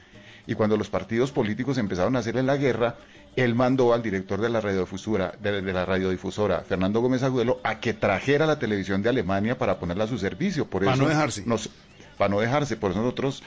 Y 0.47 0.55
cuando 0.55 0.79
los 0.79 0.89
partidos 0.89 1.33
políticos 1.33 1.77
empezaron 1.77 2.17
a 2.17 2.21
hacerle 2.21 2.43
la 2.43 2.57
guerra, 2.57 2.97
él 3.37 3.55
mandó 3.55 3.95
al 3.95 4.03
director 4.03 4.41
de 4.41 4.49
la 4.51 4.61
radiodifusora, 4.61 5.35
de, 5.41 5.63
de 5.63 5.73
la 5.73 5.85
radiodifusora, 5.87 6.61
Fernando 6.61 7.01
Gómez 7.01 7.23
Agudelo, 7.23 7.61
a 7.65 7.81
que 7.81 7.95
trajera 7.95 8.47
la 8.47 8.59
televisión 8.59 9.03
de 9.03 9.09
Alemania 9.09 9.57
para 9.57 9.79
ponerla 9.79 10.05
a 10.05 10.09
su 10.09 10.19
servicio. 10.19 10.67
Por 10.67 10.83
Para 10.85 10.95
eso 10.95 11.03
no 11.03 11.09
dejarse. 11.09 11.43
nos- 11.47 11.71
para 12.19 12.29
no 12.29 12.41
dejarse. 12.41 12.77
Por 12.77 12.91
eso 12.91 13.01
nosotros, 13.01 13.43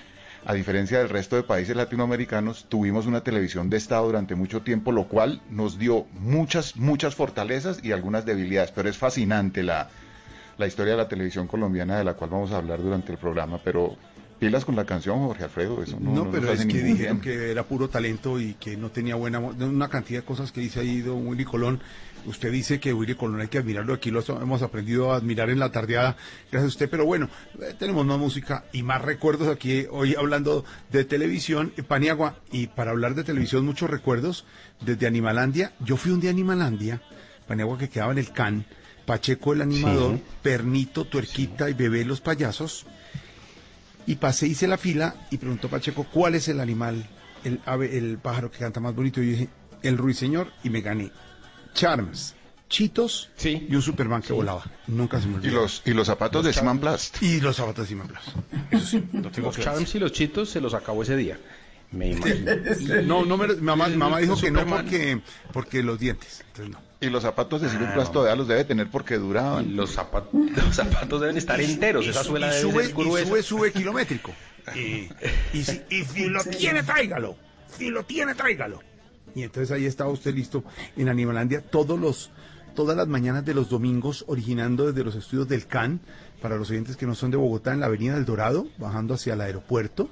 a 0.45 0.53
diferencia 0.53 0.97
del 0.99 1.09
resto 1.09 1.35
de 1.35 1.43
países 1.43 1.75
latinoamericanos, 1.75 2.65
tuvimos 2.67 3.05
una 3.05 3.21
televisión 3.21 3.69
de 3.69 3.77
Estado 3.77 4.05
durante 4.07 4.33
mucho 4.35 4.61
tiempo, 4.63 4.91
lo 4.91 5.07
cual 5.07 5.41
nos 5.49 5.77
dio 5.77 6.05
muchas, 6.13 6.75
muchas 6.75 7.13
fortalezas 7.15 7.83
y 7.83 7.91
algunas 7.91 8.25
debilidades. 8.25 8.71
Pero 8.71 8.89
es 8.89 8.97
fascinante 8.97 9.61
la, 9.61 9.89
la 10.57 10.65
historia 10.67 10.93
de 10.93 10.97
la 10.97 11.07
televisión 11.07 11.45
colombiana, 11.47 11.97
de 11.97 12.03
la 12.03 12.15
cual 12.15 12.31
vamos 12.31 12.51
a 12.51 12.57
hablar 12.57 12.81
durante 12.81 13.11
el 13.11 13.19
programa. 13.19 13.59
Pero 13.63 13.95
pilas 14.39 14.65
con 14.65 14.75
la 14.75 14.85
canción, 14.85 15.19
Jorge 15.19 15.45
Alfredo, 15.45 15.81
eso 15.81 15.97
no, 15.99 16.11
No, 16.11 16.25
no 16.25 16.31
pero 16.31 16.51
es 16.51 16.65
que 16.65 16.83
dijeron 16.83 17.21
que 17.21 17.51
era 17.51 17.63
puro 17.63 17.89
talento 17.89 18.39
y 18.39 18.53
que 18.55 18.77
no 18.77 18.89
tenía 18.91 19.15
buena... 19.15 19.39
Una 19.39 19.89
cantidad 19.89 20.21
de 20.21 20.25
cosas 20.25 20.51
que 20.51 20.61
dice 20.61 20.81
ahí 20.81 21.01
don 21.01 21.25
Willy 21.27 21.45
Colón. 21.45 21.81
Usted 22.25 22.51
dice 22.51 22.79
que 22.79 22.93
Willy 22.93 23.15
Colón 23.15 23.41
hay 23.41 23.47
que 23.47 23.59
admirarlo, 23.59 23.93
aquí 23.93 24.09
lo 24.09 24.23
hemos 24.41 24.63
aprendido 24.63 25.13
a 25.13 25.17
admirar 25.17 25.51
en 25.51 25.59
la 25.59 25.71
tardeada, 25.71 26.17
gracias 26.51 26.63
a 26.63 26.73
usted, 26.73 26.89
pero 26.89 27.05
bueno, 27.05 27.29
eh, 27.61 27.75
tenemos 27.77 28.03
más 28.03 28.17
música 28.17 28.65
y 28.73 28.81
más 28.81 29.03
recuerdos 29.03 29.47
aquí 29.47 29.71
eh, 29.73 29.87
hoy 29.91 30.15
hablando 30.15 30.65
de 30.91 31.05
televisión, 31.05 31.71
eh, 31.77 31.83
Paniagua, 31.83 32.39
y 32.51 32.65
para 32.65 32.91
hablar 32.91 33.13
de 33.13 33.23
televisión 33.23 33.63
muchos 33.63 33.91
recuerdos 33.91 34.45
desde 34.81 35.05
Animalandia. 35.05 35.73
Yo 35.81 35.97
fui 35.97 36.11
un 36.11 36.19
día 36.19 36.31
a 36.31 36.33
Animalandia, 36.33 36.99
Paniagua 37.47 37.77
que 37.77 37.89
quedaba 37.89 38.11
en 38.11 38.17
el 38.17 38.31
CAN, 38.31 38.65
Pacheco 39.05 39.53
el 39.53 39.61
animador, 39.61 40.15
Sí. 40.15 40.23
Pernito, 40.41 41.05
Tuerquita 41.05 41.69
y 41.69 41.73
Bebé 41.75 42.05
los 42.05 42.21
payasos. 42.21 42.87
Y 44.07 44.15
pasé, 44.15 44.47
hice 44.47 44.67
la 44.67 44.77
fila 44.77 45.15
y 45.31 45.37
preguntó 45.37 45.69
Pacheco, 45.69 46.05
¿cuál 46.11 46.35
es 46.35 46.47
el 46.47 46.59
animal, 46.59 47.07
el 47.43 47.59
ave, 47.65 47.97
el 47.97 48.17
pájaro 48.19 48.51
que 48.51 48.59
canta 48.59 48.79
más 48.79 48.93
bonito? 48.93 49.21
Y 49.21 49.25
yo 49.25 49.31
dije, 49.31 49.49
el 49.81 49.97
ruiseñor, 49.97 50.51
y 50.63 50.69
me 50.69 50.81
gané. 50.81 51.11
Charms, 51.73 52.35
Chitos 52.69 53.29
y 53.43 53.75
un 53.75 53.81
Superman 53.81 54.21
que 54.21 54.33
volaba. 54.33 54.63
Nunca 54.87 55.21
se 55.21 55.27
me 55.27 55.35
olvidó. 55.35 55.51
Y 55.51 55.55
los, 55.55 55.81
y 55.85 55.93
los 55.93 56.07
zapatos 56.07 56.43
de 56.43 56.53
Simon 56.53 56.79
Blast. 56.79 57.21
Y 57.21 57.39
los 57.39 57.55
zapatos 57.55 57.85
de 57.85 57.89
Simon 57.89 58.07
Blast. 58.07 58.27
Eso 58.71 58.85
sí, 58.85 58.99
tengo 59.11 59.47
Los. 59.47 59.59
Charms 59.59 59.93
y 59.95 59.99
los 59.99 60.11
Chitos 60.11 60.49
se 60.49 60.59
los 60.61 60.73
acabó 60.73 61.03
ese 61.03 61.15
día. 61.15 61.39
Me 61.91 62.11
imagino. 62.11 62.51
No, 63.03 63.23
no 63.23 63.37
me, 63.37 63.47
mamá, 63.55 63.87
mamá 63.89 64.19
dijo 64.19 64.35
que 64.39 64.49
no 64.51 64.65
porque, 64.65 65.21
porque 65.53 65.83
los 65.83 65.99
dientes. 65.99 66.43
Entonces 66.47 66.73
no. 66.73 66.79
Y 67.05 67.09
los 67.09 67.23
zapatos 67.23 67.61
de 67.61 67.69
Simon 67.69 67.87
Ah, 67.89 67.93
Blast 67.95 68.07
no. 68.09 68.13
todavía 68.13 68.35
los 68.35 68.47
debe 68.47 68.63
tener 68.65 68.89
porque 68.89 69.17
duraban. 69.17 69.65
Y 69.69 69.73
los, 69.73 69.97
zapat- 69.97 70.29
los 70.65 70.75
zapatos 70.75 71.21
deben 71.21 71.37
estar 71.37 71.59
enteros. 71.61 72.05
Y 72.05 72.09
Esa 72.09 72.23
su- 72.23 72.29
suela 72.29 72.47
y 72.47 72.49
debe 72.49 72.61
sube, 72.61 72.83
ser 72.83 72.91
y 73.23 73.25
sube, 73.27 73.43
sube 73.43 73.71
kilométrico. 73.71 74.31
Y, 74.75 75.07
y 75.53 75.63
si, 75.63 75.79
y 75.91 76.03
si 76.05 76.25
lo 76.27 76.43
tiene, 76.43 76.81
tráigalo. 76.81 77.35
Si 77.77 77.89
lo 77.89 78.03
tiene, 78.03 78.33
tráigalo. 78.33 78.81
Y 79.35 79.43
entonces 79.43 79.69
ahí 79.69 79.85
estaba 79.85 80.09
usted 80.09 80.33
listo 80.33 80.63
en 80.97 81.07
Animalandia 81.07 81.61
todos 81.61 81.99
los, 81.99 82.31
todas 82.73 82.97
las 82.97 83.07
mañanas 83.07 83.45
de 83.45 83.53
los 83.53 83.69
domingos, 83.69 84.25
originando 84.27 84.87
desde 84.87 85.03
los 85.03 85.13
estudios 85.15 85.47
del 85.47 85.67
CAN, 85.67 85.99
para 86.41 86.55
los 86.55 86.71
oyentes 86.71 86.97
que 86.97 87.05
no 87.05 87.13
son 87.13 87.29
de 87.29 87.37
Bogotá, 87.37 87.73
en 87.73 87.81
la 87.81 87.85
Avenida 87.85 88.15
del 88.15 88.25
Dorado, 88.25 88.65
bajando 88.79 89.13
hacia 89.13 89.33
el 89.33 89.41
aeropuerto, 89.41 90.09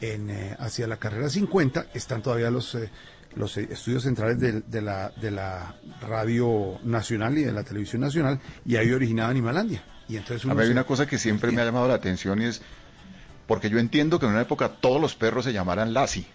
en, 0.00 0.30
eh, 0.30 0.56
hacia 0.58 0.86
la 0.86 0.96
carrera 0.96 1.28
50, 1.28 1.88
están 1.92 2.22
todavía 2.22 2.50
los, 2.50 2.74
eh, 2.76 2.88
los 3.36 3.56
eh, 3.56 3.68
estudios 3.70 4.02
centrales 4.02 4.38
de, 4.38 4.60
de 4.60 4.82
la, 4.82 5.10
de 5.10 5.30
la 5.30 5.74
radio 6.00 6.78
nacional 6.84 7.36
y 7.38 7.44
de 7.44 7.52
la 7.52 7.62
televisión 7.64 8.02
nacional, 8.02 8.40
y 8.66 8.76
ahí 8.76 8.90
originaba 8.92 9.30
Animalandia. 9.30 9.82
Y 10.08 10.16
entonces 10.16 10.44
A 10.44 10.48
uno 10.48 10.56
mí 10.56 10.60
hay 10.62 10.66
se- 10.68 10.72
una 10.72 10.84
cosa 10.84 11.06
que 11.06 11.18
siempre 11.18 11.50
me 11.52 11.62
ha 11.62 11.64
llamado 11.64 11.88
la 11.88 11.94
atención 11.94 12.40
y 12.42 12.46
es 12.46 12.60
porque 13.46 13.70
yo 13.70 13.78
entiendo 13.78 14.18
que 14.18 14.26
en 14.26 14.32
una 14.32 14.42
época 14.42 14.68
todos 14.68 15.00
los 15.00 15.14
perros 15.14 15.44
se 15.44 15.52
llamaran 15.52 15.92
Lassie, 15.92 16.26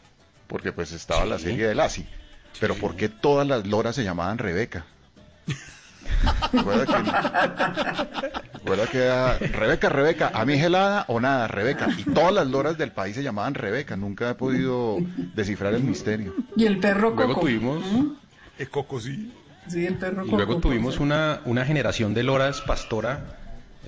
porque 0.48 0.72
pues 0.72 0.92
estaba 0.92 1.26
la 1.26 1.40
serie 1.40 1.68
de 1.68 1.76
Lassie, 1.76 2.08
pero 2.60 2.76
¿por 2.76 2.96
qué 2.96 3.10
todas 3.10 3.48
las 3.48 3.66
loras 3.68 3.96
se 3.96 4.04
llamaban 4.04 4.38
Rebeca? 4.38 4.86
Recuerda 6.54 6.86
que, 6.86 8.60
recuerda 8.60 8.88
que 8.88 8.98
era 8.98 9.38
Rebeca, 9.38 9.90
Rebeca, 9.90 10.32
a 10.34 10.46
mí 10.46 10.58
gelada 10.58 11.06
o 11.08 11.20
nada, 11.20 11.48
Rebeca, 11.48 11.88
y 11.98 12.04
todas 12.04 12.34
las 12.34 12.48
loras 12.48 12.78
del 12.78 12.92
país 12.92 13.16
se 13.16 13.24
llamaban 13.24 13.54
Rebeca, 13.54 13.96
nunca 13.96 14.30
he 14.32 14.36
podido 14.36 14.98
descifrar 15.36 15.74
el 15.74 15.84
misterio. 15.84 16.34
Y 16.56 16.66
el 16.66 16.80
perro 16.80 17.12
Luego 17.12 17.34
Coco. 17.36 17.42
tuvimos- 17.48 17.84
¿Mm? 17.92 18.08
El 18.60 18.70
coco, 18.70 19.00
sí. 19.00 19.34
Sí, 19.68 19.86
el 19.86 19.96
perro 19.96 20.24
Y 20.24 20.26
Coco. 20.26 20.38
luego 20.38 20.58
tuvimos 20.60 21.00
una, 21.00 21.42
una 21.46 21.66
generación 21.66 22.14
de 22.14 22.24
loras 22.24 22.62
pastora 22.62 23.20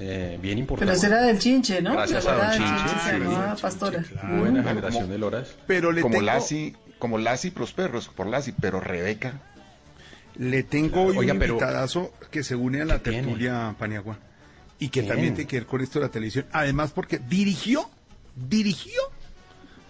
eh, 0.02 0.38
bien 0.42 0.54
Pero 0.56 0.60
importante. 0.60 0.94
ese 0.94 1.08
era 1.08 1.22
del 1.24 1.40
chinche, 1.40 1.82
¿no? 1.82 1.92
Gracias 1.92 2.26
a 2.26 2.34
Don 2.34 2.52
Chinche, 2.52 2.88
se 3.04 3.12
sí. 3.12 3.20
llamaba 3.20 3.56
pastora. 3.62 4.02
Buena 4.38 4.62
Mm. 4.62 4.66
generación 4.66 5.10
de 5.10 5.18
loras. 5.18 5.56
Pero 5.68 5.92
le 5.92 6.02
como 6.02 6.14
tengo- 6.16 6.26
Lassie, 6.26 6.76
como 7.00 7.18
Lassie 7.18 7.52
los 7.58 7.74
perros, 7.74 8.08
por 8.16 8.28
Lassie, 8.28 8.54
pero 8.62 8.80
Rebeca. 8.80 9.34
Le 10.40 10.64
tengo 10.64 11.04
hoy 11.04 11.18
Oiga, 11.18 11.34
un 11.34 11.40
pero- 11.40 11.54
invitadazo 11.54 12.14
que 12.32 12.44
se 12.44 12.56
une 12.56 12.82
a 12.82 12.86
la 12.86 12.98
¿Qué 13.04 13.12
tiene? 13.12 13.24
tertulia 13.28 13.76
Paniagua 13.78 14.18
y 14.80 14.88
que 14.88 15.02
¿Quién? 15.02 15.08
también 15.08 15.34
tiene 15.36 15.48
que 15.48 15.58
ver 15.58 15.66
con 15.68 15.82
esto 15.82 16.00
de 16.00 16.06
la 16.06 16.12
televisión. 16.12 16.46
Además, 16.54 16.92
porque 16.92 17.20
dirigió, 17.20 17.90
dirigió, 18.36 19.00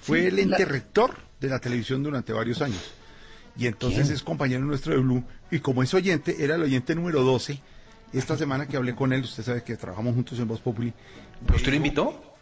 fue 0.01 0.21
Sí, 0.21 0.25
el 0.27 0.39
ente 0.39 0.59
la- 0.59 0.65
rector 0.65 1.15
de 1.39 1.49
la 1.49 1.59
televisión 1.59 2.01
durante 2.03 2.33
varios 2.33 2.61
años. 2.61 2.91
Y 3.57 3.67
entonces 3.67 4.03
¿Quién? 4.03 4.15
es 4.15 4.23
compañero 4.23 4.61
nuestro 4.65 4.93
de 4.93 4.99
Blue. 4.99 5.23
Y 5.51 5.59
como 5.59 5.83
es 5.83 5.93
oyente, 5.93 6.43
era 6.43 6.55
el 6.55 6.63
oyente 6.63 6.95
número 6.95 7.23
12. 7.23 7.61
Esta 8.13 8.35
semana 8.37 8.67
que 8.67 8.75
hablé 8.77 8.95
con 8.95 9.13
él, 9.13 9.21
usted 9.21 9.43
sabe 9.43 9.63
que 9.63 9.75
trabajamos 9.77 10.15
juntos 10.15 10.39
en 10.39 10.47
Voz 10.47 10.61
Populi. 10.61 10.91
¿Usted 11.53 11.69
lo 11.69 11.75
invitó? 11.75 12.35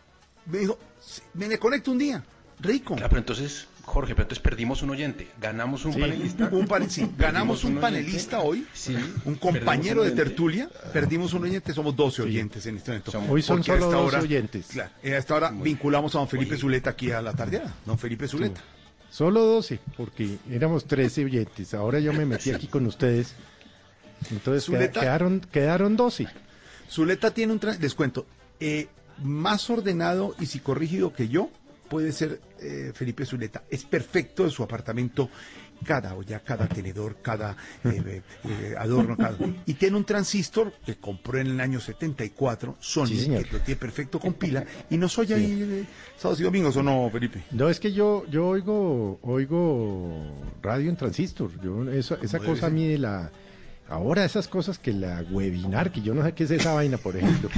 Me 0.46 0.60
dijo, 0.60 0.80
"Sí, 1.02 1.22
me 1.34 1.48
le 1.50 1.60
conecto 1.60 1.92
un 1.92 1.98
día. 1.98 2.24
Rico. 2.60 2.96
Claro, 2.96 3.10
pero 3.10 3.20
entonces, 3.20 3.68
Jorge, 3.88 4.14
pero 4.16 4.24
entonces 4.26 4.44
perdimos 4.44 4.82
un 4.84 4.90
oyente. 4.90 5.30
Ganamos 5.42 5.86
un 5.86 5.94
Sí, 5.94 6.00
panelista. 6.02 6.50
un 6.52 6.68
pane- 6.68 6.90
sí, 6.90 7.10
ganamos 7.18 7.64
un 7.64 7.78
oyente. 7.78 7.82
panelista 7.82 8.40
hoy, 8.42 8.68
Sí, 8.74 8.96
un 9.24 9.36
compañero 9.36 10.02
un 10.02 10.10
de 10.10 10.14
tertulia, 10.14 10.70
perdimos 10.92 11.34
un 11.34 11.44
oyente, 11.44 11.74
somos 11.74 11.96
12 11.96 12.22
oyentes 12.24 12.66
en 12.66 12.76
este 12.78 12.92
momento. 12.92 13.12
Hoy 13.30 13.42
son 13.42 13.64
solo 13.64 13.86
esta 13.86 13.96
dos 13.98 14.08
hora- 14.14 14.20
oyentes. 14.22 14.68
Claro, 14.68 14.92
y 15.02 15.10
a 15.10 15.18
esta 15.18 15.36
hora 15.36 15.52
vinculamos 15.52 16.14
a 16.16 16.20
don 16.20 16.28
Felipe 16.28 16.58
Zuleta 16.58 16.90
aquí 16.92 17.12
a 17.12 17.22
la 17.22 17.34
tardeada. 17.34 17.74
Don 17.86 17.98
Felipe 17.98 18.28
Zuleta. 18.28 18.62
Solo 19.10 19.42
12, 19.46 19.80
porque 19.96 20.38
éramos 20.52 20.86
13 20.86 21.24
oyentes. 21.24 21.74
Ahora 21.74 22.00
yo 22.02 22.12
me 22.12 22.26
metí 22.26 22.52
aquí 22.52 22.68
con 22.68 22.86
ustedes. 22.88 23.36
Entonces 24.32 24.66
Zuleta- 24.66 25.00
quedaron, 25.00 25.40
quedaron 25.52 25.96
12. 25.96 26.28
Zuleta 26.92 27.32
tiene 27.32 27.54
un 27.54 27.60
tra- 27.62 27.80
les 27.80 27.94
cuento, 27.96 28.26
eh, 28.60 28.90
más 29.24 29.70
ordenado 29.70 30.36
y 30.40 30.46
psicorrígido 30.48 31.14
que 31.14 31.30
yo 31.30 31.50
puede 31.88 32.12
ser 32.12 32.42
eh, 32.60 32.92
Felipe 32.94 33.26
Zuleta. 33.26 33.64
Es 33.70 33.84
perfecto 33.86 34.44
en 34.44 34.52
su 34.52 34.64
apartamento, 34.64 35.30
cada 35.86 36.16
olla, 36.16 36.40
cada 36.40 36.68
tenedor, 36.68 37.18
cada 37.22 37.56
eh, 37.84 38.22
eh, 38.44 38.76
adorno, 38.78 39.16
cada... 39.16 39.38
Y 39.66 39.74
tiene 39.76 39.98
un 39.98 40.06
transistor 40.06 40.74
que 40.86 40.96
compró 40.96 41.40
en 41.40 41.48
el 41.48 41.60
año 41.60 41.80
74, 41.80 42.78
Sony, 42.80 43.08
Sí, 43.08 43.26
que 43.28 43.52
lo 43.52 43.60
tiene 43.60 43.80
perfecto 43.80 44.20
con 44.20 44.34
pila, 44.34 44.66
y 44.90 44.98
nos 44.98 45.18
oye 45.18 45.36
ahí 45.36 45.62
eh, 45.62 45.86
sábados 46.18 46.40
y 46.40 46.44
domingos, 46.44 46.76
¿o 46.78 46.84
no, 46.84 47.10
Felipe? 47.12 47.44
No, 47.52 47.70
es 47.70 47.80
que 47.80 47.92
yo, 47.94 48.26
yo 48.30 48.48
oigo, 48.48 49.20
oigo 49.22 50.26
radio 50.62 50.90
en 50.90 50.96
transistor. 50.98 51.52
Yo, 51.62 51.90
eso, 51.92 52.18
esa 52.22 52.40
cosa 52.40 52.68
a 52.68 52.70
mí 52.70 52.88
de 52.88 52.98
la... 52.98 53.32
Ahora 53.90 54.26
esas 54.26 54.48
cosas 54.50 54.78
que 54.80 54.92
la 54.92 55.24
webinar, 55.32 55.92
que 55.92 56.02
yo 56.02 56.14
no 56.14 56.22
sé 56.24 56.34
qué 56.34 56.44
es 56.44 56.52
esa 56.52 56.74
vaina, 56.74 56.98
por 56.98 57.16
ejemplo. 57.16 57.50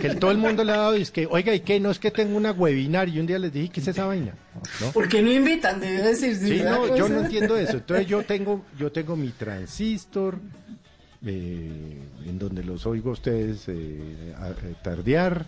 que 0.00 0.10
todo 0.14 0.30
el 0.30 0.38
mundo 0.38 0.62
le 0.62 0.70
ha 0.72 0.76
dado 0.76 0.96
y 0.96 1.02
es 1.02 1.10
que, 1.10 1.26
oiga, 1.26 1.52
¿y 1.54 1.60
qué? 1.60 1.80
No 1.80 1.90
es 1.90 1.98
que 1.98 2.10
tengo 2.12 2.36
una 2.36 2.52
webinar 2.52 3.08
y 3.08 3.18
un 3.18 3.26
día 3.26 3.38
les 3.40 3.52
dije, 3.52 3.68
¿qué 3.70 3.80
es 3.80 3.88
esa 3.88 4.06
vaina? 4.06 4.34
¿No? 4.80 4.92
¿Por 4.92 5.08
qué 5.08 5.20
no 5.20 5.32
invitan? 5.32 5.80
Debe 5.80 6.00
decir. 6.02 6.36
Sí, 6.36 6.60
no, 6.64 6.86
yo 6.96 7.04
cosa- 7.04 7.14
no 7.14 7.20
entiendo 7.22 7.56
eso. 7.56 7.78
Entonces 7.78 8.06
yo 8.06 8.22
tengo, 8.22 8.64
yo 8.78 8.92
tengo 8.92 9.16
mi 9.16 9.30
transistor, 9.30 10.38
eh, 11.26 12.02
en 12.24 12.38
donde 12.38 12.62
los 12.62 12.86
oigo 12.86 13.10
a 13.10 13.12
ustedes 13.14 13.64
eh, 13.68 14.34
a- 14.38 14.50
eh, 14.50 14.74
tardear. 14.82 15.44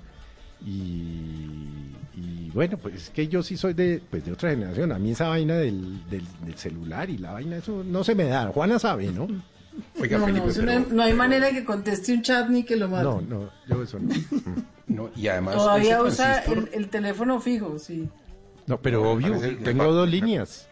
Y, 0.66 1.94
y 2.16 2.50
bueno, 2.52 2.76
pues 2.78 2.94
es 2.96 3.10
que 3.10 3.28
yo 3.28 3.42
sí 3.42 3.56
soy 3.56 3.74
de, 3.74 4.02
pues 4.10 4.24
de 4.24 4.32
otra 4.32 4.50
generación. 4.50 4.92
A 4.92 4.98
mí 4.98 5.12
esa 5.12 5.28
vaina 5.28 5.54
del, 5.56 6.08
del, 6.10 6.24
del 6.44 6.54
celular 6.56 7.08
y 7.10 7.18
la 7.18 7.32
vaina, 7.32 7.56
eso 7.56 7.82
no 7.84 8.02
se 8.04 8.14
me 8.14 8.24
da. 8.24 8.48
Juana 8.48 8.78
sabe, 8.78 9.06
¿no? 9.10 9.28
Oiga, 10.00 10.18
no, 10.18 10.26
Felipe, 10.26 10.44
no, 10.46 10.50
eso 10.52 10.60
pero- 10.64 10.80
no, 10.80 10.86
no 10.90 11.02
hay 11.02 11.12
manera 11.14 11.50
que 11.50 11.64
conteste 11.64 12.12
un 12.12 12.22
chat 12.22 12.48
ni 12.48 12.64
que 12.64 12.76
lo 12.76 12.88
mate. 12.88 13.04
No, 13.04 13.20
no, 13.20 13.50
yo 13.68 13.82
eso 13.82 13.98
no. 13.98 14.14
No, 14.86 15.10
y 15.14 15.28
además. 15.28 15.54
Todavía 15.56 16.02
usa 16.02 16.40
el, 16.40 16.68
el 16.72 16.88
teléfono 16.88 17.40
fijo, 17.40 17.78
sí. 17.78 18.08
No, 18.66 18.78
pero 18.80 19.10
obvio, 19.10 19.34
parece- 19.38 19.56
tengo 19.56 19.92
dos 19.92 20.08
líneas. 20.08 20.66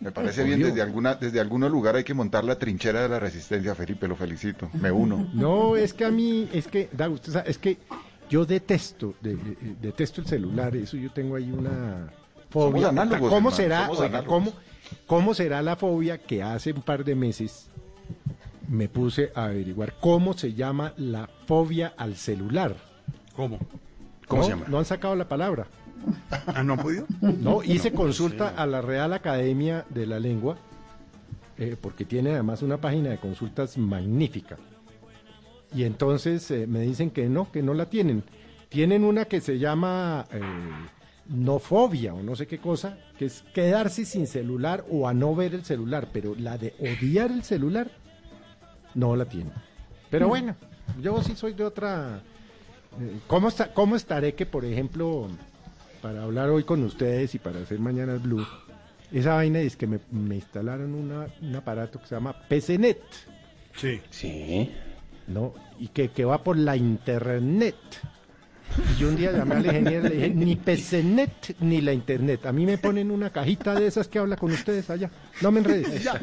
Me 0.00 0.12
parece 0.12 0.44
bien, 0.44 0.62
desde 0.62 0.80
alguna, 0.80 1.16
desde 1.16 1.40
algún 1.40 1.62
lugar 1.68 1.96
hay 1.96 2.04
que 2.04 2.14
montar 2.14 2.44
la 2.44 2.56
trinchera 2.56 3.02
de 3.02 3.08
la 3.08 3.18
resistencia, 3.18 3.74
Felipe, 3.74 4.06
lo 4.06 4.14
felicito, 4.14 4.70
me 4.74 4.92
uno. 4.92 5.28
No, 5.34 5.76
es 5.76 5.92
que 5.92 6.04
a 6.04 6.10
mí, 6.10 6.48
es 6.52 6.68
que, 6.68 6.88
da, 6.92 7.08
usted 7.08 7.32
sabe, 7.32 7.50
es 7.50 7.58
que 7.58 7.78
yo 8.30 8.44
detesto, 8.46 9.14
de- 9.20 9.34
de- 9.34 9.56
detesto 9.82 10.20
el 10.20 10.28
celular, 10.28 10.76
eso 10.76 10.96
yo 10.96 11.10
tengo 11.10 11.34
ahí 11.34 11.50
una 11.50 12.10
fobia. 12.48 12.82
Somos 12.82 12.84
análogos, 12.90 13.28
¿Cómo 13.30 13.48
hermano, 13.48 13.56
será, 13.56 13.80
somos 13.86 13.98
oiga, 13.98 14.18
análogos. 14.18 14.28
cómo, 14.52 14.52
cómo 15.06 15.34
será 15.34 15.62
la 15.62 15.74
fobia 15.74 16.18
que 16.18 16.44
hace 16.44 16.72
un 16.72 16.82
par 16.82 17.04
de 17.04 17.14
meses 17.16 17.67
me 18.68 18.88
puse 18.88 19.32
a 19.34 19.46
averiguar 19.46 19.94
cómo 20.00 20.34
se 20.34 20.52
llama 20.54 20.92
la 20.96 21.28
fobia 21.46 21.94
al 21.96 22.16
celular. 22.16 22.76
¿Cómo? 23.34 23.58
¿Cómo 24.26 24.42
No, 24.42 24.46
se 24.46 24.50
llama? 24.52 24.66
No 24.68 24.78
han 24.78 24.84
sacado 24.84 25.16
la 25.16 25.28
palabra. 25.28 25.66
¿Ah, 26.46 26.62
no 26.62 26.74
han 26.74 26.80
podido? 26.80 27.06
No, 27.20 27.62
hice 27.62 27.90
No, 27.90 27.96
consulta 27.96 28.48
a 28.50 28.66
la 28.66 28.80
Real 28.82 29.12
Academia 29.12 29.84
de 29.88 30.06
la 30.06 30.20
Lengua, 30.20 30.58
eh, 31.56 31.76
porque 31.80 32.04
tiene 32.04 32.30
además 32.30 32.62
una 32.62 32.76
página 32.78 33.10
de 33.10 33.18
consultas 33.18 33.76
magnífica. 33.78 34.58
Y 35.74 35.84
entonces 35.84 36.50
eh, 36.50 36.66
me 36.66 36.80
dicen 36.80 37.10
que 37.10 37.28
no, 37.28 37.50
que 37.50 37.62
no 37.62 37.74
la 37.74 37.90
tienen. 37.90 38.22
Tienen 38.68 39.04
una 39.04 39.24
que 39.24 39.40
se 39.40 39.58
llama 39.58 40.26
eh, 40.30 40.40
nofobia 41.28 42.14
o 42.14 42.22
no 42.22 42.36
sé 42.36 42.46
qué 42.46 42.58
cosa, 42.58 42.98
que 43.18 43.26
es 43.26 43.42
quedarse 43.54 44.04
sin 44.04 44.26
celular 44.26 44.84
o 44.90 45.08
a 45.08 45.14
no 45.14 45.34
ver 45.34 45.54
el 45.54 45.64
celular, 45.64 46.08
pero 46.12 46.34
la 46.34 46.58
de 46.58 46.74
odiar 46.78 47.30
el 47.30 47.42
celular 47.44 47.90
no 48.98 49.16
la 49.16 49.24
tienen. 49.24 49.52
Pero 50.10 50.28
bueno, 50.28 50.54
yo 51.00 51.22
sí 51.22 51.34
soy 51.36 51.52
de 51.54 51.64
otra... 51.64 52.20
eh, 53.00 53.20
¿Cómo, 53.26 53.48
está, 53.48 53.72
¿Cómo 53.72 53.96
estaré 53.96 54.34
que, 54.34 54.46
por 54.46 54.64
ejemplo, 54.64 55.28
para 56.02 56.22
hablar 56.24 56.48
hoy 56.50 56.64
con 56.64 56.82
ustedes 56.84 57.34
y 57.34 57.38
para 57.38 57.60
hacer 57.60 57.78
mañana 57.78 58.14
el 58.14 58.18
Blue, 58.20 58.46
esa 59.12 59.34
vaina 59.34 59.60
es 59.60 59.76
que 59.76 59.86
me, 59.86 60.00
me 60.10 60.36
instalaron 60.36 60.94
una- 60.94 61.28
un 61.42 61.54
aparato 61.56 62.00
que 62.00 62.06
se 62.06 62.14
llama 62.14 62.34
PCNet. 62.48 63.00
Sí. 63.76 64.00
Sí. 64.10 64.72
¿no? 65.28 65.52
Y 65.78 65.88
que, 65.88 66.08
que 66.08 66.24
va 66.24 66.42
por 66.42 66.56
la 66.56 66.74
internet. 66.76 67.76
Y 68.96 69.00
yo 69.00 69.08
un 69.08 69.16
día 69.16 69.32
llamé 69.32 69.56
al 69.56 69.66
ingeniero 69.66 70.06
y 70.06 70.10
le 70.10 70.14
dije, 70.16 70.28
ni 70.30 70.56
PCNet 70.56 71.56
ni 71.60 71.80
la 71.80 71.92
internet. 71.92 72.46
A 72.46 72.52
mí 72.52 72.64
me 72.66 72.78
ponen 72.78 73.10
una 73.10 73.30
cajita 73.30 73.74
de 73.74 73.86
esas 73.86 74.08
que 74.08 74.18
habla 74.18 74.36
con 74.36 74.52
ustedes 74.52 74.88
allá. 74.90 75.10
No 75.40 75.50
me 75.50 75.60
enredes. 75.60 76.02
Ya. 76.04 76.20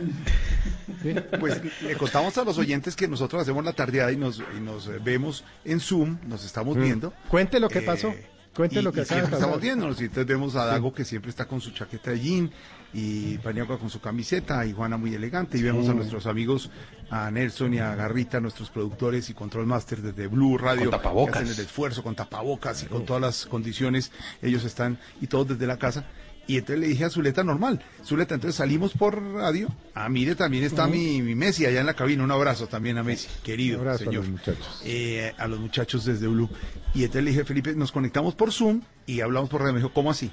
Pues 1.40 1.62
le 1.84 1.96
contamos 1.96 2.38
a 2.38 2.44
los 2.44 2.58
oyentes 2.58 2.96
que 2.96 3.08
nosotros 3.08 3.42
hacemos 3.42 3.64
la 3.64 3.74
tardeada 3.74 4.12
y 4.12 4.18
nos, 4.18 4.42
y 4.58 4.60
nos 4.60 4.88
eh, 4.88 5.00
vemos 5.04 5.44
en 5.64 5.80
Zoom, 5.80 6.18
nos 6.28 6.46
estamos 6.46 6.76
Mm. 6.78 6.82
viendo. 6.82 7.14
Cuente 7.30 7.60
lo 7.60 7.70
que 7.70 7.80
Eh, 7.80 7.84
pasó. 7.84 8.14
Cuente 8.56 8.80
y- 8.80 8.82
lo 8.82 8.92
que 8.92 9.02
acaba 9.02 9.20
siempre 9.20 9.38
estamos 9.38 9.62
viéndonos. 9.62 10.00
Y 10.02 10.06
entonces 10.06 10.26
vemos 10.28 10.56
a 10.56 10.64
Sí. 10.66 10.70
Dago 10.72 10.94
que 10.94 11.04
siempre 11.06 11.30
está 11.30 11.46
con 11.46 11.60
su 11.62 11.72
chaqueta 11.72 12.12
de 12.12 12.20
jean 12.20 12.52
y 12.94 13.38
Paniagua 13.40 13.78
con 13.78 13.90
su 13.90 14.00
camiseta 14.00 14.66
y 14.66 14.72
Juana 14.72 14.96
muy 14.98 15.14
elegante. 15.14 15.58
Y 15.58 15.62
vemos 15.64 15.90
a 15.90 15.94
nuestros 15.94 16.26
amigos 16.28 16.70
a 17.10 17.30
Nelson 17.30 17.74
y 17.74 17.80
a 17.80 17.94
Garrita, 17.96 18.40
nuestros 18.40 18.70
productores 18.70 19.30
y 19.30 19.34
control 19.34 19.66
master 19.68 20.02
desde 20.02 20.28
Blue 20.28 20.58
Radio 20.58 20.90
Con 20.90 21.00
tapabocas. 21.00 21.38
que 21.38 21.44
hacen 21.44 21.54
el 21.60 21.66
esfuerzo 21.66 22.02
con 22.04 22.16
tapabocas 22.16 22.84
y 22.84 22.86
con 22.86 23.06
todas 23.06 23.22
las 23.22 23.46
condiciones. 23.46 24.12
Ellos 24.42 24.64
están 24.64 24.98
y 25.22 25.28
todos 25.28 25.50
desde 25.50 25.68
la 25.68 25.78
casa 25.78 26.06
y 26.48 26.58
entonces 26.58 26.80
le 26.80 26.88
dije 26.88 27.06
a 27.06 27.10
Zuleta 27.10 27.44
normal, 27.44 27.84
Zuleta, 28.04 28.36
entonces 28.36 28.56
salimos 28.56 28.94
por 28.94 29.22
radio. 29.34 29.68
Ah, 29.94 30.10
mire, 30.10 30.36
también 30.36 30.64
está 30.64 30.88
mi, 30.88 31.22
mi 31.22 31.34
Messi 31.36 31.66
allá 31.66 31.80
en 31.80 31.86
la 31.88 31.94
cabina. 31.96 32.24
Un 32.24 32.32
abrazo 32.32 32.68
también 32.68 32.98
a 32.98 33.04
Messi, 33.04 33.28
querido 33.44 33.78
Un 33.78 33.82
abrazo 33.88 34.04
a 34.04 34.06
señor. 34.06 34.24
los 34.24 34.30
muchachos. 34.32 34.82
Eh, 34.86 35.34
a 35.38 35.48
los 35.48 35.60
muchachos 35.60 36.06
desde 36.06 36.28
Blue. 36.28 36.50
Y 36.94 37.00
entonces 37.02 37.24
le 37.24 37.32
dije, 37.32 37.46
Felipe, 37.46 37.74
nos 37.76 37.92
conectamos 37.92 38.36
por 38.36 38.52
Zoom 38.52 38.82
y 39.08 39.22
hablamos 39.22 39.50
por 39.50 39.62
radio. 39.62 39.74
Me 39.74 39.80
dijo, 39.80 39.94
¿cómo 39.94 40.12
así? 40.12 40.32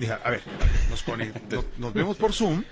Dije, 0.00 0.12
a 0.12 0.30
ver, 0.30 0.42
nos, 0.90 1.04
conect- 1.06 1.40
nos, 1.50 1.64
nos 1.78 1.92
vemos 1.94 2.16
por 2.16 2.32
Zoom, 2.32 2.64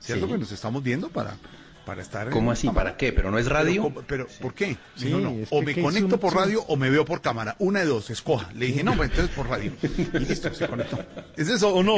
¿cierto? 0.00 0.26
Sí. 0.26 0.32
Que 0.32 0.38
nos 0.38 0.50
estamos 0.52 0.82
viendo 0.82 1.10
para, 1.10 1.36
para 1.84 2.02
estar... 2.02 2.26
en 2.28 2.32
¿Cómo 2.32 2.50
así? 2.50 2.66
cámara. 2.66 2.84
¿Para 2.90 2.96
qué? 2.96 3.12
¿Pero 3.12 3.30
no 3.30 3.38
es 3.38 3.46
radio? 3.46 3.82
Pero, 3.82 3.94
¿cómo- 3.94 4.06
pero, 4.06 4.26
¿por 4.40 4.54
qué? 4.54 4.76
Sí, 4.96 5.10
no, 5.10 5.30
es 5.30 5.48
o 5.50 5.60
me 5.62 5.74
¿qué 5.74 5.80
es 5.80 5.84
conecto 5.86 6.14
un 6.14 6.20
por 6.20 6.34
radio 6.34 6.62
o 6.68 6.76
me 6.76 6.90
veo 6.90 7.04
por 7.04 7.20
cámara. 7.20 7.56
Una 7.58 7.80
de 7.80 7.86
dos, 7.86 8.10
escoja. 8.10 8.50
Le 8.54 8.66
dije, 8.66 8.82
no, 8.84 8.94
pues 8.96 9.10
entonces 9.10 9.34
por 9.34 9.48
radio. 9.48 9.72
Y 9.82 10.18
listo, 10.18 10.52
se 10.54 10.66
conectó. 10.66 10.98
¿Es 11.36 11.48
eso 11.48 11.74
o 11.74 11.82
no. 11.82 11.96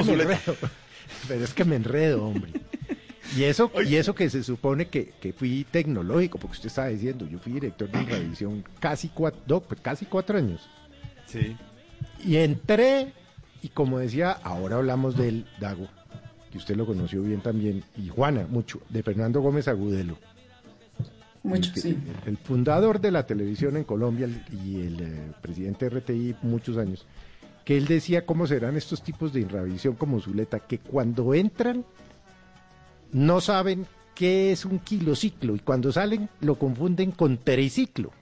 Pero 1.29 1.45
es 1.45 1.55
que 1.55 1.65
me 1.65 1.77
enredo, 1.77 2.25
hombre. 2.27 2.53
Y 3.37 3.45
eso, 3.45 3.71
y 3.85 3.97
eso 3.97 4.15
que 4.15 4.31
se 4.31 4.43
supone 4.43 4.89
que, 4.89 5.13
que 5.21 5.33
fui 5.33 5.67
tecnológico, 5.71 6.39
porque 6.39 6.55
usted 6.57 6.69
estaba 6.69 6.89
diciendo, 6.89 7.27
yo 7.29 7.39
fui 7.39 7.53
director 7.53 7.91
de 7.91 8.03
revisión 8.03 8.65
casi 8.79 9.09
cuatro, 9.09 9.41
no, 9.47 9.61
pues 9.61 9.81
casi 9.81 10.07
cuatro 10.07 10.39
años. 10.39 10.69
Sí. 11.27 11.57
Y 12.25 12.37
entré, 12.37 13.13
y 13.63 13.69
como 13.71 13.99
decía, 13.99 14.31
ahora 14.31 14.77
hablamos 14.77 15.17
del 15.17 15.45
Dago, 15.61 15.89
que 16.57 16.61
usted 16.61 16.77
lo 16.77 16.87
conoció 16.87 17.23
bien 17.23 17.41
también, 17.41 17.85
y 17.97 18.09
Juana, 18.09 18.47
mucho, 18.49 18.81
de 18.89 19.03
Fernando 19.03 19.43
Gómez 19.43 19.69
Agudelo. 19.69 20.17
Mucho, 21.43 21.71
el, 21.75 21.81
sí. 21.81 21.99
el 22.25 22.39
fundador 22.39 22.99
de 23.01 23.11
la 23.11 23.27
televisión 23.27 23.77
en 23.77 23.85
Colombia 23.85 24.27
y 24.51 24.81
el 24.81 25.01
eh, 25.01 25.33
presidente 25.43 25.89
de 25.89 26.01
RTI 26.01 26.37
muchos 26.43 26.79
años, 26.79 27.07
que 27.65 27.77
él 27.77 27.87
decía 27.87 28.25
cómo 28.25 28.47
serán 28.47 28.77
estos 28.77 29.03
tipos 29.03 29.33
de 29.33 29.41
irradiación 29.41 29.95
como 29.95 30.19
Zuleta, 30.19 30.61
que 30.61 30.79
cuando 30.79 31.35
entran 31.35 31.85
no 33.13 33.41
saben 33.41 33.87
qué 34.15 34.51
es 34.51 34.65
un 34.65 34.79
kilociclo 34.79 35.55
y 35.55 35.59
cuando 35.59 35.93
salen 35.93 36.29
lo 36.41 36.57
confunden 36.57 37.13
con 37.13 37.37
tericiclo. 37.37 38.13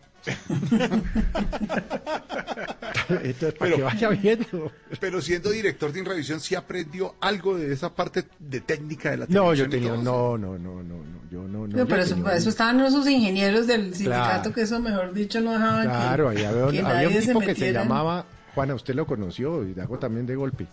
Entonces, 3.23 3.55
para 3.59 3.77
que 3.77 3.83
vaya 3.83 4.09
viendo. 4.11 4.73
Pero 5.01 5.21
siendo 5.21 5.51
director 5.51 5.93
de 5.93 6.01
Inrevisión, 6.01 6.41
¿sí 6.41 6.55
aprendió 6.55 7.15
algo 7.21 7.57
de 7.59 7.73
esa 7.73 7.95
parte 7.95 8.25
de 8.39 8.61
técnica 8.61 9.11
de 9.11 9.17
la 9.19 9.27
No, 9.29 9.51
televisión? 9.53 9.71
yo 9.71 9.77
y 9.77 9.81
tenía, 9.81 9.97
no, 10.03 10.39
no, 10.39 10.59
no, 10.59 10.83
no, 10.83 10.83
no, 10.83 10.97
yo 11.31 11.43
no, 11.43 11.49
no. 11.49 11.67
No, 11.67 11.77
yo 11.79 11.87
pero 11.87 12.03
eso, 12.03 12.31
eso 12.31 12.49
estaban 12.49 12.81
esos 12.81 13.07
ingenieros 13.09 13.67
del 13.67 13.95
sindicato 13.95 14.25
Claro. 14.43 14.53
que 14.55 14.63
eso, 14.63 14.81
mejor 14.81 15.13
dicho, 15.13 15.41
no 15.41 15.53
dejaban 15.53 15.83
que- 15.83 15.89
Claro, 15.89 16.29
ahí 16.31 16.45
había, 16.45 16.65
un- 16.67 16.71
que 16.73 16.79
había 16.81 16.93
nadie 16.95 17.07
un 17.09 17.13
se 17.15 17.21
tipo 17.29 17.41
que 17.41 17.55
se 17.55 17.73
llamaba, 17.73 18.25
Juana, 18.55 18.75
usted 18.75 18.95
lo 18.95 19.07
conoció, 19.07 19.65
y 19.67 19.75
Dago 19.75 19.99
también 19.99 20.27
de 20.27 20.37
golpe, 20.37 20.67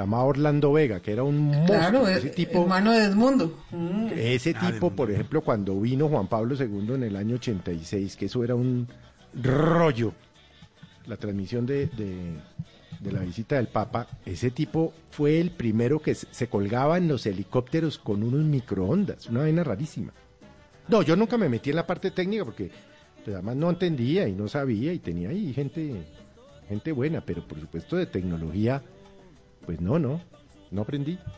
llamaba 0.00 0.24
Orlando 0.24 0.72
Vega, 0.72 1.00
que 1.00 1.12
era 1.12 1.22
un 1.22 1.38
monstruo, 1.48 1.66
Claro, 1.78 2.08
ese 2.08 2.28
eh, 2.28 2.30
tipo, 2.30 2.62
hermano 2.62 2.92
de 2.92 3.04
Edmundo. 3.04 3.58
Mm. 3.70 4.06
ese 4.14 4.54
Ah, 4.56 4.70
tipo, 4.72 4.90
por 4.90 5.10
ejemplo, 5.10 5.40
cuando 5.42 5.78
vino 5.80 6.08
Juan 6.08 6.26
Pablo 6.28 6.54
II 6.54 6.94
en 6.94 7.02
el 7.04 7.16
año 7.16 7.36
86, 7.36 8.16
que 8.16 8.26
eso 8.26 8.42
era 8.44 8.54
un 8.54 8.88
rollo, 9.42 10.12
la 11.06 11.16
transmisión 11.16 11.66
de, 11.66 11.86
de- 11.86 12.34
de 13.00 13.12
la 13.12 13.20
visita 13.20 13.54
del 13.56 13.68
Papa, 13.68 14.08
ese 14.26 14.50
tipo 14.50 14.92
fue 15.10 15.38
el 15.40 15.50
primero 15.52 16.00
que 16.00 16.14
se 16.16 16.26
se 16.32 16.48
colgaba 16.48 16.98
en 16.98 17.06
los 17.06 17.24
helicópteros 17.26 17.96
con 17.98 18.22
unos 18.24 18.44
microondas, 18.44 19.28
una 19.28 19.40
vaina 19.40 19.62
rarísima. 19.62 20.12
No, 20.88 21.02
yo 21.02 21.14
nunca 21.14 21.38
me 21.38 21.48
metí 21.48 21.70
en 21.70 21.76
la 21.76 21.86
parte 21.86 22.10
técnica 22.10 22.44
porque 22.44 22.70
pues, 23.24 23.34
además 23.36 23.54
no 23.56 23.70
entendía 23.70 24.26
y 24.26 24.32
no 24.32 24.48
sabía 24.48 24.92
y 24.92 24.98
tenía 24.98 25.28
ahí 25.28 25.52
gente, 25.52 26.06
gente 26.68 26.90
buena, 26.92 27.20
pero 27.20 27.46
por 27.46 27.60
supuesto 27.60 27.94
de 27.96 28.06
tecnología, 28.06 28.82
pues 29.68 29.82
no, 29.82 29.98
no, 29.98 30.22
no 30.70 30.80
aprendí. 30.80 31.18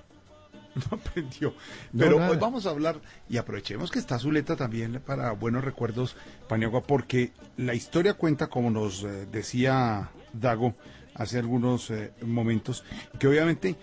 No 0.77 0.97
aprendió. 0.99 1.53
Pero 1.99 2.19
hoy 2.31 2.37
vamos 2.37 2.65
a 2.65 2.71
hablar, 2.71 3.01
y 3.29 3.39
aprovechemos 3.39 3.91
que 3.91 3.99
está 3.99 4.21
Zuleta 4.21 4.55
también 4.55 5.03
para 5.05 5.33
buenos 5.33 5.65
recuerdos, 5.65 6.15
Paniagua, 6.49 6.85
porque 6.85 7.33
la 7.57 7.75
historia 7.75 8.15
cuenta, 8.15 8.47
como 8.47 8.71
nos 8.71 9.03
eh, 9.03 9.27
decía 9.33 10.11
Dago 10.33 10.77
hace 11.17 11.41
algunos 11.41 11.91
eh, 11.91 12.13
momentos, 12.23 12.85
que 13.19 13.27
obviamente 13.27 13.75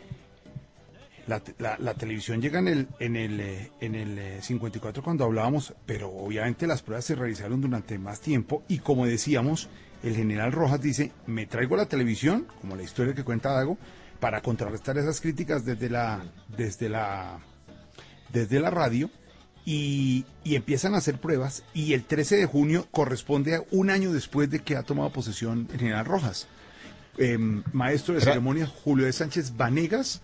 la, 1.28 1.42
te- 1.42 1.56
la- 1.60 1.78
la 1.78 1.94
televisión 1.94 2.42
llega 2.42 2.60
en 2.60 2.70
el, 2.70 2.88
en 3.00 3.18
el, 3.18 3.40
eh, 3.42 3.72
en 3.82 3.96
el 3.96 4.18
eh, 4.18 4.42
54 4.42 5.04
cuando 5.04 5.26
hablábamos, 5.26 5.74
pero 5.86 6.10
obviamente 6.10 6.68
las 6.68 6.84
pruebas 6.84 7.04
se 7.04 7.16
realizaron 7.16 7.60
durante 7.60 8.00
más 8.00 8.22
tiempo 8.22 8.64
y 8.70 8.80
como 8.80 9.06
decíamos, 9.06 9.68
el 10.04 10.16
general 10.16 10.54
Rojas 10.54 10.82
dice, 10.82 11.12
me 11.26 11.48
traigo 11.48 11.76
la 11.76 11.88
televisión, 11.88 12.48
como 12.62 12.78
la 12.78 12.84
historia 12.84 13.14
que 13.14 13.26
cuenta 13.26 13.52
Dago, 13.52 13.78
para 14.20 14.42
contrarrestar 14.42 14.98
esas 14.98 15.22
críticas 15.22 15.66
desde 15.66 15.90
la, 15.90 16.24
desde 16.56 16.90
la, 16.90 17.40
desde 18.32 18.60
la 18.60 18.70
radio 18.70 19.10
y, 19.66 20.26
y 20.44 20.56
empiezan 20.56 20.96
a 20.96 20.98
hacer 20.98 21.20
pruebas 21.20 21.64
y 21.74 21.94
el 21.94 22.04
13 22.04 22.38
de 22.38 22.46
junio 22.46 22.88
corresponde 22.92 23.56
a 23.56 23.64
un 23.72 23.90
año 23.90 24.14
después 24.14 24.50
de 24.50 24.60
que 24.60 24.76
ha 24.76 24.84
tomado 24.84 25.12
posesión 25.12 25.68
el 25.72 25.80
general 25.80 26.06
Rojas. 26.06 26.48
Em, 27.18 27.64
maestro 27.74 28.14
de 28.14 28.22
ceremonias 28.22 28.70
Julio 28.70 29.06
de 29.06 29.14
Sánchez 29.14 29.58
Vanegas 29.58 30.22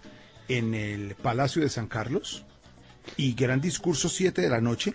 en 0.47 0.73
el 0.75 1.15
Palacio 1.15 1.61
de 1.61 1.69
San 1.69 1.87
Carlos 1.87 2.45
y 3.17 3.33
gran 3.33 3.61
discurso 3.61 4.09
7 4.09 4.41
de 4.41 4.49
la 4.49 4.61
noche. 4.61 4.93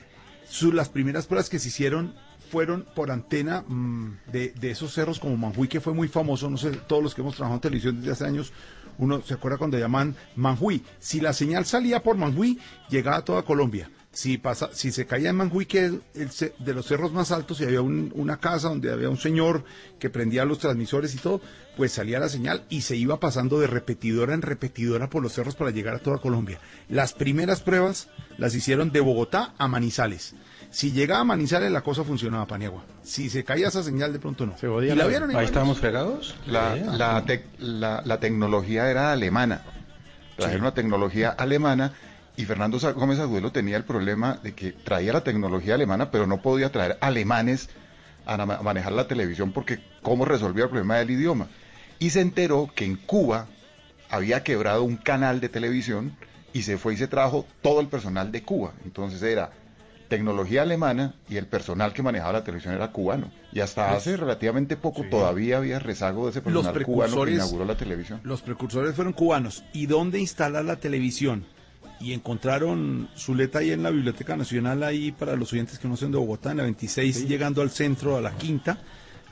Su- 0.49 0.73
las 0.73 0.89
primeras 0.89 1.27
pruebas 1.27 1.49
que 1.51 1.59
se 1.59 1.69
hicieron 1.69 2.15
fueron 2.51 2.87
por 2.95 3.11
antena 3.11 3.63
mm, 3.67 4.19
de, 4.33 4.51
de 4.53 4.71
esos 4.71 4.95
cerros 4.95 5.19
como 5.19 5.37
Manjuy, 5.37 5.69
que 5.69 5.81
fue 5.81 5.93
muy 5.93 6.09
famoso, 6.09 6.49
no 6.49 6.57
sé, 6.57 6.71
todos 6.71 7.03
los 7.03 7.15
que 7.15 7.21
hemos 7.21 7.35
trabajado 7.35 7.57
en 7.57 7.61
televisión 7.63 7.97
desde 7.99 8.13
hace 8.13 8.25
años, 8.25 8.53
uno 8.99 9.23
se 9.23 9.35
acuerda 9.35 9.59
cuando 9.59 9.79
llaman 9.79 10.15
Manjuy. 10.37 10.83
Si 10.99 11.21
la 11.21 11.33
señal 11.33 11.65
salía 11.65 12.03
por 12.03 12.17
Manjuy, 12.17 12.59
llegaba 12.91 13.19
a 13.19 13.25
toda 13.25 13.43
Colombia. 13.43 13.91
Si, 14.11 14.39
pasa, 14.39 14.71
si 14.73 14.91
se 14.91 15.07
caía 15.07 15.31
en 15.31 15.37
Manjuy, 15.37 15.67
que 15.67 16.01
es 16.15 16.43
el 16.43 16.53
de 16.59 16.75
los 16.75 16.87
cerros 16.87 17.13
más 17.13 17.31
altos, 17.31 17.61
y 17.61 17.65
había 17.65 17.83
un- 17.83 18.11
una 18.17 18.39
casa 18.39 18.69
donde 18.69 18.91
había 18.91 19.11
un 19.11 19.19
señor 19.19 19.65
que 20.01 20.11
prendía 20.11 20.45
los 20.45 20.59
transmisores 20.59 21.15
y 21.15 21.19
todo, 21.19 21.41
pues 21.77 21.93
salía 21.93 22.19
la 22.19 22.29
señal 22.29 22.65
y 22.69 22.81
se 22.81 22.97
iba 22.97 23.21
pasando 23.21 23.61
de 23.61 23.69
repetidora 23.69 24.35
en 24.35 24.43
repetidora 24.43 25.09
por 25.09 25.23
los 25.23 25.35
cerros 25.35 25.55
para 25.55 25.71
llegar 25.71 25.95
a 25.95 25.99
toda 26.01 26.19
Colombia. 26.19 26.59
Las 26.89 27.13
primeras 27.13 27.61
pruebas 27.61 28.09
las 28.39 28.55
hicieron 28.57 28.91
de 28.91 29.01
Bogotá 29.01 29.55
a 29.59 29.69
Manizales. 29.69 30.35
Si 30.71 30.93
llegaba 30.93 31.21
a 31.21 31.25
Manizales 31.25 31.71
la 31.73 31.81
cosa 31.81 32.05
funcionaba, 32.05 32.47
Paniagua. 32.47 32.85
Si 33.03 33.31
se 33.31 33.43
caía 33.45 33.69
esa 33.69 33.83
señal 33.83 34.13
de 34.13 34.19
pronto 34.19 34.45
no. 34.47 34.55
y 34.83 34.95
la 34.95 35.07
vieron 35.07 35.31
en 35.31 35.37
Ahí 35.37 35.47
estábamos 35.47 35.79
fregados. 35.79 36.35
La, 36.47 36.75
Sí. 36.75 36.83
la, 36.99 37.25
tec- 37.25 37.45
la- 37.59 38.03
la 38.05 38.21
tecnología 38.21 38.91
era 38.91 39.13
alemana. 39.13 39.63
Trajeron 40.37 40.63
una 40.63 40.75
tecnología 40.75 41.31
alemana 41.31 41.93
Y 42.37 42.45
Fernando 42.45 42.79
Gómez 42.95 43.19
Agudelo 43.19 43.51
tenía 43.51 43.77
el 43.77 43.83
problema 43.83 44.39
de 44.43 44.55
que 44.55 44.71
traía 44.71 45.13
la 45.13 45.25
tecnología 45.25 45.75
alemana, 45.75 46.13
pero 46.13 46.25
no 46.29 46.41
podía 46.41 46.71
traer 46.71 46.97
alemanes 47.01 47.69
a 48.27 48.37
manejar 48.63 48.93
la 48.93 49.09
televisión 49.09 49.51
porque 49.53 49.81
cómo 50.03 50.25
resolvía 50.25 50.65
el 50.65 50.71
problema 50.71 50.99
del 50.99 51.11
idioma. 51.11 51.49
Y 51.99 52.11
se 52.11 52.21
enteró 52.21 52.71
que 52.77 52.85
en 52.85 52.95
Cuba 52.95 53.47
había 54.09 54.45
quebrado 54.45 54.85
un 54.85 54.97
canal 54.97 55.41
de 55.41 55.49
televisión 55.49 56.17
y 56.53 56.63
se 56.63 56.79
fue 56.79 56.95
y 56.95 56.97
se 56.97 57.09
trajo 57.09 57.45
todo 57.61 57.81
el 57.81 57.89
personal 57.89 58.31
de 58.31 58.45
Cuba. 58.45 58.73
Entonces 58.85 59.21
era 59.23 59.51
tecnología 60.09 60.63
alemana 60.63 61.15
y 61.29 61.37
el 61.37 61.47
personal 61.47 61.93
que 61.93 62.03
manejaba 62.03 62.33
la 62.35 62.45
televisión 62.45 62.75
era 62.75 62.91
cubano. 62.93 63.31
Y 63.53 63.61
hasta 63.61 63.89
Los- 63.93 63.99
hace 63.99 64.17
relativamente 64.17 64.77
poco 64.77 65.05
todavía 65.11 65.59
había 65.59 65.79
rezago 65.79 66.25
de 66.25 66.31
ese 66.31 66.51
Los 66.51 66.65
personal 66.67 66.83
cubano 66.85 67.25
que 67.25 67.33
inauguró 67.33 67.65
la 67.65 67.77
televisión. 67.77 68.21
Los 68.25 68.41
precursores 68.43 68.95
fueron 68.95 69.13
cubanos. 69.13 69.65
¿Y 69.73 69.87
dónde 69.87 70.19
instalar 70.21 70.65
la 70.65 70.77
televisión? 70.77 71.45
Y 72.01 72.13
encontraron 72.13 73.09
Zuleta 73.17 73.59
ahí 73.59 73.73
en 73.73 73.83
la 73.83 73.91
Biblioteca 73.91 74.37
Nacional, 74.37 74.83
ahí 74.85 75.11
para 75.13 75.35
los 75.37 75.53
oyentes 75.53 75.79
que 75.81 75.89
no 75.89 75.97
son 75.97 76.13
de 76.13 76.19
Bogotá, 76.19 76.53
en 76.53 76.59
la 76.59 76.63
26, 76.63 77.27
llegando 77.27 77.61
al 77.61 77.71
centro, 77.71 78.17
a 78.17 78.21
la 78.21 78.33
quinta. 78.37 78.79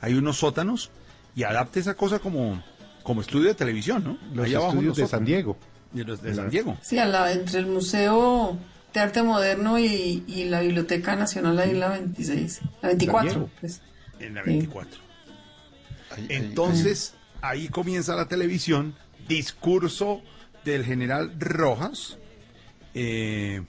Hay 0.01 0.13
unos 0.15 0.37
sótanos 0.37 0.91
y 1.35 1.43
adapte 1.43 1.79
esa 1.79 1.93
cosa 1.95 2.19
como, 2.19 2.61
como 3.03 3.21
estudio 3.21 3.47
de 3.47 3.53
televisión, 3.55 4.03
¿no? 4.03 4.17
Los 4.35 4.45
Ahí 4.47 4.53
abajo 4.55 4.71
estudios 4.73 4.91
en 4.91 4.95
de 4.95 5.01
los 5.03 5.09
San. 5.11 5.25
Diego. 5.25 5.57
Y 5.95 6.03
los 6.03 6.21
de 6.21 6.35
San 6.35 6.49
Diego. 6.49 6.77
Sí, 6.81 6.99
a 6.99 7.05
la- 7.05 7.31
entre 7.31 7.59
el 7.59 7.67
Museo 7.67 8.57
de 8.97 9.03
Arte 9.03 9.23
Moderno 9.23 9.77
y, 9.79 10.23
y 10.27 10.45
la 10.45 10.61
Biblioteca 10.61 11.15
Nacional 11.15 11.59
ahí 11.59 11.71
en 11.71 11.79
la 11.79 11.89
26. 11.89 12.61
La 12.81 12.87
24. 12.89 13.29
Diego. 13.31 13.49
pues. 13.59 13.81
En 14.19 14.33
la 14.35 14.43
Sí. 14.43 14.49
24. 14.49 14.99
Entonces, 16.29 17.13
ahí 17.41 17.67
comienza 17.67 18.15
la 18.15 18.27
televisión, 18.27 18.95
discurso 19.27 20.21
del 20.65 20.83
general 20.83 21.33
Rojas, 21.39 22.17
eh, 22.93 23.61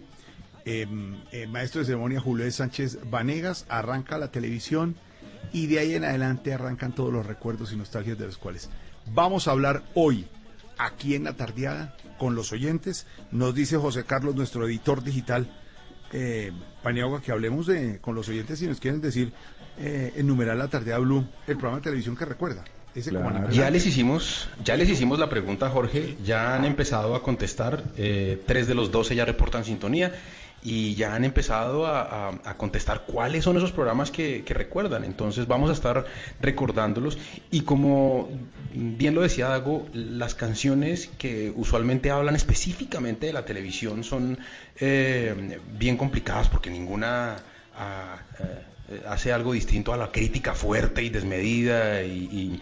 em, 0.64 1.16
eh, 1.32 1.46
maestro 1.46 1.80
de 1.80 1.86
ceremonia 1.86 2.20
Julio 2.20 2.44
de 2.44 2.50
Sánchez 2.50 2.98
Vanegas, 3.10 3.66
arranca 3.68 4.18
la 4.18 4.30
televisión 4.30 4.96
y 5.52 5.66
de 5.66 5.78
ahí 5.80 5.94
en 5.94 6.04
adelante 6.04 6.52
arrancan 6.54 6.94
todos 6.94 7.12
los 7.12 7.26
recuerdos 7.26 7.72
y 7.72 7.76
nostalgias 7.76 8.18
de 8.18 8.26
los 8.26 8.38
cuales 8.38 8.70
vamos 9.12 9.48
a 9.48 9.52
hablar 9.52 9.82
hoy, 9.94 10.26
aquí 10.78 11.14
en 11.14 11.24
la 11.24 11.34
tardeada, 11.34 11.96
con 12.18 12.34
los 12.34 12.52
oyentes. 12.52 13.06
Nos 13.30 13.54
dice 13.54 13.76
José 13.76 14.04
Carlos, 14.04 14.34
nuestro 14.34 14.66
editor 14.66 15.02
digital, 15.02 15.50
eh, 16.12 16.52
Paniagua, 16.82 17.22
que 17.22 17.32
hablemos 17.32 17.66
de, 17.66 17.98
con 18.00 18.14
los 18.14 18.28
oyentes 18.28 18.58
si 18.58 18.66
nos 18.66 18.80
quieren 18.80 19.00
decir, 19.00 19.32
eh, 19.78 20.12
enumerar 20.16 20.56
la 20.56 20.68
tardeada 20.68 20.98
Blue, 21.00 21.26
el 21.46 21.54
programa 21.54 21.76
de 21.76 21.84
televisión 21.84 22.16
que 22.16 22.24
recuerda. 22.24 22.64
En 22.94 23.50
Ya 23.52 23.70
les 23.70 23.86
hicimos, 23.86 24.48
ya 24.64 24.76
les 24.76 24.88
hicimos 24.88 25.18
la 25.18 25.28
pregunta, 25.28 25.68
Jorge. 25.70 26.16
Ya 26.24 26.54
han 26.54 26.64
empezado 26.64 27.14
a 27.14 27.22
contestar. 27.22 27.84
eh, 27.96 28.42
tres 28.46 28.66
de 28.66 28.74
los 28.74 28.90
doce 28.90 29.14
ya 29.14 29.24
reportan 29.24 29.64
sintonía 29.64 30.12
y 30.62 30.94
ya 30.96 31.14
han 31.14 31.24
empezado 31.24 31.86
a, 31.86 32.30
a- 32.44 32.56
contestar 32.56 33.02
cuáles 33.06 33.44
son 33.44 33.56
esos 33.56 33.72
programas 33.72 34.10
que, 34.10 34.42
que 34.44 34.54
recuerdan. 34.54 35.04
Entonces 35.04 35.46
vamos 35.46 35.70
a 35.70 35.72
estar 35.72 36.04
recordándolos 36.40 37.16
y 37.50 37.60
como 37.62 38.28
bien 38.74 39.14
lo 39.14 39.22
decía 39.22 39.48
Dago, 39.48 39.86
las 39.92 40.34
canciones 40.34 41.08
que 41.18 41.52
usualmente 41.54 42.10
hablan 42.10 42.34
específicamente 42.36 43.26
de 43.26 43.32
la 43.32 43.44
televisión 43.44 44.02
son 44.04 44.38
eh, 44.80 45.58
bien 45.78 45.96
complicadas 45.96 46.48
porque 46.48 46.70
ninguna 46.70 47.36
ah, 47.76 48.16
eh, 48.40 49.02
hace 49.06 49.32
algo 49.32 49.52
distinto 49.52 49.92
a 49.92 49.96
la 49.96 50.10
crítica 50.10 50.54
fuerte 50.54 51.02
y 51.02 51.10
desmedida 51.10 52.02
y, 52.02 52.10
y- 52.10 52.60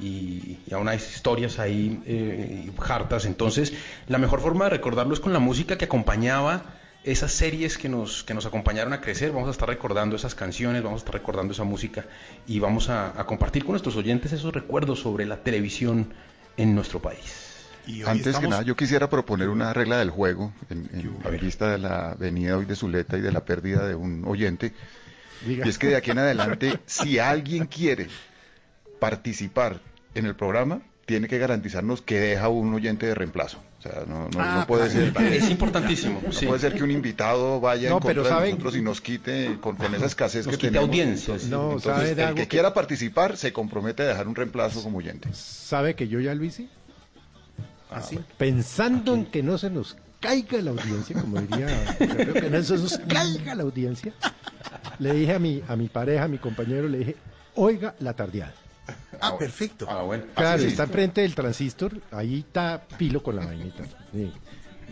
y- 0.00 0.58
y 0.66 0.74
a 0.74 0.78
unas 0.78 1.14
historias 1.16 1.58
ahí 1.58 2.00
eh, 2.06 2.70
hartas. 2.88 3.24
Entonces, 3.24 3.72
la 4.06 4.18
mejor 4.18 4.40
forma 4.40 4.64
de 4.64 4.70
recordarlo 4.70 5.14
es 5.14 5.20
con 5.20 5.32
la 5.32 5.38
música 5.40 5.76
que 5.78 5.86
acompañaba 5.86 6.62
esas 7.04 7.32
series 7.32 7.78
que 7.78 7.88
nos, 7.88 8.24
que 8.24 8.34
nos 8.34 8.44
acompañaron 8.46 8.92
a 8.92 9.00
crecer. 9.00 9.30
Vamos 9.32 9.48
a 9.48 9.52
estar 9.52 9.68
recordando 9.68 10.16
esas 10.16 10.34
canciones, 10.34 10.82
vamos 10.82 11.00
a 11.00 11.04
estar 11.04 11.14
recordando 11.14 11.52
esa 11.52 11.64
música 11.64 12.04
y 12.46 12.58
vamos 12.58 12.88
a, 12.88 13.18
a 13.18 13.24
compartir 13.26 13.64
con 13.64 13.72
nuestros 13.72 13.96
oyentes 13.96 14.32
esos 14.32 14.52
recuerdos 14.52 15.00
sobre 15.00 15.24
la 15.26 15.38
televisión 15.42 16.12
en 16.56 16.74
nuestro 16.74 17.00
país. 17.00 17.44
Antes 18.04 18.36
que 18.38 18.48
nada, 18.48 18.62
yo 18.62 18.76
quisiera 18.76 19.08
proponer 19.08 19.48
una 19.48 19.72
regla 19.72 19.98
del 19.98 20.10
juego 20.10 20.52
en, 20.68 20.90
en- 20.92 21.16
en 21.34 21.40
vista 21.40 21.70
de 21.70 21.78
la 21.78 22.14
venida 22.18 22.58
hoy 22.58 22.66
de 22.66 22.76
Zuleta 22.76 23.16
y 23.16 23.22
de 23.22 23.32
la 23.32 23.44
pérdida 23.46 23.86
de 23.88 23.94
un 23.94 24.24
oyente. 24.26 24.74
Diga. 25.46 25.64
Y 25.64 25.68
es 25.70 25.78
que 25.78 25.86
de 25.86 25.96
aquí 25.96 26.10
en 26.10 26.18
adelante, 26.18 26.78
si 26.84 27.18
alguien 27.18 27.64
quiere 27.66 28.08
participar 28.98 29.80
en 30.14 30.26
el 30.26 30.34
programa, 30.34 30.80
tiene 31.08 31.26
que 31.26 31.38
garantizarnos 31.38 32.02
que 32.02 32.20
deja 32.20 32.48
un 32.50 32.74
oyente 32.74 33.06
de 33.06 33.14
reemplazo. 33.14 33.58
O 33.78 33.82
sea, 33.82 34.04
no, 34.06 34.28
no- 34.28 34.38
Ah, 34.38 34.58
no 34.60 34.66
puede 34.66 34.90
ser. 34.90 35.10
es 35.32 35.50
importantísimo, 35.50 36.20
No 36.22 36.30
sí. 36.32 36.44
puede 36.44 36.60
ser 36.60 36.74
que 36.74 36.82
un 36.84 36.90
invitado 36.90 37.60
vaya 37.60 37.88
No, 37.88 37.94
en 37.96 38.00
contra 38.02 38.08
pero 38.10 38.22
de 38.24 38.28
¿saben? 38.28 38.50
nosotros 38.50 38.76
y 38.76 38.82
nos 38.82 39.00
quite 39.00 39.56
con, 39.58 39.76
con 39.76 39.94
esa 39.94 40.04
escasez 40.04 40.44
Nos 40.44 40.52
que 40.56 40.58
quite 40.60 40.72
tenemos. 40.72 40.90
audiencia, 40.90 41.38
sí. 41.38 41.46
No, 41.48 41.62
Entonces, 41.72 41.92
¿sabe 41.94 42.14
de 42.14 42.22
el 42.22 42.28
algo 42.28 42.36
que 42.36 42.42
que- 42.42 42.48
quiera 42.48 42.74
participar 42.74 43.38
se 43.38 43.54
compromete 43.54 44.02
a 44.02 44.06
dejar 44.06 44.28
un 44.28 44.34
reemplazo 44.34 44.82
como 44.82 44.98
oyente. 44.98 45.30
¿Sabe 45.32 45.94
que 45.94 46.08
yo 46.08 46.20
ya 46.20 46.34
lo 46.34 46.44
hice? 46.44 46.68
¿Así? 47.90 48.18
Pensando 48.36 49.14
en 49.14 49.24
que 49.24 49.42
no 49.42 49.56
se 49.56 49.70
nos 49.70 49.96
caiga 50.20 50.60
la 50.60 50.72
audiencia, 50.72 51.18
como 51.18 51.40
diría, 51.40 51.68
yo 52.00 52.06
creo 52.16 52.34
que 52.34 52.50
no 52.50 52.62
se 52.62 52.76
nos 52.76 52.98
caiga 52.98 53.54
la 53.54 53.62
audiencia, 53.62 54.12
le 54.98 55.14
dije 55.14 55.32
a 55.32 55.38
mi, 55.38 55.62
a 55.68 55.74
mi 55.74 55.88
pareja, 55.88 56.24
a 56.24 56.28
mi 56.28 56.36
compañero, 56.36 56.86
le 56.86 56.98
dije, 56.98 57.16
oiga 57.54 57.94
la 58.00 58.12
tardeada. 58.12 58.52
Ah, 59.20 59.36
perfecto. 59.38 59.86
Ah, 59.88 60.02
bueno. 60.02 60.24
Claro, 60.34 60.62
sí. 60.62 60.68
está 60.68 60.84
enfrente 60.84 61.20
del 61.22 61.34
transistor, 61.34 62.00
ahí 62.12 62.40
está 62.40 62.82
pilo 62.96 63.22
con 63.22 63.36
la 63.36 63.44
vainita. 63.46 63.84
Sí. 64.12 64.32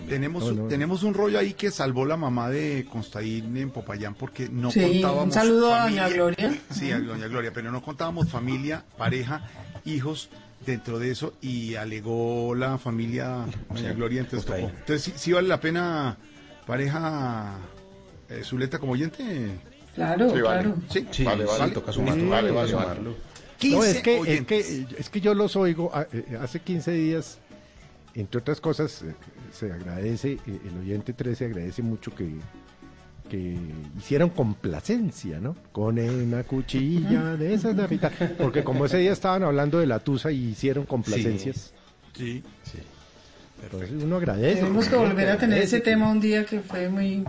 Tenemos, 0.09 0.45
No, 0.45 0.65
no. 0.65 0.69
tenemos 0.69 1.03
un 1.05 1.15
rollo 1.15 1.39
ahí 1.39 1.55
que 1.55 1.71
salvó 1.71 2.05
la 2.05 2.17
mamá 2.19 2.51
de 2.51 2.87
Constaín 2.91 3.57
en 3.57 3.71
Popayán 3.71 4.15
porque 4.15 4.49
no 4.49 4.71
Sí, 4.71 4.81
contábamos. 4.81 5.25
un 5.27 5.33
saludo 5.33 5.75
a 5.75 5.79
familia- 5.85 6.03
doña 6.05 6.15
Gloria. 6.15 6.59
Sí, 6.71 6.93
a 6.93 7.01
doña 7.01 7.29
Gloria, 7.29 7.51
pero 7.55 7.73
no 7.73 7.83
contábamos 7.83 8.29
familia, 8.29 8.85
pareja, 8.99 9.43
hijos 9.87 10.29
dentro 10.67 10.99
de 10.99 11.13
eso 11.13 11.33
y 11.41 11.77
alegó 11.77 12.55
la 12.55 12.77
familia 12.77 13.47
doña 13.71 13.91
Sí, 13.91 13.97
Gloria, 13.97 14.21
entonces 14.21 14.45
tocó. 14.45 14.59
Entonces, 14.59 15.03
sí, 15.03 15.13
sí 15.17 15.33
vale 15.33 15.49
la 15.49 15.61
pena, 15.61 16.19
pareja 16.67 17.55
eh, 18.29 18.43
Zuleta 18.45 18.79
como 18.79 18.93
oyente. 18.93 19.25
Claro, 19.95 20.27
Sí, 20.35 20.41
vale. 20.43 20.61
claro. 20.63 20.75
Sí, 20.91 21.07
Sí, 21.11 21.25
Vale, 21.25 21.45
vale. 21.47 21.73
toca 21.73 21.91
sumarlo, 21.91 22.23
Sí, 22.23 22.29
vale, 22.29 22.51
vale, 22.51 22.73
vale. 22.75 22.85
sumarlo. 22.85 23.17
15 23.59 23.77
No, 23.77 23.85
es 23.85 24.03
que, 24.03 24.19
es, 24.35 24.47
que, 24.47 24.87
es 24.99 25.09
que 25.11 25.21
yo 25.21 25.35
los 25.35 25.57
oigo, 25.57 25.91
ah, 25.95 26.07
eh, 26.13 26.39
hace 26.41 26.61
15 26.61 26.93
días, 26.93 27.39
entre 28.15 28.41
otras 28.41 28.61
cosas, 28.61 29.03
eh, 29.03 29.15
se 29.53 29.73
agradece, 29.73 30.33
eh, 30.47 30.61
el 30.69 30.79
oyente 30.81 31.13
13 31.13 31.47
agradece 31.47 31.83
mucho 31.83 32.15
que, 32.15 32.29
que 33.29 33.57
hicieron 33.99 34.31
complacencia, 34.31 35.41
¿no? 35.41 35.57
Con 35.73 35.99
una 35.99 36.45
cuchilla 36.45 37.37
de 37.37 37.55
esas 37.55 37.75
Navidad. 37.75 38.13
Porque 38.39 38.63
como 38.63 38.87
ese 38.87 38.99
día 38.99 39.13
estaban 39.13 39.43
hablando 39.43 39.79
de 39.79 39.87
la 39.87 39.99
tusa 40.01 40.31
y 40.31 40.49
hicieron 40.51 40.85
complacencias, 40.87 41.73
Sí. 42.15 42.43
entonces 43.63 43.91
uno 44.03 44.17
agradece. 44.17 44.61
Tenemos 44.63 44.89
que 44.89 44.97
volver 44.97 45.29
a 45.31 45.37
tener 45.39 45.63
ese 45.63 45.81
tema 45.81 46.11
un 46.11 46.21
día 46.21 46.45
que 46.47 46.61
fue 46.61 46.89
muy, 46.89 47.25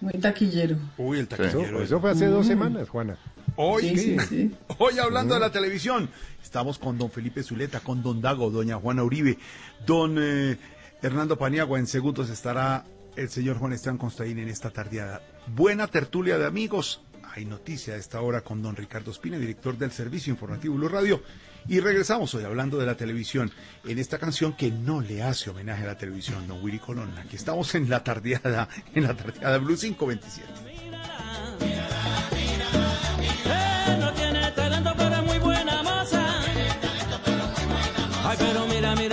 muy 0.00 0.12
taquillero. 0.14 0.76
Uy, 0.96 1.18
el 1.18 1.24
Eso, 1.26 1.36
taquillero. 1.36 1.82
eso 1.82 2.00
fue 2.00 2.10
hace 2.12 2.26
dos 2.26 2.46
semanas, 2.46 2.88
Juana. 2.88 3.16
Hoy, 3.56 3.82
Sí, 3.82 3.98
sí, 3.98 4.16
sí. 4.28 4.54
hoy 4.78 4.98
hablando 4.98 5.34
de 5.34 5.40
la 5.40 5.52
televisión, 5.52 6.08
estamos 6.42 6.78
con 6.78 6.98
don 6.98 7.10
Felipe 7.10 7.42
Zuleta, 7.42 7.80
con 7.80 8.02
don 8.02 8.20
Dago, 8.20 8.50
doña 8.50 8.76
Juana 8.76 9.04
Uribe, 9.04 9.38
don 9.86 10.16
eh, 10.18 10.56
Hernando 11.02 11.36
Paniagua. 11.36 11.78
En 11.78 11.86
segundos 11.86 12.30
estará 12.30 12.84
el 13.16 13.28
señor 13.28 13.58
Juan 13.58 13.72
Esteban 13.72 13.98
Constaín 13.98 14.38
en 14.38 14.48
esta 14.48 14.70
tardeada. 14.70 15.22
Buena 15.48 15.86
tertulia 15.86 16.38
de 16.38 16.46
amigos. 16.46 17.02
Hay 17.34 17.44
noticia 17.46 17.94
a 17.94 17.96
esta 17.96 18.20
hora 18.20 18.42
con 18.42 18.62
don 18.62 18.76
Ricardo 18.76 19.10
Espina, 19.10 19.38
director 19.38 19.76
del 19.78 19.90
Servicio 19.90 20.30
Informativo 20.30 20.74
Blue 20.74 20.88
Radio. 20.88 21.22
Y 21.68 21.80
regresamos 21.80 22.34
hoy 22.34 22.44
hablando 22.44 22.76
de 22.78 22.86
la 22.86 22.96
televisión 22.96 23.50
en 23.84 23.98
esta 23.98 24.18
canción 24.18 24.54
que 24.54 24.70
no 24.70 25.00
le 25.00 25.22
hace 25.22 25.48
homenaje 25.48 25.84
a 25.84 25.86
la 25.86 25.98
televisión, 25.98 26.46
don 26.48 26.62
Willy 26.62 26.78
Colón. 26.78 27.16
Aquí 27.18 27.36
estamos 27.36 27.74
en 27.74 27.88
la 27.88 28.02
tardeada, 28.04 28.68
en 28.94 29.04
la 29.04 29.16
tardeada 29.16 29.58
Blue 29.58 29.76
527. 29.76 32.41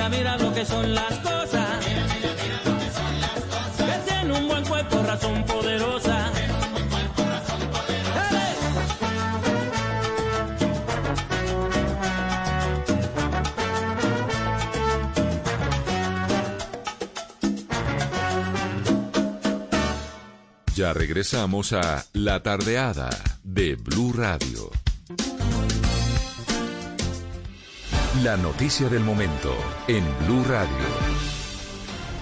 Mira, 0.10 0.36
mira, 0.36 0.38
mira 0.38 0.38
lo 0.38 0.54
que 0.54 0.66
son 0.66 0.94
las 0.94 1.14
cosas. 1.20 1.86
Que 3.78 4.12
tiene 4.12 4.34
un 4.38 4.48
buen 4.48 4.66
cuerpo, 4.66 5.04
razón 5.04 5.44
poderosa. 5.46 6.32
Ya 20.76 20.94
regresamos 20.94 21.74
a 21.74 22.06
La 22.14 22.42
Tardeada 22.42 23.10
de 23.44 23.76
Blue 23.76 24.14
Radio. 24.14 24.72
La 28.24 28.36
noticia 28.36 28.90
del 28.90 29.04
momento 29.04 29.56
en 29.88 30.04
Blue 30.26 30.44
Radio. 30.44 30.68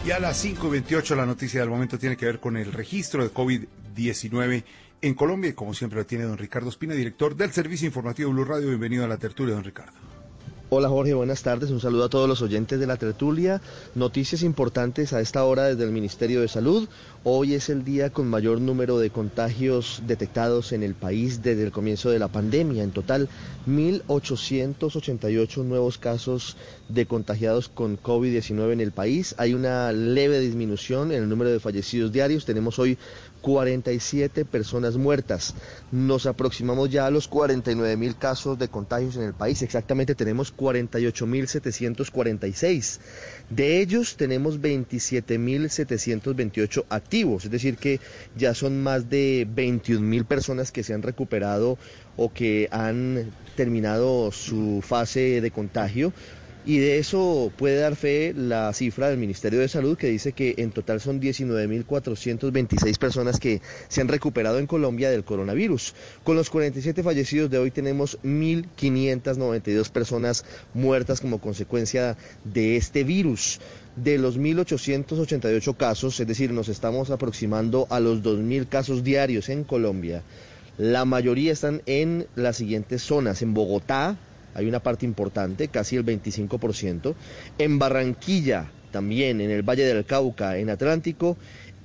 Y 0.05 0.11
a 0.11 0.19
las 0.19 0.45
5.28 0.45 1.15
la 1.15 1.25
noticia 1.25 1.61
del 1.61 1.69
momento 1.69 1.97
tiene 1.97 2.15
que 2.15 2.27
ver 2.27 2.39
con 2.39 2.55
el 2.55 2.71
registro 2.71 3.23
de 3.23 3.33
COVID-19 3.33 4.63
en 5.01 5.13
Colombia 5.15 5.49
y 5.49 5.53
como 5.53 5.73
siempre 5.73 5.97
lo 5.97 6.05
tiene 6.05 6.25
don 6.25 6.37
Ricardo 6.37 6.69
Espina, 6.69 6.93
director 6.93 7.35
del 7.35 7.51
Servicio 7.51 7.87
Informativo 7.87 8.31
Blue 8.31 8.45
Radio. 8.45 8.67
Bienvenido 8.67 9.05
a 9.05 9.07
la 9.07 9.17
tertulia, 9.17 9.55
don 9.55 9.63
Ricardo. 9.63 10.06
Hola 10.69 10.89
Jorge, 10.89 11.13
buenas 11.13 11.43
tardes. 11.43 11.71
Un 11.71 11.79
saludo 11.79 12.03
a 12.03 12.09
todos 12.09 12.27
los 12.27 12.41
oyentes 12.41 12.77
de 12.77 12.87
la 12.87 12.97
tertulia. 12.97 13.61
Noticias 13.95 14.43
importantes 14.43 15.13
a 15.13 15.21
esta 15.21 15.45
hora 15.45 15.63
desde 15.63 15.85
el 15.85 15.93
Ministerio 15.93 16.41
de 16.41 16.49
Salud. 16.49 16.89
Hoy 17.23 17.53
es 17.53 17.69
el 17.69 17.85
día 17.85 18.09
con 18.09 18.27
mayor 18.27 18.59
número 18.59 18.99
de 18.99 19.09
contagios 19.09 20.01
detectados 20.05 20.73
en 20.73 20.83
el 20.83 20.93
país 20.93 21.41
desde 21.41 21.63
el 21.63 21.71
comienzo 21.71 22.09
de 22.09 22.19
la 22.19 22.27
pandemia. 22.27 22.83
En 22.83 22.91
total, 22.91 23.29
1.888 23.65 25.63
nuevos 25.63 25.97
casos 25.97 26.57
de 26.89 27.05
contagiados 27.05 27.69
con 27.69 27.97
COVID-19 27.97 28.73
en 28.73 28.81
el 28.81 28.91
país. 28.91 29.35
Hay 29.37 29.53
una 29.53 29.93
leve 29.93 30.41
disminución 30.41 31.13
en 31.13 31.23
el 31.23 31.29
número 31.29 31.49
de 31.49 31.61
fallecidos 31.61 32.11
diarios. 32.11 32.43
Tenemos 32.43 32.77
hoy 32.77 32.97
47 33.47 34.43
personas 34.43 34.97
muertas. 34.97 35.53
Nos 35.93 36.25
aproximamos 36.25 36.89
ya 36.89 37.05
a 37.05 37.11
los 37.11 37.29
49 37.29 37.95
mil 37.95 38.17
casos 38.17 38.59
de 38.59 38.67
contagios 38.67 39.15
en 39.15 39.21
el 39.21 39.33
país. 39.33 39.61
Exactamente 39.61 40.15
tenemos 40.15 40.53
48.746. 40.53 42.99
De 43.49 43.79
ellos 43.79 44.17
tenemos 44.17 44.59
27.728 44.59 46.83
activos, 46.89 47.45
es 47.45 47.51
decir 47.51 47.77
que 47.77 48.01
ya 48.35 48.53
son 48.53 48.83
más 48.83 49.09
de 49.09 49.47
21.000 49.47 50.25
personas 50.25 50.73
que 50.73 50.83
se 50.83 50.93
han 50.93 51.01
recuperado 51.01 51.77
o 52.17 52.33
que 52.33 52.67
han 52.69 53.31
terminado 53.55 54.33
su 54.33 54.83
fase 54.85 55.39
de 55.39 55.51
contagio. 55.51 56.11
Y 56.67 56.79
de 56.79 56.97
eso 56.97 57.49
puede 57.55 57.79
dar 57.79 57.95
fe 57.95 58.33
la 58.35 58.73
cifra 58.73 59.07
del 59.07 59.17
Ministerio 59.17 59.61
de 59.61 59.69
Salud 59.69 59.97
que 59.97 60.07
dice 60.07 60.33
que 60.33 60.55
en 60.57 60.71
total 60.71 60.99
son 60.99 61.21
19.426 61.21 62.97
personas 62.97 63.39
que 63.39 63.61
se 63.87 64.01
han 64.01 64.09
recuperado 64.09 64.59
en 64.59 64.67
Colombia 64.67 65.09
del 65.09 65.23
coronavirus. 65.23 65.95
Con 66.25 66.35
los 66.35 66.49
47 66.49 67.03
fallecidos 67.03 67.49
de 67.49 67.57
hoy 67.57 67.71
tenemos 67.71 68.19
1.592 68.21 69.89
personas 69.91 70.43
muertas 70.73 71.21
como 71.21 71.39
consecuencia 71.39 72.17
de 72.43 72.75
este 72.75 73.05
virus. 73.05 73.61
De 73.95 74.17
los 74.17 74.37
1.888 74.37 75.77
casos, 75.77 76.19
es 76.19 76.27
decir, 76.27 76.51
nos 76.51 76.67
estamos 76.67 77.11
aproximando 77.11 77.87
a 77.89 78.01
los 78.01 78.21
2.000 78.21 78.67
casos 78.67 79.05
diarios 79.05 79.47
en 79.47 79.63
Colombia. 79.63 80.21
La 80.77 81.05
mayoría 81.05 81.53
están 81.53 81.81
en 81.85 82.27
las 82.35 82.57
siguientes 82.57 83.03
zonas, 83.03 83.41
en 83.41 83.53
Bogotá, 83.53 84.17
hay 84.57 84.65
una 84.65 84.79
parte 84.79 85.05
importante, 85.05 85.67
casi 85.67 85.95
el 85.95 86.03
25%. 86.03 87.13
En 87.59 87.77
Barranquilla, 87.77 88.71
también 88.91 89.39
en 89.39 89.51
el 89.51 89.61
Valle 89.61 89.85
del 89.85 90.03
Cauca, 90.03 90.57
en 90.57 90.71
Atlántico, 90.71 91.37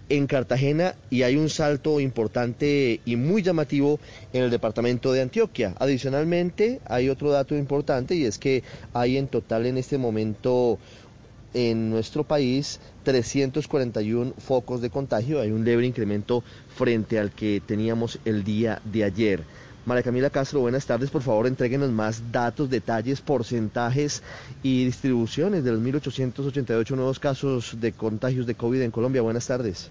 en 0.09 0.27
Cartagena 0.27 0.95
y 1.11 1.23
hay 1.23 1.37
un 1.37 1.51
salto 1.51 2.01
importante 2.01 3.01
y 3.05 3.17
muy 3.17 3.43
llamativo 3.43 4.01
en 4.33 4.45
el 4.45 4.51
departamento 4.51 5.13
de 5.13 5.21
Antioquia. 5.21 5.75
Adicionalmente, 5.79 6.81
hay 6.87 7.11
otro 7.11 7.31
dato 7.31 7.55
importante 7.55 8.15
y 8.15 8.25
es 8.25 8.39
que 8.39 8.63
hay 8.95 9.19
en 9.19 9.29
total 9.29 9.67
en 9.67 9.77
este 9.77 9.99
momento 9.99 10.79
en 11.53 11.91
nuestro 11.91 12.25
país 12.25 12.81
341 13.05 14.33
focos 14.39 14.81
de 14.81 14.89
contagio. 14.89 15.43
Hay 15.43 15.51
un 15.51 15.65
leve 15.65 15.87
incremento 15.87 16.43
frente 16.75 17.19
al 17.19 17.33
que 17.33 17.61
teníamos 17.65 18.19
el 18.25 18.45
día 18.45 18.81
de 18.85 19.05
ayer. 19.05 19.43
María 19.85 20.05
Camila 20.05 20.31
Castro, 20.31 20.61
buenas 20.61 20.87
tardes. 20.87 21.11
Por 21.11 21.23
favor, 21.23 21.47
entréguenos 21.49 21.91
más 21.91 22.31
datos, 22.31 22.71
detalles, 22.71 23.21
porcentajes 23.21 24.23
y 24.63 24.85
distribuciones 24.85 25.65
de 25.65 25.73
los 25.73 25.81
1.888 25.81 26.95
nuevos 26.95 27.19
casos 27.19 27.77
de 27.81 27.93
contagios 27.93 28.47
de 28.47 28.55
COVID 28.55 28.81
en 28.83 28.93
Colombia. 28.93 29.23
Buenas 29.23 29.47
tardes. 29.49 29.91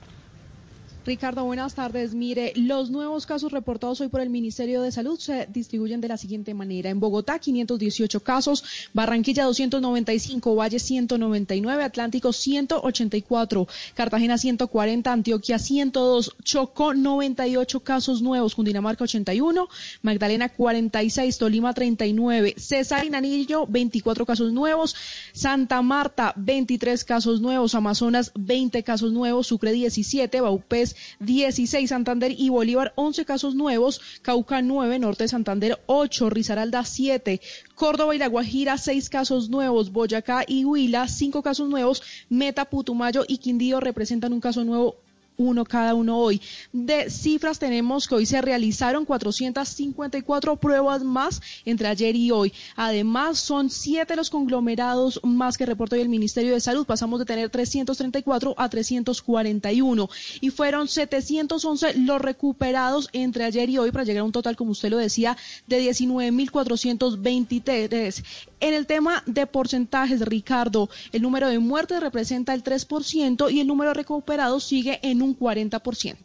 Ricardo, 1.04 1.44
buenas 1.46 1.74
tardes. 1.74 2.14
Mire, 2.14 2.54
los 2.56 2.92
nuevos 2.92 3.26
casos 3.26 3.52
reportados 3.52 4.00
hoy 4.02 4.10
por 4.10 4.22
el 4.22 4.30
Ministerio 4.30 4.84
de 4.84 4.92
Salud 4.92 5.20
se 5.20 5.48
distribuyen 5.52 6.00
de 6.00 6.08
la 6.08 6.16
siguiente 6.16 6.54
manera. 6.54 6.92
En 6.92 7.00
Bogotá, 7.00 7.40
518 7.40 8.20
casos, 8.20 8.64
Barranquilla, 8.94 9.46
295, 9.46 10.56
Valle, 10.56 10.78
199, 10.78 11.84
Atlántico, 11.84 12.32
184, 12.32 13.68
Cartagena, 13.96 14.38
140, 14.38 15.12
Antioquia, 15.12 15.58
102, 15.58 16.36
Chocó, 16.44 16.94
98 16.94 17.80
casos 17.80 18.22
nuevos, 18.22 18.54
Cundinamarca, 18.54 19.06
81, 19.06 19.70
Magdalena, 20.04 20.50
46, 20.50 21.40
Tolima, 21.40 21.74
39, 21.74 22.54
César 22.58 23.06
y 23.06 23.10
Nanillo, 23.10 23.66
24 23.66 24.28
casos 24.28 24.54
nuevos, 24.54 24.96
Santa 25.34 25.82
Marta, 25.82 26.34
23 26.38 27.04
casos 27.06 27.42
nuevos, 27.42 27.74
Amazonas, 27.74 28.32
20 28.36 28.84
casos 28.84 29.12
nuevos, 29.12 29.48
Sucre, 29.48 29.72
17, 29.72 30.42
Baupés, 30.42 30.91
16, 31.20 31.90
Santander 31.90 32.32
y 32.38 32.50
Bolívar 32.50 32.94
11 32.96 33.26
casos 33.26 33.56
nuevos, 33.56 34.02
Cauca 34.22 34.62
9, 34.62 35.00
Norte 35.00 35.24
de 35.26 35.28
Santander 35.30 35.80
8, 35.86 36.30
Risaralda 36.30 36.84
7, 36.86 37.42
Córdoba 37.76 38.16
y 38.16 38.18
La 38.18 38.28
Guajira 38.28 38.78
6 38.78 39.10
casos 39.10 39.50
nuevos, 39.50 39.92
Boyacá 39.92 40.44
y 40.48 40.66
Huila 40.66 41.08
5 41.08 41.44
casos 41.44 41.70
nuevos, 41.70 42.04
Meta, 42.30 42.66
Putumayo 42.66 43.24
y 43.28 43.38
Quindío 43.38 43.80
representan 43.80 44.34
un 44.34 44.42
caso 44.42 44.64
nuevo 44.64 44.98
uno 45.38 45.66
cada 45.66 45.96
uno 45.96 46.18
hoy. 46.18 46.42
De 46.72 47.10
cifras 47.10 47.60
tenemos 47.60 48.08
que 48.08 48.16
hoy 48.16 48.26
se 48.26 48.42
realizaron 48.42 49.06
454 49.06 50.56
pruebas 50.58 51.04
más 51.04 51.42
entre 51.66 51.88
ayer 51.88 52.16
y 52.16 52.32
hoy. 52.32 52.54
Además, 52.76 53.40
son 53.40 53.70
siete 53.70 54.16
los 54.16 54.30
conglomerados 54.30 55.20
más 55.24 55.58
que 55.58 55.66
reportó 55.66 55.96
hoy 55.96 56.02
el 56.02 56.10
Ministerio 56.10 56.54
de 56.54 56.62
Salud. 56.62 56.86
Pasamos 56.86 57.20
de 57.20 57.26
tener 57.26 57.50
334 57.50 58.56
a 58.58 58.70
341 58.70 60.10
y 60.42 60.50
fueron 60.50 60.88
711 60.88 62.00
los 62.00 62.22
recuperados 62.22 63.10
entre 63.14 63.46
ayer 63.46 63.70
y 63.70 63.78
hoy 63.78 63.92
para 63.92 64.04
llegar 64.04 64.22
a 64.22 64.26
un 64.26 64.32
total, 64.32 64.56
como 64.56 64.72
usted 64.72 64.90
lo 64.90 64.98
decía, 64.98 65.38
de 65.68 65.82
19.423. 65.82 68.24
En 68.60 68.74
el 68.74 68.86
tema 68.86 69.24
de 69.26 69.48
porcentajes, 69.48 70.22
Ricardo, 70.22 70.90
el 71.12 71.22
número 71.22 71.50
de 71.50 71.60
muertes 71.60 72.00
representa 72.00 72.54
el 72.54 72.64
3% 72.64 73.52
y 73.52 73.60
el 73.60 73.68
número 73.68 73.90
de 73.90 73.96
recuperados 73.96 74.64
sigue 74.64 75.00
en 75.02 75.22
un 75.22 75.31
40%. 75.38 76.18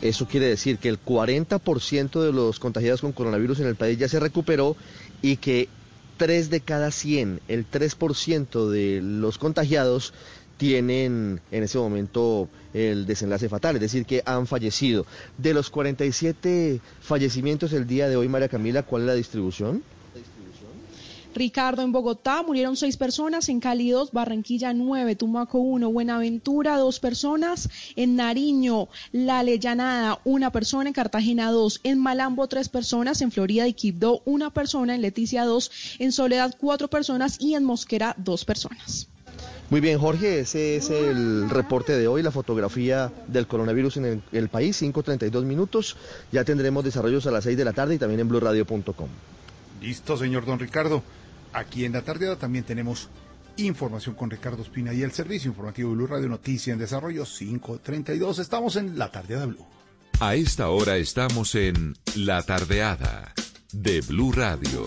Eso 0.00 0.26
quiere 0.26 0.46
decir 0.46 0.78
que 0.78 0.88
el 0.88 1.00
40% 1.00 2.20
de 2.20 2.32
los 2.32 2.58
contagiados 2.58 3.00
con 3.00 3.12
coronavirus 3.12 3.60
en 3.60 3.68
el 3.68 3.76
país 3.76 3.98
ya 3.98 4.08
se 4.08 4.18
recuperó 4.18 4.76
y 5.22 5.36
que 5.36 5.68
3 6.16 6.50
de 6.50 6.60
cada 6.60 6.90
100, 6.90 7.40
el 7.48 7.70
3% 7.70 8.68
de 8.68 9.00
los 9.00 9.38
contagiados 9.38 10.12
tienen 10.56 11.40
en 11.50 11.62
ese 11.62 11.78
momento 11.78 12.48
el 12.74 13.06
desenlace 13.06 13.48
fatal, 13.48 13.76
es 13.76 13.82
decir, 13.82 14.04
que 14.06 14.22
han 14.24 14.46
fallecido. 14.46 15.06
De 15.38 15.54
los 15.54 15.70
47 15.70 16.80
fallecimientos 17.00 17.72
el 17.72 17.86
día 17.86 18.08
de 18.08 18.16
hoy, 18.16 18.28
María 18.28 18.48
Camila, 18.48 18.82
¿cuál 18.82 19.02
es 19.02 19.06
la 19.06 19.14
distribución? 19.14 19.82
Ricardo, 21.34 21.82
en 21.82 21.92
Bogotá 21.92 22.42
murieron 22.42 22.76
seis 22.76 22.96
personas, 22.96 23.48
en 23.48 23.60
Cali 23.60 23.90
dos, 23.90 24.12
Barranquilla 24.12 24.72
nueve, 24.74 25.16
Tumaco 25.16 25.58
uno, 25.58 25.90
Buenaventura 25.90 26.76
dos 26.76 27.00
personas, 27.00 27.68
en 27.96 28.16
Nariño, 28.16 28.88
La 29.12 29.42
Lellanada 29.42 30.20
una 30.24 30.52
persona, 30.52 30.88
en 30.88 30.94
Cartagena 30.94 31.50
dos, 31.50 31.80
en 31.84 31.98
Malambo 31.98 32.46
tres 32.48 32.68
personas, 32.68 33.22
en 33.22 33.32
Florida 33.32 33.66
y 33.66 33.72
Quibdó 33.72 34.22
una 34.24 34.50
persona, 34.50 34.94
en 34.94 35.02
Leticia 35.02 35.44
dos, 35.44 35.70
en 35.98 36.12
Soledad 36.12 36.54
cuatro 36.58 36.88
personas 36.88 37.36
y 37.40 37.54
en 37.54 37.64
Mosquera 37.64 38.14
dos 38.18 38.44
personas. 38.44 39.08
Muy 39.70 39.80
bien, 39.80 39.98
Jorge, 39.98 40.40
ese 40.40 40.76
es 40.76 40.90
el 40.90 41.48
reporte 41.48 41.96
de 41.96 42.06
hoy, 42.06 42.22
la 42.22 42.30
fotografía 42.30 43.10
del 43.26 43.46
coronavirus 43.46 43.96
en 43.96 44.04
el, 44.04 44.22
el 44.32 44.48
país, 44.50 44.82
5.32 44.82 45.44
minutos. 45.44 45.96
Ya 46.30 46.44
tendremos 46.44 46.84
desarrollos 46.84 47.26
a 47.26 47.30
las 47.30 47.44
6 47.44 47.56
de 47.56 47.64
la 47.64 47.72
tarde 47.72 47.94
y 47.94 47.98
también 47.98 48.20
en 48.20 48.28
blurradio.com. 48.28 49.08
Listo, 49.80 50.18
señor 50.18 50.44
don 50.44 50.58
Ricardo. 50.58 51.02
Aquí 51.52 51.84
en 51.84 51.92
la 51.92 52.02
tardeada 52.02 52.36
también 52.36 52.64
tenemos 52.64 53.08
información 53.56 54.14
con 54.14 54.30
Ricardo 54.30 54.62
Espina 54.62 54.94
y 54.94 55.02
el 55.02 55.12
servicio 55.12 55.50
informativo 55.50 55.90
de 55.90 55.96
Blue 55.96 56.06
Radio 56.06 56.28
Noticia 56.28 56.72
en 56.72 56.78
Desarrollo 56.78 57.24
532. 57.24 58.38
Estamos 58.38 58.76
en 58.76 58.98
la 58.98 59.10
tardeada 59.10 59.46
Blue. 59.46 59.66
A 60.20 60.34
esta 60.34 60.68
hora 60.68 60.96
estamos 60.96 61.54
en 61.54 61.96
La 62.14 62.42
Tardeada 62.42 63.32
de 63.72 64.00
Blue 64.02 64.30
Radio. 64.30 64.86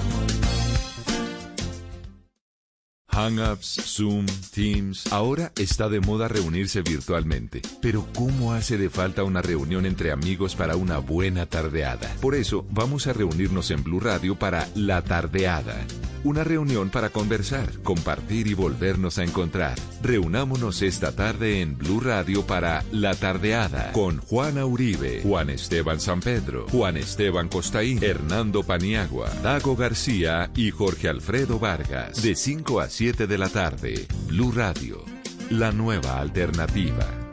Hangouts, 3.15 3.79
Zoom, 3.85 4.25
Teams. 4.53 5.07
Ahora 5.13 5.53
está 5.55 5.87
de 5.87 6.01
moda 6.01 6.27
reunirse 6.27 6.81
virtualmente. 6.81 7.61
Pero 7.81 8.05
¿cómo 8.13 8.51
hace 8.51 8.77
de 8.77 8.89
falta 8.89 9.23
una 9.23 9.41
reunión 9.41 9.85
entre 9.85 10.11
amigos 10.11 10.53
para 10.55 10.75
una 10.75 10.97
buena 10.97 11.45
tardeada? 11.45 12.13
Por 12.19 12.35
eso 12.35 12.65
vamos 12.71 13.07
a 13.07 13.13
reunirnos 13.13 13.71
en 13.71 13.85
Blue 13.85 14.01
Radio 14.01 14.37
para 14.37 14.67
La 14.75 15.01
Tardeada. 15.01 15.85
Una 16.25 16.43
reunión 16.43 16.89
para 16.89 17.11
conversar, 17.11 17.71
compartir 17.83 18.47
y 18.47 18.55
volvernos 18.55 19.19
a 19.19 19.23
encontrar. 19.23 19.75
Reunámonos 20.01 20.81
esta 20.81 21.11
tarde 21.11 21.61
en 21.61 21.77
Blue 21.77 21.99
Radio 21.99 22.47
para 22.47 22.83
La 22.91 23.13
Tardeada 23.13 23.91
con 23.91 24.17
Juana 24.17 24.65
Uribe, 24.65 25.21
Juan 25.21 25.51
Esteban 25.51 25.99
San 25.99 26.21
Pedro, 26.21 26.65
Juan 26.71 26.97
Esteban 26.97 27.47
Costaín, 27.47 28.03
Hernando 28.03 28.63
Paniagua, 28.63 29.29
Dago 29.43 29.75
García 29.75 30.49
y 30.55 30.71
Jorge 30.71 31.09
Alfredo 31.09 31.59
Vargas. 31.59 32.23
De 32.23 32.35
5 32.35 32.79
a 32.79 32.89
7 32.89 33.04
de 33.13 33.37
la 33.37 33.49
tarde, 33.49 34.07
Blue 34.27 34.51
Radio, 34.51 35.05
la 35.51 35.71
nueva 35.71 36.19
alternativa. 36.19 37.24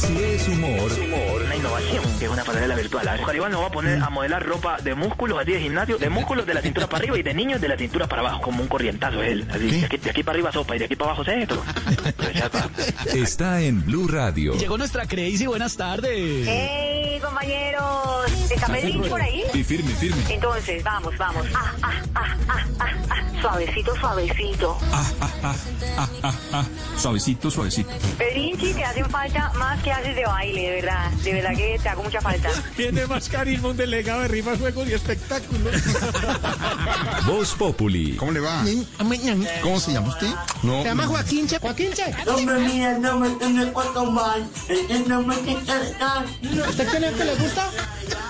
Si 0.00 0.16
es 0.16 0.48
humor, 0.48 0.90
Una 1.44 1.56
innovación, 1.56 2.18
que 2.18 2.24
es 2.24 2.30
una 2.30 2.42
pasarela 2.42 2.74
virtual. 2.74 3.06
A 3.06 3.12
ver, 3.12 3.20
Oscar 3.20 3.36
Iván 3.36 3.52
nos 3.52 3.62
va 3.62 3.66
a 3.66 3.70
poner 3.70 4.02
a 4.02 4.08
modelar 4.08 4.44
ropa 4.44 4.78
de 4.78 4.94
músculos 4.94 5.38
así 5.38 5.52
de 5.52 5.60
gimnasio, 5.60 5.98
de 5.98 6.08
músculos 6.08 6.46
de 6.46 6.54
la 6.54 6.62
cintura 6.62 6.86
para 6.86 7.02
arriba 7.02 7.18
y 7.18 7.22
de 7.22 7.34
niños 7.34 7.60
de 7.60 7.68
la 7.68 7.76
cintura 7.76 8.06
para 8.06 8.22
abajo, 8.22 8.40
como 8.40 8.62
un 8.62 8.68
corrientazo 8.68 9.22
él. 9.22 9.46
Así, 9.50 9.70
de 9.70 9.84
aquí, 9.84 9.96
de 9.98 10.10
aquí 10.10 10.22
para 10.22 10.36
arriba 10.36 10.52
sopa 10.52 10.76
y 10.76 10.78
de 10.78 10.84
aquí 10.86 10.96
para 10.96 11.10
abajo 11.10 11.24
centro. 11.24 11.62
está 13.14 13.60
en 13.60 13.84
Blue 13.84 14.08
Radio. 14.08 14.54
Llegó 14.54 14.78
nuestra 14.78 15.06
Crazy, 15.06 15.46
buenas 15.46 15.76
tardes. 15.76 16.46
¡Hey, 16.48 17.20
compañeros! 17.22 18.50
¿Está 18.50 18.68
Medellín 18.68 19.02
por 19.02 19.20
ahí? 19.20 19.44
Sí, 19.52 19.62
firme, 19.64 19.92
firme. 19.92 20.22
Entonces, 20.28 20.82
vamos, 20.82 21.16
vamos. 21.18 21.46
Ah, 21.54 21.72
ah, 21.82 21.92
ah, 22.14 22.36
ah, 22.48 22.66
ah, 22.78 22.94
ah. 23.10 23.40
Suavecito, 23.40 23.96
suavecito. 23.96 24.78
Ah, 24.92 25.12
ah, 25.20 25.30
ah, 25.42 25.54
ah, 25.96 26.08
ah, 26.22 26.34
ah. 26.52 26.64
Suavecito, 26.96 27.50
suavecito. 27.50 27.90
Pedrinchi, 28.18 28.74
te 28.74 28.84
hacen 28.84 29.06
falta 29.06 29.52
más 29.54 29.82
que 29.82 29.89
haces 29.92 30.16
de 30.16 30.24
baile, 30.24 30.62
de 30.62 30.70
verdad. 30.76 31.10
De 31.10 31.32
verdad 31.32 31.56
que 31.56 31.78
te 31.82 31.88
hago 31.88 32.02
mucha 32.02 32.20
falta. 32.20 32.50
Tiene 32.76 33.06
más 33.06 33.28
carisma 33.28 33.68
un 33.68 33.76
delegado 33.76 34.22
de 34.22 34.28
rimas, 34.28 34.58
juegos 34.58 34.88
y 34.88 34.92
espectáculos. 34.92 35.74
Voz 37.26 37.54
Populi. 37.54 38.16
¿Cómo 38.16 38.32
le 38.32 38.40
va? 38.40 38.64
¿Cómo 39.62 39.80
se 39.80 39.92
llama 39.92 40.08
usted? 40.08 40.30
No. 40.62 40.82
Se 40.82 40.88
llama 40.88 41.06
Joaquín 41.06 41.46
Che. 41.46 41.58
Joaquín 41.58 41.92
Che. 41.92 42.14
Hombre, 42.30 42.58
mira, 42.60 42.98
no 42.98 43.18
me 43.18 43.30
tiene 43.30 43.72
cuatro 43.72 44.10
mal. 44.10 44.48
No 45.06 45.22
me 45.22 45.36
tiene 45.36 45.60
¿Usted 45.60 46.88
quién 46.88 47.04
es 47.04 47.12
que 47.12 47.24
le 47.24 47.34
gusta? 47.36 47.70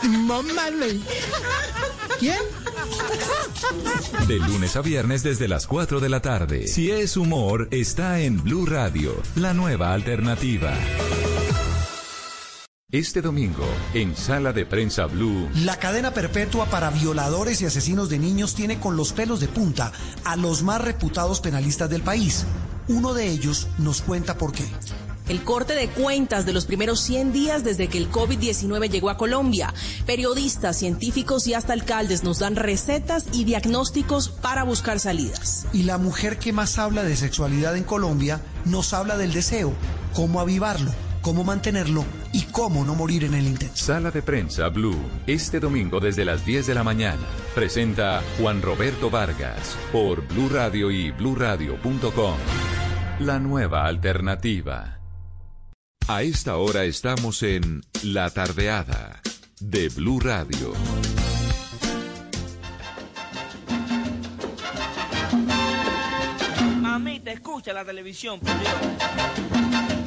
Mamá 0.03 0.63
¿Quién? 2.19 2.39
De 4.27 4.37
lunes 4.39 4.77
a 4.77 4.83
viernes 4.83 5.23
desde 5.23 5.49
las 5.49 5.67
4 5.67 6.01
de 6.01 6.09
la 6.09 6.21
tarde. 6.21 6.67
Si 6.67 6.91
es 6.91 7.17
humor, 7.17 7.69
está 7.71 8.21
en 8.21 8.43
Blue 8.43 8.67
Radio, 8.67 9.15
la 9.37 9.55
nueva 9.55 9.93
alternativa. 9.93 10.73
Este 12.93 13.23
domingo, 13.23 13.65
en 13.95 14.17
Sala 14.17 14.53
de 14.53 14.67
Prensa 14.67 15.07
Blue, 15.07 15.49
La 15.55 15.77
cadena 15.77 16.13
perpetua 16.13 16.67
para 16.67 16.91
violadores 16.91 17.63
y 17.63 17.67
asesinos 17.67 18.09
de 18.09 18.19
niños 18.19 18.57
tiene 18.57 18.81
con 18.81 18.97
los 18.97 19.13
pelos 19.13 19.39
de 19.39 19.47
punta 19.47 19.93
a 20.25 20.35
los 20.35 20.65
más 20.65 20.81
reputados 20.81 21.41
penalistas 21.41 21.89
del 21.89 22.03
país. 22.03 22.47
Uno 22.89 23.15
de 23.15 23.29
ellos 23.29 23.69
nos 23.79 24.03
cuenta 24.03 24.37
por 24.37 24.51
qué. 24.51 24.65
El 25.29 25.45
corte 25.45 25.75
de 25.75 25.87
cuentas 25.87 26.47
de 26.47 26.53
los 26.53 26.67
primeros 26.67 26.99
100 27.03 27.33
días 27.33 27.63
desde 27.63 27.87
que 27.87 27.97
el 27.97 28.11
COVID-19 28.11 28.91
llegó 28.91 29.11
a 29.11 29.17
Colombia. 29.17 29.73
Periodistas, 30.05 30.77
científicos 30.77 31.47
y 31.47 31.55
hasta 31.55 31.73
alcaldes 31.73 32.25
nos 32.25 32.41
dan 32.41 32.57
recetas 32.57 33.27
y 33.33 33.45
diagnósticos 33.45 34.31
para 34.31 34.65
buscar 34.65 34.99
salidas. 34.99 35.65
Y 35.73 35.85
la 35.85 35.97
mujer 35.97 36.41
que 36.41 36.53
más 36.53 36.77
habla 36.77 37.05
de 37.05 37.15
sexualidad 37.15 37.77
en 37.77 37.85
Colombia 37.85 38.41
nos 38.65 38.93
habla 38.95 39.17
del 39.17 39.33
deseo, 39.33 39.73
cómo 40.13 40.41
avivarlo, 40.41 40.91
cómo 41.21 41.45
mantenerlo 41.45 42.05
y 42.33 42.43
cómo 42.45 42.85
no 42.85 42.95
morir 42.95 43.25
en 43.25 43.35
el 43.35 43.47
intento. 43.47 43.77
Sala 43.77 44.11
de 44.11 44.23
Prensa 44.23 44.69
Blue, 44.69 44.99
este 45.27 45.61
domingo 45.61 46.01
desde 46.01 46.25
las 46.25 46.45
10 46.45 46.67
de 46.67 46.75
la 46.75 46.85
mañana. 46.85 47.23
Presenta 47.55 48.23
Juan 48.39 48.63
Roberto 48.63 49.11
Vargas 49.11 49.77
por 49.93 50.27
Blue 50.29 50.49
Radio 50.49 50.91
y 50.91 51.11
bluradio.com. 51.11 52.37
La 53.21 53.39
nueva 53.39 53.87
alternativa. 53.87 54.99
A 56.09 56.23
esta 56.23 56.57
hora 56.57 56.85
estamos 56.85 57.43
en 57.43 57.83
La 58.03 58.31
Tardeada 58.31 59.21
de 59.61 59.89
Blue 59.91 60.19
Radio. 60.19 60.73
Mami, 66.81 67.21
te 67.21 67.33
escucha 67.33 67.73
la 67.73 67.85
televisión, 67.85 68.41
por 68.41 68.59
Dios. 68.59 70.00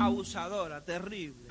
Abusadora, 0.00 0.80
terrible. 0.84 1.46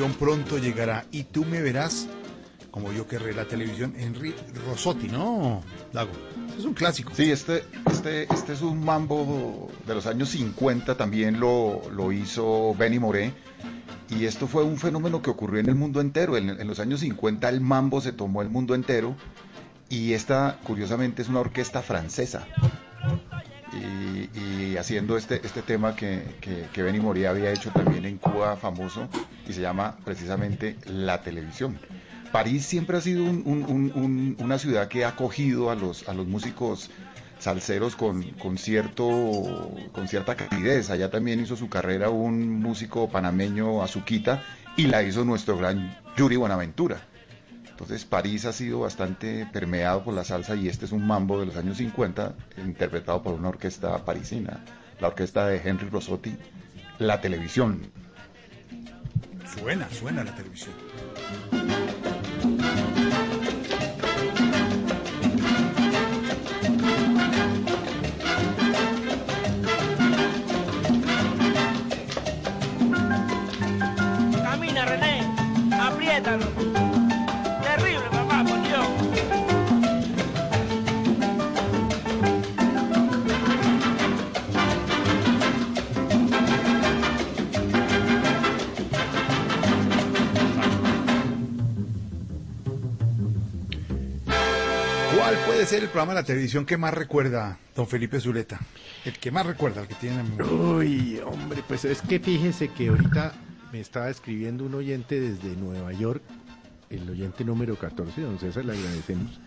Televisión 0.00 0.18
pronto 0.18 0.56
llegará 0.56 1.04
y 1.12 1.24
tú 1.24 1.44
me 1.44 1.60
verás 1.60 2.08
como 2.70 2.90
yo 2.92 3.06
querré 3.06 3.34
la 3.34 3.44
televisión. 3.44 3.92
Henry 3.98 4.34
Rosotti, 4.66 5.08
¿no? 5.08 5.62
Dago. 5.92 6.12
Es 6.56 6.64
un 6.64 6.72
clásico. 6.72 7.12
Sí, 7.14 7.30
este, 7.30 7.64
este, 7.90 8.32
este 8.32 8.52
es 8.54 8.62
un 8.62 8.82
mambo 8.82 9.68
de 9.86 9.94
los 9.94 10.06
años 10.06 10.30
50, 10.30 10.96
también 10.96 11.38
lo, 11.38 11.82
lo 11.90 12.12
hizo 12.12 12.74
Benny 12.76 12.98
Moré. 12.98 13.34
Y 14.08 14.24
esto 14.24 14.46
fue 14.46 14.62
un 14.62 14.78
fenómeno 14.78 15.20
que 15.20 15.30
ocurrió 15.30 15.60
en 15.60 15.68
el 15.68 15.74
mundo 15.74 16.00
entero. 16.00 16.36
En, 16.36 16.48
en 16.48 16.66
los 16.66 16.80
años 16.80 17.00
50 17.00 17.48
el 17.48 17.60
mambo 17.60 18.00
se 18.00 18.12
tomó 18.12 18.40
el 18.40 18.48
mundo 18.48 18.74
entero. 18.74 19.16
Y 19.90 20.14
esta, 20.14 20.58
curiosamente, 20.64 21.20
es 21.20 21.28
una 21.28 21.40
orquesta 21.40 21.82
francesa. 21.82 22.46
Y, 23.72 24.28
y 24.38 24.76
haciendo 24.78 25.16
este, 25.16 25.40
este 25.46 25.62
tema 25.62 25.94
que, 25.94 26.22
que, 26.40 26.66
que 26.72 27.00
Moré 27.00 27.28
había 27.28 27.52
hecho 27.52 27.70
también 27.70 28.04
en 28.04 28.18
Cuba 28.18 28.56
famoso 28.56 29.08
y 29.48 29.52
se 29.52 29.60
llama 29.60 29.96
precisamente 30.04 30.76
La 30.86 31.22
Televisión. 31.22 31.78
París 32.32 32.64
siempre 32.66 32.96
ha 32.96 33.00
sido 33.00 33.24
un- 33.24 33.42
un- 33.94 34.36
una 34.40 34.58
ciudad 34.58 34.88
que 34.88 35.04
ha 35.04 35.08
acogido 35.10 35.70
a 35.70 35.74
los, 35.76 36.08
a 36.08 36.14
los 36.14 36.26
músicos 36.26 36.90
salseros 37.38 37.96
con, 37.96 38.22
con, 38.38 38.58
cierto, 38.58 39.08
con 39.92 40.08
cierta 40.08 40.34
calidez. 40.36 40.90
Allá 40.90 41.10
también 41.10 41.40
hizo 41.40 41.56
su 41.56 41.68
carrera 41.68 42.10
un 42.10 42.60
músico 42.60 43.08
panameño, 43.08 43.82
Azuquita, 43.82 44.42
y 44.76 44.86
la 44.86 45.02
hizo 45.02 45.24
nuestro 45.24 45.56
gran 45.56 45.96
Yuri 46.16 46.36
Buenaventura. 46.36 47.00
Entonces 47.80 48.04
París 48.04 48.44
ha 48.44 48.52
sido 48.52 48.80
bastante 48.80 49.46
permeado 49.50 50.04
por 50.04 50.12
la 50.12 50.22
salsa 50.22 50.54
y 50.54 50.68
este 50.68 50.84
es 50.84 50.92
un 50.92 51.06
mambo 51.06 51.40
de 51.40 51.46
los 51.46 51.56
años 51.56 51.78
50 51.78 52.34
interpretado 52.58 53.22
por 53.22 53.32
una 53.32 53.48
orquesta 53.48 54.04
parisina, 54.04 54.62
la 55.00 55.08
orquesta 55.08 55.46
de 55.46 55.62
Henry 55.64 55.88
Rosotti, 55.88 56.36
La 56.98 57.22
Televisión. 57.22 57.90
Suena, 59.56 59.88
suena 59.90 60.24
la 60.24 60.34
televisión. 60.34 60.74
¿Cuál 95.30 95.44
puede 95.46 95.64
ser 95.64 95.84
el 95.84 95.88
programa 95.88 96.14
de 96.14 96.22
la 96.22 96.26
televisión 96.26 96.66
que 96.66 96.76
más 96.76 96.92
recuerda 96.92 97.56
don 97.76 97.86
Felipe 97.86 98.18
Zuleta? 98.18 98.58
El 99.04 99.16
que 99.16 99.30
más 99.30 99.46
recuerda, 99.46 99.82
el 99.82 99.86
que 99.86 99.94
tiene 99.94 100.18
en 100.18 100.36
memoria. 100.36 100.52
Uy, 100.52 101.20
hombre, 101.24 101.62
pues 101.68 101.84
es 101.84 102.02
que 102.02 102.18
fíjese 102.18 102.70
que 102.70 102.88
ahorita 102.88 103.34
me 103.70 103.78
estaba 103.78 104.10
escribiendo 104.10 104.64
un 104.64 104.74
oyente 104.74 105.20
desde 105.20 105.54
Nueva 105.54 105.92
York, 105.92 106.20
el 106.88 107.08
oyente 107.08 107.44
número 107.44 107.76
14, 107.76 108.22
don 108.22 108.40
César, 108.40 108.64
le 108.64 108.72
agradecemos. 108.72 109.40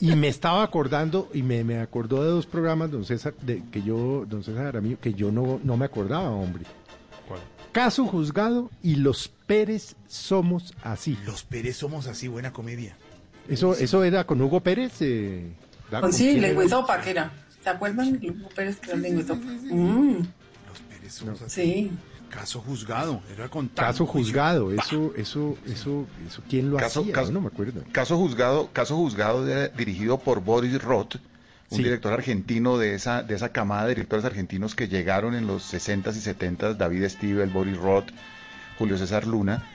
Y 0.00 0.16
me 0.16 0.26
estaba 0.26 0.64
acordando, 0.64 1.30
y 1.32 1.44
me, 1.44 1.62
me 1.62 1.78
acordó 1.78 2.24
de 2.24 2.30
dos 2.30 2.46
programas, 2.46 2.90
don 2.90 3.04
César, 3.04 3.34
de, 3.40 3.62
que 3.70 3.82
yo, 3.82 4.26
don 4.28 4.42
César 4.42 4.64
Jaramillo, 4.64 4.98
que 4.98 5.14
yo 5.14 5.30
no, 5.30 5.60
no 5.62 5.76
me 5.76 5.84
acordaba, 5.84 6.30
hombre. 6.30 6.64
¿Cuál? 7.28 7.40
Caso 7.70 8.04
juzgado 8.04 8.68
y 8.82 8.96
los 8.96 9.28
Pérez 9.28 9.94
somos 10.08 10.74
así. 10.82 11.16
Los 11.24 11.44
Pérez 11.44 11.76
somos 11.76 12.08
así, 12.08 12.26
buena 12.26 12.52
comedia. 12.52 12.96
Eso, 13.48 13.74
eso 13.74 14.04
era 14.04 14.24
con 14.24 14.40
Hugo 14.40 14.60
Pérez. 14.60 14.92
Eh, 15.00 15.52
¿da 15.90 16.00
Con 16.00 16.10
con 16.10 16.12
sí, 16.12 16.24
quién 16.24 16.38
era? 16.38 16.48
lengüizopa, 16.48 17.00
que 17.00 17.10
era. 17.10 17.30
¿Te 17.62 17.70
acuerdan? 17.70 18.20
Hugo 18.22 18.48
Pérez 18.54 18.76
que 18.78 18.90
era 18.90 18.98
lengüizopa. 19.00 19.44
Mm, 19.44 20.16
Los 20.68 20.80
Pérez 20.88 21.42
sí. 21.52 21.90
Caso 22.30 22.60
juzgado, 22.60 23.22
era 23.32 23.48
con 23.48 23.68
Caso 23.68 24.06
juzgado, 24.06 24.72
eso, 24.72 25.12
eso, 25.16 25.56
eso, 25.66 26.04
eso, 26.26 26.42
¿quién 26.50 26.68
lo 26.68 26.78
Caso- 26.78 27.02
hacía? 27.02 27.12
caso- 27.12 27.30
no 27.30 27.40
me 27.40 27.46
acuerdo. 27.46 27.84
Caso 27.92 28.16
juzgado, 28.16 28.70
caso 28.72 28.96
juzgado 28.96 29.44
de- 29.44 29.68
dirigido 29.68 30.18
por 30.18 30.40
Boris 30.40 30.82
Roth, 30.82 31.14
un 31.70 31.76
Sí. 31.76 31.84
director 31.84 32.12
argentino 32.12 32.76
de 32.76 32.94
esa, 32.96 33.22
de 33.22 33.36
esa 33.36 33.50
camada 33.50 33.84
de 33.84 33.90
directores 33.90 34.24
argentinos 34.24 34.74
que 34.74 34.88
llegaron 34.88 35.36
en 35.36 35.46
los 35.46 35.62
60s 35.62 36.16
y 36.16 36.20
70s, 36.22 36.76
David 36.76 37.08
Stivel, 37.08 37.50
Boris 37.50 37.76
Roth, 37.76 38.08
Julio 38.78 38.98
César 38.98 39.28
Luna, 39.28 39.68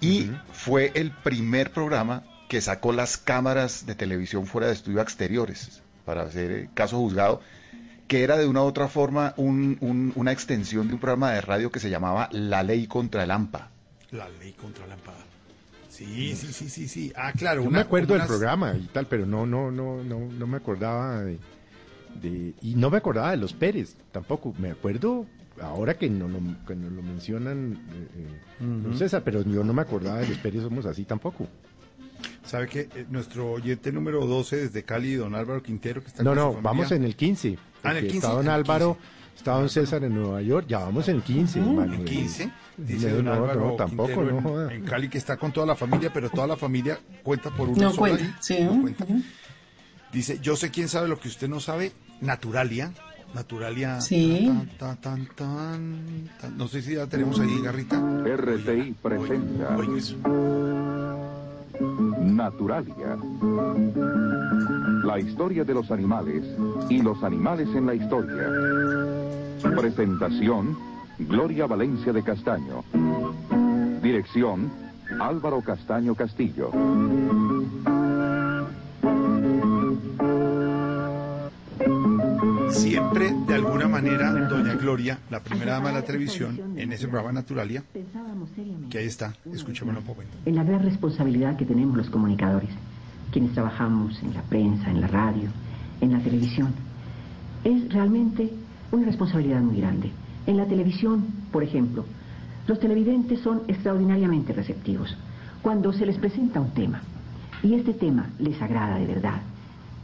y 0.00 0.30
fue 0.54 0.92
el 0.94 1.10
primer 1.10 1.70
programa 1.70 2.22
que 2.48 2.60
sacó 2.60 2.92
las 2.92 3.16
cámaras 3.16 3.86
de 3.86 3.94
televisión 3.94 4.46
fuera 4.46 4.68
de 4.68 4.72
estudio 4.74 5.00
a 5.00 5.02
exteriores 5.02 5.82
para 6.04 6.22
hacer 6.22 6.50
eh, 6.52 6.68
caso 6.74 6.98
juzgado, 6.98 7.40
que 8.08 8.22
era 8.22 8.36
de 8.36 8.46
una 8.46 8.62
u 8.62 8.66
otra 8.66 8.86
forma 8.88 9.34
un- 9.36 9.78
un- 9.80 10.12
una 10.14 10.30
extensión 10.32 10.86
de 10.88 10.94
un 10.94 11.00
programa 11.00 11.32
de 11.32 11.40
radio 11.40 11.70
que 11.72 11.80
se 11.80 11.90
llamaba 11.90 12.28
La 12.32 12.62
Ley 12.62 12.86
contra 12.86 13.24
el 13.24 13.30
AMPA. 13.32 13.70
La 14.12 14.28
ley 14.40 14.52
contra 14.52 14.86
la 14.86 14.94
empada. 14.94 15.18
Sí, 15.88 16.36
sí, 16.36 16.52
sí, 16.52 16.68
sí, 16.68 16.86
sí. 16.88 17.12
Ah, 17.16 17.32
claro. 17.32 17.62
Yo 17.62 17.68
una- 17.68 17.78
me 17.78 17.82
acuerdo 17.84 18.08
del 18.14 18.18
unas- 18.22 18.28
programa 18.28 18.74
y 18.76 18.86
tal, 18.92 19.06
pero 19.06 19.26
no, 19.26 19.44
no, 19.46 19.70
no, 19.72 20.04
no, 20.04 20.20
no 20.20 20.46
me 20.46 20.58
acordaba 20.58 21.22
de, 21.22 21.38
de- 22.22 22.54
y 22.62 22.76
no 22.76 22.90
me 22.90 22.98
acordaba 22.98 23.32
de 23.32 23.38
los 23.38 23.52
Pérez 23.52 23.96
tampoco. 24.12 24.54
Me 24.58 24.70
acuerdo 24.70 25.26
ahora 25.60 25.94
que 25.94 26.08
no, 26.08 26.28
no- 26.28 26.56
que 26.66 26.76
nos 26.76 26.92
lo 26.92 27.02
mencionan 27.02 27.74
eh, 27.74 28.08
eh, 28.60 28.64
Ujú. 28.86 28.96
César, 28.96 29.22
pero 29.24 29.42
yo 29.42 29.64
no 29.64 29.72
me 29.72 29.82
acordaba 29.82 30.18
de 30.18 30.28
los 30.28 30.38
Pérez 30.38 30.62
somos 30.62 30.86
así 30.86 31.04
tampoco. 31.04 31.48
¿Sabe 32.46 32.68
que 32.68 32.88
nuestro 33.10 33.50
oyente 33.52 33.90
número 33.92 34.24
12 34.26 34.56
desde 34.56 34.82
Cali, 34.84 35.14
don 35.14 35.34
Álvaro 35.34 35.62
Quintero, 35.62 36.00
que 36.00 36.08
está 36.08 36.22
No, 36.22 36.30
con 36.30 36.38
su 36.38 36.40
no, 36.44 36.52
familia- 36.52 36.62
vamos 36.70 36.92
en 36.92 37.04
el 37.04 37.16
15. 37.16 37.58
Ah, 37.82 37.90
en 37.90 37.96
el 37.98 38.02
porque 38.04 38.12
15, 38.12 38.16
Está 38.18 38.32
don 38.36 38.48
Álvaro, 38.48 38.96
está 39.36 39.52
don 39.52 39.68
César 39.68 40.04
en 40.04 40.14
Nueva 40.14 40.42
York, 40.42 40.66
ya 40.68 40.78
vamos 40.80 41.08
en 41.08 41.16
el 41.16 41.22
15. 41.22 41.58
hermano. 41.58 41.94
En 41.94 42.04
15, 42.04 42.50
dice 42.76 43.08
No, 43.10 43.16
don 43.16 43.24
no, 43.24 43.32
Álvaro 43.34 43.66
no, 43.70 43.72
tampoco, 43.76 44.08
Quintero 44.14 44.40
no 44.40 44.70
en- 44.70 44.84
Cali 44.84 45.08
que 45.08 45.18
está 45.18 45.36
con 45.36 45.52
toda 45.52 45.66
la 45.66 45.74
familia, 45.76 46.12
pero 46.12 46.30
toda 46.30 46.46
la 46.46 46.56
familia 46.56 46.98
cuenta 47.22 47.50
por 47.50 47.68
una 47.68 47.82
No 47.84 47.90
sola 47.92 47.98
cuenta, 48.16 48.24
ahí, 48.24 48.34
sí. 48.40 48.56
no 48.60 48.74
¿no? 48.76 48.82
cuenta. 48.82 49.04
Ujú. 49.04 49.22
Dice, 50.12 50.38
yo 50.40 50.54
sé 50.56 50.70
quién 50.70 50.88
sabe 50.88 51.08
lo 51.08 51.18
que 51.18 51.28
usted 51.28 51.48
no 51.48 51.58
sabe, 51.60 51.92
Naturalia. 52.20 52.92
Naturalia. 53.34 54.00
Sí. 54.00 54.50
tan, 54.78 54.96
tan, 55.00 55.26
tan, 55.34 56.30
tan. 56.40 56.56
No 56.56 56.68
sé 56.68 56.80
si 56.80 56.94
ya 56.94 57.06
tenemos 57.08 57.38
ahí, 57.40 57.60
Garrita. 57.60 57.98
RTI 58.24 58.94
presenta 59.02 59.76
Oiga 59.76 59.98
eso. 59.98 60.16
Naturalia. 62.34 63.16
La 65.04 65.18
historia 65.18 65.64
de 65.64 65.74
los 65.74 65.90
animales 65.90 66.42
y 66.88 67.00
los 67.00 67.22
animales 67.22 67.68
en 67.74 67.86
la 67.86 67.94
historia. 67.94 68.50
Presentación, 69.76 70.76
Gloria 71.18 71.66
Valencia 71.66 72.12
de 72.12 72.22
Castaño. 72.22 72.82
Dirección, 74.02 74.70
Álvaro 75.20 75.60
Castaño 75.62 76.14
Castillo. 76.14 76.70
Siempre, 82.70 83.32
de 83.46 83.54
alguna 83.54 83.88
manera, 83.88 84.32
doña 84.32 84.74
Gloria, 84.74 85.18
la 85.30 85.40
primera 85.40 85.72
dama 85.72 85.88
de 85.88 85.94
la 85.94 86.02
televisión, 86.02 86.74
en 86.76 86.92
ese 86.92 87.08
programa 87.08 87.32
Naturalia, 87.32 87.82
que 88.90 88.98
ahí 88.98 89.06
está, 89.06 89.34
escuchémoslo 89.52 90.00
un 90.00 90.06
poco. 90.06 90.22
en 90.44 90.54
la 90.54 90.64
gran 90.64 90.82
responsabilidad 90.82 91.56
que 91.56 91.64
tenemos 91.64 91.96
los 91.96 92.10
comunicadores, 92.10 92.70
quienes 93.30 93.52
trabajamos 93.52 94.22
en 94.22 94.34
la 94.34 94.42
prensa, 94.42 94.90
en 94.90 95.00
la 95.00 95.08
radio, 95.08 95.48
en 96.00 96.12
la 96.12 96.20
televisión. 96.20 96.72
Es 97.64 97.92
realmente 97.92 98.50
una 98.92 99.06
responsabilidad 99.06 99.60
muy 99.60 99.80
grande. 99.80 100.10
En 100.46 100.56
la 100.56 100.66
televisión, 100.66 101.26
por 101.50 101.62
ejemplo, 101.62 102.04
los 102.66 102.78
televidentes 102.80 103.40
son 103.40 103.62
extraordinariamente 103.68 104.52
receptivos. 104.52 105.16
Cuando 105.62 105.92
se 105.92 106.06
les 106.06 106.18
presenta 106.18 106.60
un 106.60 106.70
tema 106.70 107.00
y 107.62 107.74
este 107.74 107.94
tema 107.94 108.28
les 108.38 108.60
agrada 108.60 108.98
de 108.98 109.06
verdad, 109.06 109.40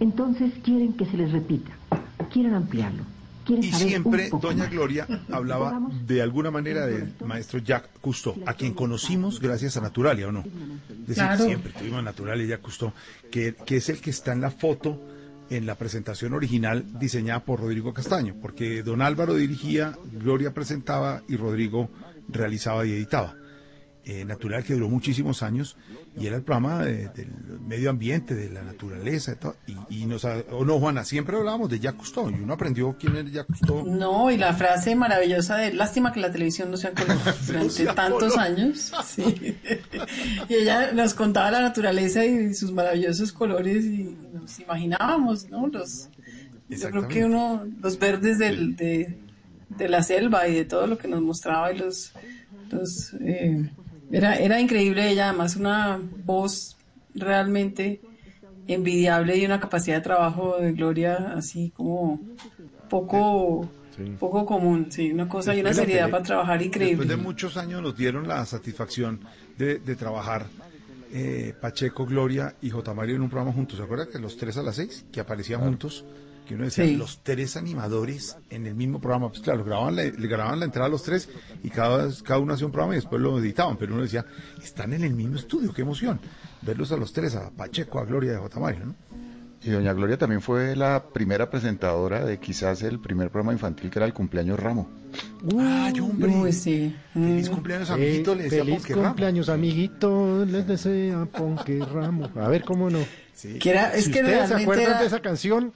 entonces 0.01 0.53
quieren 0.65 0.95
que 0.95 1.07
se 1.07 1.17
les 1.17 1.31
repita, 1.31 1.71
quieren 2.29 2.55
ampliarlo, 2.55 3.05
quieren 3.45 3.65
Y 3.65 3.71
saber 3.71 3.89
siempre 3.89 4.25
un 4.25 4.31
poco 4.31 4.47
doña 4.49 4.65
más. 4.65 4.71
Gloria 4.73 5.07
hablaba 5.31 5.81
de 6.07 6.23
alguna 6.23 6.51
manera 6.51 6.87
del 6.87 7.13
maestro 7.27 7.59
Jacques 7.61 7.91
Cousteau, 8.01 8.37
a 8.47 8.55
quien 8.55 8.75
conocimos 8.75 9.41
gracias 9.41 9.77
a 9.77 9.81
Naturalia, 9.81 10.29
¿o 10.29 10.33
no? 10.33 10.41
Es 10.41 11.07
decir, 11.07 11.15
Claro. 11.25 11.45
siempre 11.45 11.73
tuvimos 11.79 12.03
Naturalia 12.03 12.45
y 12.45 12.49
Jacques 12.49 12.65
Cousteau, 12.65 12.93
que, 13.31 13.55
que 13.55 13.77
es 13.77 13.89
el 13.89 14.01
que 14.01 14.11
está 14.11 14.33
en 14.33 14.41
la 14.41 14.51
foto 14.51 15.01
en 15.51 15.67
la 15.67 15.75
presentación 15.75 16.33
original 16.33 16.85
diseñada 16.99 17.45
por 17.45 17.61
Rodrigo 17.61 17.93
Castaño, 17.93 18.35
porque 18.41 18.83
don 18.83 19.03
Álvaro 19.03 19.35
dirigía, 19.35 19.99
Gloria 20.13 20.55
presentaba 20.55 21.23
y 21.29 21.37
Rodrigo 21.37 21.91
realizaba 22.29 22.87
y 22.87 22.93
editaba. 22.93 23.35
Eh, 24.05 24.25
Natural 24.25 24.65
que 24.65 24.75
duró 24.75 24.89
muchísimos 24.89 25.45
años 25.45 25.77
y 26.19 26.27
era 26.27 26.35
el 26.35 26.43
programa 26.43 26.83
de- 26.85 27.07
del 27.11 27.29
medio 27.69 27.89
ambiente, 27.89 28.35
de 28.35 28.51
la 28.51 28.63
naturaleza 28.63 29.31
y 29.33 29.37
todo. 29.37 29.55
Y, 29.89 30.03
y 30.03 30.07
nos, 30.07 30.25
o 30.25 30.65
no, 30.65 30.81
Juana, 30.81 31.05
siempre 31.05 31.37
hablábamos 31.37 31.71
de 31.71 31.79
Jacques 31.79 31.99
Cousteau 32.11 32.29
y 32.29 32.35
uno 32.43 32.53
aprendió 32.55 32.97
quién 32.99 33.15
era 33.15 33.29
Jacques 33.31 33.61
Cousteau. 33.61 33.87
No, 33.87 34.29
y 34.33 34.37
la 34.39 34.55
frase 34.55 34.97
maravillosa 34.97 35.55
de 35.59 35.73
lástima 35.73 36.13
que 36.13 36.19
la 36.19 36.33
televisión 36.33 36.69
no 36.73 36.77
sea 36.77 36.91
color 36.95 37.17
durante 37.47 37.85
tantos 37.95 38.33
color. 38.35 38.39
años. 38.41 38.93
Sí. 39.07 39.57
Y 40.49 40.55
ella 40.55 40.91
nos 40.93 41.15
contaba 41.15 41.53
la 41.53 41.61
naturaleza 41.61 42.25
y 42.25 42.55
sus 42.55 42.73
maravillosos 42.73 43.33
colores 43.33 43.85
y 43.85 44.17
nos 44.33 44.59
imaginábamos, 44.59 45.49
¿no? 45.49 45.69
Los, 45.69 46.09
yo 46.69 46.91
creo 46.91 47.07
que 47.07 47.25
uno, 47.25 47.65
los 47.81 47.99
verdes 48.01 48.39
del, 48.39 48.75
de, 48.75 49.17
de 49.69 49.89
la 49.89 50.03
selva 50.03 50.49
y 50.49 50.55
de 50.57 50.65
todo 50.65 50.89
lo 50.89 50.99
que 50.99 51.07
nos 51.07 51.21
mostraba 51.23 51.73
y 51.73 51.79
los, 51.79 52.13
los 52.71 53.15
eh, 53.21 53.71
era, 54.13 54.37
era 54.37 54.61
increíble 54.61 55.11
ella, 55.11 55.31
además 55.31 55.57
una 55.57 55.99
voz 56.25 56.77
realmente 57.15 58.01
envidiable 58.69 59.37
y 59.37 59.45
una 59.45 59.59
capacidad 59.59 59.97
de 59.97 60.03
trabajo 60.03 60.59
de 60.59 60.73
Gloria 60.73 61.33
así 61.37 61.71
como 61.75 62.21
poco 62.89 63.69
poco 64.19 64.47
común, 64.47 64.87
sí, 64.91 65.13
una 65.13 65.29
cosa 65.29 65.55
y 65.55 65.61
una 65.61 65.75
seriedad 65.75 66.05
tele- 66.07 66.11
para 66.13 66.25
trabajar 66.25 66.63
increíble. 66.63 66.97
Después 66.97 67.09
de 67.09 67.17
muchos 67.23 67.57
años 67.57 67.83
nos 67.83 67.97
dieron 67.97 68.27
la 68.27 68.45
satisfacción 68.47 69.21
de, 69.59 69.79
de 69.81 69.97
trabajar 69.97 70.47
eh, 71.13 71.55
Pacheco, 71.61 72.07
Gloria 72.07 72.55
y 72.63 72.71
J. 72.71 72.95
Mario 72.95 73.17
en 73.17 73.23
un 73.23 73.29
programa 73.29 73.53
juntos. 73.53 73.77
¿Se 73.79 73.85
acuerdan 73.85 74.09
que 74.11 74.19
los 74.19 74.37
tres 74.39 74.57
a 74.57 74.63
las 74.63 74.77
seis, 74.77 75.05
que 75.13 75.21
aparecían 75.21 75.61
juntos? 75.61 76.05
Que 76.47 76.55
uno 76.57 76.65
decía, 76.65 76.85
Sí. 76.85 76.97
los 76.97 77.23
tres 77.23 77.57
animadores 77.57 78.37
en 78.51 78.67
el 78.67 78.75
mismo 78.75 79.01
programa. 79.01 79.29
Pues 79.29 79.41
claro, 79.41 79.65
grababan 79.65 79.95
la, 79.97 80.03
le 80.05 80.29
grababan 80.29 80.59
la 80.59 80.65
entrada 80.67 80.87
a 80.89 80.91
los 80.91 81.03
tres 81.05 81.29
y 81.63 81.71
cada, 81.71 82.09
cada 82.25 82.41
uno 82.41 82.55
hacía 82.55 82.67
un 82.67 82.73
programa 82.73 82.95
y 82.95 82.97
después 82.97 83.23
lo 83.23 83.39
editaban. 83.39 83.77
Pero 83.77 83.95
uno 83.95 84.03
decía, 84.03 84.27
están 84.63 84.93
en 84.93 85.05
el 85.05 85.15
mismo 85.15 85.37
estudio, 85.37 85.73
qué 85.73 85.83
emoción. 85.83 86.21
Verlos 86.63 86.91
a 86.93 86.97
los 86.97 87.13
tres, 87.13 87.37
a 87.37 87.51
Pacheco, 87.51 88.01
a 88.01 88.05
Gloria 88.05 88.33
y 88.33 88.35
a 88.37 88.39
J. 88.41 88.59
Mario, 88.61 88.87
¿no? 88.87 88.95
Y 89.65 89.71
doña 89.71 89.93
Gloria 89.93 90.19
también 90.19 90.41
fue 90.43 90.75
la 90.75 91.05
primera 91.13 91.49
presentadora 91.49 92.25
de 92.25 92.41
quizás 92.41 92.83
el 92.83 92.99
primer 92.99 93.31
programa 93.31 93.53
infantil 93.53 93.91
que 93.91 93.99
era 94.01 94.07
el 94.07 94.13
cumpleaños 94.13 94.59
Ramo. 94.59 94.89
¡Ay, 95.57 96.01
hombre! 96.01 96.29
Uy, 96.35 96.53
sí. 96.53 96.97
Feliz 97.13 97.49
cumpleaños, 97.49 97.89
amiguito, 97.91 98.35
le 98.35 98.43
decía 98.45 98.59
Eh, 98.59 98.65
feliz 98.65 98.77
Ponque 98.79 98.95
Ramo. 98.95 99.07
cumpleaños, 99.07 99.49
amiguito, 99.49 100.45
les 100.45 100.67
desea 100.67 101.25
Ponque 101.27 101.79
Ramo. 101.79 102.29
A 102.35 102.49
ver, 102.49 102.65
¿cómo 102.65 102.91
no? 102.91 102.99
Que 103.61 103.71
era- 103.71 103.95
es 103.95 104.07
si 104.07 104.11
que 104.11 104.19
ustedes 104.21 104.49
se 104.49 104.55
acuerdan 104.55 104.87
era- 104.87 105.01
de 105.01 105.07
esa 105.07 105.21
canción, 105.23 105.73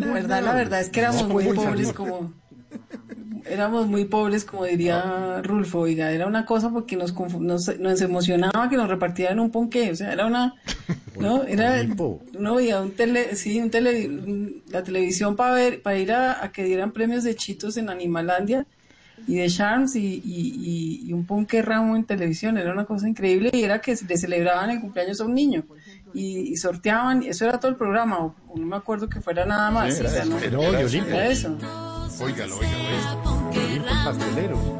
La 0.00 0.12
verdad, 0.12 0.42
la 0.42 0.54
verdad 0.54 0.80
es 0.80 0.90
que 0.90 1.00
éramos 1.00 1.28
muy 1.28 1.44
pobres 1.52 1.92
como 1.92 2.32
éramos 3.46 3.86
muy 3.86 4.04
pobres 4.04 4.44
como 4.44 4.64
diría 4.64 5.40
Rulfo, 5.42 5.80
oiga, 5.80 6.12
era 6.12 6.26
una 6.26 6.44
cosa 6.44 6.70
porque 6.70 6.96
nos, 6.96 7.14
nos, 7.40 7.78
nos 7.78 8.00
emocionaba 8.00 8.68
que 8.68 8.76
nos 8.76 8.88
repartieran 8.88 9.40
un 9.40 9.50
ponqué, 9.50 9.90
o 9.90 9.96
sea, 9.96 10.12
era 10.12 10.26
una 10.26 10.54
no, 11.18 11.42
era 11.44 11.84
uno 12.34 12.54
veía 12.54 12.80
un 12.80 12.92
tele, 12.92 13.36
sí, 13.36 13.60
un 13.60 13.70
tele, 13.70 14.10
la 14.68 14.82
televisión 14.82 15.36
para 15.36 15.54
ver, 15.54 15.82
para 15.82 15.98
ir 15.98 16.12
a, 16.12 16.44
a 16.44 16.52
que 16.52 16.64
dieran 16.64 16.92
premios 16.92 17.24
de 17.24 17.34
chitos 17.34 17.76
en 17.76 17.90
Animalandia 17.90 18.66
y 19.26 19.36
de 19.36 19.48
Charms 19.48 19.94
y, 19.96 20.00
y, 20.06 20.20
y- 20.24 21.08
y 21.08 21.12
un 21.12 21.24
ponqué 21.26 21.62
ramo 21.62 21.96
en 21.96 22.04
televisión, 22.04 22.58
era 22.58 22.72
una 22.72 22.84
cosa 22.84 23.08
increíble 23.08 23.50
y 23.52 23.62
era 23.62 23.80
que 23.80 23.96
le 24.08 24.16
celebraban 24.16 24.70
el 24.70 24.80
cumpleaños 24.80 25.20
a 25.20 25.24
un 25.24 25.34
niño 25.34 25.64
y, 26.12 26.52
y 26.52 26.56
sorteaban, 26.56 27.22
eso 27.22 27.44
era 27.44 27.58
todo 27.60 27.70
el 27.70 27.76
programa, 27.76 28.18
o, 28.18 28.34
o 28.48 28.58
no 28.58 28.66
me 28.66 28.76
acuerdo 28.76 29.08
que 29.08 29.20
fuera 29.20 29.44
nada 29.46 29.70
más, 29.70 29.94
Sí, 29.96 30.04
o 30.04 30.08
sea, 30.08 30.22
era 30.22 30.24
no, 30.24 30.38
eso, 30.38 30.46
era 30.46 30.58
era 31.18 31.26
eso. 31.26 31.56
eso. 32.10 32.24
Óigalo, 32.24 32.56
óigalo. 32.56 33.44
pastelero. 34.04 34.79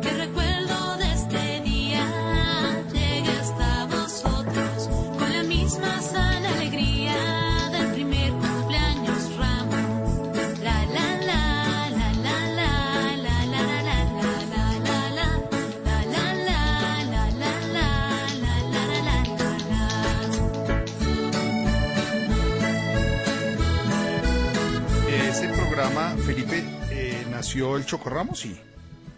Nació 27.51 27.77
el 27.77 27.85
Chocorramo, 27.85 28.35
sí. 28.35 28.56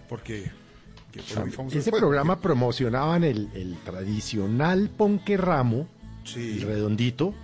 Porque 0.08 0.50
que 1.12 1.20
fue 1.20 1.42
muy 1.44 1.50
famoso 1.52 1.76
Ese 1.76 1.84
después, 1.90 2.00
programa 2.00 2.40
promocionaban 2.40 3.24
el, 3.24 3.50
el 3.54 3.76
tradicional 3.84 4.88
ponque 4.96 5.36
ramo, 5.36 5.86
el 6.36 6.62
redondito, 6.62 7.34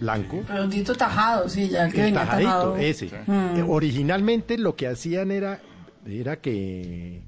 blanco. 0.00 0.42
Redondito 0.48 0.94
tajado, 0.94 1.48
sí, 1.50 1.68
ya 1.68 1.88
que 1.90 1.98
El 1.98 2.04
venía 2.06 2.20
tajadito, 2.20 2.48
tajado. 2.50 2.76
ese. 2.78 3.10
Mm. 3.26 3.56
Eh, 3.58 3.64
Originalmente 3.68 4.56
lo 4.56 4.74
que 4.76 4.86
hacían 4.88 5.30
era, 5.30 5.60
era 6.06 6.40
que 6.40 7.22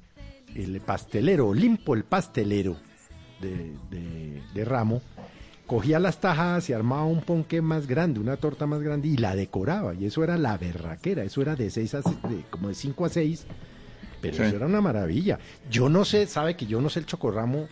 el 0.55 0.81
pastelero, 0.81 1.49
Olimpo 1.49 1.93
el 1.93 2.03
pastelero 2.03 2.75
de, 3.39 3.73
de- 3.91 4.41
de 4.55 4.65
Ramo, 4.65 5.01
cogía 5.67 5.99
las 5.99 6.19
tajadas 6.19 6.69
y 6.69 6.73
armaba 6.73 7.05
un 7.05 7.21
ponque 7.21 7.61
más 7.61 7.87
grande, 7.87 8.19
una 8.19 8.37
torta 8.37 8.67
más 8.67 8.81
grande 8.81 9.07
y 9.07 9.17
la 9.17 9.35
decoraba. 9.35 9.93
Y 9.93 10.05
eso 10.05 10.23
era 10.23 10.37
la 10.37 10.57
berraquera, 10.57 11.23
eso 11.23 11.41
era 11.41 11.55
de 11.55 11.69
seis 11.69 11.93
a 11.93 12.01
se- 12.01 12.09
de- 12.09 12.43
como 12.49 12.67
de 12.67 12.75
5 12.75 13.05
a 13.05 13.09
6. 13.09 13.45
Pero 14.21 14.37
Sí. 14.37 14.43
eso 14.43 14.55
era 14.57 14.65
una 14.67 14.81
maravilla. 14.81 15.39
Yo 15.69 15.89
no 15.89 16.05
sé, 16.05 16.27
sabe 16.27 16.55
que 16.55 16.65
yo 16.67 16.79
no 16.81 16.89
sé 16.89 16.99
el 16.99 17.05
chocorramo 17.05 17.67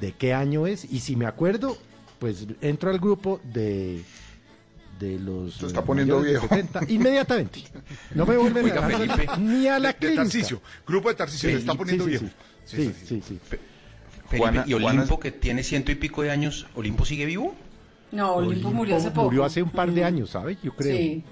de 0.00 0.12
qué 0.12 0.34
año 0.34 0.66
es, 0.66 0.84
y 0.84 1.00
si 1.00 1.16
me 1.16 1.24
acuerdo, 1.26 1.76
pues 2.18 2.46
entro 2.60 2.90
al 2.90 2.98
grupo 2.98 3.40
de 3.44 4.02
de 4.98 5.18
los 5.18 5.54
Se 5.56 5.66
está 5.66 5.80
eh, 5.80 5.84
poniendo 5.86 6.22
de 6.22 6.30
viejo. 6.30 6.48
70, 6.48 6.80
inmediatamente. 6.88 7.62
No 8.14 8.24
me 8.24 8.34
vuelven 8.38 8.64
Oiga, 8.64 8.86
a 8.86 8.88
Felipe. 8.88 9.26
ni 9.40 9.66
a 9.68 9.78
la 9.78 9.88
De- 9.88 9.92
de 9.92 9.98
clínica. 9.98 10.22
Tarcisio, 10.22 10.62
grupo 10.86 11.10
de 11.10 11.14
Tarcisio, 11.16 11.50
se 11.50 11.56
está 11.58 11.72
Sí, 11.72 11.78
poniendo 11.78 12.04
sí, 12.04 12.10
viejo. 12.10 12.26
Sí, 12.64 12.94
sí, 13.04 13.22
sí. 13.26 13.38
Felipe, 14.28 14.38
Juana- 14.38 14.64
y 14.66 14.74
Olimpo, 14.74 15.20
que 15.20 15.30
tiene 15.32 15.62
ciento 15.62 15.92
y 15.92 15.94
pico 15.94 16.22
de 16.22 16.30
años, 16.30 16.66
¿Olimpo 16.74 17.04
sigue 17.04 17.26
vivo? 17.26 17.54
No, 18.12 18.34
Olimpo 18.34 18.70
murió 18.70 18.96
hace 18.96 19.10
poco. 19.10 19.24
Murió 19.26 19.44
hace 19.44 19.62
un 19.62 19.70
par 19.70 19.90
de 19.90 20.04
años, 20.04 20.30
¿sabes? 20.30 20.58
Yo 20.62 20.74
creo. 20.74 20.96
Sí. 20.96 21.24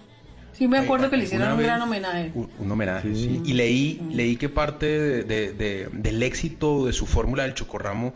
Sí, 0.52 0.68
me 0.68 0.78
acuerdo 0.78 1.10
que 1.10 1.16
le 1.16 1.24
hicieron 1.24 1.50
un 1.50 1.56
vez- 1.58 1.66
gran 1.66 1.82
homenaje. 1.82 2.30
Un, 2.34 2.48
un 2.60 2.70
homenaje, 2.70 3.12
sí. 3.16 3.42
Y 3.44 3.54
leí, 3.54 4.00
leí 4.12 4.36
que 4.36 4.48
parte 4.48 4.86
de- 4.86 5.22
de- 5.24 5.52
de- 5.52 5.88
del 5.92 6.22
éxito 6.22 6.86
de 6.86 6.92
su 6.92 7.06
fórmula 7.06 7.42
del 7.42 7.54
chocorramo, 7.54 8.14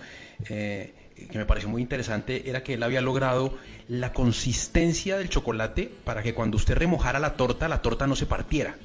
eh, 0.48 0.94
que 1.32 1.36
me 1.36 1.44
pareció 1.46 1.68
muy 1.68 1.82
interesante, 1.82 2.48
era 2.48 2.62
que 2.62 2.74
él 2.74 2.82
había 2.84 3.00
logrado 3.00 3.56
la 3.88 4.12
consistencia 4.12 5.18
del 5.18 5.28
chocolate 5.30 5.90
para 6.04 6.22
que 6.22 6.32
cuando 6.32 6.56
usted 6.56 6.76
remojara 6.76 7.18
la 7.18 7.34
torta, 7.34 7.66
la 7.66 7.82
torta 7.82 8.06
no 8.06 8.14
se 8.14 8.26
partiera. 8.26 8.76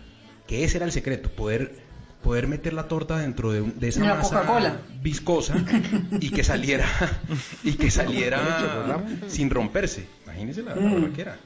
Que 0.48 0.64
ese 0.64 0.78
era 0.78 0.88
el 0.88 0.92
secreto, 0.92 1.30
poder, 1.30 1.76
poder 2.24 2.48
meter 2.48 2.74
la 2.74 2.88
torta 2.88 3.18
dentro 3.20 3.52
de, 3.52 3.62
un- 3.62 3.80
de 3.80 3.90
esa 3.90 4.00
La 4.04 4.16
masa 4.16 4.40
Coca-Cola. 4.40 4.78
viscosa 5.02 5.56
y 6.20 6.30
que 6.30 6.44
saliera 6.44 6.86
y 7.64 7.74
que 7.74 7.92
saliera 7.92 9.04
sin 9.28 9.50
romperse. 9.50 10.08
Imagínese 10.26 10.64
la, 10.64 10.74
la 10.76 10.82
Mm. 10.82 10.94
barraquera. 11.02 11.38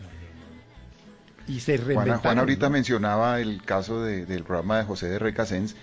Y 1.47 1.59
se 1.61 1.77
Juana. 1.77 2.17
Juana 2.17 2.41
ahorita 2.41 2.67
¿no? 2.67 2.71
mencionaba 2.73 3.39
el 3.39 3.61
caso 3.63 4.03
de- 4.03 4.25
del 4.25 4.43
programa 4.43 4.77
de 4.79 4.83
José 4.83 5.07
de 5.07 5.17
Recasens, 5.19 5.75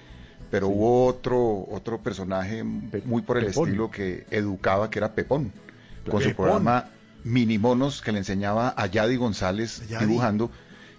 pero 0.50 0.68
hubo 0.68 1.06
otro 1.06 1.66
otro 1.70 1.98
personaje 1.98 2.62
muy 2.62 3.22
por 3.22 3.38
el 3.38 3.46
Pepón. 3.46 3.68
estilo 3.68 3.90
que 3.90 4.26
educaba, 4.30 4.90
que 4.90 4.98
era 4.98 5.14
Pepón, 5.14 5.52
con 6.10 6.22
su 6.22 6.34
programa 6.34 6.90
Minimonos, 7.24 8.02
que 8.02 8.12
le 8.12 8.18
enseñaba 8.18 8.74
a 8.76 8.86
Yadi 8.86 9.16
González 9.16 9.88
Yadi. 9.88 10.04
dibujando, 10.06 10.50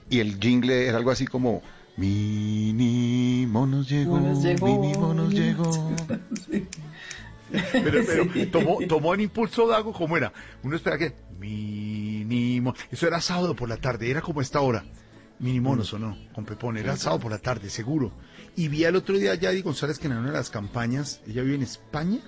y 0.09 0.19
el 0.19 0.39
jingle 0.39 0.87
era 0.87 0.97
algo 0.97 1.11
así 1.11 1.27
como 1.27 1.61
Minimonos 1.97 3.87
llegó, 3.89 4.17
Monos 4.17 4.43
llegó. 4.43 4.81
Minimonos 4.81 5.33
llegó. 5.33 5.95
Pero, 7.71 8.03
pero 8.05 8.51
tomó, 8.51 8.79
tomó 8.87 9.13
en 9.13 9.21
impulso 9.21 9.67
Dago, 9.67 9.93
¿cómo 9.93 10.17
era? 10.17 10.33
Uno 10.63 10.75
espera 10.75 10.97
que 10.97 11.13
mínimo. 11.39 12.73
Eso 12.91 13.07
era 13.07 13.21
sábado 13.21 13.55
por 13.55 13.69
la 13.69 13.77
tarde, 13.77 14.09
era 14.09 14.21
como 14.21 14.41
esta 14.41 14.59
hora. 14.59 14.83
Minimonos 15.39 15.93
o 15.93 15.99
no, 15.99 16.17
con 16.33 16.43
Pepón, 16.43 16.77
era 16.77 16.97
sábado 16.97 17.21
por 17.21 17.31
la 17.31 17.39
tarde, 17.39 17.69
seguro. 17.69 18.11
Y 18.55 18.67
vi 18.67 18.85
al 18.85 18.95
otro 18.95 19.17
día 19.17 19.33
a 19.33 19.35
Yadi 19.35 19.61
González 19.61 19.99
que 19.99 20.07
en 20.07 20.13
una 20.13 20.27
de 20.27 20.37
las 20.37 20.49
campañas, 20.49 21.21
ella 21.27 21.43
vive 21.43 21.55
en 21.55 21.63
España, 21.63 22.19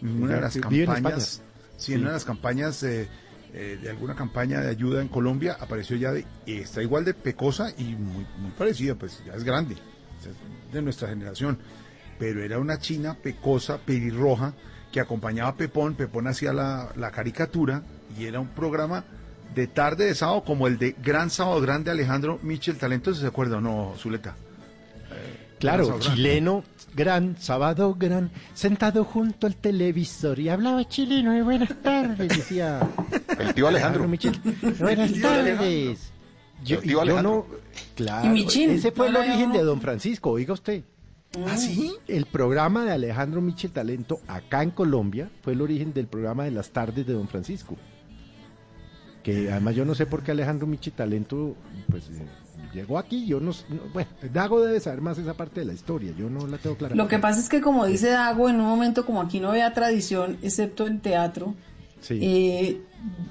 en 0.00 0.22
una 0.22 0.36
de 0.36 0.40
las 0.40 0.56
campañas, 0.56 1.42
sí, 1.76 1.94
en 1.94 2.00
una 2.00 2.10
de 2.10 2.14
las 2.14 2.24
campañas 2.24 2.82
eh, 2.84 3.08
eh, 3.54 3.78
de 3.80 3.88
alguna 3.88 4.14
campaña 4.14 4.60
de 4.60 4.68
ayuda 4.68 5.00
en 5.00 5.08
Colombia, 5.08 5.56
apareció 5.58 5.96
Yadi, 5.96 6.24
y 6.44 6.58
está 6.58 6.82
igual 6.82 7.04
de 7.04 7.14
pecosa 7.14 7.72
y 7.78 7.94
muy, 7.94 8.26
muy 8.38 8.50
parecida, 8.58 8.94
pues 8.94 9.22
ya 9.24 9.32
es 9.34 9.44
grande, 9.44 9.76
de 10.72 10.82
nuestra 10.82 11.08
generación 11.08 11.58
pero 12.18 12.42
era 12.42 12.58
una 12.58 12.78
china 12.78 13.14
pecosa, 13.14 13.78
pelirroja, 13.78 14.54
que 14.92 15.00
acompañaba 15.00 15.50
a 15.50 15.56
Pepón, 15.56 15.94
Pepón 15.94 16.28
hacía 16.28 16.52
la, 16.52 16.90
la 16.96 17.10
caricatura 17.10 17.82
y 18.18 18.26
era 18.26 18.38
un 18.38 18.48
programa 18.48 19.04
de 19.54 19.66
tarde 19.66 20.06
de 20.06 20.14
sábado 20.14 20.44
como 20.44 20.66
el 20.66 20.78
de 20.78 20.94
Gran 21.02 21.30
Sábado 21.30 21.60
Grande 21.60 21.90
Alejandro 21.90 22.38
Michel 22.42 22.78
Talento, 22.78 23.12
¿se 23.12 23.26
acuerda 23.26 23.58
o 23.58 23.60
no, 23.60 23.94
Zuleta? 23.98 24.36
Claro, 25.58 25.84
Sábado 25.84 26.00
Grande. 26.00 26.16
chileno, 26.16 26.64
gran, 26.94 27.36
sábado 27.38 27.94
gran, 27.98 28.30
sentado 28.54 29.04
junto 29.04 29.46
al 29.46 29.56
televisor 29.56 30.38
y 30.38 30.48
hablaba 30.48 30.88
chileno 30.88 31.32
de 31.32 31.42
buenas 31.42 31.74
tardes, 31.82 32.28
decía 32.28 32.80
El 33.38 33.54
tío 33.54 33.68
Alejandro. 33.68 34.06
Michel. 34.08 34.38
Buenas 34.78 35.12
tío 35.12 35.28
Alejandro. 35.28 35.56
tardes. 35.58 36.12
Yo, 36.64 36.76
El 36.76 36.82
tío 36.82 36.92
yo 36.92 37.00
Alejandro. 37.02 37.46
no, 37.50 37.56
claro, 37.96 38.34
Y 38.36 38.46
ese 38.46 38.92
fue 38.92 39.08
el 39.08 39.12
¿no 39.12 39.22
era 39.22 39.32
origen 39.32 39.52
de 39.52 39.62
Don 39.62 39.80
Francisco, 39.80 40.30
oiga 40.30 40.54
usted. 40.54 40.84
¿Ah, 41.48 41.56
sí? 41.56 41.92
El 42.06 42.26
programa 42.26 42.84
de 42.84 42.92
Alejandro 42.92 43.40
Michel 43.40 43.72
Talento 43.72 44.20
acá 44.28 44.62
en 44.62 44.70
Colombia 44.70 45.30
fue 45.42 45.52
el 45.54 45.60
origen 45.62 45.92
del 45.92 46.06
programa 46.06 46.44
de 46.44 46.52
las 46.52 46.70
tardes 46.70 47.04
de 47.06 47.12
Don 47.12 47.26
Francisco. 47.26 47.76
Que 49.24 49.50
además 49.50 49.74
yo 49.74 49.84
no 49.84 49.94
sé 49.96 50.06
por 50.06 50.22
qué 50.22 50.30
Alejandro 50.30 50.66
Michel 50.68 50.92
Talento 50.92 51.56
pues 51.90 52.08
eh, 52.10 52.24
llegó 52.74 52.98
aquí, 52.98 53.26
yo 53.26 53.40
no, 53.40 53.52
no- 53.68 53.80
bueno, 53.92 54.10
Dago 54.32 54.60
debe 54.60 54.80
saber 54.80 55.00
más 55.00 55.16
esa 55.18 55.34
parte 55.34 55.60
de 55.60 55.66
la 55.66 55.72
historia, 55.72 56.12
yo 56.18 56.28
no 56.28 56.46
la 56.46 56.58
tengo 56.58 56.76
clara. 56.76 56.94
Lo 56.94 57.08
que 57.08 57.18
pasa 57.18 57.40
es 57.40 57.48
que, 57.48 57.60
como 57.60 57.86
dice 57.86 58.08
Dago, 58.10 58.48
en 58.48 58.56
un 58.56 58.66
momento 58.66 59.06
como 59.06 59.22
aquí 59.22 59.40
no 59.40 59.50
había 59.50 59.72
tradición, 59.72 60.36
excepto 60.42 60.86
en 60.86 61.00
teatro, 61.00 61.54
Sí. 62.00 62.18
eh, 62.20 62.80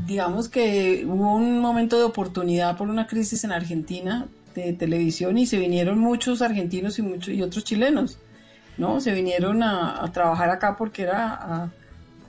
digamos 0.07 0.49
que 0.49 1.05
hubo 1.07 1.35
un 1.35 1.59
momento 1.59 1.97
de 1.97 2.03
oportunidad 2.05 2.75
por 2.77 2.89
una 2.89 3.05
crisis 3.05 3.43
en 3.43 3.51
Argentina 3.51 4.27
de 4.55 4.73
televisión 4.73 5.37
y 5.37 5.45
se 5.45 5.57
vinieron 5.59 5.99
muchos 5.99 6.41
argentinos 6.41 6.97
y 6.99 7.01
muchos 7.03 7.33
y 7.33 7.41
otros 7.41 7.63
chilenos, 7.63 8.17
¿no? 8.77 8.99
Se 9.01 9.11
vinieron 9.11 9.61
a, 9.63 10.03
a 10.03 10.11
trabajar 10.11 10.49
acá 10.49 10.75
porque 10.77 11.03
era 11.03 11.33
a, 11.33 11.69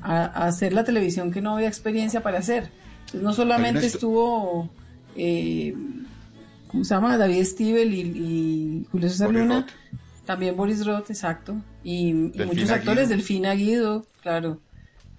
a- 0.03 0.24
a 0.27 0.47
hacer 0.47 0.73
la 0.74 0.85
televisión 0.85 1.31
que 1.32 1.41
no 1.41 1.55
había 1.55 1.69
experiencia 1.69 2.23
para 2.23 2.39
hacer. 2.39 2.70
Entonces, 3.07 3.23
no 3.23 3.32
solamente 3.35 3.86
estuvo, 3.86 4.69
eh, 5.16 5.74
¿cómo 6.75 6.85
se 6.85 6.95
llama? 6.95 7.17
David 7.17 7.45
Stivel 7.45 7.95
y, 7.95 8.01
y 8.01 8.87
Julio 8.91 9.09
César 9.09 9.29
Boris 9.29 9.43
Luna. 9.43 9.61
Roth. 9.61 9.71
También 10.27 10.57
Boris 10.57 10.85
Roth, 10.87 11.11
exacto. 11.11 11.55
Y, 11.83 12.09
y 12.11 12.45
muchos 12.47 12.71
actores, 12.71 13.05
Guido. 13.09 13.17
Delfina 13.17 13.55
Guido, 13.55 14.07
claro. 14.23 14.61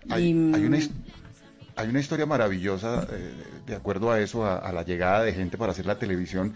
Hay, 0.10 0.26
Y, 0.32 0.54
hay 0.54 0.66
una, 0.66 0.78
his- 0.78 0.92
hay 1.76 1.90
una 1.90 2.00
historia 2.00 2.26
maravillosa 2.26 3.08
eh, 3.12 3.34
de 3.68 3.76
acuerdo 3.76 4.12
a 4.12 4.20
eso, 4.20 4.46
a, 4.46 4.58
a 4.58 4.72
la 4.72 4.84
llegada 4.84 5.24
de 5.24 5.34
gente 5.34 5.58
para 5.58 5.72
hacer 5.72 5.86
la 5.86 5.98
televisión. 6.00 6.54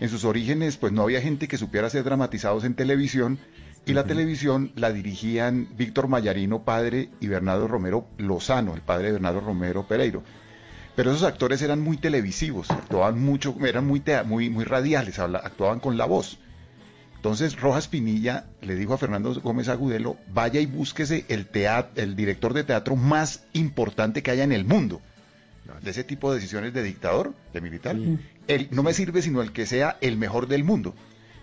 En 0.00 0.08
sus 0.08 0.24
orígenes, 0.24 0.76
pues 0.78 0.92
no 0.92 1.02
había 1.02 1.20
gente 1.20 1.46
que 1.48 1.58
supiera 1.58 1.86
hacer 1.86 2.02
dramatizados 2.04 2.64
en 2.64 2.74
televisión 2.74 3.38
y 3.84 3.92
la 3.94 4.04
televisión 4.04 4.70
la 4.76 4.92
dirigían 4.92 5.68
Víctor 5.76 6.06
Mayarino, 6.08 6.62
padre, 6.64 7.08
y 7.20 7.26
Bernardo 7.26 7.66
Romero 7.68 8.06
Lozano, 8.18 8.74
el 8.74 8.80
padre 8.80 9.06
de 9.06 9.12
Bernardo 9.12 9.40
Romero 9.40 9.86
Pereiro. 9.88 10.22
Pero 10.94 11.10
esos 11.10 11.22
actores 11.22 11.62
eran 11.62 11.80
muy 11.80 11.96
televisivos, 11.96 12.70
actuaban 12.70 13.18
mucho, 13.20 13.56
eran 13.64 13.86
muy, 13.86 14.02
muy, 14.26 14.50
muy 14.50 14.64
radiales, 14.64 15.18
actuaban 15.18 15.80
con 15.80 15.96
la 15.96 16.04
voz. 16.04 16.38
Entonces 17.16 17.58
Rojas 17.60 17.88
Pinilla 17.88 18.46
le 18.60 18.74
dijo 18.74 18.94
a 18.94 18.98
Fernando 18.98 19.32
Gómez 19.40 19.68
Agudelo, 19.68 20.16
vaya 20.34 20.60
y 20.60 20.66
búsquese 20.66 21.24
el, 21.28 21.48
el 21.94 22.16
director 22.16 22.52
de 22.52 22.64
teatro 22.64 22.96
más 22.96 23.44
importante 23.52 24.22
que 24.22 24.32
haya 24.32 24.44
en 24.44 24.52
el 24.52 24.64
mundo. 24.64 25.00
De 25.80 25.92
ese 25.92 26.04
tipo 26.04 26.30
de 26.30 26.40
decisiones 26.40 26.74
de 26.74 26.82
dictador, 26.82 27.32
de 27.52 27.60
militar. 27.60 27.96
El, 28.46 28.68
no 28.72 28.82
me 28.82 28.92
sirve 28.92 29.22
sino 29.22 29.40
el 29.40 29.52
que 29.52 29.66
sea 29.66 29.96
el 30.00 30.16
mejor 30.16 30.48
del 30.48 30.64
mundo. 30.64 30.94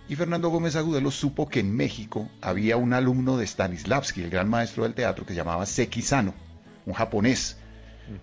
Y 0.09 0.15
Fernando 0.15 0.49
Gómez 0.49 0.75
Agudelo 0.75 1.11
supo 1.11 1.47
que 1.47 1.61
en 1.61 1.75
México 1.75 2.29
había 2.41 2.77
un 2.77 2.93
alumno 2.93 3.37
de 3.37 3.47
Stanislavski, 3.47 4.21
el 4.21 4.29
gran 4.29 4.49
maestro 4.49 4.83
del 4.83 4.93
teatro, 4.93 5.25
que 5.25 5.33
se 5.33 5.37
llamaba 5.37 5.65
Seki 5.65 6.01
Sano, 6.01 6.33
un 6.85 6.93
japonés 6.93 7.57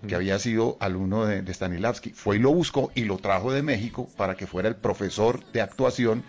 que 0.07 0.15
había 0.15 0.39
sido 0.39 0.77
alumno 0.79 1.25
de, 1.25 1.41
de 1.41 1.53
Stanislavski. 1.53 2.11
Fue 2.11 2.37
y 2.37 2.39
lo 2.39 2.53
buscó 2.53 2.91
y 2.95 3.05
lo 3.05 3.17
trajo 3.17 3.51
de 3.51 3.63
México 3.63 4.09
para 4.17 4.35
que 4.35 4.47
fuera 4.47 4.69
el 4.69 4.75
profesor 4.75 5.43
de 5.51 5.61
actuación 5.61 6.23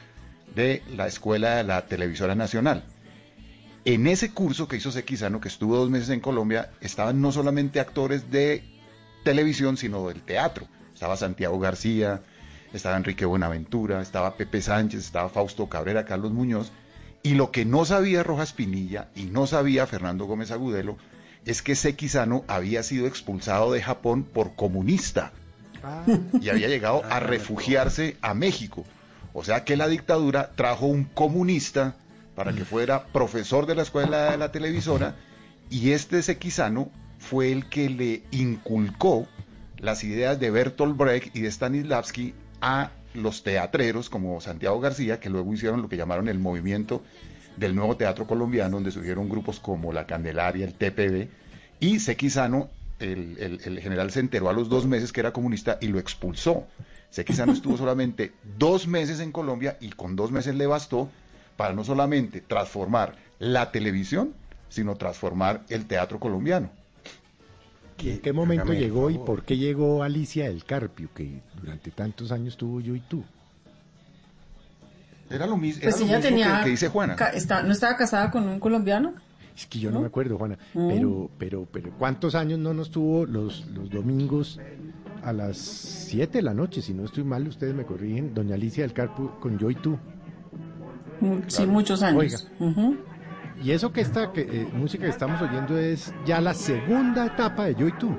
de 0.55 0.82
la 0.97 1.06
Escuela 1.06 1.56
de 1.56 1.64
la 1.64 1.86
Televisora 1.86 2.35
Nacional. 2.35 2.85
En 3.85 4.06
ese 4.06 4.32
curso 4.32 4.68
que 4.68 4.76
hizo 4.76 4.90
Sequizano, 4.90 5.40
que 5.40 5.48
estuvo 5.48 5.76
dos 5.76 5.89
meses 5.89 6.10
en 6.10 6.20
Colombia, 6.20 6.70
estaban 6.80 7.20
no 7.20 7.32
solamente 7.32 7.80
actores 7.80 8.30
de 8.30 8.62
televisión, 9.24 9.76
sino 9.76 10.09
del 10.09 10.22
teatro. 10.22 10.66
Estaba 10.93 11.16
Santiago 11.16 11.59
García, 11.59 12.22
estaba 12.72 12.97
Enrique 12.97 13.24
Buenaventura, 13.24 14.02
estaba 14.02 14.36
Pepe 14.36 14.60
Sánchez, 14.60 15.01
estaba 15.01 15.28
Fausto 15.28 15.68
Cabrera, 15.68 16.05
Carlos 16.05 16.32
Muñoz. 16.32 16.72
Y 17.22 17.35
lo 17.35 17.51
que 17.51 17.64
no 17.64 17.85
sabía 17.85 18.22
Rojas 18.22 18.52
Pinilla 18.52 19.09
y 19.14 19.24
no 19.24 19.47
sabía 19.47 19.86
Fernando 19.86 20.26
Gómez 20.26 20.51
Agudelo 20.51 20.98
es 21.44 21.62
que 21.62 21.74
Sequizano 21.74 22.44
había 22.48 22.82
sido 22.82 23.06
expulsado 23.06 23.73
de 23.73 23.82
Japón 23.82 24.24
por 24.24 24.55
comunista 24.55 25.32
y 26.40 26.48
había 26.48 26.69
llegado 26.69 27.02
a 27.05 27.20
refugiarse 27.20 28.16
a 28.20 28.35
México. 28.35 28.85
O 29.32 29.44
sea 29.44 29.65
que 29.65 29.77
la 29.77 29.89
dictadura 29.89 30.51
trajo 30.55 30.86
un 30.86 31.05
comunista 31.05 31.97
para 32.35 32.52
que 32.52 32.65
fuera 32.65 33.05
profesor 33.06 33.66
de 33.66 33.74
la 33.74 33.82
escuela 33.82 34.31
de 34.31 34.39
la 34.39 34.52
televisora 34.52 35.16
y 35.70 35.90
este 35.93 36.23
Sequizano 36.23 36.90
fue 37.19 37.52
el 37.52 37.69
que 37.69 37.90
le 37.90 38.23
inculcó 38.31 39.27
las 39.78 40.05
ideas 40.05 40.40
de 40.40 40.51
Bertolt 40.51 40.97
Brecht 40.97 41.36
y 41.36 41.40
de 41.40 41.51
Stanislavski 41.51 42.35
a 42.60 42.90
los 43.15 43.43
teatreros 43.43 44.10
como 44.10 44.40
Santiago 44.40 44.81
García, 44.81 45.20
que 45.20 45.31
luego 45.31 45.52
hicieron 45.52 45.82
lo 45.82 45.89
que 45.89 45.97
llamaron 45.97 46.28
el 46.28 46.39
movimiento 46.39 47.02
del 47.59 47.74
nuevo 47.74 47.97
teatro 47.97 48.26
colombiano, 48.26 48.76
donde 48.76 48.90
surgieron 48.90 49.28
grupos 49.28 49.59
como 49.60 49.93
La 49.93 50.06
Candelaria, 50.06 50.64
el 50.64 50.74
TPB, 50.74 51.28
y 51.80 51.98
Sequizano, 52.01 52.68
el, 52.98 53.36
el- 53.39 53.60
el 53.64 53.80
general 53.80 54.10
se 54.10 54.20
enteró 54.20 54.48
a 54.48 54.52
los 54.52 54.68
dos 54.68 54.86
meses 54.86 55.12
que 55.12 55.20
era 55.20 55.32
comunista 55.32 55.78
y 55.80 55.89
lo 55.89 55.98
expulsó. 55.98 56.64
Sequizano 57.10 57.52
estuvo 57.52 57.76
solamente 57.78 58.32
dos 58.59 58.86
meses 58.86 59.20
en 59.20 59.32
Colombia 59.32 59.76
y 59.80 59.90
con 59.90 60.16
dos 60.16 60.30
meses 60.32 60.55
le 60.55 60.66
bastó 60.66 61.09
para 61.56 61.72
no 61.74 61.85
solamente 61.85 62.40
transformar 62.40 63.16
la 63.39 63.70
televisión, 63.72 64.35
sino 64.68 64.97
transformar 64.97 65.62
el 65.68 65.86
teatro 65.86 66.18
colombiano. 66.20 66.70
¿En 68.01 68.20
qué 68.20 68.32
momento 68.32 68.62
Hágame 68.70 68.80
llegó 68.80 69.10
y 69.10 69.18
por 69.18 69.43
qué 69.43 69.56
llegó 69.56 70.05
Alicia 70.05 70.44
del 70.44 70.64
Carpio, 70.64 71.09
que 71.14 71.40
durante 71.60 71.90
tantos 71.90 72.30
años 72.30 72.56
tuvo 72.56 72.80
yo 72.80 72.94
y 72.94 73.01
tú? 73.01 73.24
Era 75.30 75.46
lo, 75.46 75.56
mis- 75.56 75.78
Pues 75.78 75.96
era 75.96 75.98
lo 76.00 76.06
ella 76.06 76.16
mismo 76.18 76.28
tenía. 76.30 76.59
que, 76.59 76.64
que 76.64 76.70
dice 76.70 76.88
Juana. 76.88 77.16
está- 77.34 77.62
¿No 77.62 77.72
estaba 77.72 77.96
casada 77.96 78.30
con 78.30 78.48
un 78.48 78.59
colombiano? 78.60 79.14
Es 79.56 79.66
que 79.66 79.78
yo 79.80 79.90
no, 79.90 80.00
me 80.00 80.06
acuerdo, 80.06 80.38
Juana. 80.38 80.56
Mm. 80.74 80.88
Pero, 80.88 81.30
pero, 81.36 81.66
pero, 81.70 81.90
¿cuántos 81.98 82.34
años 82.36 82.59
no 82.60 82.72
nos 82.74 82.90
tuvo 82.90 83.26
los, 83.26 83.66
los 83.68 83.90
domingos 83.90 84.60
a 85.24 85.32
las 85.32 85.56
7 85.59 86.38
de 86.38 86.42
la 86.42 86.55
noche? 86.55 86.80
Si 86.80 86.94
no 86.94 87.05
estoy 87.05 87.24
mal, 87.24 87.46
ustedes 87.48 87.74
me 87.74 87.84
corrigen. 87.84 88.32
Doña 88.34 88.55
Alicia 88.55 88.84
del 88.84 88.92
Carpio 88.92 89.38
con 89.40 89.59
yo 89.59 89.68
y 89.70 89.74
tú. 89.74 89.98
Mm, 91.20 91.38
Sí, 91.48 91.66
muchos 91.66 92.02
años. 92.02 92.46
Oiga. 92.60 92.94
Y 93.62 93.72
eso 93.72 93.92
que 93.92 94.00
esta 94.02 94.32
que, 94.32 94.42
eh, 94.42 94.68
música 94.72 95.02
que 95.05 95.10
estamos 95.10 95.42
oyendo 95.42 95.76
es 95.76 96.14
ya 96.24 96.40
la 96.40 96.55
segunda 96.55 97.26
etapa 97.26 97.64
de 97.64 97.74
Yo 97.74 97.88
y 97.88 97.92
tú. 97.98 98.10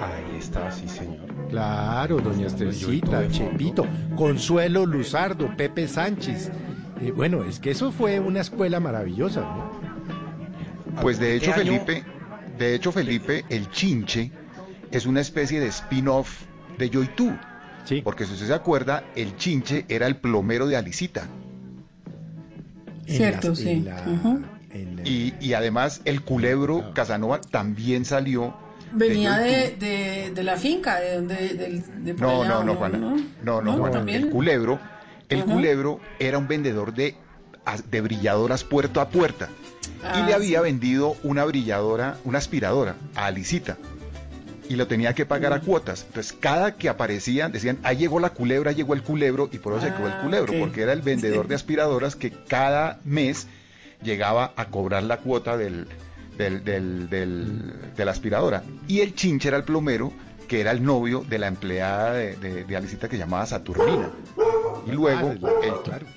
Ahí 0.00 0.36
está, 0.38 0.70
sí, 0.70 0.88
señor. 0.88 1.26
Claro, 1.50 2.18
doña 2.20 2.48
de 2.48 2.72
Chepito, 3.30 3.86
Consuelo 4.16 4.84
Luzardo, 4.86 5.56
Pepe 5.56 5.88
Sánchez. 5.88 6.50
Eh, 7.00 7.10
bueno, 7.12 7.44
es 7.44 7.58
que 7.58 7.70
eso 7.70 7.90
fue 7.92 8.20
una 8.20 8.40
escuela 8.40 8.80
maravillosa, 8.80 9.40
¿no? 9.40 9.70
Pues 11.00 11.18
de 11.18 11.36
hecho. 11.36 11.52
Felipe, 11.52 12.04
de 12.58 12.74
hecho, 12.74 12.92
Felipe, 12.92 13.44
el 13.48 13.70
chinche 13.70 14.30
es 14.90 15.06
una 15.06 15.20
especie 15.20 15.60
de 15.60 15.68
spin-off 15.68 16.42
de 16.76 16.90
Yo 16.90 17.02
y 17.02 17.08
tú. 17.08 17.32
Sí. 17.84 18.02
Porque 18.02 18.26
si 18.26 18.34
usted 18.34 18.48
se 18.48 18.54
acuerda, 18.54 19.04
el 19.16 19.36
chinche 19.36 19.86
era 19.88 20.06
el 20.06 20.16
plomero 20.16 20.66
de 20.66 20.76
Alicita. 20.76 21.26
Cierto, 23.06 23.54
sí. 23.54 23.80
la- 23.80 24.04
la- 24.04 25.02
y 25.40 25.52
además, 25.54 26.02
el 26.04 26.20
culebro 26.22 26.92
Casanova 26.94 27.40
también 27.40 28.04
salió. 28.04 28.54
Venía 28.92 29.38
de, 29.38 29.76
de, 29.78 30.32
de 30.34 30.42
la 30.42 30.56
finca, 30.56 30.98
de 31.00 31.14
donde. 31.16 31.82
No, 32.18 32.44
no, 32.44 32.58
¿o 32.60 32.64
no, 32.64 32.74
Juana. 32.74 32.98
No, 32.98 33.16
no, 33.42 33.62
¿No? 33.62 33.72
Juana. 33.78 33.92
¿También? 33.98 34.24
El 34.24 34.30
culebro, 34.30 34.78
el 35.28 35.44
culebro 35.44 36.00
era 36.18 36.38
un 36.38 36.48
vendedor 36.48 36.94
de, 36.94 37.14
de 37.90 38.00
brilladoras 38.00 38.64
puerta 38.64 39.02
a 39.02 39.08
puerta. 39.08 39.48
y 39.84 39.98
Ah, 40.04 40.24
le 40.26 40.34
había 40.34 40.58
sí. 40.58 40.64
vendido 40.64 41.16
una 41.22 41.44
brilladora, 41.44 42.16
una 42.24 42.38
aspiradora 42.38 42.94
a 43.14 43.26
Alicita. 43.26 43.76
Y 44.68 44.76
lo 44.76 44.86
tenía 44.86 45.14
que 45.14 45.24
pagar 45.24 45.52
a 45.54 45.60
cuotas. 45.60 46.04
Entonces, 46.06 46.34
cada 46.38 46.74
que 46.74 46.90
aparecían, 46.90 47.52
decían, 47.52 47.78
ahí 47.82 47.96
llegó 47.96 48.20
la 48.20 48.30
culebra, 48.30 48.72
llegó 48.72 48.92
el 48.92 49.02
culebro, 49.02 49.48
y 49.50 49.58
por 49.58 49.72
eso 49.72 49.86
se 49.86 49.94
quedó 49.94 50.06
el 50.08 50.12
Ah, 50.12 50.20
culebro, 50.22 50.52
porque 50.60 50.82
era 50.82 50.92
el 50.92 51.00
vendedor 51.00 51.44
Sí. 51.46 51.48
de 51.48 51.54
aspiradoras 51.56 52.16
que 52.16 52.30
cada 52.30 53.00
mes 53.04 53.46
llegaba 54.02 54.52
a 54.56 54.66
cobrar 54.66 55.02
la 55.04 55.16
cuota 55.18 55.56
del, 55.56 55.86
del, 56.38 56.64
del- 56.64 57.10
del- 57.10 57.94
de 57.96 58.04
la 58.04 58.12
aspiradora. 58.12 58.62
Y 58.86 59.00
el 59.00 59.14
chinche 59.14 59.48
era 59.48 59.56
el 59.58 59.64
plomero, 59.64 60.12
que 60.46 60.60
era 60.60 60.70
el 60.70 60.82
novio 60.82 61.24
de 61.28 61.38
la 61.38 61.48
empleada 61.48 62.12
de, 62.14 62.36
de, 62.36 62.64
de 62.64 62.76
Alicita 62.76 63.08
que 63.08 63.16
se 63.16 63.20
llamaba 63.22 63.44
Saturnina. 63.44 64.10
Y 64.86 64.92
luego 64.92 65.30
Ah, 65.44 65.50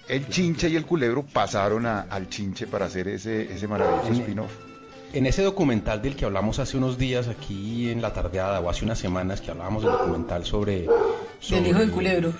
el, 0.08 0.16
el 0.16 0.28
chinche 0.30 0.70
y 0.70 0.78
el 0.78 0.86
culebro 0.86 1.24
pasaron 1.26 1.86
a- 1.86 2.02
al 2.02 2.30
chinche 2.30 2.68
para 2.68 2.86
hacer 2.86 3.10
ese, 3.10 3.52
ese 3.54 3.68
maravilloso 3.68 4.22
spin-off. 4.22 4.52
En 5.14 5.26
ese 5.26 5.42
documental 5.44 6.02
del 6.02 6.16
que 6.16 6.24
hablamos 6.24 6.60
hace 6.60 6.78
unos 6.78 6.98
días 6.98 7.28
aquí 7.28 7.90
en 7.90 8.02
la 8.02 8.14
tardeada 8.14 8.62
o 8.62 8.70
hace 8.70 8.86
unas 8.86 8.98
semanas 8.98 9.42
que 9.42 9.52
hablábamos 9.52 9.84
del 9.84 9.92
documental 9.92 10.46
sobre... 10.46 10.88
Del 11.50 11.68
hijo 11.68 11.80
del 11.80 11.92
culebro. 11.92 12.32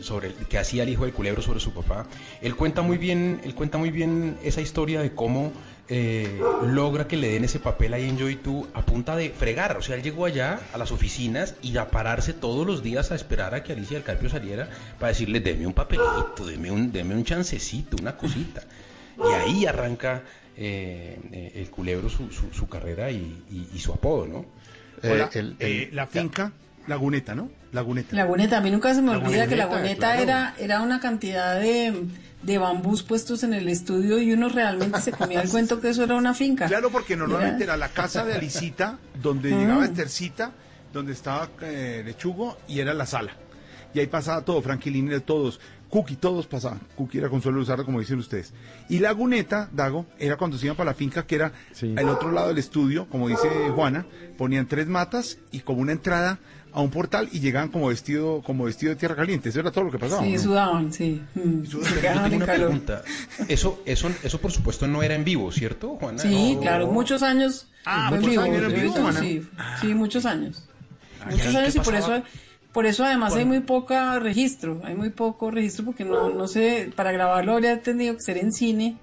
Sobre 0.00 0.28
el 0.28 0.34
que 0.34 0.58
hacía 0.58 0.82
el 0.82 0.88
hijo 0.88 1.04
del 1.04 1.12
culebro 1.12 1.40
sobre 1.40 1.60
su 1.60 1.72
papá. 1.72 2.06
Él 2.42 2.56
cuenta 2.56 2.82
muy 2.82 2.98
bien, 2.98 3.40
él 3.44 3.54
cuenta 3.54 3.78
muy 3.78 3.90
bien 3.92 4.38
esa 4.42 4.60
historia 4.60 5.02
de 5.02 5.12
cómo 5.12 5.52
eh, 5.88 6.40
logra 6.66 7.06
que 7.06 7.16
le 7.16 7.28
den 7.30 7.44
ese 7.44 7.60
papel 7.60 7.94
ahí 7.94 8.08
en 8.08 8.16
Yo 8.18 8.28
y 8.28 8.36
tú 8.36 8.66
a 8.74 8.82
punta 8.82 9.14
de 9.16 9.30
fregar. 9.30 9.76
O 9.76 9.82
sea, 9.82 9.94
él 9.96 10.02
llegó 10.02 10.24
allá 10.26 10.60
a 10.72 10.78
las 10.78 10.90
oficinas 10.92 11.54
y 11.62 11.76
a 11.76 11.90
pararse 11.90 12.32
todos 12.32 12.66
los 12.66 12.82
días 12.82 13.12
a 13.12 13.14
esperar 13.14 13.54
a 13.54 13.62
que 13.62 13.72
Alicia 13.72 13.94
del 13.96 14.04
Carpio 14.04 14.28
saliera 14.28 14.68
para 14.98 15.08
decirle, 15.12 15.40
deme 15.40 15.66
un 15.66 15.72
papelito, 15.74 16.44
deme 16.46 16.70
un, 16.70 16.90
deme 16.92 17.14
un 17.14 17.24
chancecito, 17.24 17.96
una 18.00 18.16
cosita. 18.16 18.62
Y 19.18 19.32
ahí 19.32 19.66
arranca 19.66 20.22
eh, 20.56 21.18
eh, 21.32 21.52
el 21.56 21.70
culebro 21.70 22.08
su, 22.08 22.30
su, 22.30 22.52
su 22.52 22.68
carrera 22.68 23.10
y, 23.10 23.44
y- 23.50 23.68
y 23.74 23.78
su 23.78 23.92
apodo, 23.92 24.26
¿no? 24.26 24.46
Hola, 25.02 25.30
el- 25.34 25.40
el- 25.40 25.56
eh, 25.60 25.90
la 25.92 26.06
finca 26.06 26.52
Laguneta, 26.86 27.34
¿no? 27.34 27.50
Laguneta. 27.72 28.14
Laguneta, 28.16 28.58
a 28.58 28.60
mí 28.60 28.70
nunca 28.70 28.94
se 28.94 29.02
me 29.02 29.10
olvida 29.10 29.46
que 29.46 29.56
la 29.56 29.64
Laguneta, 29.66 29.66
Laguneta 29.66 30.06
claro. 30.06 30.22
era, 30.22 30.54
era 30.58 30.80
una 30.82 31.00
cantidad 31.00 31.60
de, 31.60 31.92
de 32.42 32.58
bambús 32.58 33.02
puestos 33.02 33.42
en 33.42 33.54
el 33.54 33.68
estudio 33.68 34.18
y 34.18 34.32
uno 34.32 34.48
realmente 34.48 35.00
se 35.00 35.12
comía 35.12 35.40
el 35.42 35.48
cuento 35.48 35.80
que 35.80 35.88
eso 35.88 36.04
era 36.04 36.14
una 36.14 36.34
finca. 36.34 36.66
Claro, 36.68 36.90
porque 36.90 37.16
normalmente 37.16 37.64
era 37.64 37.76
la 37.76 37.88
casa 37.88 38.24
de 38.24 38.34
Alicita, 38.34 38.98
donde 39.20 39.52
Mm. 39.52 39.58
llegaba 39.58 39.84
Estercita, 39.84 40.52
donde 40.92 41.12
estaba 41.12 41.48
eh, 41.62 42.02
Lechugo, 42.04 42.58
y 42.68 42.80
era 42.80 42.94
la 42.94 43.06
sala. 43.06 43.32
Y 43.94 43.98
ahí 43.98 44.06
pasaba 44.06 44.42
todo, 44.42 44.60
Franquilín, 44.62 45.10
todos, 45.22 45.58
Cookie, 45.88 46.16
todos 46.16 46.46
pasaban. 46.46 46.80
Cookie 46.96 47.18
era 47.18 47.28
Consuelo 47.30 47.58
Luzardo, 47.58 47.84
como 47.84 48.00
dicen 48.00 48.18
ustedes. 48.18 48.52
Y 48.88 48.98
Laguneta, 48.98 49.68
Dago, 49.72 50.04
era 50.18 50.36
cuando 50.36 50.58
se 50.58 50.66
iban 50.66 50.76
para 50.76 50.90
la 50.90 50.94
finca, 50.94 51.26
que 51.26 51.36
era 51.36 51.52
al 51.96 52.08
otro 52.08 52.30
lado 52.32 52.48
del 52.48 52.58
estudio, 52.58 53.06
como 53.08 53.28
dice 53.28 53.48
Juana, 53.74 54.04
ponían 54.36 54.66
tres 54.66 54.86
matas 54.86 55.38
y 55.52 55.60
como 55.60 55.80
una 55.80 55.92
entrada 55.92 56.38
a 56.76 56.80
un 56.82 56.90
portal 56.90 57.28
y 57.32 57.40
llegaban 57.40 57.70
como 57.70 57.88
vestido, 57.88 58.42
como 58.44 58.64
vestido 58.64 58.90
de 58.90 58.96
tierra 58.96 59.16
caliente. 59.16 59.48
Eso 59.48 59.60
era 59.60 59.70
todo 59.72 59.84
lo 59.84 59.90
que 59.90 59.98
pasaba. 59.98 60.22
Sí, 60.22 60.32
¿no? 60.34 60.38
sudaban, 60.38 60.92
sí. 60.92 61.22
Mm. 61.34 61.64
Se 61.64 61.70
Yo 61.70 61.80
quedaban 62.00 62.22
tengo 62.24 62.26
en 62.26 62.34
una 62.36 62.46
calor. 62.46 62.66
pregunta. 62.68 63.02
Eso, 63.48 63.82
eso, 63.86 64.10
eso 64.22 64.40
por 64.40 64.52
supuesto 64.52 64.86
no 64.86 65.02
era 65.02 65.14
en 65.14 65.24
vivo, 65.24 65.50
¿cierto, 65.50 65.96
Juana? 65.98 66.18
Sí, 66.18 66.54
No. 66.54 66.60
claro, 66.60 66.86
muchos 66.88 67.22
años. 67.22 67.68
Ah, 67.86 68.10
muchos 68.10 68.30
vivo, 68.30 68.42
años 68.42 68.62
en 68.72 68.80
vivo, 68.80 68.92
Juana. 68.92 69.20
sí, 69.20 69.42
sí, 69.80 69.94
muchos 69.94 70.26
años. 70.26 70.68
¿y 71.28 71.32
Muchos 71.32 71.54
años 71.54 71.74
y 71.76 71.80
por 71.80 71.94
eso, 71.94 72.22
por 72.72 72.84
eso 72.86 73.04
además 73.04 73.34
hay 73.34 73.44
muy 73.46 73.60
poca 73.60 74.18
registro, 74.18 74.82
hay 74.84 74.94
muy 74.94 75.08
poco 75.10 75.50
registro 75.50 75.86
porque 75.86 76.04
no, 76.04 76.28
no 76.28 76.46
sé, 76.46 76.92
para 76.94 77.10
grabarlo 77.10 77.54
habría 77.54 77.80
tenido 77.80 78.14
que 78.16 78.20
ser 78.20 78.36
en 78.38 78.52
cine 78.52 78.98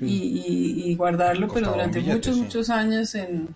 y, 0.00 0.06
y- 0.06 0.82
y 0.90 0.94
guardarlo, 0.96 1.48
pero 1.48 1.66
Costaba 1.66 1.76
durante 1.76 1.98
billete, 1.98 2.16
muchos, 2.16 2.34
sí. 2.36 2.40
muchos 2.42 2.70
años 2.70 3.14
en, 3.14 3.48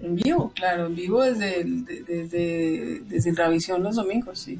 en 0.00 0.16
vivo, 0.16 0.52
claro, 0.54 0.86
en 0.86 0.94
vivo 0.94 1.22
desde, 1.22 1.60
el- 1.60 1.84
de- 1.84 2.02
desde, 2.02 3.00
desde 3.08 3.32
Ravisión 3.34 3.82
los 3.82 3.96
domingos, 3.96 4.38
sí. 4.38 4.58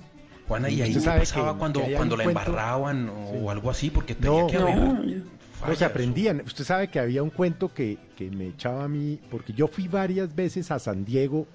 Juana, 0.48 0.68
¿y 0.68 0.82
ahí 0.82 0.92
sabe 0.94 1.20
pasaba 1.20 1.52
que- 1.52 1.58
cuando, 1.58 1.84
que 1.84 1.94
cuando 1.94 2.16
la 2.16 2.24
cuento- 2.24 2.40
embarraban 2.40 3.08
o, 3.08 3.14
o 3.44 3.50
algo 3.50 3.70
así? 3.70 3.90
Porque 3.90 4.14
tenía 4.14 4.40
No, 4.42 4.46
que 4.48 4.58
no, 4.58 4.66
haber 4.68 5.06
yo- 5.06 5.22
No 5.68 5.74
se 5.76 5.84
aprendían. 5.84 6.42
Usted 6.44 6.64
sabe 6.64 6.88
que 6.88 6.98
había 6.98 7.22
un 7.22 7.30
cuento 7.30 7.72
que, 7.72 7.96
que 8.16 8.30
me 8.30 8.48
echaba 8.48 8.84
a 8.84 8.88
mí, 8.88 9.18
porque 9.30 9.52
yo 9.52 9.68
fui 9.68 9.86
varias 9.88 10.34
veces 10.34 10.70
a 10.72 10.78
San 10.80 11.04
Diego, 11.04 11.46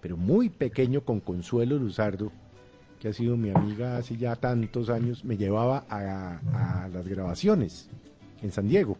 pero 0.00 0.16
muy 0.16 0.48
pequeño 0.48 1.02
con 1.02 1.20
Consuelo 1.20 1.78
Luzardo, 1.78 2.32
que 3.00 3.08
ha 3.08 3.12
sido 3.12 3.36
mi 3.36 3.50
amiga 3.50 3.96
hace 3.96 4.16
ya 4.16 4.34
tantos 4.34 4.88
años, 4.90 5.24
me 5.24 5.36
llevaba 5.36 5.84
a, 5.88 6.38
a 6.84 6.88
las 6.88 7.06
grabaciones 7.06 7.88
en 8.42 8.50
San 8.50 8.66
Diego. 8.68 8.98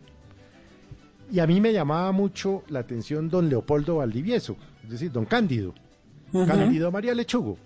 Y 1.33 1.41
a 1.41 1.47
mí 1.47 1.61
me 1.61 1.73
llamaba 1.73 2.13
mucho 2.13 2.63
la 2.69 2.81
atención 2.81 3.29
don 3.29 3.49
Leopoldo 3.49 3.97
Valdivieso, 3.97 4.57
es 4.85 4.91
decir, 4.91 5.11
don 5.11 5.25
Cándido, 5.25 5.75
Ujú. 6.33 6.47
Cándido 6.47 6.91
María 6.91 7.15
Lechugo. 7.15 7.57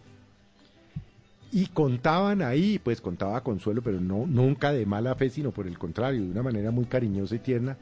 Y 1.50 1.66
contaban 1.68 2.42
ahí, 2.42 2.78
pues 2.78 3.00
contaba 3.00 3.42
Consuelo, 3.42 3.82
pero 3.82 4.00
no 4.00 4.26
nunca 4.26 4.70
de 4.72 4.84
mala 4.84 5.14
fe, 5.14 5.30
sino 5.30 5.50
por 5.50 5.66
el 5.66 5.78
contrario, 5.78 6.22
de 6.22 6.30
una 6.30 6.42
manera 6.42 6.70
muy 6.70 6.84
cariñosa 6.84 7.36
y 7.36 7.38
tierna. 7.38 7.76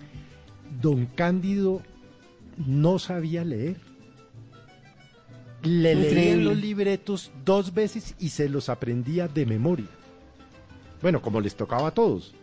Don 0.80 1.06
Cándido 1.06 1.82
no 2.64 2.98
sabía 2.98 3.44
leer. 3.44 3.76
Le 5.62 5.96
leía 5.96 6.36
los 6.36 6.56
libretos 6.56 7.32
dos 7.44 7.74
veces 7.74 8.14
y 8.20 8.28
se 8.28 8.48
los 8.48 8.68
aprendía 8.68 9.26
de 9.26 9.46
memoria. 9.46 9.86
Bueno, 11.02 11.20
como 11.20 11.40
les 11.40 11.56
tocaba 11.56 11.88
a 11.88 11.90
todos. 11.90 12.34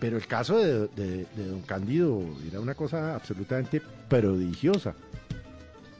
Pero 0.00 0.16
el 0.16 0.26
caso 0.26 0.58
de, 0.58 0.88
de- 0.88 1.26
de 1.36 1.46
don 1.46 1.62
Cándido 1.62 2.22
era 2.48 2.60
una 2.60 2.74
cosa 2.74 3.14
absolutamente 3.14 3.82
prodigiosa. 4.08 4.94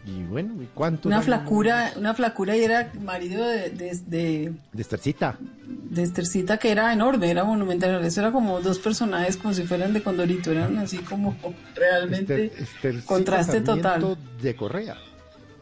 Y 0.07 0.23
bueno, 0.23 0.63
¿y 0.63 0.67
cuánto? 0.73 1.09
Una 1.09 1.21
flacura, 1.21 1.93
una 1.97 2.15
flacura 2.15 2.57
y 2.57 2.63
era 2.65 2.91
marido 3.03 3.47
de, 3.47 3.69
de, 3.71 3.99
de, 4.07 4.53
De 4.73 4.81
Estercita. 4.83 5.37
de 5.67 6.03
Estercita 6.03 6.57
que 6.57 6.71
era 6.71 6.93
enorme, 6.95 7.31
era 7.31 7.45
monumental. 7.45 8.03
Eso 8.05 8.21
era 8.21 8.33
como 8.33 8.61
dos 8.61 8.79
personajes 8.79 9.37
como 9.37 9.53
si 9.53 9.65
fueran 9.65 9.93
de 9.93 10.03
Condorito, 10.03 10.51
eran 10.53 10.79
así 10.79 10.99
como 10.99 11.37
realmente 11.75 12.53
Ester- 12.53 12.63
Estercita 12.63 13.07
contraste 13.07 13.61
total. 13.61 13.83
Sarmiento 14.01 14.19
de 14.41 14.57
Correa. 14.57 14.97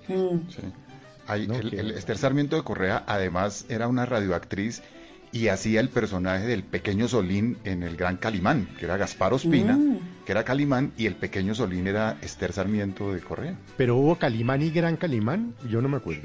Mm. 0.09 0.49
Sí. 0.51 0.63
Ahí, 1.27 1.49
No, 1.49 1.55
el, 1.57 1.71
que- 1.71 1.81
el 1.81 1.91
Esther 1.93 2.17
Sarmiento 2.19 2.55
de 2.55 2.63
Correa 2.63 3.03
además 3.09 3.65
era 3.69 3.89
una 3.89 4.07
radioactriz 4.07 4.81
y 5.37 5.49
hacía 5.49 5.81
el 5.81 5.89
personaje 5.91 6.47
del 6.47 6.63
pequeño 6.63 7.09
Solín 7.09 7.59
en 7.65 7.83
el 7.83 7.97
Gran 7.97 8.17
Calimán, 8.17 8.67
que 8.79 8.85
era 8.87 8.97
Gaspar 8.97 9.33
Ospina, 9.35 9.77
Mm. 9.77 9.99
que 10.25 10.33
era 10.33 10.45
Calimán, 10.45 10.93
y 10.97 11.07
el 11.07 11.15
pequeño 11.15 11.55
Solín 11.55 11.87
era 11.87 12.17
Esther 12.23 12.53
Sarmiento 12.53 13.13
de 13.13 13.21
Correa. 13.21 13.57
Pero 13.77 13.97
hubo 13.97 14.17
Calimán 14.19 14.63
y 14.63 14.71
Gran 14.71 14.97
Calimán, 14.97 15.55
yo 15.71 15.83
no 15.83 15.89
me 15.89 15.99
acuerdo. 15.99 16.23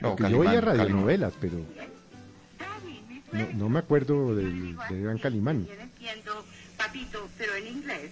No, 0.00 0.10
yo 0.10 0.16
Calimán, 0.16 0.40
veía 0.46 0.60
Calimán. 0.60 0.78
radionovelas, 0.78 1.32
pero 1.40 1.58
no, 3.32 3.48
no 3.54 3.68
me 3.68 3.78
acuerdo 3.80 4.34
del, 4.36 4.76
del 4.88 5.02
Gran 5.02 5.18
Calimán. 5.18 5.66
entiendo, 5.80 6.44
papito, 6.76 7.28
pero 7.38 7.54
en 7.56 7.66
inglés, 7.68 8.10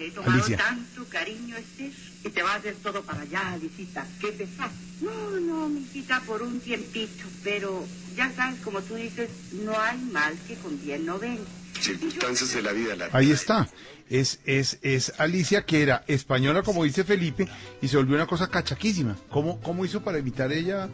le 0.00 0.06
he 0.06 0.10
tomado 0.10 0.32
Alicia. 0.32 0.56
tanto 0.56 1.04
cariño 1.10 1.56
este 1.56 1.92
y 2.24 2.28
te 2.30 2.42
va 2.42 2.54
a 2.54 2.56
hacer 2.56 2.74
todo 2.82 3.02
para 3.02 3.20
allá, 3.20 3.52
Alicita. 3.52 4.06
¿Qué 4.20 4.28
pesar? 4.28 4.70
No, 5.00 5.30
no, 5.40 5.68
mijita, 5.68 6.20
por 6.22 6.42
un 6.42 6.58
tiempito, 6.60 7.24
pero 7.44 7.84
ya 8.16 8.32
sabes, 8.32 8.60
como 8.60 8.80
tú 8.82 8.94
dices, 8.94 9.30
no 9.64 9.78
hay 9.78 9.98
mal 9.98 10.34
que 10.46 10.54
con 10.56 10.80
bien 10.82 11.04
no 11.06 11.18
venga. 11.18 11.42
Circunstancias 11.80 12.52
de 12.54 12.62
la 12.62 12.72
vida. 12.72 12.96
La 12.96 13.08
Ahí 13.12 13.30
está. 13.30 13.68
Es, 14.08 14.40
es, 14.44 14.78
es 14.82 15.12
Alicia, 15.18 15.64
que 15.64 15.82
era 15.82 16.04
española, 16.08 16.62
como 16.62 16.84
dice 16.84 17.04
Felipe, 17.04 17.48
y 17.80 17.88
se 17.88 17.96
volvió 17.96 18.16
una 18.16 18.26
cosa 18.26 18.48
cachaquísima. 18.48 19.16
¿Cómo, 19.28 19.60
cómo 19.60 19.84
hizo 19.84 20.02
para 20.02 20.18
imitar 20.18 20.52
ella 20.52 20.88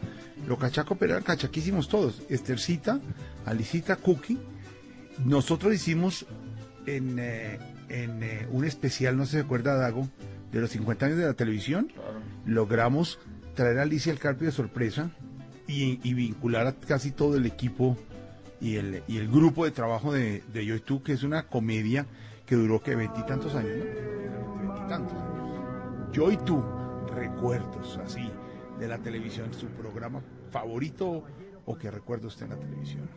lo 0.46 0.58
cachaco? 0.58 0.96
Pero 0.96 1.12
eran 1.12 1.24
cachaquísimos 1.24 1.88
todos. 1.88 2.22
Estercita, 2.28 3.00
Alicita, 3.46 3.96
Cookie. 3.96 4.38
Nosotros 5.24 5.74
hicimos 5.74 6.26
en, 6.84 7.16
eh, 7.18 7.58
en 7.88 8.22
eh, 8.22 8.48
un 8.50 8.64
especial, 8.64 9.16
no 9.16 9.24
sé 9.24 9.32
si 9.32 9.36
se 9.38 9.42
acuerda, 9.44 9.76
Dago, 9.76 10.08
de 10.52 10.60
los 10.60 10.70
50 10.70 11.06
años 11.06 11.18
de 11.18 11.26
la 11.26 11.34
televisión. 11.34 11.92
Logramos 12.44 13.18
traer 13.54 13.78
a 13.78 13.82
Alicia 13.82 14.12
el 14.12 14.18
Carpio 14.18 14.46
de 14.46 14.52
sorpresa 14.52 15.10
y, 15.66 16.00
y 16.02 16.14
vincular 16.14 16.66
a 16.66 16.72
casi 16.72 17.10
todo 17.10 17.36
el 17.36 17.46
equipo 17.46 17.96
y 18.60 18.76
el, 18.76 19.02
y 19.06 19.18
el 19.18 19.28
grupo 19.28 19.64
de 19.64 19.70
trabajo 19.70 20.12
de, 20.12 20.42
de 20.52 20.64
Yo 20.64 20.74
y 20.74 20.80
Tú, 20.80 21.02
que 21.02 21.12
es 21.12 21.22
una 21.22 21.46
comedia 21.46 22.06
que 22.46 22.54
duró 22.54 22.82
que 22.82 22.94
veintitantos 22.94 23.54
años, 23.54 23.76
¿no? 23.76 24.56
Veintitantos 24.56 25.12
años. 25.12 26.12
Yo 26.12 26.30
y 26.30 26.36
Tú, 26.38 26.62
recuerdos 27.14 27.98
así 28.04 28.30
de 28.78 28.88
la 28.88 28.98
televisión, 28.98 29.52
su 29.52 29.66
programa 29.68 30.22
favorito 30.50 31.24
o 31.64 31.76
que 31.76 31.90
recuerda 31.90 32.28
usted 32.28 32.44
en 32.44 32.50
la 32.50 32.56
televisión. 32.56 33.08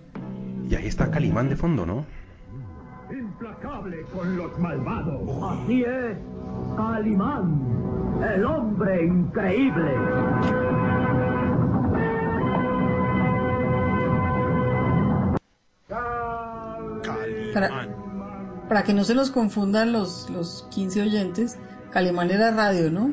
Y 0.70 0.76
ahí 0.76 0.88
está 0.88 1.10
Calimán 1.12 1.50
de 1.50 1.56
fondo, 1.56 1.86
¿no? 1.86 2.06
Implacable 3.11 4.03
con 4.14 4.38
los 4.38 4.60
malvados. 4.60 5.22
Así 5.44 5.84
es, 5.84 6.18
Calimán, 6.76 8.22
el 8.36 8.45
hombre 8.45 9.06
increíble. 9.06 9.94
Para, 17.53 17.88
para 18.68 18.84
que 18.84 18.94
no 18.94 19.03
se 19.03 19.15
los 19.15 19.31
confundan 19.31 19.91
los, 19.91 20.30
los 20.30 20.68
15 20.69 21.02
oyentes, 21.02 21.57
Calimán 21.91 22.30
era 22.30 22.52
radio, 22.52 22.91
¿no? 22.91 23.11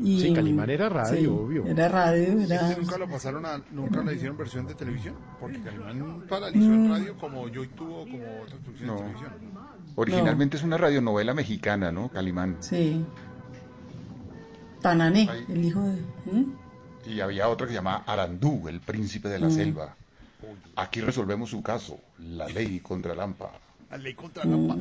Y- 0.00 0.20
Sí, 0.20 0.32
Calimán 0.34 0.70
era 0.70 0.88
radio, 0.88 1.18
sí, 1.20 1.26
obvio. 1.26 1.66
Era 1.66 1.88
radio, 1.88 2.40
era... 2.40 2.68
¿Este 2.70 2.80
nunca 2.80 2.98
lo 2.98 3.08
pasaron 3.08 3.46
a, 3.46 3.60
nunca 3.72 4.02
le 4.02 4.14
hicieron 4.14 4.36
versión 4.36 4.66
de 4.66 4.74
televisión? 4.74 5.14
Porque 5.40 5.60
Calimán 5.60 6.22
paralizó 6.28 6.64
en 6.64 6.86
Mm. 6.88 6.90
radio 6.92 7.16
como 7.18 7.48
Yo 7.48 7.64
y 7.64 7.68
Tú 7.68 7.84
o 7.84 8.04
como 8.04 8.42
otras 8.42 8.60
producciones 8.60 8.86
No. 8.86 8.94
de 8.94 9.00
televisión. 9.00 9.32
Originalmente 9.96 10.56
es 10.58 10.62
una 10.62 10.76
radionovela 10.76 11.32
mexicana, 11.34 11.90
¿no? 11.92 12.08
Calimán. 12.10 12.56
Sí. 12.60 13.04
Tanané, 14.82 15.28
el 15.48 15.64
hijo 15.64 15.80
de... 15.82 16.00
¿Mm? 16.30 16.52
Y 17.06 17.20
había 17.20 17.48
otra 17.48 17.66
que 17.66 17.72
se 17.72 17.78
llamaba 17.78 18.04
Arandú, 18.06 18.68
el 18.68 18.80
príncipe 18.80 19.28
de 19.28 19.38
la 19.38 19.46
Mm. 19.48 19.52
selva. 19.52 19.94
Aquí 20.76 21.00
resolvemos 21.00 21.50
su 21.50 21.62
caso, 21.62 21.98
la 22.18 22.46
ley 22.48 22.80
contra 22.80 23.14
Lampa. 23.14 23.50
La 23.90 23.96
ley 23.96 24.14
contra 24.14 24.44
Mm. 24.44 24.68
la 24.68 24.74
pa- 24.74 24.80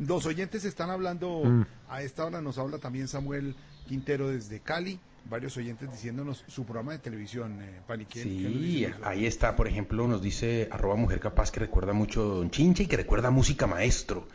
Los 0.00 0.26
oyentes 0.26 0.64
están 0.64 0.90
hablando, 0.90 1.42
Mm. 1.44 1.62
a 1.88 2.02
esta 2.02 2.24
hora 2.24 2.40
nos 2.40 2.58
habla 2.58 2.78
también 2.78 3.06
Samuel 3.06 3.54
Quintero 3.86 4.28
desde 4.28 4.60
Cali, 4.60 4.98
varios 5.28 5.56
oyentes 5.58 5.90
diciéndonos 5.92 6.42
su 6.48 6.64
programa 6.64 6.92
de 6.92 6.98
televisión, 7.00 7.60
eh, 7.60 7.80
Pani, 7.86 8.06
¿quién- 8.06 8.26
quién 8.28 8.44
nos 8.44 8.62
Sí, 8.62 8.86
ahí 9.04 9.26
está, 9.26 9.54
por 9.56 9.68
ejemplo, 9.68 10.08
nos 10.08 10.22
dice 10.22 10.68
arroba 10.72 10.96
mujer 10.96 11.20
capaz 11.20 11.50
que 11.50 11.60
recuerda 11.60 11.92
mucho 11.92 12.22
Don 12.24 12.50
Chinche 12.50 12.84
y 12.84 12.86
que 12.86 12.96
recuerda 12.96 13.30
música 13.30 13.66
maestro. 13.66 14.26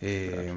Eh, 0.00 0.54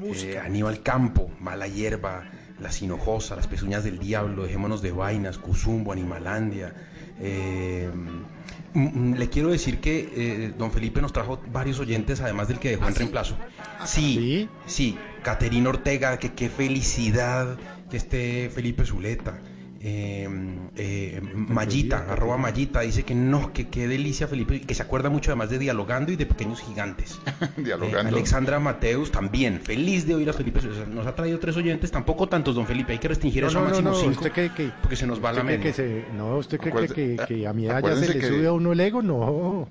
eh, 0.00 0.38
Aníbal 0.38 0.80
Campo, 0.84 1.28
Mala 1.40 1.66
Hierba, 1.66 2.30
Las 2.60 2.80
Hinojosas, 2.82 3.36
Las 3.36 3.48
Pezuñas 3.48 3.82
del 3.82 3.98
Diablo, 3.98 4.44
Dejémonos 4.44 4.80
de 4.80 4.92
Vainas, 4.92 5.38
Cuzumbo, 5.38 5.90
Animalandia. 5.92 6.72
Mm, 8.74 9.10
mm, 9.10 9.14
le 9.14 9.28
quiero 9.28 9.50
decir 9.50 9.78
que 9.78 10.12
eh, 10.14 10.52
don 10.56 10.70
Felipe 10.70 11.00
nos 11.00 11.12
trajo 11.12 11.40
varios 11.52 11.80
oyentes, 11.80 12.20
además 12.20 12.48
del 12.48 12.58
que 12.58 12.70
dejó 12.70 12.88
en 12.88 12.94
reemplazo. 12.94 13.36
Sí, 13.84 14.48
sí, 14.66 14.98
Caterina 15.22 15.70
Ortega, 15.70 16.18
que 16.18 16.32
qué 16.32 16.48
felicidad 16.48 17.58
que 17.90 17.96
esté 17.96 18.50
Felipe 18.54 18.84
Zuleta. 18.84 19.38
Eh, 19.88 20.28
eh, 20.74 21.20
Mayita, 21.22 22.06
arroba 22.10 22.36
Mayita, 22.36 22.80
dice 22.80 23.04
que 23.04 23.14
no, 23.14 23.52
que 23.52 23.68
qué 23.68 23.86
delicia 23.86 24.26
Felipe, 24.26 24.60
que 24.60 24.74
se 24.74 24.82
acuerda 24.82 25.10
mucho 25.10 25.30
además 25.30 25.48
de 25.48 25.60
Dialogando 25.60 26.10
y 26.10 26.16
de 26.16 26.26
Pequeños 26.26 26.60
Gigantes. 26.60 27.20
Dialogando. 27.56 28.10
Eh, 28.10 28.12
Alexandra 28.12 28.58
Mateus 28.58 29.12
también, 29.12 29.60
feliz 29.60 30.04
de 30.04 30.16
oír 30.16 30.28
a 30.28 30.32
Felipe. 30.32 30.58
Nos 30.92 31.06
ha 31.06 31.14
traído 31.14 31.38
tres 31.38 31.56
oyentes, 31.56 31.92
tampoco 31.92 32.28
tantos, 32.28 32.56
don 32.56 32.66
Felipe, 32.66 32.94
hay 32.94 32.98
que 32.98 33.06
restringir 33.06 33.44
No, 33.44 33.48
eso 33.48 33.60
no, 33.60 33.66
a 33.66 33.68
no, 33.68 33.74
máximo 33.76 33.90
no, 33.90 33.96
cinco, 33.96 34.10
¿usted 34.22 34.32
cree 34.32 34.50
que, 34.52 34.72
porque 34.82 34.96
se 34.96 35.06
nos 35.06 35.24
va 35.24 35.32
la 35.32 35.46
que 35.46 35.72
se- 35.72 36.04
no, 36.16 36.36
¿usted 36.36 36.58
cree 36.58 36.88
que, 36.88 37.16
que, 37.16 37.16
que 37.28 37.46
a 37.46 37.52
mi 37.52 37.66
edad 37.66 37.80
ya 37.80 37.94
se 37.94 38.12
le 38.12 38.18
que- 38.18 38.26
sube 38.26 38.46
a 38.48 38.52
uno 38.52 38.72
el 38.72 38.80
ego? 38.80 39.02
No. 39.02 39.68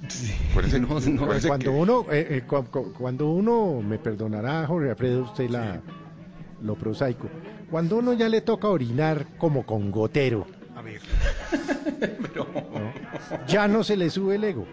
Acuérdense- 0.54 0.80
No, 1.10 1.26
no, 1.26 1.26
cuando 1.46 1.58
que- 1.58 1.68
uno 1.68 2.06
eh, 2.10 2.26
eh, 2.30 2.42
cu- 2.46 2.64
cu- 2.70 2.92
cuando 2.94 3.28
uno 3.28 3.82
me 3.86 3.98
perdonará 3.98 4.66
Jorge 4.66 4.88
Alfredo 4.88 5.24
usted 5.24 5.50
la 5.50 5.80
lo 6.62 6.74
prosaico 6.76 7.28
cuando 7.70 7.96
uno 7.98 8.12
ya 8.14 8.28
le 8.28 8.40
toca 8.40 8.68
orinar 8.68 9.26
como 9.38 9.64
con 9.64 9.90
gotero 9.90 10.46
A 10.76 10.82
ver. 10.82 11.00
¿no? 12.34 12.46
ya 13.46 13.68
no 13.68 13.84
se 13.84 13.96
le 13.96 14.10
sube 14.10 14.34
el 14.36 14.44
ego 14.44 14.66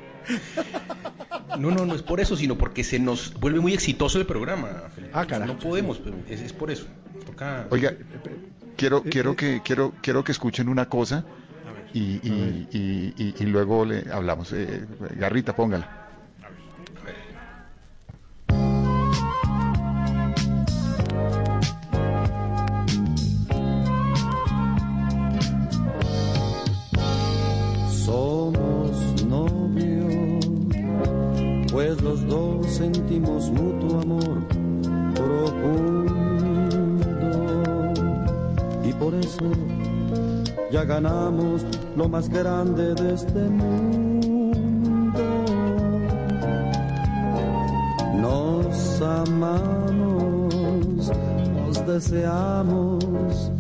No, 1.60 1.72
no, 1.72 1.86
no 1.86 1.96
es 1.96 2.04
por 2.04 2.20
eso, 2.20 2.36
sino 2.36 2.58
porque 2.58 2.84
se 2.84 3.00
nos 3.00 3.34
vuelve 3.40 3.60
muy 3.60 3.74
exitoso 3.74 4.20
el 4.20 4.26
programa. 4.28 4.68
Felipe. 4.94 5.12
Ah, 5.16 5.26
carajo. 5.26 5.54
No 5.54 5.60
podemos, 5.60 5.98
pero 5.98 6.16
es, 6.30 6.42
es 6.42 6.54
por 6.54 6.70
eso. 6.70 6.86
Toca... 7.26 7.66
Oiga, 7.72 7.94
quiero, 8.76 8.98
Eh, 9.06 9.10
quiero, 9.10 9.36
que, 9.36 9.62
quiero, 9.64 9.94
quiero 10.02 10.24
que 10.24 10.32
escuchen 10.34 10.68
una 10.70 10.88
cosa 10.88 11.26
y, 11.94 12.20
y, 12.22 12.68
y- 12.72 13.14
y- 13.18 13.36
y 13.40 13.44
luego 13.46 13.86
le 13.86 14.04
hablamos. 14.12 14.52
Eh, 14.54 14.86
Garrita, 15.18 15.56
póngala. 15.56 15.97
Sentimos 32.78 33.50
mutuo 33.50 34.02
amor 34.02 34.38
profundo. 35.16 36.14
Y 38.84 38.94
por 38.94 39.16
eso 39.16 39.50
ya 40.72 40.84
ganamos 40.84 41.66
lo 41.96 42.08
más 42.08 42.30
grande 42.30 42.94
de 42.94 43.16
este 43.16 43.40
mundo. 43.40 45.24
Nos 48.22 49.02
amamos, 49.02 50.54
nos 51.56 51.88
deseamos, 51.88 53.52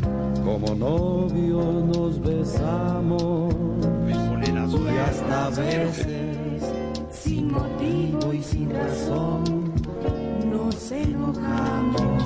como 0.45 0.75
novios 0.75 1.85
nos 1.85 2.21
besamos. 2.21 3.55
Y 4.77 4.99
hasta 4.99 5.49
veces, 5.49 6.36
sin 7.47 7.51
motivo 7.51 8.33
y 8.33 8.43
sin 8.43 8.69
razón, 8.71 9.73
nos 10.49 10.91
enojamos. 10.91 12.23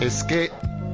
Es 0.00 0.24
que 0.24 0.50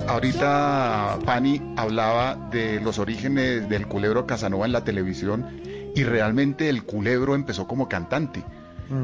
ahorita 0.09 1.19
Pani 1.25 1.61
hablaba 1.77 2.35
de 2.51 2.81
los 2.81 2.99
orígenes 2.99 3.69
del 3.69 3.87
culebro 3.87 4.27
Casanova 4.27 4.67
en 4.67 4.73
la 4.73 4.85
televisión 4.85 5.61
y 5.95 6.05
realmente 6.05 6.69
el 6.69 6.85
culebro 6.85 7.35
empezó 7.35 7.67
como 7.67 7.89
cantante. 7.89 8.43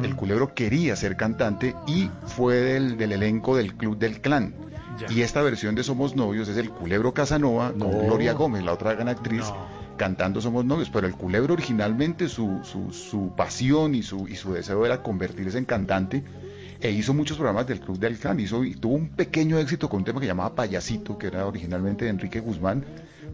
El 0.02 0.16
culebro 0.16 0.54
quería 0.54 0.96
ser 0.96 1.16
cantante 1.16 1.74
y 1.86 2.10
fue 2.26 2.56
del, 2.56 2.98
del 2.98 3.12
elenco 3.12 3.56
del 3.56 3.74
Club 3.74 3.96
del 3.96 4.20
Clan. 4.20 4.54
Y 5.08 5.22
esta 5.22 5.40
versión 5.40 5.74
de 5.74 5.82
Somos 5.82 6.14
Novios 6.14 6.46
es 6.48 6.58
el 6.58 6.68
Culebro 6.68 7.14
Casanova 7.14 7.72
con 7.72 8.06
Gloria 8.06 8.34
Gómez, 8.34 8.64
la 8.64 8.74
otra 8.74 8.92
gran 8.92 9.08
actriz, 9.08 9.44
cantando 9.98 10.40
Somos 10.40 10.64
Novios. 10.64 10.88
Pero 10.90 11.06
el 11.06 11.12
Culebro 11.14 11.52
originalmente 11.52 12.28
su, 12.28 12.60
su, 12.64 12.90
su 12.92 13.32
pasión 13.36 13.94
y 13.94 14.02
su, 14.02 14.26
y 14.26 14.36
su 14.36 14.54
deseo 14.54 14.86
era 14.86 15.02
convertirse 15.02 15.58
en 15.58 15.66
cantante 15.66 16.24
e 16.80 16.90
hizo 16.92 17.12
muchos 17.12 17.36
programas 17.36 17.66
del 17.66 17.80
Club 17.80 17.98
del 17.98 18.16
Clan. 18.18 18.40
Hizo, 18.40 18.64
y 18.64 18.74
tuvo 18.76 18.94
un 18.94 19.08
pequeño 19.10 19.58
éxito 19.58 19.88
con 19.90 19.98
un 19.98 20.04
tema 20.04 20.20
que 20.20 20.26
llamaba 20.26 20.54
Payasito, 20.54 21.18
que 21.18 21.26
era 21.26 21.44
originalmente 21.44 22.04
de 22.06 22.12
Enrique 22.12 22.40
Guzmán, 22.40 22.84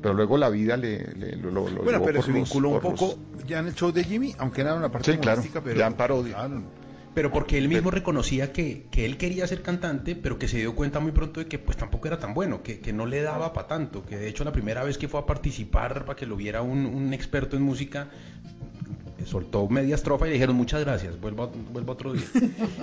pero 0.03 0.15
luego 0.15 0.37
la 0.39 0.49
vida 0.49 0.77
le, 0.77 0.99
le- 1.15 1.37
lo, 1.37 1.51
lo- 1.51 1.83
Bueno, 1.83 2.03
pero 2.03 2.21
se 2.23 2.33
los- 2.33 2.37
vinculó 2.43 2.71
un 2.71 2.81
por 2.81 2.91
los- 2.93 3.01
poco 3.01 3.19
ya 3.47 3.59
en 3.61 3.67
el 3.69 3.75
show 3.75 3.93
de 3.93 4.03
Jimmy, 4.03 4.35
aunque 4.39 4.63
era 4.63 4.75
una 4.75 4.91
parte 4.91 5.13
Sí, 5.13 5.19
claro, 5.19 5.43
pero 5.63 5.79
ya 5.79 5.87
en 5.87 5.95
parodia. 5.95 6.35
Claro. 6.35 6.63
Pero 7.15 7.31
porque 7.31 7.59
él 7.59 7.69
mismo 7.69 7.91
reconocía 7.93 8.53
que, 8.53 8.87
que 8.91 9.05
él 9.07 9.17
quería 9.17 9.47
ser 9.47 9.63
cantante, 9.63 10.17
pero 10.17 10.37
que 10.39 10.49
se 10.49 10.59
dio 10.59 10.75
cuenta 10.75 10.99
muy 10.99 11.13
pronto 11.13 11.39
de 11.41 11.47
que 11.47 11.59
pues 11.61 11.77
tampoco 11.77 12.09
era 12.09 12.19
tan 12.19 12.35
bueno, 12.35 12.63
que, 12.63 12.81
que 12.81 12.93
no 12.93 13.07
le 13.07 13.23
daba 13.23 13.53
para 13.53 13.69
tanto, 13.69 14.05
que 14.05 14.17
de 14.17 14.29
hecho 14.29 14.43
la 14.45 14.51
primera 14.53 14.83
vez 14.83 14.99
que 14.99 15.07
fue 15.07 15.21
a 15.21 15.27
participar 15.27 16.05
para 16.05 16.17
que 16.17 16.27
lo 16.27 16.35
viera 16.37 16.63
un, 16.63 16.85
un 16.87 17.13
experto 17.15 17.57
en 17.57 17.63
música, 17.63 18.09
soltó 19.27 19.67
media 19.69 19.95
estrofa 19.95 20.27
y 20.27 20.31
le 20.31 20.33
dijeron 20.35 20.55
muchas 20.57 20.81
gracias, 20.81 21.19
vuelva, 21.21 21.49
vuelva 21.73 21.93
otro 21.95 22.13
día. 22.13 22.25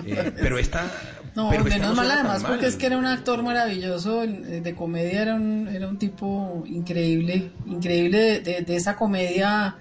Eh, 0.08 0.32
pero 0.40 0.58
esta... 0.58 0.90
No, 1.36 1.50
pero 1.50 1.64
esta 1.68 1.76
menos 1.78 1.90
no 1.90 1.96
mal 2.02 2.12
además 2.12 2.42
mal. 2.42 2.52
porque 2.54 2.68
es 2.68 2.76
que 2.78 2.86
era 2.88 2.98
un 2.98 3.06
actor 3.06 3.44
maravilloso 3.44 4.24
eh, 4.24 4.62
de 4.62 4.74
comedia, 4.76 5.22
era 5.22 5.36
un, 5.36 5.68
era 5.68 5.88
un 5.88 5.98
tipo 6.00 6.64
increíble, 6.66 7.52
increíble 7.68 8.18
de, 8.18 8.40
de- 8.40 8.62
de 8.62 8.76
esa 8.76 8.96
comedia 8.96 9.76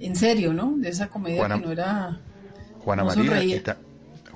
en 0.00 0.14
serio, 0.16 0.52
¿no? 0.52 0.74
De 0.76 0.90
esa 0.90 1.08
comedia 1.08 1.38
Juana- 1.38 1.54
que 1.58 1.64
no 1.66 1.72
era... 1.72 2.18
Juana 2.80 3.02
no 3.04 3.24
María. 3.24 3.62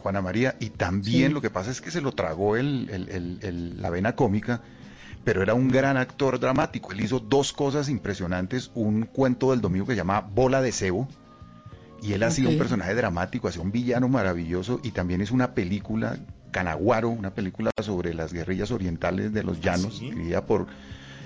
Juana 0.06 0.22
María, 0.22 0.54
y 0.60 0.70
también 0.70 1.28
Sí. 1.30 1.34
lo 1.34 1.40
que 1.40 1.50
pasa 1.50 1.72
es 1.72 1.80
que 1.80 1.90
se 1.90 2.00
lo 2.00 2.12
tragó 2.12 2.56
el, 2.56 2.88
el- 2.90 3.08
el- 3.08 3.38
el- 3.42 3.82
la 3.82 3.90
vena 3.90 4.14
cómica, 4.14 4.60
pero 5.24 5.42
era 5.42 5.52
un 5.54 5.66
gran 5.68 5.96
actor 5.96 6.38
dramático. 6.38 6.92
Él 6.92 7.00
hizo 7.00 7.18
dos 7.18 7.52
cosas 7.52 7.88
impresionantes, 7.88 8.70
un 8.76 9.06
cuento 9.06 9.50
del 9.50 9.60
domingo 9.60 9.84
que 9.84 9.94
se 9.94 9.96
llama 9.96 10.20
Bola 10.20 10.62
de 10.62 10.70
Cebo, 10.70 11.08
y 12.00 12.12
él 12.12 12.22
hacía 12.22 12.46
un 12.46 12.54
Ok. 12.54 12.58
personaje 12.58 12.94
dramático, 12.94 13.48
hacía 13.48 13.62
un 13.62 13.72
villano 13.72 14.06
maravilloso, 14.08 14.78
y 14.84 14.92
también 14.92 15.22
es 15.22 15.32
una 15.32 15.54
película, 15.54 16.18
Canaguaro, 16.52 17.08
una 17.08 17.30
película 17.34 17.72
sobre 17.82 18.14
las 18.14 18.32
guerrillas 18.32 18.70
orientales 18.70 19.32
de 19.32 19.42
los 19.42 19.60
llanos, 19.60 19.98
dirigida 19.98 20.46
por 20.46 20.68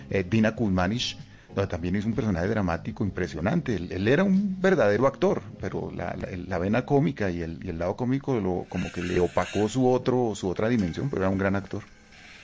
eh, 0.09 0.25
Dina 0.29 0.55
Kuzmanish, 0.57 1.19
donde 1.55 1.69
también 1.69 1.97
es 1.97 2.05
un 2.05 2.15
personaje 2.15 2.47
dramático 2.49 3.05
impresionante. 3.05 3.75
Él, 3.75 3.91
él 3.93 4.07
era 4.09 4.23
un 4.25 4.61
verdadero 4.61 5.07
actor, 5.07 5.43
pero 5.61 5.91
la, 5.91 6.15
la- 6.17 6.37
la 6.37 6.59
vena 6.59 6.87
cómica 6.87 7.31
y 7.31 7.43
el, 7.43 7.59
y 7.65 7.71
el 7.71 7.79
lado 7.79 7.97
cómico 7.97 8.39
lo, 8.41 8.67
como 8.69 8.91
que 8.93 9.03
le 9.03 9.19
opacó 9.21 9.69
su 9.69 9.89
otro 9.89 10.35
su 10.35 10.49
otra 10.49 10.69
dimensión, 10.69 11.11
pero 11.11 11.23
era 11.23 11.31
un 11.31 11.39
gran 11.39 11.57
actor. 11.57 11.83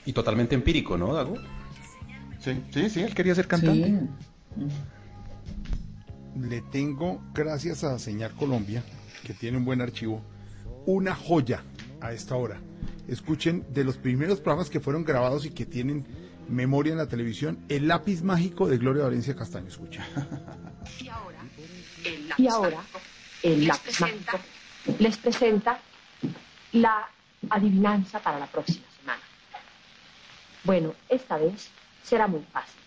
Y 0.05 0.13
totalmente 0.13 0.55
empírico, 0.55 0.97
¿no, 0.97 1.13
Dago? 1.13 1.35
Sí, 2.39 2.61
sí, 2.71 2.89
sí, 2.89 3.01
él 3.01 3.13
quería 3.15 3.33
ser 3.35 3.47
cantante. 3.47 3.97
Le 6.39 6.61
tengo, 6.61 7.21
gracias 7.33 7.83
a 7.83 7.97
Señal 7.99 8.31
Colombia, 8.35 8.83
que 9.23 9.33
tiene 9.33 9.57
un 9.57 9.65
buen 9.65 9.81
archivo, 9.81 10.21
una 10.85 11.15
joya 11.15 11.63
a 11.99 12.13
esta 12.13 12.35
hora. 12.35 12.59
Escuchen 13.07 13.65
de 13.73 13.83
los 13.83 13.97
primeros 13.97 14.39
programas 14.39 14.69
que 14.69 14.79
fueron 14.79 15.03
grabados 15.03 15.45
y 15.45 15.49
que 15.49 15.65
tienen 15.65 16.05
memoria 16.49 16.91
en 16.91 16.97
la 16.97 17.07
televisión, 17.07 17.59
El 17.69 17.87
lápiz 17.87 18.21
mágico 18.23 18.67
de 18.67 18.77
Gloria 18.77 19.03
Valencia 19.03 19.35
Castaño. 19.35 19.67
Escuchen. 19.67 20.03
Y 22.37 22.47
ahora, 22.47 22.81
el 23.43 23.67
lápiz 23.67 23.99
mágico 23.99 24.39
les 24.99 25.17
presenta 25.17 25.79
la 26.71 27.09
adivinanza 27.49 28.19
para 28.19 28.39
la 28.39 28.45
próxima 28.45 28.85
semana. 28.97 29.21
Bueno, 30.63 30.93
esta 31.09 31.37
vez 31.37 31.69
será 32.03 32.27
muy 32.27 32.41
fácil. 32.51 32.79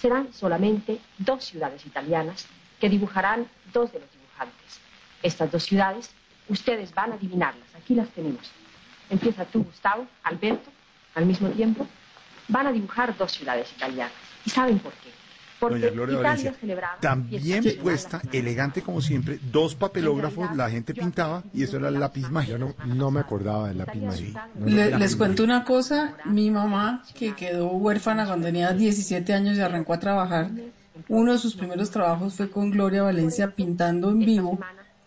Serán 0.00 0.32
solamente 0.32 1.00
dos 1.18 1.44
ciudades 1.44 1.84
italianas 1.84 2.46
que 2.80 2.88
dibujarán 2.88 3.48
dos 3.72 3.92
de 3.92 4.00
los 4.00 4.10
dibujantes. 4.12 4.80
Estas 5.22 5.50
dos 5.50 5.64
ciudades, 5.64 6.10
ustedes 6.48 6.94
van 6.94 7.12
a 7.12 7.14
adivinarlas. 7.16 7.74
Aquí 7.74 7.94
las 7.94 8.08
tenemos. 8.10 8.50
Empieza 9.10 9.44
tú, 9.44 9.64
Gustavo, 9.64 10.06
Alberto, 10.22 10.70
al 11.14 11.26
mismo 11.26 11.48
tiempo. 11.50 11.86
Van 12.48 12.66
a 12.66 12.72
dibujar 12.72 13.16
dos 13.16 13.32
ciudades 13.32 13.72
italianas. 13.76 14.12
¿Y 14.44 14.50
saben 14.50 14.78
por 14.78 14.92
qué? 14.92 15.10
Porque 15.60 15.78
Doña 15.78 15.92
Gloria 15.92 16.12
Italia 16.14 16.28
Valencia. 16.28 16.54
celebraba 16.60 16.96
También 17.00 17.64
puesta, 17.82 18.20
elegante 18.32 18.82
como 18.82 19.00
siempre, 19.00 19.38
dos 19.50 19.74
papelógrafos, 19.74 20.54
la 20.56 20.68
gente 20.68 20.92
pintaba 20.92 21.42
y 21.54 21.62
eso 21.62 21.78
era 21.78 21.88
el 21.88 21.98
lápiz 21.98 22.28
mágico. 22.28 22.58
no, 22.58 22.74
no 22.84 23.10
me 23.10 23.20
acordaba 23.20 23.68
del 23.68 23.78
lápiz 23.78 24.00
mágico. 24.02 24.40
No, 24.56 24.66
Le- 24.66 24.98
les 24.98 25.16
cuento 25.16 25.42
una 25.44 25.64
cosa, 25.64 26.16
mi 26.26 26.50
mamá, 26.50 27.02
que 27.14 27.34
quedó 27.34 27.68
huérfana 27.68 28.26
cuando 28.26 28.46
tenía 28.46 28.72
17 28.72 29.32
años 29.32 29.56
y 29.56 29.60
arrancó 29.62 29.94
a 29.94 30.00
trabajar, 30.00 30.50
uno 31.08 31.32
de 31.32 31.38
sus 31.38 31.54
primeros 31.56 31.90
trabajos 31.90 32.34
fue 32.34 32.50
con 32.50 32.70
Gloria 32.70 33.02
Valencia 33.04 33.50
pintando 33.54 34.10
en 34.10 34.18
vivo 34.18 34.58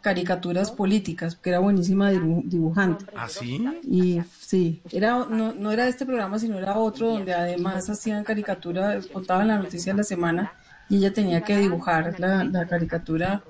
caricaturas 0.01 0.71
políticas, 0.71 1.35
porque 1.35 1.49
era 1.49 1.59
buenísima 1.59 2.11
dibu- 2.11 2.43
dibujante. 2.45 3.05
¿Ah, 3.15 3.27
sí? 3.27 3.63
Y 3.83 4.21
sí, 4.39 4.81
era, 4.91 5.25
no, 5.29 5.53
no 5.53 5.71
era 5.71 5.87
este 5.87 6.05
programa, 6.05 6.39
sino 6.39 6.57
era 6.57 6.77
otro 6.77 7.07
donde 7.09 7.33
además 7.33 7.89
hacían 7.89 8.23
caricatura, 8.23 8.99
contaban 9.11 9.47
la 9.47 9.57
noticia 9.57 9.93
de 9.93 9.97
la 9.97 10.03
semana 10.03 10.53
y 10.89 10.97
ella 10.97 11.13
tenía 11.13 11.41
que 11.41 11.57
dibujar 11.57 12.17
la, 12.19 12.43
la 12.45 12.65
caricatura 12.67 13.43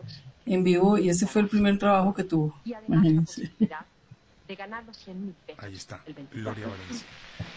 en 0.45 0.63
vivo 0.63 0.97
y 0.97 1.09
ese 1.09 1.27
fue 1.27 1.41
el 1.43 1.47
primer 1.49 1.77
trabajo 1.77 2.13
que 2.13 2.23
tuvo. 2.23 2.55
Imagínense. 2.87 3.51
de 4.47 4.55
ganar 4.55 4.81
los 4.85 4.95
100 4.97 5.21
mil 5.25 5.35
pesos. 5.45 5.61
Ahí 5.63 5.73
está, 5.75 6.01
el 6.05 6.13
24 6.13 6.41
Gloria 6.53 6.67
Valencia. 6.67 7.07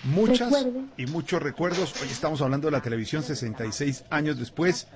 Muchas 0.03 0.53
Recuerden 0.53 0.91
y 0.97 1.07
muchos 1.07 1.41
recuerdos. 1.43 1.95
Hoy 2.03 2.09
estamos 2.11 2.43
hablando 2.43 2.67
de 2.67 2.73
la 2.73 2.83
televisión 2.83 3.23
66 3.23 4.05
años 4.11 4.39
después. 4.39 4.89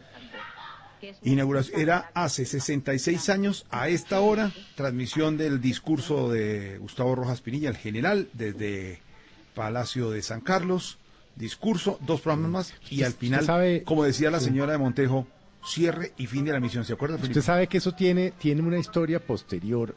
Inauguración 1.23 1.81
era 1.81 2.11
hace 2.15 2.45
66 2.47 3.29
años 3.31 3.67
a 3.71 3.89
esta 3.89 4.21
hora, 4.21 4.53
transmisión 4.77 5.37
del 5.37 5.61
discurso 5.61 6.31
de 6.31 6.79
Gustavo 6.79 7.15
Rojas 7.15 7.41
Pinilla, 7.41 7.69
el 7.71 7.77
general, 7.77 8.29
desde 8.33 9.01
Palacio 9.55 10.11
de 10.11 10.23
San 10.23 10.41
Carlos. 10.41 10.99
Discurso, 11.37 11.99
dos 12.07 12.21
programas 12.21 12.51
más 12.51 12.75
y 12.91 13.03
al 13.03 13.13
final, 13.13 13.45
sabe- 13.45 13.83
como 13.83 14.05
decía 14.05 14.31
la 14.31 14.39
sí. 14.39 14.47
señora 14.47 14.73
de 14.73 14.79
Montejo, 14.79 15.27
cierre 15.67 16.13
y 16.17 16.27
fin 16.29 16.45
de 16.45 16.53
la 16.53 16.61
misión. 16.61 16.85
¿Se 16.85 16.93
acuerda, 16.93 17.17
Felipe? 17.17 17.41
Usted 17.41 17.47
sabe 17.47 17.67
que 17.67 17.79
eso 17.79 17.93
tiene, 17.93 18.31
tiene 18.39 18.63
una 18.63 18.79
historia 18.79 19.19
posterior. 19.19 19.97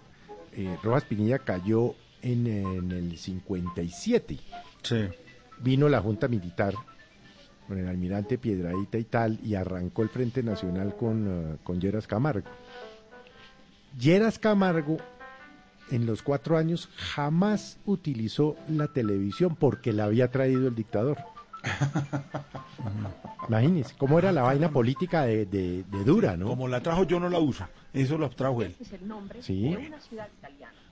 Eh, 0.54 0.76
Rojas 0.82 1.04
Pinilla 1.04 1.38
cayó 1.40 1.94
en, 2.24 2.48
en 2.48 2.92
el 2.92 3.18
57. 3.20 4.40
Vino 5.60 5.90
la 5.90 6.02
Junta 6.02 6.28
Militar 6.28 6.74
con 7.68 7.78
el 7.78 7.88
almirante 7.88 8.38
Piedradita 8.38 8.98
y 8.98 9.04
tal, 9.04 9.40
y 9.44 9.56
arrancó 9.56 10.04
el 10.04 10.10
Frente 10.10 10.42
Nacional 10.44 10.96
con, 10.96 11.26
eh, 11.28 11.58
con 11.64 11.80
Lleras 11.82 12.08
Camargo. 12.08 12.48
Lleras 14.00 14.40
Camargo, 14.40 14.98
en 15.92 16.06
los 16.06 16.22
cuatro 16.22 16.58
años, 16.58 16.90
jamás 16.96 17.78
utilizó 17.86 18.56
la 18.70 18.88
televisión 18.88 19.56
porque 19.56 19.92
la 19.94 20.06
había 20.06 20.30
traído 20.30 20.68
el 20.68 20.76
dictador. 20.76 21.18
Imagínense, 23.50 23.96
cómo 23.98 24.20
era 24.20 24.32
la 24.32 24.42
vaina 24.44 24.70
política 24.70 25.24
de, 25.24 25.46
de- 25.46 25.84
de 25.84 26.04
dura, 26.04 26.36
¿no? 26.38 26.48
Como 26.48 26.68
la 26.68 26.82
trajo 26.82 27.04
yo 27.04 27.20
no 27.20 27.30
la 27.30 27.40
uso, 27.40 27.66
eso 27.94 28.18
lo 28.18 28.30
trajo 28.30 28.62
él. 28.62 28.76
Sí. 29.42 29.76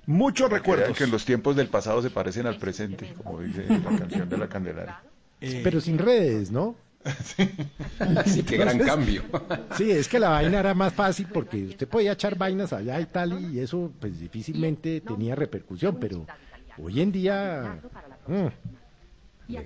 Muchos 0.07 0.49
que 0.49 0.55
recuerdos. 0.55 0.97
que 0.97 1.07
los 1.07 1.25
tiempos 1.25 1.55
del 1.55 1.67
pasado 1.67 2.01
se 2.01 2.09
parecen 2.09 2.45
al 2.47 2.57
presente, 2.57 3.13
como 3.23 3.41
dice 3.41 3.65
la 3.67 3.97
canción 3.99 4.29
de 4.29 4.37
la 4.37 4.47
Candelaria. 4.47 5.01
Pero 5.39 5.81
sin 5.81 5.97
redes, 5.97 6.51
¿no? 6.51 6.75
Sí, 8.25 8.43
qué 8.43 8.57
gran 8.57 8.79
cambio. 8.79 9.23
Sí, 9.77 9.91
es 9.91 10.07
que 10.07 10.19
la 10.19 10.29
vaina 10.29 10.59
era 10.59 10.73
más 10.73 10.93
fácil 10.93 11.27
porque 11.31 11.65
usted 11.65 11.87
podía 11.87 12.13
echar 12.13 12.37
vainas 12.37 12.73
allá 12.73 12.99
y 12.99 13.05
tal, 13.05 13.53
y 13.53 13.59
eso 13.59 13.91
pues 13.99 14.19
difícilmente 14.19 15.01
tenía 15.01 15.35
repercusión, 15.35 15.97
pero 15.99 16.25
hoy 16.77 17.01
en 17.01 17.11
día 17.11 17.79
mm, 18.27 18.47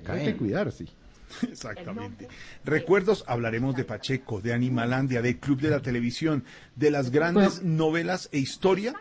hay 0.07 0.25
que 0.25 0.35
cuidarse. 0.35 0.85
Exactamente. 1.43 2.27
Recuerdos, 2.65 3.23
hablaremos 3.27 3.75
de 3.75 3.83
Pacheco, 3.83 4.41
de 4.41 4.53
Animalandia, 4.53 5.21
del 5.21 5.37
Club 5.37 5.61
de 5.61 5.69
la 5.69 5.79
Televisión, 5.79 6.43
de 6.75 6.91
las 6.91 7.11
grandes 7.11 7.61
novelas 7.61 8.29
e 8.31 8.39
historia 8.39 8.95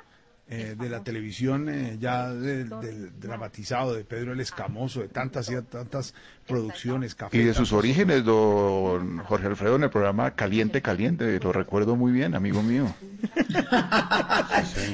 eh, 0.51 0.77
de 0.79 0.89
la 0.89 1.03
televisión 1.05 1.69
eh, 1.69 1.99
ya 2.01 2.33
del, 2.33 2.69
del 2.69 3.21
dramatizado 3.21 3.95
de 3.95 4.05
Pedro 4.05 4.33
el 4.33 4.41
Escamoso, 4.41 5.01
de 5.01 5.09
tantas 5.09 5.51
y 5.51 5.61
tantas 5.63 6.15
producciones, 6.49 7.15
café. 7.15 7.37
Y 7.37 7.45
de 7.45 7.55
sus 7.55 7.73
orígenes, 7.73 8.25
don 8.25 9.19
Jorge 9.19 9.47
Alfredo, 9.47 9.77
en 9.77 9.85
el 9.85 9.91
programa 9.91 10.33
Caliente 10.33 10.83
Caliente, 10.83 11.39
lo 11.41 11.53
recuerdo 11.53 11.95
muy 11.97 12.11
bien, 12.13 12.35
amigo 12.35 12.63
mío. 12.63 12.87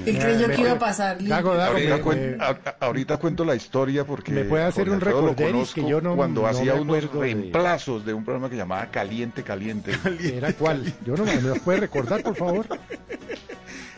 ¿Qué 0.04 0.18
creyó 0.18 0.48
que 0.48 0.60
iba 0.60 0.72
a 0.72 0.78
pasar? 0.78 1.18
Ahorita, 1.30 1.96
me- 1.96 2.02
cuen- 2.02 2.36
a- 2.40 2.48
a- 2.50 2.76
ahorita 2.86 3.16
cuento 3.18 3.44
la 3.44 3.54
historia 3.54 4.04
porque 4.04 4.32
¿Me 4.32 4.44
puede 4.44 4.64
hacer 4.64 4.88
Jorge 4.88 5.14
un 5.14 5.34
que 5.34 5.44
conozco 5.52 5.88
yo 5.88 6.00
no- 6.00 6.16
cuando 6.16 6.42
no 6.42 6.46
hacía 6.48 6.74
unos 6.74 7.02
de- 7.02 7.08
reemplazos 7.20 8.04
de 8.04 8.12
un 8.14 8.24
programa 8.24 8.50
que 8.50 8.56
llamaba 8.56 8.86
Caliente 8.90 9.42
Caliente. 9.42 9.92
¿Era 10.20 10.52
cuál? 10.52 10.92
Yo 11.04 11.16
no 11.16 11.24
me 11.24 11.34
me 11.36 11.48
lo 11.50 11.54
puede 11.56 11.80
recordar, 11.80 12.22
por 12.22 12.36
favor. 12.36 12.66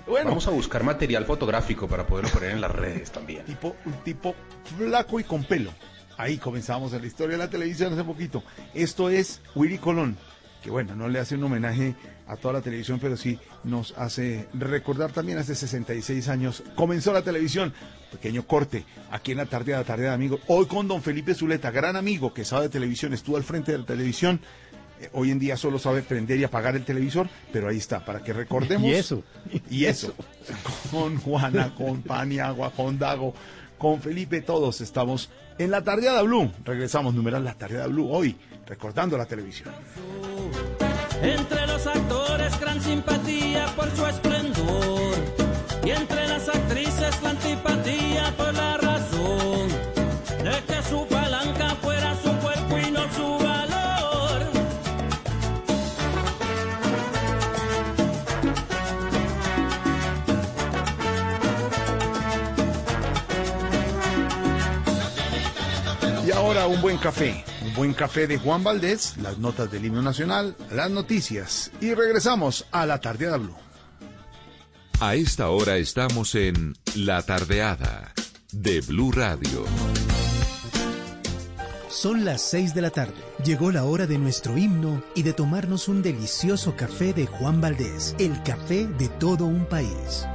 Vamos 0.06 0.46
a 0.46 0.50
buscar 0.50 0.84
material 0.84 1.24
fotográfico 1.24 1.88
para 1.88 2.06
poderlo 2.06 2.30
poner 2.30 2.50
en 2.52 2.60
las 2.60 2.70
redes 2.70 3.10
también. 3.10 3.44
Tipo, 3.44 3.74
un 3.84 3.92
tipo 4.04 4.34
flaco 4.78 5.18
y 5.20 5.24
con 5.24 5.44
pelo. 5.44 5.70
Ahí 6.16 6.38
comenzamos 6.38 6.92
en 6.92 7.02
la 7.02 7.06
historia 7.06 7.36
de 7.36 7.44
la 7.44 7.50
televisión 7.50 7.92
hace 7.92 8.04
poquito. 8.04 8.42
Esto 8.74 9.10
es 9.10 9.40
Willy 9.54 9.78
Colón, 9.78 10.16
que 10.62 10.70
bueno, 10.70 10.96
no 10.96 11.08
le 11.08 11.18
hace 11.18 11.34
un 11.34 11.44
homenaje 11.44 11.94
a 12.26 12.36
toda 12.36 12.54
la 12.54 12.60
televisión, 12.62 12.98
pero 13.00 13.16
sí 13.16 13.38
nos 13.64 13.92
hace 13.96 14.48
recordar 14.54 15.12
también 15.12 15.38
hace 15.38 15.54
66 15.54 16.28
años 16.28 16.62
comenzó 16.74 17.12
la 17.12 17.22
televisión. 17.22 17.72
Pequeño 18.10 18.46
corte 18.46 18.84
aquí 19.10 19.32
en 19.32 19.38
la 19.38 19.46
tarde 19.46 19.72
de 19.72 19.78
la 19.78 19.84
tarde 19.84 20.04
de 20.04 20.10
amigos. 20.10 20.40
Hoy 20.46 20.66
con 20.66 20.88
don 20.88 21.02
Felipe 21.02 21.34
Zuleta, 21.34 21.70
gran 21.70 21.96
amigo 21.96 22.32
que 22.32 22.44
sabe 22.44 22.64
de 22.64 22.68
televisión, 22.70 23.12
estuvo 23.12 23.36
al 23.36 23.44
frente 23.44 23.72
de 23.72 23.78
la 23.78 23.84
televisión. 23.86 24.40
Eh, 25.00 25.10
Hoy 25.12 25.30
en 25.30 25.38
día 25.38 25.56
solo 25.58 25.78
sabe 25.78 26.02
prender 26.02 26.38
y 26.38 26.44
apagar 26.44 26.74
el 26.74 26.84
televisor, 26.84 27.28
pero 27.52 27.68
ahí 27.68 27.76
está, 27.76 28.04
para 28.04 28.22
que 28.22 28.32
recordemos. 28.32 28.88
Y 28.90 28.94
eso. 28.94 29.22
Y 29.70 29.84
eso. 29.84 30.14
Con 30.90 31.18
Juana, 31.18 31.74
con 31.74 32.02
Paniagua, 32.02 32.70
con 32.70 32.98
Dago, 32.98 33.34
con 33.78 34.00
Felipe, 34.00 34.40
todos 34.40 34.80
estamos 34.80 35.30
en 35.58 35.70
la 35.70 35.82
tardeada 35.82 36.22
Blue. 36.22 36.50
Regresamos, 36.64 37.14
numeral 37.14 37.44
la 37.44 37.54
tardeada 37.54 37.86
Blue 37.86 38.10
hoy, 38.10 38.36
recordando 38.66 39.16
la 39.16 39.26
televisión. 39.26 39.74
Entre 41.22 41.66
los 41.66 41.86
actores 41.86 42.60
gran 42.60 42.80
simpatía 42.80 43.66
por 43.74 43.90
su 43.96 44.06
esplendor 44.06 45.14
y 45.84 45.90
entre 45.90 46.28
las 46.28 46.48
actrices 46.48 47.22
la 47.22 47.30
antipatía 47.30 48.34
por 48.36 48.54
la 48.54 48.76
razón 48.76 49.68
de 49.68 50.64
que 50.66 50.82
su 50.88 51.06
ahora 66.46 66.68
un 66.68 66.80
buen 66.80 66.96
café, 66.96 67.44
un 67.60 67.74
buen 67.74 67.92
café 67.92 68.28
de 68.28 68.38
Juan 68.38 68.62
Valdés, 68.62 69.16
las 69.16 69.36
notas 69.38 69.68
del 69.68 69.84
himno 69.84 70.00
nacional, 70.00 70.54
las 70.70 70.88
noticias 70.88 71.72
y 71.80 71.92
regresamos 71.92 72.66
a 72.70 72.86
la 72.86 73.00
tardeada 73.00 73.36
Blue. 73.36 73.56
A 75.00 75.16
esta 75.16 75.50
hora 75.50 75.76
estamos 75.76 76.36
en 76.36 76.76
La 76.94 77.22
Tardeada 77.22 78.12
de 78.52 78.80
Blue 78.80 79.10
Radio. 79.10 79.64
Son 81.88 82.24
las 82.24 82.42
6 82.42 82.74
de 82.74 82.82
la 82.82 82.90
tarde. 82.90 83.14
Llegó 83.44 83.72
la 83.72 83.84
hora 83.84 84.06
de 84.06 84.18
nuestro 84.18 84.56
himno 84.56 85.02
y 85.16 85.24
de 85.24 85.32
tomarnos 85.32 85.88
un 85.88 86.00
delicioso 86.00 86.76
café 86.76 87.12
de 87.12 87.26
Juan 87.26 87.60
Valdés, 87.60 88.14
el 88.20 88.40
café 88.44 88.86
de 88.86 89.08
todo 89.08 89.46
un 89.46 89.66
país. 89.66 90.26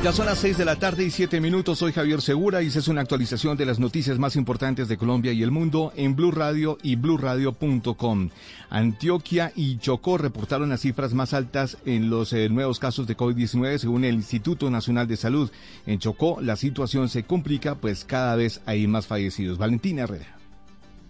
Ya 0.00 0.12
son 0.12 0.26
las 0.26 0.38
6 0.38 0.56
de 0.56 0.64
la 0.64 0.76
tarde 0.76 1.02
y 1.02 1.10
7 1.10 1.40
minutos. 1.40 1.80
Soy 1.80 1.92
Javier 1.92 2.22
Segura 2.22 2.62
y 2.62 2.68
esta 2.68 2.78
es 2.78 2.86
una 2.86 3.00
actualización 3.00 3.56
de 3.56 3.66
las 3.66 3.80
noticias 3.80 4.16
más 4.16 4.36
importantes 4.36 4.86
de 4.86 4.96
Colombia 4.96 5.32
y 5.32 5.42
el 5.42 5.50
mundo 5.50 5.92
en 5.96 6.14
Blue 6.14 6.30
Radio 6.30 6.78
y 6.84 6.94
bluradio.com. 6.94 8.30
Antioquia 8.70 9.52
y 9.56 9.78
Chocó 9.78 10.16
reportaron 10.16 10.68
las 10.68 10.82
cifras 10.82 11.14
más 11.14 11.34
altas 11.34 11.78
en 11.84 12.10
los 12.10 12.32
eh, 12.32 12.48
nuevos 12.48 12.78
casos 12.78 13.08
de 13.08 13.16
COVID-19 13.16 13.78
según 13.78 14.04
el 14.04 14.14
Instituto 14.14 14.70
Nacional 14.70 15.08
de 15.08 15.16
Salud. 15.16 15.50
En 15.84 15.98
Chocó 15.98 16.38
la 16.40 16.54
situación 16.54 17.08
se 17.08 17.24
complica 17.24 17.74
pues 17.74 18.04
cada 18.04 18.36
vez 18.36 18.60
hay 18.66 18.86
más 18.86 19.08
fallecidos. 19.08 19.58
Valentina 19.58 20.02
Herrera. 20.02 20.37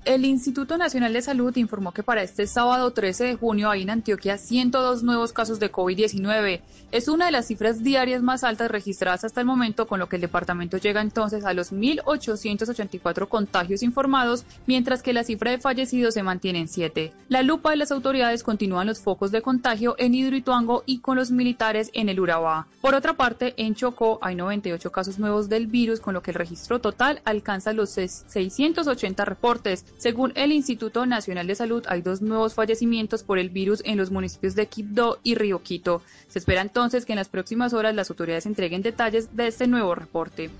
El 0.05 0.25
Instituto 0.25 0.79
Nacional 0.79 1.13
de 1.13 1.21
Salud 1.21 1.55
informó 1.57 1.93
que 1.93 2.03
para 2.03 2.23
este 2.23 2.47
sábado 2.47 2.93
13 2.93 3.25
de 3.25 3.35
junio 3.35 3.69
hay 3.69 3.83
en 3.83 3.91
Antioquia 3.91 4.39
102 4.39 5.03
nuevos 5.03 5.35
casos 5.35 5.61
de 5.61 5.71
COVID-19. 5.71 6.63
Es 6.93 7.09
una 7.09 7.27
de 7.27 7.33
las 7.33 7.49
cifras 7.49 7.83
diarias 7.83 8.23
más 8.23 8.43
altas 8.43 8.71
registradas 8.71 9.25
hasta 9.25 9.41
el 9.41 9.47
momento, 9.47 9.87
con 9.87 9.99
lo 9.99 10.09
que 10.09 10.17
el 10.17 10.23
departamento 10.23 10.79
llega 10.79 11.03
entonces 11.03 11.45
a 11.45 11.53
los 11.53 11.73
1.884 11.73 13.29
contagios 13.29 13.83
informados, 13.83 14.47
mientras 14.67 15.03
que 15.03 15.13
la 15.13 15.25
cifra 15.25 15.51
de 15.51 15.59
fallecidos 15.59 16.15
se 16.15 16.23
mantiene 16.23 16.61
en 16.61 16.69
7. 16.69 17.13
La 17.29 17.43
lupa 17.43 17.71
de 17.71 17.77
las 17.77 17.93
autoridades 17.93 18.43
continúan 18.43 18.87
los 18.87 19.01
focos 19.01 19.31
de 19.31 19.43
contagio 19.43 19.95
en 19.99 20.15
Hidroituango 20.15 20.85
y 20.87 21.01
con 21.01 21.17
los 21.17 21.31
militares 21.31 21.91
en 21.93 22.09
el 22.09 22.21
Urabá. 22.21 22.67
Por 22.81 22.95
otra 22.95 23.13
parte, 23.13 23.53
en 23.59 23.75
Chocó 23.75 24.19
hay 24.23 24.37
98 24.37 24.91
casos 24.91 25.19
nuevos 25.19 25.51
del 25.51 25.67
virus, 25.67 26.01
con 26.01 26.15
lo 26.15 26.23
que 26.23 26.31
el 26.31 26.37
registro 26.37 26.81
total 26.81 27.21
alcanza 27.27 27.75
los 27.75 27.91
680 27.91 29.27
reportes. 29.27 29.85
Según 29.97 30.33
el 30.37 30.53
Instituto 30.53 31.07
Nacional 31.07 31.47
de 31.47 31.55
Salud, 31.55 31.85
hay 31.89 32.03
dos 32.03 32.23
nuevos 32.23 32.55
fallecimientos 32.55 33.23
por 33.23 33.39
el 33.39 33.51
virus 33.51 33.83
en 33.85 33.97
los 33.97 34.11
municipios 34.11 34.55
de 34.55 34.67
Quibdó 34.67 35.19
y 35.23 35.35
Río 35.35 35.63
Quito. 35.63 36.03
Se 36.29 36.39
espera 36.39 36.61
entonces 36.61 37.05
que 37.05 37.13
en 37.13 37.19
las 37.19 37.29
próximas 37.29 37.73
horas 37.73 37.95
las 37.95 38.11
autoridades 38.11 38.47
entreguen 38.47 38.83
detalles 38.83 39.35
de 39.37 39.49
este 39.49 39.67
nuevo 39.67 39.95
reporte. 39.95 40.51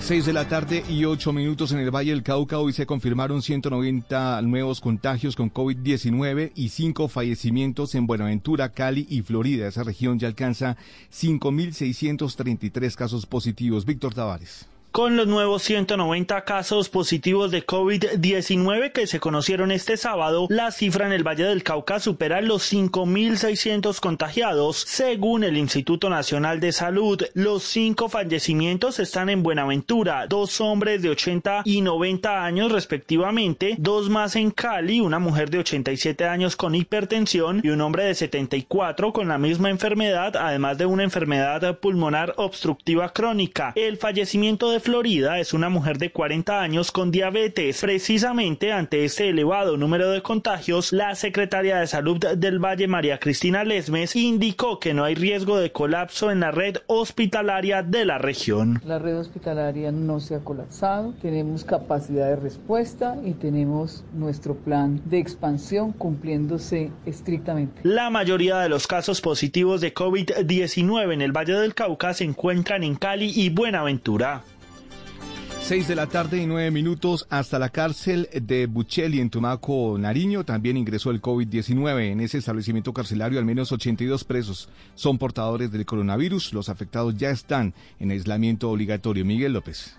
6 0.00 0.26
de 0.26 0.32
la 0.32 0.48
tarde 0.48 0.84
y 0.88 1.04
8 1.04 1.32
minutos 1.32 1.72
en 1.72 1.80
el 1.80 1.90
Valle 1.90 2.10
del 2.10 2.22
Cauca. 2.22 2.58
Hoy 2.58 2.72
se 2.72 2.86
confirmaron 2.86 3.42
190 3.42 4.40
nuevos 4.42 4.80
contagios 4.80 5.34
con 5.34 5.52
COVID-19 5.52 6.52
y 6.54 6.68
5 6.68 7.08
fallecimientos 7.08 7.94
en 7.94 8.06
Buenaventura, 8.06 8.68
Cali 8.68 9.06
y 9.10 9.22
Florida. 9.22 9.66
Esa 9.66 9.82
región 9.82 10.18
ya 10.18 10.28
alcanza 10.28 10.76
5.633 11.12 12.94
casos 12.94 13.26
positivos. 13.26 13.84
Víctor 13.84 14.14
Tavares. 14.14 14.68
Con 14.96 15.14
los 15.14 15.26
nuevos 15.26 15.62
190 15.64 16.44
casos 16.44 16.88
positivos 16.88 17.50
de 17.50 17.66
COVID-19 17.66 18.92
que 18.92 19.06
se 19.06 19.20
conocieron 19.20 19.70
este 19.70 19.98
sábado, 19.98 20.46
la 20.48 20.70
cifra 20.70 21.04
en 21.04 21.12
el 21.12 21.22
Valle 21.22 21.44
del 21.44 21.62
Cauca 21.62 22.00
supera 22.00 22.40
los 22.40 22.72
5.600 22.72 24.00
contagiados, 24.00 24.78
según 24.88 25.44
el 25.44 25.58
Instituto 25.58 26.08
Nacional 26.08 26.60
de 26.60 26.72
Salud. 26.72 27.22
Los 27.34 27.64
cinco 27.64 28.08
fallecimientos 28.08 28.98
están 28.98 29.28
en 29.28 29.42
Buenaventura, 29.42 30.26
dos 30.28 30.62
hombres 30.62 31.02
de 31.02 31.10
80 31.10 31.60
y 31.66 31.82
90 31.82 32.42
años 32.42 32.72
respectivamente, 32.72 33.74
dos 33.76 34.08
más 34.08 34.34
en 34.34 34.50
Cali, 34.50 35.00
una 35.00 35.18
mujer 35.18 35.50
de 35.50 35.58
87 35.58 36.24
años 36.24 36.56
con 36.56 36.74
hipertensión 36.74 37.60
y 37.62 37.68
un 37.68 37.82
hombre 37.82 38.04
de 38.04 38.14
74 38.14 39.12
con 39.12 39.28
la 39.28 39.36
misma 39.36 39.68
enfermedad, 39.68 40.34
además 40.36 40.78
de 40.78 40.86
una 40.86 41.02
enfermedad 41.02 41.80
pulmonar 41.80 42.32
obstructiva 42.38 43.12
crónica. 43.12 43.74
El 43.76 43.98
fallecimiento 43.98 44.70
de 44.70 44.85
Florida 44.86 45.40
es 45.40 45.52
una 45.52 45.68
mujer 45.68 45.98
de 45.98 46.12
40 46.12 46.60
años 46.60 46.92
con 46.92 47.10
diabetes. 47.10 47.80
Precisamente 47.80 48.72
ante 48.72 49.04
este 49.04 49.30
elevado 49.30 49.76
número 49.76 50.12
de 50.12 50.22
contagios, 50.22 50.92
la 50.92 51.16
secretaria 51.16 51.78
de 51.78 51.88
Salud 51.88 52.18
del 52.18 52.64
Valle, 52.64 52.86
María 52.86 53.18
Cristina 53.18 53.64
Lesmes, 53.64 54.14
indicó 54.14 54.78
que 54.78 54.94
no 54.94 55.02
hay 55.02 55.16
riesgo 55.16 55.58
de 55.58 55.72
colapso 55.72 56.30
en 56.30 56.38
la 56.38 56.52
red 56.52 56.76
hospitalaria 56.86 57.82
de 57.82 58.04
la 58.04 58.18
región. 58.18 58.80
La 58.86 59.00
red 59.00 59.18
hospitalaria 59.18 59.90
no 59.90 60.20
se 60.20 60.36
ha 60.36 60.44
colapsado, 60.44 61.14
tenemos 61.20 61.64
capacidad 61.64 62.28
de 62.28 62.36
respuesta 62.36 63.16
y 63.24 63.32
tenemos 63.32 64.04
nuestro 64.14 64.54
plan 64.54 65.02
de 65.06 65.18
expansión 65.18 65.90
cumpliéndose 65.94 66.92
estrictamente. 67.06 67.80
La 67.82 68.08
mayoría 68.08 68.58
de 68.58 68.68
los 68.68 68.86
casos 68.86 69.20
positivos 69.20 69.80
de 69.80 69.92
COVID-19 69.92 71.12
en 71.12 71.22
el 71.22 71.32
Valle 71.32 71.54
del 71.54 71.74
Cauca 71.74 72.14
se 72.14 72.22
encuentran 72.22 72.84
en 72.84 72.94
Cali 72.94 73.32
y 73.34 73.50
Buenaventura. 73.50 74.44
6 75.66 75.88
de 75.88 75.96
la 75.96 76.06
tarde 76.06 76.40
y 76.40 76.46
9 76.46 76.70
minutos 76.70 77.26
hasta 77.28 77.58
la 77.58 77.70
cárcel 77.70 78.28
de 78.32 78.66
Bucheli 78.66 79.18
en 79.18 79.30
Tumaco, 79.30 79.96
Nariño. 79.98 80.44
También 80.44 80.76
ingresó 80.76 81.10
el 81.10 81.20
COVID-19. 81.20 82.12
En 82.12 82.20
ese 82.20 82.38
establecimiento 82.38 82.92
carcelario 82.92 83.40
al 83.40 83.44
menos 83.44 83.72
82 83.72 84.22
presos 84.22 84.68
son 84.94 85.18
portadores 85.18 85.72
del 85.72 85.84
coronavirus. 85.84 86.52
Los 86.52 86.68
afectados 86.68 87.16
ya 87.16 87.30
están 87.30 87.74
en 87.98 88.12
aislamiento 88.12 88.70
obligatorio. 88.70 89.24
Miguel 89.24 89.54
López. 89.54 89.96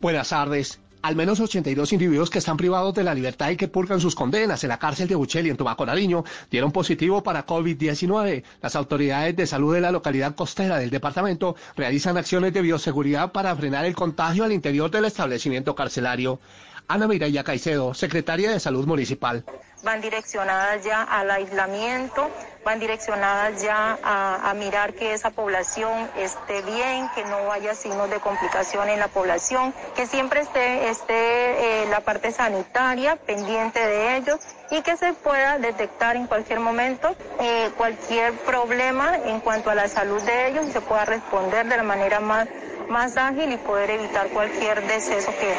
Buenas 0.00 0.30
tardes. 0.30 0.80
Al 1.06 1.14
menos 1.14 1.38
82 1.38 1.92
individuos 1.92 2.30
que 2.30 2.40
están 2.40 2.56
privados 2.56 2.92
de 2.92 3.04
la 3.04 3.14
libertad 3.14 3.50
y 3.50 3.56
que 3.56 3.68
purgan 3.68 4.00
sus 4.00 4.16
condenas 4.16 4.64
en 4.64 4.70
la 4.70 4.80
cárcel 4.80 5.06
de 5.06 5.14
Bucheli 5.14 5.50
en 5.50 5.56
Tumaco 5.56 5.86
Nariño 5.86 6.24
dieron 6.50 6.72
positivo 6.72 7.22
para 7.22 7.46
COVID-19. 7.46 8.42
Las 8.60 8.74
autoridades 8.74 9.36
de 9.36 9.46
salud 9.46 9.72
de 9.72 9.80
la 9.80 9.92
localidad 9.92 10.34
costera 10.34 10.78
del 10.78 10.90
departamento 10.90 11.54
realizan 11.76 12.16
acciones 12.16 12.52
de 12.52 12.60
bioseguridad 12.60 13.30
para 13.30 13.54
frenar 13.54 13.84
el 13.84 13.94
contagio 13.94 14.42
al 14.42 14.50
interior 14.50 14.90
del 14.90 15.04
establecimiento 15.04 15.76
carcelario. 15.76 16.40
Ana 16.88 17.06
Mireya 17.06 17.44
Caicedo, 17.44 17.94
secretaria 17.94 18.50
de 18.50 18.58
Salud 18.58 18.84
Municipal. 18.84 19.44
Van 19.86 20.00
direccionadas 20.00 20.82
ya 20.82 21.00
al 21.04 21.30
aislamiento, 21.30 22.28
van 22.64 22.80
direccionadas 22.80 23.62
ya 23.62 23.96
a, 24.02 24.52
mirar 24.54 24.94
que 24.94 25.14
esa 25.14 25.30
población 25.30 26.10
esté 26.16 26.62
bien, 26.62 27.08
que 27.14 27.24
no 27.24 27.52
haya 27.52 27.72
signos 27.72 28.10
de 28.10 28.18
complicación 28.18 28.88
en 28.88 28.98
la 28.98 29.06
población, 29.06 29.72
que 29.94 30.08
siempre 30.08 30.40
esté, 30.40 30.88
esté 30.88 31.82
eh, 31.84 31.86
la 31.88 32.00
parte 32.00 32.32
sanitaria 32.32 33.14
pendiente 33.14 33.78
de 33.78 34.16
ellos 34.16 34.40
y 34.72 34.82
que 34.82 34.96
se 34.96 35.12
pueda 35.12 35.58
detectar 35.58 36.16
en 36.16 36.26
cualquier 36.26 36.58
momento 36.58 37.14
eh, 37.38 37.70
cualquier 37.76 38.32
problema 38.38 39.14
en 39.14 39.38
cuanto 39.38 39.70
a 39.70 39.76
la 39.76 39.86
salud 39.86 40.20
de 40.22 40.48
ellos 40.48 40.66
y 40.66 40.72
se 40.72 40.80
pueda 40.80 41.04
responder 41.04 41.68
de 41.68 41.76
la 41.76 41.84
manera 41.84 42.18
más, 42.18 42.48
más 42.88 43.16
ágil 43.16 43.52
y 43.52 43.56
poder 43.58 43.90
evitar 43.90 44.28
cualquier 44.28 44.86
deceso 44.86 45.30
que, 45.32 45.54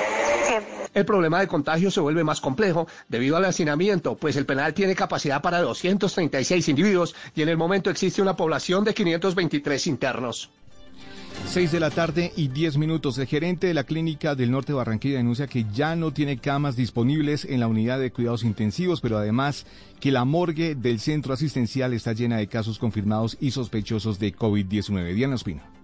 que 0.47 0.77
el 0.93 1.05
problema 1.05 1.39
de 1.39 1.47
contagio 1.47 1.91
se 1.91 1.99
vuelve 1.99 2.23
más 2.23 2.41
complejo 2.41 2.87
debido 3.07 3.37
al 3.37 3.45
hacinamiento, 3.45 4.15
pues 4.15 4.35
el 4.35 4.45
penal 4.45 4.73
tiene 4.73 4.95
capacidad 4.95 5.41
para 5.41 5.61
236 5.61 6.69
individuos 6.69 7.15
y 7.35 7.43
en 7.43 7.49
el 7.49 7.57
momento 7.57 7.89
existe 7.89 8.21
una 8.21 8.35
población 8.35 8.83
de 8.83 8.93
523 8.93 9.87
internos. 9.87 10.49
6 11.45 11.71
de 11.71 11.79
la 11.79 11.91
tarde 11.91 12.33
y 12.35 12.47
10 12.47 12.77
minutos. 12.77 13.17
El 13.17 13.27
gerente 13.27 13.67
de 13.67 13.73
la 13.73 13.83
clínica 13.83 14.35
del 14.35 14.51
norte 14.51 14.71
de 14.71 14.77
Barranquilla 14.77 15.17
denuncia 15.17 15.47
que 15.47 15.65
ya 15.71 15.95
no 15.95 16.11
tiene 16.11 16.39
camas 16.39 16.75
disponibles 16.75 17.45
en 17.45 17.59
la 17.59 17.67
unidad 17.67 17.99
de 17.99 18.11
cuidados 18.11 18.43
intensivos, 18.43 18.99
pero 18.99 19.17
además 19.17 19.65
que 19.99 20.11
la 20.11 20.25
morgue 20.25 20.75
del 20.75 20.99
centro 20.99 21.33
asistencial 21.33 21.93
está 21.93 22.13
llena 22.13 22.37
de 22.37 22.47
casos 22.47 22.79
confirmados 22.79 23.37
y 23.39 23.51
sospechosos 23.51 24.19
de 24.19 24.35
COVID-19. 24.35 25.13
Diana 25.13 25.35
Espino. 25.35 25.76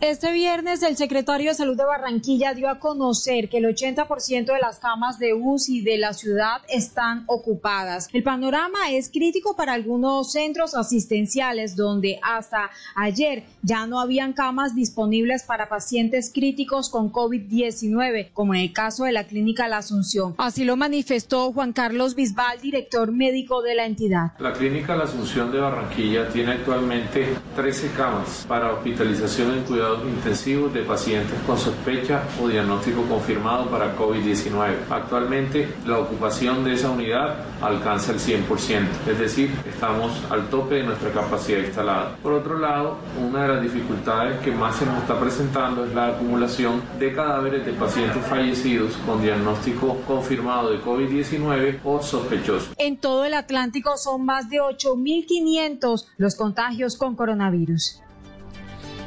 Este 0.00 0.32
viernes 0.32 0.82
el 0.82 0.96
secretario 0.96 1.50
de 1.50 1.54
Salud 1.54 1.76
de 1.76 1.84
Barranquilla 1.84 2.52
dio 2.52 2.68
a 2.68 2.78
conocer 2.78 3.48
que 3.48 3.58
el 3.58 3.64
80% 3.64 4.52
de 4.52 4.58
las 4.60 4.78
camas 4.78 5.18
de 5.18 5.34
UCI 5.34 5.82
de 5.82 5.98
la 5.98 6.12
ciudad 6.12 6.62
están 6.68 7.24
ocupadas. 7.26 8.08
El 8.12 8.22
panorama 8.22 8.90
es 8.90 9.08
crítico 9.08 9.56
para 9.56 9.72
algunos 9.72 10.32
centros 10.32 10.74
asistenciales 10.74 11.76
donde 11.76 12.18
hasta 12.22 12.70
ayer 12.96 13.44
ya 13.62 13.86
no 13.86 14.00
habían 14.00 14.32
camas 14.32 14.74
disponibles 14.74 15.44
para 15.44 15.68
pacientes 15.68 16.30
críticos 16.34 16.90
con 16.90 17.12
COVID-19, 17.12 18.30
como 18.32 18.54
en 18.54 18.60
el 18.60 18.72
caso 18.72 19.04
de 19.04 19.12
la 19.12 19.24
clínica 19.24 19.68
La 19.68 19.78
Asunción. 19.78 20.34
Así 20.38 20.64
lo 20.64 20.76
manifestó 20.76 21.52
Juan 21.52 21.72
Carlos 21.72 22.14
Bisbal, 22.14 22.60
director 22.60 23.12
médico 23.12 23.62
de 23.62 23.74
la 23.74 23.86
entidad. 23.86 24.32
La 24.38 24.52
clínica 24.52 24.96
La 24.96 25.04
Asunción 25.04 25.52
de 25.52 25.60
Barranquilla 25.60 26.28
tiene 26.28 26.52
actualmente 26.52 27.28
13 27.56 27.92
camas 27.92 28.44
para 28.48 28.72
hospitalización 28.72 29.58
en 29.58 29.64
cuidados 29.74 30.04
intensivos 30.04 30.72
de 30.72 30.82
pacientes 30.82 31.36
con 31.44 31.58
sospecha 31.58 32.22
o 32.40 32.46
diagnóstico 32.46 33.02
confirmado 33.08 33.66
para 33.66 33.96
COVID-19. 33.96 34.72
Actualmente 34.88 35.68
la 35.84 35.98
ocupación 35.98 36.62
de 36.62 36.74
esa 36.74 36.90
unidad 36.90 37.38
alcanza 37.60 38.12
el 38.12 38.20
100%, 38.20 38.86
es 39.10 39.18
decir, 39.18 39.50
estamos 39.68 40.12
al 40.30 40.48
tope 40.48 40.76
de 40.76 40.84
nuestra 40.84 41.10
capacidad 41.10 41.58
instalada. 41.58 42.16
Por 42.22 42.34
otro 42.34 42.56
lado, 42.56 42.98
una 43.20 43.42
de 43.42 43.54
las 43.54 43.62
dificultades 43.62 44.38
que 44.42 44.52
más 44.52 44.76
se 44.76 44.86
nos 44.86 44.98
está 44.98 45.18
presentando 45.18 45.84
es 45.84 45.92
la 45.92 46.08
acumulación 46.08 46.80
de 47.00 47.12
cadáveres 47.12 47.66
de 47.66 47.72
pacientes 47.72 48.24
fallecidos 48.26 48.96
con 49.04 49.22
diagnóstico 49.22 49.96
confirmado 50.06 50.70
de 50.70 50.80
COVID-19 50.82 51.80
o 51.82 52.00
sospechoso. 52.00 52.70
En 52.78 52.96
todo 52.98 53.24
el 53.24 53.34
Atlántico 53.34 53.96
son 53.96 54.24
más 54.24 54.48
de 54.48 54.58
8.500 54.58 56.06
los 56.16 56.36
contagios 56.36 56.96
con 56.96 57.16
coronavirus. 57.16 58.03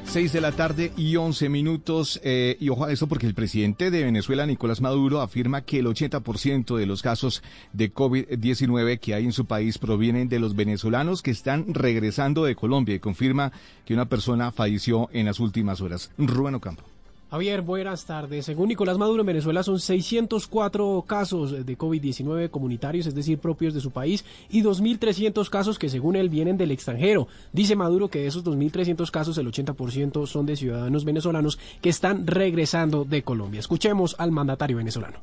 6 0.05 0.33
de 0.33 0.41
la 0.41 0.51
tarde 0.51 0.91
y 0.97 1.15
11 1.15 1.49
minutos. 1.49 2.19
Eh, 2.23 2.57
y 2.59 2.69
ojo 2.69 2.85
a 2.85 2.91
eso 2.91 3.07
porque 3.07 3.27
el 3.27 3.33
presidente 3.33 3.91
de 3.91 4.03
Venezuela, 4.03 4.45
Nicolás 4.45 4.81
Maduro, 4.81 5.21
afirma 5.21 5.61
que 5.61 5.79
el 5.79 5.87
80% 5.87 6.77
de 6.77 6.85
los 6.85 7.01
casos 7.01 7.43
de 7.73 7.93
COVID-19 7.93 8.99
que 8.99 9.13
hay 9.13 9.25
en 9.25 9.33
su 9.33 9.45
país 9.45 9.77
provienen 9.77 10.29
de 10.29 10.39
los 10.39 10.55
venezolanos 10.55 11.21
que 11.21 11.31
están 11.31 11.73
regresando 11.73 12.45
de 12.45 12.55
Colombia 12.55 12.95
y 12.95 12.99
confirma 12.99 13.51
que 13.85 13.93
una 13.93 14.09
persona 14.09 14.51
falleció 14.51 15.09
en 15.13 15.25
las 15.25 15.39
últimas 15.39 15.81
horas. 15.81 16.11
Rubén 16.17 16.55
Ocampo. 16.55 16.96
Javier, 17.29 17.61
buenas 17.61 18.05
tardes. 18.05 18.45
Según 18.45 18.69
Nicolás 18.69 18.97
Maduro, 18.97 19.19
en 19.19 19.27
Venezuela 19.27 19.61
son 19.61 19.81
604 19.81 21.03
casos 21.05 21.65
de 21.65 21.77
COVID-19 21.77 22.49
comunitarios, 22.49 23.05
es 23.05 23.15
decir, 23.15 23.37
propios 23.39 23.73
de 23.73 23.81
su 23.81 23.91
país, 23.91 24.23
y 24.49 24.63
2.300 24.63 25.49
casos 25.49 25.77
que 25.77 25.89
según 25.89 26.15
él 26.15 26.29
vienen 26.29 26.55
del 26.55 26.71
extranjero. 26.71 27.27
Dice 27.51 27.75
Maduro 27.75 28.07
que 28.07 28.19
de 28.19 28.27
esos 28.27 28.45
2.300 28.45 29.11
casos 29.11 29.37
el 29.37 29.51
80% 29.51 30.25
son 30.25 30.45
de 30.45 30.55
ciudadanos 30.55 31.03
venezolanos 31.03 31.59
que 31.81 31.89
están 31.89 32.25
regresando 32.25 33.03
de 33.03 33.23
Colombia. 33.23 33.59
Escuchemos 33.59 34.15
al 34.19 34.31
mandatario 34.31 34.77
venezolano. 34.77 35.19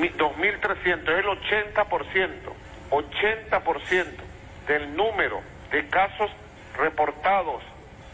2.300 0.00 1.02
es 1.02 1.08
el 1.08 1.74
80%, 1.74 2.52
80% 2.90 4.06
del 4.68 4.96
número 4.96 5.40
de 5.72 5.88
casos 5.88 6.30
reportados 6.76 7.62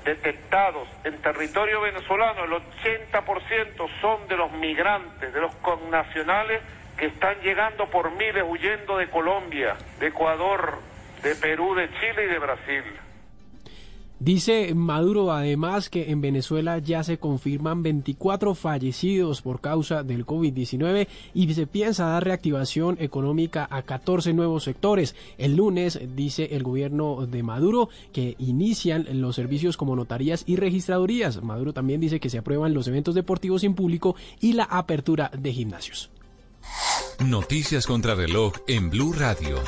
detectados 0.05 0.89
en 1.05 1.21
territorio 1.23 1.81
venezolano, 1.81 2.45
el 2.45 2.53
80% 2.53 4.01
son 4.01 4.29
de 4.29 4.37
los 4.37 4.53
migrantes, 4.53 5.33
de 5.33 5.41
los 5.41 5.55
connacionales 5.57 6.63
que 6.97 7.07
están 7.07 7.41
llegando 7.41 7.91
por 7.91 8.11
miles 8.13 8.45
huyendo 8.47 8.99
de 8.99 9.09
Colombia, 9.09 9.77
de 9.99 10.09
Ecuador, 10.09 10.79
de 11.23 11.35
Perú, 11.37 11.75
de 11.75 11.89
Chile 11.99 12.25
y 12.25 12.29
de 12.29 12.39
Brasil. 12.39 12.85
Dice 14.25 14.75
Maduro 14.75 15.33
además 15.33 15.91
que 15.91 16.11
en 16.11 16.23
Venezuela 16.23 16.79
ya 16.79 17.05
se 17.05 17.19
confirman 17.19 17.83
24 17.83 18.55
fallecidos 18.55 19.43
por 19.43 19.61
causa 19.61 20.03
del 20.03 20.25
COVID-19 20.25 21.09
y 21.35 21.53
se 21.53 21.67
piensa 21.67 22.07
dar 22.07 22.25
reactivación 22.25 22.97
económica 23.01 23.69
a 23.71 23.83
14 23.83 24.33
nuevos 24.33 24.65
sectores. 24.65 25.15
El 25.37 25.57
lunes 25.57 26.01
dice 26.17 26.49
el 26.53 26.63
gobierno 26.63 27.27
de 27.27 27.43
Maduro 27.43 27.91
que 28.15 28.35
inician 28.39 29.07
los 29.21 29.37
servicios 29.37 29.77
como 29.77 29.95
notarías 29.95 30.45
y 30.47 30.57
registradurías. 30.57 31.43
Maduro 31.43 31.75
también 31.75 32.01
dice 32.01 32.19
que 32.19 32.31
se 32.31 32.39
aprueban 32.39 32.73
los 32.73 32.89
eventos 32.89 33.15
deportivos 33.15 33.61
sin 33.61 33.75
público 33.75 34.17
y 34.41 34.55
la 34.55 34.65
apertura 34.65 35.31
de 35.37 35.53
gimnasios. 35.53 36.09
Noticias 37.23 37.87
contra 37.87 38.15
reloj 38.15 38.55
en 38.69 38.89
Blue 38.89 39.13
Radio. 39.13 39.59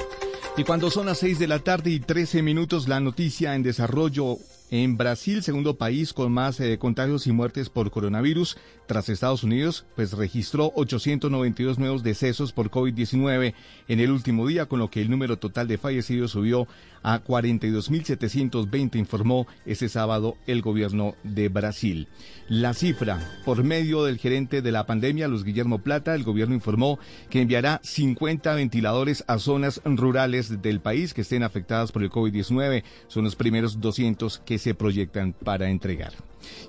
Y 0.58 0.64
cuando 0.64 0.90
son 0.90 1.06
las 1.06 1.18
6 1.18 1.38
de 1.38 1.48
la 1.48 1.58
tarde 1.58 1.90
y 1.90 2.00
13 2.00 2.40
minutos, 2.40 2.88
la 2.88 2.98
noticia 2.98 3.54
en 3.54 3.62
desarrollo 3.62 4.38
En 4.70 4.96
Brasil, 4.96 5.44
segundo 5.44 5.76
país 5.76 6.12
con 6.12 6.32
más 6.32 6.58
eh, 6.58 6.76
contagios 6.76 7.28
y 7.28 7.32
muertes 7.32 7.70
por 7.70 7.92
coronavirus, 7.92 8.56
tras 8.86 9.08
Estados 9.08 9.44
Unidos, 9.44 9.86
pues 9.94 10.12
registró 10.12 10.72
892 10.74 11.78
nuevos 11.78 12.02
decesos 12.02 12.52
por 12.52 12.70
COVID-19 12.70 13.54
en 13.86 14.00
el 14.00 14.10
último 14.10 14.46
día, 14.46 14.66
con 14.66 14.80
lo 14.80 14.90
que 14.90 15.00
el 15.02 15.10
número 15.10 15.38
total 15.38 15.68
de 15.68 15.78
fallecidos 15.78 16.32
subió 16.32 16.66
a 17.04 17.22
42.720, 17.22 18.96
informó 18.96 19.46
ese 19.64 19.88
sábado 19.88 20.36
el 20.48 20.62
gobierno 20.62 21.14
de 21.22 21.48
Brasil. 21.48 22.08
La 22.48 22.74
cifra, 22.74 23.20
por 23.44 23.62
medio 23.62 24.04
del 24.04 24.18
gerente 24.18 24.62
de 24.62 24.72
la 24.72 24.86
pandemia, 24.86 25.28
Luis 25.28 25.44
Guillermo 25.44 25.78
Plata, 25.78 26.14
el 26.16 26.24
gobierno 26.24 26.56
informó 26.56 26.98
que 27.30 27.40
enviará 27.40 27.80
50 27.84 28.54
ventiladores 28.54 29.24
a 29.28 29.38
zonas 29.38 29.80
rurales 29.84 30.62
del 30.62 30.80
país 30.80 31.14
que 31.14 31.20
estén 31.20 31.44
afectadas 31.44 31.92
por 31.92 32.02
el 32.02 32.10
COVID-19. 32.10 32.82
Son 33.06 33.22
los 33.22 33.36
primeros 33.36 33.80
200 33.80 34.38
que 34.40 34.55
se 34.58 34.74
proyectan 34.74 35.32
para 35.32 35.70
entregar. 35.70 36.12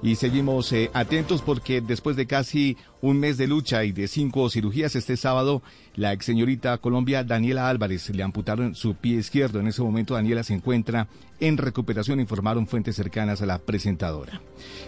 Y 0.01 0.15
seguimos 0.15 0.71
eh, 0.73 0.89
atentos 0.93 1.41
porque 1.41 1.81
después 1.81 2.15
de 2.15 2.27
casi 2.27 2.77
un 3.01 3.19
mes 3.19 3.37
de 3.37 3.47
lucha 3.47 3.83
y 3.83 3.91
de 3.91 4.07
cinco 4.07 4.49
cirugías 4.49 4.95
este 4.95 5.17
sábado, 5.17 5.61
la 5.95 6.13
ex 6.13 6.25
señorita 6.25 6.77
Colombia 6.77 7.23
Daniela 7.23 7.69
Álvarez 7.69 8.09
le 8.09 8.23
amputaron 8.23 8.75
su 8.75 8.95
pie 8.95 9.17
izquierdo. 9.17 9.59
En 9.59 9.67
ese 9.67 9.81
momento 9.81 10.13
Daniela 10.13 10.43
se 10.43 10.53
encuentra 10.53 11.07
en 11.39 11.57
recuperación, 11.57 12.19
informaron 12.19 12.67
fuentes 12.67 12.95
cercanas 12.95 13.41
a 13.41 13.45
la 13.45 13.59
presentadora. 13.59 14.41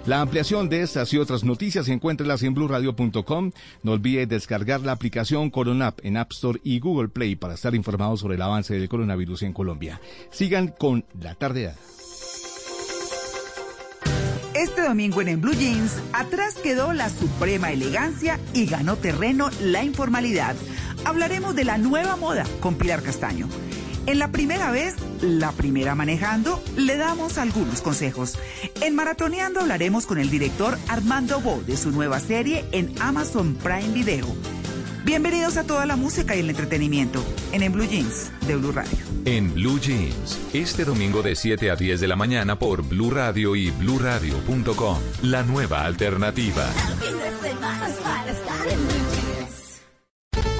La 0.06 0.22
ampliación 0.22 0.70
de 0.70 0.82
estas 0.82 1.14
y 1.14 1.18
otras 1.18 1.44
noticias 1.44 1.88
encuéntralas 1.88 2.42
en 2.44 2.54
blurradio.com. 2.54 3.52
No 3.84 3.92
olvide 3.92 4.26
descargar 4.26 4.82
la 4.82 4.92
aplicación 4.92 5.50
Coronap 5.50 6.00
en 6.04 6.18
App 6.18 6.32
Store 6.32 6.60
y 6.64 6.80
Google 6.80 7.10
Play 7.10 7.36
para 7.36 7.56
estar 7.56 7.76
informados 7.76 8.20
sobre 8.20 8.36
el 8.36 8.42
avance 8.42 8.74
del 8.74 8.90
coronavirus 8.90 9.44
en 9.44 9.54
Colombia. 9.54 10.02
Sigan 10.32 10.70
con 10.70 11.06
la 11.22 11.36
tardeada. 11.36 11.76
Este 14.60 14.82
domingo 14.82 15.22
en 15.22 15.30
En 15.30 15.40
Blue 15.40 15.54
Jeans, 15.54 15.94
atrás 16.12 16.56
quedó 16.56 16.92
la 16.92 17.10
suprema 17.10 17.72
elegancia 17.72 18.38
y 18.54 18.66
ganó 18.66 18.98
terreno 18.98 19.50
la 19.62 19.86
informalidad. 19.86 20.54
Hablaremos 21.06 21.56
de 21.56 21.64
la 21.64 21.78
nueva 21.78 22.18
moda 22.18 22.46
con 22.60 22.76
Pilar 22.76 23.02
Castaño. 23.02 23.48
En 24.06 24.20
la 24.20 24.34
primera 24.34 24.70
vez, 24.70 24.96
la 25.22 25.54
primera 25.54 25.96
manejando, 25.96 26.62
le 26.76 26.98
damos 26.98 27.38
algunos 27.38 27.80
consejos. 27.80 28.38
En 28.82 28.96
Maratoneando 28.96 29.62
hablaremos 29.62 30.06
con 30.06 30.18
el 30.18 30.30
director 30.30 30.78
Armando 30.90 31.40
Bo 31.40 31.62
de 31.66 31.78
su 31.78 31.92
nueva 31.92 32.20
serie 32.20 32.66
en 32.74 32.94
Amazon 33.00 33.56
Prime 33.56 33.94
Video. 33.94 34.28
Bienvenidos 35.10 35.58
a 35.58 35.64
toda 35.64 35.88
la 35.88 35.96
música 35.96 36.36
y 36.36 36.42
el 36.42 36.52
entretenimiento 36.52 37.26
en 37.52 37.64
En 37.64 37.72
Blue 37.72 37.88
Jeans 37.88 38.32
de 38.46 38.56
Blue 38.56 38.72
Radio. 38.72 38.96
En 39.26 39.52
Blue 39.56 39.80
Jeans, 39.80 40.40
este 40.54 40.86
domingo 40.86 41.24
de 41.24 41.36
7 41.36 41.72
a 41.72 41.76
10 41.76 42.00
de 42.02 42.08
la 42.08 42.16
mañana 42.16 42.60
por 42.60 42.84
Blue 42.84 43.10
Radio 43.10 43.56
y 43.56 43.72
bluradio.com. 43.72 45.00
La 45.24 45.42
nueva 45.42 45.84
alternativa. 45.86 46.70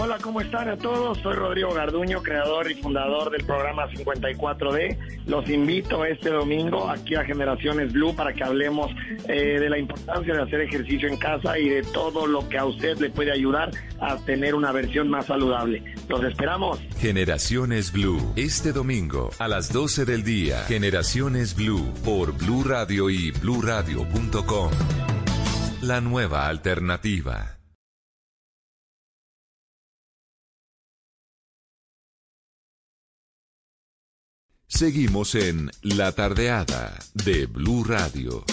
Hola, 0.02 0.18
¿cómo 0.22 0.42
están 0.42 0.70
a 0.70 0.78
todos? 0.78 1.18
Soy 1.20 1.36
Rodrigo 1.36 1.74
Garduño, 1.74 2.24
creador 2.24 2.72
y 2.72 2.76
fundador 2.76 3.30
del 3.30 3.46
programa 3.46 3.88
54D. 3.90 4.98
Los 5.26 5.50
invito 5.50 6.06
este 6.06 6.30
domingo 6.30 6.90
aquí 6.90 7.16
a 7.16 7.26
Generaciones 7.26 7.92
Blue 7.92 8.16
para 8.16 8.34
que 8.34 8.44
hablemos 8.44 8.90
eh, 9.28 9.60
de 9.60 9.70
la 9.70 9.78
importancia 9.78 10.34
de 10.34 10.42
hacer 10.42 10.62
ejercicio 10.62 11.10
en 11.10 11.18
casa 11.18 11.60
y 11.60 11.70
de 11.70 11.84
todo 11.84 12.28
lo 12.28 12.48
que 12.48 12.58
a 12.58 12.66
usted 12.66 12.98
le 12.98 13.10
puede 13.10 13.32
ayudar 13.32 13.72
a 14.00 14.16
tener 14.18 14.56
una 14.56 14.72
versión 14.72 15.10
más 15.10 15.26
saludable. 15.26 15.84
Los 16.08 16.24
esperamos. 16.24 16.80
Generaciones 16.98 17.92
Blue, 17.92 18.34
este 18.36 18.72
domingo 18.72 19.32
a 19.38 19.48
las 19.48 19.72
12 19.72 20.06
del 20.06 20.24
día. 20.24 20.64
Generaciones 20.68 21.56
Blue 21.56 21.94
por 22.04 22.38
Blue 22.38 22.64
Radio 22.64 23.10
y 23.10 23.32
bluradio.com. 23.32 24.72
La 25.82 26.02
nueva 26.02 26.48
alternativa. 26.48 27.59
Seguimos 34.70 35.34
en 35.34 35.72
La 35.82 36.12
Tardeada 36.12 36.98
de 37.14 37.48
Blue 37.48 37.84
Radio. 37.84 38.46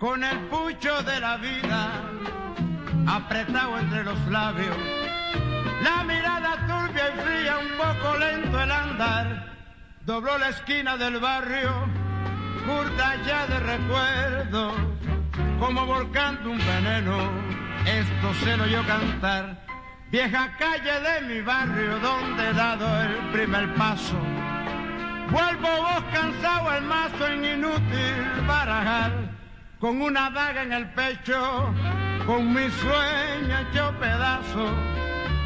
con 0.00 0.22
el 0.22 0.38
pucho 0.48 1.02
de 1.02 1.18
la 1.18 1.38
vida 1.38 2.02
apretado 3.06 3.78
entre 3.78 4.04
los 4.04 4.18
labios, 4.28 4.76
la 5.82 6.04
mirada 6.04 6.56
turbia 6.66 7.04
y 7.08 7.20
fría, 7.22 7.58
un 7.58 7.78
poco 7.78 8.18
lento 8.18 8.60
el 8.60 8.70
andar, 8.70 9.54
dobló 10.04 10.36
la 10.36 10.50
esquina 10.50 10.98
del 10.98 11.20
barrio, 11.20 11.70
curda 12.66 13.16
ya 13.26 13.46
de 13.46 13.60
recuerdo, 13.60 14.72
como 15.58 15.86
volcando 15.86 16.50
un 16.50 16.58
veneno, 16.58 17.30
esto 17.84 18.34
se 18.42 18.56
lo 18.56 18.64
oyó 18.64 18.82
cantar, 18.86 19.64
vieja 20.10 20.56
calle 20.58 21.00
de 21.00 21.34
mi 21.34 21.40
barrio 21.42 21.98
donde 22.00 22.48
he 22.48 22.52
dado 22.52 23.02
el 23.02 23.30
primer 23.32 23.74
paso. 23.74 24.16
Vuelvo 25.30 25.68
vos 25.68 26.04
cansado 26.12 26.74
el 26.74 26.84
mazo 26.84 27.26
en 27.26 27.44
inútil 27.44 28.46
barajar 28.46 29.12
con 29.78 30.00
una 30.00 30.30
daga 30.30 30.62
en 30.62 30.72
el 30.72 30.88
pecho, 30.90 31.74
con 32.26 32.52
mi 32.52 32.70
sueño 32.70 33.58
hecho 33.58 33.92
pedazo, 33.98 34.66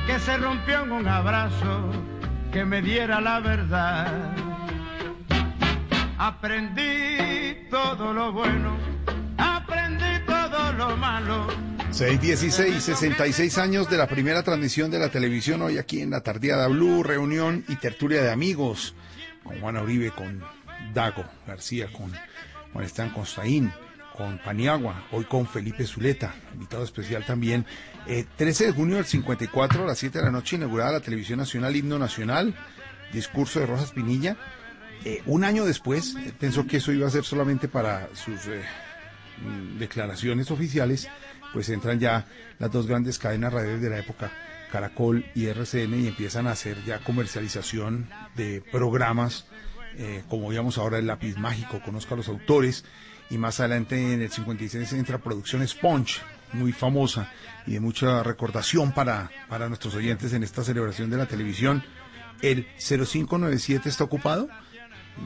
que 0.06 0.18
se 0.18 0.36
rompió 0.36 0.82
en 0.84 0.92
un 0.92 1.08
abrazo 1.08 1.90
que 2.52 2.64
me 2.64 2.80
diera 2.80 3.20
la 3.20 3.40
verdad. 3.40 4.57
Aprendí 6.20 7.68
todo 7.70 8.12
lo 8.12 8.32
bueno, 8.32 8.76
aprendí 9.36 10.18
todo 10.26 10.72
lo 10.72 10.96
malo. 10.96 11.46
616, 11.92 12.82
66 12.82 13.58
años 13.58 13.88
de 13.88 13.98
la 13.98 14.08
primera 14.08 14.42
transmisión 14.42 14.90
de 14.90 14.98
la 14.98 15.10
televisión 15.10 15.62
hoy 15.62 15.78
aquí 15.78 16.00
en 16.00 16.10
la 16.10 16.20
Tardeada 16.20 16.66
Blue, 16.66 17.04
reunión 17.04 17.64
y 17.68 17.76
tertulia 17.76 18.20
de 18.20 18.32
amigos 18.32 18.96
con 19.44 19.60
Juana 19.60 19.80
Uribe, 19.80 20.10
con 20.10 20.42
Dago 20.92 21.24
García, 21.46 21.86
con 21.92 22.12
Juan 22.72 22.84
Esteban 22.84 23.12
Constaín, 23.12 23.72
con 24.16 24.38
Paniagua, 24.38 25.06
hoy 25.12 25.24
con 25.24 25.46
Felipe 25.46 25.86
Zuleta, 25.86 26.34
invitado 26.52 26.82
especial 26.82 27.24
también. 27.24 27.64
Eh, 28.08 28.26
13 28.36 28.66
de 28.66 28.72
junio 28.72 28.96
del 28.96 29.04
54 29.04 29.84
a 29.84 29.86
las 29.86 29.98
7 29.98 30.18
de 30.18 30.24
la 30.24 30.32
noche 30.32 30.56
inaugurada 30.56 30.90
la 30.90 31.00
Televisión 31.00 31.38
Nacional, 31.38 31.76
Himno 31.76 31.96
Nacional, 31.96 32.56
discurso 33.12 33.60
de 33.60 33.66
Rosas 33.66 33.92
Pinilla. 33.92 34.36
Eh, 35.04 35.22
un 35.26 35.44
año 35.44 35.64
después, 35.64 36.16
pensó 36.38 36.66
que 36.66 36.78
eso 36.78 36.92
iba 36.92 37.06
a 37.06 37.10
ser 37.10 37.24
solamente 37.24 37.68
para 37.68 38.08
sus 38.14 38.46
eh, 38.46 38.62
mm, 39.42 39.78
declaraciones 39.78 40.50
oficiales, 40.50 41.08
pues 41.52 41.68
entran 41.68 41.98
ya 41.98 42.26
las 42.58 42.70
dos 42.70 42.86
grandes 42.86 43.18
cadenas 43.18 43.52
radiales 43.52 43.80
de 43.80 43.90
la 43.90 43.98
época, 43.98 44.32
Caracol 44.70 45.24
y 45.34 45.46
RCN, 45.46 46.00
y 46.00 46.08
empiezan 46.08 46.46
a 46.46 46.52
hacer 46.52 46.84
ya 46.84 46.98
comercialización 46.98 48.08
de 48.36 48.62
programas, 48.72 49.46
eh, 49.96 50.22
como 50.28 50.48
veíamos 50.48 50.78
ahora 50.78 50.98
el 50.98 51.06
lápiz 51.06 51.36
mágico, 51.36 51.80
conozca 51.82 52.14
a 52.14 52.18
los 52.18 52.28
autores, 52.28 52.84
y 53.30 53.38
más 53.38 53.60
adelante 53.60 54.14
en 54.14 54.22
el 54.22 54.30
56 54.30 54.92
entra 54.94 55.18
Producción 55.18 55.66
Sponge, 55.66 56.20
muy 56.52 56.72
famosa 56.72 57.30
y 57.66 57.72
de 57.72 57.80
mucha 57.80 58.22
recordación 58.22 58.92
para, 58.92 59.30
para 59.48 59.68
nuestros 59.68 59.94
oyentes 59.94 60.32
en 60.32 60.42
esta 60.42 60.64
celebración 60.64 61.10
de 61.10 61.18
la 61.18 61.26
televisión. 61.26 61.84
El 62.40 62.66
0597 62.78 63.88
está 63.88 64.04
ocupado. 64.04 64.48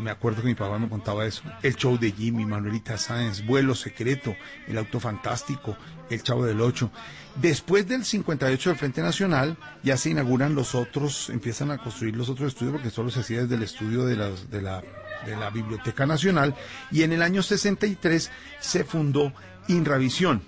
Me 0.01 0.11
acuerdo 0.11 0.43
que 0.43 0.49
mi 0.49 0.55
papá 0.55 0.79
me 0.79 0.89
contaba 0.89 1.27
eso. 1.27 1.43
El 1.63 1.77
show 1.77 1.99
de 1.99 2.13
Jimmy, 2.13 2.45
Manuelita 2.45 2.97
Sáenz, 2.99 3.45
Vuelo 3.45 3.75
Secreto, 3.75 4.35
El 4.67 4.79
Auto 4.79 5.01
Fantástico, 5.01 5.77
El 6.11 6.23
Chavo 6.23 6.45
del 6.45 6.61
Ocho. 6.61 6.91
Después 7.37 7.87
del 7.87 8.05
58 8.05 8.71
del 8.71 8.79
Frente 8.79 9.03
Nacional, 9.03 9.57
ya 9.83 9.97
se 9.97 10.11
inauguran 10.11 10.55
los 10.55 10.75
otros, 10.75 11.31
empiezan 11.31 11.71
a 11.71 11.79
construir 11.79 12.17
los 12.17 12.29
otros 12.29 12.49
estudios, 12.49 12.75
porque 12.75 12.91
solo 12.91 13.11
se 13.11 13.21
hacía 13.21 13.43
desde 13.43 13.57
el 13.57 13.63
estudio 13.63 14.05
de, 14.05 14.17
las, 14.17 14.51
de, 14.51 14.63
la, 14.63 14.83
de 15.27 15.37
la 15.37 15.51
Biblioteca 15.51 16.07
Nacional. 16.07 16.55
Y 16.91 17.03
en 17.03 17.13
el 17.13 17.23
año 17.23 17.43
63 17.43 18.31
se 18.61 18.85
fundó 18.85 19.33
Inravisión, 19.69 20.43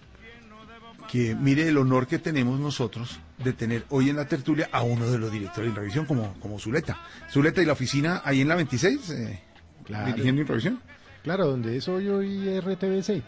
que 1.11 1.35
mire 1.35 1.69
el 1.69 1.79
honor 1.79 2.07
que 2.07 2.19
tenemos 2.19 2.59
nosotros 2.59 3.21
de 3.39 3.53
tener 3.53 3.85
hoy 3.91 4.11
en 4.11 4.17
la 4.17 4.27
tertulia 4.27 4.69
a 4.73 4.83
uno 4.83 5.11
de 5.11 5.19
los 5.19 5.31
directores 5.33 5.65
de 5.67 5.71
Inravisión 5.71 6.07
como, 6.07 6.35
como 6.41 6.59
Zuleta. 6.59 6.99
Zuleta 7.31 7.61
y 7.63 7.67
la 7.67 7.73
oficina 7.73 8.23
ahí 8.25 8.41
en 8.41 8.49
la 8.49 8.55
26, 8.55 9.11
eh, 9.11 9.41
Claro. 9.85 10.07
dirigiendo 10.07 10.41
Inravisión. 10.43 10.81
Claro, 11.23 11.47
donde 11.47 11.77
es 11.77 11.89
hoy 11.89 12.09
hoy 12.09 12.61
RTBC, 12.61 13.23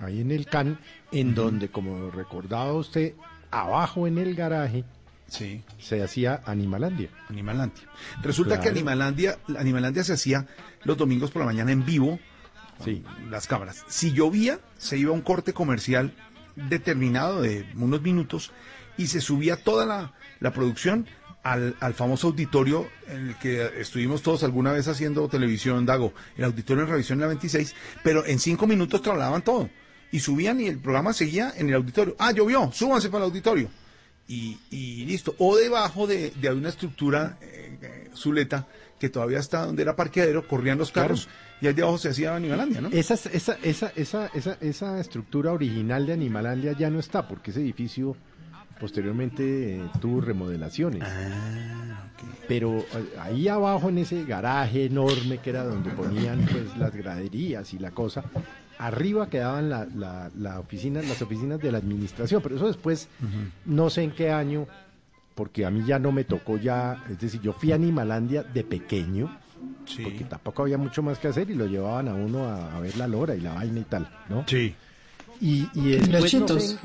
ahí 0.00 0.20
en 0.20 0.30
el 0.30 0.46
CAN, 0.46 0.78
en 1.10 1.34
donde, 1.34 1.68
como 1.68 2.10
recordaba 2.10 2.72
usted, 2.74 3.14
abajo 3.50 4.06
en 4.06 4.18
el 4.18 4.34
garaje, 4.34 4.84
sí. 5.28 5.62
se 5.78 6.02
hacía 6.02 6.40
Animalandia. 6.44 7.08
Animalandia. 7.28 7.84
Resulta 8.22 8.60
que. 8.60 8.68
Animalandia, 8.68 9.38
Animalandia 9.58 10.04
se 10.04 10.12
hacía 10.12 10.46
los 10.84 10.96
domingos 10.96 11.30
por 11.30 11.40
la 11.40 11.46
mañana 11.46 11.72
en 11.72 11.84
vivo 11.84 12.18
Sí. 12.84 13.02
las 13.30 13.46
cámaras. 13.46 13.84
Si 13.88 14.12
llovía, 14.12 14.58
se 14.76 14.98
iba 14.98 15.10
a 15.10 15.14
un 15.14 15.20
corte 15.22 15.52
comercial 15.52 16.12
determinado 16.56 17.40
de 17.42 17.66
unos 17.76 18.02
minutos 18.02 18.50
y 18.96 19.06
se 19.06 19.20
subía 19.20 19.56
toda 19.56 19.86
la, 19.86 20.12
la 20.40 20.52
producción 20.52 21.06
al, 21.42 21.76
al 21.80 21.94
famoso 21.94 22.28
auditorio 22.28 22.88
en 23.08 23.28
el 23.28 23.38
que 23.38 23.80
estuvimos 23.80 24.22
todos 24.22 24.44
alguna 24.44 24.72
vez 24.72 24.88
haciendo 24.88 25.28
televisión, 25.28 25.86
Dago, 25.86 26.14
el 26.36 26.44
auditorio 26.44 26.84
en 26.84 26.90
revisión 26.90 27.16
en 27.16 27.22
la 27.22 27.26
26, 27.28 27.74
pero 28.02 28.24
en 28.26 28.38
cinco 28.38 28.66
minutos 28.66 29.02
trasladaban 29.02 29.42
todo. 29.42 29.68
Y 30.10 30.20
subían 30.20 30.60
y 30.60 30.66
el 30.66 30.78
programa 30.78 31.12
seguía 31.14 31.52
en 31.56 31.68
el 31.70 31.74
auditorio. 31.76 32.14
Ah, 32.18 32.32
llovió, 32.32 32.70
súbanse 32.72 33.08
para 33.08 33.24
el 33.24 33.30
auditorio. 33.30 33.70
Y, 34.28 34.58
y 34.70 35.04
listo. 35.06 35.34
O 35.38 35.56
debajo 35.56 36.06
de, 36.06 36.30
de 36.30 36.50
una 36.50 36.68
estructura 36.68 37.38
eh, 37.40 37.78
eh, 37.80 38.10
zuleta 38.14 38.68
que 39.00 39.08
todavía 39.08 39.38
está 39.40 39.66
donde 39.66 39.82
era 39.82 39.96
parqueadero, 39.96 40.46
corrían 40.46 40.78
los 40.78 40.92
carros 40.92 41.28
y 41.60 41.66
ahí 41.66 41.72
debajo 41.72 41.96
se 41.98 42.10
hacía 42.10 42.36
Animalandia, 42.36 42.80
¿no? 42.80 42.88
Esa, 42.90 43.14
esa, 43.14 43.56
esa, 43.62 43.92
esa, 43.96 44.26
esa, 44.34 44.58
esa 44.60 45.00
estructura 45.00 45.52
original 45.52 46.06
de 46.06 46.12
Animalandia 46.12 46.72
ya 46.72 46.90
no 46.90 47.00
está, 47.00 47.26
porque 47.26 47.50
ese 47.50 47.60
edificio 47.60 48.16
posteriormente 48.82 49.76
eh, 49.76 49.82
tuvo 50.00 50.20
remodelaciones. 50.20 51.04
Pero 52.48 52.78
eh, 52.78 52.84
ahí 53.20 53.46
abajo 53.46 53.88
en 53.88 53.98
ese 53.98 54.24
garaje 54.24 54.86
enorme 54.86 55.38
que 55.38 55.50
era 55.50 55.62
donde 55.62 55.90
ponían 55.90 56.40
pues 56.50 56.76
las 56.76 56.92
graderías 56.92 57.72
y 57.74 57.78
la 57.78 57.92
cosa, 57.92 58.24
arriba 58.78 59.30
quedaban 59.30 59.70
la, 59.70 59.86
la, 59.86 60.32
la 60.36 60.58
oficina, 60.58 61.00
las 61.00 61.22
oficinas 61.22 61.60
de 61.60 61.70
la 61.70 61.78
administración, 61.78 62.42
pero 62.42 62.56
eso 62.56 62.66
después 62.66 63.08
no 63.64 63.88
sé 63.88 64.02
en 64.02 64.10
qué 64.10 64.32
año, 64.32 64.66
porque 65.36 65.64
a 65.64 65.70
mí 65.70 65.84
ya 65.86 66.00
no 66.00 66.10
me 66.10 66.24
tocó 66.24 66.56
ya, 66.56 67.04
es 67.08 67.20
decir, 67.20 67.40
yo 67.40 67.52
fui 67.52 67.70
a 67.70 67.76
Animalandia 67.76 68.42
de 68.42 68.64
pequeño, 68.64 69.38
porque 70.02 70.24
tampoco 70.24 70.62
había 70.62 70.76
mucho 70.76 71.04
más 71.04 71.20
que 71.20 71.28
hacer 71.28 71.48
y 71.50 71.54
lo 71.54 71.66
llevaban 71.66 72.08
a 72.08 72.14
uno 72.14 72.48
a, 72.48 72.76
a 72.76 72.80
ver 72.80 72.96
la 72.96 73.06
lora 73.06 73.36
y 73.36 73.40
la 73.40 73.54
vaina 73.54 73.78
y 73.78 73.84
tal, 73.84 74.10
¿no? 74.28 74.44
Sí. 74.48 74.74
Y, 75.40 75.68
y 75.74 75.98
Los 75.98 76.22
después 76.22 76.34
no 76.34 76.60
sé-. 76.60 76.78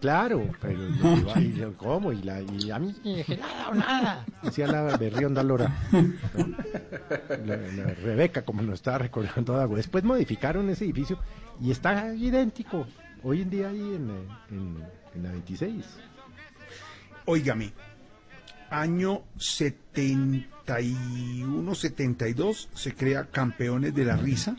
Claro, 0.00 0.48
pero 0.60 0.88
yo 0.90 1.40
y 1.40 1.52
yo, 1.54 1.76
¿cómo? 1.76 2.12
Y, 2.12 2.22
la, 2.22 2.40
y 2.40 2.70
a 2.70 2.78
mí 2.78 2.94
ni 3.04 3.16
dije 3.16 3.36
nada 3.36 3.68
o 3.70 3.74
nada. 3.74 4.26
Decía 4.42 4.66
la 4.66 4.96
berrionda 4.96 5.42
Lora. 5.42 5.72
La, 7.44 7.56
la 7.56 7.84
Rebeca, 7.94 8.42
como 8.42 8.62
nos 8.62 8.74
estaba 8.74 8.98
recordando 8.98 9.54
Dago. 9.54 9.76
Después 9.76 10.04
modificaron 10.04 10.68
ese 10.70 10.84
edificio 10.84 11.18
y 11.60 11.70
está 11.70 12.14
idéntico. 12.14 12.86
Hoy 13.22 13.42
en 13.42 13.50
día 13.50 13.68
ahí 13.70 13.80
en, 13.80 14.10
en, 14.50 14.76
en 15.14 15.22
la 15.22 15.30
26. 15.32 15.84
Óigame, 17.26 17.72
año 18.70 19.22
71, 19.36 21.74
72 21.74 22.68
se 22.74 22.94
crea 22.94 23.24
Campeones 23.26 23.94
de 23.94 24.04
la 24.04 24.16
Risa 24.16 24.56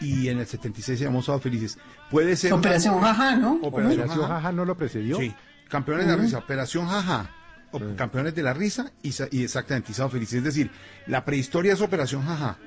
y 0.00 0.28
en 0.28 0.38
el 0.38 0.46
76 0.46 0.98
se 0.98 1.04
llamó 1.04 1.22
Sábado 1.22 1.42
Felices. 1.42 1.78
Puede 2.10 2.36
ser... 2.36 2.52
una- 2.52 2.60
Operación 2.60 3.00
Jaja, 3.00 3.36
¿no? 3.36 3.58
Operación 3.62 4.08
Jaja. 4.08 4.26
Jaja 4.28 4.52
no 4.52 4.64
lo 4.64 4.76
precedió. 4.76 5.18
Sí, 5.18 5.34
Campeones 5.68 6.06
de 6.06 6.16
la. 6.16 6.22
Risa, 6.22 6.38
Operación 6.38 6.86
Jaja. 6.86 7.30
O- 7.72 7.80
Campeones 7.96 8.34
de 8.34 8.42
la 8.42 8.52
Risa 8.52 8.90
y, 9.02 9.08
exactamente 9.42 9.92
y 9.92 9.94
Sábado 9.94 10.12
Felices. 10.12 10.38
Es 10.38 10.44
decir, 10.44 10.70
la 11.06 11.24
prehistoria 11.24 11.72
es 11.74 11.80
Operación 11.80 12.22
Jaja. 12.24 12.58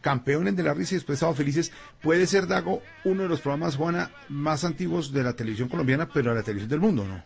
Campeones 0.00 0.54
de 0.56 0.62
la 0.62 0.74
Risa 0.74 0.94
y 0.94 0.98
después 0.98 1.18
Sábado 1.18 1.36
Felices. 1.36 1.72
Puede 2.02 2.26
ser, 2.26 2.46
Dago, 2.46 2.82
uno 3.04 3.24
de 3.24 3.28
los 3.28 3.40
programas, 3.40 3.76
Juana, 3.76 4.10
más 4.28 4.64
antiguos 4.64 5.12
de 5.12 5.22
la 5.24 5.32
televisión 5.34 5.68
colombiana, 5.68 6.08
pero 6.12 6.30
de 6.30 6.36
la 6.36 6.42
televisión 6.42 6.70
del 6.70 6.80
mundo, 6.80 7.04
¿no? 7.04 7.22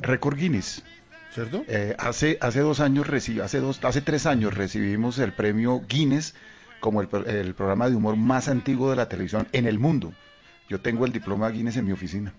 Récord 0.00 0.36
Guinness. 0.38 0.82
¿Cierto? 1.34 1.64
Eh, 1.68 1.94
hace, 1.98 2.38
hace 2.40 2.60
dos 2.60 2.80
años, 2.80 3.06
reci- 3.06 3.40
hace, 3.40 3.58
dos, 3.60 3.78
hace 3.84 4.00
tres 4.00 4.26
años 4.26 4.52
recibimos 4.54 5.18
el 5.18 5.32
premio 5.32 5.80
Guinness 5.88 6.34
como 6.80 7.00
el, 7.00 7.08
pro- 7.08 7.26
el 7.26 7.54
programa 7.54 7.88
de 7.88 7.94
humor 7.96 8.16
más 8.16 8.48
antiguo 8.48 8.90
de 8.90 8.96
la 8.96 9.08
televisión 9.08 9.46
en 9.52 9.66
el 9.66 9.78
mundo. 9.78 10.12
Yo 10.68 10.80
tengo 10.80 11.04
el 11.06 11.12
diploma 11.12 11.48
Guinness 11.50 11.76
en 11.76 11.84
mi 11.86 11.92
oficina. 11.92 12.32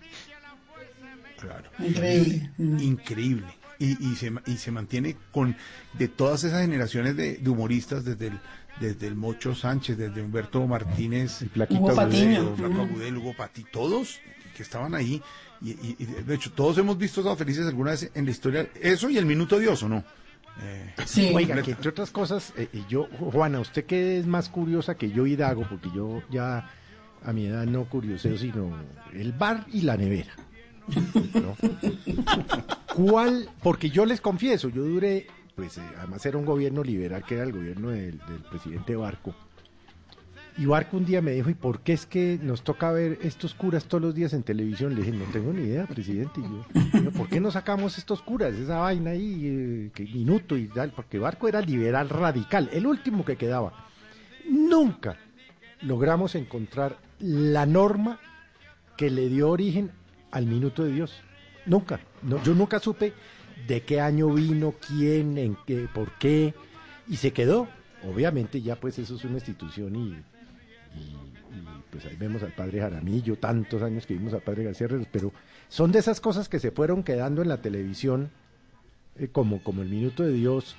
Claro. 1.38 1.70
Increíble. 1.78 2.50
Increíble. 2.58 3.46
Y, 3.78 4.12
y, 4.12 4.14
se, 4.14 4.32
y 4.46 4.56
se 4.58 4.70
mantiene 4.70 5.16
con 5.32 5.56
de 5.94 6.06
todas 6.08 6.44
esas 6.44 6.60
generaciones 6.62 7.16
de, 7.16 7.38
de 7.38 7.50
humoristas, 7.50 8.04
desde 8.04 8.28
el, 8.28 8.40
desde 8.80 9.08
el 9.08 9.16
Mocho 9.16 9.54
Sánchez, 9.56 9.98
desde 9.98 10.22
Humberto 10.22 10.64
Martínez, 10.68 11.42
el 11.42 11.48
Plaquito 11.48 11.80
Hugo 11.80 11.94
Patiño. 11.96 12.54
Agudelo, 12.64 13.20
Hugo 13.20 13.34
Pati, 13.36 13.64
todos 13.72 14.20
que 14.56 14.62
estaban 14.62 14.94
ahí. 14.94 15.20
Y, 15.60 15.70
y- 15.70 15.96
y, 15.98 16.04
de 16.04 16.34
hecho, 16.34 16.52
todos 16.52 16.78
hemos 16.78 16.96
visto 16.96 17.22
Sábado 17.22 17.36
Felices 17.38 17.66
alguna 17.66 17.90
vez 17.90 18.08
en 18.14 18.24
la 18.24 18.30
historia. 18.30 18.68
Eso 18.80 19.10
y 19.10 19.18
el 19.18 19.26
Minuto 19.26 19.58
Dios, 19.58 19.82
¿o 19.82 19.88
no? 19.88 20.04
Eh, 20.60 21.32
Oiga, 21.34 21.62
que 21.62 21.72
entre 21.72 21.90
otras 21.90 22.10
cosas, 22.10 22.52
eh, 22.56 22.68
eh, 22.72 22.82
yo, 22.88 23.08
Juana, 23.18 23.60
usted 23.60 23.84
que 23.84 24.18
es 24.18 24.26
más 24.26 24.48
curiosa 24.48 24.96
que 24.96 25.10
yo 25.10 25.26
y 25.26 25.36
Dago, 25.36 25.66
porque 25.68 25.88
yo 25.94 26.22
ya 26.30 26.70
a 27.24 27.32
mi 27.32 27.46
edad 27.46 27.64
no 27.66 27.84
curioseo, 27.84 28.36
sino 28.36 28.76
el 29.12 29.32
bar 29.32 29.64
y 29.72 29.82
la 29.82 29.96
nevera. 29.96 30.32
¿no? 31.34 31.56
¿Cuál? 32.94 33.48
Porque 33.62 33.90
yo 33.90 34.04
les 34.04 34.20
confieso, 34.20 34.68
yo 34.68 34.82
duré, 34.82 35.26
pues 35.54 35.78
eh, 35.78 35.82
además 35.98 36.24
era 36.26 36.36
un 36.38 36.44
gobierno 36.44 36.82
liberal, 36.82 37.24
que 37.24 37.34
era 37.34 37.44
el 37.44 37.52
gobierno 37.52 37.90
del, 37.90 38.18
del 38.18 38.42
presidente 38.50 38.96
Barco. 38.96 39.34
Y 40.58 40.66
Barco 40.66 40.98
un 40.98 41.06
día 41.06 41.22
me 41.22 41.32
dijo, 41.32 41.48
¿y 41.48 41.54
por 41.54 41.80
qué 41.80 41.94
es 41.94 42.04
que 42.04 42.38
nos 42.42 42.62
toca 42.62 42.92
ver 42.92 43.18
estos 43.22 43.54
curas 43.54 43.86
todos 43.86 44.02
los 44.02 44.14
días 44.14 44.34
en 44.34 44.42
televisión? 44.42 44.94
Le 44.94 45.02
dije, 45.02 45.16
no 45.16 45.24
tengo 45.32 45.52
ni 45.52 45.62
idea, 45.62 45.86
presidente. 45.86 46.40
Y 46.40 46.42
yo, 46.42 46.66
"Pero 46.92 47.10
¿por 47.10 47.28
qué 47.28 47.40
no 47.40 47.50
sacamos 47.50 47.96
estos 47.96 48.20
curas, 48.20 48.54
esa 48.54 48.78
vaina 48.78 49.12
ahí, 49.12 49.46
eh, 49.46 49.90
que 49.94 50.04
minuto 50.04 50.56
y 50.56 50.68
tal? 50.68 50.92
Porque 50.92 51.18
Barco 51.18 51.48
era 51.48 51.60
liberal 51.62 52.10
radical, 52.10 52.68
el 52.72 52.86
último 52.86 53.24
que 53.24 53.36
quedaba. 53.36 53.86
Nunca 54.48 55.16
logramos 55.80 56.34
encontrar 56.34 56.98
la 57.18 57.64
norma 57.64 58.20
que 58.96 59.10
le 59.10 59.28
dio 59.28 59.48
origen 59.48 59.90
al 60.30 60.46
minuto 60.46 60.84
de 60.84 60.92
Dios. 60.92 61.22
Nunca. 61.64 62.00
No, 62.22 62.42
yo 62.42 62.54
nunca 62.54 62.78
supe 62.78 63.14
de 63.66 63.82
qué 63.82 64.00
año 64.00 64.28
vino, 64.34 64.74
quién, 64.86 65.38
en 65.38 65.56
qué, 65.66 65.88
por 65.92 66.12
qué, 66.18 66.54
y 67.08 67.16
se 67.16 67.32
quedó. 67.32 67.68
Obviamente 68.04 68.60
ya 68.60 68.76
pues 68.76 68.98
eso 68.98 69.14
es 69.14 69.24
una 69.24 69.34
institución 69.34 69.94
y, 69.94 70.16
y- 70.96 71.56
y, 71.56 71.82
pues 71.90 72.04
ahí 72.06 72.16
vemos 72.16 72.42
al 72.42 72.52
padre 72.52 72.80
Jaramillo, 72.80 73.36
tantos 73.36 73.82
años 73.82 74.06
que 74.06 74.14
vimos 74.14 74.32
al 74.34 74.40
padre 74.42 74.64
García 74.64 74.86
Herreros, 74.86 75.06
pero 75.12 75.32
son 75.68 75.92
de 75.92 75.98
esas 75.98 76.20
cosas 76.20 76.48
que 76.48 76.58
se 76.58 76.70
fueron 76.70 77.02
quedando 77.02 77.42
en 77.42 77.48
la 77.48 77.60
televisión, 77.60 78.30
eh, 79.16 79.28
como, 79.28 79.62
como 79.62 79.82
el 79.82 79.88
minuto 79.88 80.22
de 80.22 80.32
Dios, 80.32 80.76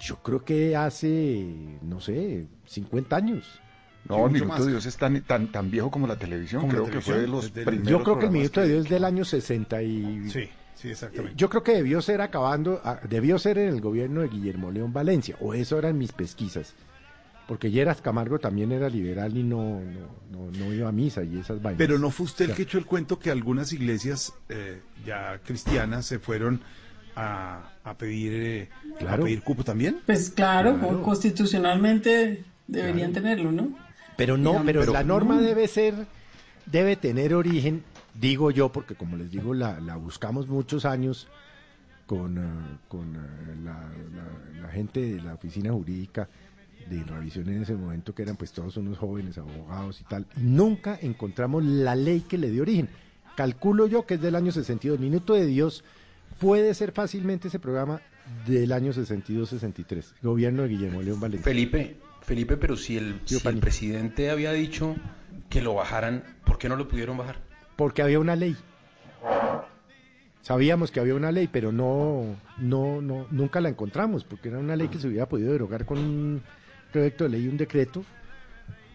yo 0.00 0.16
creo 0.22 0.44
que 0.44 0.76
hace, 0.76 1.44
no 1.82 2.00
sé, 2.00 2.46
50 2.66 3.16
años. 3.16 3.60
No, 4.08 4.26
el 4.26 4.32
Minuto 4.32 4.64
de 4.64 4.70
Dios 4.70 4.86
es 4.86 4.96
tan, 4.96 5.20
tan, 5.22 5.52
tan 5.52 5.70
viejo 5.70 5.90
como 5.90 6.06
la 6.06 6.16
televisión. 6.16 6.62
Como 6.62 6.72
la 6.72 6.78
Creo 6.80 6.90
que 6.90 7.00
fue 7.02 7.18
de 7.20 7.28
los 7.28 7.50
primeros. 7.50 7.86
Yo 7.86 8.02
creo 8.02 8.18
que 8.18 8.24
el 8.26 8.32
Minuto 8.32 8.62
de 8.62 8.68
Dios 8.68 8.84
es 8.86 8.90
del 8.90 9.04
año 9.04 9.26
60 9.26 9.82
y... 9.82 10.30
Sí, 10.30 10.48
sí, 10.74 10.88
exactamente. 10.88 11.36
Yo 11.36 11.50
creo 11.50 11.62
que 11.62 11.72
debió 11.74 12.00
ser 12.00 12.22
acabando, 12.22 12.80
ah, 12.82 12.98
debió 13.08 13.38
ser 13.38 13.58
en 13.58 13.68
el 13.68 13.82
gobierno 13.82 14.22
de 14.22 14.28
Guillermo 14.28 14.70
León 14.70 14.94
Valencia, 14.94 15.36
o 15.40 15.52
eso 15.52 15.78
eran 15.78 15.98
mis 15.98 16.12
pesquisas. 16.12 16.72
Porque 17.50 17.68
Lleras 17.68 18.00
Camargo 18.00 18.38
también 18.38 18.70
era 18.70 18.88
liberal 18.88 19.36
y 19.36 19.42
no, 19.42 19.80
no, 19.80 20.06
no, 20.30 20.50
no 20.56 20.72
iba 20.72 20.88
a 20.88 20.92
misa 20.92 21.24
y 21.24 21.36
esas 21.40 21.60
vainas. 21.60 21.78
Pero 21.78 21.98
no 21.98 22.12
fue 22.12 22.26
usted 22.26 22.48
el 22.50 22.54
que 22.54 22.62
echó 22.62 22.78
el 22.78 22.86
cuento 22.86 23.18
que 23.18 23.28
algunas 23.32 23.72
iglesias 23.72 24.32
eh, 24.48 24.80
ya 25.04 25.40
cristianas 25.44 26.06
se 26.06 26.20
fueron 26.20 26.60
a, 27.16 27.72
a 27.82 27.94
pedir 27.98 28.32
eh, 28.34 28.68
Claro. 29.00 29.22
a 29.22 29.24
pedir 29.26 29.42
cupo 29.42 29.64
también. 29.64 29.98
Pues 30.06 30.30
claro, 30.30 30.78
Claro. 30.78 31.02
constitucionalmente 31.02 32.44
deberían 32.68 33.12
tenerlo, 33.12 33.50
¿no? 33.50 33.76
Pero 34.16 34.36
no, 34.36 34.50
Digamos, 34.50 34.66
pero, 34.66 34.80
pero 34.82 34.92
la 34.92 35.02
no. 35.02 35.14
norma 35.14 35.40
debe 35.40 35.66
ser, 35.66 35.94
debe 36.66 36.94
tener 36.94 37.34
origen, 37.34 37.82
digo 38.14 38.52
yo, 38.52 38.70
porque 38.70 38.94
como 38.94 39.16
les 39.16 39.28
digo, 39.30 39.54
la, 39.54 39.80
la 39.80 39.96
buscamos 39.96 40.46
muchos 40.46 40.84
años 40.84 41.26
con, 42.06 42.38
eh, 42.38 42.76
con 42.86 43.16
eh, 43.16 43.56
la, 43.64 43.72
la- 43.72 44.62
la 44.62 44.68
gente 44.68 45.00
de 45.00 45.20
la 45.22 45.34
oficina 45.34 45.72
jurídica 45.72 46.28
de 46.90 47.04
revisión 47.04 47.48
en 47.48 47.62
ese 47.62 47.74
momento, 47.74 48.14
que 48.14 48.22
eran 48.22 48.36
pues 48.36 48.52
todos 48.52 48.76
unos 48.76 48.98
jóvenes 48.98 49.38
abogados 49.38 50.00
y 50.00 50.04
tal. 50.04 50.26
Nunca 50.36 50.98
encontramos 51.00 51.64
la 51.64 51.94
ley 51.94 52.20
que 52.20 52.38
le 52.38 52.50
dio 52.50 52.62
origen. 52.62 52.88
Calculo 53.36 53.86
yo 53.86 54.06
que 54.06 54.14
es 54.14 54.20
del 54.20 54.34
año 54.34 54.52
62. 54.52 54.98
Minuto 54.98 55.34
de 55.34 55.46
Dios 55.46 55.84
puede 56.38 56.74
ser 56.74 56.92
fácilmente 56.92 57.48
ese 57.48 57.58
programa 57.58 58.00
del 58.46 58.72
año 58.72 58.92
62-63. 58.92 60.14
Gobierno 60.22 60.62
de 60.62 60.68
Guillermo 60.68 61.02
León 61.02 61.20
Valencia. 61.20 61.44
Felipe, 61.44 61.96
Felipe, 62.22 62.56
pero 62.56 62.76
si 62.76 62.96
el, 62.96 63.20
si 63.24 63.36
el 63.46 63.58
presidente 63.58 64.30
había 64.30 64.52
dicho 64.52 64.96
que 65.48 65.62
lo 65.62 65.74
bajaran, 65.74 66.24
¿por 66.44 66.58
qué 66.58 66.68
no 66.68 66.76
lo 66.76 66.88
pudieron 66.88 67.16
bajar? 67.16 67.40
Porque 67.76 68.02
había 68.02 68.18
una 68.18 68.36
ley. 68.36 68.56
Sabíamos 70.42 70.90
que 70.90 71.00
había 71.00 71.14
una 71.14 71.32
ley, 71.32 71.48
pero 71.50 71.70
no, 71.70 72.36
no, 72.58 73.02
no, 73.02 73.26
nunca 73.30 73.60
la 73.60 73.68
encontramos, 73.68 74.24
porque 74.24 74.48
era 74.48 74.58
una 74.58 74.74
ley 74.74 74.88
que 74.88 74.98
se 74.98 75.06
hubiera 75.06 75.28
podido 75.28 75.52
derogar 75.52 75.84
con 75.84 76.42
proyecto 76.90 77.24
de 77.24 77.30
ley 77.30 77.44
y 77.44 77.48
un 77.48 77.56
decreto, 77.56 78.04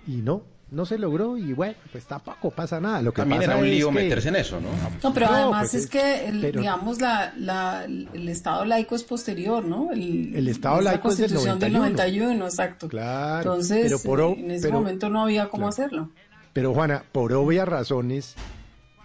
y 0.07 0.17
no, 0.17 0.43
no 0.71 0.85
se 0.85 0.97
logró 0.97 1.37
y 1.37 1.53
bueno, 1.53 1.75
pues 1.91 2.05
tampoco 2.05 2.51
pasa 2.51 2.79
nada. 2.81 3.01
Lo 3.01 3.11
que 3.13 3.21
También 3.21 3.41
pasa 3.41 3.51
era 3.53 3.59
un 3.61 3.65
es 3.67 3.71
lío 3.71 3.87
que- 3.89 3.93
meterse 3.95 4.29
en 4.29 4.35
eso, 4.35 4.59
¿no? 4.59 4.69
No, 5.03 5.13
pero 5.13 5.27
No, 5.27 5.33
además 5.33 5.61
pues 5.61 5.73
es 5.75 5.83
es- 5.85 5.89
que, 5.89 6.25
el- 6.27 6.41
pero- 6.41 6.59
digamos, 6.61 6.99
la, 7.01 7.33
la, 7.37 7.85
el 7.85 8.29
Estado 8.29 8.65
laico 8.65 8.95
es 8.95 9.03
posterior, 9.03 9.63
¿no? 9.63 9.91
El, 9.91 10.35
El 10.35 10.47
Estado 10.47 10.79
es 10.79 10.83
la 10.85 10.91
laico 10.91 11.09
es 11.09 11.17
del 11.17 11.27
Constitución 11.29 11.59
del 11.59 11.73
91. 11.73 12.25
91, 12.25 12.45
exacto. 12.45 12.87
Claro, 12.87 13.51
Entonces, 13.53 13.83
pero 13.83 13.99
por 13.99 14.37
en 14.37 14.51
ese 14.51 14.67
pero- 14.67 14.79
momento 14.79 15.09
no 15.09 15.23
había 15.23 15.47
cómo 15.49 15.67
claro. 15.67 15.69
hacerlo. 15.69 16.11
Pero 16.53 16.73
Juana, 16.73 17.03
por 17.11 17.31
obvias 17.33 17.67
razones, 17.67 18.35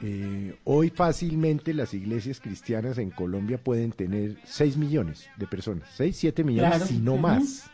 eh, 0.03 0.57
hoy 0.65 0.89
fácilmente 0.91 1.75
las 1.75 1.93
iglesias 1.95 2.41
cristianas 2.41 2.97
en 2.99 3.11
Colombia 3.11 3.59
pueden 3.63 3.93
tener 3.93 4.37
6 4.45 4.77
millones 4.77 5.27
de 5.37 5.47
personas, 5.47 5.89
6, 5.97 6.17
7 6.17 6.43
millones, 6.43 6.71
Claro, 6.71 6.87
si 6.87 6.99
no 6.99 7.17
más. 7.17 7.70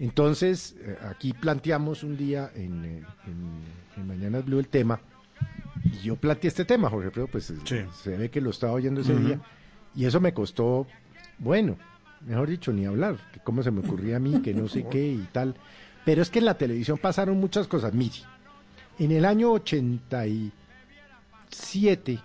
Entonces, 0.00 0.76
eh, 0.80 0.96
aquí 1.10 1.32
planteamos 1.32 2.04
un 2.04 2.16
día 2.16 2.52
en, 2.54 2.84
eh, 2.84 3.02
en, 3.26 4.00
en 4.00 4.06
Mañanas 4.06 4.44
Blue 4.44 4.60
el 4.60 4.68
tema, 4.68 5.00
y 5.84 5.98
yo 5.98 6.16
planteé 6.16 6.48
este 6.48 6.64
tema, 6.64 6.90
Jorge 6.90 7.06
Alfredo, 7.06 7.28
pues 7.28 7.52
se 7.64 8.16
ve 8.16 8.30
que 8.30 8.40
lo 8.40 8.50
estaba 8.50 8.72
oyendo 8.72 9.00
ese 9.00 9.14
día, 9.14 9.40
y 9.94 10.04
eso 10.04 10.20
me 10.20 10.32
costó, 10.32 10.86
bueno, 11.38 11.76
mejor 12.26 12.48
dicho, 12.48 12.72
ni 12.72 12.86
hablar, 12.86 13.16
que 13.32 13.40
cómo 13.40 13.62
se 13.62 13.70
me 13.70 13.80
ocurría 13.80 14.16
a 14.16 14.20
mí, 14.20 14.40
que 14.42 14.54
no 14.54 14.68
sé 14.68 14.86
qué 14.90 15.12
y 15.12 15.28
tal. 15.32 15.54
Pero 16.04 16.22
es 16.22 16.30
que 16.30 16.38
en 16.38 16.46
la 16.46 16.56
televisión 16.56 16.98
pasaron 16.98 17.38
muchas 17.38 17.66
cosas. 17.66 17.92
Mire, 17.92 18.16
en 18.98 19.12
el 19.12 19.24
año 19.24 19.52
87, 19.52 22.18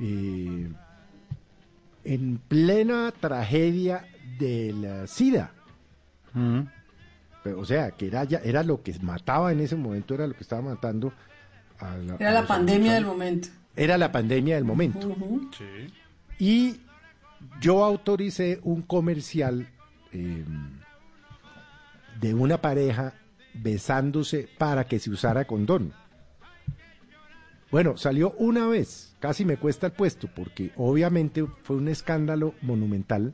eh, 0.00 0.68
en 2.04 2.38
plena 2.48 3.12
tragedia 3.18 4.06
de 4.38 4.72
la 4.72 5.06
SIDA, 5.06 5.52
pero, 7.42 7.60
o 7.60 7.64
sea, 7.64 7.90
que 7.92 8.06
era, 8.06 8.24
ya, 8.24 8.38
era 8.44 8.62
lo 8.62 8.82
que 8.82 8.94
mataba 9.00 9.52
en 9.52 9.60
ese 9.60 9.76
momento, 9.76 10.14
era 10.14 10.26
lo 10.26 10.34
que 10.34 10.42
estaba 10.42 10.62
matando 10.62 11.12
a 11.78 11.96
la, 11.96 12.16
Era 12.16 12.30
a 12.30 12.34
la 12.34 12.46
pandemia 12.46 12.94
del 12.94 13.06
momento. 13.06 13.48
Era 13.76 13.96
la 13.96 14.12
pandemia 14.12 14.56
del 14.56 14.64
momento. 14.64 15.16
Y 16.38 16.80
yo 17.60 17.84
autoricé 17.84 18.60
un 18.62 18.82
comercial 18.82 19.68
eh, 20.12 20.44
de 22.20 22.34
una 22.34 22.60
pareja 22.60 23.14
besándose 23.54 24.48
para 24.58 24.84
que 24.84 24.98
se 24.98 25.10
usara 25.10 25.46
condón. 25.46 25.92
Bueno, 27.70 27.96
salió 27.96 28.32
una 28.32 28.66
vez, 28.66 29.14
casi 29.20 29.44
me 29.44 29.56
cuesta 29.56 29.86
el 29.86 29.92
puesto, 29.92 30.28
porque 30.34 30.72
obviamente 30.76 31.46
fue 31.62 31.76
un 31.76 31.88
escándalo 31.88 32.54
monumental. 32.62 33.32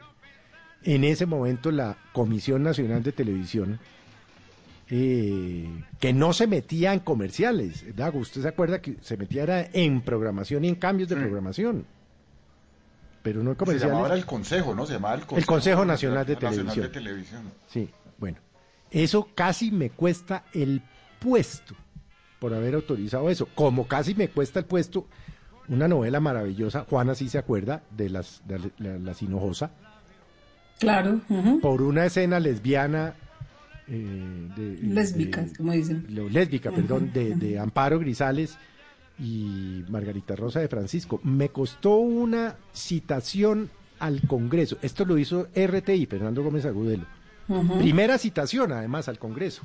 En 0.83 1.05
ese 1.05 1.27
momento 1.27 1.71
la 1.73 1.97
Comisión 2.13 2.63
Nacional 2.63 3.03
de 3.03 3.13
Televisión, 3.13 3.79
eh, 4.89 5.69
que 5.99 6.13
no 6.13 6.33
se 6.33 6.47
metía 6.47 6.93
en 6.93 7.01
comerciales, 7.01 7.85
Dago, 7.97 8.21
usted 8.21 8.43
se 8.43 8.49
acuerda 8.49 8.81
que 8.81 8.97
se 9.01 9.17
metía 9.17 9.43
era 9.43 9.69
en 9.73 10.01
programación 10.03 10.65
y 10.65 10.69
en 10.69 10.75
cambios 10.77 11.09
de 11.09 11.17
programación, 11.17 11.85
pero 13.23 13.43
no 13.43 13.51
en 13.51 13.57
Se 13.57 13.59
comerciales. 13.59 13.97
llamaba 13.97 14.15
el 14.15 14.27
Consejo, 14.27 14.75
¿no? 14.77 14.87
Se 14.87 14.93
llamaba 14.93 15.15
el 15.15 15.21
Consejo, 15.23 15.39
El 15.39 15.47
Consejo 15.47 15.85
Nacional 15.85 16.25
de 16.27 16.35
Nacional 16.35 16.55
Televisión. 16.75 16.87
de 16.87 16.93
Televisión. 16.93 17.43
Sí, 17.67 17.91
bueno. 18.19 18.39
Eso 18.93 19.29
casi 19.35 19.73
me 19.73 19.91
cuesta 19.91 20.45
el 20.55 20.81
puesto 21.19 21.75
por 22.39 22.55
haber 22.55 22.77
autorizado 22.77 23.29
eso. 23.29 23.49
Como 23.57 23.89
casi 23.89 24.15
me 24.15 24.29
cuesta 24.29 24.61
el 24.61 24.67
puesto 24.67 25.09
una 25.69 25.89
novela 25.89 26.21
maravillosa, 26.21 26.87
Juana 26.89 27.17
sí 27.17 27.29
se 27.29 27.39
acuerda, 27.39 27.83
de 27.91 28.09
las 28.11 28.41
de 28.47 28.61
la, 28.61 28.67
la- 28.79 28.99
la 28.99 29.15
Sinojosa, 29.15 29.73
Claro. 30.79 31.21
por 31.63 31.83
una 31.83 32.07
escena 32.07 32.39
lesbiana. 32.41 33.15
eh, 33.89 34.49
de, 34.57 34.79
Lésbicas, 34.83 35.53
de- 35.53 35.57
como 35.59 35.73
dicen. 35.73 36.07
lésbica, 36.33 36.71
perdón, 36.73 37.13
de, 37.13 37.37
de 37.37 37.59
Amparo 37.59 37.99
Grisales 38.01 38.59
y 39.19 39.85
Margarita 39.89 40.35
Rosa 40.37 40.61
de 40.61 40.69
Francisco. 40.69 41.21
Me 41.23 41.51
costó 41.51 41.97
una 41.97 42.57
citación 42.75 43.71
al 44.01 44.21
Congreso. 44.27 44.77
Esto 44.83 45.05
lo 45.05 45.17
hizo 45.19 45.49
RTI, 45.55 46.07
Fernando 46.07 46.43
Gómez 46.43 46.67
Agudelo. 46.67 47.05
Primera 47.79 48.19
citación, 48.19 48.73
además, 48.73 49.09
al 49.09 49.19
Congreso. 49.21 49.63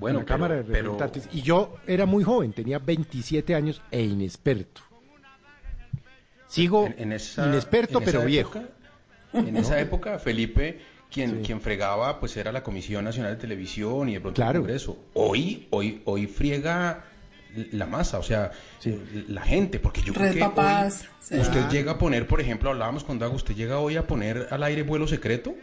Bueno, 0.00 0.20
la 0.20 0.24
pero- 0.24 0.34
Cámara 0.34 0.54
de 0.56 0.64
pero-. 0.64 0.98
Y 1.32 1.42
yo 1.42 1.76
era 1.86 2.06
muy 2.06 2.24
joven, 2.24 2.52
tenía 2.52 2.78
27 2.78 3.54
años 3.54 3.80
e 3.90 4.02
inexperto. 4.02 4.80
Sigo 6.48 6.86
En- 6.86 6.94
en 6.98 7.12
esa- 7.12 7.46
inexperto, 7.48 7.98
en 7.98 8.04
pero 8.04 8.24
viejo. 8.24 8.62
En 9.34 9.56
esa 9.56 9.78
época, 9.80 10.18
Felipe, 10.18 10.80
quien, 11.10 11.30
Sí. 11.38 11.42
quien 11.46 11.60
fregaba, 11.60 12.18
pues 12.20 12.36
era 12.36 12.50
la 12.52 12.62
Comisión 12.62 13.04
Nacional 13.04 13.34
de 13.34 13.40
Televisión 13.40 14.08
y 14.08 14.14
de 14.14 14.20
pronto 14.20 14.36
Claro. 14.36 14.58
el 14.58 14.62
Congreso. 14.62 14.98
Hoy, 15.14 15.66
hoy, 15.70 16.00
hoy 16.06 16.26
friega 16.26 17.04
la 17.72 17.86
masa, 17.86 18.18
o 18.18 18.22
sea, 18.22 18.50
la 19.28 19.42
gente, 19.42 19.78
porque 19.78 20.02
yo 20.02 20.12
creo 20.12 20.32
que 20.32 20.40
Papás, 20.40 21.02
hoy 21.02 21.08
sí. 21.20 21.38
usted 21.38 21.64
Ah. 21.66 21.68
llega 21.70 21.92
a 21.92 21.98
poner, 21.98 22.26
por 22.26 22.40
ejemplo, 22.40 22.70
hablábamos 22.70 23.04
con 23.04 23.18
Dago, 23.20 23.34
usted 23.36 23.54
llega 23.54 23.78
hoy 23.78 23.96
a 23.96 24.06
poner 24.08 24.48
al 24.50 24.62
aire 24.64 24.82
vuelo 24.82 25.06
secreto 25.06 25.54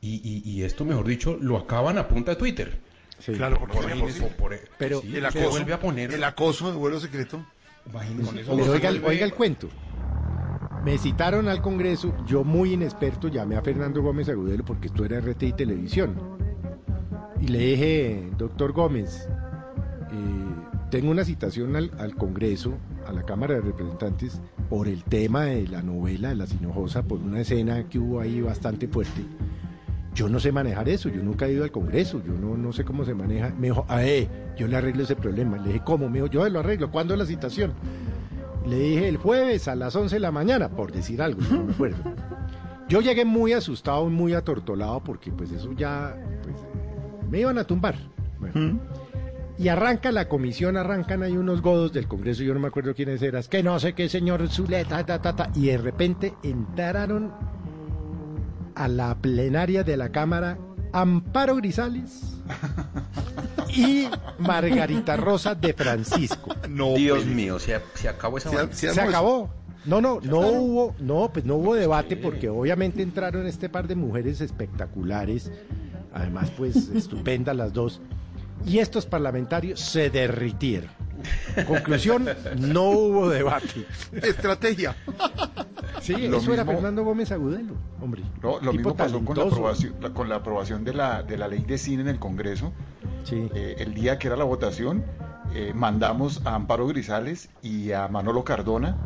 y, 0.00 0.20
y- 0.22 0.42
y 0.48 0.62
esto, 0.62 0.84
mejor 0.84 1.06
dicho, 1.06 1.36
lo 1.40 1.56
acaban 1.58 1.98
a 1.98 2.06
punta 2.08 2.32
de 2.32 2.36
Twitter. 2.36 2.78
Claro, 3.36 3.58
porque 3.60 3.78
Imagínese, 3.78 3.98
imagínese. 4.18 4.34
por- 4.36 4.58
Pero- 4.78 5.00
sí, 5.00 5.16
el 5.16 5.26
acoso, 5.26 5.50
vuelve 5.50 5.72
a 5.72 5.78
poner 5.80 6.12
el 6.12 6.24
acoso 6.24 6.70
de 6.72 6.76
vuelo 6.76 6.98
secreto. 7.00 7.44
Imagínese. 7.88 8.44
Pero 8.48 8.72
oiga, 8.72 8.90
oiga 9.04 9.24
el 9.24 9.34
cuento. 9.34 9.68
Me 10.84 10.98
citaron 10.98 11.46
al 11.48 11.62
Congreso, 11.62 12.12
yo 12.26 12.42
muy 12.42 12.72
inexperto 12.72 13.28
llamé 13.28 13.54
a 13.54 13.62
Fernando 13.62 14.02
Gómez 14.02 14.28
Agudelo 14.28 14.64
porque 14.64 14.88
esto 14.88 15.04
era 15.04 15.20
RTI 15.20 15.52
Televisión. 15.52 16.16
Y 17.40 17.46
le 17.48 17.58
dije, 17.58 18.30
doctor 18.36 18.72
Gómez, 18.72 19.28
eh, 20.10 20.90
tengo 20.90 21.12
una 21.12 21.24
citación 21.24 21.76
al, 21.76 21.92
al 21.98 22.16
Congreso, 22.16 22.74
a 23.06 23.12
la 23.12 23.22
Cámara 23.22 23.54
de 23.54 23.60
Representantes, 23.60 24.40
por 24.68 24.88
el 24.88 25.04
tema 25.04 25.44
de 25.44 25.68
la 25.68 25.82
novela 25.82 26.30
de 26.30 26.34
La 26.34 26.46
Sinojosa, 26.48 27.04
por 27.04 27.20
una 27.20 27.40
escena 27.42 27.88
que 27.88 28.00
hubo 28.00 28.18
ahí 28.18 28.40
bastante 28.40 28.88
fuerte. 28.88 29.22
Yo 30.14 30.28
no 30.28 30.40
sé 30.40 30.50
manejar 30.50 30.88
eso, 30.88 31.08
yo 31.08 31.22
nunca 31.22 31.46
he 31.46 31.52
ido 31.52 31.62
al 31.62 31.70
Congreso, 31.70 32.20
yo 32.26 32.32
no, 32.32 32.56
no 32.56 32.72
sé 32.72 32.84
cómo 32.84 33.04
se 33.04 33.14
maneja. 33.14 33.54
Me 33.56 33.68
dijo, 33.68 33.86
ah, 33.88 34.04
eh, 34.04 34.28
yo 34.58 34.66
le 34.66 34.76
arreglo 34.76 35.04
ese 35.04 35.14
problema. 35.14 35.58
Le 35.58 35.68
dije, 35.68 35.82
¿cómo? 35.84 36.08
Me 36.10 36.18
dijo, 36.18 36.26
yo 36.26 36.48
lo 36.48 36.58
arreglo. 36.58 36.90
¿Cuándo 36.90 37.14
es 37.14 37.20
la 37.20 37.26
citación? 37.26 37.72
Le 38.66 38.78
dije 38.78 39.08
el 39.08 39.16
jueves 39.16 39.68
a 39.68 39.74
las 39.74 39.94
11 39.96 40.16
de 40.16 40.20
la 40.20 40.30
mañana, 40.30 40.68
por 40.68 40.92
decir 40.92 41.20
algo, 41.20 41.40
no 41.50 41.64
me 41.64 41.72
acuerdo. 41.72 42.14
Yo 42.88 43.00
llegué 43.00 43.24
muy 43.24 43.52
asustado 43.52 44.06
y 44.08 44.10
muy 44.10 44.34
atortolado 44.34 45.02
porque 45.02 45.32
pues 45.32 45.50
eso 45.50 45.72
ya 45.72 46.16
pues, 46.42 46.56
me 47.30 47.40
iban 47.40 47.58
a 47.58 47.64
tumbar. 47.64 47.96
Bueno. 48.38 48.80
Y 49.58 49.68
arranca 49.68 50.12
la 50.12 50.28
comisión, 50.28 50.76
arrancan 50.76 51.22
ahí 51.22 51.36
unos 51.36 51.60
godos 51.62 51.92
del 51.92 52.08
Congreso, 52.08 52.42
yo 52.42 52.54
no 52.54 52.60
me 52.60 52.68
acuerdo 52.68 52.94
quiénes 52.94 53.22
eran, 53.22 53.42
que 53.44 53.62
no 53.62 53.78
sé 53.78 53.92
qué 53.92 54.08
señor 54.08 54.48
Zuleta, 54.48 55.04
ta, 55.04 55.20
ta, 55.20 55.36
ta, 55.36 55.50
y 55.54 55.66
de 55.66 55.78
repente 55.78 56.34
entraron 56.42 57.32
a 58.74 58.88
la 58.88 59.14
plenaria 59.16 59.84
de 59.84 59.96
la 59.96 60.10
Cámara 60.10 60.58
Amparo 60.92 61.56
Grisales 61.56 62.42
y 63.72 64.08
Margarita 64.38 65.16
Rosa 65.16 65.54
de 65.54 65.72
Francisco. 65.72 66.54
Dios 66.96 67.26
mío, 67.26 67.58
se, 67.58 67.80
se 67.94 68.08
acabó 68.08 68.38
esa 68.38 68.50
vaina. 68.50 68.72
Se 68.72 68.88
acabó. 68.88 69.50
No, 69.84 70.00
no, 70.00 70.20
no 70.22 70.38
hubo, 70.38 70.94
no, 71.00 71.30
pues 71.32 71.44
no 71.44 71.56
hubo 71.56 71.74
debate 71.74 72.16
porque 72.16 72.48
obviamente 72.48 73.02
entraron 73.02 73.46
este 73.46 73.68
par 73.68 73.88
de 73.88 73.96
mujeres 73.96 74.40
espectaculares, 74.40 75.50
además 76.14 76.52
pues 76.56 76.88
estupendas 76.94 77.56
las 77.56 77.72
dos, 77.72 78.00
y 78.64 78.78
estos 78.78 79.06
parlamentarios 79.06 79.80
se 79.80 80.08
derritieron. 80.08 80.90
Conclusión, 81.66 82.28
no 82.58 82.82
hubo 82.90 83.28
debate. 83.28 83.86
Estrategia. 84.12 84.96
Sí, 86.00 86.28
Lo 86.28 86.38
eso 86.38 86.52
era 86.52 86.64
Fernando 86.64 87.04
Gómez 87.04 87.30
Agudelo, 87.32 87.74
hombre. 88.00 88.22
No, 88.42 88.58
lo 88.60 88.72
mismo 88.72 88.96
pasó 88.96 89.24
con 89.24 89.36
la, 89.36 89.44
aprobación, 89.44 89.94
la- 90.00 90.10
con 90.10 90.28
la 90.28 90.36
aprobación 90.36 90.84
de 90.84 90.94
la, 90.94 91.22
de 91.22 91.36
la 91.36 91.48
ley 91.48 91.60
de 91.64 91.78
cine 91.78 92.02
en 92.02 92.08
el 92.08 92.18
Congreso. 92.18 92.72
Eh, 93.30 93.76
el 93.78 93.94
día 93.94 94.18
que 94.18 94.26
era 94.26 94.36
la 94.36 94.44
votación, 94.44 95.04
eh, 95.54 95.72
mandamos 95.74 96.42
a 96.44 96.54
Amparo 96.56 96.86
Grisales 96.88 97.50
y 97.62 97.92
a 97.92 98.08
Manolo 98.08 98.42
Cardona 98.42 98.96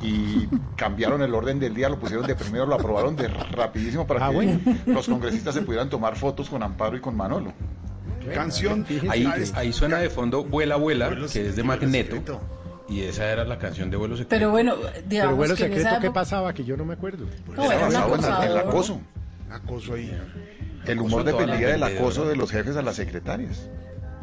y 0.00 0.46
cambiaron 0.76 1.22
el 1.22 1.34
orden 1.34 1.58
del 1.58 1.74
día, 1.74 1.88
lo 1.88 1.98
pusieron 1.98 2.24
de 2.26 2.36
primero, 2.36 2.66
lo 2.66 2.74
aprobaron 2.76 3.16
de 3.16 3.26
rapidísimo 3.28 4.06
para 4.06 4.26
Ah, 4.26 4.28
que 4.30 4.34
bueno. 4.36 4.60
los 4.86 5.08
congresistas 5.08 5.54
se 5.54 5.62
pudieran 5.62 5.90
tomar 5.90 6.14
fotos 6.16 6.48
con 6.48 6.62
Amparo 6.62 6.96
y 6.96 7.00
con 7.00 7.16
Manolo. 7.16 7.52
Canción. 8.32 8.86
Ahí, 9.08 9.26
ahí 9.54 9.72
suena 9.72 9.98
de 9.98 10.08
fondo 10.10 10.44
Vuela, 10.44 10.76
Vuela, 10.76 11.10
que 11.32 11.48
es 11.48 11.56
de 11.56 11.62
Magneto. 11.62 12.40
Y 12.88 13.00
esa 13.02 13.30
era 13.30 13.44
la 13.44 13.58
canción 13.58 13.90
de 13.90 13.96
Vuelo 13.96 14.14
Secreto. 14.16 14.30
Pero 14.30 14.50
bueno, 14.50 14.74
digamos 15.08 15.08
Pero 15.08 15.36
bueno, 15.36 15.54
que 15.54 15.62
secreto, 15.62 15.88
¿qué 16.00 16.06
época- 16.06 16.12
pasaba? 16.12 16.52
Que 16.52 16.64
yo 16.64 16.76
no 16.76 16.84
me 16.84 16.94
acuerdo. 16.94 17.26
No, 17.56 17.72
era 17.72 18.46
el 18.46 18.56
acoso. 18.58 19.00
Acoso 19.50 19.94
ahí. 19.94 20.12
El 20.86 20.98
humor 21.00 21.24
dependía 21.24 21.68
del 21.68 21.82
acoso 21.82 22.26
de 22.28 22.36
los 22.36 22.50
jefes 22.50 22.76
a 22.76 22.82
las 22.82 22.96
secretarias. 22.96 23.68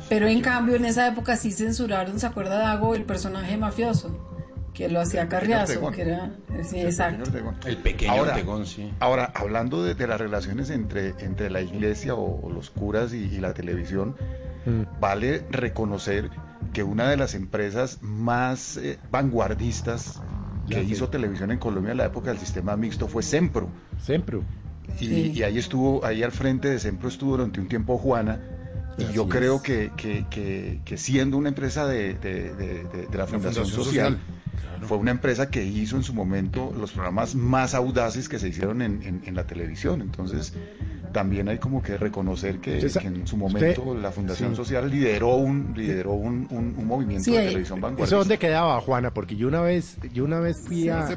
Pero 0.10 0.28
en 0.28 0.42
cambio, 0.42 0.76
en 0.76 0.86
esa 0.86 1.08
época 1.08 1.36
sí 1.38 1.52
censuraron, 1.52 2.20
¿se 2.20 2.26
acuerda 2.28 2.58
Dago? 2.58 2.96
El 2.96 3.04
personaje 3.04 3.56
mafioso, 3.58 4.41
que 4.74 4.90
lo 4.90 5.02
hacía 5.02 5.28
Carriazo, 5.28 5.92
que 5.92 6.02
era... 6.02 6.32
Sí, 6.64 6.80
exacto. 6.80 7.30
El 7.66 7.78
pequeño 7.78 8.12
ahora, 8.12 8.32
Ortegón, 8.32 8.66
sí. 8.66 8.92
Ahora, 9.00 9.32
hablando 9.36 9.84
de, 9.84 9.96
de 9.96 10.08
las 10.08 10.20
relaciones 10.20 10.70
entre, 10.70 11.14
entre 11.20 11.50
la 11.50 11.62
iglesia 11.62 12.16
o, 12.16 12.42
o 12.42 12.50
los 12.50 12.70
curas 12.70 13.14
y, 13.14 13.18
y 13.18 13.40
la 13.40 13.54
televisión, 13.54 14.16
mm. 14.66 15.00
vale 15.00 15.46
reconocer 15.50 16.30
que 16.74 16.84
una 16.84 17.10
de 17.10 17.18
las 17.18 17.36
empresas 17.36 18.00
más 18.02 18.78
eh, 18.78 18.98
vanguardistas 19.12 20.22
que 20.70 20.84
hizo 20.84 21.10
televisión 21.10 21.52
en 21.52 21.58
Colombia 21.58 21.92
en 21.92 21.98
la 21.98 22.06
época 22.06 22.30
del 22.30 22.40
sistema 22.40 22.78
mixto 22.78 23.08
fue 23.08 23.24
Sempro. 23.24 23.68
Sempro. 24.02 24.42
Y, 25.00 25.42
ahí 25.44 25.58
estuvo, 25.58 26.06
ahí 26.06 26.24
al 26.24 26.32
frente 26.32 26.70
de 26.70 26.80
Sempro 26.80 27.10
estuvo 27.10 27.32
durante 27.32 27.60
un 27.60 27.68
tiempo 27.68 27.98
Juana. 27.98 28.40
Y 28.98 29.14
yo 29.14 29.28
creo 29.28 29.62
que, 29.62 29.92
que, 29.96 30.98
siendo 30.98 31.38
una 31.38 31.50
empresa 31.50 31.88
de, 31.88 33.08
la, 33.14 33.28
Fundación, 33.28 33.66
Social, 33.66 34.20
fue 34.84 34.98
una 34.98 35.12
empresa 35.12 35.50
que 35.50 35.64
hizo 35.64 35.96
en 35.96 36.04
su 36.04 36.14
momento 36.14 36.74
los 36.78 36.92
programas 36.92 37.36
más 37.36 37.74
audaces 37.74 38.28
que 38.28 38.40
se 38.40 38.50
hicieron 38.50 38.82
en, 38.82 39.22
en 39.26 39.36
la 39.36 39.46
televisión. 39.46 40.02
Entonces, 40.02 40.54
también 41.12 41.50
hay 41.50 41.58
como 41.58 41.82
que 41.82 41.98
reconocer 41.98 42.60
que, 42.60 42.80
en 42.80 43.28
su 43.28 43.38
momento 43.38 43.94
la 43.96 44.12
Fundación 44.12 44.56
Social 44.56 44.90
lideró 44.90 45.36
un 45.36 45.74
lideró 45.76 46.14
un, 46.14 46.48
un, 46.50 46.86
movimiento 46.86 47.32
de 47.32 47.48
televisión 47.48 47.80
vanguardista. 47.80 48.16
¿Eso 48.16 48.18
dónde 48.18 48.38
quedaba, 48.38 48.80
Juana? 48.82 49.14
Porque 49.14 49.36
yo 49.36 49.48
una 49.48 49.62
vez 49.62 49.98
yo 50.14 50.24
una 50.24 50.40
vez 50.40 50.58
fui 50.58 50.90
a, 50.90 51.08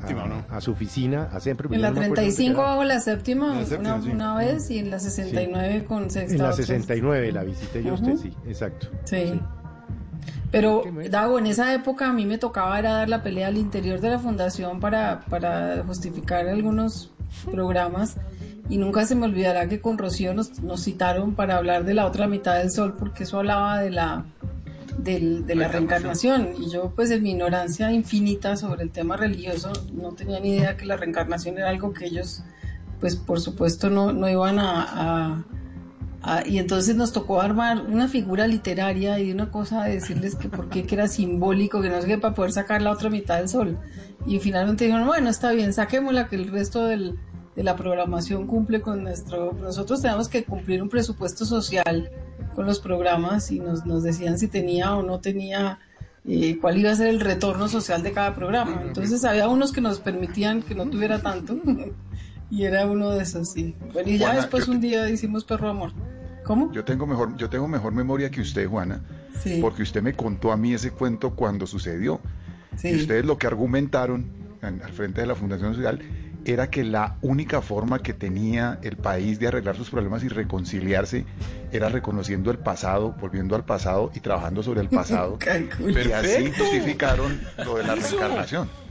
a, 0.51 0.61
su 0.61 0.73
oficina, 0.73 1.29
a 1.33 1.41
siempre... 1.41 1.69
En 1.75 1.83
la 1.83 1.93
35 1.93 2.61
bajo 2.61 2.85
la 2.85 3.01
séptima, 3.01 3.59
una, 3.79 4.37
vez, 4.37 4.71
y 4.71 4.79
en 4.79 4.91
la 4.91 4.99
69 4.99 5.85
con 5.85 6.11
sexta. 6.11 6.35
En 6.35 6.43
la 6.43 6.53
69 6.53 7.33
la 7.33 7.45
visité 7.45 7.83
yo 7.83 7.95
usted, 7.95 8.17
sí, 8.17 8.33
exacto. 8.47 8.89
Sí. 9.05 9.41
Pero, 10.51 10.85
Dago, 11.11 11.41
en 11.41 11.49
esa 11.49 11.75
época 11.75 12.09
a 12.09 12.13
mí 12.13 12.27
me 12.27 12.39
tocaba 12.39 12.79
era 12.79 12.93
dar 12.93 13.09
la 13.09 13.23
pelea 13.25 13.49
al 13.49 13.57
interior 13.57 14.01
de 14.01 14.11
la 14.11 14.21
fundación 14.21 14.79
para, 14.79 15.23
para 15.29 15.83
justificar 15.85 16.47
algunos 16.47 17.11
programas 17.51 18.17
y 18.69 18.79
nunca 18.79 19.05
se 19.05 19.15
me 19.15 19.27
olvidará 19.27 19.69
que 19.69 19.81
con 19.81 19.99
Rocío 19.99 20.33
nos, 20.35 20.51
citaron 20.83 21.35
para 21.35 21.57
hablar 21.57 21.85
de 21.85 21.95
la 21.95 22.07
otra 22.07 22.27
mitad 22.27 22.57
del 22.57 22.71
sol, 22.71 22.97
porque 22.99 23.25
eso 23.25 23.39
hablaba 23.39 23.81
de 23.81 23.91
la, 23.91 24.25
de 24.97 25.55
la 25.55 25.69
reencarnación. 25.69 26.51
Y 26.59 26.71
yo, 26.71 26.93
pues 26.95 27.11
en 27.11 27.23
mi 27.23 27.33
ignorancia 27.33 27.93
infinita 27.93 28.57
sobre 28.57 28.83
el 28.85 28.91
tema 28.91 29.17
religioso, 29.17 29.73
no 29.93 30.13
tenía 30.13 30.41
ni 30.41 30.57
idea 30.57 30.77
que 30.77 30.87
la 30.87 30.97
reencarnación 30.97 31.59
era 31.59 31.69
algo 31.69 31.93
que 31.93 32.07
ellos, 32.07 32.43
pues 33.01 33.17
por 33.17 33.41
supuesto, 33.41 33.91
no, 33.91 34.13
no 34.13 34.29
iban 34.31 34.59
a, 34.59 35.45
y 36.47 36.57
entonces 36.57 36.97
nos 36.97 37.13
tocó 37.13 37.43
armar 37.43 37.83
una 37.83 38.09
figura 38.09 38.47
literaria 38.47 39.19
y 39.21 39.31
una 39.31 39.51
cosa 39.51 39.85
de 39.85 39.97
decirles 39.97 40.37
que 40.37 40.49
por 40.49 40.71
qué 40.71 40.85
que 40.85 40.95
era 40.95 41.07
simbólico, 41.07 41.83
que 41.83 41.91
no 41.91 42.01
sé 42.01 42.07
qué, 42.07 42.17
para 42.17 42.35
poder 42.35 42.53
sacar 42.53 42.81
la 42.81 42.93
otra 42.93 43.11
mitad 43.11 43.37
del 43.37 43.51
sol. 43.51 43.79
Y 44.27 44.39
finalmente 44.39 44.87
dijeron, 44.87 45.07
bueno, 45.07 45.29
está 45.29 45.53
bien, 45.53 45.75
saquémosla, 45.75 46.29
que 46.29 46.37
el 46.37 46.51
resto 46.51 46.87
del, 46.87 47.19
de 47.57 47.63
la 47.63 47.77
programación 47.77 48.47
cumple 48.47 48.81
con 48.81 49.03
nuestro... 49.03 49.53
Nosotros 49.53 50.03
tenemos 50.03 50.29
que 50.29 50.45
cumplir 50.45 50.83
un 50.83 50.89
presupuesto 50.89 51.45
social 51.45 52.11
con 52.55 52.67
los 52.67 52.81
programas 52.81 53.51
y 53.51 53.61
nos, 53.61 53.87
nos 53.87 54.03
decían 54.03 54.39
si 54.39 54.49
tenía 54.49 54.95
o 54.97 55.03
no 55.03 55.21
tenía, 55.21 55.79
eh, 56.27 56.59
cuál 56.61 56.79
iba 56.79 56.91
a 56.91 56.97
ser 56.97 57.09
el 57.09 57.21
retorno 57.21 57.69
social 57.69 58.03
de 58.03 58.13
cada 58.13 58.35
programa. 58.35 58.83
Entonces 58.85 59.25
había 59.25 59.49
unos 59.49 59.73
que 59.73 59.81
nos 59.81 60.01
permitían 60.01 60.63
que 60.63 60.75
no 60.75 60.87
tuviera 60.89 61.21
tanto 61.21 61.57
y 62.51 62.65
era 62.65 62.87
uno 62.87 63.11
de 63.11 63.23
esos, 63.23 63.51
sí. 63.53 63.77
Bueno, 63.93 64.11
y 64.11 64.19
ya 64.19 64.35
después 64.35 64.69
un 64.69 64.81
día 64.81 65.09
hicimos 65.09 65.45
Perro 65.45 65.69
Amor. 65.69 65.93
¿Cómo? 66.45 66.71
Yo 66.73 66.85
tengo 66.85 67.07
mejor, 67.07 67.37
yo 67.37 67.49
tengo 67.49 67.67
mejor 67.67 67.93
memoria 67.93 68.31
que 68.31 68.43
usted, 68.43 68.69
Juana, 68.69 69.03
porque 69.63 69.83
usted 69.83 70.03
me 70.03 70.13
contó 70.13 70.53
a 70.53 70.57
mí 70.59 70.75
ese 70.75 70.91
cuento 70.91 71.35
cuando 71.35 71.67
sucedió. 71.67 72.21
Y 72.83 72.97
ustedes 72.97 73.25
lo 73.25 73.39
que 73.39 73.47
argumentaron 73.47 74.31
al 74.61 74.93
frente 74.93 75.21
de 75.21 75.27
la 75.27 75.35
Fundación 75.35 75.75
Social 75.75 76.01
era 76.45 76.71
que 76.71 76.85
la 76.85 77.17
única 77.23 77.63
forma 77.63 78.01
que 78.01 78.13
tenía 78.13 78.79
el 78.83 78.97
país 78.97 79.39
de 79.39 79.49
arreglar 79.49 79.77
sus 79.77 79.91
problemas 79.91 80.23
y 80.25 80.29
reconciliarse 80.29 81.25
era 81.73 81.89
reconociendo 81.89 82.51
el 82.51 82.59
pasado, 82.59 83.15
volviendo 83.21 83.57
al 83.57 83.65
pasado 83.65 84.11
y 84.15 84.21
trabajando 84.21 84.63
sobre 84.63 84.81
el 84.81 84.89
pasado. 84.89 85.39
y 85.81 86.13
así 86.13 86.53
justificaron 86.53 87.41
lo 87.65 87.77
de 87.77 87.85
la 87.85 87.95
reencarnación. 87.95 88.84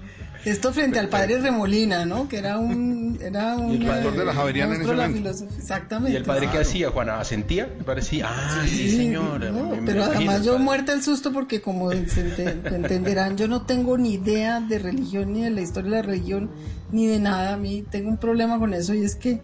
Esto 0.45 0.73
frente 0.73 0.99
al 0.99 1.07
padre 1.09 1.39
Remolina, 1.39 2.05
¿no? 2.05 2.27
Que 2.27 2.37
era 2.37 2.57
un... 2.59 3.17
Era 3.21 3.55
un 3.55 3.71
el 3.71 3.85
pastor 3.85 4.17
de 4.17 4.25
la 4.25 4.33
Javeriana 4.33 4.75
en 4.75 4.81
ese 4.81 4.93
momento. 4.93 5.29
Exactamente. 5.57 6.13
¿Y 6.13 6.15
el 6.15 6.23
padre 6.23 6.49
qué 6.51 6.59
hacía, 6.59 6.89
Juana? 6.89 7.19
¿Asentía? 7.19 7.69
Parecía, 7.85 8.27
ah, 8.29 8.63
sí, 8.67 8.89
señora. 8.91 9.51
pero 9.85 10.03
además 10.03 10.43
yo 10.43 10.59
muerta 10.59 10.93
el 10.93 11.01
susto 11.01 11.31
porque 11.31 11.61
como 11.61 11.91
entenderán, 11.91 13.37
yo 13.37 13.47
no 13.47 13.65
tengo 13.65 13.97
ni 13.97 14.13
idea 14.13 14.59
de 14.59 14.79
religión, 14.79 15.33
ni 15.33 15.43
de 15.43 15.49
la 15.49 15.61
historia 15.61 15.91
de 15.91 15.97
la 15.97 16.01
religión, 16.03 16.49
ni 16.91 17.07
de 17.07 17.19
nada. 17.19 17.53
A 17.53 17.57
mí 17.57 17.83
tengo 17.89 18.09
un 18.09 18.17
problema 18.17 18.59
con 18.59 18.73
eso 18.73 18.93
y 18.93 19.03
es 19.03 19.15
que 19.15 19.41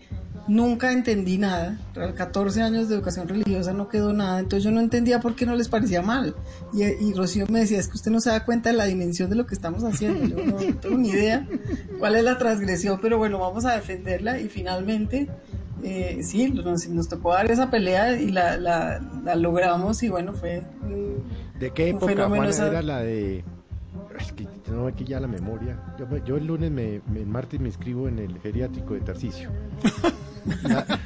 nunca 0.49 0.91
entendí 0.91 1.37
nada. 1.37 1.77
A 1.95 2.13
14 2.13 2.61
años 2.61 2.89
de 2.89 2.95
educación 2.95 3.27
religiosa 3.27 3.71
no 3.71 3.87
quedó 3.87 4.11
nada, 4.11 4.39
entonces 4.39 4.63
yo 4.63 4.71
no 4.71 4.81
entendía 4.81 5.19
por 5.19 5.35
qué 5.35 5.45
no 5.45 5.55
les 5.55 5.69
parecía 5.69 6.01
mal. 6.01 6.35
Y, 6.73 7.13
Rocío 7.13 7.45
me 7.49 7.59
decía, 7.59 7.79
es 7.79 7.87
que 7.87 7.95
usted 7.95 8.11
no 8.11 8.19
se 8.19 8.31
da 8.31 8.43
cuenta 8.43 8.69
de 8.71 8.75
la 8.75 8.85
dimensión 8.85 9.29
de 9.29 9.35
lo 9.35 9.45
que 9.45 9.55
estamos 9.55 9.83
haciendo. 9.83 10.35
Yo 10.35 10.45
no, 10.45 10.57
tengo 10.75 10.97
ni 10.97 11.09
idea 11.09 11.47
cuál 11.99 12.15
es 12.15 12.23
la 12.23 12.37
transgresión, 12.37 12.99
pero 13.01 13.17
bueno, 13.17 13.39
vamos 13.39 13.65
a 13.65 13.75
defenderla 13.75 14.39
y 14.39 14.49
finalmente... 14.49 15.29
Eh, 15.81 16.19
sí, 16.23 16.49
nos, 16.49 17.07
tocó 17.07 17.31
dar 17.31 17.49
esa 17.49 17.71
pelea 17.71 18.19
y 18.19 18.31
la, 18.31 18.57
la, 18.57 18.99
logramos 19.35 20.03
y 20.03 20.09
bueno, 20.09 20.33
fue... 20.33 20.61
¿De 21.57 21.71
qué 21.71 21.91
época, 21.91 22.27
Juana, 22.27 22.49
era 22.49 22.81
la 22.81 22.99
de 22.99 23.45
es 24.19 24.33
que 24.33 24.47
aquí 24.87 25.05
ya 25.05 25.19
la 25.19 25.27
memoria. 25.27 25.79
Yo, 26.25 26.35
el 26.35 26.45
lunes, 26.45 26.71
me, 26.71 26.95
el 27.15 27.25
martes 27.25 27.59
me 27.59 27.67
inscribo 27.67 28.09
en 28.09 28.19
el 28.19 28.39
geriátrico 28.39 28.93
de 28.93 29.01
Tarcisio. 29.01 29.49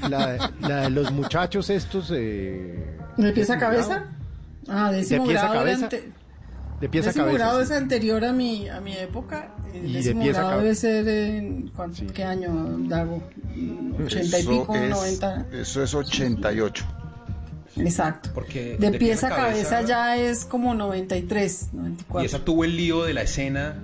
La, 0.10 0.84
de 0.84 0.90
los 0.90 1.12
muchachos 1.12 1.70
estos... 1.70 2.12
Eh, 2.14 2.98
¿De 3.18 3.32
pieza 3.32 3.56
a 3.56 3.60
cabeza? 3.60 4.06
Ah, 4.68 4.92
décimo 4.92 5.28
de 5.28 5.34
grado. 5.34 5.54
Cabeza, 5.54 5.90
de 6.82 6.90
pieza 6.90 7.10
a 7.12 7.14
cabeza. 7.14 7.38
grado 7.38 7.62
es 7.62 7.72
anterior 7.72 8.24
a 8.26 8.34
mi, 8.34 8.68
a 8.70 8.82
mi 8.82 8.94
época. 8.98 9.54
El 9.74 9.90
y 9.90 9.94
décimo 9.94 10.24
de 10.24 10.34
grado 10.34 10.62
debe 10.62 10.76
ser 10.76 11.08
en... 11.08 11.72
¿Qué 12.14 12.24
año, 12.24 12.78
Dago? 12.88 13.22
¿80 13.56 14.40
y 14.42 14.48
pico, 14.48 14.76
90? 14.76 15.48
Eso 15.54 15.84
es 15.84 15.94
88. 15.94 16.86
Exacto. 17.78 18.30
Porque 18.34 18.78
de, 18.78 18.92
pieza 18.92 19.28
a 19.28 19.36
cabeza, 19.36 19.82
ya 19.82 20.18
es 20.18 20.46
como 20.46 20.74
93, 20.74 21.70
94. 21.74 22.24
Y 22.24 22.26
esa 22.26 22.46
tuvo 22.46 22.64
el 22.64 22.78
lío 22.78 23.04
de 23.04 23.14
la 23.14 23.24
escena 23.24 23.76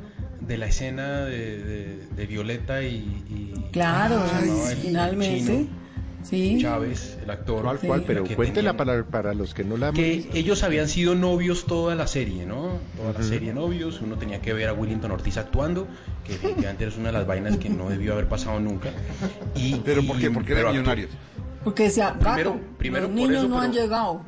de 0.49 0.57
la 0.57 0.65
escena 0.65 1.25
de, 1.25 2.25
Violeta 2.27 2.81
y, 2.83 3.53
claro, 3.71 4.23
finalmente. 4.81 5.67
sí. 6.23 6.57
Chávez, 6.59 7.19
el 7.23 7.29
actor. 7.29 7.61
¿Cuál, 7.63 7.79
cuál? 7.79 8.03
Pero 8.05 8.25
cuéntela 8.35 8.75
para, 8.75 9.05
para 9.05 9.33
los 9.35 9.53
que 9.53 9.63
no 9.63 9.77
la 9.77 9.93
Que 9.93 10.27
ellos 10.33 10.63
habían 10.63 10.89
sido 10.89 11.13
novios 11.13 11.65
toda 11.65 11.93
la 11.95 12.07
serie, 12.07 12.47
¿no? 12.47 12.79
Toda 12.97 13.13
la 13.13 13.23
serie 13.23 13.53
novios. 13.53 14.01
Uno 14.01 14.17
tenía 14.17 14.41
que 14.41 14.53
ver 14.53 14.69
a 14.69 14.73
Willington 14.73 15.11
Ortiz 15.11 15.37
actuando, 15.37 15.87
que 16.25 16.33
definitivamente 16.33 16.87
es 16.87 16.97
una 16.97 17.07
de 17.07 17.13
las 17.13 17.27
vainas 17.27 17.57
que 17.57 17.69
no 17.69 17.89
debió 17.89 18.13
haber 18.13 18.27
pasado 18.27 18.59
nunca. 18.59 18.89
Y, 19.55 19.75
¿Pero 19.85 20.03
por 20.03 20.17
qué? 20.17 20.31
¿Por 20.31 20.43
qué 20.43 20.53
eran 20.53 20.71
millonarios? 20.71 21.11
Porque 21.63 21.83
decía, 21.83 22.15
gato, 22.19 22.59
primero, 22.77 23.07
los 23.07 23.15
niños 23.15 23.49
no 23.49 23.59
han 23.59 23.71
llegado. 23.71 24.23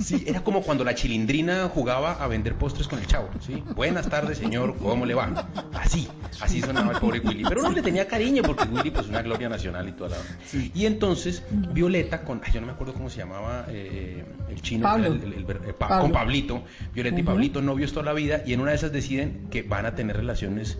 Sí, 0.00 0.24
era 0.26 0.42
como 0.42 0.62
cuando 0.62 0.82
la 0.82 0.94
chilindrina 0.94 1.68
jugaba 1.68 2.14
a 2.14 2.26
vender 2.26 2.56
postres 2.56 2.88
con 2.88 2.98
el 2.98 3.06
chavo, 3.06 3.28
¿sí? 3.40 3.62
Buenas 3.76 4.08
tardes, 4.08 4.38
señor, 4.38 4.76
¿cómo 4.76 5.06
le 5.06 5.14
va? 5.14 5.48
Así, 5.74 6.08
así 6.40 6.60
sonaba 6.60 6.92
el 6.92 6.98
pobre 6.98 7.20
Willy. 7.20 7.44
Pero 7.48 7.62
no 7.62 7.70
le 7.70 7.82
tenía 7.82 8.08
cariño 8.08 8.42
porque 8.42 8.64
Willy, 8.64 8.90
pues, 8.90 9.08
una 9.08 9.22
gloria 9.22 9.48
nacional 9.48 9.88
y 9.88 9.92
toda 9.92 10.10
la... 10.10 10.16
Y 10.52 10.86
entonces, 10.86 11.44
Violeta, 11.50 12.22
con, 12.22 12.40
yo 12.52 12.60
no 12.60 12.66
me 12.66 12.72
acuerdo 12.72 12.94
cómo 12.94 13.08
se 13.08 13.18
llamaba 13.18 13.66
eh, 13.68 14.24
el 14.48 14.60
chino, 14.62 14.88
eh, 14.98 15.74
con 15.78 16.10
Pablito, 16.10 16.64
Violeta 16.92 17.20
y 17.20 17.22
Pablito, 17.22 17.62
novios 17.62 17.92
toda 17.92 18.06
la 18.06 18.12
vida, 18.14 18.42
y 18.44 18.54
en 18.54 18.60
una 18.60 18.70
de 18.70 18.76
esas 18.76 18.92
deciden 18.92 19.46
que 19.50 19.62
van 19.62 19.86
a 19.86 19.94
tener 19.94 20.16
relaciones 20.16 20.78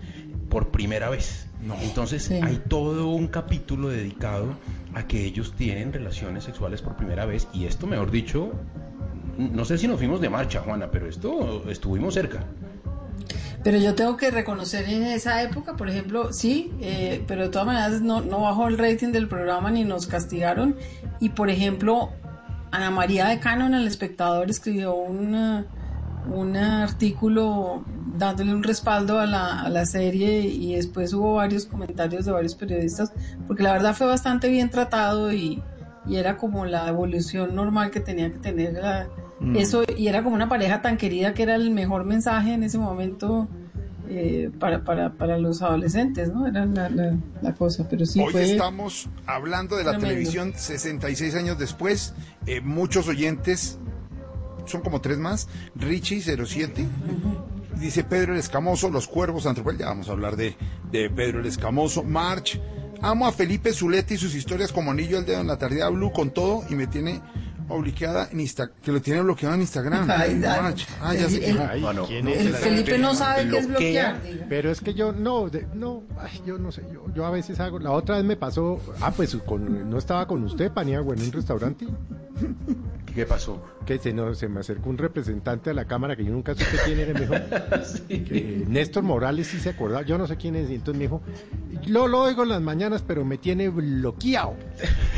por 0.52 0.68
primera 0.68 1.08
vez. 1.08 1.47
Entonces 1.81 2.31
hay 2.31 2.60
todo 2.68 3.08
un 3.08 3.28
capítulo 3.28 3.89
dedicado 3.89 4.55
a 4.92 5.06
que 5.06 5.24
ellos 5.24 5.55
tienen 5.56 5.94
relaciones 5.94 6.44
sexuales 6.44 6.82
por 6.82 6.94
primera 6.94 7.24
vez 7.24 7.48
y 7.55 7.64
esto, 7.64 7.86
mejor 7.86 8.10
dicho, 8.10 8.52
no 9.39 9.64
sé 9.64 9.78
si 9.78 9.89
nos 9.89 9.97
fuimos 9.97 10.20
de 10.20 10.28
marcha, 10.28 10.60
Juana, 10.60 10.90
pero 10.90 11.08
esto 11.08 11.64
estuvimos 11.70 12.12
cerca. 12.12 12.44
Pero 13.64 13.78
yo 13.78 13.94
tengo 13.94 14.18
que 14.18 14.31
reconocer 14.31 14.86
en 14.90 15.05
esa 15.05 15.42
época, 15.42 15.74
por 15.74 15.89
ejemplo, 15.89 16.34
sí, 16.34 16.70
eh, 16.82 17.24
pero 17.26 17.44
de 17.44 17.48
todas 17.48 17.66
maneras 17.66 18.02
no, 18.02 18.20
no 18.20 18.42
bajó 18.42 18.68
el 18.68 18.76
rating 18.76 19.10
del 19.10 19.28
programa 19.28 19.70
ni 19.70 19.84
nos 19.84 20.06
castigaron. 20.06 20.76
Y 21.18 21.31
por 21.31 21.48
ejemplo, 21.48 22.10
Ana 22.72 22.90
María 22.90 23.28
de 23.28 23.40
Cano 23.40 23.66
en 23.66 23.72
El 23.72 23.86
Espectador 23.86 24.50
escribió 24.50 24.94
una 24.97 25.64
un 26.26 26.57
artículo 26.57 27.84
dándole 28.17 28.55
un 28.55 28.62
respaldo 28.62 29.18
a 29.18 29.26
la, 29.26 29.62
a 29.62 29.68
la 29.68 29.86
serie 29.86 30.41
y 30.41 30.75
después 30.75 31.12
hubo 31.12 31.34
varios 31.34 31.67
comentarios 31.67 32.25
de 32.25 32.33
varios 32.33 32.55
periodistas, 32.55 33.12
porque 33.47 33.62
la 33.62 33.73
verdad 33.73 33.94
fue 33.94 34.07
bastante 34.07 34.49
bien 34.49 34.70
tratado 34.70 35.33
y, 35.33 35.62
y 36.07 36.17
era 36.17 36.36
como 36.36 36.67
la 36.67 36.89
evolución 36.89 37.55
normal 37.55 37.91
que 37.91 38.01
tenía 38.01 38.31
que 38.31 38.39
tener 38.39 38.81
mm. 39.41 39.57
eso 39.57 39.83
y 39.97 40.09
era 40.09 40.23
como 40.23 40.34
una 40.34 40.49
pareja 40.49 40.83
tan 40.83 40.97
querida 40.97 41.34
que 41.34 41.42
era 41.42 41.55
el 41.55 41.70
mejor 41.70 42.05
mensaje 42.05 42.52
en 42.55 42.62
ese 42.62 42.78
momento 42.78 43.49
eh, 44.09 44.51
para, 44.59 44.84
para, 44.84 45.12
para, 45.15 45.39
los 45.39 45.62
adolescentes, 45.62 46.33
¿no? 46.34 46.47
Era 46.47 46.67
la, 46.67 46.91
la, 47.41 47.55
cosa, 47.55 47.86
pero 47.89 48.05
sí 48.05 48.20
Hoy 48.20 48.34
estamos 48.36 49.09
hablando 49.26 49.76
de 49.76 49.84
la 49.84 49.97
televisión 49.97 50.52
66 50.55 51.34
años 51.34 51.59
después, 51.59 52.12
eh, 52.47 52.60
muchos 52.60 53.09
oyentes 53.09 53.78
son 54.66 54.81
como 54.81 55.00
tres 55.00 55.18
más. 55.18 55.49
Richie 55.74 56.20
07. 56.23 56.86
Dice 57.76 58.05
Pedro 58.05 58.34
el 58.34 58.39
Escamoso, 58.39 58.91
Los 58.91 59.08
Cuervos, 59.08 59.47
Antropel. 59.47 59.78
Ya 59.78 59.86
vamos 59.86 60.08
a 60.08 60.12
hablar 60.12 60.36
de, 60.36 60.57
de 60.91 61.10
Pedro 61.10 61.41
el 61.41 61.47
Escamoso. 61.47 62.02
March. 62.02 62.60
Amo 63.00 63.26
a 63.26 63.32
Felipe 63.32 63.73
Zuleta 63.73 64.15
y 64.15 64.16
sus 64.16 64.36
historias 64.36 64.73
como 64.73 64.92
anillo 64.92 65.18
al 65.18 65.26
dedo 65.26 65.41
en 65.41 65.49
la 65.49 65.58
tardía 65.58 65.89
blue 65.89 66.12
con 66.12 66.31
todo 66.31 66.62
y 66.70 66.76
me 66.76 66.86
tiene 66.86 67.20
obliqueada 67.68 68.28
en 68.31 68.41
Instagram, 68.41 68.76
que 68.82 68.92
lo 68.92 69.00
tiene 69.00 69.20
bloqueado 69.23 69.55
en 69.55 69.60
Instagram. 69.62 70.10
Ay. 70.10 70.42
Ah, 71.00 71.15
ya 71.15 71.28
se 71.28 71.50
El- 71.50 71.58
¿quién 72.07 72.28
El 72.28 72.49
es? 72.49 72.57
Felipe 72.58 72.99
no 72.99 73.15
sabe 73.15 73.49
qué 73.49 73.58
es 73.58 73.68
bloquear. 73.68 74.20
Pero 74.49 74.70
es 74.70 74.81
que 74.81 74.94
yo 74.94 75.12
no, 75.12 75.49
de- 75.49 75.66
no, 75.74 76.02
ay, 76.18 76.41
yo 76.47 76.58
no 76.58 76.70
sé, 76.73 76.82
yo, 76.92 77.05
yo 77.15 77.24
a 77.26 77.31
veces 77.31 77.58
hago, 77.60 77.78
la 77.78 77.91
otra 77.92 78.16
vez 78.16 78.24
me 78.24 78.36
pasó, 78.36 78.81
ah, 79.00 79.12
pues 79.16 79.34
con- 79.47 79.89
no 79.91 79.99
estaba 79.99 80.26
con 80.26 80.42
usted, 80.44 80.70
Paniagua, 80.73 81.15
en 81.15 81.23
un 81.23 81.32
restaurante, 81.32 81.86
¿Qué 83.15 83.26
pasó? 83.26 83.62
que 83.84 83.99
se, 83.99 84.12
no, 84.12 84.32
se 84.34 84.49
me 84.49 84.60
acercó 84.60 84.89
un 84.91 84.97
representante 84.97 85.70
de 85.70 85.74
la 85.74 85.84
cámara 85.86 86.15
que 86.16 86.24
yo 86.24 86.31
nunca 86.32 86.55
supe 86.55 86.76
quién 86.84 86.99
era, 87.00 87.10
y 87.10 87.15
me 87.15 87.20
dijo, 87.20 87.34
que 88.08 88.65
Néstor 88.68 89.02
Morales 89.02 89.49
sí 89.49 89.58
se 89.58 89.70
acordaba, 89.70 90.02
yo 90.02 90.16
no 90.18 90.26
sé 90.26 90.36
quién 90.36 90.55
es, 90.57 90.70
y 90.70 90.76
entonces 90.76 90.97
me 90.99 91.05
dijo, 91.05 91.20
lo, 91.89 92.07
lo 92.08 92.20
oigo 92.20 92.44
en 92.44 92.49
las 92.50 92.62
mañanas, 92.62 93.02
pero 93.07 93.24
me 93.24 93.39
tiene 93.39 93.68
bloqueado 93.68 94.55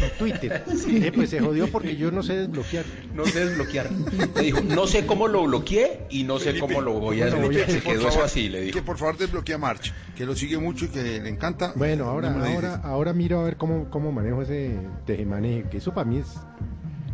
en 0.02 0.18
Twitter. 0.18 0.64
Eh, 1.04 1.12
pues 1.14 1.30
se 1.30 1.40
jodió 1.40 1.70
porque 1.70 1.96
yo 1.96 2.10
no 2.10 2.22
sé 2.22 2.43
desbloquear. 2.46 2.84
No 3.14 3.24
sé 3.26 3.46
desbloquear. 3.46 3.90
Le 4.36 4.42
dijo, 4.42 4.60
no 4.62 4.86
sé 4.86 5.06
cómo 5.06 5.28
lo 5.28 5.44
bloqueé 5.44 6.06
y 6.10 6.22
no 6.24 6.38
sé 6.38 6.58
cómo 6.58 6.80
lo 6.80 6.94
voy 7.00 7.20
a 7.22 7.26
Felipe, 7.26 7.38
desbloquear. 7.40 7.70
Se 7.70 7.80
por 7.80 7.92
quedó 7.92 8.02
favor, 8.02 8.16
eso 8.18 8.24
así, 8.24 8.48
le 8.48 8.60
dijo. 8.62 8.76
Que 8.78 8.82
por 8.82 8.98
favor 8.98 9.16
desbloquee 9.18 9.54
a 9.54 9.58
March, 9.58 9.92
que 10.16 10.24
lo 10.26 10.34
sigue 10.36 10.58
mucho 10.58 10.84
y 10.86 10.88
que 10.88 11.02
le 11.20 11.28
encanta. 11.28 11.72
Bueno, 11.76 12.04
ahora, 12.06 12.30
No 12.30 12.44
ahora, 12.44 12.80
ahora 12.84 13.12
miro 13.12 13.40
a 13.40 13.44
ver 13.44 13.56
cómo, 13.56 13.90
cómo 13.90 14.12
manejo 14.12 14.42
ese 14.42 14.78
tejemaneje, 15.06 15.68
que 15.70 15.78
eso 15.78 15.92
para 15.94 16.04
mí 16.08 16.18
es 16.18 16.26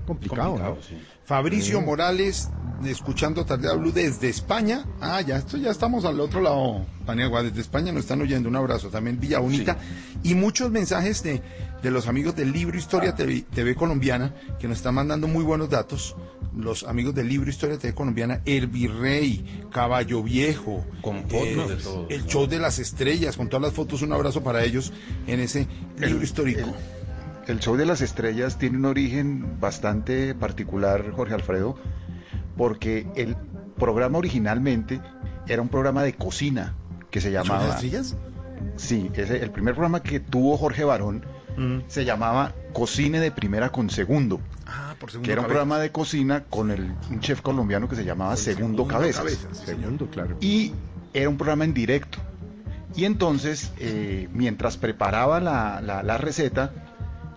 complicado, 0.06 0.50
Complicado, 0.50 0.76
¿no? 0.76 0.82
sí. 0.82 0.98
Fabricio 1.24 1.78
Sí. 1.78 1.84
Morales, 1.84 2.48
escuchando 2.84 3.44
Tardea 3.44 3.74
Blue 3.74 3.92
desde 3.92 4.28
España. 4.28 4.84
Ah, 5.00 5.20
ya, 5.20 5.36
esto 5.36 5.56
ya 5.58 5.70
estamos 5.70 6.04
al 6.04 6.18
otro 6.18 6.40
lado, 6.40 6.84
Paniagua, 7.06 7.44
desde 7.44 7.60
España 7.60 7.92
nos 7.92 8.02
están 8.02 8.20
oyendo. 8.20 8.48
Un 8.48 8.56
abrazo 8.56 8.88
también, 8.88 9.20
Villa 9.20 9.38
Bonita. 9.38 9.76
Y 10.24 10.34
muchos 10.34 10.72
mensajes 10.72 11.22
de, 11.22 11.40
de 11.82 11.90
los 11.90 12.06
amigos 12.08 12.36
del 12.36 12.52
Libro 12.52 12.76
Historia 12.76 13.14
TV, 13.14 13.44
TV 13.54 13.74
Colombiana, 13.74 14.34
que 14.58 14.68
nos 14.68 14.78
están 14.78 14.94
mandando 14.94 15.26
muy 15.28 15.44
buenos 15.44 15.70
datos. 15.70 16.16
Los 16.56 16.84
amigos 16.84 17.14
del 17.14 17.28
Libro 17.28 17.48
Historia 17.48 17.78
TV 17.78 17.94
Colombiana, 17.94 18.42
El 18.44 18.66
Virrey, 18.66 19.64
Caballo 19.72 20.22
Viejo, 20.22 20.84
Con 21.00 21.22
fotos 21.28 21.68
de 21.68 21.76
todo. 21.76 22.06
el 22.10 22.26
show 22.26 22.46
de 22.46 22.58
las 22.58 22.78
estrellas, 22.78 23.36
con 23.36 23.48
todas 23.48 23.62
las 23.62 23.72
fotos, 23.72 24.02
un 24.02 24.12
abrazo 24.12 24.42
para 24.42 24.64
ellos 24.64 24.92
en 25.26 25.40
ese 25.40 25.66
libro 25.98 26.22
histórico. 26.22 26.68
El 27.46 27.60
show 27.60 27.76
de 27.76 27.86
las 27.86 28.00
estrellas 28.00 28.58
tiene 28.58 28.76
un 28.76 28.84
origen 28.84 29.58
bastante 29.60 30.34
particular, 30.34 31.10
Jorge 31.12 31.34
Alfredo, 31.34 31.76
porque 32.56 33.06
el 33.16 33.36
programa 33.76 34.18
originalmente 34.18 35.00
era 35.48 35.62
un 35.62 35.68
programa 35.68 36.02
de 36.02 36.12
cocina 36.14 36.74
que 37.10 37.20
se 37.20 37.28
¿El 37.28 37.34
show 37.34 37.42
de 37.44 37.48
llamaba... 37.48 37.66
las 37.68 37.76
estrellas? 37.82 38.16
Sí, 38.76 39.10
ese, 39.14 39.42
el 39.42 39.50
primer 39.50 39.74
programa 39.74 40.02
que 40.02 40.20
tuvo 40.20 40.56
Jorge 40.58 40.84
Barón 40.84 41.24
se 41.88 42.04
llamaba 42.04 42.52
Cocine 42.72 43.20
de 43.20 43.30
Primera 43.30 43.70
con 43.70 43.90
Segundo, 43.90 44.40
Ah, 44.66 44.94
por 44.98 45.10
segundo 45.10 45.26
que 45.26 45.32
era 45.32 45.40
un 45.40 45.46
programa 45.48 45.78
de 45.78 45.90
cocina 45.90 46.44
con 46.48 46.70
el, 46.70 46.94
un 47.10 47.20
chef 47.20 47.40
colombiano 47.42 47.88
que 47.88 47.96
se 47.96 48.04
llamaba 48.04 48.36
Segundo, 48.36 48.86
Cabezas. 48.86 49.22
Cabezas, 49.24 49.58
sí, 49.58 49.66
señor. 49.66 49.80
Segundo, 49.80 50.06
claro. 50.10 50.36
Y 50.40 50.72
era 51.12 51.28
un 51.28 51.36
programa 51.36 51.64
en 51.64 51.74
directo. 51.74 52.18
Y 52.96 53.04
entonces, 53.04 53.72
eh, 53.78 54.28
mientras 54.32 54.76
preparaba 54.76 55.40
la, 55.40 55.80
la- 55.80 56.02
la 56.02 56.18
receta, 56.18 56.72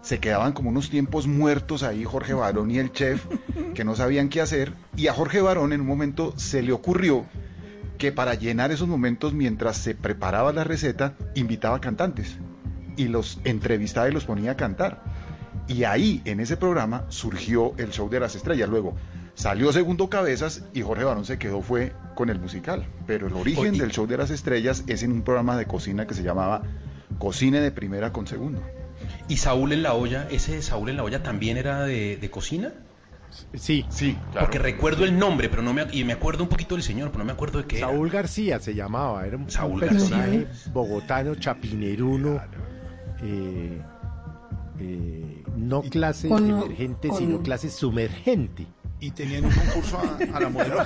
se 0.02 0.20
quedaban 0.20 0.54
como 0.54 0.70
unos 0.70 0.90
tiempos 0.90 1.28
muertos 1.28 1.82
ahí 1.84 2.04
Jorge 2.04 2.34
Barón 2.34 2.70
y 2.72 2.78
el 2.78 2.92
chef, 2.92 3.26
que 3.74 3.84
no 3.84 3.96
sabían 3.96 4.30
qué 4.30 4.42
hacer. 4.42 4.74
Y 4.98 5.08
a 5.08 5.14
Jorge 5.14 5.42
Barón 5.42 5.74
en 5.74 5.82
un 5.82 5.88
momento 5.88 6.34
se 6.38 6.62
le 6.62 6.72
ocurrió 6.74 7.26
que 7.98 8.12
para 8.12 8.34
llenar 8.36 8.72
esos 8.72 8.88
momentos 8.88 9.34
mientras 9.34 9.78
se 9.78 9.96
preparaba 9.96 10.52
la 10.54 10.64
receta, 10.64 11.16
invitaba 11.36 11.80
cantantes 11.82 12.38
y 12.98 13.08
los 13.08 13.40
entrevistaba 13.44 14.10
y 14.10 14.12
los 14.12 14.26
ponía 14.26 14.52
a 14.52 14.56
cantar. 14.58 15.02
Y 15.68 15.84
ahí, 15.86 16.22
en 16.26 16.40
ese 16.40 16.58
programa, 16.58 17.06
surgió 17.10 17.74
el 17.78 17.92
show 17.92 18.10
de 18.10 18.20
las 18.20 18.36
estrellas. 18.36 18.70
Luego 18.70 18.96
salió 19.34 19.72
Segundo 19.72 20.10
Cabezas 20.10 20.66
y 20.74 20.82
Jorge 20.82 21.04
Barón 21.06 21.26
se 21.26 21.38
quedó 21.40 21.62
fue 21.62 21.94
con 22.16 22.30
el 22.30 22.40
musical. 22.40 22.86
Pero 23.08 23.28
el 23.28 23.34
origen 23.34 23.72
Oye. 23.72 23.80
del 23.80 23.92
show 23.92 24.06
de 24.08 24.18
las 24.18 24.30
estrellas 24.30 24.84
es 24.88 25.04
en 25.04 25.12
un 25.12 25.22
programa 25.22 25.58
de 25.58 25.66
cocina 25.66 26.06
que 26.06 26.14
se 26.14 26.24
llamaba 26.24 26.64
Cocine 27.18 27.62
de 27.62 27.72
Primera 27.72 28.12
con 28.12 28.28
Segundo. 28.28 28.62
¿Y 29.30 29.38
Saúl 29.38 29.72
en 29.72 29.84
la 29.84 29.94
olla? 29.94 30.28
¿Ese 30.30 30.62
Saúl 30.62 30.90
en 30.90 30.98
la 30.98 31.04
olla 31.04 31.24
también 31.24 31.58
era 31.58 31.84
de, 31.84 32.18
de 32.18 32.30
cocina? 32.30 32.74
Sí, 33.56 33.84
Sí, 33.90 34.16
Porque 34.40 34.60
recuerdo 34.60 35.06
el 35.06 35.18
nombre, 35.18 35.50
pero 35.50 35.64
no 35.64 35.74
me, 35.74 35.88
y 35.92 36.04
me 36.04 36.14
acuerdo 36.14 36.44
un 36.44 36.50
poquito 36.50 36.76
del 36.76 36.84
señor, 36.84 37.08
pero 37.10 37.20
no 37.20 37.26
me 37.26 37.32
acuerdo 37.32 37.60
de 37.60 37.66
qué 37.66 37.80
era. 37.80 37.88
Saúl 37.88 38.10
García 38.12 38.60
se 38.60 38.76
llamaba, 38.76 39.26
era 39.26 39.38
un, 39.38 39.44
un 39.44 39.50
Saúl 39.50 39.80
personaje 39.80 40.44
García. 40.44 40.72
bogotano, 40.72 41.34
chapineruno, 41.36 42.40
eh, 43.24 43.82
eh, 44.80 45.44
no 45.58 45.82
clase 45.84 46.28
Con- 46.28 46.50
emergente, 46.50 47.08
con- 47.08 47.18
sino 47.18 47.42
clase 47.42 47.70
sumergente. 47.70 48.68
Y 49.00 49.12
tenían 49.12 49.44
un 49.44 49.52
concurso 49.52 49.98
a, 49.98 50.38
a 50.38 50.40
la 50.40 50.50
modelo. 50.50 50.78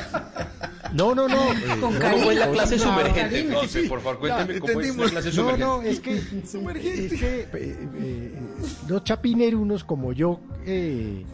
No, 0.94 1.14
no, 1.14 1.28
no. 1.28 1.52
eh, 1.54 1.80
Con 1.80 2.00
no. 2.00 2.00
¿Cómo 2.12 2.32
es 2.32 2.40
la 2.40 2.48
no, 2.48 2.52
clase 2.54 2.78
no, 2.78 2.84
sumergente? 2.84 3.20
cariño. 3.22 3.50
Entonces, 3.50 3.88
por 3.90 4.02
favor, 4.02 4.20
cuénteme 4.20 4.54
Ya, 4.56 4.60
cómo 4.60 4.80
es 4.82 4.98
la 4.98 5.10
clase 5.10 5.28
No, 5.28 5.34
sumergente. 5.36 5.66
no, 5.66 5.82
es 5.84 6.00
que, 6.00 6.14
es 6.18 7.20
que 7.20 7.40
eh, 7.42 7.48
eh, 7.54 8.40
los 8.88 9.04
chapinerunos 9.04 9.84
como 9.84 10.14
yo, 10.14 10.40
eh, 10.66 11.26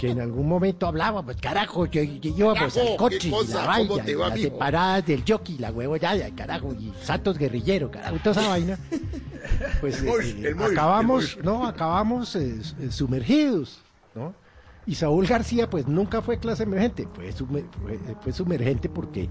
que 0.00 0.10
en 0.10 0.20
algún 0.20 0.48
momento 0.48 0.86
hablaba, 0.86 1.22
pues 1.22 1.36
carajo, 1.36 1.84
yo, 1.84 2.02
yo 2.02 2.30
íbamos 2.34 2.72
Carajo, 2.74 2.80
al 2.92 2.96
coche 2.96 3.28
la 3.30 3.36
¿Cómo 3.36 3.66
vaina, 3.66 4.18
va, 4.18 4.28
las 4.30 4.40
separadas 4.40 5.06
del 5.06 5.24
jockey, 5.28 5.58
la 5.58 5.70
huevo 5.70 5.96
ya, 5.96 6.34
carajo, 6.34 6.72
y 6.72 6.90
Santos 7.02 7.36
Guerrillero, 7.36 7.90
carajo, 7.90 8.16
toda 8.24 8.40
esa 8.40 8.48
vaina. 8.48 8.78
Pues 9.82 10.02
móvil, 10.02 10.46
eh, 10.46 10.54
móvil, 10.54 10.72
acabamos, 10.78 11.38
no, 11.42 11.66
acabamos 11.66 12.34
eh, 12.36 12.60
eh, 12.80 12.90
sumergidos, 12.90 13.78
¿no? 14.14 14.34
Y 14.86 14.94
Saúl 14.94 15.26
García, 15.26 15.68
pues 15.68 15.86
nunca 15.86 16.22
fue 16.22 16.38
clase 16.38 16.62
emergente, 16.62 17.06
fue, 17.14 17.30
sumer- 17.32 17.66
fue, 17.82 17.98
fue 18.22 18.32
sumergente 18.32 18.88
porque 18.88 19.28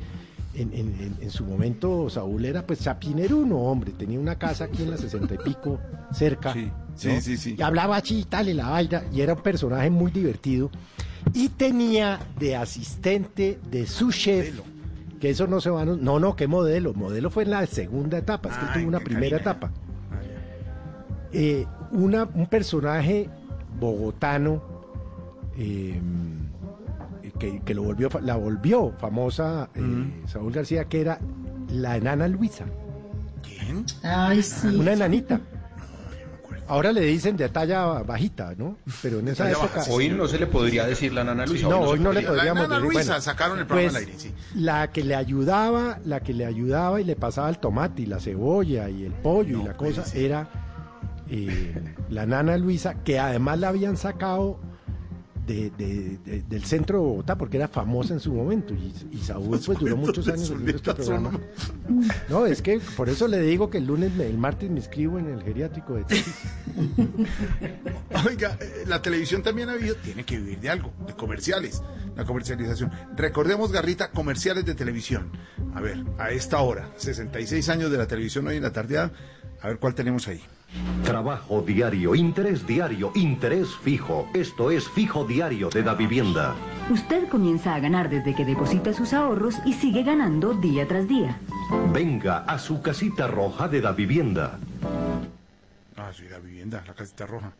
en, 0.62 0.74
en- 0.74 0.96
en- 1.02 1.18
en 1.22 1.30
su 1.32 1.46
momento 1.46 2.10
Saúl 2.10 2.46
era 2.46 2.66
pues 2.66 2.80
chapineruno, 2.82 3.58
hombre, 3.58 3.92
tenía 3.94 4.20
una 4.20 4.36
casa 4.36 4.66
aquí 4.66 4.84
en 4.84 4.92
la 4.92 4.98
sesenta 4.98 5.36
y 5.36 5.38
pico, 5.38 5.80
cerca. 6.12 6.54
Sí, 6.54 6.70
sí, 6.96 7.08
¿no? 7.08 7.22
sí, 7.22 7.38
sí. 7.38 7.56
Y 7.58 7.62
hablaba 7.62 7.98
así 7.98 8.20
y 8.20 8.24
tal, 8.26 8.50
y 8.50 8.54
la 8.54 8.70
vaina, 8.70 9.04
y 9.14 9.22
era 9.22 9.34
un 9.34 9.42
personaje 9.42 9.90
muy 9.90 10.12
divertido. 10.12 10.70
Y 11.34 11.50
tenía 11.50 12.20
de 12.40 12.56
asistente 12.56 13.60
de 13.70 13.86
su 13.88 14.12
chef, 14.12 14.60
que 15.20 15.30
eso 15.32 15.48
no 15.48 15.60
se 15.62 15.70
va 15.70 15.82
a... 15.82 15.86
No, 15.86 16.20
no, 16.20 16.36
¿qué 16.36 16.48
modelo? 16.48 16.94
Modelo 16.94 17.30
fue 17.30 17.44
en 17.44 17.52
la 17.52 17.66
segunda 17.66 18.18
etapa, 18.18 18.50
es 18.50 18.56
que 18.58 18.66
él 18.66 18.72
tuvo 18.74 18.88
una 18.88 19.00
primera 19.02 19.38
etapa. 19.38 19.72
Eh, 21.32 21.66
una, 21.92 22.24
un 22.34 22.48
personaje 22.48 23.30
bogotano 23.80 24.62
eh, 25.58 26.00
que, 27.40 27.62
que 27.62 27.74
lo 27.74 27.84
volvió, 27.84 28.10
fa- 28.10 28.22
la 28.22 28.36
volvió 28.36 28.92
famosa 29.00 29.70
eh, 29.74 30.24
Saúl 30.28 30.52
García, 30.54 30.86
que 30.86 31.02
era 31.02 31.20
la 31.70 31.98
enana 31.98 32.28
Luisa, 32.28 32.66
¿Quién? 33.42 33.86
Ay, 34.04 34.44
sí. 34.44 34.68
una 34.68 34.94
enanita. 34.94 35.40
Ahora 36.68 36.92
le 36.92 37.02
dicen 37.02 37.36
de 37.36 37.50
talla 37.50 37.84
bajita, 38.04 38.54
¿no? 38.56 38.78
Pero 39.02 39.18
en 39.20 39.30
esa 39.30 39.50
época... 39.50 39.78
baja. 39.78 39.92
Hoy 39.92 40.10
no 40.10 40.28
se 40.28 40.38
le 40.38 40.46
podría 40.46 40.86
decir 40.86 41.12
la 41.14 41.24
nana 41.24 41.48
Luisa. 41.48 41.68
No, 41.68 41.80
hoy 41.80 42.00
no 42.00 42.12
le 42.14 42.22
podría. 42.22 42.54
podríamos 42.54 42.62
La 42.62 42.68
nana 42.68 42.76
decir, 42.76 42.94
Luisa, 42.94 43.10
bueno, 43.14 43.22
sacaron 43.24 43.60
el 43.60 43.66
programa 43.66 43.92
pues, 43.92 44.04
al 44.04 44.08
aire, 44.08 44.20
sí. 44.20 44.34
La 44.54 44.92
que 44.92 45.04
le 45.04 45.16
ayudaba, 45.16 45.98
la 46.06 46.20
que 46.20 46.32
le 46.36 46.46
ayudaba 46.46 47.02
y 47.02 47.06
le 47.06 47.16
pasaba 47.16 47.50
el 47.50 47.58
tomate 47.58 48.04
y 48.04 48.06
la 48.06 48.20
cebolla 48.20 48.88
y 48.88 49.04
el 49.04 49.14
pollo 49.14 49.62
y 49.62 49.64
la 49.64 49.76
cosa 49.76 50.04
era 50.14 50.48
eh, 51.28 51.74
la 52.12 52.28
nana 52.28 52.56
Luisa, 52.58 53.04
que 53.04 53.18
además 53.18 53.58
la 53.60 53.70
habían 53.70 53.98
sacado 53.98 54.60
de, 55.50 55.72
de- 55.78 56.18
de- 56.24 56.42
del 56.44 56.64
centro 56.64 57.00
de 57.00 57.04
Bogotá 57.06 57.36
porque 57.38 57.58
era 57.58 57.68
famosa 57.68 58.14
en 58.14 58.20
su 58.20 58.32
momento 58.34 58.74
y, 58.76 58.94
y 59.12 59.18
Saúl 59.18 59.60
pues 59.66 59.80
duró 59.80 59.98
muchos 59.98 60.28
años 60.28 60.44
haciendo 60.52 60.70
este 60.72 60.94
programa. 60.94 61.32
son- 61.32 62.08
No, 62.30 62.46
es 62.46 62.62
que 62.62 62.80
por 62.96 63.10
eso 63.10 63.28
le 63.28 63.40
digo 63.42 63.70
que 63.70 63.80
el 63.80 63.88
lunes, 63.88 64.12
el 64.20 64.38
martes 64.38 64.70
me 64.70 64.78
inscribo 64.78 65.18
en 65.18 65.28
el 65.30 65.42
geriátrico 65.42 65.96
de. 65.96 66.06
Oiga, 68.28 68.58
eh, 68.62 68.84
la 68.88 69.02
televisión 69.02 69.44
también 69.44 69.70
ha 69.70 69.74
habido, 69.74 69.96
tiene 69.96 70.24
que 70.24 70.38
vivir 70.38 70.60
de 70.60 70.70
algo, 70.70 70.94
de 71.08 71.14
comerciales, 71.14 71.82
la 72.16 72.26
comercialización. 72.26 72.92
Recordemos, 73.16 73.72
Garrita, 73.72 74.12
comerciales 74.12 74.66
de 74.66 74.76
televisión. 74.76 75.32
A 75.74 75.82
ver, 75.82 76.04
a 76.18 76.32
esta 76.32 76.60
hora, 76.62 76.90
66 76.98 77.70
años 77.70 77.92
de 77.92 77.98
la 77.98 78.08
televisión 78.08 78.48
hoy 78.48 78.58
en 78.58 78.64
la 78.64 78.74
tardeada, 78.74 79.12
a 79.62 79.68
ver 79.68 79.80
cuál 79.80 79.96
tenemos 79.96 80.28
ahí. 80.28 80.42
Trabajo 81.04 81.62
diario, 81.62 82.14
interés 82.14 82.66
diario, 82.68 83.12
interés 83.16 83.70
fijo. 83.82 84.28
Esto 84.34 84.70
es 84.70 84.88
fijo 84.88 85.26
diario 85.26 85.70
de 85.70 85.82
la 85.84 85.96
vivienda. 85.96 86.56
Usted 86.92 87.28
comienza 87.28 87.74
a 87.74 87.80
ganar 87.80 88.10
desde 88.10 88.36
que 88.36 88.46
deposita 88.46 88.94
sus 88.94 89.14
ahorros 89.14 89.56
y 89.66 89.74
sigue 89.74 90.04
ganando 90.04 90.54
día 90.54 90.88
tras 90.88 91.08
día. 91.08 91.38
Venga 91.92 92.40
a 92.40 92.60
su 92.60 92.82
casita 92.82 93.28
roja 93.28 93.68
de 93.68 93.82
la 93.82 93.94
vivienda. 93.94 94.60
Ah, 95.98 96.12
sí, 96.16 96.24
la 96.30 96.38
vivienda, 96.40 96.84
la 96.88 96.94
casita 96.94 97.26
roja. 97.26 97.52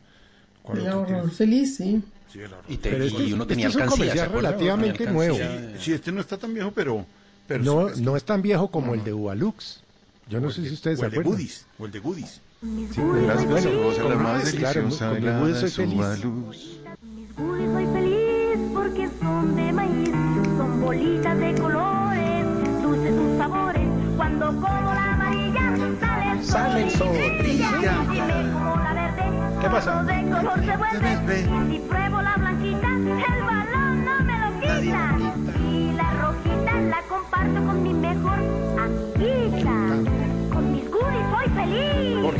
El 0.74 0.86
ahorrador 0.86 1.30
feliz, 1.30 1.76
sí. 1.76 2.02
Y, 2.68 2.76
te- 2.76 2.90
Pero 2.90 3.04
y 3.04 3.08
este 3.08 3.26
es- 3.26 3.32
uno 3.32 3.42
este 3.42 3.54
tenía 3.54 3.68
es 3.68 3.74
un 3.74 3.82
alcancía, 3.82 4.06
comercial 4.06 4.32
relativamente 4.32 5.06
nuevo. 5.10 5.38
Sí, 5.80 5.92
este 5.92 6.12
no 6.12 6.20
está 6.20 6.36
tan 6.38 6.54
viejo, 6.54 6.70
pero... 6.72 7.04
pero 7.48 7.64
No, 7.64 7.88
sí, 7.88 8.02
no 8.02 8.16
es 8.16 8.22
tan 8.24 8.40
viejo 8.40 8.68
como 8.70 8.94
el 8.94 9.02
de 9.02 9.12
Ubalux. 9.12 9.82
Yo 10.28 10.38
no 10.40 10.46
el 10.48 10.54
sé 10.54 10.60
de- 10.62 10.68
si 10.68 10.74
ustedes 10.74 10.98
o 10.98 11.00
se 11.00 11.06
el 11.06 11.10
de 11.12 11.16
acuerdan. 11.18 11.32
Goodies, 11.32 11.66
o 11.78 11.86
el 11.86 11.90
de 11.92 11.98
Goodies. 11.98 12.40
Sí, 12.60 13.00
Las 13.26 13.46
bueno, 13.46 13.54
gaseosas, 13.54 14.04
la 14.10 14.14
más 14.16 14.44
deliciosa, 14.44 15.08
con 15.08 15.16
el 15.16 15.22
helada 15.22 15.38
Goodies 15.40 15.60
de 15.62 15.68
soy 15.70 15.70
su 15.70 15.90
feliz. 15.96 16.24
luz. 16.24 16.80
Soy 17.36 17.86
feliz 17.86 18.58
porque 18.74 19.08
son 19.18 19.56
de 19.56 19.72
maíz, 19.72 20.10
son 20.58 20.80
bolitas 20.82 21.38
de 21.38 21.54
colores, 21.54 22.46
dulces 22.82 23.14
sus 23.16 23.38
sabores. 23.38 23.88
Cuando 24.16 24.46
como 24.48 24.92
la 24.94 25.12
amarilla, 25.14 25.74
sale 26.00 26.32
el 26.32 26.44
sol. 26.44 26.52
Sale 26.52 26.82
el 26.82 26.90
sol, 26.90 27.08
brilla. 27.38 27.70
brilla. 27.70 27.94
Si 28.12 28.20
me 28.20 28.52
como 28.52 28.76
la 28.76 28.92
verde, 28.92 29.60
¿Qué 29.62 29.70
pasa? 29.70 30.02
de 30.02 30.22
color 30.30 30.60
se 30.64 30.76
vuelve. 30.76 31.40
Y 31.40 31.72
si 31.72 31.78
pruebo 31.88 32.20
la 32.20 32.34
blanquita, 32.36 32.88
el 32.88 33.42
balón 33.42 34.04
no 34.04 34.20
me 34.24 34.38
lo 34.38 34.60
quita. 34.60 35.16
Y 35.66 35.92
la 35.94 36.10
rojita 36.20 36.80
la 36.82 37.02
comparto 37.08 37.64
con 37.66 37.82
mi 37.82 37.94
mejor 37.94 38.38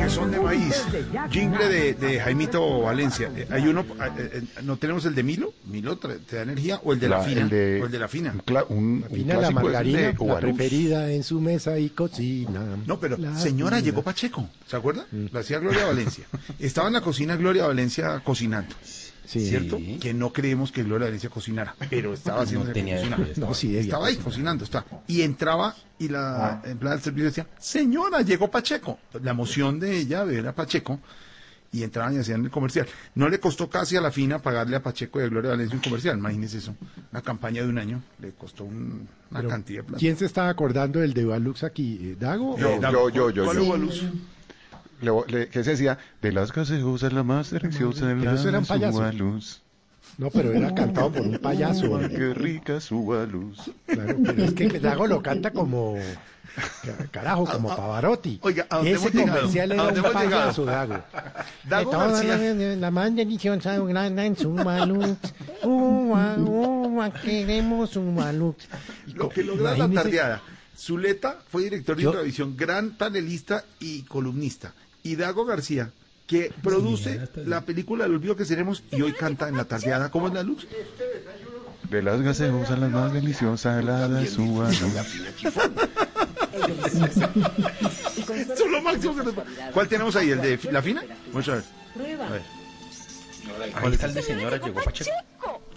Porque 0.00 0.14
son 0.14 0.30
de 0.30 0.40
maíz. 0.40 0.82
Jingle 1.30 1.68
de, 1.68 1.92
de 1.94 2.20
Jaimito 2.20 2.80
Valencia. 2.80 3.30
Eh, 3.36 3.46
Hay 3.50 3.68
uno, 3.68 3.82
eh, 3.82 4.30
eh, 4.32 4.42
¿no 4.62 4.78
tenemos 4.78 5.04
el 5.04 5.14
de 5.14 5.22
Milo? 5.22 5.52
¿Milo 5.66 5.98
te 5.98 6.36
da 6.36 6.42
energía? 6.42 6.80
¿O 6.84 6.94
el 6.94 7.00
de 7.00 7.08
la, 7.10 7.18
La- 7.18 7.24
fina? 7.24 7.40
el 7.42 7.48
de- 7.50 7.80
¿O 7.82 7.86
el 7.86 7.92
de 7.92 7.98
la 7.98 8.08
fina? 8.08 8.34
Un, 8.70 9.04
Fina 9.12 9.34
la 9.36 9.50
margarina, 9.50 9.98
de 10.12 10.14
la 10.26 10.38
preferida 10.40 11.10
en 11.12 11.22
su 11.22 11.38
mesa 11.40 11.78
y 11.78 11.90
cocina. 11.90 12.60
No, 12.86 12.98
pero 12.98 13.18
La 13.18 13.36
señora 13.38 13.76
fina. 13.76 13.84
llegó 13.84 14.02
Pacheco, 14.02 14.48
¿se 14.66 14.76
acuerda? 14.76 15.04
Mm. 15.12 15.26
La 15.32 15.40
hacía 15.40 15.58
Gloria 15.58 15.84
Valencia. 15.86 16.24
Estaba 16.58 16.88
en 16.88 16.94
la 16.94 17.00
cocina 17.02 17.36
Gloria 17.36 17.66
Valencia 17.66 18.20
cocinando. 18.24 18.74
Sí. 19.30 19.48
¿Cierto? 19.48 19.78
Que 20.00 20.12
no 20.12 20.32
creemos 20.32 20.72
que 20.72 20.82
Gloria 20.82 21.04
Valencia 21.06 21.30
cocinara, 21.30 21.76
pero 21.88 22.12
estaba 22.14 22.42
haciendo 22.42 22.64
No 22.64 22.68
la 22.70 22.74
tenía 22.74 22.96
cocina. 22.96 23.16
idea, 23.18 23.34
No, 23.36 23.54
sí, 23.54 23.68
debía 23.68 23.80
Estaba 23.82 24.06
ahí 24.08 24.14
cocinar. 24.16 24.24
cocinando, 24.32 24.64
está. 24.64 24.84
Y 25.06 25.22
entraba 25.22 25.76
y 26.00 26.08
la 26.08 26.60
empleada 26.64 26.96
del 26.96 27.04
servicio 27.04 27.26
decía, 27.26 27.46
señora, 27.60 28.22
llegó 28.22 28.50
Pacheco. 28.50 28.98
La 29.22 29.30
emoción 29.30 29.78
de 29.78 29.96
ella 29.98 30.24
ver 30.24 30.48
a 30.48 30.52
Pacheco 30.52 30.98
y 31.70 31.84
entraban 31.84 32.16
y 32.16 32.18
hacían 32.18 32.44
el 32.44 32.50
comercial. 32.50 32.88
No 33.14 33.28
le 33.28 33.38
costó 33.38 33.70
casi 33.70 33.96
a 33.96 34.00
la 34.00 34.10
fina 34.10 34.40
pagarle 34.40 34.74
a 34.74 34.82
Pacheco 34.82 35.20
y 35.20 35.22
a 35.22 35.28
Gloria 35.28 35.50
Valencia 35.52 35.76
un 35.76 35.82
comercial, 35.84 36.18
imagínese 36.18 36.58
eso. 36.58 36.74
Una 37.12 37.22
campaña 37.22 37.62
de 37.62 37.68
un 37.68 37.78
año 37.78 38.02
le 38.18 38.32
costó 38.32 38.64
un- 38.64 39.06
una 39.30 39.38
Pero, 39.40 39.48
cantidad 39.48 39.78
de 39.78 39.84
plata. 39.84 39.98
¿Quién 40.00 40.16
se 40.16 40.26
está 40.26 40.48
acordando 40.48 40.98
del 40.98 41.14
de 41.14 41.26
Ubalux 41.26 41.62
aquí? 41.62 42.00
Eh, 42.02 42.16
¿Dago? 42.18 42.58
Yo, 42.58 42.68
Eh, 42.68 42.78
yo, 42.82 43.08
yo, 43.10 43.30
yo, 43.30 43.44
¿Cuál 43.44 43.58
yo. 43.58 43.76
luz? 43.76 44.02
Le, 45.00 45.10
le- 45.28 45.48
que 45.48 45.64
se 45.64 45.70
decía, 45.70 45.98
de 46.20 46.32
las 46.32 46.52
gaseosas 46.52 47.12
la 47.12 47.22
más 47.22 47.50
deliciosa, 47.50 48.00
Pero 48.06 48.20
helada 48.20 48.36
eso 48.38 48.48
era 48.48 48.58
un 48.58 48.64
de 48.64 48.66
su 48.66 48.72
payaso. 48.74 49.12
luz. 49.12 49.62
No, 50.18 50.28
pero 50.30 50.52
era 50.52 50.74
cantado 50.74 51.10
por 51.12 51.22
un 51.22 51.38
payaso. 51.38 51.96
Ay, 51.96 52.08
qué 52.10 52.34
rica 52.34 52.80
su 52.80 52.96
luz. 53.30 53.70
Claro, 53.86 54.16
pero 54.24 54.44
es 54.44 54.52
que 54.52 54.68
Dago 54.80 55.06
lo 55.06 55.22
canta 55.22 55.50
como. 55.52 55.96
ca- 56.84 57.06
Carajo, 57.10 57.46
como 57.46 57.68
Pavarotti. 57.74 58.38
Oiga, 58.42 58.66
¿a 58.68 58.76
dónde 58.76 58.90
Ese 58.92 59.00
hemos 59.00 59.14
llegado? 59.14 59.36
comercial 59.38 59.72
¿A 59.72 59.74
era 59.74 60.02
un 60.02 60.12
payaso, 60.12 60.64
Dago. 60.66 60.98
Dago 61.66 61.90
García. 61.92 62.36
La 62.76 62.90
más 62.90 63.14
deliciosa, 63.16 63.78
grande 63.78 64.26
en 64.26 64.36
su 64.36 64.50
Malux. 64.50 65.16
Ua, 65.62 66.34
ua, 66.36 67.10
queremos 67.12 67.96
Malux. 67.96 68.66
Y 69.06 69.12
Lo 69.12 69.28
que 69.30 69.42
logra 69.44 69.76
la 69.78 69.88
tardeada. 69.88 70.42
Zuleta 70.76 71.38
fue 71.48 71.64
director 71.64 71.96
de 71.96 72.02
Yo- 72.02 72.10
Intravisión, 72.10 72.56
gran 72.56 72.90
panelista 72.90 73.64
y 73.78 74.02
columnista. 74.02 74.72
Y 75.02 75.16
Dago 75.16 75.44
García, 75.44 75.90
que 76.26 76.52
produce 76.62 77.20
la 77.46 77.62
película 77.62 78.04
El 78.06 78.14
olvido 78.14 78.36
que 78.36 78.44
seremos 78.44 78.82
y 78.92 79.02
hoy 79.02 79.12
canta 79.12 79.48
en 79.48 79.56
la 79.56 79.64
tardeada. 79.64 80.10
¿Cómo 80.10 80.28
es 80.28 80.34
la 80.34 80.42
luz? 80.42 80.66
De 81.88 82.02
las 82.02 82.20
gaseosas 82.22 82.78
la 82.78 82.88
más 82.88 83.12
deliciosa, 83.12 83.78
helada 83.80 84.08
de 84.20 84.26
su. 84.28 84.62
Son 88.56 88.70
lo 88.72 88.82
máximo 88.82 89.16
que 89.16 89.22
nos 89.24 89.38
va- 89.38 89.44
¿Cuál 89.72 89.88
tenemos 89.88 90.14
ahí? 90.16 90.30
¿El 90.30 90.40
de 90.40 90.58
la 90.70 90.82
fina? 90.82 91.02
Vamos 91.28 91.48
a 91.48 91.54
ver. 91.54 91.64
A 92.20 92.30
ver, 92.30 92.42
Ahí 93.74 93.92
está 93.92 94.06
el 94.06 94.14
de 94.14 94.22
señora, 94.22 94.56
llegó 94.58 94.80
Pacheco. 94.82 95.10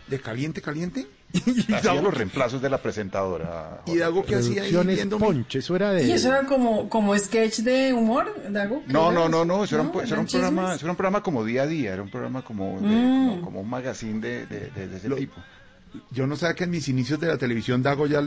de 0.06 0.20
Caliente 0.20 0.60
Caliente. 0.60 1.06
Y 1.32 1.72
Hacía 1.72 1.94
los 2.00 2.12
reemplazos 2.14 2.60
de 2.62 2.68
la 2.70 2.78
presentadora. 2.80 3.82
y 3.86 3.96
Dago 3.98 4.24
que 4.24 4.34
hacía 4.36 4.62
ahí 4.62 4.70
Producciones 4.70 4.96
viéndome. 4.96 5.26
Ponch, 5.26 5.56
eso 5.56 5.76
era 5.76 5.90
de... 5.92 6.04
¿Y 6.06 6.12
eso 6.12 6.28
era 6.28 6.44
como, 6.46 6.88
como 6.88 7.16
sketch 7.18 7.58
de 7.60 7.92
humor, 7.92 8.34
Dago? 8.50 8.82
¿Qué 8.86 8.92
No, 8.92 9.10
no, 9.12 9.20
eso? 9.22 9.28
no, 9.30 9.44
no, 9.44 9.64
eso 9.64 9.74
era 9.76 9.84
un, 9.84 9.90
eso 9.90 9.98
era 9.98 10.06
un 10.06 10.26
¿Eran 10.26 10.26
programa, 10.26 10.74
eso 10.74 10.84
era 10.86 10.90
un 10.92 10.96
programa 10.96 11.22
como 11.22 11.44
día 11.44 11.62
a 11.62 11.66
día, 11.66 11.92
era 11.92 12.02
un 12.02 12.10
programa 12.10 12.42
como, 12.42 12.80
de- 12.80 12.86
Mm. 12.88 13.28
como, 13.30 13.42
como 13.42 13.60
un 13.60 13.68
magazine 13.70 14.20
de, 14.20 14.46
de- 14.46 14.70
de- 14.70 14.88
de 14.88 14.96
ese 14.96 15.08
Lo- 15.08 15.16
tipo. 15.16 15.34
Yo 16.10 16.26
no 16.26 16.36
sabía 16.36 16.54
que 16.54 16.64
en 16.64 16.70
mis 16.70 16.88
inicios 16.88 17.18
de 17.20 17.26
la 17.28 17.38
televisión 17.38 17.82
Dago 17.82 18.06
ya 18.06 18.22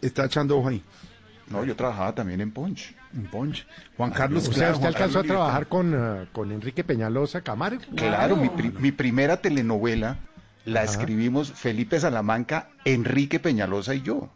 está 0.00 0.24
echando 0.26 0.58
ojo 0.58 0.68
ahí. 0.68 0.82
No, 1.50 1.64
yo 1.64 1.76
trabajaba 1.76 2.14
también 2.14 2.40
en 2.40 2.50
Punch. 2.50 2.94
En 3.14 3.26
Punch. 3.26 3.66
Juan 3.96 4.10
Carlos 4.12 4.48
O 4.48 4.52
sea, 4.52 4.72
usted 4.72 4.86
alcanzó 4.86 5.18
a 5.20 5.24
trabajar 5.24 5.66
con, 5.68 5.94
ah, 5.94 6.26
con 6.32 6.50
Enrique 6.50 6.82
Peñalosa 6.84 7.42
Camargo. 7.42 7.82
Claro, 7.94 8.36
mi, 8.36 8.48
pri- 8.48 8.72
mi 8.78 8.92
primera 8.92 9.36
telenovela 9.36 10.16
la 10.64 10.80
Ajá. 10.80 10.90
escribimos 10.90 11.52
Felipe 11.52 12.00
Salamanca, 12.00 12.70
Enrique 12.86 13.38
Peñalosa 13.40 13.94
y 13.94 14.00
yo. 14.02 14.30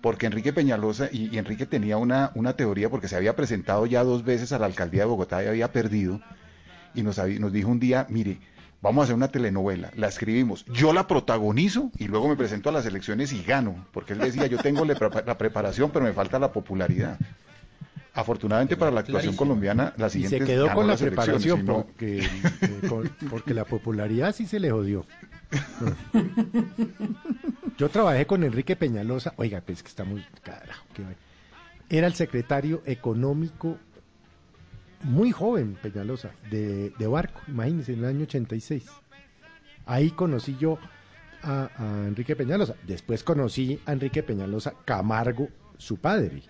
Porque 0.00 0.26
Enrique 0.26 0.52
Peñalosa, 0.52 1.08
y, 1.12 1.28
y 1.34 1.38
Enrique 1.38 1.66
tenía 1.66 1.96
una, 1.98 2.30
una 2.34 2.54
teoría, 2.54 2.88
porque 2.88 3.08
se 3.08 3.16
había 3.16 3.34
presentado 3.36 3.84
ya 3.86 4.02
dos 4.04 4.24
veces 4.24 4.52
a 4.52 4.58
la 4.58 4.66
alcaldía 4.66 5.02
de 5.02 5.06
Bogotá 5.08 5.42
y 5.44 5.48
había 5.48 5.72
perdido, 5.72 6.20
y 6.94 7.02
nos, 7.02 7.18
nos 7.18 7.52
dijo 7.52 7.68
un 7.68 7.80
día, 7.80 8.06
mire, 8.08 8.38
vamos 8.82 9.02
a 9.02 9.04
hacer 9.04 9.16
una 9.16 9.28
telenovela, 9.28 9.90
la 9.96 10.08
escribimos, 10.08 10.64
yo 10.66 10.92
la 10.92 11.06
protagonizo 11.06 11.90
y 11.98 12.08
luego 12.08 12.28
me 12.28 12.36
presento 12.36 12.68
a 12.68 12.72
las 12.72 12.86
elecciones 12.86 13.32
y 13.32 13.42
gano, 13.42 13.86
porque 13.92 14.12
él 14.14 14.18
decía, 14.20 14.46
yo 14.46 14.58
tengo 14.58 14.84
la 14.84 14.94
pre- 14.94 15.22
la 15.26 15.36
preparación, 15.38 15.90
pero 15.90 16.04
me 16.04 16.12
falta 16.12 16.38
la 16.38 16.52
popularidad. 16.52 17.18
Afortunadamente 18.12 18.76
para 18.76 18.90
la 18.90 19.00
actuación 19.00 19.34
Clarísimo. 19.34 19.38
colombiana, 19.38 19.94
la 19.96 20.08
Y 20.08 20.10
siguiente 20.10 20.38
se 20.40 20.44
quedó 20.44 20.64
ganó 20.66 20.76
con 20.80 20.86
la 20.88 20.96
preparación 20.96 21.58
si 21.58 21.62
no- 21.64 21.84
porque, 21.84 22.18
eh, 22.24 23.10
porque 23.30 23.54
la 23.54 23.64
popularidad 23.64 24.34
sí 24.34 24.46
se 24.46 24.58
le 24.58 24.70
jodió. 24.70 25.06
Yo 27.78 27.88
trabajé 27.88 28.26
con 28.26 28.42
Enrique 28.44 28.76
Peñalosa, 28.76 29.32
oiga, 29.36 29.60
pues 29.64 29.82
que 29.82 29.88
está 29.88 30.04
muy 30.04 30.24
carajo. 30.42 30.84
Era 31.88 32.06
el 32.06 32.14
secretario 32.14 32.82
económico 32.84 33.78
muy 35.02 35.32
joven, 35.32 35.76
Peñalosa, 35.82 36.30
de, 36.50 36.90
de 36.98 37.06
Barco, 37.06 37.40
imagínense, 37.48 37.92
en 37.92 38.00
el 38.00 38.04
año 38.06 38.22
86. 38.24 38.84
Ahí 39.86 40.10
conocí 40.10 40.56
yo 40.60 40.78
a, 41.42 41.70
a 41.76 42.06
Enrique 42.06 42.36
Peñalosa. 42.36 42.74
Después 42.86 43.24
conocí 43.24 43.80
a 43.86 43.92
Enrique 43.92 44.22
Peñalosa 44.22 44.74
Camargo, 44.84 45.48
su 45.78 45.96
padre. 45.96 46.42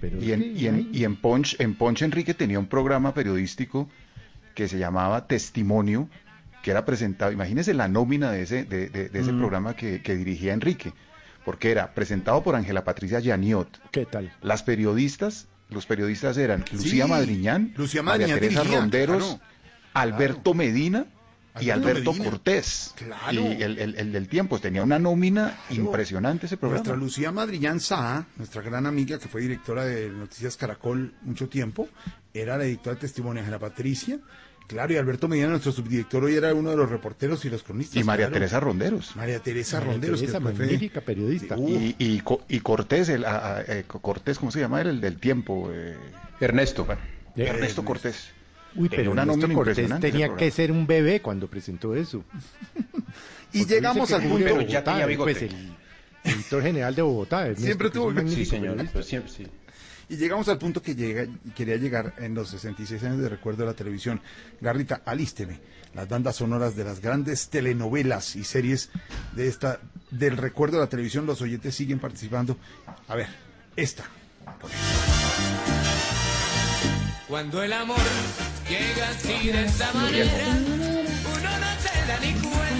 Pero 0.00 0.22
Y 0.22 0.32
en, 0.32 0.40
que 0.40 0.46
y 0.48 0.66
en, 0.66 0.88
y 0.92 1.04
en 1.04 1.16
Punch, 1.16 1.56
en 1.60 1.74
Punch 1.74 2.02
Enrique 2.02 2.34
tenía 2.34 2.58
un 2.58 2.66
programa 2.66 3.14
periodístico 3.14 3.88
que 4.54 4.68
se 4.68 4.78
llamaba 4.78 5.26
Testimonio, 5.26 6.08
que 6.62 6.70
era 6.70 6.84
presentado, 6.84 7.32
imagínese 7.32 7.74
la 7.74 7.88
nómina 7.88 8.30
de 8.30 8.42
ese, 8.42 8.64
de, 8.64 8.88
de- 8.88 9.08
de 9.08 9.20
ese 9.20 9.32
Mm. 9.32 9.38
programa 9.38 9.74
que, 9.76 10.00
que 10.00 10.14
dirigía 10.16 10.52
Enrique, 10.54 10.92
porque 11.44 11.70
era 11.70 11.92
presentado 11.92 12.42
por 12.42 12.54
Ángela 12.54 12.84
Patricia 12.84 13.18
Yaniot. 13.20 13.90
¿Qué 13.90 14.06
tal? 14.06 14.32
Las 14.42 14.62
periodistas, 14.62 15.48
los 15.74 15.84
periodistas 15.86 16.36
eran 16.38 16.64
Lucía 16.72 17.04
Sí, 17.04 17.10
Madriñán, 17.10 17.74
Lucía 17.76 18.02
María 18.02 18.28
Madriñán 18.28 18.54
Teresa 18.60 18.78
Ronderos, 18.80 19.24
claro, 19.24 19.40
Alberto 19.92 20.54
Medina 20.54 21.06
y 21.60 21.70
Alberto. 21.70 22.12
Cortés. 22.18 22.92
Claro. 22.96 23.32
Y 23.40 23.62
el, 23.62 23.78
el- 23.78 23.94
el 23.96 24.12
del 24.12 24.26
tiempo, 24.28 24.58
tenía 24.58 24.82
una 24.82 24.98
nómina 24.98 25.56
impresionante 25.70 26.46
ese 26.46 26.56
programa. 26.56 26.80
Nuestra 26.80 26.96
Lucía 26.96 27.30
Madrillán 27.30 27.78
Saa, 27.78 28.26
nuestra 28.36 28.60
gran 28.62 28.86
amiga 28.86 29.18
que 29.20 29.28
fue 29.28 29.42
directora 29.42 29.84
de 29.84 30.08
Noticias 30.10 30.56
Caracol 30.56 31.14
mucho 31.22 31.48
tiempo, 31.48 31.88
era 32.32 32.58
la 32.58 32.64
editora 32.64 32.94
de 32.96 33.02
testimonio 33.02 33.40
Ángela 33.42 33.60
Patricia. 33.60 34.18
Claro, 34.66 34.92
y 34.94 34.96
Alberto 34.96 35.28
Medina, 35.28 35.48
nuestro 35.48 35.72
subdirector, 35.72 36.24
hoy 36.24 36.34
era 36.36 36.54
uno 36.54 36.70
de 36.70 36.76
los 36.76 36.88
reporteros 36.90 37.44
y 37.44 37.50
los 37.50 37.62
cronistas. 37.62 37.96
Y 37.96 38.02
María 38.04 38.26
claro. 38.26 38.34
Teresa 38.40 38.60
Ronderos. 38.60 39.14
María 39.14 39.38
Teresa 39.40 39.76
María 39.78 39.92
Ronderos, 39.92 40.20
Teresa, 40.20 40.38
que 40.38 40.44
fue- 40.44 40.52
magnífica 40.54 41.00
periodista. 41.02 41.56
Uh, 41.56 41.68
Y, 41.68 41.96
y, 41.98 42.20
Co- 42.20 42.42
y 42.48 42.60
Cortés, 42.60 43.08
el, 43.10 43.24
a- 43.26 43.56
a- 43.56 43.62
eh, 43.62 43.84
Co- 43.86 44.00
Cortés, 44.00 44.38
¿cómo 44.38 44.50
se 44.50 44.60
llama 44.60 44.80
él? 44.80 44.88
El 44.88 45.00
del 45.02 45.18
tiempo. 45.20 45.70
eh, 45.72 45.96
Ernesto. 46.40 46.84
bueno, 46.86 47.00
Eh, 47.36 47.44
Ernesto 47.46 47.84
Cortés. 47.84 48.30
Uy, 48.76 48.88
pero 48.88 49.12
una 49.12 49.22
Ernesto 49.22 49.52
Cortés 49.52 50.00
tenía 50.00 50.34
que 50.34 50.50
ser 50.50 50.72
un 50.72 50.86
bebé 50.86 51.20
cuando 51.20 51.46
presentó 51.48 51.94
eso. 51.94 52.24
Y 53.52 53.60
Porque 53.60 53.74
llegamos 53.74 54.10
al 54.12 54.22
punto. 54.22 54.36
Julio 54.48 54.60
ya 54.62 54.82
tenía 54.82 55.06
bigote. 55.06 55.32
pues, 55.32 55.42
el 55.52 55.72
editor 56.24 56.62
general 56.62 56.94
de 56.94 57.02
Bogotá. 57.02 57.42
Ernesto, 57.42 57.64
Siempre 57.66 57.90
tuvo. 57.90 58.12
Sí, 58.28 58.44
señor. 58.46 58.76
pero 58.92 59.04
siempre, 59.04 59.30
sí. 59.30 59.46
Y 60.08 60.16
llegamos 60.16 60.48
al 60.48 60.58
punto 60.58 60.82
que 60.82 60.94
quería 61.54 61.76
llegar 61.76 62.14
en 62.18 62.34
los 62.34 62.50
66 62.50 63.02
años 63.04 63.18
de 63.18 63.28
recuerdo 63.28 63.62
de 63.62 63.66
la 63.66 63.74
televisión. 63.74 64.20
Garrita, 64.60 65.02
alísteme 65.04 65.60
las 65.94 66.08
bandas 66.08 66.36
sonoras 66.36 66.76
de 66.76 66.84
las 66.84 67.00
grandes 67.00 67.48
telenovelas 67.48 68.36
y 68.36 68.44
series 68.44 68.90
de 69.32 69.48
esta 69.48 69.80
del 70.10 70.36
recuerdo 70.36 70.76
de 70.78 70.84
la 70.84 70.88
televisión. 70.88 71.26
Los 71.26 71.40
oyentes 71.40 71.74
siguen 71.74 71.98
participando. 71.98 72.56
A 73.08 73.14
ver, 73.14 73.28
esta. 73.76 74.04
Cuando 77.28 77.62
el 77.62 77.72
amor 77.72 77.98
llega 78.68 79.08
así 79.08 79.48
de 79.48 79.64
esa 79.64 79.92
manera, 79.92 80.30
uno 81.24 81.58
no 81.58 81.80
se 81.80 82.06
da 82.06 82.20
ni 82.20 82.32
cuenta. 82.34 82.73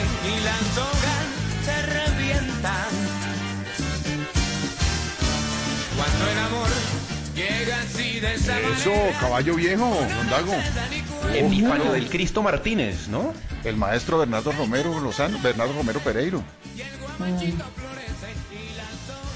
Y 0.00 0.44
las 0.44 0.78
hojas 0.78 1.26
se 1.64 1.82
revientan. 1.86 2.88
Cuando 5.96 6.30
el 6.30 6.38
amor 6.38 6.68
llega 7.34 7.80
así 7.80 8.20
de 8.20 8.34
esa 8.34 8.58
Eso, 8.60 8.90
manera, 8.90 9.18
caballo 9.20 9.54
viejo, 9.54 9.84
don 9.84 10.30
Dago. 10.30 10.54
Epifanio 11.34 11.92
del 11.92 12.08
Cristo 12.08 12.42
Martínez, 12.42 13.08
¿no? 13.08 13.32
El 13.64 13.76
maestro 13.76 14.18
Bernardo 14.18 14.52
Romero 14.52 14.98
Lozano, 15.00 15.38
Bernardo 15.40 15.72
Romero 15.74 16.00
Pereiro. 16.00 16.42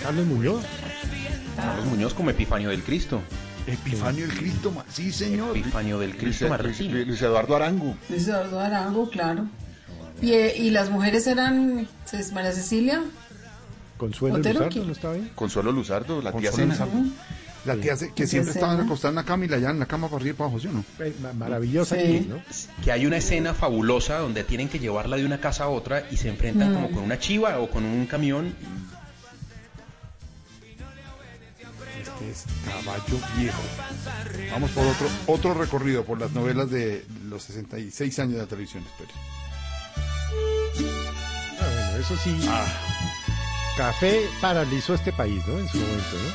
Carlos 0.02 0.26
Muñoz. 0.26 0.65
Carlos 1.57 1.86
Muñoz 1.86 2.15
como 2.15 2.31
Epifanio 2.31 2.70
del 2.70 2.83
Cristo. 2.83 3.20
Epifanio 3.67 4.25
el 4.26 4.33
Cristo, 4.36 4.73
sí 4.89 5.10
señor. 5.12 5.57
Epifanio 5.57 5.99
del 5.99 6.17
Cristo 6.17 6.47
Luis, 6.47 6.60
Luis- 6.62 6.81
Martínez. 6.81 7.07
Luis 7.09 7.23
Eduardo 7.23 7.57
Arango. 7.57 7.97
Luis 8.09 8.28
Eduardo 8.28 8.60
Arango, 8.60 9.10
claro. 9.10 9.47
Y, 10.22 10.32
eh, 10.32 10.54
y 10.56 10.70
las 10.70 10.90
mujeres 10.90 11.26
eran 11.26 11.86
pues, 12.10 12.32
María 12.32 12.52
Cecilia. 12.52 13.02
Consuelo 13.98 14.36
Otero, 14.36 14.52
Luzardo, 14.60 14.72
¿quién? 14.72 14.86
¿no 14.86 14.92
estaba 14.92 15.14
bien? 15.14 15.30
Consuelo 15.34 15.72
Luzardo, 15.72 16.22
la 16.22 16.32
tía 16.32 16.52
Cena. 16.52 16.74
Luzardo. 16.74 16.92
La 17.64 17.74
tía 17.76 17.96
que 18.14 18.26
siempre 18.28 18.52
estaba 18.52 18.74
acostada 18.80 19.08
en 19.10 19.14
la 19.16 19.24
cama 19.24 19.44
y 19.44 19.48
la 19.48 19.56
en 19.70 19.78
la 19.80 19.86
cama 19.86 20.06
para 20.08 20.20
arriba 20.20 20.34
y 20.34 20.36
para 20.36 20.50
abajo, 20.50 20.60
¿sí 20.60 20.68
o 20.68 20.72
no? 20.72 20.84
Ma- 21.20 21.32
Maravillosa 21.32 21.96
Sí. 21.96 22.00
actriz, 22.02 22.26
¿no? 22.28 22.40
Que 22.84 22.92
hay 22.92 23.06
una 23.06 23.16
escena 23.16 23.54
fabulosa 23.54 24.18
donde 24.18 24.44
tienen 24.44 24.68
que 24.68 24.78
llevarla 24.78 25.16
de 25.16 25.24
una 25.26 25.40
casa 25.40 25.64
a 25.64 25.68
otra 25.68 26.04
y 26.10 26.16
se 26.16 26.28
enfrentan 26.28 26.70
Mm. 26.70 26.74
como 26.74 26.90
con 26.92 27.02
una 27.02 27.18
chiva 27.18 27.58
o 27.58 27.68
con 27.68 27.84
un 27.84 28.06
camión. 28.06 28.54
Este 32.00 32.30
es 32.30 32.44
caballo 32.64 33.18
viejo. 33.36 33.62
Vamos 34.52 34.70
por 34.70 34.86
otro 34.86 35.08
otro 35.26 35.54
recorrido 35.54 36.04
por 36.04 36.20
las 36.20 36.30
novelas 36.32 36.70
de 36.70 37.04
los 37.28 37.42
66 37.42 38.18
años 38.20 38.34
de 38.34 38.38
la 38.42 38.46
televisión. 38.46 38.84
espere. 38.84 39.10
Ah, 41.60 41.68
bueno, 41.72 41.96
eso 41.98 42.16
sí. 42.22 42.38
Café 43.76 44.28
paralizó 44.40 44.94
este 44.94 45.12
país, 45.12 45.46
¿no? 45.46 45.58
En 45.58 45.68
su 45.68 45.78
momento, 45.78 46.16
¿no? 46.16 46.30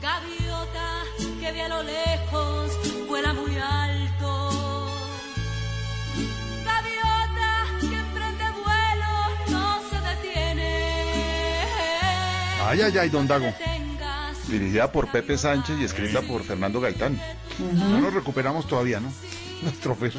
Gaviota 0.00 1.02
que 1.40 1.52
vi 1.52 1.60
a 1.60 1.68
lo 1.68 1.82
lejos 1.82 2.72
vuela 3.06 3.32
muy 3.34 3.56
alto. 3.58 4.90
Gaviota 6.64 7.66
que 7.80 7.96
emprende 7.98 8.44
vuelo 8.62 9.12
no 9.50 9.80
se 9.90 10.00
detiene. 10.08 10.72
Ay, 12.62 12.80
ay, 12.80 12.98
ay, 12.98 13.08
don 13.10 13.26
Dago. 13.26 13.52
Dirigida 14.48 14.90
por 14.92 15.10
Pepe 15.10 15.36
Sánchez 15.36 15.78
y 15.80 15.84
escrita 15.84 16.22
por 16.22 16.44
Fernando 16.44 16.80
Gaitán. 16.80 17.20
No 17.58 18.00
nos 18.00 18.14
recuperamos 18.14 18.66
todavía, 18.66 19.00
¿no? 19.00 19.12
Los 19.64 19.74
trofeos. 19.80 20.14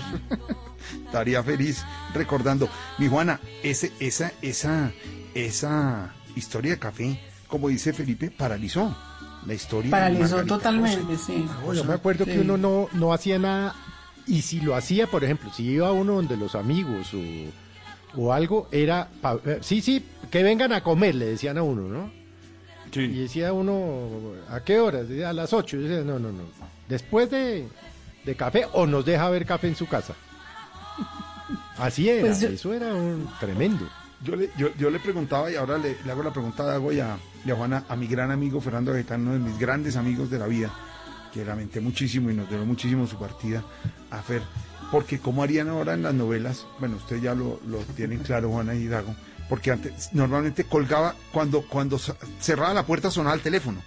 Estaría 1.05 1.43
feliz 1.43 1.83
recordando. 2.13 2.69
Mi 2.97 3.07
Juana, 3.07 3.39
ese, 3.63 3.91
esa, 3.99 4.31
esa, 4.41 4.91
esa 5.33 6.13
historia 6.35 6.71
de 6.71 6.79
café, 6.79 7.19
como 7.47 7.69
dice 7.69 7.93
Felipe, 7.93 8.29
paralizó 8.31 8.95
la 9.45 9.53
historia. 9.53 9.91
Paralizó 9.91 10.43
totalmente, 10.45 11.17
sí. 11.17 11.45
No, 11.65 11.73
yo 11.73 11.83
me 11.83 11.93
acuerdo 11.93 12.25
que 12.25 12.33
Sí. 12.33 12.39
uno 12.39 12.57
no, 12.57 12.89
no 12.93 13.13
hacía 13.13 13.39
nada 13.39 13.75
y 14.27 14.41
si 14.41 14.59
lo 14.61 14.75
hacía, 14.75 15.07
por 15.07 15.23
ejemplo, 15.23 15.51
si 15.53 15.63
iba 15.63 15.91
uno 15.91 16.13
donde 16.15 16.35
los 16.37 16.55
amigos 16.55 17.13
o, 17.13 18.21
o 18.21 18.33
algo, 18.33 18.67
era, 18.71 19.09
pa- 19.21 19.39
eh, 19.45 19.59
sí, 19.61 19.81
sí, 19.81 20.03
que 20.31 20.41
vengan 20.43 20.73
a 20.73 20.81
comer, 20.81 21.15
le 21.15 21.25
decían 21.25 21.57
a 21.57 21.63
uno, 21.63 21.83
¿no? 21.87 22.11
Y 22.93 23.07
decía 23.07 23.51
uno, 23.51 24.07
¿a 24.49 24.61
qué 24.61 24.79
horas? 24.79 25.09
Decía, 25.09 25.29
a 25.29 25.33
las 25.33 25.51
8. 25.51 25.75
Yo 25.77 25.83
decía, 25.83 26.03
no, 26.05 26.17
no, 26.17 26.31
no. 26.31 26.43
Después 26.87 27.29
de, 27.29 27.67
de 28.25 28.35
café 28.35 28.65
o 28.73 28.85
nos 28.87 29.05
deja 29.05 29.29
ver 29.29 29.45
café 29.45 29.67
en 29.67 29.75
su 29.75 29.87
casa. 29.87 30.13
Así 31.77 32.09
era, 32.09 32.21
Pues 32.21 32.39
yo- 32.41 32.47
eso 32.49 32.73
era 32.73 32.93
un 32.93 33.29
tremendo. 33.39 33.87
Yo 34.23 34.35
le, 34.35 34.49
yo, 34.57 34.69
yo 34.77 34.89
le 34.89 34.99
preguntaba 34.99 35.51
y 35.51 35.55
ahora 35.55 35.77
le, 35.77 35.97
le 36.03 36.11
hago 36.11 36.23
la 36.23 36.31
pregunta 36.31 36.63
a 36.63 36.67
Dago 36.67 36.91
y 36.91 36.99
a, 36.99 37.17
y 37.45 37.51
a 37.51 37.55
Juana, 37.55 37.83
a 37.87 37.95
mi 37.95 38.07
gran 38.07 38.31
amigo 38.31 38.59
Fernando 38.61 38.93
Gaitán, 38.93 39.21
uno 39.21 39.33
de 39.33 39.39
mis 39.39 39.59
grandes 39.59 39.97
amigos 39.97 40.31
de 40.31 40.39
la 40.39 40.47
vida, 40.47 40.71
que 41.33 41.45
lamenté 41.45 41.81
muchísimo 41.81 42.31
y 42.31 42.33
nos 42.33 42.49
dio 42.49 42.57
muchísimo 42.65 43.05
su 43.07 43.17
partida, 43.19 43.63
a 44.09 44.21
Fer, 44.21 44.41
porque 44.89 45.19
¿cómo 45.19 45.43
harían 45.43 45.67
ahora 45.69 45.93
en 45.93 46.01
las 46.03 46.13
novelas? 46.13 46.65
Bueno, 46.79 46.95
ustedes 46.95 47.21
ya 47.21 47.35
lo, 47.35 47.59
lo 47.67 47.79
tienen 47.95 48.19
claro, 48.19 48.49
Juana 48.49 48.73
y 48.73 48.87
Dago, 48.87 49.13
porque 49.49 49.71
antes 49.71 50.09
normalmente 50.13 50.63
colgaba, 50.63 51.13
cuando, 51.31 51.61
cuando 51.63 51.99
cerraba 52.39 52.73
la 52.73 52.85
puerta 52.85 53.11
sonaba 53.11 53.35
el 53.35 53.41
teléfono 53.41 53.81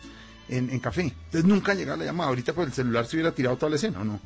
en, 0.49 0.71
en 0.71 0.81
café, 0.81 1.03
entonces 1.03 1.45
nunca 1.45 1.75
llegaba 1.75 1.99
la 1.99 2.05
llamada, 2.07 2.29
ahorita 2.31 2.53
con 2.53 2.65
el 2.65 2.73
celular 2.73 3.07
se 3.07 3.17
hubiera 3.17 3.33
tirado 3.33 3.57
toda 3.57 3.71
la 3.71 3.77
escena, 3.77 4.01
¿o 4.01 4.05
no? 4.05 4.21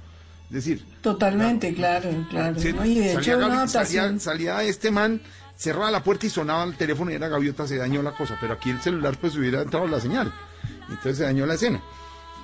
Es 0.49 0.57
decir, 0.57 0.85
Totalmente, 1.01 1.73
claro, 1.75 2.11
claro. 2.29 2.61
Y 2.85 2.99
de 2.99 3.15
salía, 3.15 3.63
hecho, 3.65 3.69
salía, 3.69 4.19
salía 4.19 4.63
este 4.63 4.91
man, 4.91 5.21
cerraba 5.57 5.91
la 5.91 6.03
puerta 6.03 6.27
y 6.27 6.31
sonaba 6.31 6.65
el 6.65 6.77
teléfono 6.77 7.11
y 7.11 7.15
era 7.15 7.29
gaviota, 7.29 7.67
se 7.67 7.77
dañó 7.79 8.03
la 8.03 8.13
cosa, 8.13 8.37
pero 8.41 8.53
aquí 8.55 8.71
el 8.71 8.81
celular 8.81 9.17
pues 9.19 9.35
hubiera 9.37 9.63
entrado 9.63 9.87
la 9.87 9.99
señal, 9.99 10.33
entonces 10.89 11.19
se 11.19 11.25
dañó 11.25 11.47
la 11.47 11.55
escena. 11.55 11.81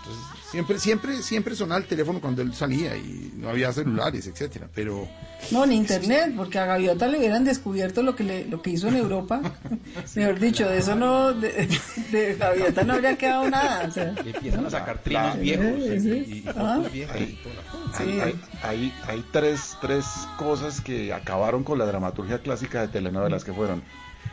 Entonces, 0.08 0.50
siempre, 0.50 0.78
siempre, 0.78 1.22
siempre 1.22 1.54
sonaba 1.54 1.80
el 1.80 1.86
teléfono 1.86 2.20
cuando 2.20 2.40
él 2.40 2.54
salía 2.54 2.96
y 2.96 3.32
no 3.36 3.50
había 3.50 3.72
celulares, 3.72 4.26
etcétera. 4.26 4.66
Pero 4.74 5.06
No, 5.50 5.66
ni 5.66 5.76
internet, 5.76 6.32
porque 6.36 6.58
a 6.58 6.64
Gaviota 6.64 7.06
le 7.06 7.18
hubieran 7.18 7.44
descubierto 7.44 8.02
lo 8.02 8.16
que 8.16 8.24
le, 8.24 8.44
lo 8.46 8.62
que 8.62 8.70
hizo 8.70 8.88
en 8.88 8.96
Europa. 8.96 9.40
Mejor 10.16 10.38
dicho, 10.38 10.68
de 10.68 10.78
eso 10.78 10.94
no, 10.94 11.34
de, 11.34 11.68
de 12.10 12.34
Gaviota 12.36 12.82
no 12.84 12.94
habría 12.94 13.16
quedado 13.16 13.50
nada. 13.50 13.86
o 13.88 13.90
sea. 13.90 14.14
Empiezan 14.24 14.64
a 14.66 14.70
sacar 14.70 14.98
trinos 15.02 15.38
viejos 15.38 15.66
sí. 16.02 16.08
y, 16.08 16.32
y 16.38 16.44
Ah. 16.48 16.76
fotos 16.76 16.92
viejas 16.92 17.20
y 17.20 17.38
toda 17.42 17.54
la 17.54 17.62
cosa. 17.70 18.02
Hay, 18.02 18.20
hay, 18.20 18.40
hay- 18.62 18.94
hay 19.06 19.24
tres, 19.30 19.76
tres 19.82 20.04
cosas 20.38 20.80
que 20.80 21.12
acabaron 21.12 21.62
con 21.64 21.78
la 21.78 21.84
dramaturgia 21.86 22.38
clásica 22.40 22.80
de 22.80 22.88
telenovelas 22.88 23.44
que 23.44 23.52
fueron 23.52 23.82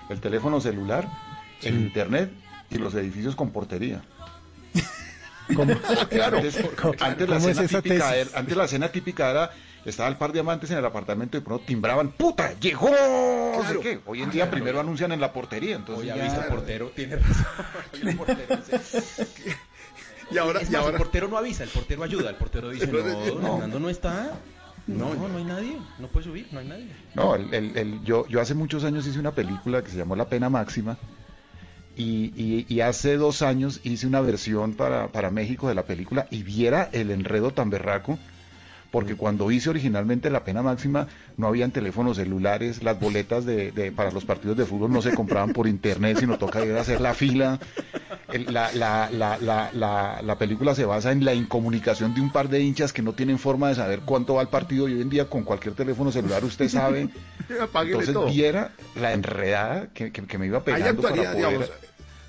el 0.09 0.21
teléfono 0.21 0.61
celular, 0.61 1.09
el 1.61 1.75
internet 1.79 2.31
y 2.69 2.77
los 2.77 2.93
edificios 2.95 3.35
con 3.35 3.51
portería. 3.51 4.01
¿Cómo? 5.55 5.73
Claro, 6.09 6.37
antes, 6.37 6.57
antes 6.99 7.29
la 7.29 7.35
¿Cómo 7.37 7.49
es 7.49 7.57
escena 7.59 7.65
esa 7.65 7.81
típica 7.81 8.15
era, 8.15 8.29
antes 8.35 8.57
la 8.57 8.65
escena 8.65 8.87
típica 8.89 9.31
era 9.31 9.51
estaba 9.85 10.09
el 10.09 10.15
par 10.17 10.31
de 10.31 10.39
amantes 10.39 10.71
en 10.71 10.77
el 10.79 10.85
apartamento 10.85 11.37
y 11.37 11.41
de 11.41 11.45
pronto 11.45 11.63
timbraban, 11.65 12.11
puta, 12.11 12.53
llegó, 12.59 12.89
no 12.89 13.67
sé 13.67 13.79
qué. 13.81 13.99
Hoy 14.07 14.23
en 14.23 14.31
día 14.31 14.49
primero 14.49 14.79
anuncian 14.79 15.11
en 15.11 15.21
la 15.21 15.31
portería, 15.31 15.75
entonces 15.75 16.11
Hoy 16.11 16.17
ya- 16.19 16.47
portero, 16.49 16.91
tiene 16.95 17.17
razón. 17.17 17.45
El 18.01 18.15
portero 18.17 18.59
Y 20.31 20.37
ahora, 20.39 20.61
y 20.63 20.65
más, 20.65 20.75
ahora 20.75 20.91
el 20.93 20.97
portero 20.97 21.27
no 21.27 21.37
avisa, 21.37 21.63
el 21.63 21.69
portero 21.69 22.03
ayuda, 22.03 22.31
el 22.31 22.35
portero 22.35 22.69
dice, 22.71 22.87
no, 22.87 22.97
don 22.97 23.41
No. 23.43 23.53
Hernando 23.57 23.79
no 23.79 23.89
está. 23.89 24.31
No, 24.87 25.13
no, 25.13 25.37
hay 25.37 25.43
nadie, 25.43 25.77
no 25.99 26.07
puede 26.07 26.25
subir, 26.25 26.47
no 26.51 26.59
hay 26.59 26.67
nadie. 26.67 26.87
No, 27.13 27.35
el, 27.35 27.53
el- 27.53 27.77
el- 27.77 28.03
yo, 28.03 28.27
yo 28.27 28.41
hace 28.41 28.55
muchos 28.55 28.83
años 28.83 29.05
hice 29.05 29.19
una 29.19 29.31
película 29.31 29.83
que 29.83 29.91
se 29.91 29.97
llamó 29.97 30.15
La 30.15 30.25
Pena 30.27 30.49
Máxima 30.49 30.97
y, 31.95 32.33
y- 32.35 32.65
y 32.67 32.81
hace 32.81 33.17
dos 33.17 33.41
años 33.41 33.79
hice 33.83 34.07
una 34.07 34.21
versión 34.21 34.73
para, 34.73 35.07
para 35.07 35.31
México 35.31 35.67
de 35.69 35.75
la 35.75 35.83
película 35.83 36.27
y 36.31 36.43
viera 36.43 36.89
el 36.91 37.11
enredo 37.11 37.51
tan 37.51 37.69
berraco, 37.69 38.17
porque 38.91 39.15
cuando 39.15 39.51
hice 39.51 39.69
originalmente 39.69 40.29
La 40.29 40.43
Pena 40.45 40.61
Máxima 40.61 41.07
no 41.37 41.47
habían 41.47 41.71
teléfonos 41.71 42.17
celulares, 42.17 42.81
las 42.83 42.99
boletas 42.99 43.45
de, 43.45 43.71
de- 43.71 43.91
para 43.91 44.11
los 44.11 44.23
partidos 44.25 44.55
de 44.57 44.65
fútbol 44.65 44.91
no 44.91 45.01
se 45.01 45.13
compraban 45.13 45.51
por 45.53 45.67
internet, 45.67 46.17
sino 46.19 46.37
toca 46.37 46.63
ir 46.63 46.71
a 46.73 46.81
hacer 46.81 47.01
la 47.01 47.13
fila. 47.13 47.59
El- 48.31 48.53
la, 48.53 48.71
la, 48.73 49.09
la, 49.11 49.37
la, 49.39 49.69
la, 49.73 50.21
la 50.21 50.37
película 50.37 50.75
se 50.75 50.85
basa 50.85 51.11
en 51.11 51.23
la 51.25 51.33
incomunicación 51.33 52.13
de 52.15 52.21
un 52.21 52.31
par 52.31 52.49
de 52.49 52.61
hinchas 52.61 52.91
que 52.93 53.01
no 53.01 53.13
tienen 53.13 53.37
forma 53.37 53.69
de 53.69 53.75
saber 53.75 53.99
cuánto 54.05 54.35
va 54.35 54.41
el 54.41 54.47
partido 54.47 54.87
y 54.87 54.93
hoy 54.93 55.01
en 55.01 55.09
día 55.09 55.25
con 55.29 55.43
cualquier 55.43 55.75
teléfono 55.75 56.11
celular 56.11 56.43
usted 56.45 56.67
sabe. 56.69 57.09
Entonces 57.91 58.13
todo. 58.13 58.27
viera 58.27 58.71
la 58.95 59.13
enredada 59.13 59.87
que, 59.93 60.11
que- 60.11 60.25
que 60.25 60.37
me 60.37 60.47
iba 60.47 60.57
ahí 60.59 60.63
pegando 60.65 61.01
para 61.01 61.15
actuaría, 61.15 61.31
poder... 61.33 61.49
digamos, 61.59 61.71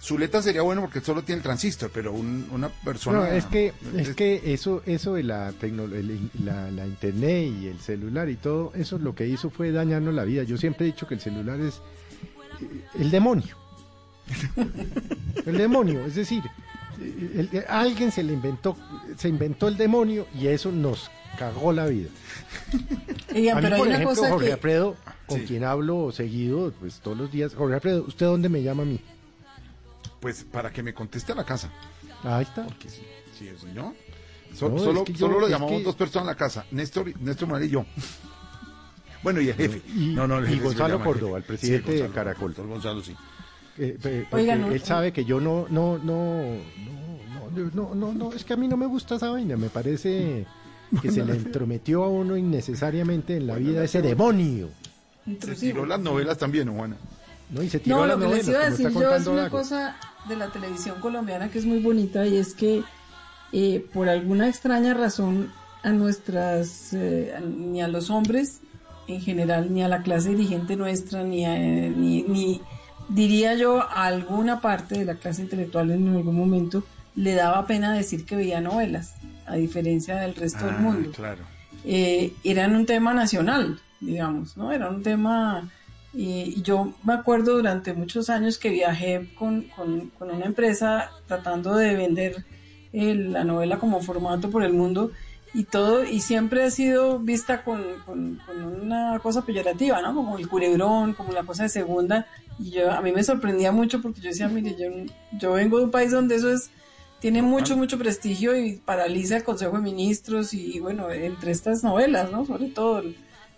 Zuleta 0.02 0.40
sería 0.40 0.62
bueno 0.62 0.82
porque 0.82 1.00
solo 1.00 1.22
tiene 1.22 1.38
el 1.38 1.42
transistor, 1.42 1.90
pero 1.92 2.12
un- 2.12 2.46
una 2.52 2.68
persona... 2.68 3.18
No, 3.18 3.26
es 3.26 3.44
que, 3.46 3.72
es 3.96 4.14
que 4.14 4.40
eso, 4.52 4.82
eso 4.86 5.14
de 5.14 5.24
la, 5.24 5.52
el- 5.62 6.30
la, 6.44 6.70
la 6.70 6.86
internet 6.86 7.52
y 7.60 7.66
el 7.66 7.80
celular 7.80 8.28
y 8.28 8.36
todo, 8.36 8.72
eso 8.76 8.98
lo 8.98 9.14
que 9.16 9.26
hizo 9.26 9.50
fue 9.50 9.72
dañarnos 9.72 10.14
la 10.14 10.22
vida. 10.24 10.44
Yo 10.44 10.58
siempre 10.58 10.86
he 10.86 10.92
dicho 10.92 11.08
que 11.08 11.14
el 11.14 11.20
celular 11.20 11.58
es 11.60 11.80
eh, 12.60 12.84
el 13.00 13.10
demonio. 13.10 13.56
El 15.44 15.56
demonio, 15.56 16.04
es 16.06 16.14
decir, 16.14 16.42
el- 17.00 17.48
el- 17.52 17.64
alguien 17.68 18.10
se 18.12 18.22
le 18.22 18.32
inventó, 18.32 18.76
se 19.16 19.28
inventó 19.28 19.68
el 19.68 19.76
demonio 19.76 20.26
y 20.38 20.48
eso 20.48 20.70
nos 20.72 21.10
cagó 21.36 21.72
la 21.72 21.86
vida. 21.86 22.08
Pero 23.28 23.28
por 23.28 23.38
hay 23.38 23.46
ejemplo, 23.46 23.82
una 23.82 24.04
cosa 24.04 24.28
Jorge 24.30 24.46
que... 24.46 24.52
Alfredo, 24.52 24.96
con 25.26 25.40
quien 25.40 25.64
hablo 25.64 26.12
seguido, 26.12 26.72
pues 26.80 27.00
todos 27.00 27.16
los 27.16 27.30
días. 27.30 27.54
Jorge 27.54 27.74
Alfredo, 27.74 28.04
¿usted 28.06 28.26
dónde 28.26 28.48
me 28.48 28.62
llama 28.62 28.82
a 28.82 28.86
mí? 28.86 29.00
Pues 30.20 30.44
para 30.44 30.72
que 30.72 30.82
me 30.82 30.94
conteste 30.94 31.32
a 31.32 31.34
la 31.34 31.44
casa. 31.44 31.70
Ahí 32.22 32.44
está. 32.44 32.64
Porque 32.64 32.88
sí, 32.88 33.02
sí 33.38 33.50
no, 33.74 33.94
solo, 34.54 35.04
solo 35.16 35.40
lo 35.40 35.48
llamamos 35.48 35.84
dos 35.84 35.94
personas 35.94 36.28
a 36.28 36.32
la 36.32 36.36
casa, 36.36 36.64
Néstor, 36.70 37.12
Néstor 37.20 37.48
Mar 37.48 37.62
y 37.62 37.68
yo. 37.68 37.84
Bueno, 39.22 39.40
y 39.40 39.48
el 39.48 39.56
jefe. 39.56 39.82
Y, 39.88 40.14
no, 40.14 40.28
no, 40.28 40.38
el 40.38 40.46
jefe 40.46 40.58
y 40.58 40.60
Gonzalo 40.60 41.02
Córdoba, 41.02 41.38
el 41.38 41.42
presidente 41.42 41.90
sí, 41.90 41.98
Gonzalo, 41.98 42.08
de 42.08 42.14
Caracol. 42.14 42.54
Gonzalo, 42.54 43.02
sí. 43.02 43.16
Eh, 43.78 43.98
eh, 44.04 44.26
él 44.72 44.82
sabe 44.82 45.12
que 45.12 45.24
yo 45.24 45.40
no, 45.40 45.66
no, 45.68 45.98
no, 45.98 46.58
no, 47.52 47.70
no, 47.74 47.94
no, 47.94 48.12
no, 48.12 48.32
es 48.32 48.44
que 48.44 48.52
a 48.52 48.56
mí 48.56 48.68
no 48.68 48.76
me 48.76 48.86
gusta 48.86 49.16
esa 49.16 49.30
vaina, 49.30 49.56
me 49.56 49.68
parece 49.68 50.46
que 51.02 51.10
se 51.10 51.24
le 51.24 51.32
entrometió 51.34 52.04
a 52.04 52.08
uno 52.08 52.36
innecesariamente 52.36 53.36
en 53.36 53.46
la 53.46 53.56
vida 53.56 53.84
ese 53.84 54.02
demonio, 54.02 54.68
Se 55.40 55.54
tiró 55.54 55.84
las 55.86 56.00
novelas 56.00 56.38
también, 56.38 56.66
¿no, 56.66 56.74
Juana? 56.74 56.96
¿no? 57.50 57.62
Y 57.62 57.68
se 57.68 57.78
tiró 57.80 57.96
No, 57.98 58.02
a 58.04 58.06
lo 58.06 58.16
las 58.18 58.28
que 58.28 58.34
les 58.36 58.46
novelas, 58.46 58.48
iba 58.48 58.58
a 58.58 58.90
como 58.90 59.00
decir 59.00 59.08
yo 59.10 59.16
es 59.16 59.26
una 59.26 59.50
cosa 59.50 59.96
de 60.28 60.36
la 60.36 60.48
televisión 60.50 61.00
colombiana 61.00 61.48
que 61.50 61.58
es 61.58 61.64
muy 61.64 61.78
bonita 61.80 62.26
y 62.26 62.36
es 62.36 62.54
que 62.54 62.82
eh, 63.52 63.84
por 63.92 64.08
alguna 64.08 64.48
extraña 64.48 64.94
razón 64.94 65.50
a 65.82 65.90
nuestras, 65.92 66.92
eh, 66.92 67.34
ni 67.44 67.80
a 67.82 67.88
los 67.88 68.10
hombres 68.10 68.60
en 69.08 69.20
general, 69.20 69.72
ni 69.72 69.82
a 69.84 69.88
la 69.88 70.02
clase 70.02 70.30
dirigente 70.30 70.74
nuestra, 70.76 71.22
ni, 71.22 71.44
a- 71.44 71.56
ni, 71.56 72.22
ni 72.24 72.60
diría 73.08 73.54
yo 73.54 73.80
a 73.82 74.06
alguna 74.06 74.60
parte 74.60 74.98
de 74.98 75.04
la 75.04 75.14
clase 75.14 75.42
intelectual 75.42 75.92
en 75.92 76.08
algún 76.08 76.34
momento, 76.36 76.82
le 77.14 77.34
daba 77.34 77.66
pena 77.68 77.92
decir 77.92 78.24
que 78.26 78.34
veía 78.34 78.60
novelas, 78.60 79.14
a 79.46 79.54
diferencia 79.56 80.16
del 80.16 80.34
resto 80.34 80.66
del 80.66 80.74
Ah, 80.76 80.78
mundo 80.80 81.10
claro. 81.12 81.44
eh, 81.84 82.32
eran 82.44 82.74
un 82.76 82.86
tema 82.86 83.14
nacional, 83.14 83.80
digamos, 84.00 84.56
¿no? 84.56 84.72
Era 84.72 84.88
un 84.90 85.02
tema... 85.02 85.68
eh, 86.14 86.52
Y 86.56 86.62
yo 86.62 86.94
me 87.04 87.12
acuerdo 87.14 87.56
durante 87.56 87.92
muchos 87.94 88.28
años 88.30 88.58
que 88.58 88.70
viajé 88.70 89.28
con, 89.38 89.62
con- 89.74 90.08
con 90.18 90.30
una 90.30 90.46
empresa 90.46 91.10
tratando 91.26 91.74
de 91.76 91.94
vender 91.94 92.44
eh, 92.92 93.14
la 93.14 93.44
novela 93.44 93.78
como 93.78 94.00
formato 94.00 94.50
por 94.50 94.62
el 94.64 94.72
mundo 94.72 95.10
y 95.54 95.64
todo, 95.64 96.04
y 96.04 96.20
siempre 96.20 96.64
ha 96.64 96.70
sido 96.70 97.18
vista 97.18 97.62
con, 97.64 97.82
con- 98.04 98.36
con 98.44 98.62
una 98.64 99.18
cosa 99.22 99.44
peyorativa, 99.46 100.02
¿no? 100.02 100.14
Como 100.14 100.36
el 100.38 100.48
culebrón, 100.48 101.14
como 101.14 101.32
la 101.32 101.44
cosa 101.44 101.62
de 101.64 101.68
segunda, 101.70 102.26
y 102.58 102.70
yo, 102.70 102.90
a 102.90 103.00
mí 103.00 103.12
me 103.12 103.22
sorprendía 103.24 103.70
mucho 103.72 104.00
porque 104.02 104.20
yo 104.20 104.28
decía, 104.30 104.48
mire, 104.48 104.74
yo, 104.78 104.88
yo 105.38 105.52
vengo 105.52 105.78
de 105.78 105.84
un 105.84 105.90
país 105.90 106.10
donde 106.10 106.36
eso 106.36 106.50
es 106.52 106.70
tiene 107.26 107.42
mucho, 107.42 107.76
mucho 107.76 107.98
prestigio 107.98 108.56
y 108.56 108.74
paraliza 108.76 109.36
el 109.38 109.42
Consejo 109.42 109.74
de 109.76 109.82
Ministros 109.82 110.54
y 110.54 110.78
bueno, 110.78 111.10
entre 111.10 111.50
estas 111.50 111.82
novelas, 111.82 112.30
¿no? 112.30 112.44
Sobre 112.46 112.66
todo 112.68 113.00
el, 113.00 113.16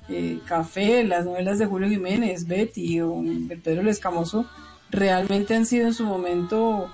eh, 0.08 0.38
Café, 0.46 1.04
las 1.04 1.26
novelas 1.26 1.58
de 1.58 1.66
Julio 1.66 1.86
Jiménez, 1.86 2.46
Betty 2.46 3.02
o 3.02 3.22
Pedro 3.62 3.82
el 3.82 3.88
Escamoso, 3.88 4.46
realmente 4.88 5.54
han 5.54 5.66
sido 5.66 5.86
en 5.86 5.92
su 5.92 6.06
momento 6.06 6.90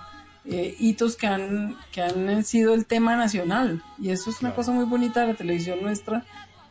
eh, 0.47 0.75
hitos 0.81 1.15
que 1.15 1.29
han, 1.29 1.77
que 1.93 2.03
han 2.03 2.43
sido 2.45 2.75
el 2.75 2.87
tema 2.87 3.15
nacional 3.15 3.81
y 3.97 4.11
eso 4.11 4.31
es 4.31 4.41
una 4.41 4.53
cosa 4.57 4.73
muy 4.73 4.85
bonita 4.85 5.21
de 5.21 5.29
la 5.29 5.35
televisión 5.35 5.81
nuestra 5.81 6.25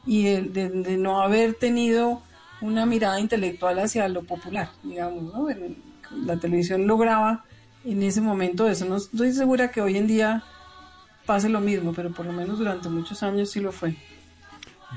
y 0.06 0.24
de, 0.24 0.42
de- 0.42 0.70
de 0.70 0.98
no 0.98 1.22
haber 1.22 1.54
tenido 1.54 2.22
una 2.60 2.86
mirada 2.86 3.22
intelectual 3.22 3.80
hacia 3.80 4.10
lo 4.10 4.24
popular, 4.24 4.70
digamos, 4.84 5.34
¿no? 5.34 5.50
En- 5.50 5.78
la 6.26 6.36
televisión 6.36 6.88
lograba 6.88 7.46
en 7.86 8.04
ese 8.04 8.22
momento 8.22 8.68
eso. 8.68 8.86
No 8.86 8.98
estoy 8.98 9.34
segura 9.34 9.72
que 9.72 9.82
hoy 9.82 9.98
en 9.98 10.08
día 10.08 10.44
pase 11.26 11.50
lo 11.50 11.60
mismo, 11.60 11.94
pero 11.94 12.12
por 12.12 12.26
lo 12.26 12.34
menos 12.34 12.60
durante 12.60 12.90
muchos 12.90 13.24
años 13.24 13.52
sí 13.52 13.60
lo 13.60 13.72
fue. 13.72 13.96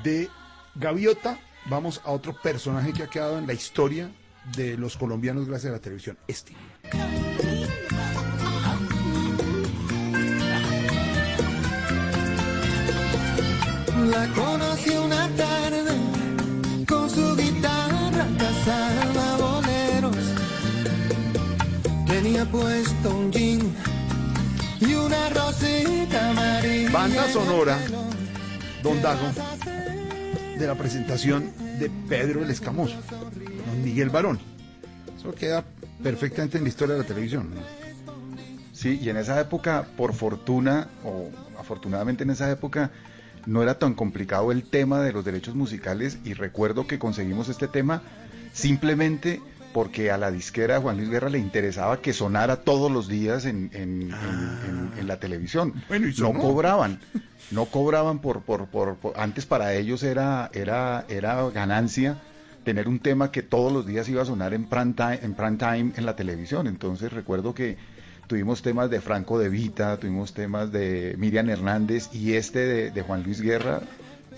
De 0.03 0.29
Gaviota, 0.75 1.39
vamos 1.65 2.01
a 2.03 2.11
otro 2.11 2.33
personaje 2.33 2.93
que 2.93 3.03
ha 3.03 3.07
quedado 3.07 3.37
en 3.37 3.47
la 3.47 3.53
historia 3.53 4.11
de 4.55 4.77
los 4.77 4.97
colombianos 4.97 5.47
gracias 5.47 5.71
a 5.71 5.75
la 5.75 5.81
televisión. 5.81 6.17
Este. 6.27 6.53
La 14.09 14.27
conocí 14.33 14.91
una 14.91 15.27
tarde 15.35 15.91
con 16.87 17.09
su 17.09 17.35
guitarra 17.35 18.25
cazaba 18.37 19.06
Tenía 22.23 22.45
puesto 22.45 23.15
un 23.15 23.31
jean 23.31 23.59
y 24.79 24.91
una 24.95 25.29
rosita 25.29 26.31
amarilla. 26.31 26.89
Banda 26.89 27.31
sonora, 27.31 27.77
Don 28.81 28.99
Dago, 29.03 29.27
de 30.57 30.65
la 30.65 30.73
presentación 30.73 31.51
de 31.77 31.91
Pedro 32.09 32.43
el 32.43 32.49
Escamoso, 32.49 32.95
don 33.11 33.83
Miguel 33.83 34.09
Barón. 34.09 34.39
Eso 35.15 35.31
queda 35.35 35.63
perfectamente 36.01 36.57
en 36.57 36.63
la 36.63 36.69
historia 36.69 36.95
de 36.95 37.01
la 37.03 37.07
televisión. 37.07 37.53
¿no? 37.53 37.61
Sí, 38.73 38.99
y 38.99 39.09
en 39.09 39.17
esa 39.17 39.39
época, 39.39 39.85
por 39.95 40.15
fortuna, 40.15 40.87
o 41.03 41.29
afortunadamente 41.59 42.23
en 42.23 42.31
esa 42.31 42.49
época, 42.49 42.89
no 43.45 43.61
era 43.61 43.77
tan 43.77 43.93
complicado 43.93 44.51
el 44.51 44.63
tema 44.63 45.03
de 45.03 45.13
los 45.13 45.23
derechos 45.23 45.53
musicales 45.53 46.17
y 46.25 46.33
recuerdo 46.33 46.87
que 46.87 46.97
conseguimos 46.97 47.47
este 47.47 47.67
tema 47.67 48.01
simplemente 48.53 49.39
porque 49.77 50.09
a 50.09 50.17
la 50.17 50.31
disquera 50.31 50.81
Juan 50.81 50.97
Luis 50.97 51.07
Guerra 51.07 51.29
le 51.29 51.37
interesaba 51.37 52.01
que 52.01 52.11
sonara 52.11 52.63
todos 52.63 52.91
los 52.91 53.07
días 53.07 53.45
en, 53.45 53.69
en- 53.73 54.11
en 54.97 55.07
la 55.07 55.19
televisión. 55.19 55.71
Bueno, 55.87 56.07
y 56.07 56.13
no 56.19 56.33
cobraban, 56.41 56.99
no 57.51 57.65
cobraban 57.77 58.17
por, 58.17 58.41
por, 58.41 58.65
por, 58.69 58.95
por- 58.95 59.13
antes 59.19 59.45
para 59.45 59.75
ellos 59.75 60.01
era, 60.01 60.49
era, 60.51 61.05
era 61.09 61.47
ganancia 61.51 62.17
tener 62.63 62.87
un 62.87 62.97
tema 62.99 63.31
que 63.31 63.43
todos 63.43 63.71
los 63.71 63.85
días 63.85 64.09
iba 64.09 64.23
a 64.23 64.25
sonar 64.25 64.55
en 64.55 64.65
prime 64.65 64.93
time 64.93 65.19
en, 65.21 65.35
prime 65.35 65.57
time 65.57 65.91
en 65.95 66.05
la 66.07 66.15
televisión. 66.15 66.65
Entonces 66.65 67.13
recuerdo 67.13 67.53
que 67.53 67.77
tuvimos 68.25 68.63
temas 68.63 68.89
de 68.89 68.99
Franco 68.99 69.37
de 69.37 69.49
Vita, 69.49 69.97
tuvimos 69.97 70.33
temas 70.33 70.71
de 70.71 71.13
Miriam 71.19 71.47
Hernández 71.51 72.09
y 72.15 72.33
este 72.33 72.59
de, 72.65 72.89
de 72.89 73.01
Juan 73.03 73.21
Luis 73.21 73.41
Guerra 73.41 73.81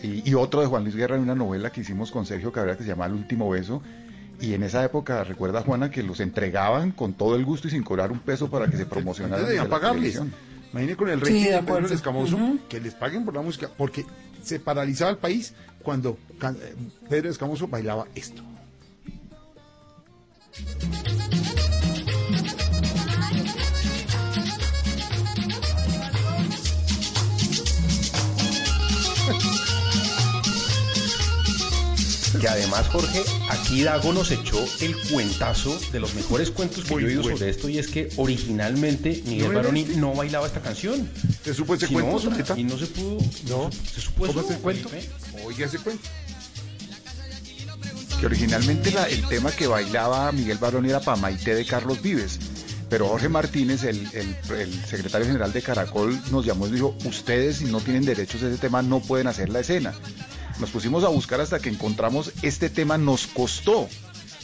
y, 0.03 0.30
y 0.30 0.34
otro 0.34 0.59
de 0.59 0.68
Juan 0.68 0.84
Luis 0.84 0.98
Guerra 0.98 1.16
en 1.16 1.22
una 1.22 1.34
novela 1.35 1.72
que 1.72 1.80
hicimos 1.80 2.11
con 2.11 2.26
Sergio 2.26 2.51
Cabrera 2.51 2.76
que 2.76 2.84
se 2.84 2.90
llama 2.90 3.06
El 3.06 3.14
último 3.14 3.50
beso. 3.50 3.82
Y 4.42 4.53
en 4.53 4.64
esa 4.64 4.84
época, 4.85 5.24
recuerda 5.24 5.61
Juana, 5.61 5.92
que 5.92 6.01
los 6.01 6.19
entregaban 6.22 6.92
con 6.92 7.14
todo 7.14 7.35
el 7.35 7.43
gusto 7.43 7.68
y 7.68 7.72
sin 7.72 7.84
cobrar 7.84 8.11
un 8.11 8.19
peso 8.19 8.50
para 8.50 8.68
que 8.69 8.77
se 8.77 8.85
promocionaran. 8.85 9.45
Debían 9.45 9.68
pagarles. 9.69 10.22
Imaginen 10.72 10.95
con 10.95 11.09
el 11.09 11.19
Sí, 11.19 11.26
rey 11.26 11.43
de. 11.51 11.64
Pedro 11.64 11.88
el 11.88 11.92
Escamoso, 11.92 12.38
que 12.69 12.80
les 12.80 12.93
paguen 12.93 13.26
por 13.26 13.34
la 13.34 13.42
música, 13.42 13.69
porque 13.76 14.06
se 14.42 14.59
paralizaba 14.59 15.11
el 15.11 15.18
país 15.18 15.53
cuando 15.84 16.18
eh, 16.42 16.76
Pedro 17.09 17.30
Escamoso 17.30 17.68
bailaba 17.68 18.08
esto. 18.16 18.43
Que 32.40 32.48
además, 32.48 32.88
Jorge, 32.88 33.22
aquí 33.50 33.84
Dago 33.84 34.14
nos 34.14 34.32
echó 34.32 34.64
el 34.80 34.95
cuentazo 35.09 35.77
de 35.92 36.00
los 36.00 36.14
mejores 36.14 36.51
cuentos 36.51 36.85
que 36.85 36.92
Muy 36.93 37.01
yo 37.03 37.08
he 37.08 37.11
oído 37.11 37.22
bueno. 37.24 37.38
sobre 37.38 37.51
esto 37.51 37.68
y 37.68 37.77
es 37.80 37.88
que 37.88 38.09
originalmente 38.16 39.22
Miguel 39.26 39.50
¿No 39.50 39.56
Baroni 39.56 39.84
no 39.98 40.14
bailaba 40.14 40.48
esta 40.48 40.61
canción. 40.61 41.09
¿Te 41.43 41.53
supo 41.53 41.76
ese 41.76 41.88
cuento, 41.88 42.18
Zuleta? 42.19 42.58
Y 42.58 42.64
no 42.64 42.77
se 42.77 42.85
pudo. 42.88 43.18
No. 43.50 43.69
Se 43.93 44.00
supo 44.00 44.26
¿Cómo 44.27 44.40
eso, 44.40 44.50
es 44.50 44.56
el 44.56 44.61
cuento? 44.61 44.88
Felipe. 44.90 45.09
Oiga 45.45 45.66
ese 45.66 45.80
cuento. 45.80 46.08
que 48.19 48.26
originalmente 48.26 48.92
la- 48.92 49.08
el 49.08 49.26
tema 49.30 49.50
que 49.51 49.66
bailaba 49.68 50.30
Miguel 50.34 50.58
Barón 50.58 50.85
era 50.85 51.00
para 51.00 51.16
Maite 51.18 51.56
de 51.56 51.66
Carlos 51.66 52.01
Vives. 52.01 52.38
Pero 52.90 53.08
Jorge 53.08 53.30
Martínez, 53.30 53.84
el, 53.84 54.08
el- 54.14 54.35
el 54.58 54.85
secretario 54.85 55.26
general 55.27 55.53
de 55.53 55.61
Caracol, 55.61 56.19
nos 56.32 56.45
llamó 56.45 56.68
y 56.68 56.72
dijo, 56.72 56.95
ustedes 57.06 57.58
si 57.58 57.66
no 57.66 57.80
tienen 57.80 58.03
derechos 58.03 58.42
a 58.43 58.48
ese 58.50 58.58
tema 58.58 58.82
no 58.82 59.00
pueden 59.00 59.27
hacer 59.27 59.48
la 59.50 59.59
escena. 59.61 59.93
Nos 60.60 60.72
pusimos 60.72 61.04
a 61.06 61.08
buscar 61.08 61.40
hasta 61.40 61.60
que 61.60 61.70
encontramos 61.70 62.34
este 62.42 62.70
tema, 62.70 62.98
nos 62.98 63.28
costó, 63.28 63.88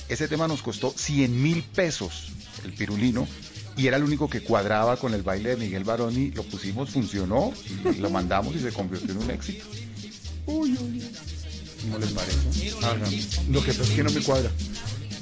ese 0.08 0.27
tema 0.27 0.48
nos 0.48 0.61
costó 0.61 0.94
100 0.95 1.42
mil 1.42 1.61
pesos, 1.64 2.30
el 2.64 2.74
pirulino, 2.74 3.27
y 3.76 3.88
era 3.88 3.98
el 3.98 4.03
único 4.03 4.30
que 4.30 4.42
cuadraba 4.42 4.95
con 4.95 5.14
el 5.14 5.24
baile 5.24 5.50
de 5.52 5.58
Miguel 5.58 5.84
Baroni, 5.84 6.32
lo 6.32 6.44
pusimos, 6.44 6.92
funcionó, 6.92 7.52
y 7.94 7.98
lo 8.00 8.10
mandamos 8.10 8.56
y 8.56 8.60
se 8.60 8.72
convirtió 8.72 9.11
en 9.11 9.18
un 9.18 9.32
éxito. 9.32 9.66
¿Cómo 10.45 12.00
les 12.00 12.11
parece? 12.11 12.72
Lo 13.50 13.61
que 13.61 13.74
pasa 13.74 13.84
es 13.84 13.90
que 13.90 14.03
no 14.03 14.11
me 14.11 14.22
cuadra. 14.22 14.50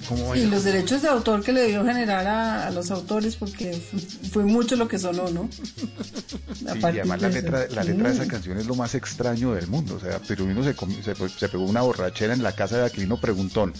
¿Cómo 0.07 0.35
Y 0.35 0.45
los 0.47 0.63
derechos 0.63 1.01
de 1.01 1.07
autor 1.07 1.43
que 1.43 1.51
le 1.53 1.67
dio 1.67 1.83
generar 1.85 2.25
a, 2.27 2.67
a 2.67 2.71
los 2.71 2.91
autores, 2.91 3.35
porque 3.35 3.73
fu- 3.73 3.99
fue 4.31 4.43
mucho 4.43 4.75
lo 4.75 4.87
que 4.87 4.99
sonó, 4.99 5.29
¿no? 5.29 5.49
Sí, 5.51 6.65
y 6.65 6.85
además 6.85 7.21
la 7.21 7.29
letra, 7.29 7.65
la 7.69 7.83
letra 7.83 8.09
de 8.09 8.15
esa 8.15 8.25
Mm. 8.25 8.27
canción 8.27 8.57
es 8.57 8.65
lo 8.65 8.75
más 8.75 8.95
extraño 8.95 9.53
del 9.53 9.67
mundo. 9.67 9.95
O 9.95 9.99
sea, 9.99 10.19
Pirulino 10.19 10.63
se, 10.63 10.73
se, 11.03 11.15
se 11.29 11.49
pegó 11.49 11.63
una 11.65 11.81
borrachera 11.81 12.33
en 12.33 12.43
la 12.43 12.53
casa 12.53 12.77
de 12.77 12.85
Aquilino 12.85 13.19
Preguntón. 13.19 13.73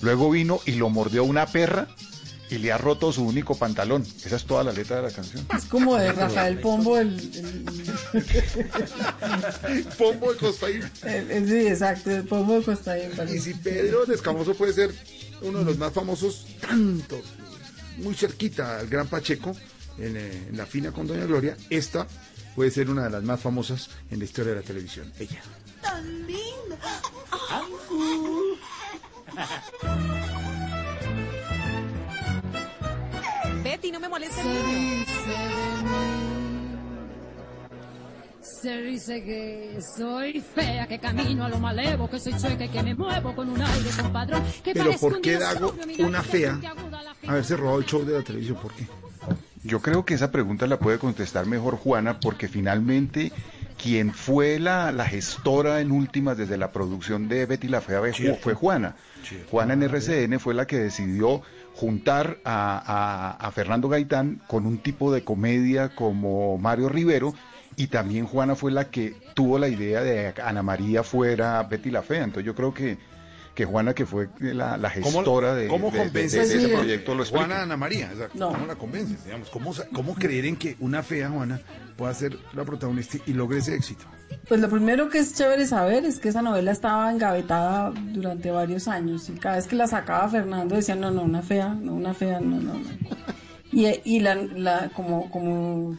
Luego 0.00 0.30
vino 0.30 0.60
y 0.64 0.72
lo 0.72 0.88
mordió 0.90 1.24
una 1.24 1.46
perra 1.46 1.88
y 2.50 2.56
le 2.58 2.72
ha 2.72 2.78
roto 2.78 3.12
su 3.12 3.24
único 3.26 3.54
pantalón. 3.56 4.06
Esa 4.24 4.36
es 4.36 4.44
toda 4.44 4.64
la 4.64 4.72
letra 4.72 4.96
de 4.96 5.02
la 5.02 5.10
canción. 5.10 5.46
Es 5.54 5.66
como 5.66 5.96
de 5.96 6.12
Rafael 6.12 6.58
Pombo, 6.62 6.96
el, 6.96 7.18
el- 7.18 7.64
Pombo 9.98 10.32
de 10.32 10.38
Costaín. 10.38 10.82
sí, 11.46 11.66
exacto, 11.66 12.10
el 12.10 12.24
Pombo 12.24 12.54
de 12.58 12.62
Costa 12.64 12.94
Rica. 12.94 13.24
Y 13.24 13.38
si 13.38 13.54
Pedro 13.54 14.04
el 14.04 14.12
Escamoso 14.12 14.54
puede 14.54 14.72
ser 14.72 14.94
uno 15.42 15.60
de 15.60 15.64
los 15.64 15.78
más 15.78 15.92
famosos, 15.92 16.46
tanto, 16.60 17.20
muy 17.98 18.14
cerquita 18.14 18.78
al 18.78 18.88
Gran 18.88 19.08
Pacheco, 19.08 19.54
en, 19.98 20.16
eh, 20.16 20.46
en 20.48 20.56
la 20.56 20.66
fina 20.66 20.92
con 20.92 21.06
Doña 21.06 21.26
Gloria, 21.26 21.56
esta 21.70 22.06
puede 22.54 22.70
ser 22.70 22.90
una 22.90 23.04
de 23.04 23.10
las 23.10 23.22
más 23.22 23.40
famosas 23.40 23.90
en 24.10 24.18
la 24.18 24.24
historia 24.24 24.52
de 24.52 24.60
la 24.60 24.66
televisión. 24.66 25.12
Ella. 25.18 25.42
Tan 25.82 26.26
lindo. 26.26 26.76
Betty, 33.62 33.92
no 33.92 34.00
me 34.00 34.08
molestes. 34.08 34.44
Se 38.48 38.80
dice 38.82 39.22
que 39.22 39.78
soy 39.80 40.40
fea, 40.40 40.86
que 40.86 40.98
camino 40.98 41.44
a 41.44 41.48
lo 41.48 41.58
malevo, 41.58 42.08
que 42.10 42.18
soy 42.18 42.34
chueca 42.36 42.64
y 42.64 42.68
que 42.68 42.82
me 42.82 42.94
muevo 42.94 43.34
con 43.34 43.48
un 43.48 43.60
aire 43.60 43.90
compadrón. 44.00 44.42
Que 44.64 44.72
Pero 44.72 44.92
¿por 44.98 45.20
qué 45.20 45.38
mira, 45.86 46.06
una 46.06 46.22
fea, 46.22 46.58
haberse 47.26 47.56
robado 47.56 47.78
el 47.78 47.84
show 47.86 48.04
de 48.04 48.14
la 48.14 48.22
televisión? 48.22 48.58
¿Por 48.60 48.72
qué? 48.74 48.86
Yo 49.64 49.80
creo 49.80 50.04
que 50.04 50.14
esa 50.14 50.30
pregunta 50.30 50.66
la 50.66 50.78
puede 50.78 50.98
contestar 50.98 51.46
mejor 51.46 51.76
Juana, 51.76 52.20
porque 52.20 52.48
finalmente 52.48 53.32
quien 53.80 54.12
fue 54.12 54.58
la, 54.58 54.90
la 54.92 55.04
gestora 55.04 55.80
en 55.80 55.92
últimas 55.92 56.36
desde 56.36 56.56
la 56.56 56.72
producción 56.72 57.28
de 57.28 57.46
Betty 57.46 57.68
la 57.68 57.80
Fea 57.80 58.00
Cierto. 58.12 58.40
fue 58.42 58.54
Juana. 58.54 58.96
Juana 59.50 59.74
en 59.74 59.82
RCN 59.82 60.40
fue 60.40 60.54
la 60.54 60.66
que 60.66 60.78
decidió 60.78 61.42
juntar 61.74 62.38
a, 62.44 63.36
a- 63.38 63.46
a 63.46 63.50
Fernando 63.52 63.88
Gaitán 63.88 64.40
con 64.48 64.64
un 64.66 64.78
tipo 64.78 65.12
de 65.12 65.22
comedia 65.22 65.94
como 65.94 66.56
Mario 66.58 66.88
Rivero. 66.88 67.34
Y 67.78 67.86
también 67.86 68.26
Juana 68.26 68.54
fue 68.56 68.70
la 68.72 68.90
que 68.90 69.14
tuvo 69.34 69.58
la 69.58 69.68
idea 69.68 70.02
de 70.02 70.32
que 70.34 70.42
Ana 70.42 70.62
María 70.62 71.02
fuera 71.04 71.62
Betty 71.62 71.90
la 71.90 72.02
Fea. 72.02 72.24
Entonces 72.24 72.44
yo 72.44 72.54
creo 72.54 72.74
que, 72.74 72.98
que 73.54 73.64
Juana, 73.64 73.94
que 73.94 74.04
fue 74.04 74.28
la, 74.40 74.76
la 74.76 74.90
gestora 74.90 75.54
de, 75.54 75.68
¿Cómo 75.68 75.90
de- 75.92 75.98
de- 75.98 76.04
convences 76.04 76.48
de 76.50 76.56
ese 76.58 76.68
proyecto, 76.68 77.14
lo 77.14 77.22
explica. 77.22 77.46
Juana 77.46 77.62
Ana 77.62 77.76
María? 77.76 78.10
exacto. 78.12 78.36
No. 78.36 78.48
¿Cómo 78.52 78.66
la 78.66 78.74
convences? 78.74 79.24
Digamos, 79.24 79.48
¿cómo, 79.50 79.72
¿Cómo 79.92 80.14
creer 80.16 80.44
en 80.46 80.56
que 80.56 80.76
una 80.80 81.02
fea 81.04 81.30
Juana 81.30 81.60
pueda 81.96 82.12
ser 82.14 82.36
la 82.52 82.64
protagonista 82.64 83.18
y 83.26 83.32
logre 83.32 83.58
ese 83.58 83.76
éxito? 83.76 84.04
Pues 84.48 84.60
lo 84.60 84.68
primero 84.68 85.08
que 85.08 85.18
es 85.20 85.34
chévere 85.34 85.64
saber 85.66 86.04
es 86.04 86.18
que 86.18 86.28
esa 86.30 86.42
novela 86.42 86.72
estaba 86.72 87.10
engavetada 87.12 87.92
durante 88.12 88.50
varios 88.50 88.86
años 88.88 89.28
y 89.30 89.34
cada 89.34 89.54
vez 89.56 89.66
que 89.68 89.76
la 89.76 89.86
sacaba 89.86 90.28
Fernando 90.28 90.74
decía, 90.76 90.96
no, 90.96 91.10
no, 91.12 91.22
una 91.22 91.42
fea, 91.42 91.68
no, 91.80 91.94
una 91.94 92.12
fea, 92.12 92.40
no, 92.40 92.60
no, 92.60 92.74
no. 92.74 92.80
Y, 93.72 93.86
y 94.04 94.20
la, 94.20 94.34
la, 94.34 94.90
como, 94.94 95.30
como, 95.30 95.96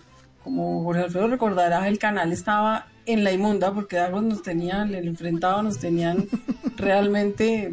como 0.50 0.84
Jorge 0.84 1.04
Alfredo 1.04 1.28
recordará, 1.28 1.88
el 1.88 2.00
canal 2.00 2.32
estaba 2.32 2.88
en 3.06 3.24
la 3.24 3.32
inmunda 3.32 3.72
porque 3.72 3.98
Dagos 3.98 4.24
nos 4.24 4.42
tenían, 4.42 4.96
el 4.96 5.08
enfrentado 5.08 5.62
nos 5.62 5.78
tenían 5.78 6.28
realmente 6.76 7.72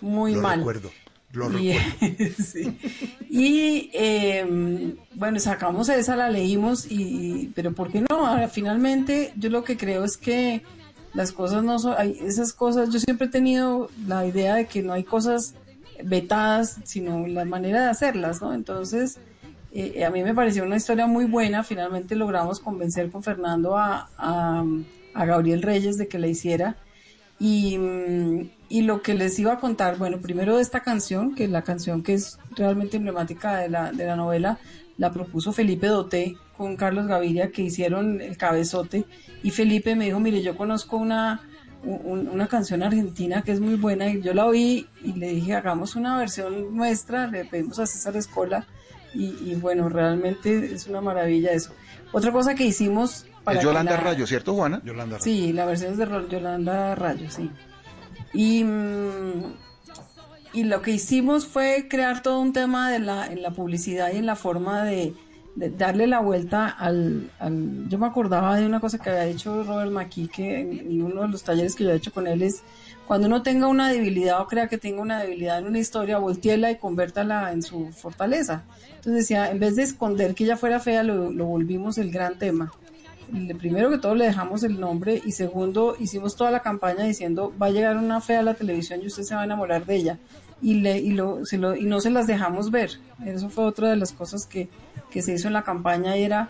muy 0.00 0.34
Lo 0.34 0.42
mal. 0.42 0.58
recuerdo, 0.58 0.90
lo 1.32 1.58
Y, 1.58 1.72
recuerdo. 1.74 2.34
sí. 2.44 2.78
Y, 3.30 3.90
eh, 3.94 4.96
bueno, 5.14 5.38
sacamos 5.38 5.88
esa, 5.88 6.16
la 6.16 6.28
leímos, 6.30 6.86
y, 6.90 7.52
pero 7.54 7.72
¿por 7.72 7.92
qué 7.92 8.00
no? 8.00 8.26
Ahora, 8.26 8.48
finalmente, 8.48 9.32
yo 9.36 9.48
lo 9.48 9.62
que 9.62 9.76
creo 9.76 10.02
es 10.04 10.16
que 10.16 10.62
las 11.14 11.30
cosas 11.30 11.62
no 11.62 11.78
son, 11.78 11.94
hay 11.96 12.18
esas 12.22 12.52
cosas, 12.52 12.90
yo 12.90 12.98
siempre 12.98 13.28
he 13.28 13.30
tenido 13.30 13.88
la 14.08 14.26
idea 14.26 14.56
de 14.56 14.66
que 14.66 14.82
no 14.82 14.92
hay 14.94 15.04
cosas 15.04 15.54
vetadas, 16.02 16.78
sino 16.84 17.24
la 17.28 17.44
manera 17.44 17.82
de 17.84 17.90
hacerlas, 17.90 18.42
¿no? 18.42 18.52
Entonces, 18.52 19.18
a 20.06 20.10
mí 20.10 20.22
me 20.22 20.34
pareció 20.34 20.64
una 20.64 20.76
historia 20.76 21.06
muy 21.06 21.24
buena, 21.26 21.62
finalmente 21.62 22.16
logramos 22.16 22.60
convencer 22.60 23.10
con 23.10 23.22
Fernando 23.22 23.76
a, 23.76 24.08
a, 24.16 24.64
Gabriel 25.24 25.62
Reyes 25.62 25.98
de 25.98 26.08
que 26.08 26.18
la 26.18 26.28
hiciera. 26.28 26.76
Y, 27.38 27.76
mm, 27.76 28.50
y 28.70 28.82
lo 28.82 29.02
que 29.02 29.14
les 29.14 29.38
iba 29.38 29.52
a 29.52 29.60
contar, 29.60 29.98
bueno, 29.98 30.18
primero 30.18 30.56
de 30.56 30.62
esta 30.62 30.80
canción, 30.80 31.34
que 31.34 31.44
es 31.44 31.50
la 31.50 31.62
canción 31.62 32.02
que 32.02 32.14
es 32.14 32.38
realmente 32.56 32.96
emblemática 32.96 33.56
de 33.58 33.68
la, 33.68 33.92
de 33.92 34.06
la 34.06 34.16
novela, 34.16 34.58
la 34.96 35.12
propuso 35.12 35.52
Felipe 35.52 35.86
Doté 35.88 36.36
con 36.56 36.76
Carlos 36.76 37.06
Gaviria, 37.06 37.50
que 37.50 37.60
hicieron 37.62 38.22
el 38.22 38.38
cabezote. 38.38 39.04
Y 39.42 39.50
Felipe 39.50 39.94
me 39.94 40.06
dijo, 40.06 40.18
mire, 40.20 40.40
yo 40.42 40.56
conozco 40.56 40.96
una, 40.96 41.42
un- 41.84 42.28
una 42.28 42.46
canción 42.48 42.82
argentina 42.82 43.42
que 43.42 43.52
es 43.52 43.60
muy 43.60 43.74
buena, 43.74 44.08
y 44.08 44.22
yo 44.22 44.32
la 44.32 44.46
oí 44.46 44.86
y 45.04 45.12
le 45.12 45.28
dije, 45.28 45.54
hagamos 45.54 45.94
una 45.96 46.16
versión 46.16 46.74
nuestra, 46.74 47.26
le 47.26 47.44
pedimos 47.44 47.78
a 47.78 47.84
César 47.86 48.16
Escola, 48.16 48.66
y, 49.16 49.50
y 49.50 49.54
bueno, 49.54 49.88
realmente 49.88 50.74
es 50.74 50.86
una 50.86 51.00
maravilla 51.00 51.50
eso. 51.52 51.72
Otra 52.12 52.30
cosa 52.32 52.54
que 52.54 52.64
hicimos 52.64 53.26
para 53.44 53.58
Es 53.58 53.64
Yolanda 53.64 53.92
la- 53.92 53.96
Rayo, 53.98 54.26
¿cierto, 54.26 54.54
Juana? 54.54 54.80
Yolanda 54.84 55.18
Sí, 55.20 55.52
la 55.52 55.64
versión 55.66 55.92
es 55.92 55.98
de 55.98 56.06
Yolanda 56.28 56.94
Rayo, 56.94 57.30
sí. 57.30 57.50
Y, 58.32 58.64
mm, 58.64 59.54
y 60.52 60.64
lo 60.64 60.82
que 60.82 60.92
hicimos 60.92 61.46
fue 61.46 61.86
crear 61.88 62.22
todo 62.22 62.40
un 62.40 62.52
tema 62.52 62.90
de 62.90 62.98
la, 62.98 63.26
en 63.26 63.42
la 63.42 63.50
publicidad 63.50 64.10
y 64.12 64.16
en 64.16 64.26
la 64.26 64.36
forma 64.36 64.84
de, 64.84 65.14
de 65.56 65.70
darle 65.70 66.06
la 66.06 66.20
vuelta 66.20 66.68
al, 66.68 67.30
Yo 67.88 67.98
me 67.98 68.06
acordaba 68.06 68.56
de 68.56 68.66
una 68.66 68.78
cosa 68.78 68.98
que 68.98 69.08
había 69.10 69.24
hecho 69.24 69.64
Robert 69.64 69.90
McKee, 69.90 70.28
que 70.28 70.60
en, 70.60 71.02
uno 71.02 71.22
de 71.22 71.28
los 71.28 71.42
talleres 71.42 71.74
que 71.74 71.84
yo 71.84 71.90
he 71.90 71.96
hecho 71.96 72.12
con 72.12 72.26
él 72.26 72.42
es, 72.42 72.62
cuando 73.06 73.26
uno 73.26 73.42
tenga 73.42 73.66
una 73.66 73.88
debilidad 73.90 74.40
o 74.42 74.46
crea 74.46 74.68
que 74.68 74.76
tenga 74.76 75.00
una 75.00 75.18
debilidad 75.20 75.58
en 75.58 75.66
una 75.66 75.78
historia, 75.78 76.18
volteela 76.18 76.70
y 76.70 76.76
convértala 76.76 77.52
en 77.52 77.62
su 77.62 77.90
fortaleza. 77.92 78.64
Entonces 78.96 79.14
decía, 79.14 79.50
en 79.50 79.58
vez 79.58 79.76
de 79.76 79.82
esconder 79.84 80.34
que 80.34 80.44
ella 80.44 80.56
fuera 80.58 80.78
fea, 80.78 81.02
lo, 81.02 81.32
volvimos 81.46 81.96
el 81.96 82.10
gran 82.10 82.38
tema. 82.38 82.72
primero 83.58 83.88
que 83.90 83.98
todo 83.98 84.14
le 84.14 84.26
dejamos 84.26 84.62
el 84.62 84.78
nombre 84.78 85.22
y 85.24 85.32
segundo 85.32 85.96
hicimos 85.98 86.36
toda 86.36 86.50
la 86.50 86.60
campaña 86.60 87.04
diciendo 87.04 87.52
va 87.60 87.66
a 87.66 87.70
llegar 87.70 87.96
una 87.96 88.20
fea 88.20 88.40
a 88.40 88.42
la 88.42 88.54
televisión 88.54 89.00
y 89.02 89.06
usted 89.06 89.22
se 89.22 89.34
va 89.34 89.40
a 89.40 89.44
enamorar 89.44 89.86
de 89.86 89.96
ella 89.96 90.18
y 90.62 90.74
le 90.74 90.98
y 90.98 91.10
lo- 91.10 91.42
y 91.76 91.84
no 91.84 92.00
se 92.00 92.10
las 92.10 92.26
dejamos 92.26 92.70
ver 92.70 92.90
eso 93.24 93.48
fue 93.50 93.64
otra 93.64 93.90
de 93.90 93.96
las 93.96 94.12
cosas 94.12 94.46
que, 94.46 94.68
que 95.10 95.22
se 95.22 95.34
hizo 95.34 95.48
en 95.48 95.54
la 95.54 95.62
campaña 95.62 96.16
era 96.16 96.48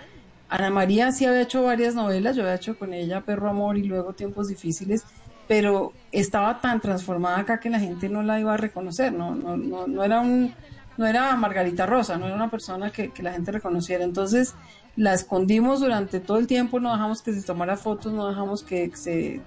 Ana 0.49 0.71
María 0.71 1.13
sí 1.13 1.25
había 1.25 1.43
hecho 1.43 1.63
varias 1.63 1.95
novelas 1.95 2.37
yo 2.37 2.43
había 2.43 2.55
hecho 2.55 2.79
con 2.79 2.95
ella 2.95 3.23
Perro 3.23 3.49
Amor 3.49 3.77
y 3.79 3.85
luego 3.85 4.13
Tiempos 4.13 4.49
Difíciles 4.49 5.05
pero 5.49 5.93
estaba 6.13 6.61
tan 6.61 6.81
transformada 6.81 7.41
acá 7.41 7.61
que 7.61 7.71
la 7.71 7.79
gente 7.79 8.09
no 8.09 8.23
la 8.23 8.41
iba 8.41 8.55
a 8.55 8.57
reconocer 8.57 9.13
no 9.13 9.35
no 9.35 9.57
no, 9.57 9.87
no 9.87 10.05
era 10.05 10.21
un 10.21 10.53
no 10.97 11.07
era 11.07 11.35
Margarita 11.37 11.87
Rosa, 11.87 12.17
no 12.17 12.27
era 12.27 12.35
una 12.35 12.51
persona 12.51 12.91
que, 12.91 13.13
la 13.23 13.33
gente 13.33 13.53
reconociera. 13.53 14.05
Entonces 14.05 14.55
la 14.97 15.13
escondimos 15.13 15.81
durante 15.81 16.21
todo 16.21 16.39
el 16.39 16.47
tiempo, 16.47 16.81
no 16.81 16.93
dejamos 16.93 17.23
que 17.23 17.33
se 17.33 17.43
tomara 17.43 17.77
fotos, 17.77 18.13
no 18.13 18.29
dejamos 18.29 18.63
que 18.63 18.91
se 18.95 19.41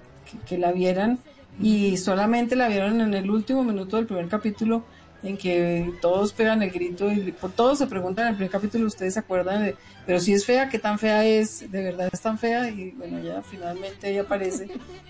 que 0.46 0.58
la 0.58 0.70
vieran 0.70 1.18
y 1.60 1.96
solamente 1.96 2.54
la 2.54 2.68
vieron 2.68 3.00
en 3.00 3.14
el 3.14 3.28
último 3.30 3.64
minuto 3.64 3.96
del 3.96 4.06
primer 4.06 4.28
capítulo 4.28 4.84
en 5.22 5.36
que 5.36 5.92
todos 6.00 6.32
pegan 6.32 6.62
el 6.62 6.70
grito 6.70 7.10
y 7.12 7.32
por 7.32 7.52
todos 7.52 7.78
se 7.78 7.86
preguntan 7.86 8.24
en 8.26 8.30
el 8.30 8.36
primer 8.36 8.50
capítulo, 8.50 8.86
ustedes 8.86 9.14
se 9.14 9.20
acuerdan 9.20 9.62
de, 9.64 9.76
pero 10.06 10.18
si 10.18 10.32
es 10.32 10.46
fea, 10.46 10.68
¿qué 10.70 10.78
tan 10.78 10.98
fea 10.98 11.24
es? 11.26 11.70
De 11.70 11.82
verdad 11.84 12.08
es 12.10 12.20
tan 12.20 12.38
fea 12.38 12.70
y 12.70 12.92
bueno, 12.92 13.18
ya 13.20 13.42
finalmente 13.42 14.10
ella 14.10 14.22
aparece 14.22 14.68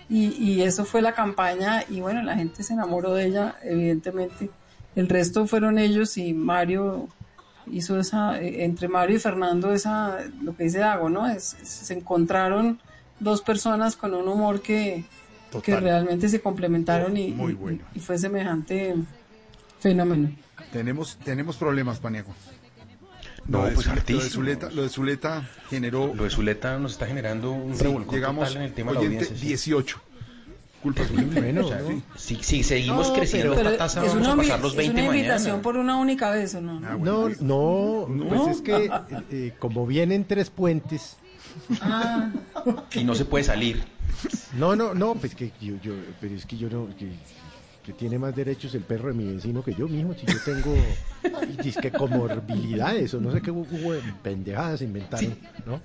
y, 0.09 0.27
y 0.43 0.63
eso 0.63 0.83
fue 0.83 1.01
la 1.01 1.13
campaña 1.13 1.83
y 1.89 2.01
bueno, 2.01 2.21
la 2.23 2.35
gente 2.35 2.61
se 2.63 2.73
enamoró 2.73 3.13
de 3.13 3.25
ella, 3.27 3.55
evidentemente. 3.63 4.49
El 4.95 5.07
resto 5.07 5.47
fueron 5.47 5.79
ellos 5.79 6.17
y 6.17 6.33
Mario 6.33 7.07
hizo 7.71 7.97
esa, 7.97 8.37
eh, 8.41 8.65
entre 8.65 8.89
Mario 8.89 9.15
y 9.15 9.19
Fernando, 9.19 9.71
esa, 9.71 10.17
lo 10.41 10.55
que 10.57 10.65
dice 10.65 10.79
Dago, 10.79 11.07
¿no? 11.09 11.27
Es, 11.29 11.55
es- 11.61 11.69
se 11.69 11.93
encontraron 11.93 12.81
dos 13.21 13.41
personas 13.41 13.95
con 13.95 14.13
un 14.13 14.27
humor 14.27 14.61
que, 14.61 15.05
Total. 15.51 15.61
que 15.61 15.79
realmente 15.79 16.27
se 16.27 16.41
complementaron 16.41 17.15
y, 17.15 17.29
Muy 17.31 17.53
y- 17.53 17.55
bueno. 17.55 17.79
y 17.95 17.99
fue 17.99 18.17
semejante 18.17 18.95
fenómeno. 19.81 20.31
Tenemos, 20.71 21.17
tenemos 21.23 21.57
problemas, 21.57 21.99
Paniago. 21.99 22.33
No, 23.47 23.61
pues 23.63 23.75
Lo 23.75 23.81
de 23.81 23.89
hartísimo. 23.91 24.29
Zuleta, 24.29 24.69
lo 24.69 24.83
de 24.83 24.89
Zuleta 24.89 25.49
generó. 25.69 26.13
Lo 26.13 26.23
de 26.23 26.29
Zuleta 26.29 26.77
nos 26.77 26.93
está 26.93 27.07
generando 27.07 27.51
un 27.51 27.75
Sí, 27.75 27.83
revolcón 27.83 28.15
llegamos 28.15 28.47
total 28.47 28.61
en 28.61 28.67
el 28.69 28.73
tema 28.73 28.91
de 28.91 28.95
la 28.99 29.03
audiencia. 29.05 29.35
sí. 29.35 29.47
18. 29.47 30.01
Culpa. 30.83 31.03
Bueno, 31.13 31.65
o 31.65 31.69
sea, 31.69 31.79
si, 32.15 32.37
si 32.41 32.63
seguimos 32.63 33.09
No, 33.09 33.13
creciendo 33.13 33.53
pero- 33.55 33.69
esta 33.69 33.83
tasa, 33.85 34.03
es 34.05 34.09
vamos 34.13 34.27
una, 34.27 34.33
a 34.33 34.37
pasar 34.37 34.59
los 34.61 34.71
es 34.71 34.77
20 34.77 35.01
una 35.01 35.05
invitación 35.15 35.45
mañana. 35.51 35.61
por 35.61 35.77
una 35.77 35.97
única 35.97 36.31
vez, 36.31 36.55
¿o 36.55 36.61
no? 36.61 36.79
No, 36.79 37.29
no, 37.39 38.07
pues 38.27 38.47
es 38.57 38.61
que 38.61 38.89
eh, 39.29 39.53
como 39.59 39.85
vienen 39.85 40.25
tres 40.25 40.49
puentes. 40.49 41.17
Ah, 41.81 42.31
Y 42.93 43.03
no 43.03 43.13
se 43.13 43.25
puede 43.25 43.43
salir. 43.43 43.83
No, 44.57 44.75
no, 44.75 44.93
no, 44.95 45.15
pues 45.15 45.35
que 45.35 45.51
yo, 45.61 45.75
yo, 45.83 45.93
pero 46.19 46.33
es 46.35 46.45
que 46.45 46.57
yo 46.57 46.67
no, 46.69 46.87
que, 46.97 47.11
que 47.83 47.93
tiene 47.93 48.19
más 48.19 48.35
derechos 48.35 48.75
el 48.75 48.81
perro 48.83 49.07
de 49.09 49.13
mi 49.15 49.33
vecino 49.33 49.63
que 49.63 49.73
yo 49.73 49.87
mismo, 49.87 50.13
si 50.13 50.25
yo 50.25 50.37
tengo, 50.45 50.75
que 51.81 51.91
comorbilidades 51.91 53.13
o 53.15 53.21
no 53.21 53.31
sé 53.31 53.41
qué 53.41 53.51
hu- 53.51 53.65
hubo 53.71 53.93
de 53.93 54.01
pendejadas 54.21 54.81
inventaron, 54.81 55.37
¿no? 55.65 55.81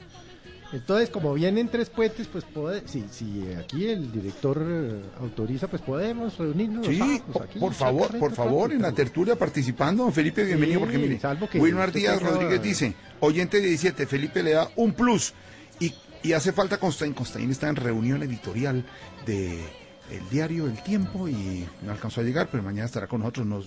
Entonces, 0.72 1.08
como 1.10 1.32
vienen 1.32 1.68
tres 1.68 1.88
puentes, 1.88 2.26
pues 2.26 2.44
pode- 2.44 2.82
si, 2.86 3.04
si 3.10 3.44
aquí 3.56 3.86
el 3.86 4.10
director 4.12 4.60
eh, 4.68 5.00
autoriza, 5.20 5.68
pues 5.68 5.80
podemos 5.80 6.36
reunirnos. 6.36 6.86
Sí, 6.86 7.00
aquí, 7.40 7.58
por 7.60 7.72
favor, 7.72 8.18
por 8.18 8.32
favor, 8.32 8.72
en 8.72 8.82
la 8.82 8.92
tertulia 8.92 9.36
participando, 9.36 10.02
don 10.02 10.12
Felipe, 10.12 10.44
bienvenido, 10.44 10.80
Sí, 10.80 10.84
porque 10.84 10.98
mire, 10.98 11.20
salvo 11.20 11.48
que 11.48 11.60
Wilmar 11.60 11.92
Díaz 11.92 12.18
tenga- 12.18 12.30
Rodríguez 12.30 12.62
dice, 12.62 12.94
oyente 13.20 13.60
17, 13.60 14.06
Felipe 14.06 14.42
le 14.42 14.50
da 14.52 14.68
un 14.74 14.92
plus 14.92 15.32
y, 15.78 15.94
y 16.24 16.32
hace 16.32 16.52
falta 16.52 16.78
Constaín, 16.78 17.12
Constaín 17.14 17.50
está 17.52 17.68
en 17.68 17.76
reunión 17.76 18.22
editorial 18.24 18.84
de 19.24 19.60
el 20.10 20.28
diario 20.30 20.66
El 20.66 20.82
Tiempo 20.82 21.28
y 21.28 21.66
no 21.82 21.92
alcanzó 21.92 22.20
a 22.20 22.24
llegar, 22.24 22.48
pero 22.50 22.62
mañana 22.62 22.86
estará 22.86 23.06
con 23.06 23.20
nosotros, 23.20 23.46
nos, 23.46 23.66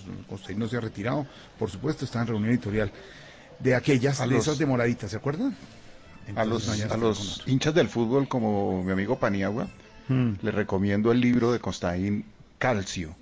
no 0.56 0.68
se 0.68 0.76
ha 0.76 0.80
retirado, 0.80 1.26
por 1.58 1.70
supuesto, 1.70 2.04
está 2.04 2.20
en 2.22 2.26
reunión 2.28 2.50
editorial 2.50 2.90
de 3.58 3.74
aquellas, 3.74 4.20
A 4.20 4.26
de 4.26 4.34
los- 4.34 4.44
esas 4.46 4.58
demoraditas, 4.58 5.10
¿se 5.10 5.16
acuerdan? 5.16 5.54
A 6.36 6.44
los, 6.44 6.68
a 6.68 6.96
los 6.96 7.42
hinchas 7.46 7.74
del 7.74 7.88
fútbol 7.88 8.28
como 8.28 8.82
mi 8.84 8.92
amigo 8.92 9.18
Paniagua, 9.18 9.68
Mm. 10.08 10.32
les 10.42 10.54
recomiendo 10.54 11.12
el 11.12 11.20
libro 11.20 11.52
de 11.52 11.58
Constaín 11.60 12.24
Calcio. 12.58 13.14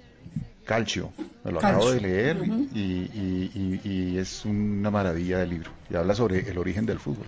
Calcio, 0.64 1.12
me 1.44 1.52
lo 1.52 1.58
acabo 1.60 1.90
de 1.90 2.00
leer 2.00 2.40
Ujú. 2.42 2.68
y, 2.74 2.78
y- 2.80 3.80
y- 3.84 3.88
y 4.14 4.18
es 4.18 4.44
una 4.44 4.90
maravilla 4.90 5.38
de 5.38 5.46
libro. 5.46 5.70
Y 5.90 5.96
habla 5.96 6.14
sobre 6.14 6.48
el 6.48 6.58
origen 6.58 6.84
del 6.86 6.98
fútbol. 6.98 7.24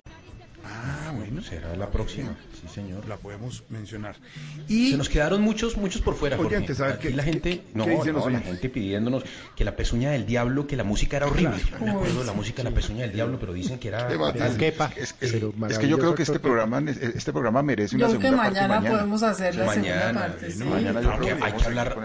Ah, 1.11 1.15
bueno, 1.17 1.41
Será 1.41 1.75
la 1.75 1.89
próxima, 1.89 2.35
sí 2.61 2.67
señor. 2.73 3.05
la 3.07 3.17
podemos 3.17 3.63
mencionar. 3.69 4.15
Y 4.67 4.91
Se 4.91 4.97
nos 4.97 5.09
quedaron 5.09 5.41
muchos, 5.41 5.75
muchos 5.75 6.01
por 6.01 6.15
fuera. 6.15 6.37
Jorge. 6.37 6.55
Oyentes, 6.55 6.79
a 6.79 6.85
ver, 6.85 6.93
Aquí 6.95 7.09
¿qué- 7.09 7.13
la 7.15 7.23
qué- 7.25 7.31
gente, 7.33 7.49
qué 7.49 7.63
no, 7.73 7.83
dicen 7.85 7.97
los 7.97 8.07
no, 8.07 8.19
la 8.19 8.25
oyentes? 8.27 8.51
gente 8.51 8.69
pidiéndonos 8.69 9.23
que 9.55 9.65
la 9.65 9.75
pezuña 9.75 10.11
del 10.11 10.25
diablo, 10.25 10.67
que 10.67 10.77
la 10.77 10.83
música 10.83 11.17
era 11.17 11.27
horrible. 11.27 11.57
Yo 11.79 11.85
me 11.85 11.91
acuerdo 11.91 12.19
de 12.21 12.25
la 12.25 12.33
música 12.33 12.63
de 12.63 12.69
la 12.69 12.75
pezuña 12.75 13.01
del 13.01 13.13
diablo, 13.13 13.37
pero 13.39 13.51
dicen 13.53 13.77
que 13.79 13.89
era. 13.89 14.07
Es, 14.95 15.15
es- 15.19 15.33
es 15.33 15.77
que 15.79 15.87
yo 15.87 15.97
creo 15.99 16.15
que 16.15 16.23
este 16.23 16.39
programa, 16.39 16.81
este 16.89 17.31
programa 17.33 17.61
merece 17.61 17.95
una 17.95 18.05
yo 18.05 18.09
creo 18.11 18.19
que 18.19 18.25
segunda 18.27 18.43
parte 18.43 18.59
mañana, 18.61 18.75
mañana. 18.79 18.95
podemos 18.95 19.23
hacer 19.23 19.55
la 19.55 19.73
segunda 19.73 19.89
Mañana, 19.95 20.19
parte. 20.19 20.51
sí. 20.51 20.63
mañana 20.63 21.01
yo 21.01 21.09
creo 21.17 21.37
que 21.37 21.43
hay 21.43 21.53
que 21.53 21.65
hablar, 21.65 21.97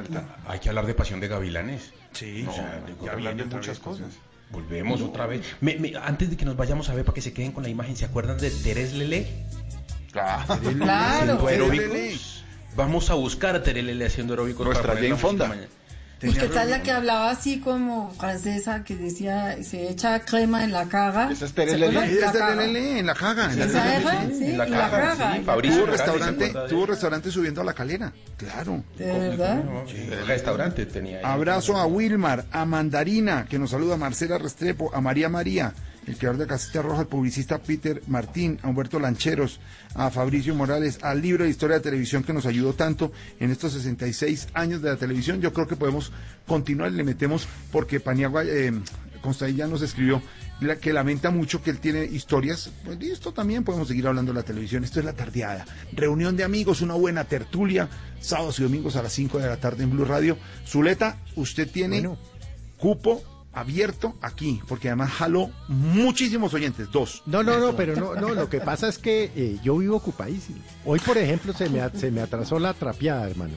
hay 0.47 0.59
que 0.59 0.69
hablar 0.69 0.87
de 0.87 0.95
pasión 0.95 1.21
de 1.21 1.29
gavilanes. 1.29 1.93
Sí, 2.13 2.43
No, 2.45 2.51
o 2.51 2.55
sea, 2.55 2.83
de- 2.87 3.05
ya 3.05 3.13
hablar 3.13 3.35
viene 3.35 3.35
de 3.37 3.43
otra 3.45 3.59
muchas 3.59 3.77
vez. 3.77 3.85
cosas. 3.85 4.07
Volvemos 4.51 5.01
otra 5.03 5.27
vez. 5.27 5.45
Me- 5.61 5.77
me- 5.77 5.93
antes 5.97 6.31
de 6.31 6.37
que 6.37 6.45
nos 6.45 6.57
vayamos 6.57 6.89
a 6.89 6.95
ver, 6.95 7.05
para 7.05 7.15
que 7.15 7.21
se 7.23 7.33
queden 7.33 7.53
con 7.53 7.63
la 7.63 7.69
imagen, 7.69 7.97
¿se 7.97 8.05
acuerdan 8.05 8.39
de 8.39 8.51
Teres 8.51 8.93
Lele? 8.95 9.27
Claro. 10.13 10.59
Claro. 10.79 11.39
Vamos 12.77 13.11
a 13.11 13.15
buscar 13.15 13.55
a 13.57 13.63
Teres 13.63 13.85
Lele 13.85 14.07
haciendo 14.07 14.35
aeróbicos. 14.35 14.65
Nuestra 14.67 14.95
Jane 14.95 15.17
Fonda. 15.17 15.49
mañana. 15.49 15.69
Uy, 16.23 16.33
¿qué 16.33 16.49
tal 16.49 16.71
la 16.71 16.83
que 16.83 16.91
hablaba 16.91 17.29
así 17.31 17.61
como 17.61 18.11
francesa, 18.15 18.83
que 18.85 18.97
decía, 18.97 19.63
se 19.63 19.91
echa 19.91 20.19
crema 20.21 20.65
en 20.65 20.73
la 20.73 20.87
cara? 20.89 21.31
Esa 21.31 21.45
es 21.45 21.53
Tere 21.53 21.73
¿Se 21.73 21.79
Lele. 21.79 21.99
acuerdan? 21.99 22.11
Es 22.17 22.21
La 22.23 22.33
de 22.33 22.39
caga. 22.39 22.55
Lele, 22.55 22.99
en 22.99 23.07
la 23.07 23.15
caga. 23.15 23.53
en 23.53 23.59
la 23.59 23.65
¿Esa 23.67 23.79
caga. 23.83 23.97
era? 23.97 24.23
Sí, 24.31 24.45
En 24.45 24.59
la 24.59 24.65
en 24.65 24.71
la 24.71 24.91
caga, 24.91 25.17
caga. 25.17 25.35
Tuvo 25.37 25.45
caga. 25.47 25.91
Restaurante, 25.93 26.45
¿se 26.45 26.51
acuerda 26.51 26.63
de 26.63 26.69
tuvo 26.71 26.87
restaurante 26.87 27.31
subiendo 27.31 27.61
a 27.61 27.65
la 27.65 27.75
calera. 27.75 28.13
Claro. 28.39 28.83
¿De 28.97 29.05
verdad? 29.13 29.63
El 29.95 30.27
restaurante 30.27 30.87
tenía. 30.87 31.19
ahí. 31.19 31.23
Abrazo 31.25 31.77
a 31.77 31.85
Wilmar, 31.87 32.47
a 32.51 32.65
Mandarina, 32.65 33.45
que 33.47 33.59
nos 33.59 33.71
saluda, 33.71 33.95
a 33.95 33.99
Marcela 33.99 34.39
Restrepo, 34.39 34.91
a 34.95 35.01
María 35.03 35.29
María, 35.29 35.75
el 36.07 36.17
creador 36.17 36.39
de 36.41 36.47
Casita 36.47 36.83
Roja, 36.83 37.03
el 37.03 37.07
publicista 37.09 37.59
Peter 37.59 38.01
Martín, 38.07 38.59
a 38.63 38.69
Humberto 38.69 38.99
Lancheros, 39.01 39.61
a 39.95 40.11
Fabricio 40.11 40.55
Morales, 40.55 40.99
al 41.03 41.21
libro 41.21 41.45
de 41.45 41.51
historia 41.51 41.77
de 41.77 41.83
televisión 41.83 42.23
que 42.23 42.33
nos 42.33 42.47
ayudó 42.47 42.75
tanto 42.75 43.13
en 43.41 43.51
estos 43.51 43.73
66 43.73 44.49
años 44.55 44.83
de 44.83 44.91
la 44.91 44.97
televisión. 44.97 45.41
Yo 45.41 45.53
creo 45.53 45.67
que 45.67 45.77
podemos 45.77 46.13
continuar 46.47 46.93
y 46.93 46.97
le 46.97 47.05
metemos 47.05 47.49
porque 47.73 47.99
Paniagua, 48.01 48.45
eh, 48.45 48.73
nos 49.69 49.83
escribió 49.83 50.23
la- 50.61 50.77
que 50.77 50.93
lamenta 50.93 51.31
mucho 51.31 51.61
que 51.61 51.71
él 51.71 51.79
tiene 51.81 52.05
historias. 52.05 52.71
Pues 52.85 52.97
y 53.01 53.11
esto 53.11 53.33
también 53.33 53.65
podemos 53.65 53.89
seguir 53.89 54.07
hablando 54.07 54.33
de 54.33 54.39
la 54.39 54.45
televisión. 54.45 54.85
Esto 54.85 55.01
es 55.01 55.05
la 55.05 55.15
tardeada. 55.15 55.65
Reunión 55.93 56.37
de 56.37 56.45
amigos, 56.45 56.81
una 56.81 56.95
buena 56.95 57.25
tertulia, 57.25 57.89
sábados 58.21 58.61
y 58.61 58.63
domingos 58.63 58.95
a 58.95 59.03
las 59.03 59.13
5 59.13 59.41
de 59.41 59.49
la 59.49 59.57
tarde 59.57 59.83
en 59.83 59.91
Blue 59.91 60.05
Radio. 60.05 60.39
Zuleta, 60.65 61.19
usted 61.35 61.69
tiene 61.69 61.97
Bueno. 62.03 62.19
cupo 62.79 63.25
abierto 63.57 64.15
aquí, 64.21 64.61
porque 64.69 64.89
además 64.89 65.11
jaló 65.13 65.51
muchísimos 65.67 66.53
oyentes, 66.53 66.91
dos. 66.93 67.23
No, 67.25 67.43
no, 67.43 67.59
no, 67.59 67.75
pero 67.75 67.97
no, 67.97 68.15
no, 68.15 68.35
lo 68.35 68.51
que 68.51 68.61
pasa 68.61 68.87
es 68.87 68.99
que 68.99 69.33
eh, 69.35 69.59
yo 69.65 69.79
vivo 69.79 69.97
ocupadísimo. 69.97 70.59
Hoy, 70.85 71.01
por 71.01 71.17
ejemplo, 71.17 71.55
se 71.55 71.71
me, 71.71 71.81
se 71.99 72.11
me 72.11 72.21
atrasó 72.21 72.59
la 72.59 72.75
trapeada, 72.75 73.27
hermano. 73.27 73.55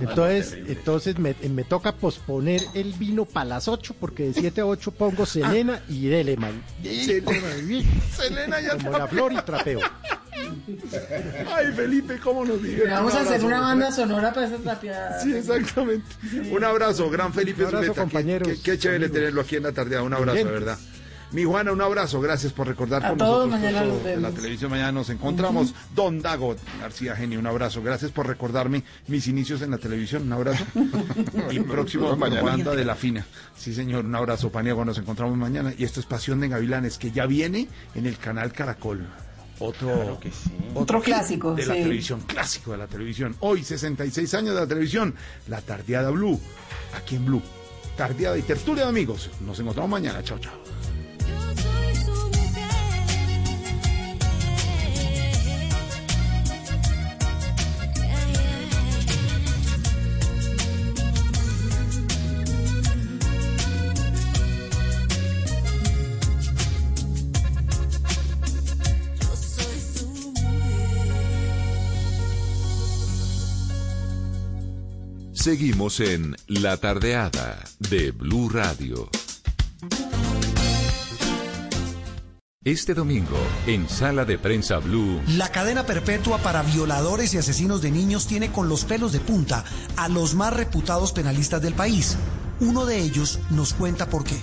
Entonces, 0.00 0.56
entonces 0.68 1.18
me, 1.18 1.34
me 1.48 1.64
toca 1.64 1.92
posponer 1.92 2.62
el 2.74 2.92
vino 2.92 3.24
para 3.24 3.46
las 3.46 3.66
8, 3.66 3.96
porque 3.98 4.28
de 4.28 4.34
7 4.34 4.60
a 4.60 4.66
8 4.66 4.92
pongo 4.92 5.26
Selena 5.26 5.82
y 5.88 6.06
dele, 6.06 6.36
man. 6.36 6.62
Selena 8.16 8.60
ya 8.60 8.76
Como 8.76 8.96
la 8.96 9.08
flor 9.08 9.32
y 9.32 9.42
trapeo. 9.42 9.80
Ay, 11.56 11.72
Felipe, 11.74 12.18
¿cómo 12.18 12.44
nos 12.44 12.62
diga? 12.62 12.94
Vamos 12.94 13.12
Un 13.12 13.18
a 13.18 13.22
hacer 13.22 13.34
abrazo. 13.34 13.46
una 13.46 13.60
banda 13.60 13.92
sonora 13.92 14.32
para 14.32 14.46
esa 14.46 14.56
tapiada. 14.58 15.20
Sí, 15.20 15.32
exactamente. 15.34 16.06
Un 16.50 16.64
abrazo, 16.64 17.10
gran 17.10 17.32
Felipe 17.32 17.62
Un 17.62 17.68
abrazo, 17.68 17.84
Zuleta. 17.86 18.02
Compañeros, 18.02 18.48
Qué, 18.48 18.60
qué 18.62 18.78
chévere 18.78 19.04
amigos. 19.04 19.16
tenerlo 19.16 19.40
aquí 19.40 19.56
en 19.56 19.62
la 19.64 19.72
tardeada. 19.72 20.02
Un 20.02 20.14
abrazo, 20.14 20.38
de 20.38 20.44
verdad. 20.44 20.78
Mi 21.32 21.44
Juana, 21.44 21.70
un 21.70 21.80
abrazo. 21.80 22.20
Gracias 22.20 22.52
por 22.52 22.66
recordar 22.66 23.04
A 23.04 23.10
con 23.10 23.18
todos, 23.18 23.48
nosotros 23.48 23.72
mañana 23.72 23.86
todo 23.94 24.02
de 24.02 24.16
la 24.16 24.30
televisión. 24.32 24.68
Mañana 24.72 24.90
nos 24.90 25.10
encontramos. 25.10 25.72
Don 25.94 26.20
Dago 26.20 26.56
García 26.80 27.14
Genio, 27.14 27.38
un 27.38 27.46
abrazo. 27.46 27.82
Gracias 27.84 28.10
por 28.10 28.26
recordarme 28.26 28.82
mis 29.06 29.28
inicios 29.28 29.62
en 29.62 29.70
la 29.70 29.78
televisión. 29.78 30.24
Un 30.24 30.32
abrazo. 30.32 30.64
y 31.52 31.60
próximo 31.60 32.16
mañana. 32.16 32.42
banda 32.42 32.74
de 32.74 32.84
la 32.84 32.96
fina. 32.96 33.24
Sí, 33.56 33.72
señor. 33.72 34.06
Un 34.06 34.14
abrazo, 34.16 34.50
Paniagua. 34.50 34.84
Nos 34.84 34.98
encontramos 34.98 35.36
mañana. 35.36 35.72
Y 35.78 35.84
esto 35.84 36.00
es 36.00 36.06
Pasión 36.06 36.40
de 36.40 36.48
Gavilanes, 36.48 36.98
que 36.98 37.12
ya 37.12 37.26
viene 37.26 37.68
en 37.94 38.06
el 38.06 38.18
canal 38.18 38.52
Caracol. 38.52 39.06
Otro, 39.60 39.92
Claro 39.94 40.18
que 40.20 40.30
sí. 40.30 40.50
Otro 40.74 41.00
clásico, 41.00 41.54
de 41.54 41.66
la 41.66 41.74
sí. 41.74 41.82
televisión, 41.82 42.20
clásico 42.26 42.72
de 42.72 42.78
la 42.78 42.86
televisión. 42.86 43.36
Hoy, 43.40 43.62
66 43.62 44.34
años 44.34 44.54
de 44.54 44.60
la 44.60 44.66
televisión, 44.66 45.14
la 45.48 45.60
Tardeada 45.60 46.10
Blue, 46.10 46.40
aquí 46.96 47.16
en 47.16 47.26
Blue. 47.26 47.42
Tardeada 47.96 48.38
y 48.38 48.42
tertulia 48.42 48.84
de 48.84 48.88
amigos. 48.88 49.30
Nos 49.44 49.58
encontramos 49.60 49.90
mañana. 49.90 50.22
Chao, 50.22 50.38
chao. 50.38 50.59
Seguimos 75.40 76.00
en 76.00 76.36
La 76.48 76.76
Tardeada 76.76 77.64
de 77.78 78.10
Blue 78.10 78.50
Radio. 78.50 79.08
Este 82.62 82.92
domingo, 82.92 83.38
en 83.66 83.88
Sala 83.88 84.26
de 84.26 84.36
Prensa 84.36 84.80
Blue. 84.80 85.18
La 85.28 85.50
cadena 85.50 85.86
perpetua 85.86 86.36
para 86.36 86.62
violadores 86.62 87.32
y 87.32 87.38
asesinos 87.38 87.80
de 87.80 87.90
niños 87.90 88.26
tiene 88.26 88.52
con 88.52 88.68
los 88.68 88.84
pelos 88.84 89.12
de 89.12 89.20
punta 89.20 89.64
a 89.96 90.10
los 90.10 90.34
más 90.34 90.52
reputados 90.52 91.12
penalistas 91.12 91.62
del 91.62 91.72
país. 91.72 92.18
Uno 92.60 92.84
de 92.84 92.98
ellos 92.98 93.38
nos 93.48 93.72
cuenta 93.72 94.10
por 94.10 94.24
qué. 94.24 94.38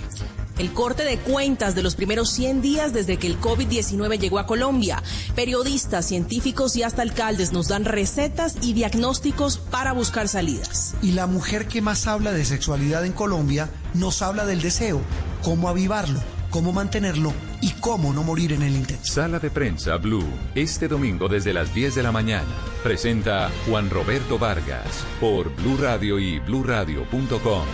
El 0.58 0.72
corte 0.72 1.04
de 1.04 1.18
cuentas 1.18 1.76
de 1.76 1.82
los 1.82 1.94
primeros 1.94 2.30
100 2.32 2.60
días 2.60 2.92
desde 2.92 3.16
que 3.16 3.28
el 3.28 3.40
COVID-19 3.40 4.18
llegó 4.18 4.40
a 4.40 4.46
Colombia. 4.46 5.00
Periodistas, 5.36 6.06
científicos 6.06 6.74
y 6.74 6.82
hasta 6.82 7.02
alcaldes 7.02 7.52
nos 7.52 7.68
dan 7.68 7.84
recetas 7.84 8.56
y 8.60 8.72
diagnósticos 8.72 9.58
para 9.58 9.92
buscar 9.92 10.26
salidas. 10.26 10.96
Y 11.00 11.12
la 11.12 11.28
mujer 11.28 11.68
que 11.68 11.80
más 11.80 12.08
habla 12.08 12.32
de 12.32 12.44
sexualidad 12.44 13.04
en 13.04 13.12
Colombia 13.12 13.70
nos 13.94 14.20
habla 14.20 14.46
del 14.46 14.60
deseo, 14.60 15.00
cómo 15.44 15.68
avivarlo, 15.68 16.20
cómo 16.50 16.72
mantenerlo 16.72 17.32
y 17.60 17.70
cómo 17.74 18.12
no 18.12 18.24
morir 18.24 18.52
en 18.52 18.62
el 18.62 18.74
intento. 18.74 19.04
Sala 19.04 19.38
de 19.38 19.50
Prensa 19.50 19.96
Blue, 19.96 20.26
este 20.56 20.88
domingo 20.88 21.28
desde 21.28 21.52
las 21.52 21.72
10 21.72 21.94
de 21.94 22.02
la 22.02 22.10
mañana. 22.10 22.50
Presenta 22.82 23.48
Juan 23.68 23.90
Roberto 23.90 24.40
Vargas 24.40 25.04
por 25.20 25.54
Blue 25.54 25.76
Radio 25.76 26.18
y 26.18 26.40
bluradio.com. 26.40 27.64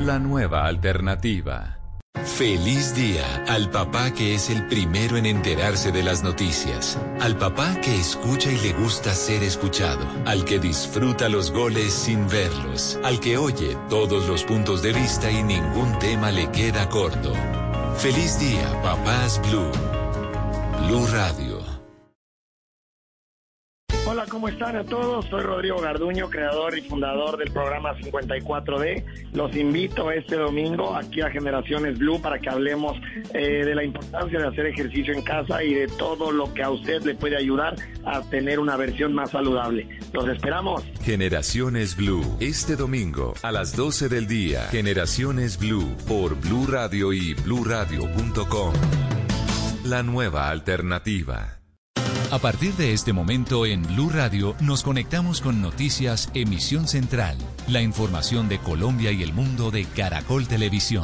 La 0.00 0.18
nueva 0.18 0.66
alternativa. 0.66 1.79
Feliz 2.40 2.94
día 2.94 3.44
al 3.48 3.70
papá 3.70 4.12
que 4.12 4.34
es 4.34 4.50
el 4.50 4.66
primero 4.66 5.16
en 5.16 5.26
enterarse 5.26 5.92
de 5.92 6.02
las 6.02 6.22
noticias, 6.22 6.98
al 7.20 7.36
papá 7.36 7.80
que 7.82 7.94
escucha 7.94 8.50
y 8.50 8.58
le 8.60 8.72
gusta 8.72 9.14
ser 9.14 9.42
escuchado, 9.42 10.06
al 10.24 10.44
que 10.44 10.58
disfruta 10.58 11.28
los 11.28 11.50
goles 11.50 11.92
sin 11.92 12.26
verlos, 12.28 12.98
al 13.04 13.20
que 13.20 13.36
oye 13.36 13.76
todos 13.88 14.26
los 14.26 14.44
puntos 14.44 14.80
de 14.80 14.92
vista 14.92 15.30
y 15.30 15.42
ningún 15.42 15.98
tema 15.98 16.30
le 16.30 16.50
queda 16.50 16.88
corto. 16.88 17.32
Feliz 17.98 18.40
día, 18.40 18.80
papás 18.82 19.40
Blue. 19.42 19.70
Blue 20.86 21.06
Radio. 21.08 21.49
Hola, 24.10 24.26
¿cómo 24.28 24.48
están 24.48 24.74
a 24.74 24.82
todos? 24.82 25.24
Soy 25.26 25.40
Rodrigo 25.42 25.80
Garduño, 25.80 26.28
creador 26.28 26.76
y 26.76 26.82
fundador 26.82 27.36
del 27.36 27.52
programa 27.52 27.94
54D. 27.94 29.04
Los 29.34 29.54
invito 29.54 30.10
este 30.10 30.34
domingo 30.34 30.96
aquí 30.96 31.20
a 31.20 31.30
Generaciones 31.30 31.96
Blue 31.96 32.20
para 32.20 32.40
que 32.40 32.50
hablemos 32.50 32.98
eh, 33.32 33.64
de 33.64 33.72
la 33.72 33.84
importancia 33.84 34.40
de 34.40 34.48
hacer 34.48 34.66
ejercicio 34.66 35.14
en 35.14 35.22
casa 35.22 35.62
y 35.62 35.74
de 35.74 35.86
todo 35.86 36.32
lo 36.32 36.52
que 36.52 36.64
a 36.64 36.70
usted 36.70 37.00
le 37.04 37.14
puede 37.14 37.36
ayudar 37.36 37.76
a 38.04 38.20
tener 38.22 38.58
una 38.58 38.76
versión 38.76 39.12
más 39.12 39.30
saludable. 39.30 39.88
Los 40.12 40.28
esperamos. 40.28 40.82
Generaciones 41.04 41.94
Blue, 41.94 42.36
este 42.40 42.74
domingo 42.74 43.34
a 43.44 43.52
las 43.52 43.76
12 43.76 44.08
del 44.08 44.26
día. 44.26 44.62
Generaciones 44.72 45.56
Blue 45.56 45.96
por 46.08 46.34
Blue 46.34 46.66
Radio 46.66 47.12
y 47.12 47.34
bluradio.com. 47.34 48.72
La 49.84 50.02
nueva 50.02 50.50
alternativa. 50.50 51.59
A 52.32 52.38
partir 52.38 52.74
de 52.74 52.92
este 52.92 53.12
momento 53.12 53.66
en 53.66 53.82
Blue 53.82 54.08
Radio 54.08 54.54
nos 54.60 54.84
conectamos 54.84 55.40
con 55.40 55.60
Noticias 55.60 56.30
Emisión 56.32 56.86
Central, 56.86 57.36
la 57.66 57.82
información 57.82 58.48
de 58.48 58.60
Colombia 58.60 59.10
y 59.10 59.24
el 59.24 59.32
mundo 59.32 59.72
de 59.72 59.84
Caracol 59.84 60.46
Televisión. 60.46 61.02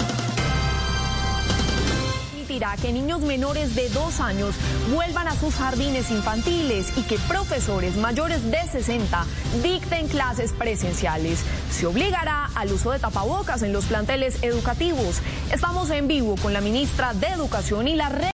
Permitirá 2.31 2.77
que 2.81 2.93
niños 2.93 3.23
menores 3.23 3.75
de 3.75 3.89
dos 3.89 4.21
años 4.21 4.55
vuelvan 4.95 5.27
a 5.27 5.35
sus 5.35 5.57
jardines 5.57 6.13
infantiles 6.13 6.97
y 6.97 7.03
que 7.03 7.19
profesores 7.27 7.97
mayores 7.97 8.49
de 8.49 8.63
60 8.63 9.27
dicten 9.65 10.07
clases 10.07 10.53
presenciales. 10.53 11.41
Se 11.73 11.87
obligará 11.87 12.51
al 12.55 12.73
uso 12.73 12.93
de 12.93 13.01
tapabocas 13.01 13.65
en 13.65 13.73
los 13.73 13.87
planteles 13.87 14.43
educativos. 14.45 15.21
Estamos 15.53 15.91
en 15.91 16.07
vivo 16.07 16.37
con 16.41 16.53
la 16.53 16.61
ministra 16.61 17.15
de 17.15 17.27
Educación 17.27 17.89
y 17.89 17.97
la 17.97 18.11
red 18.11 18.25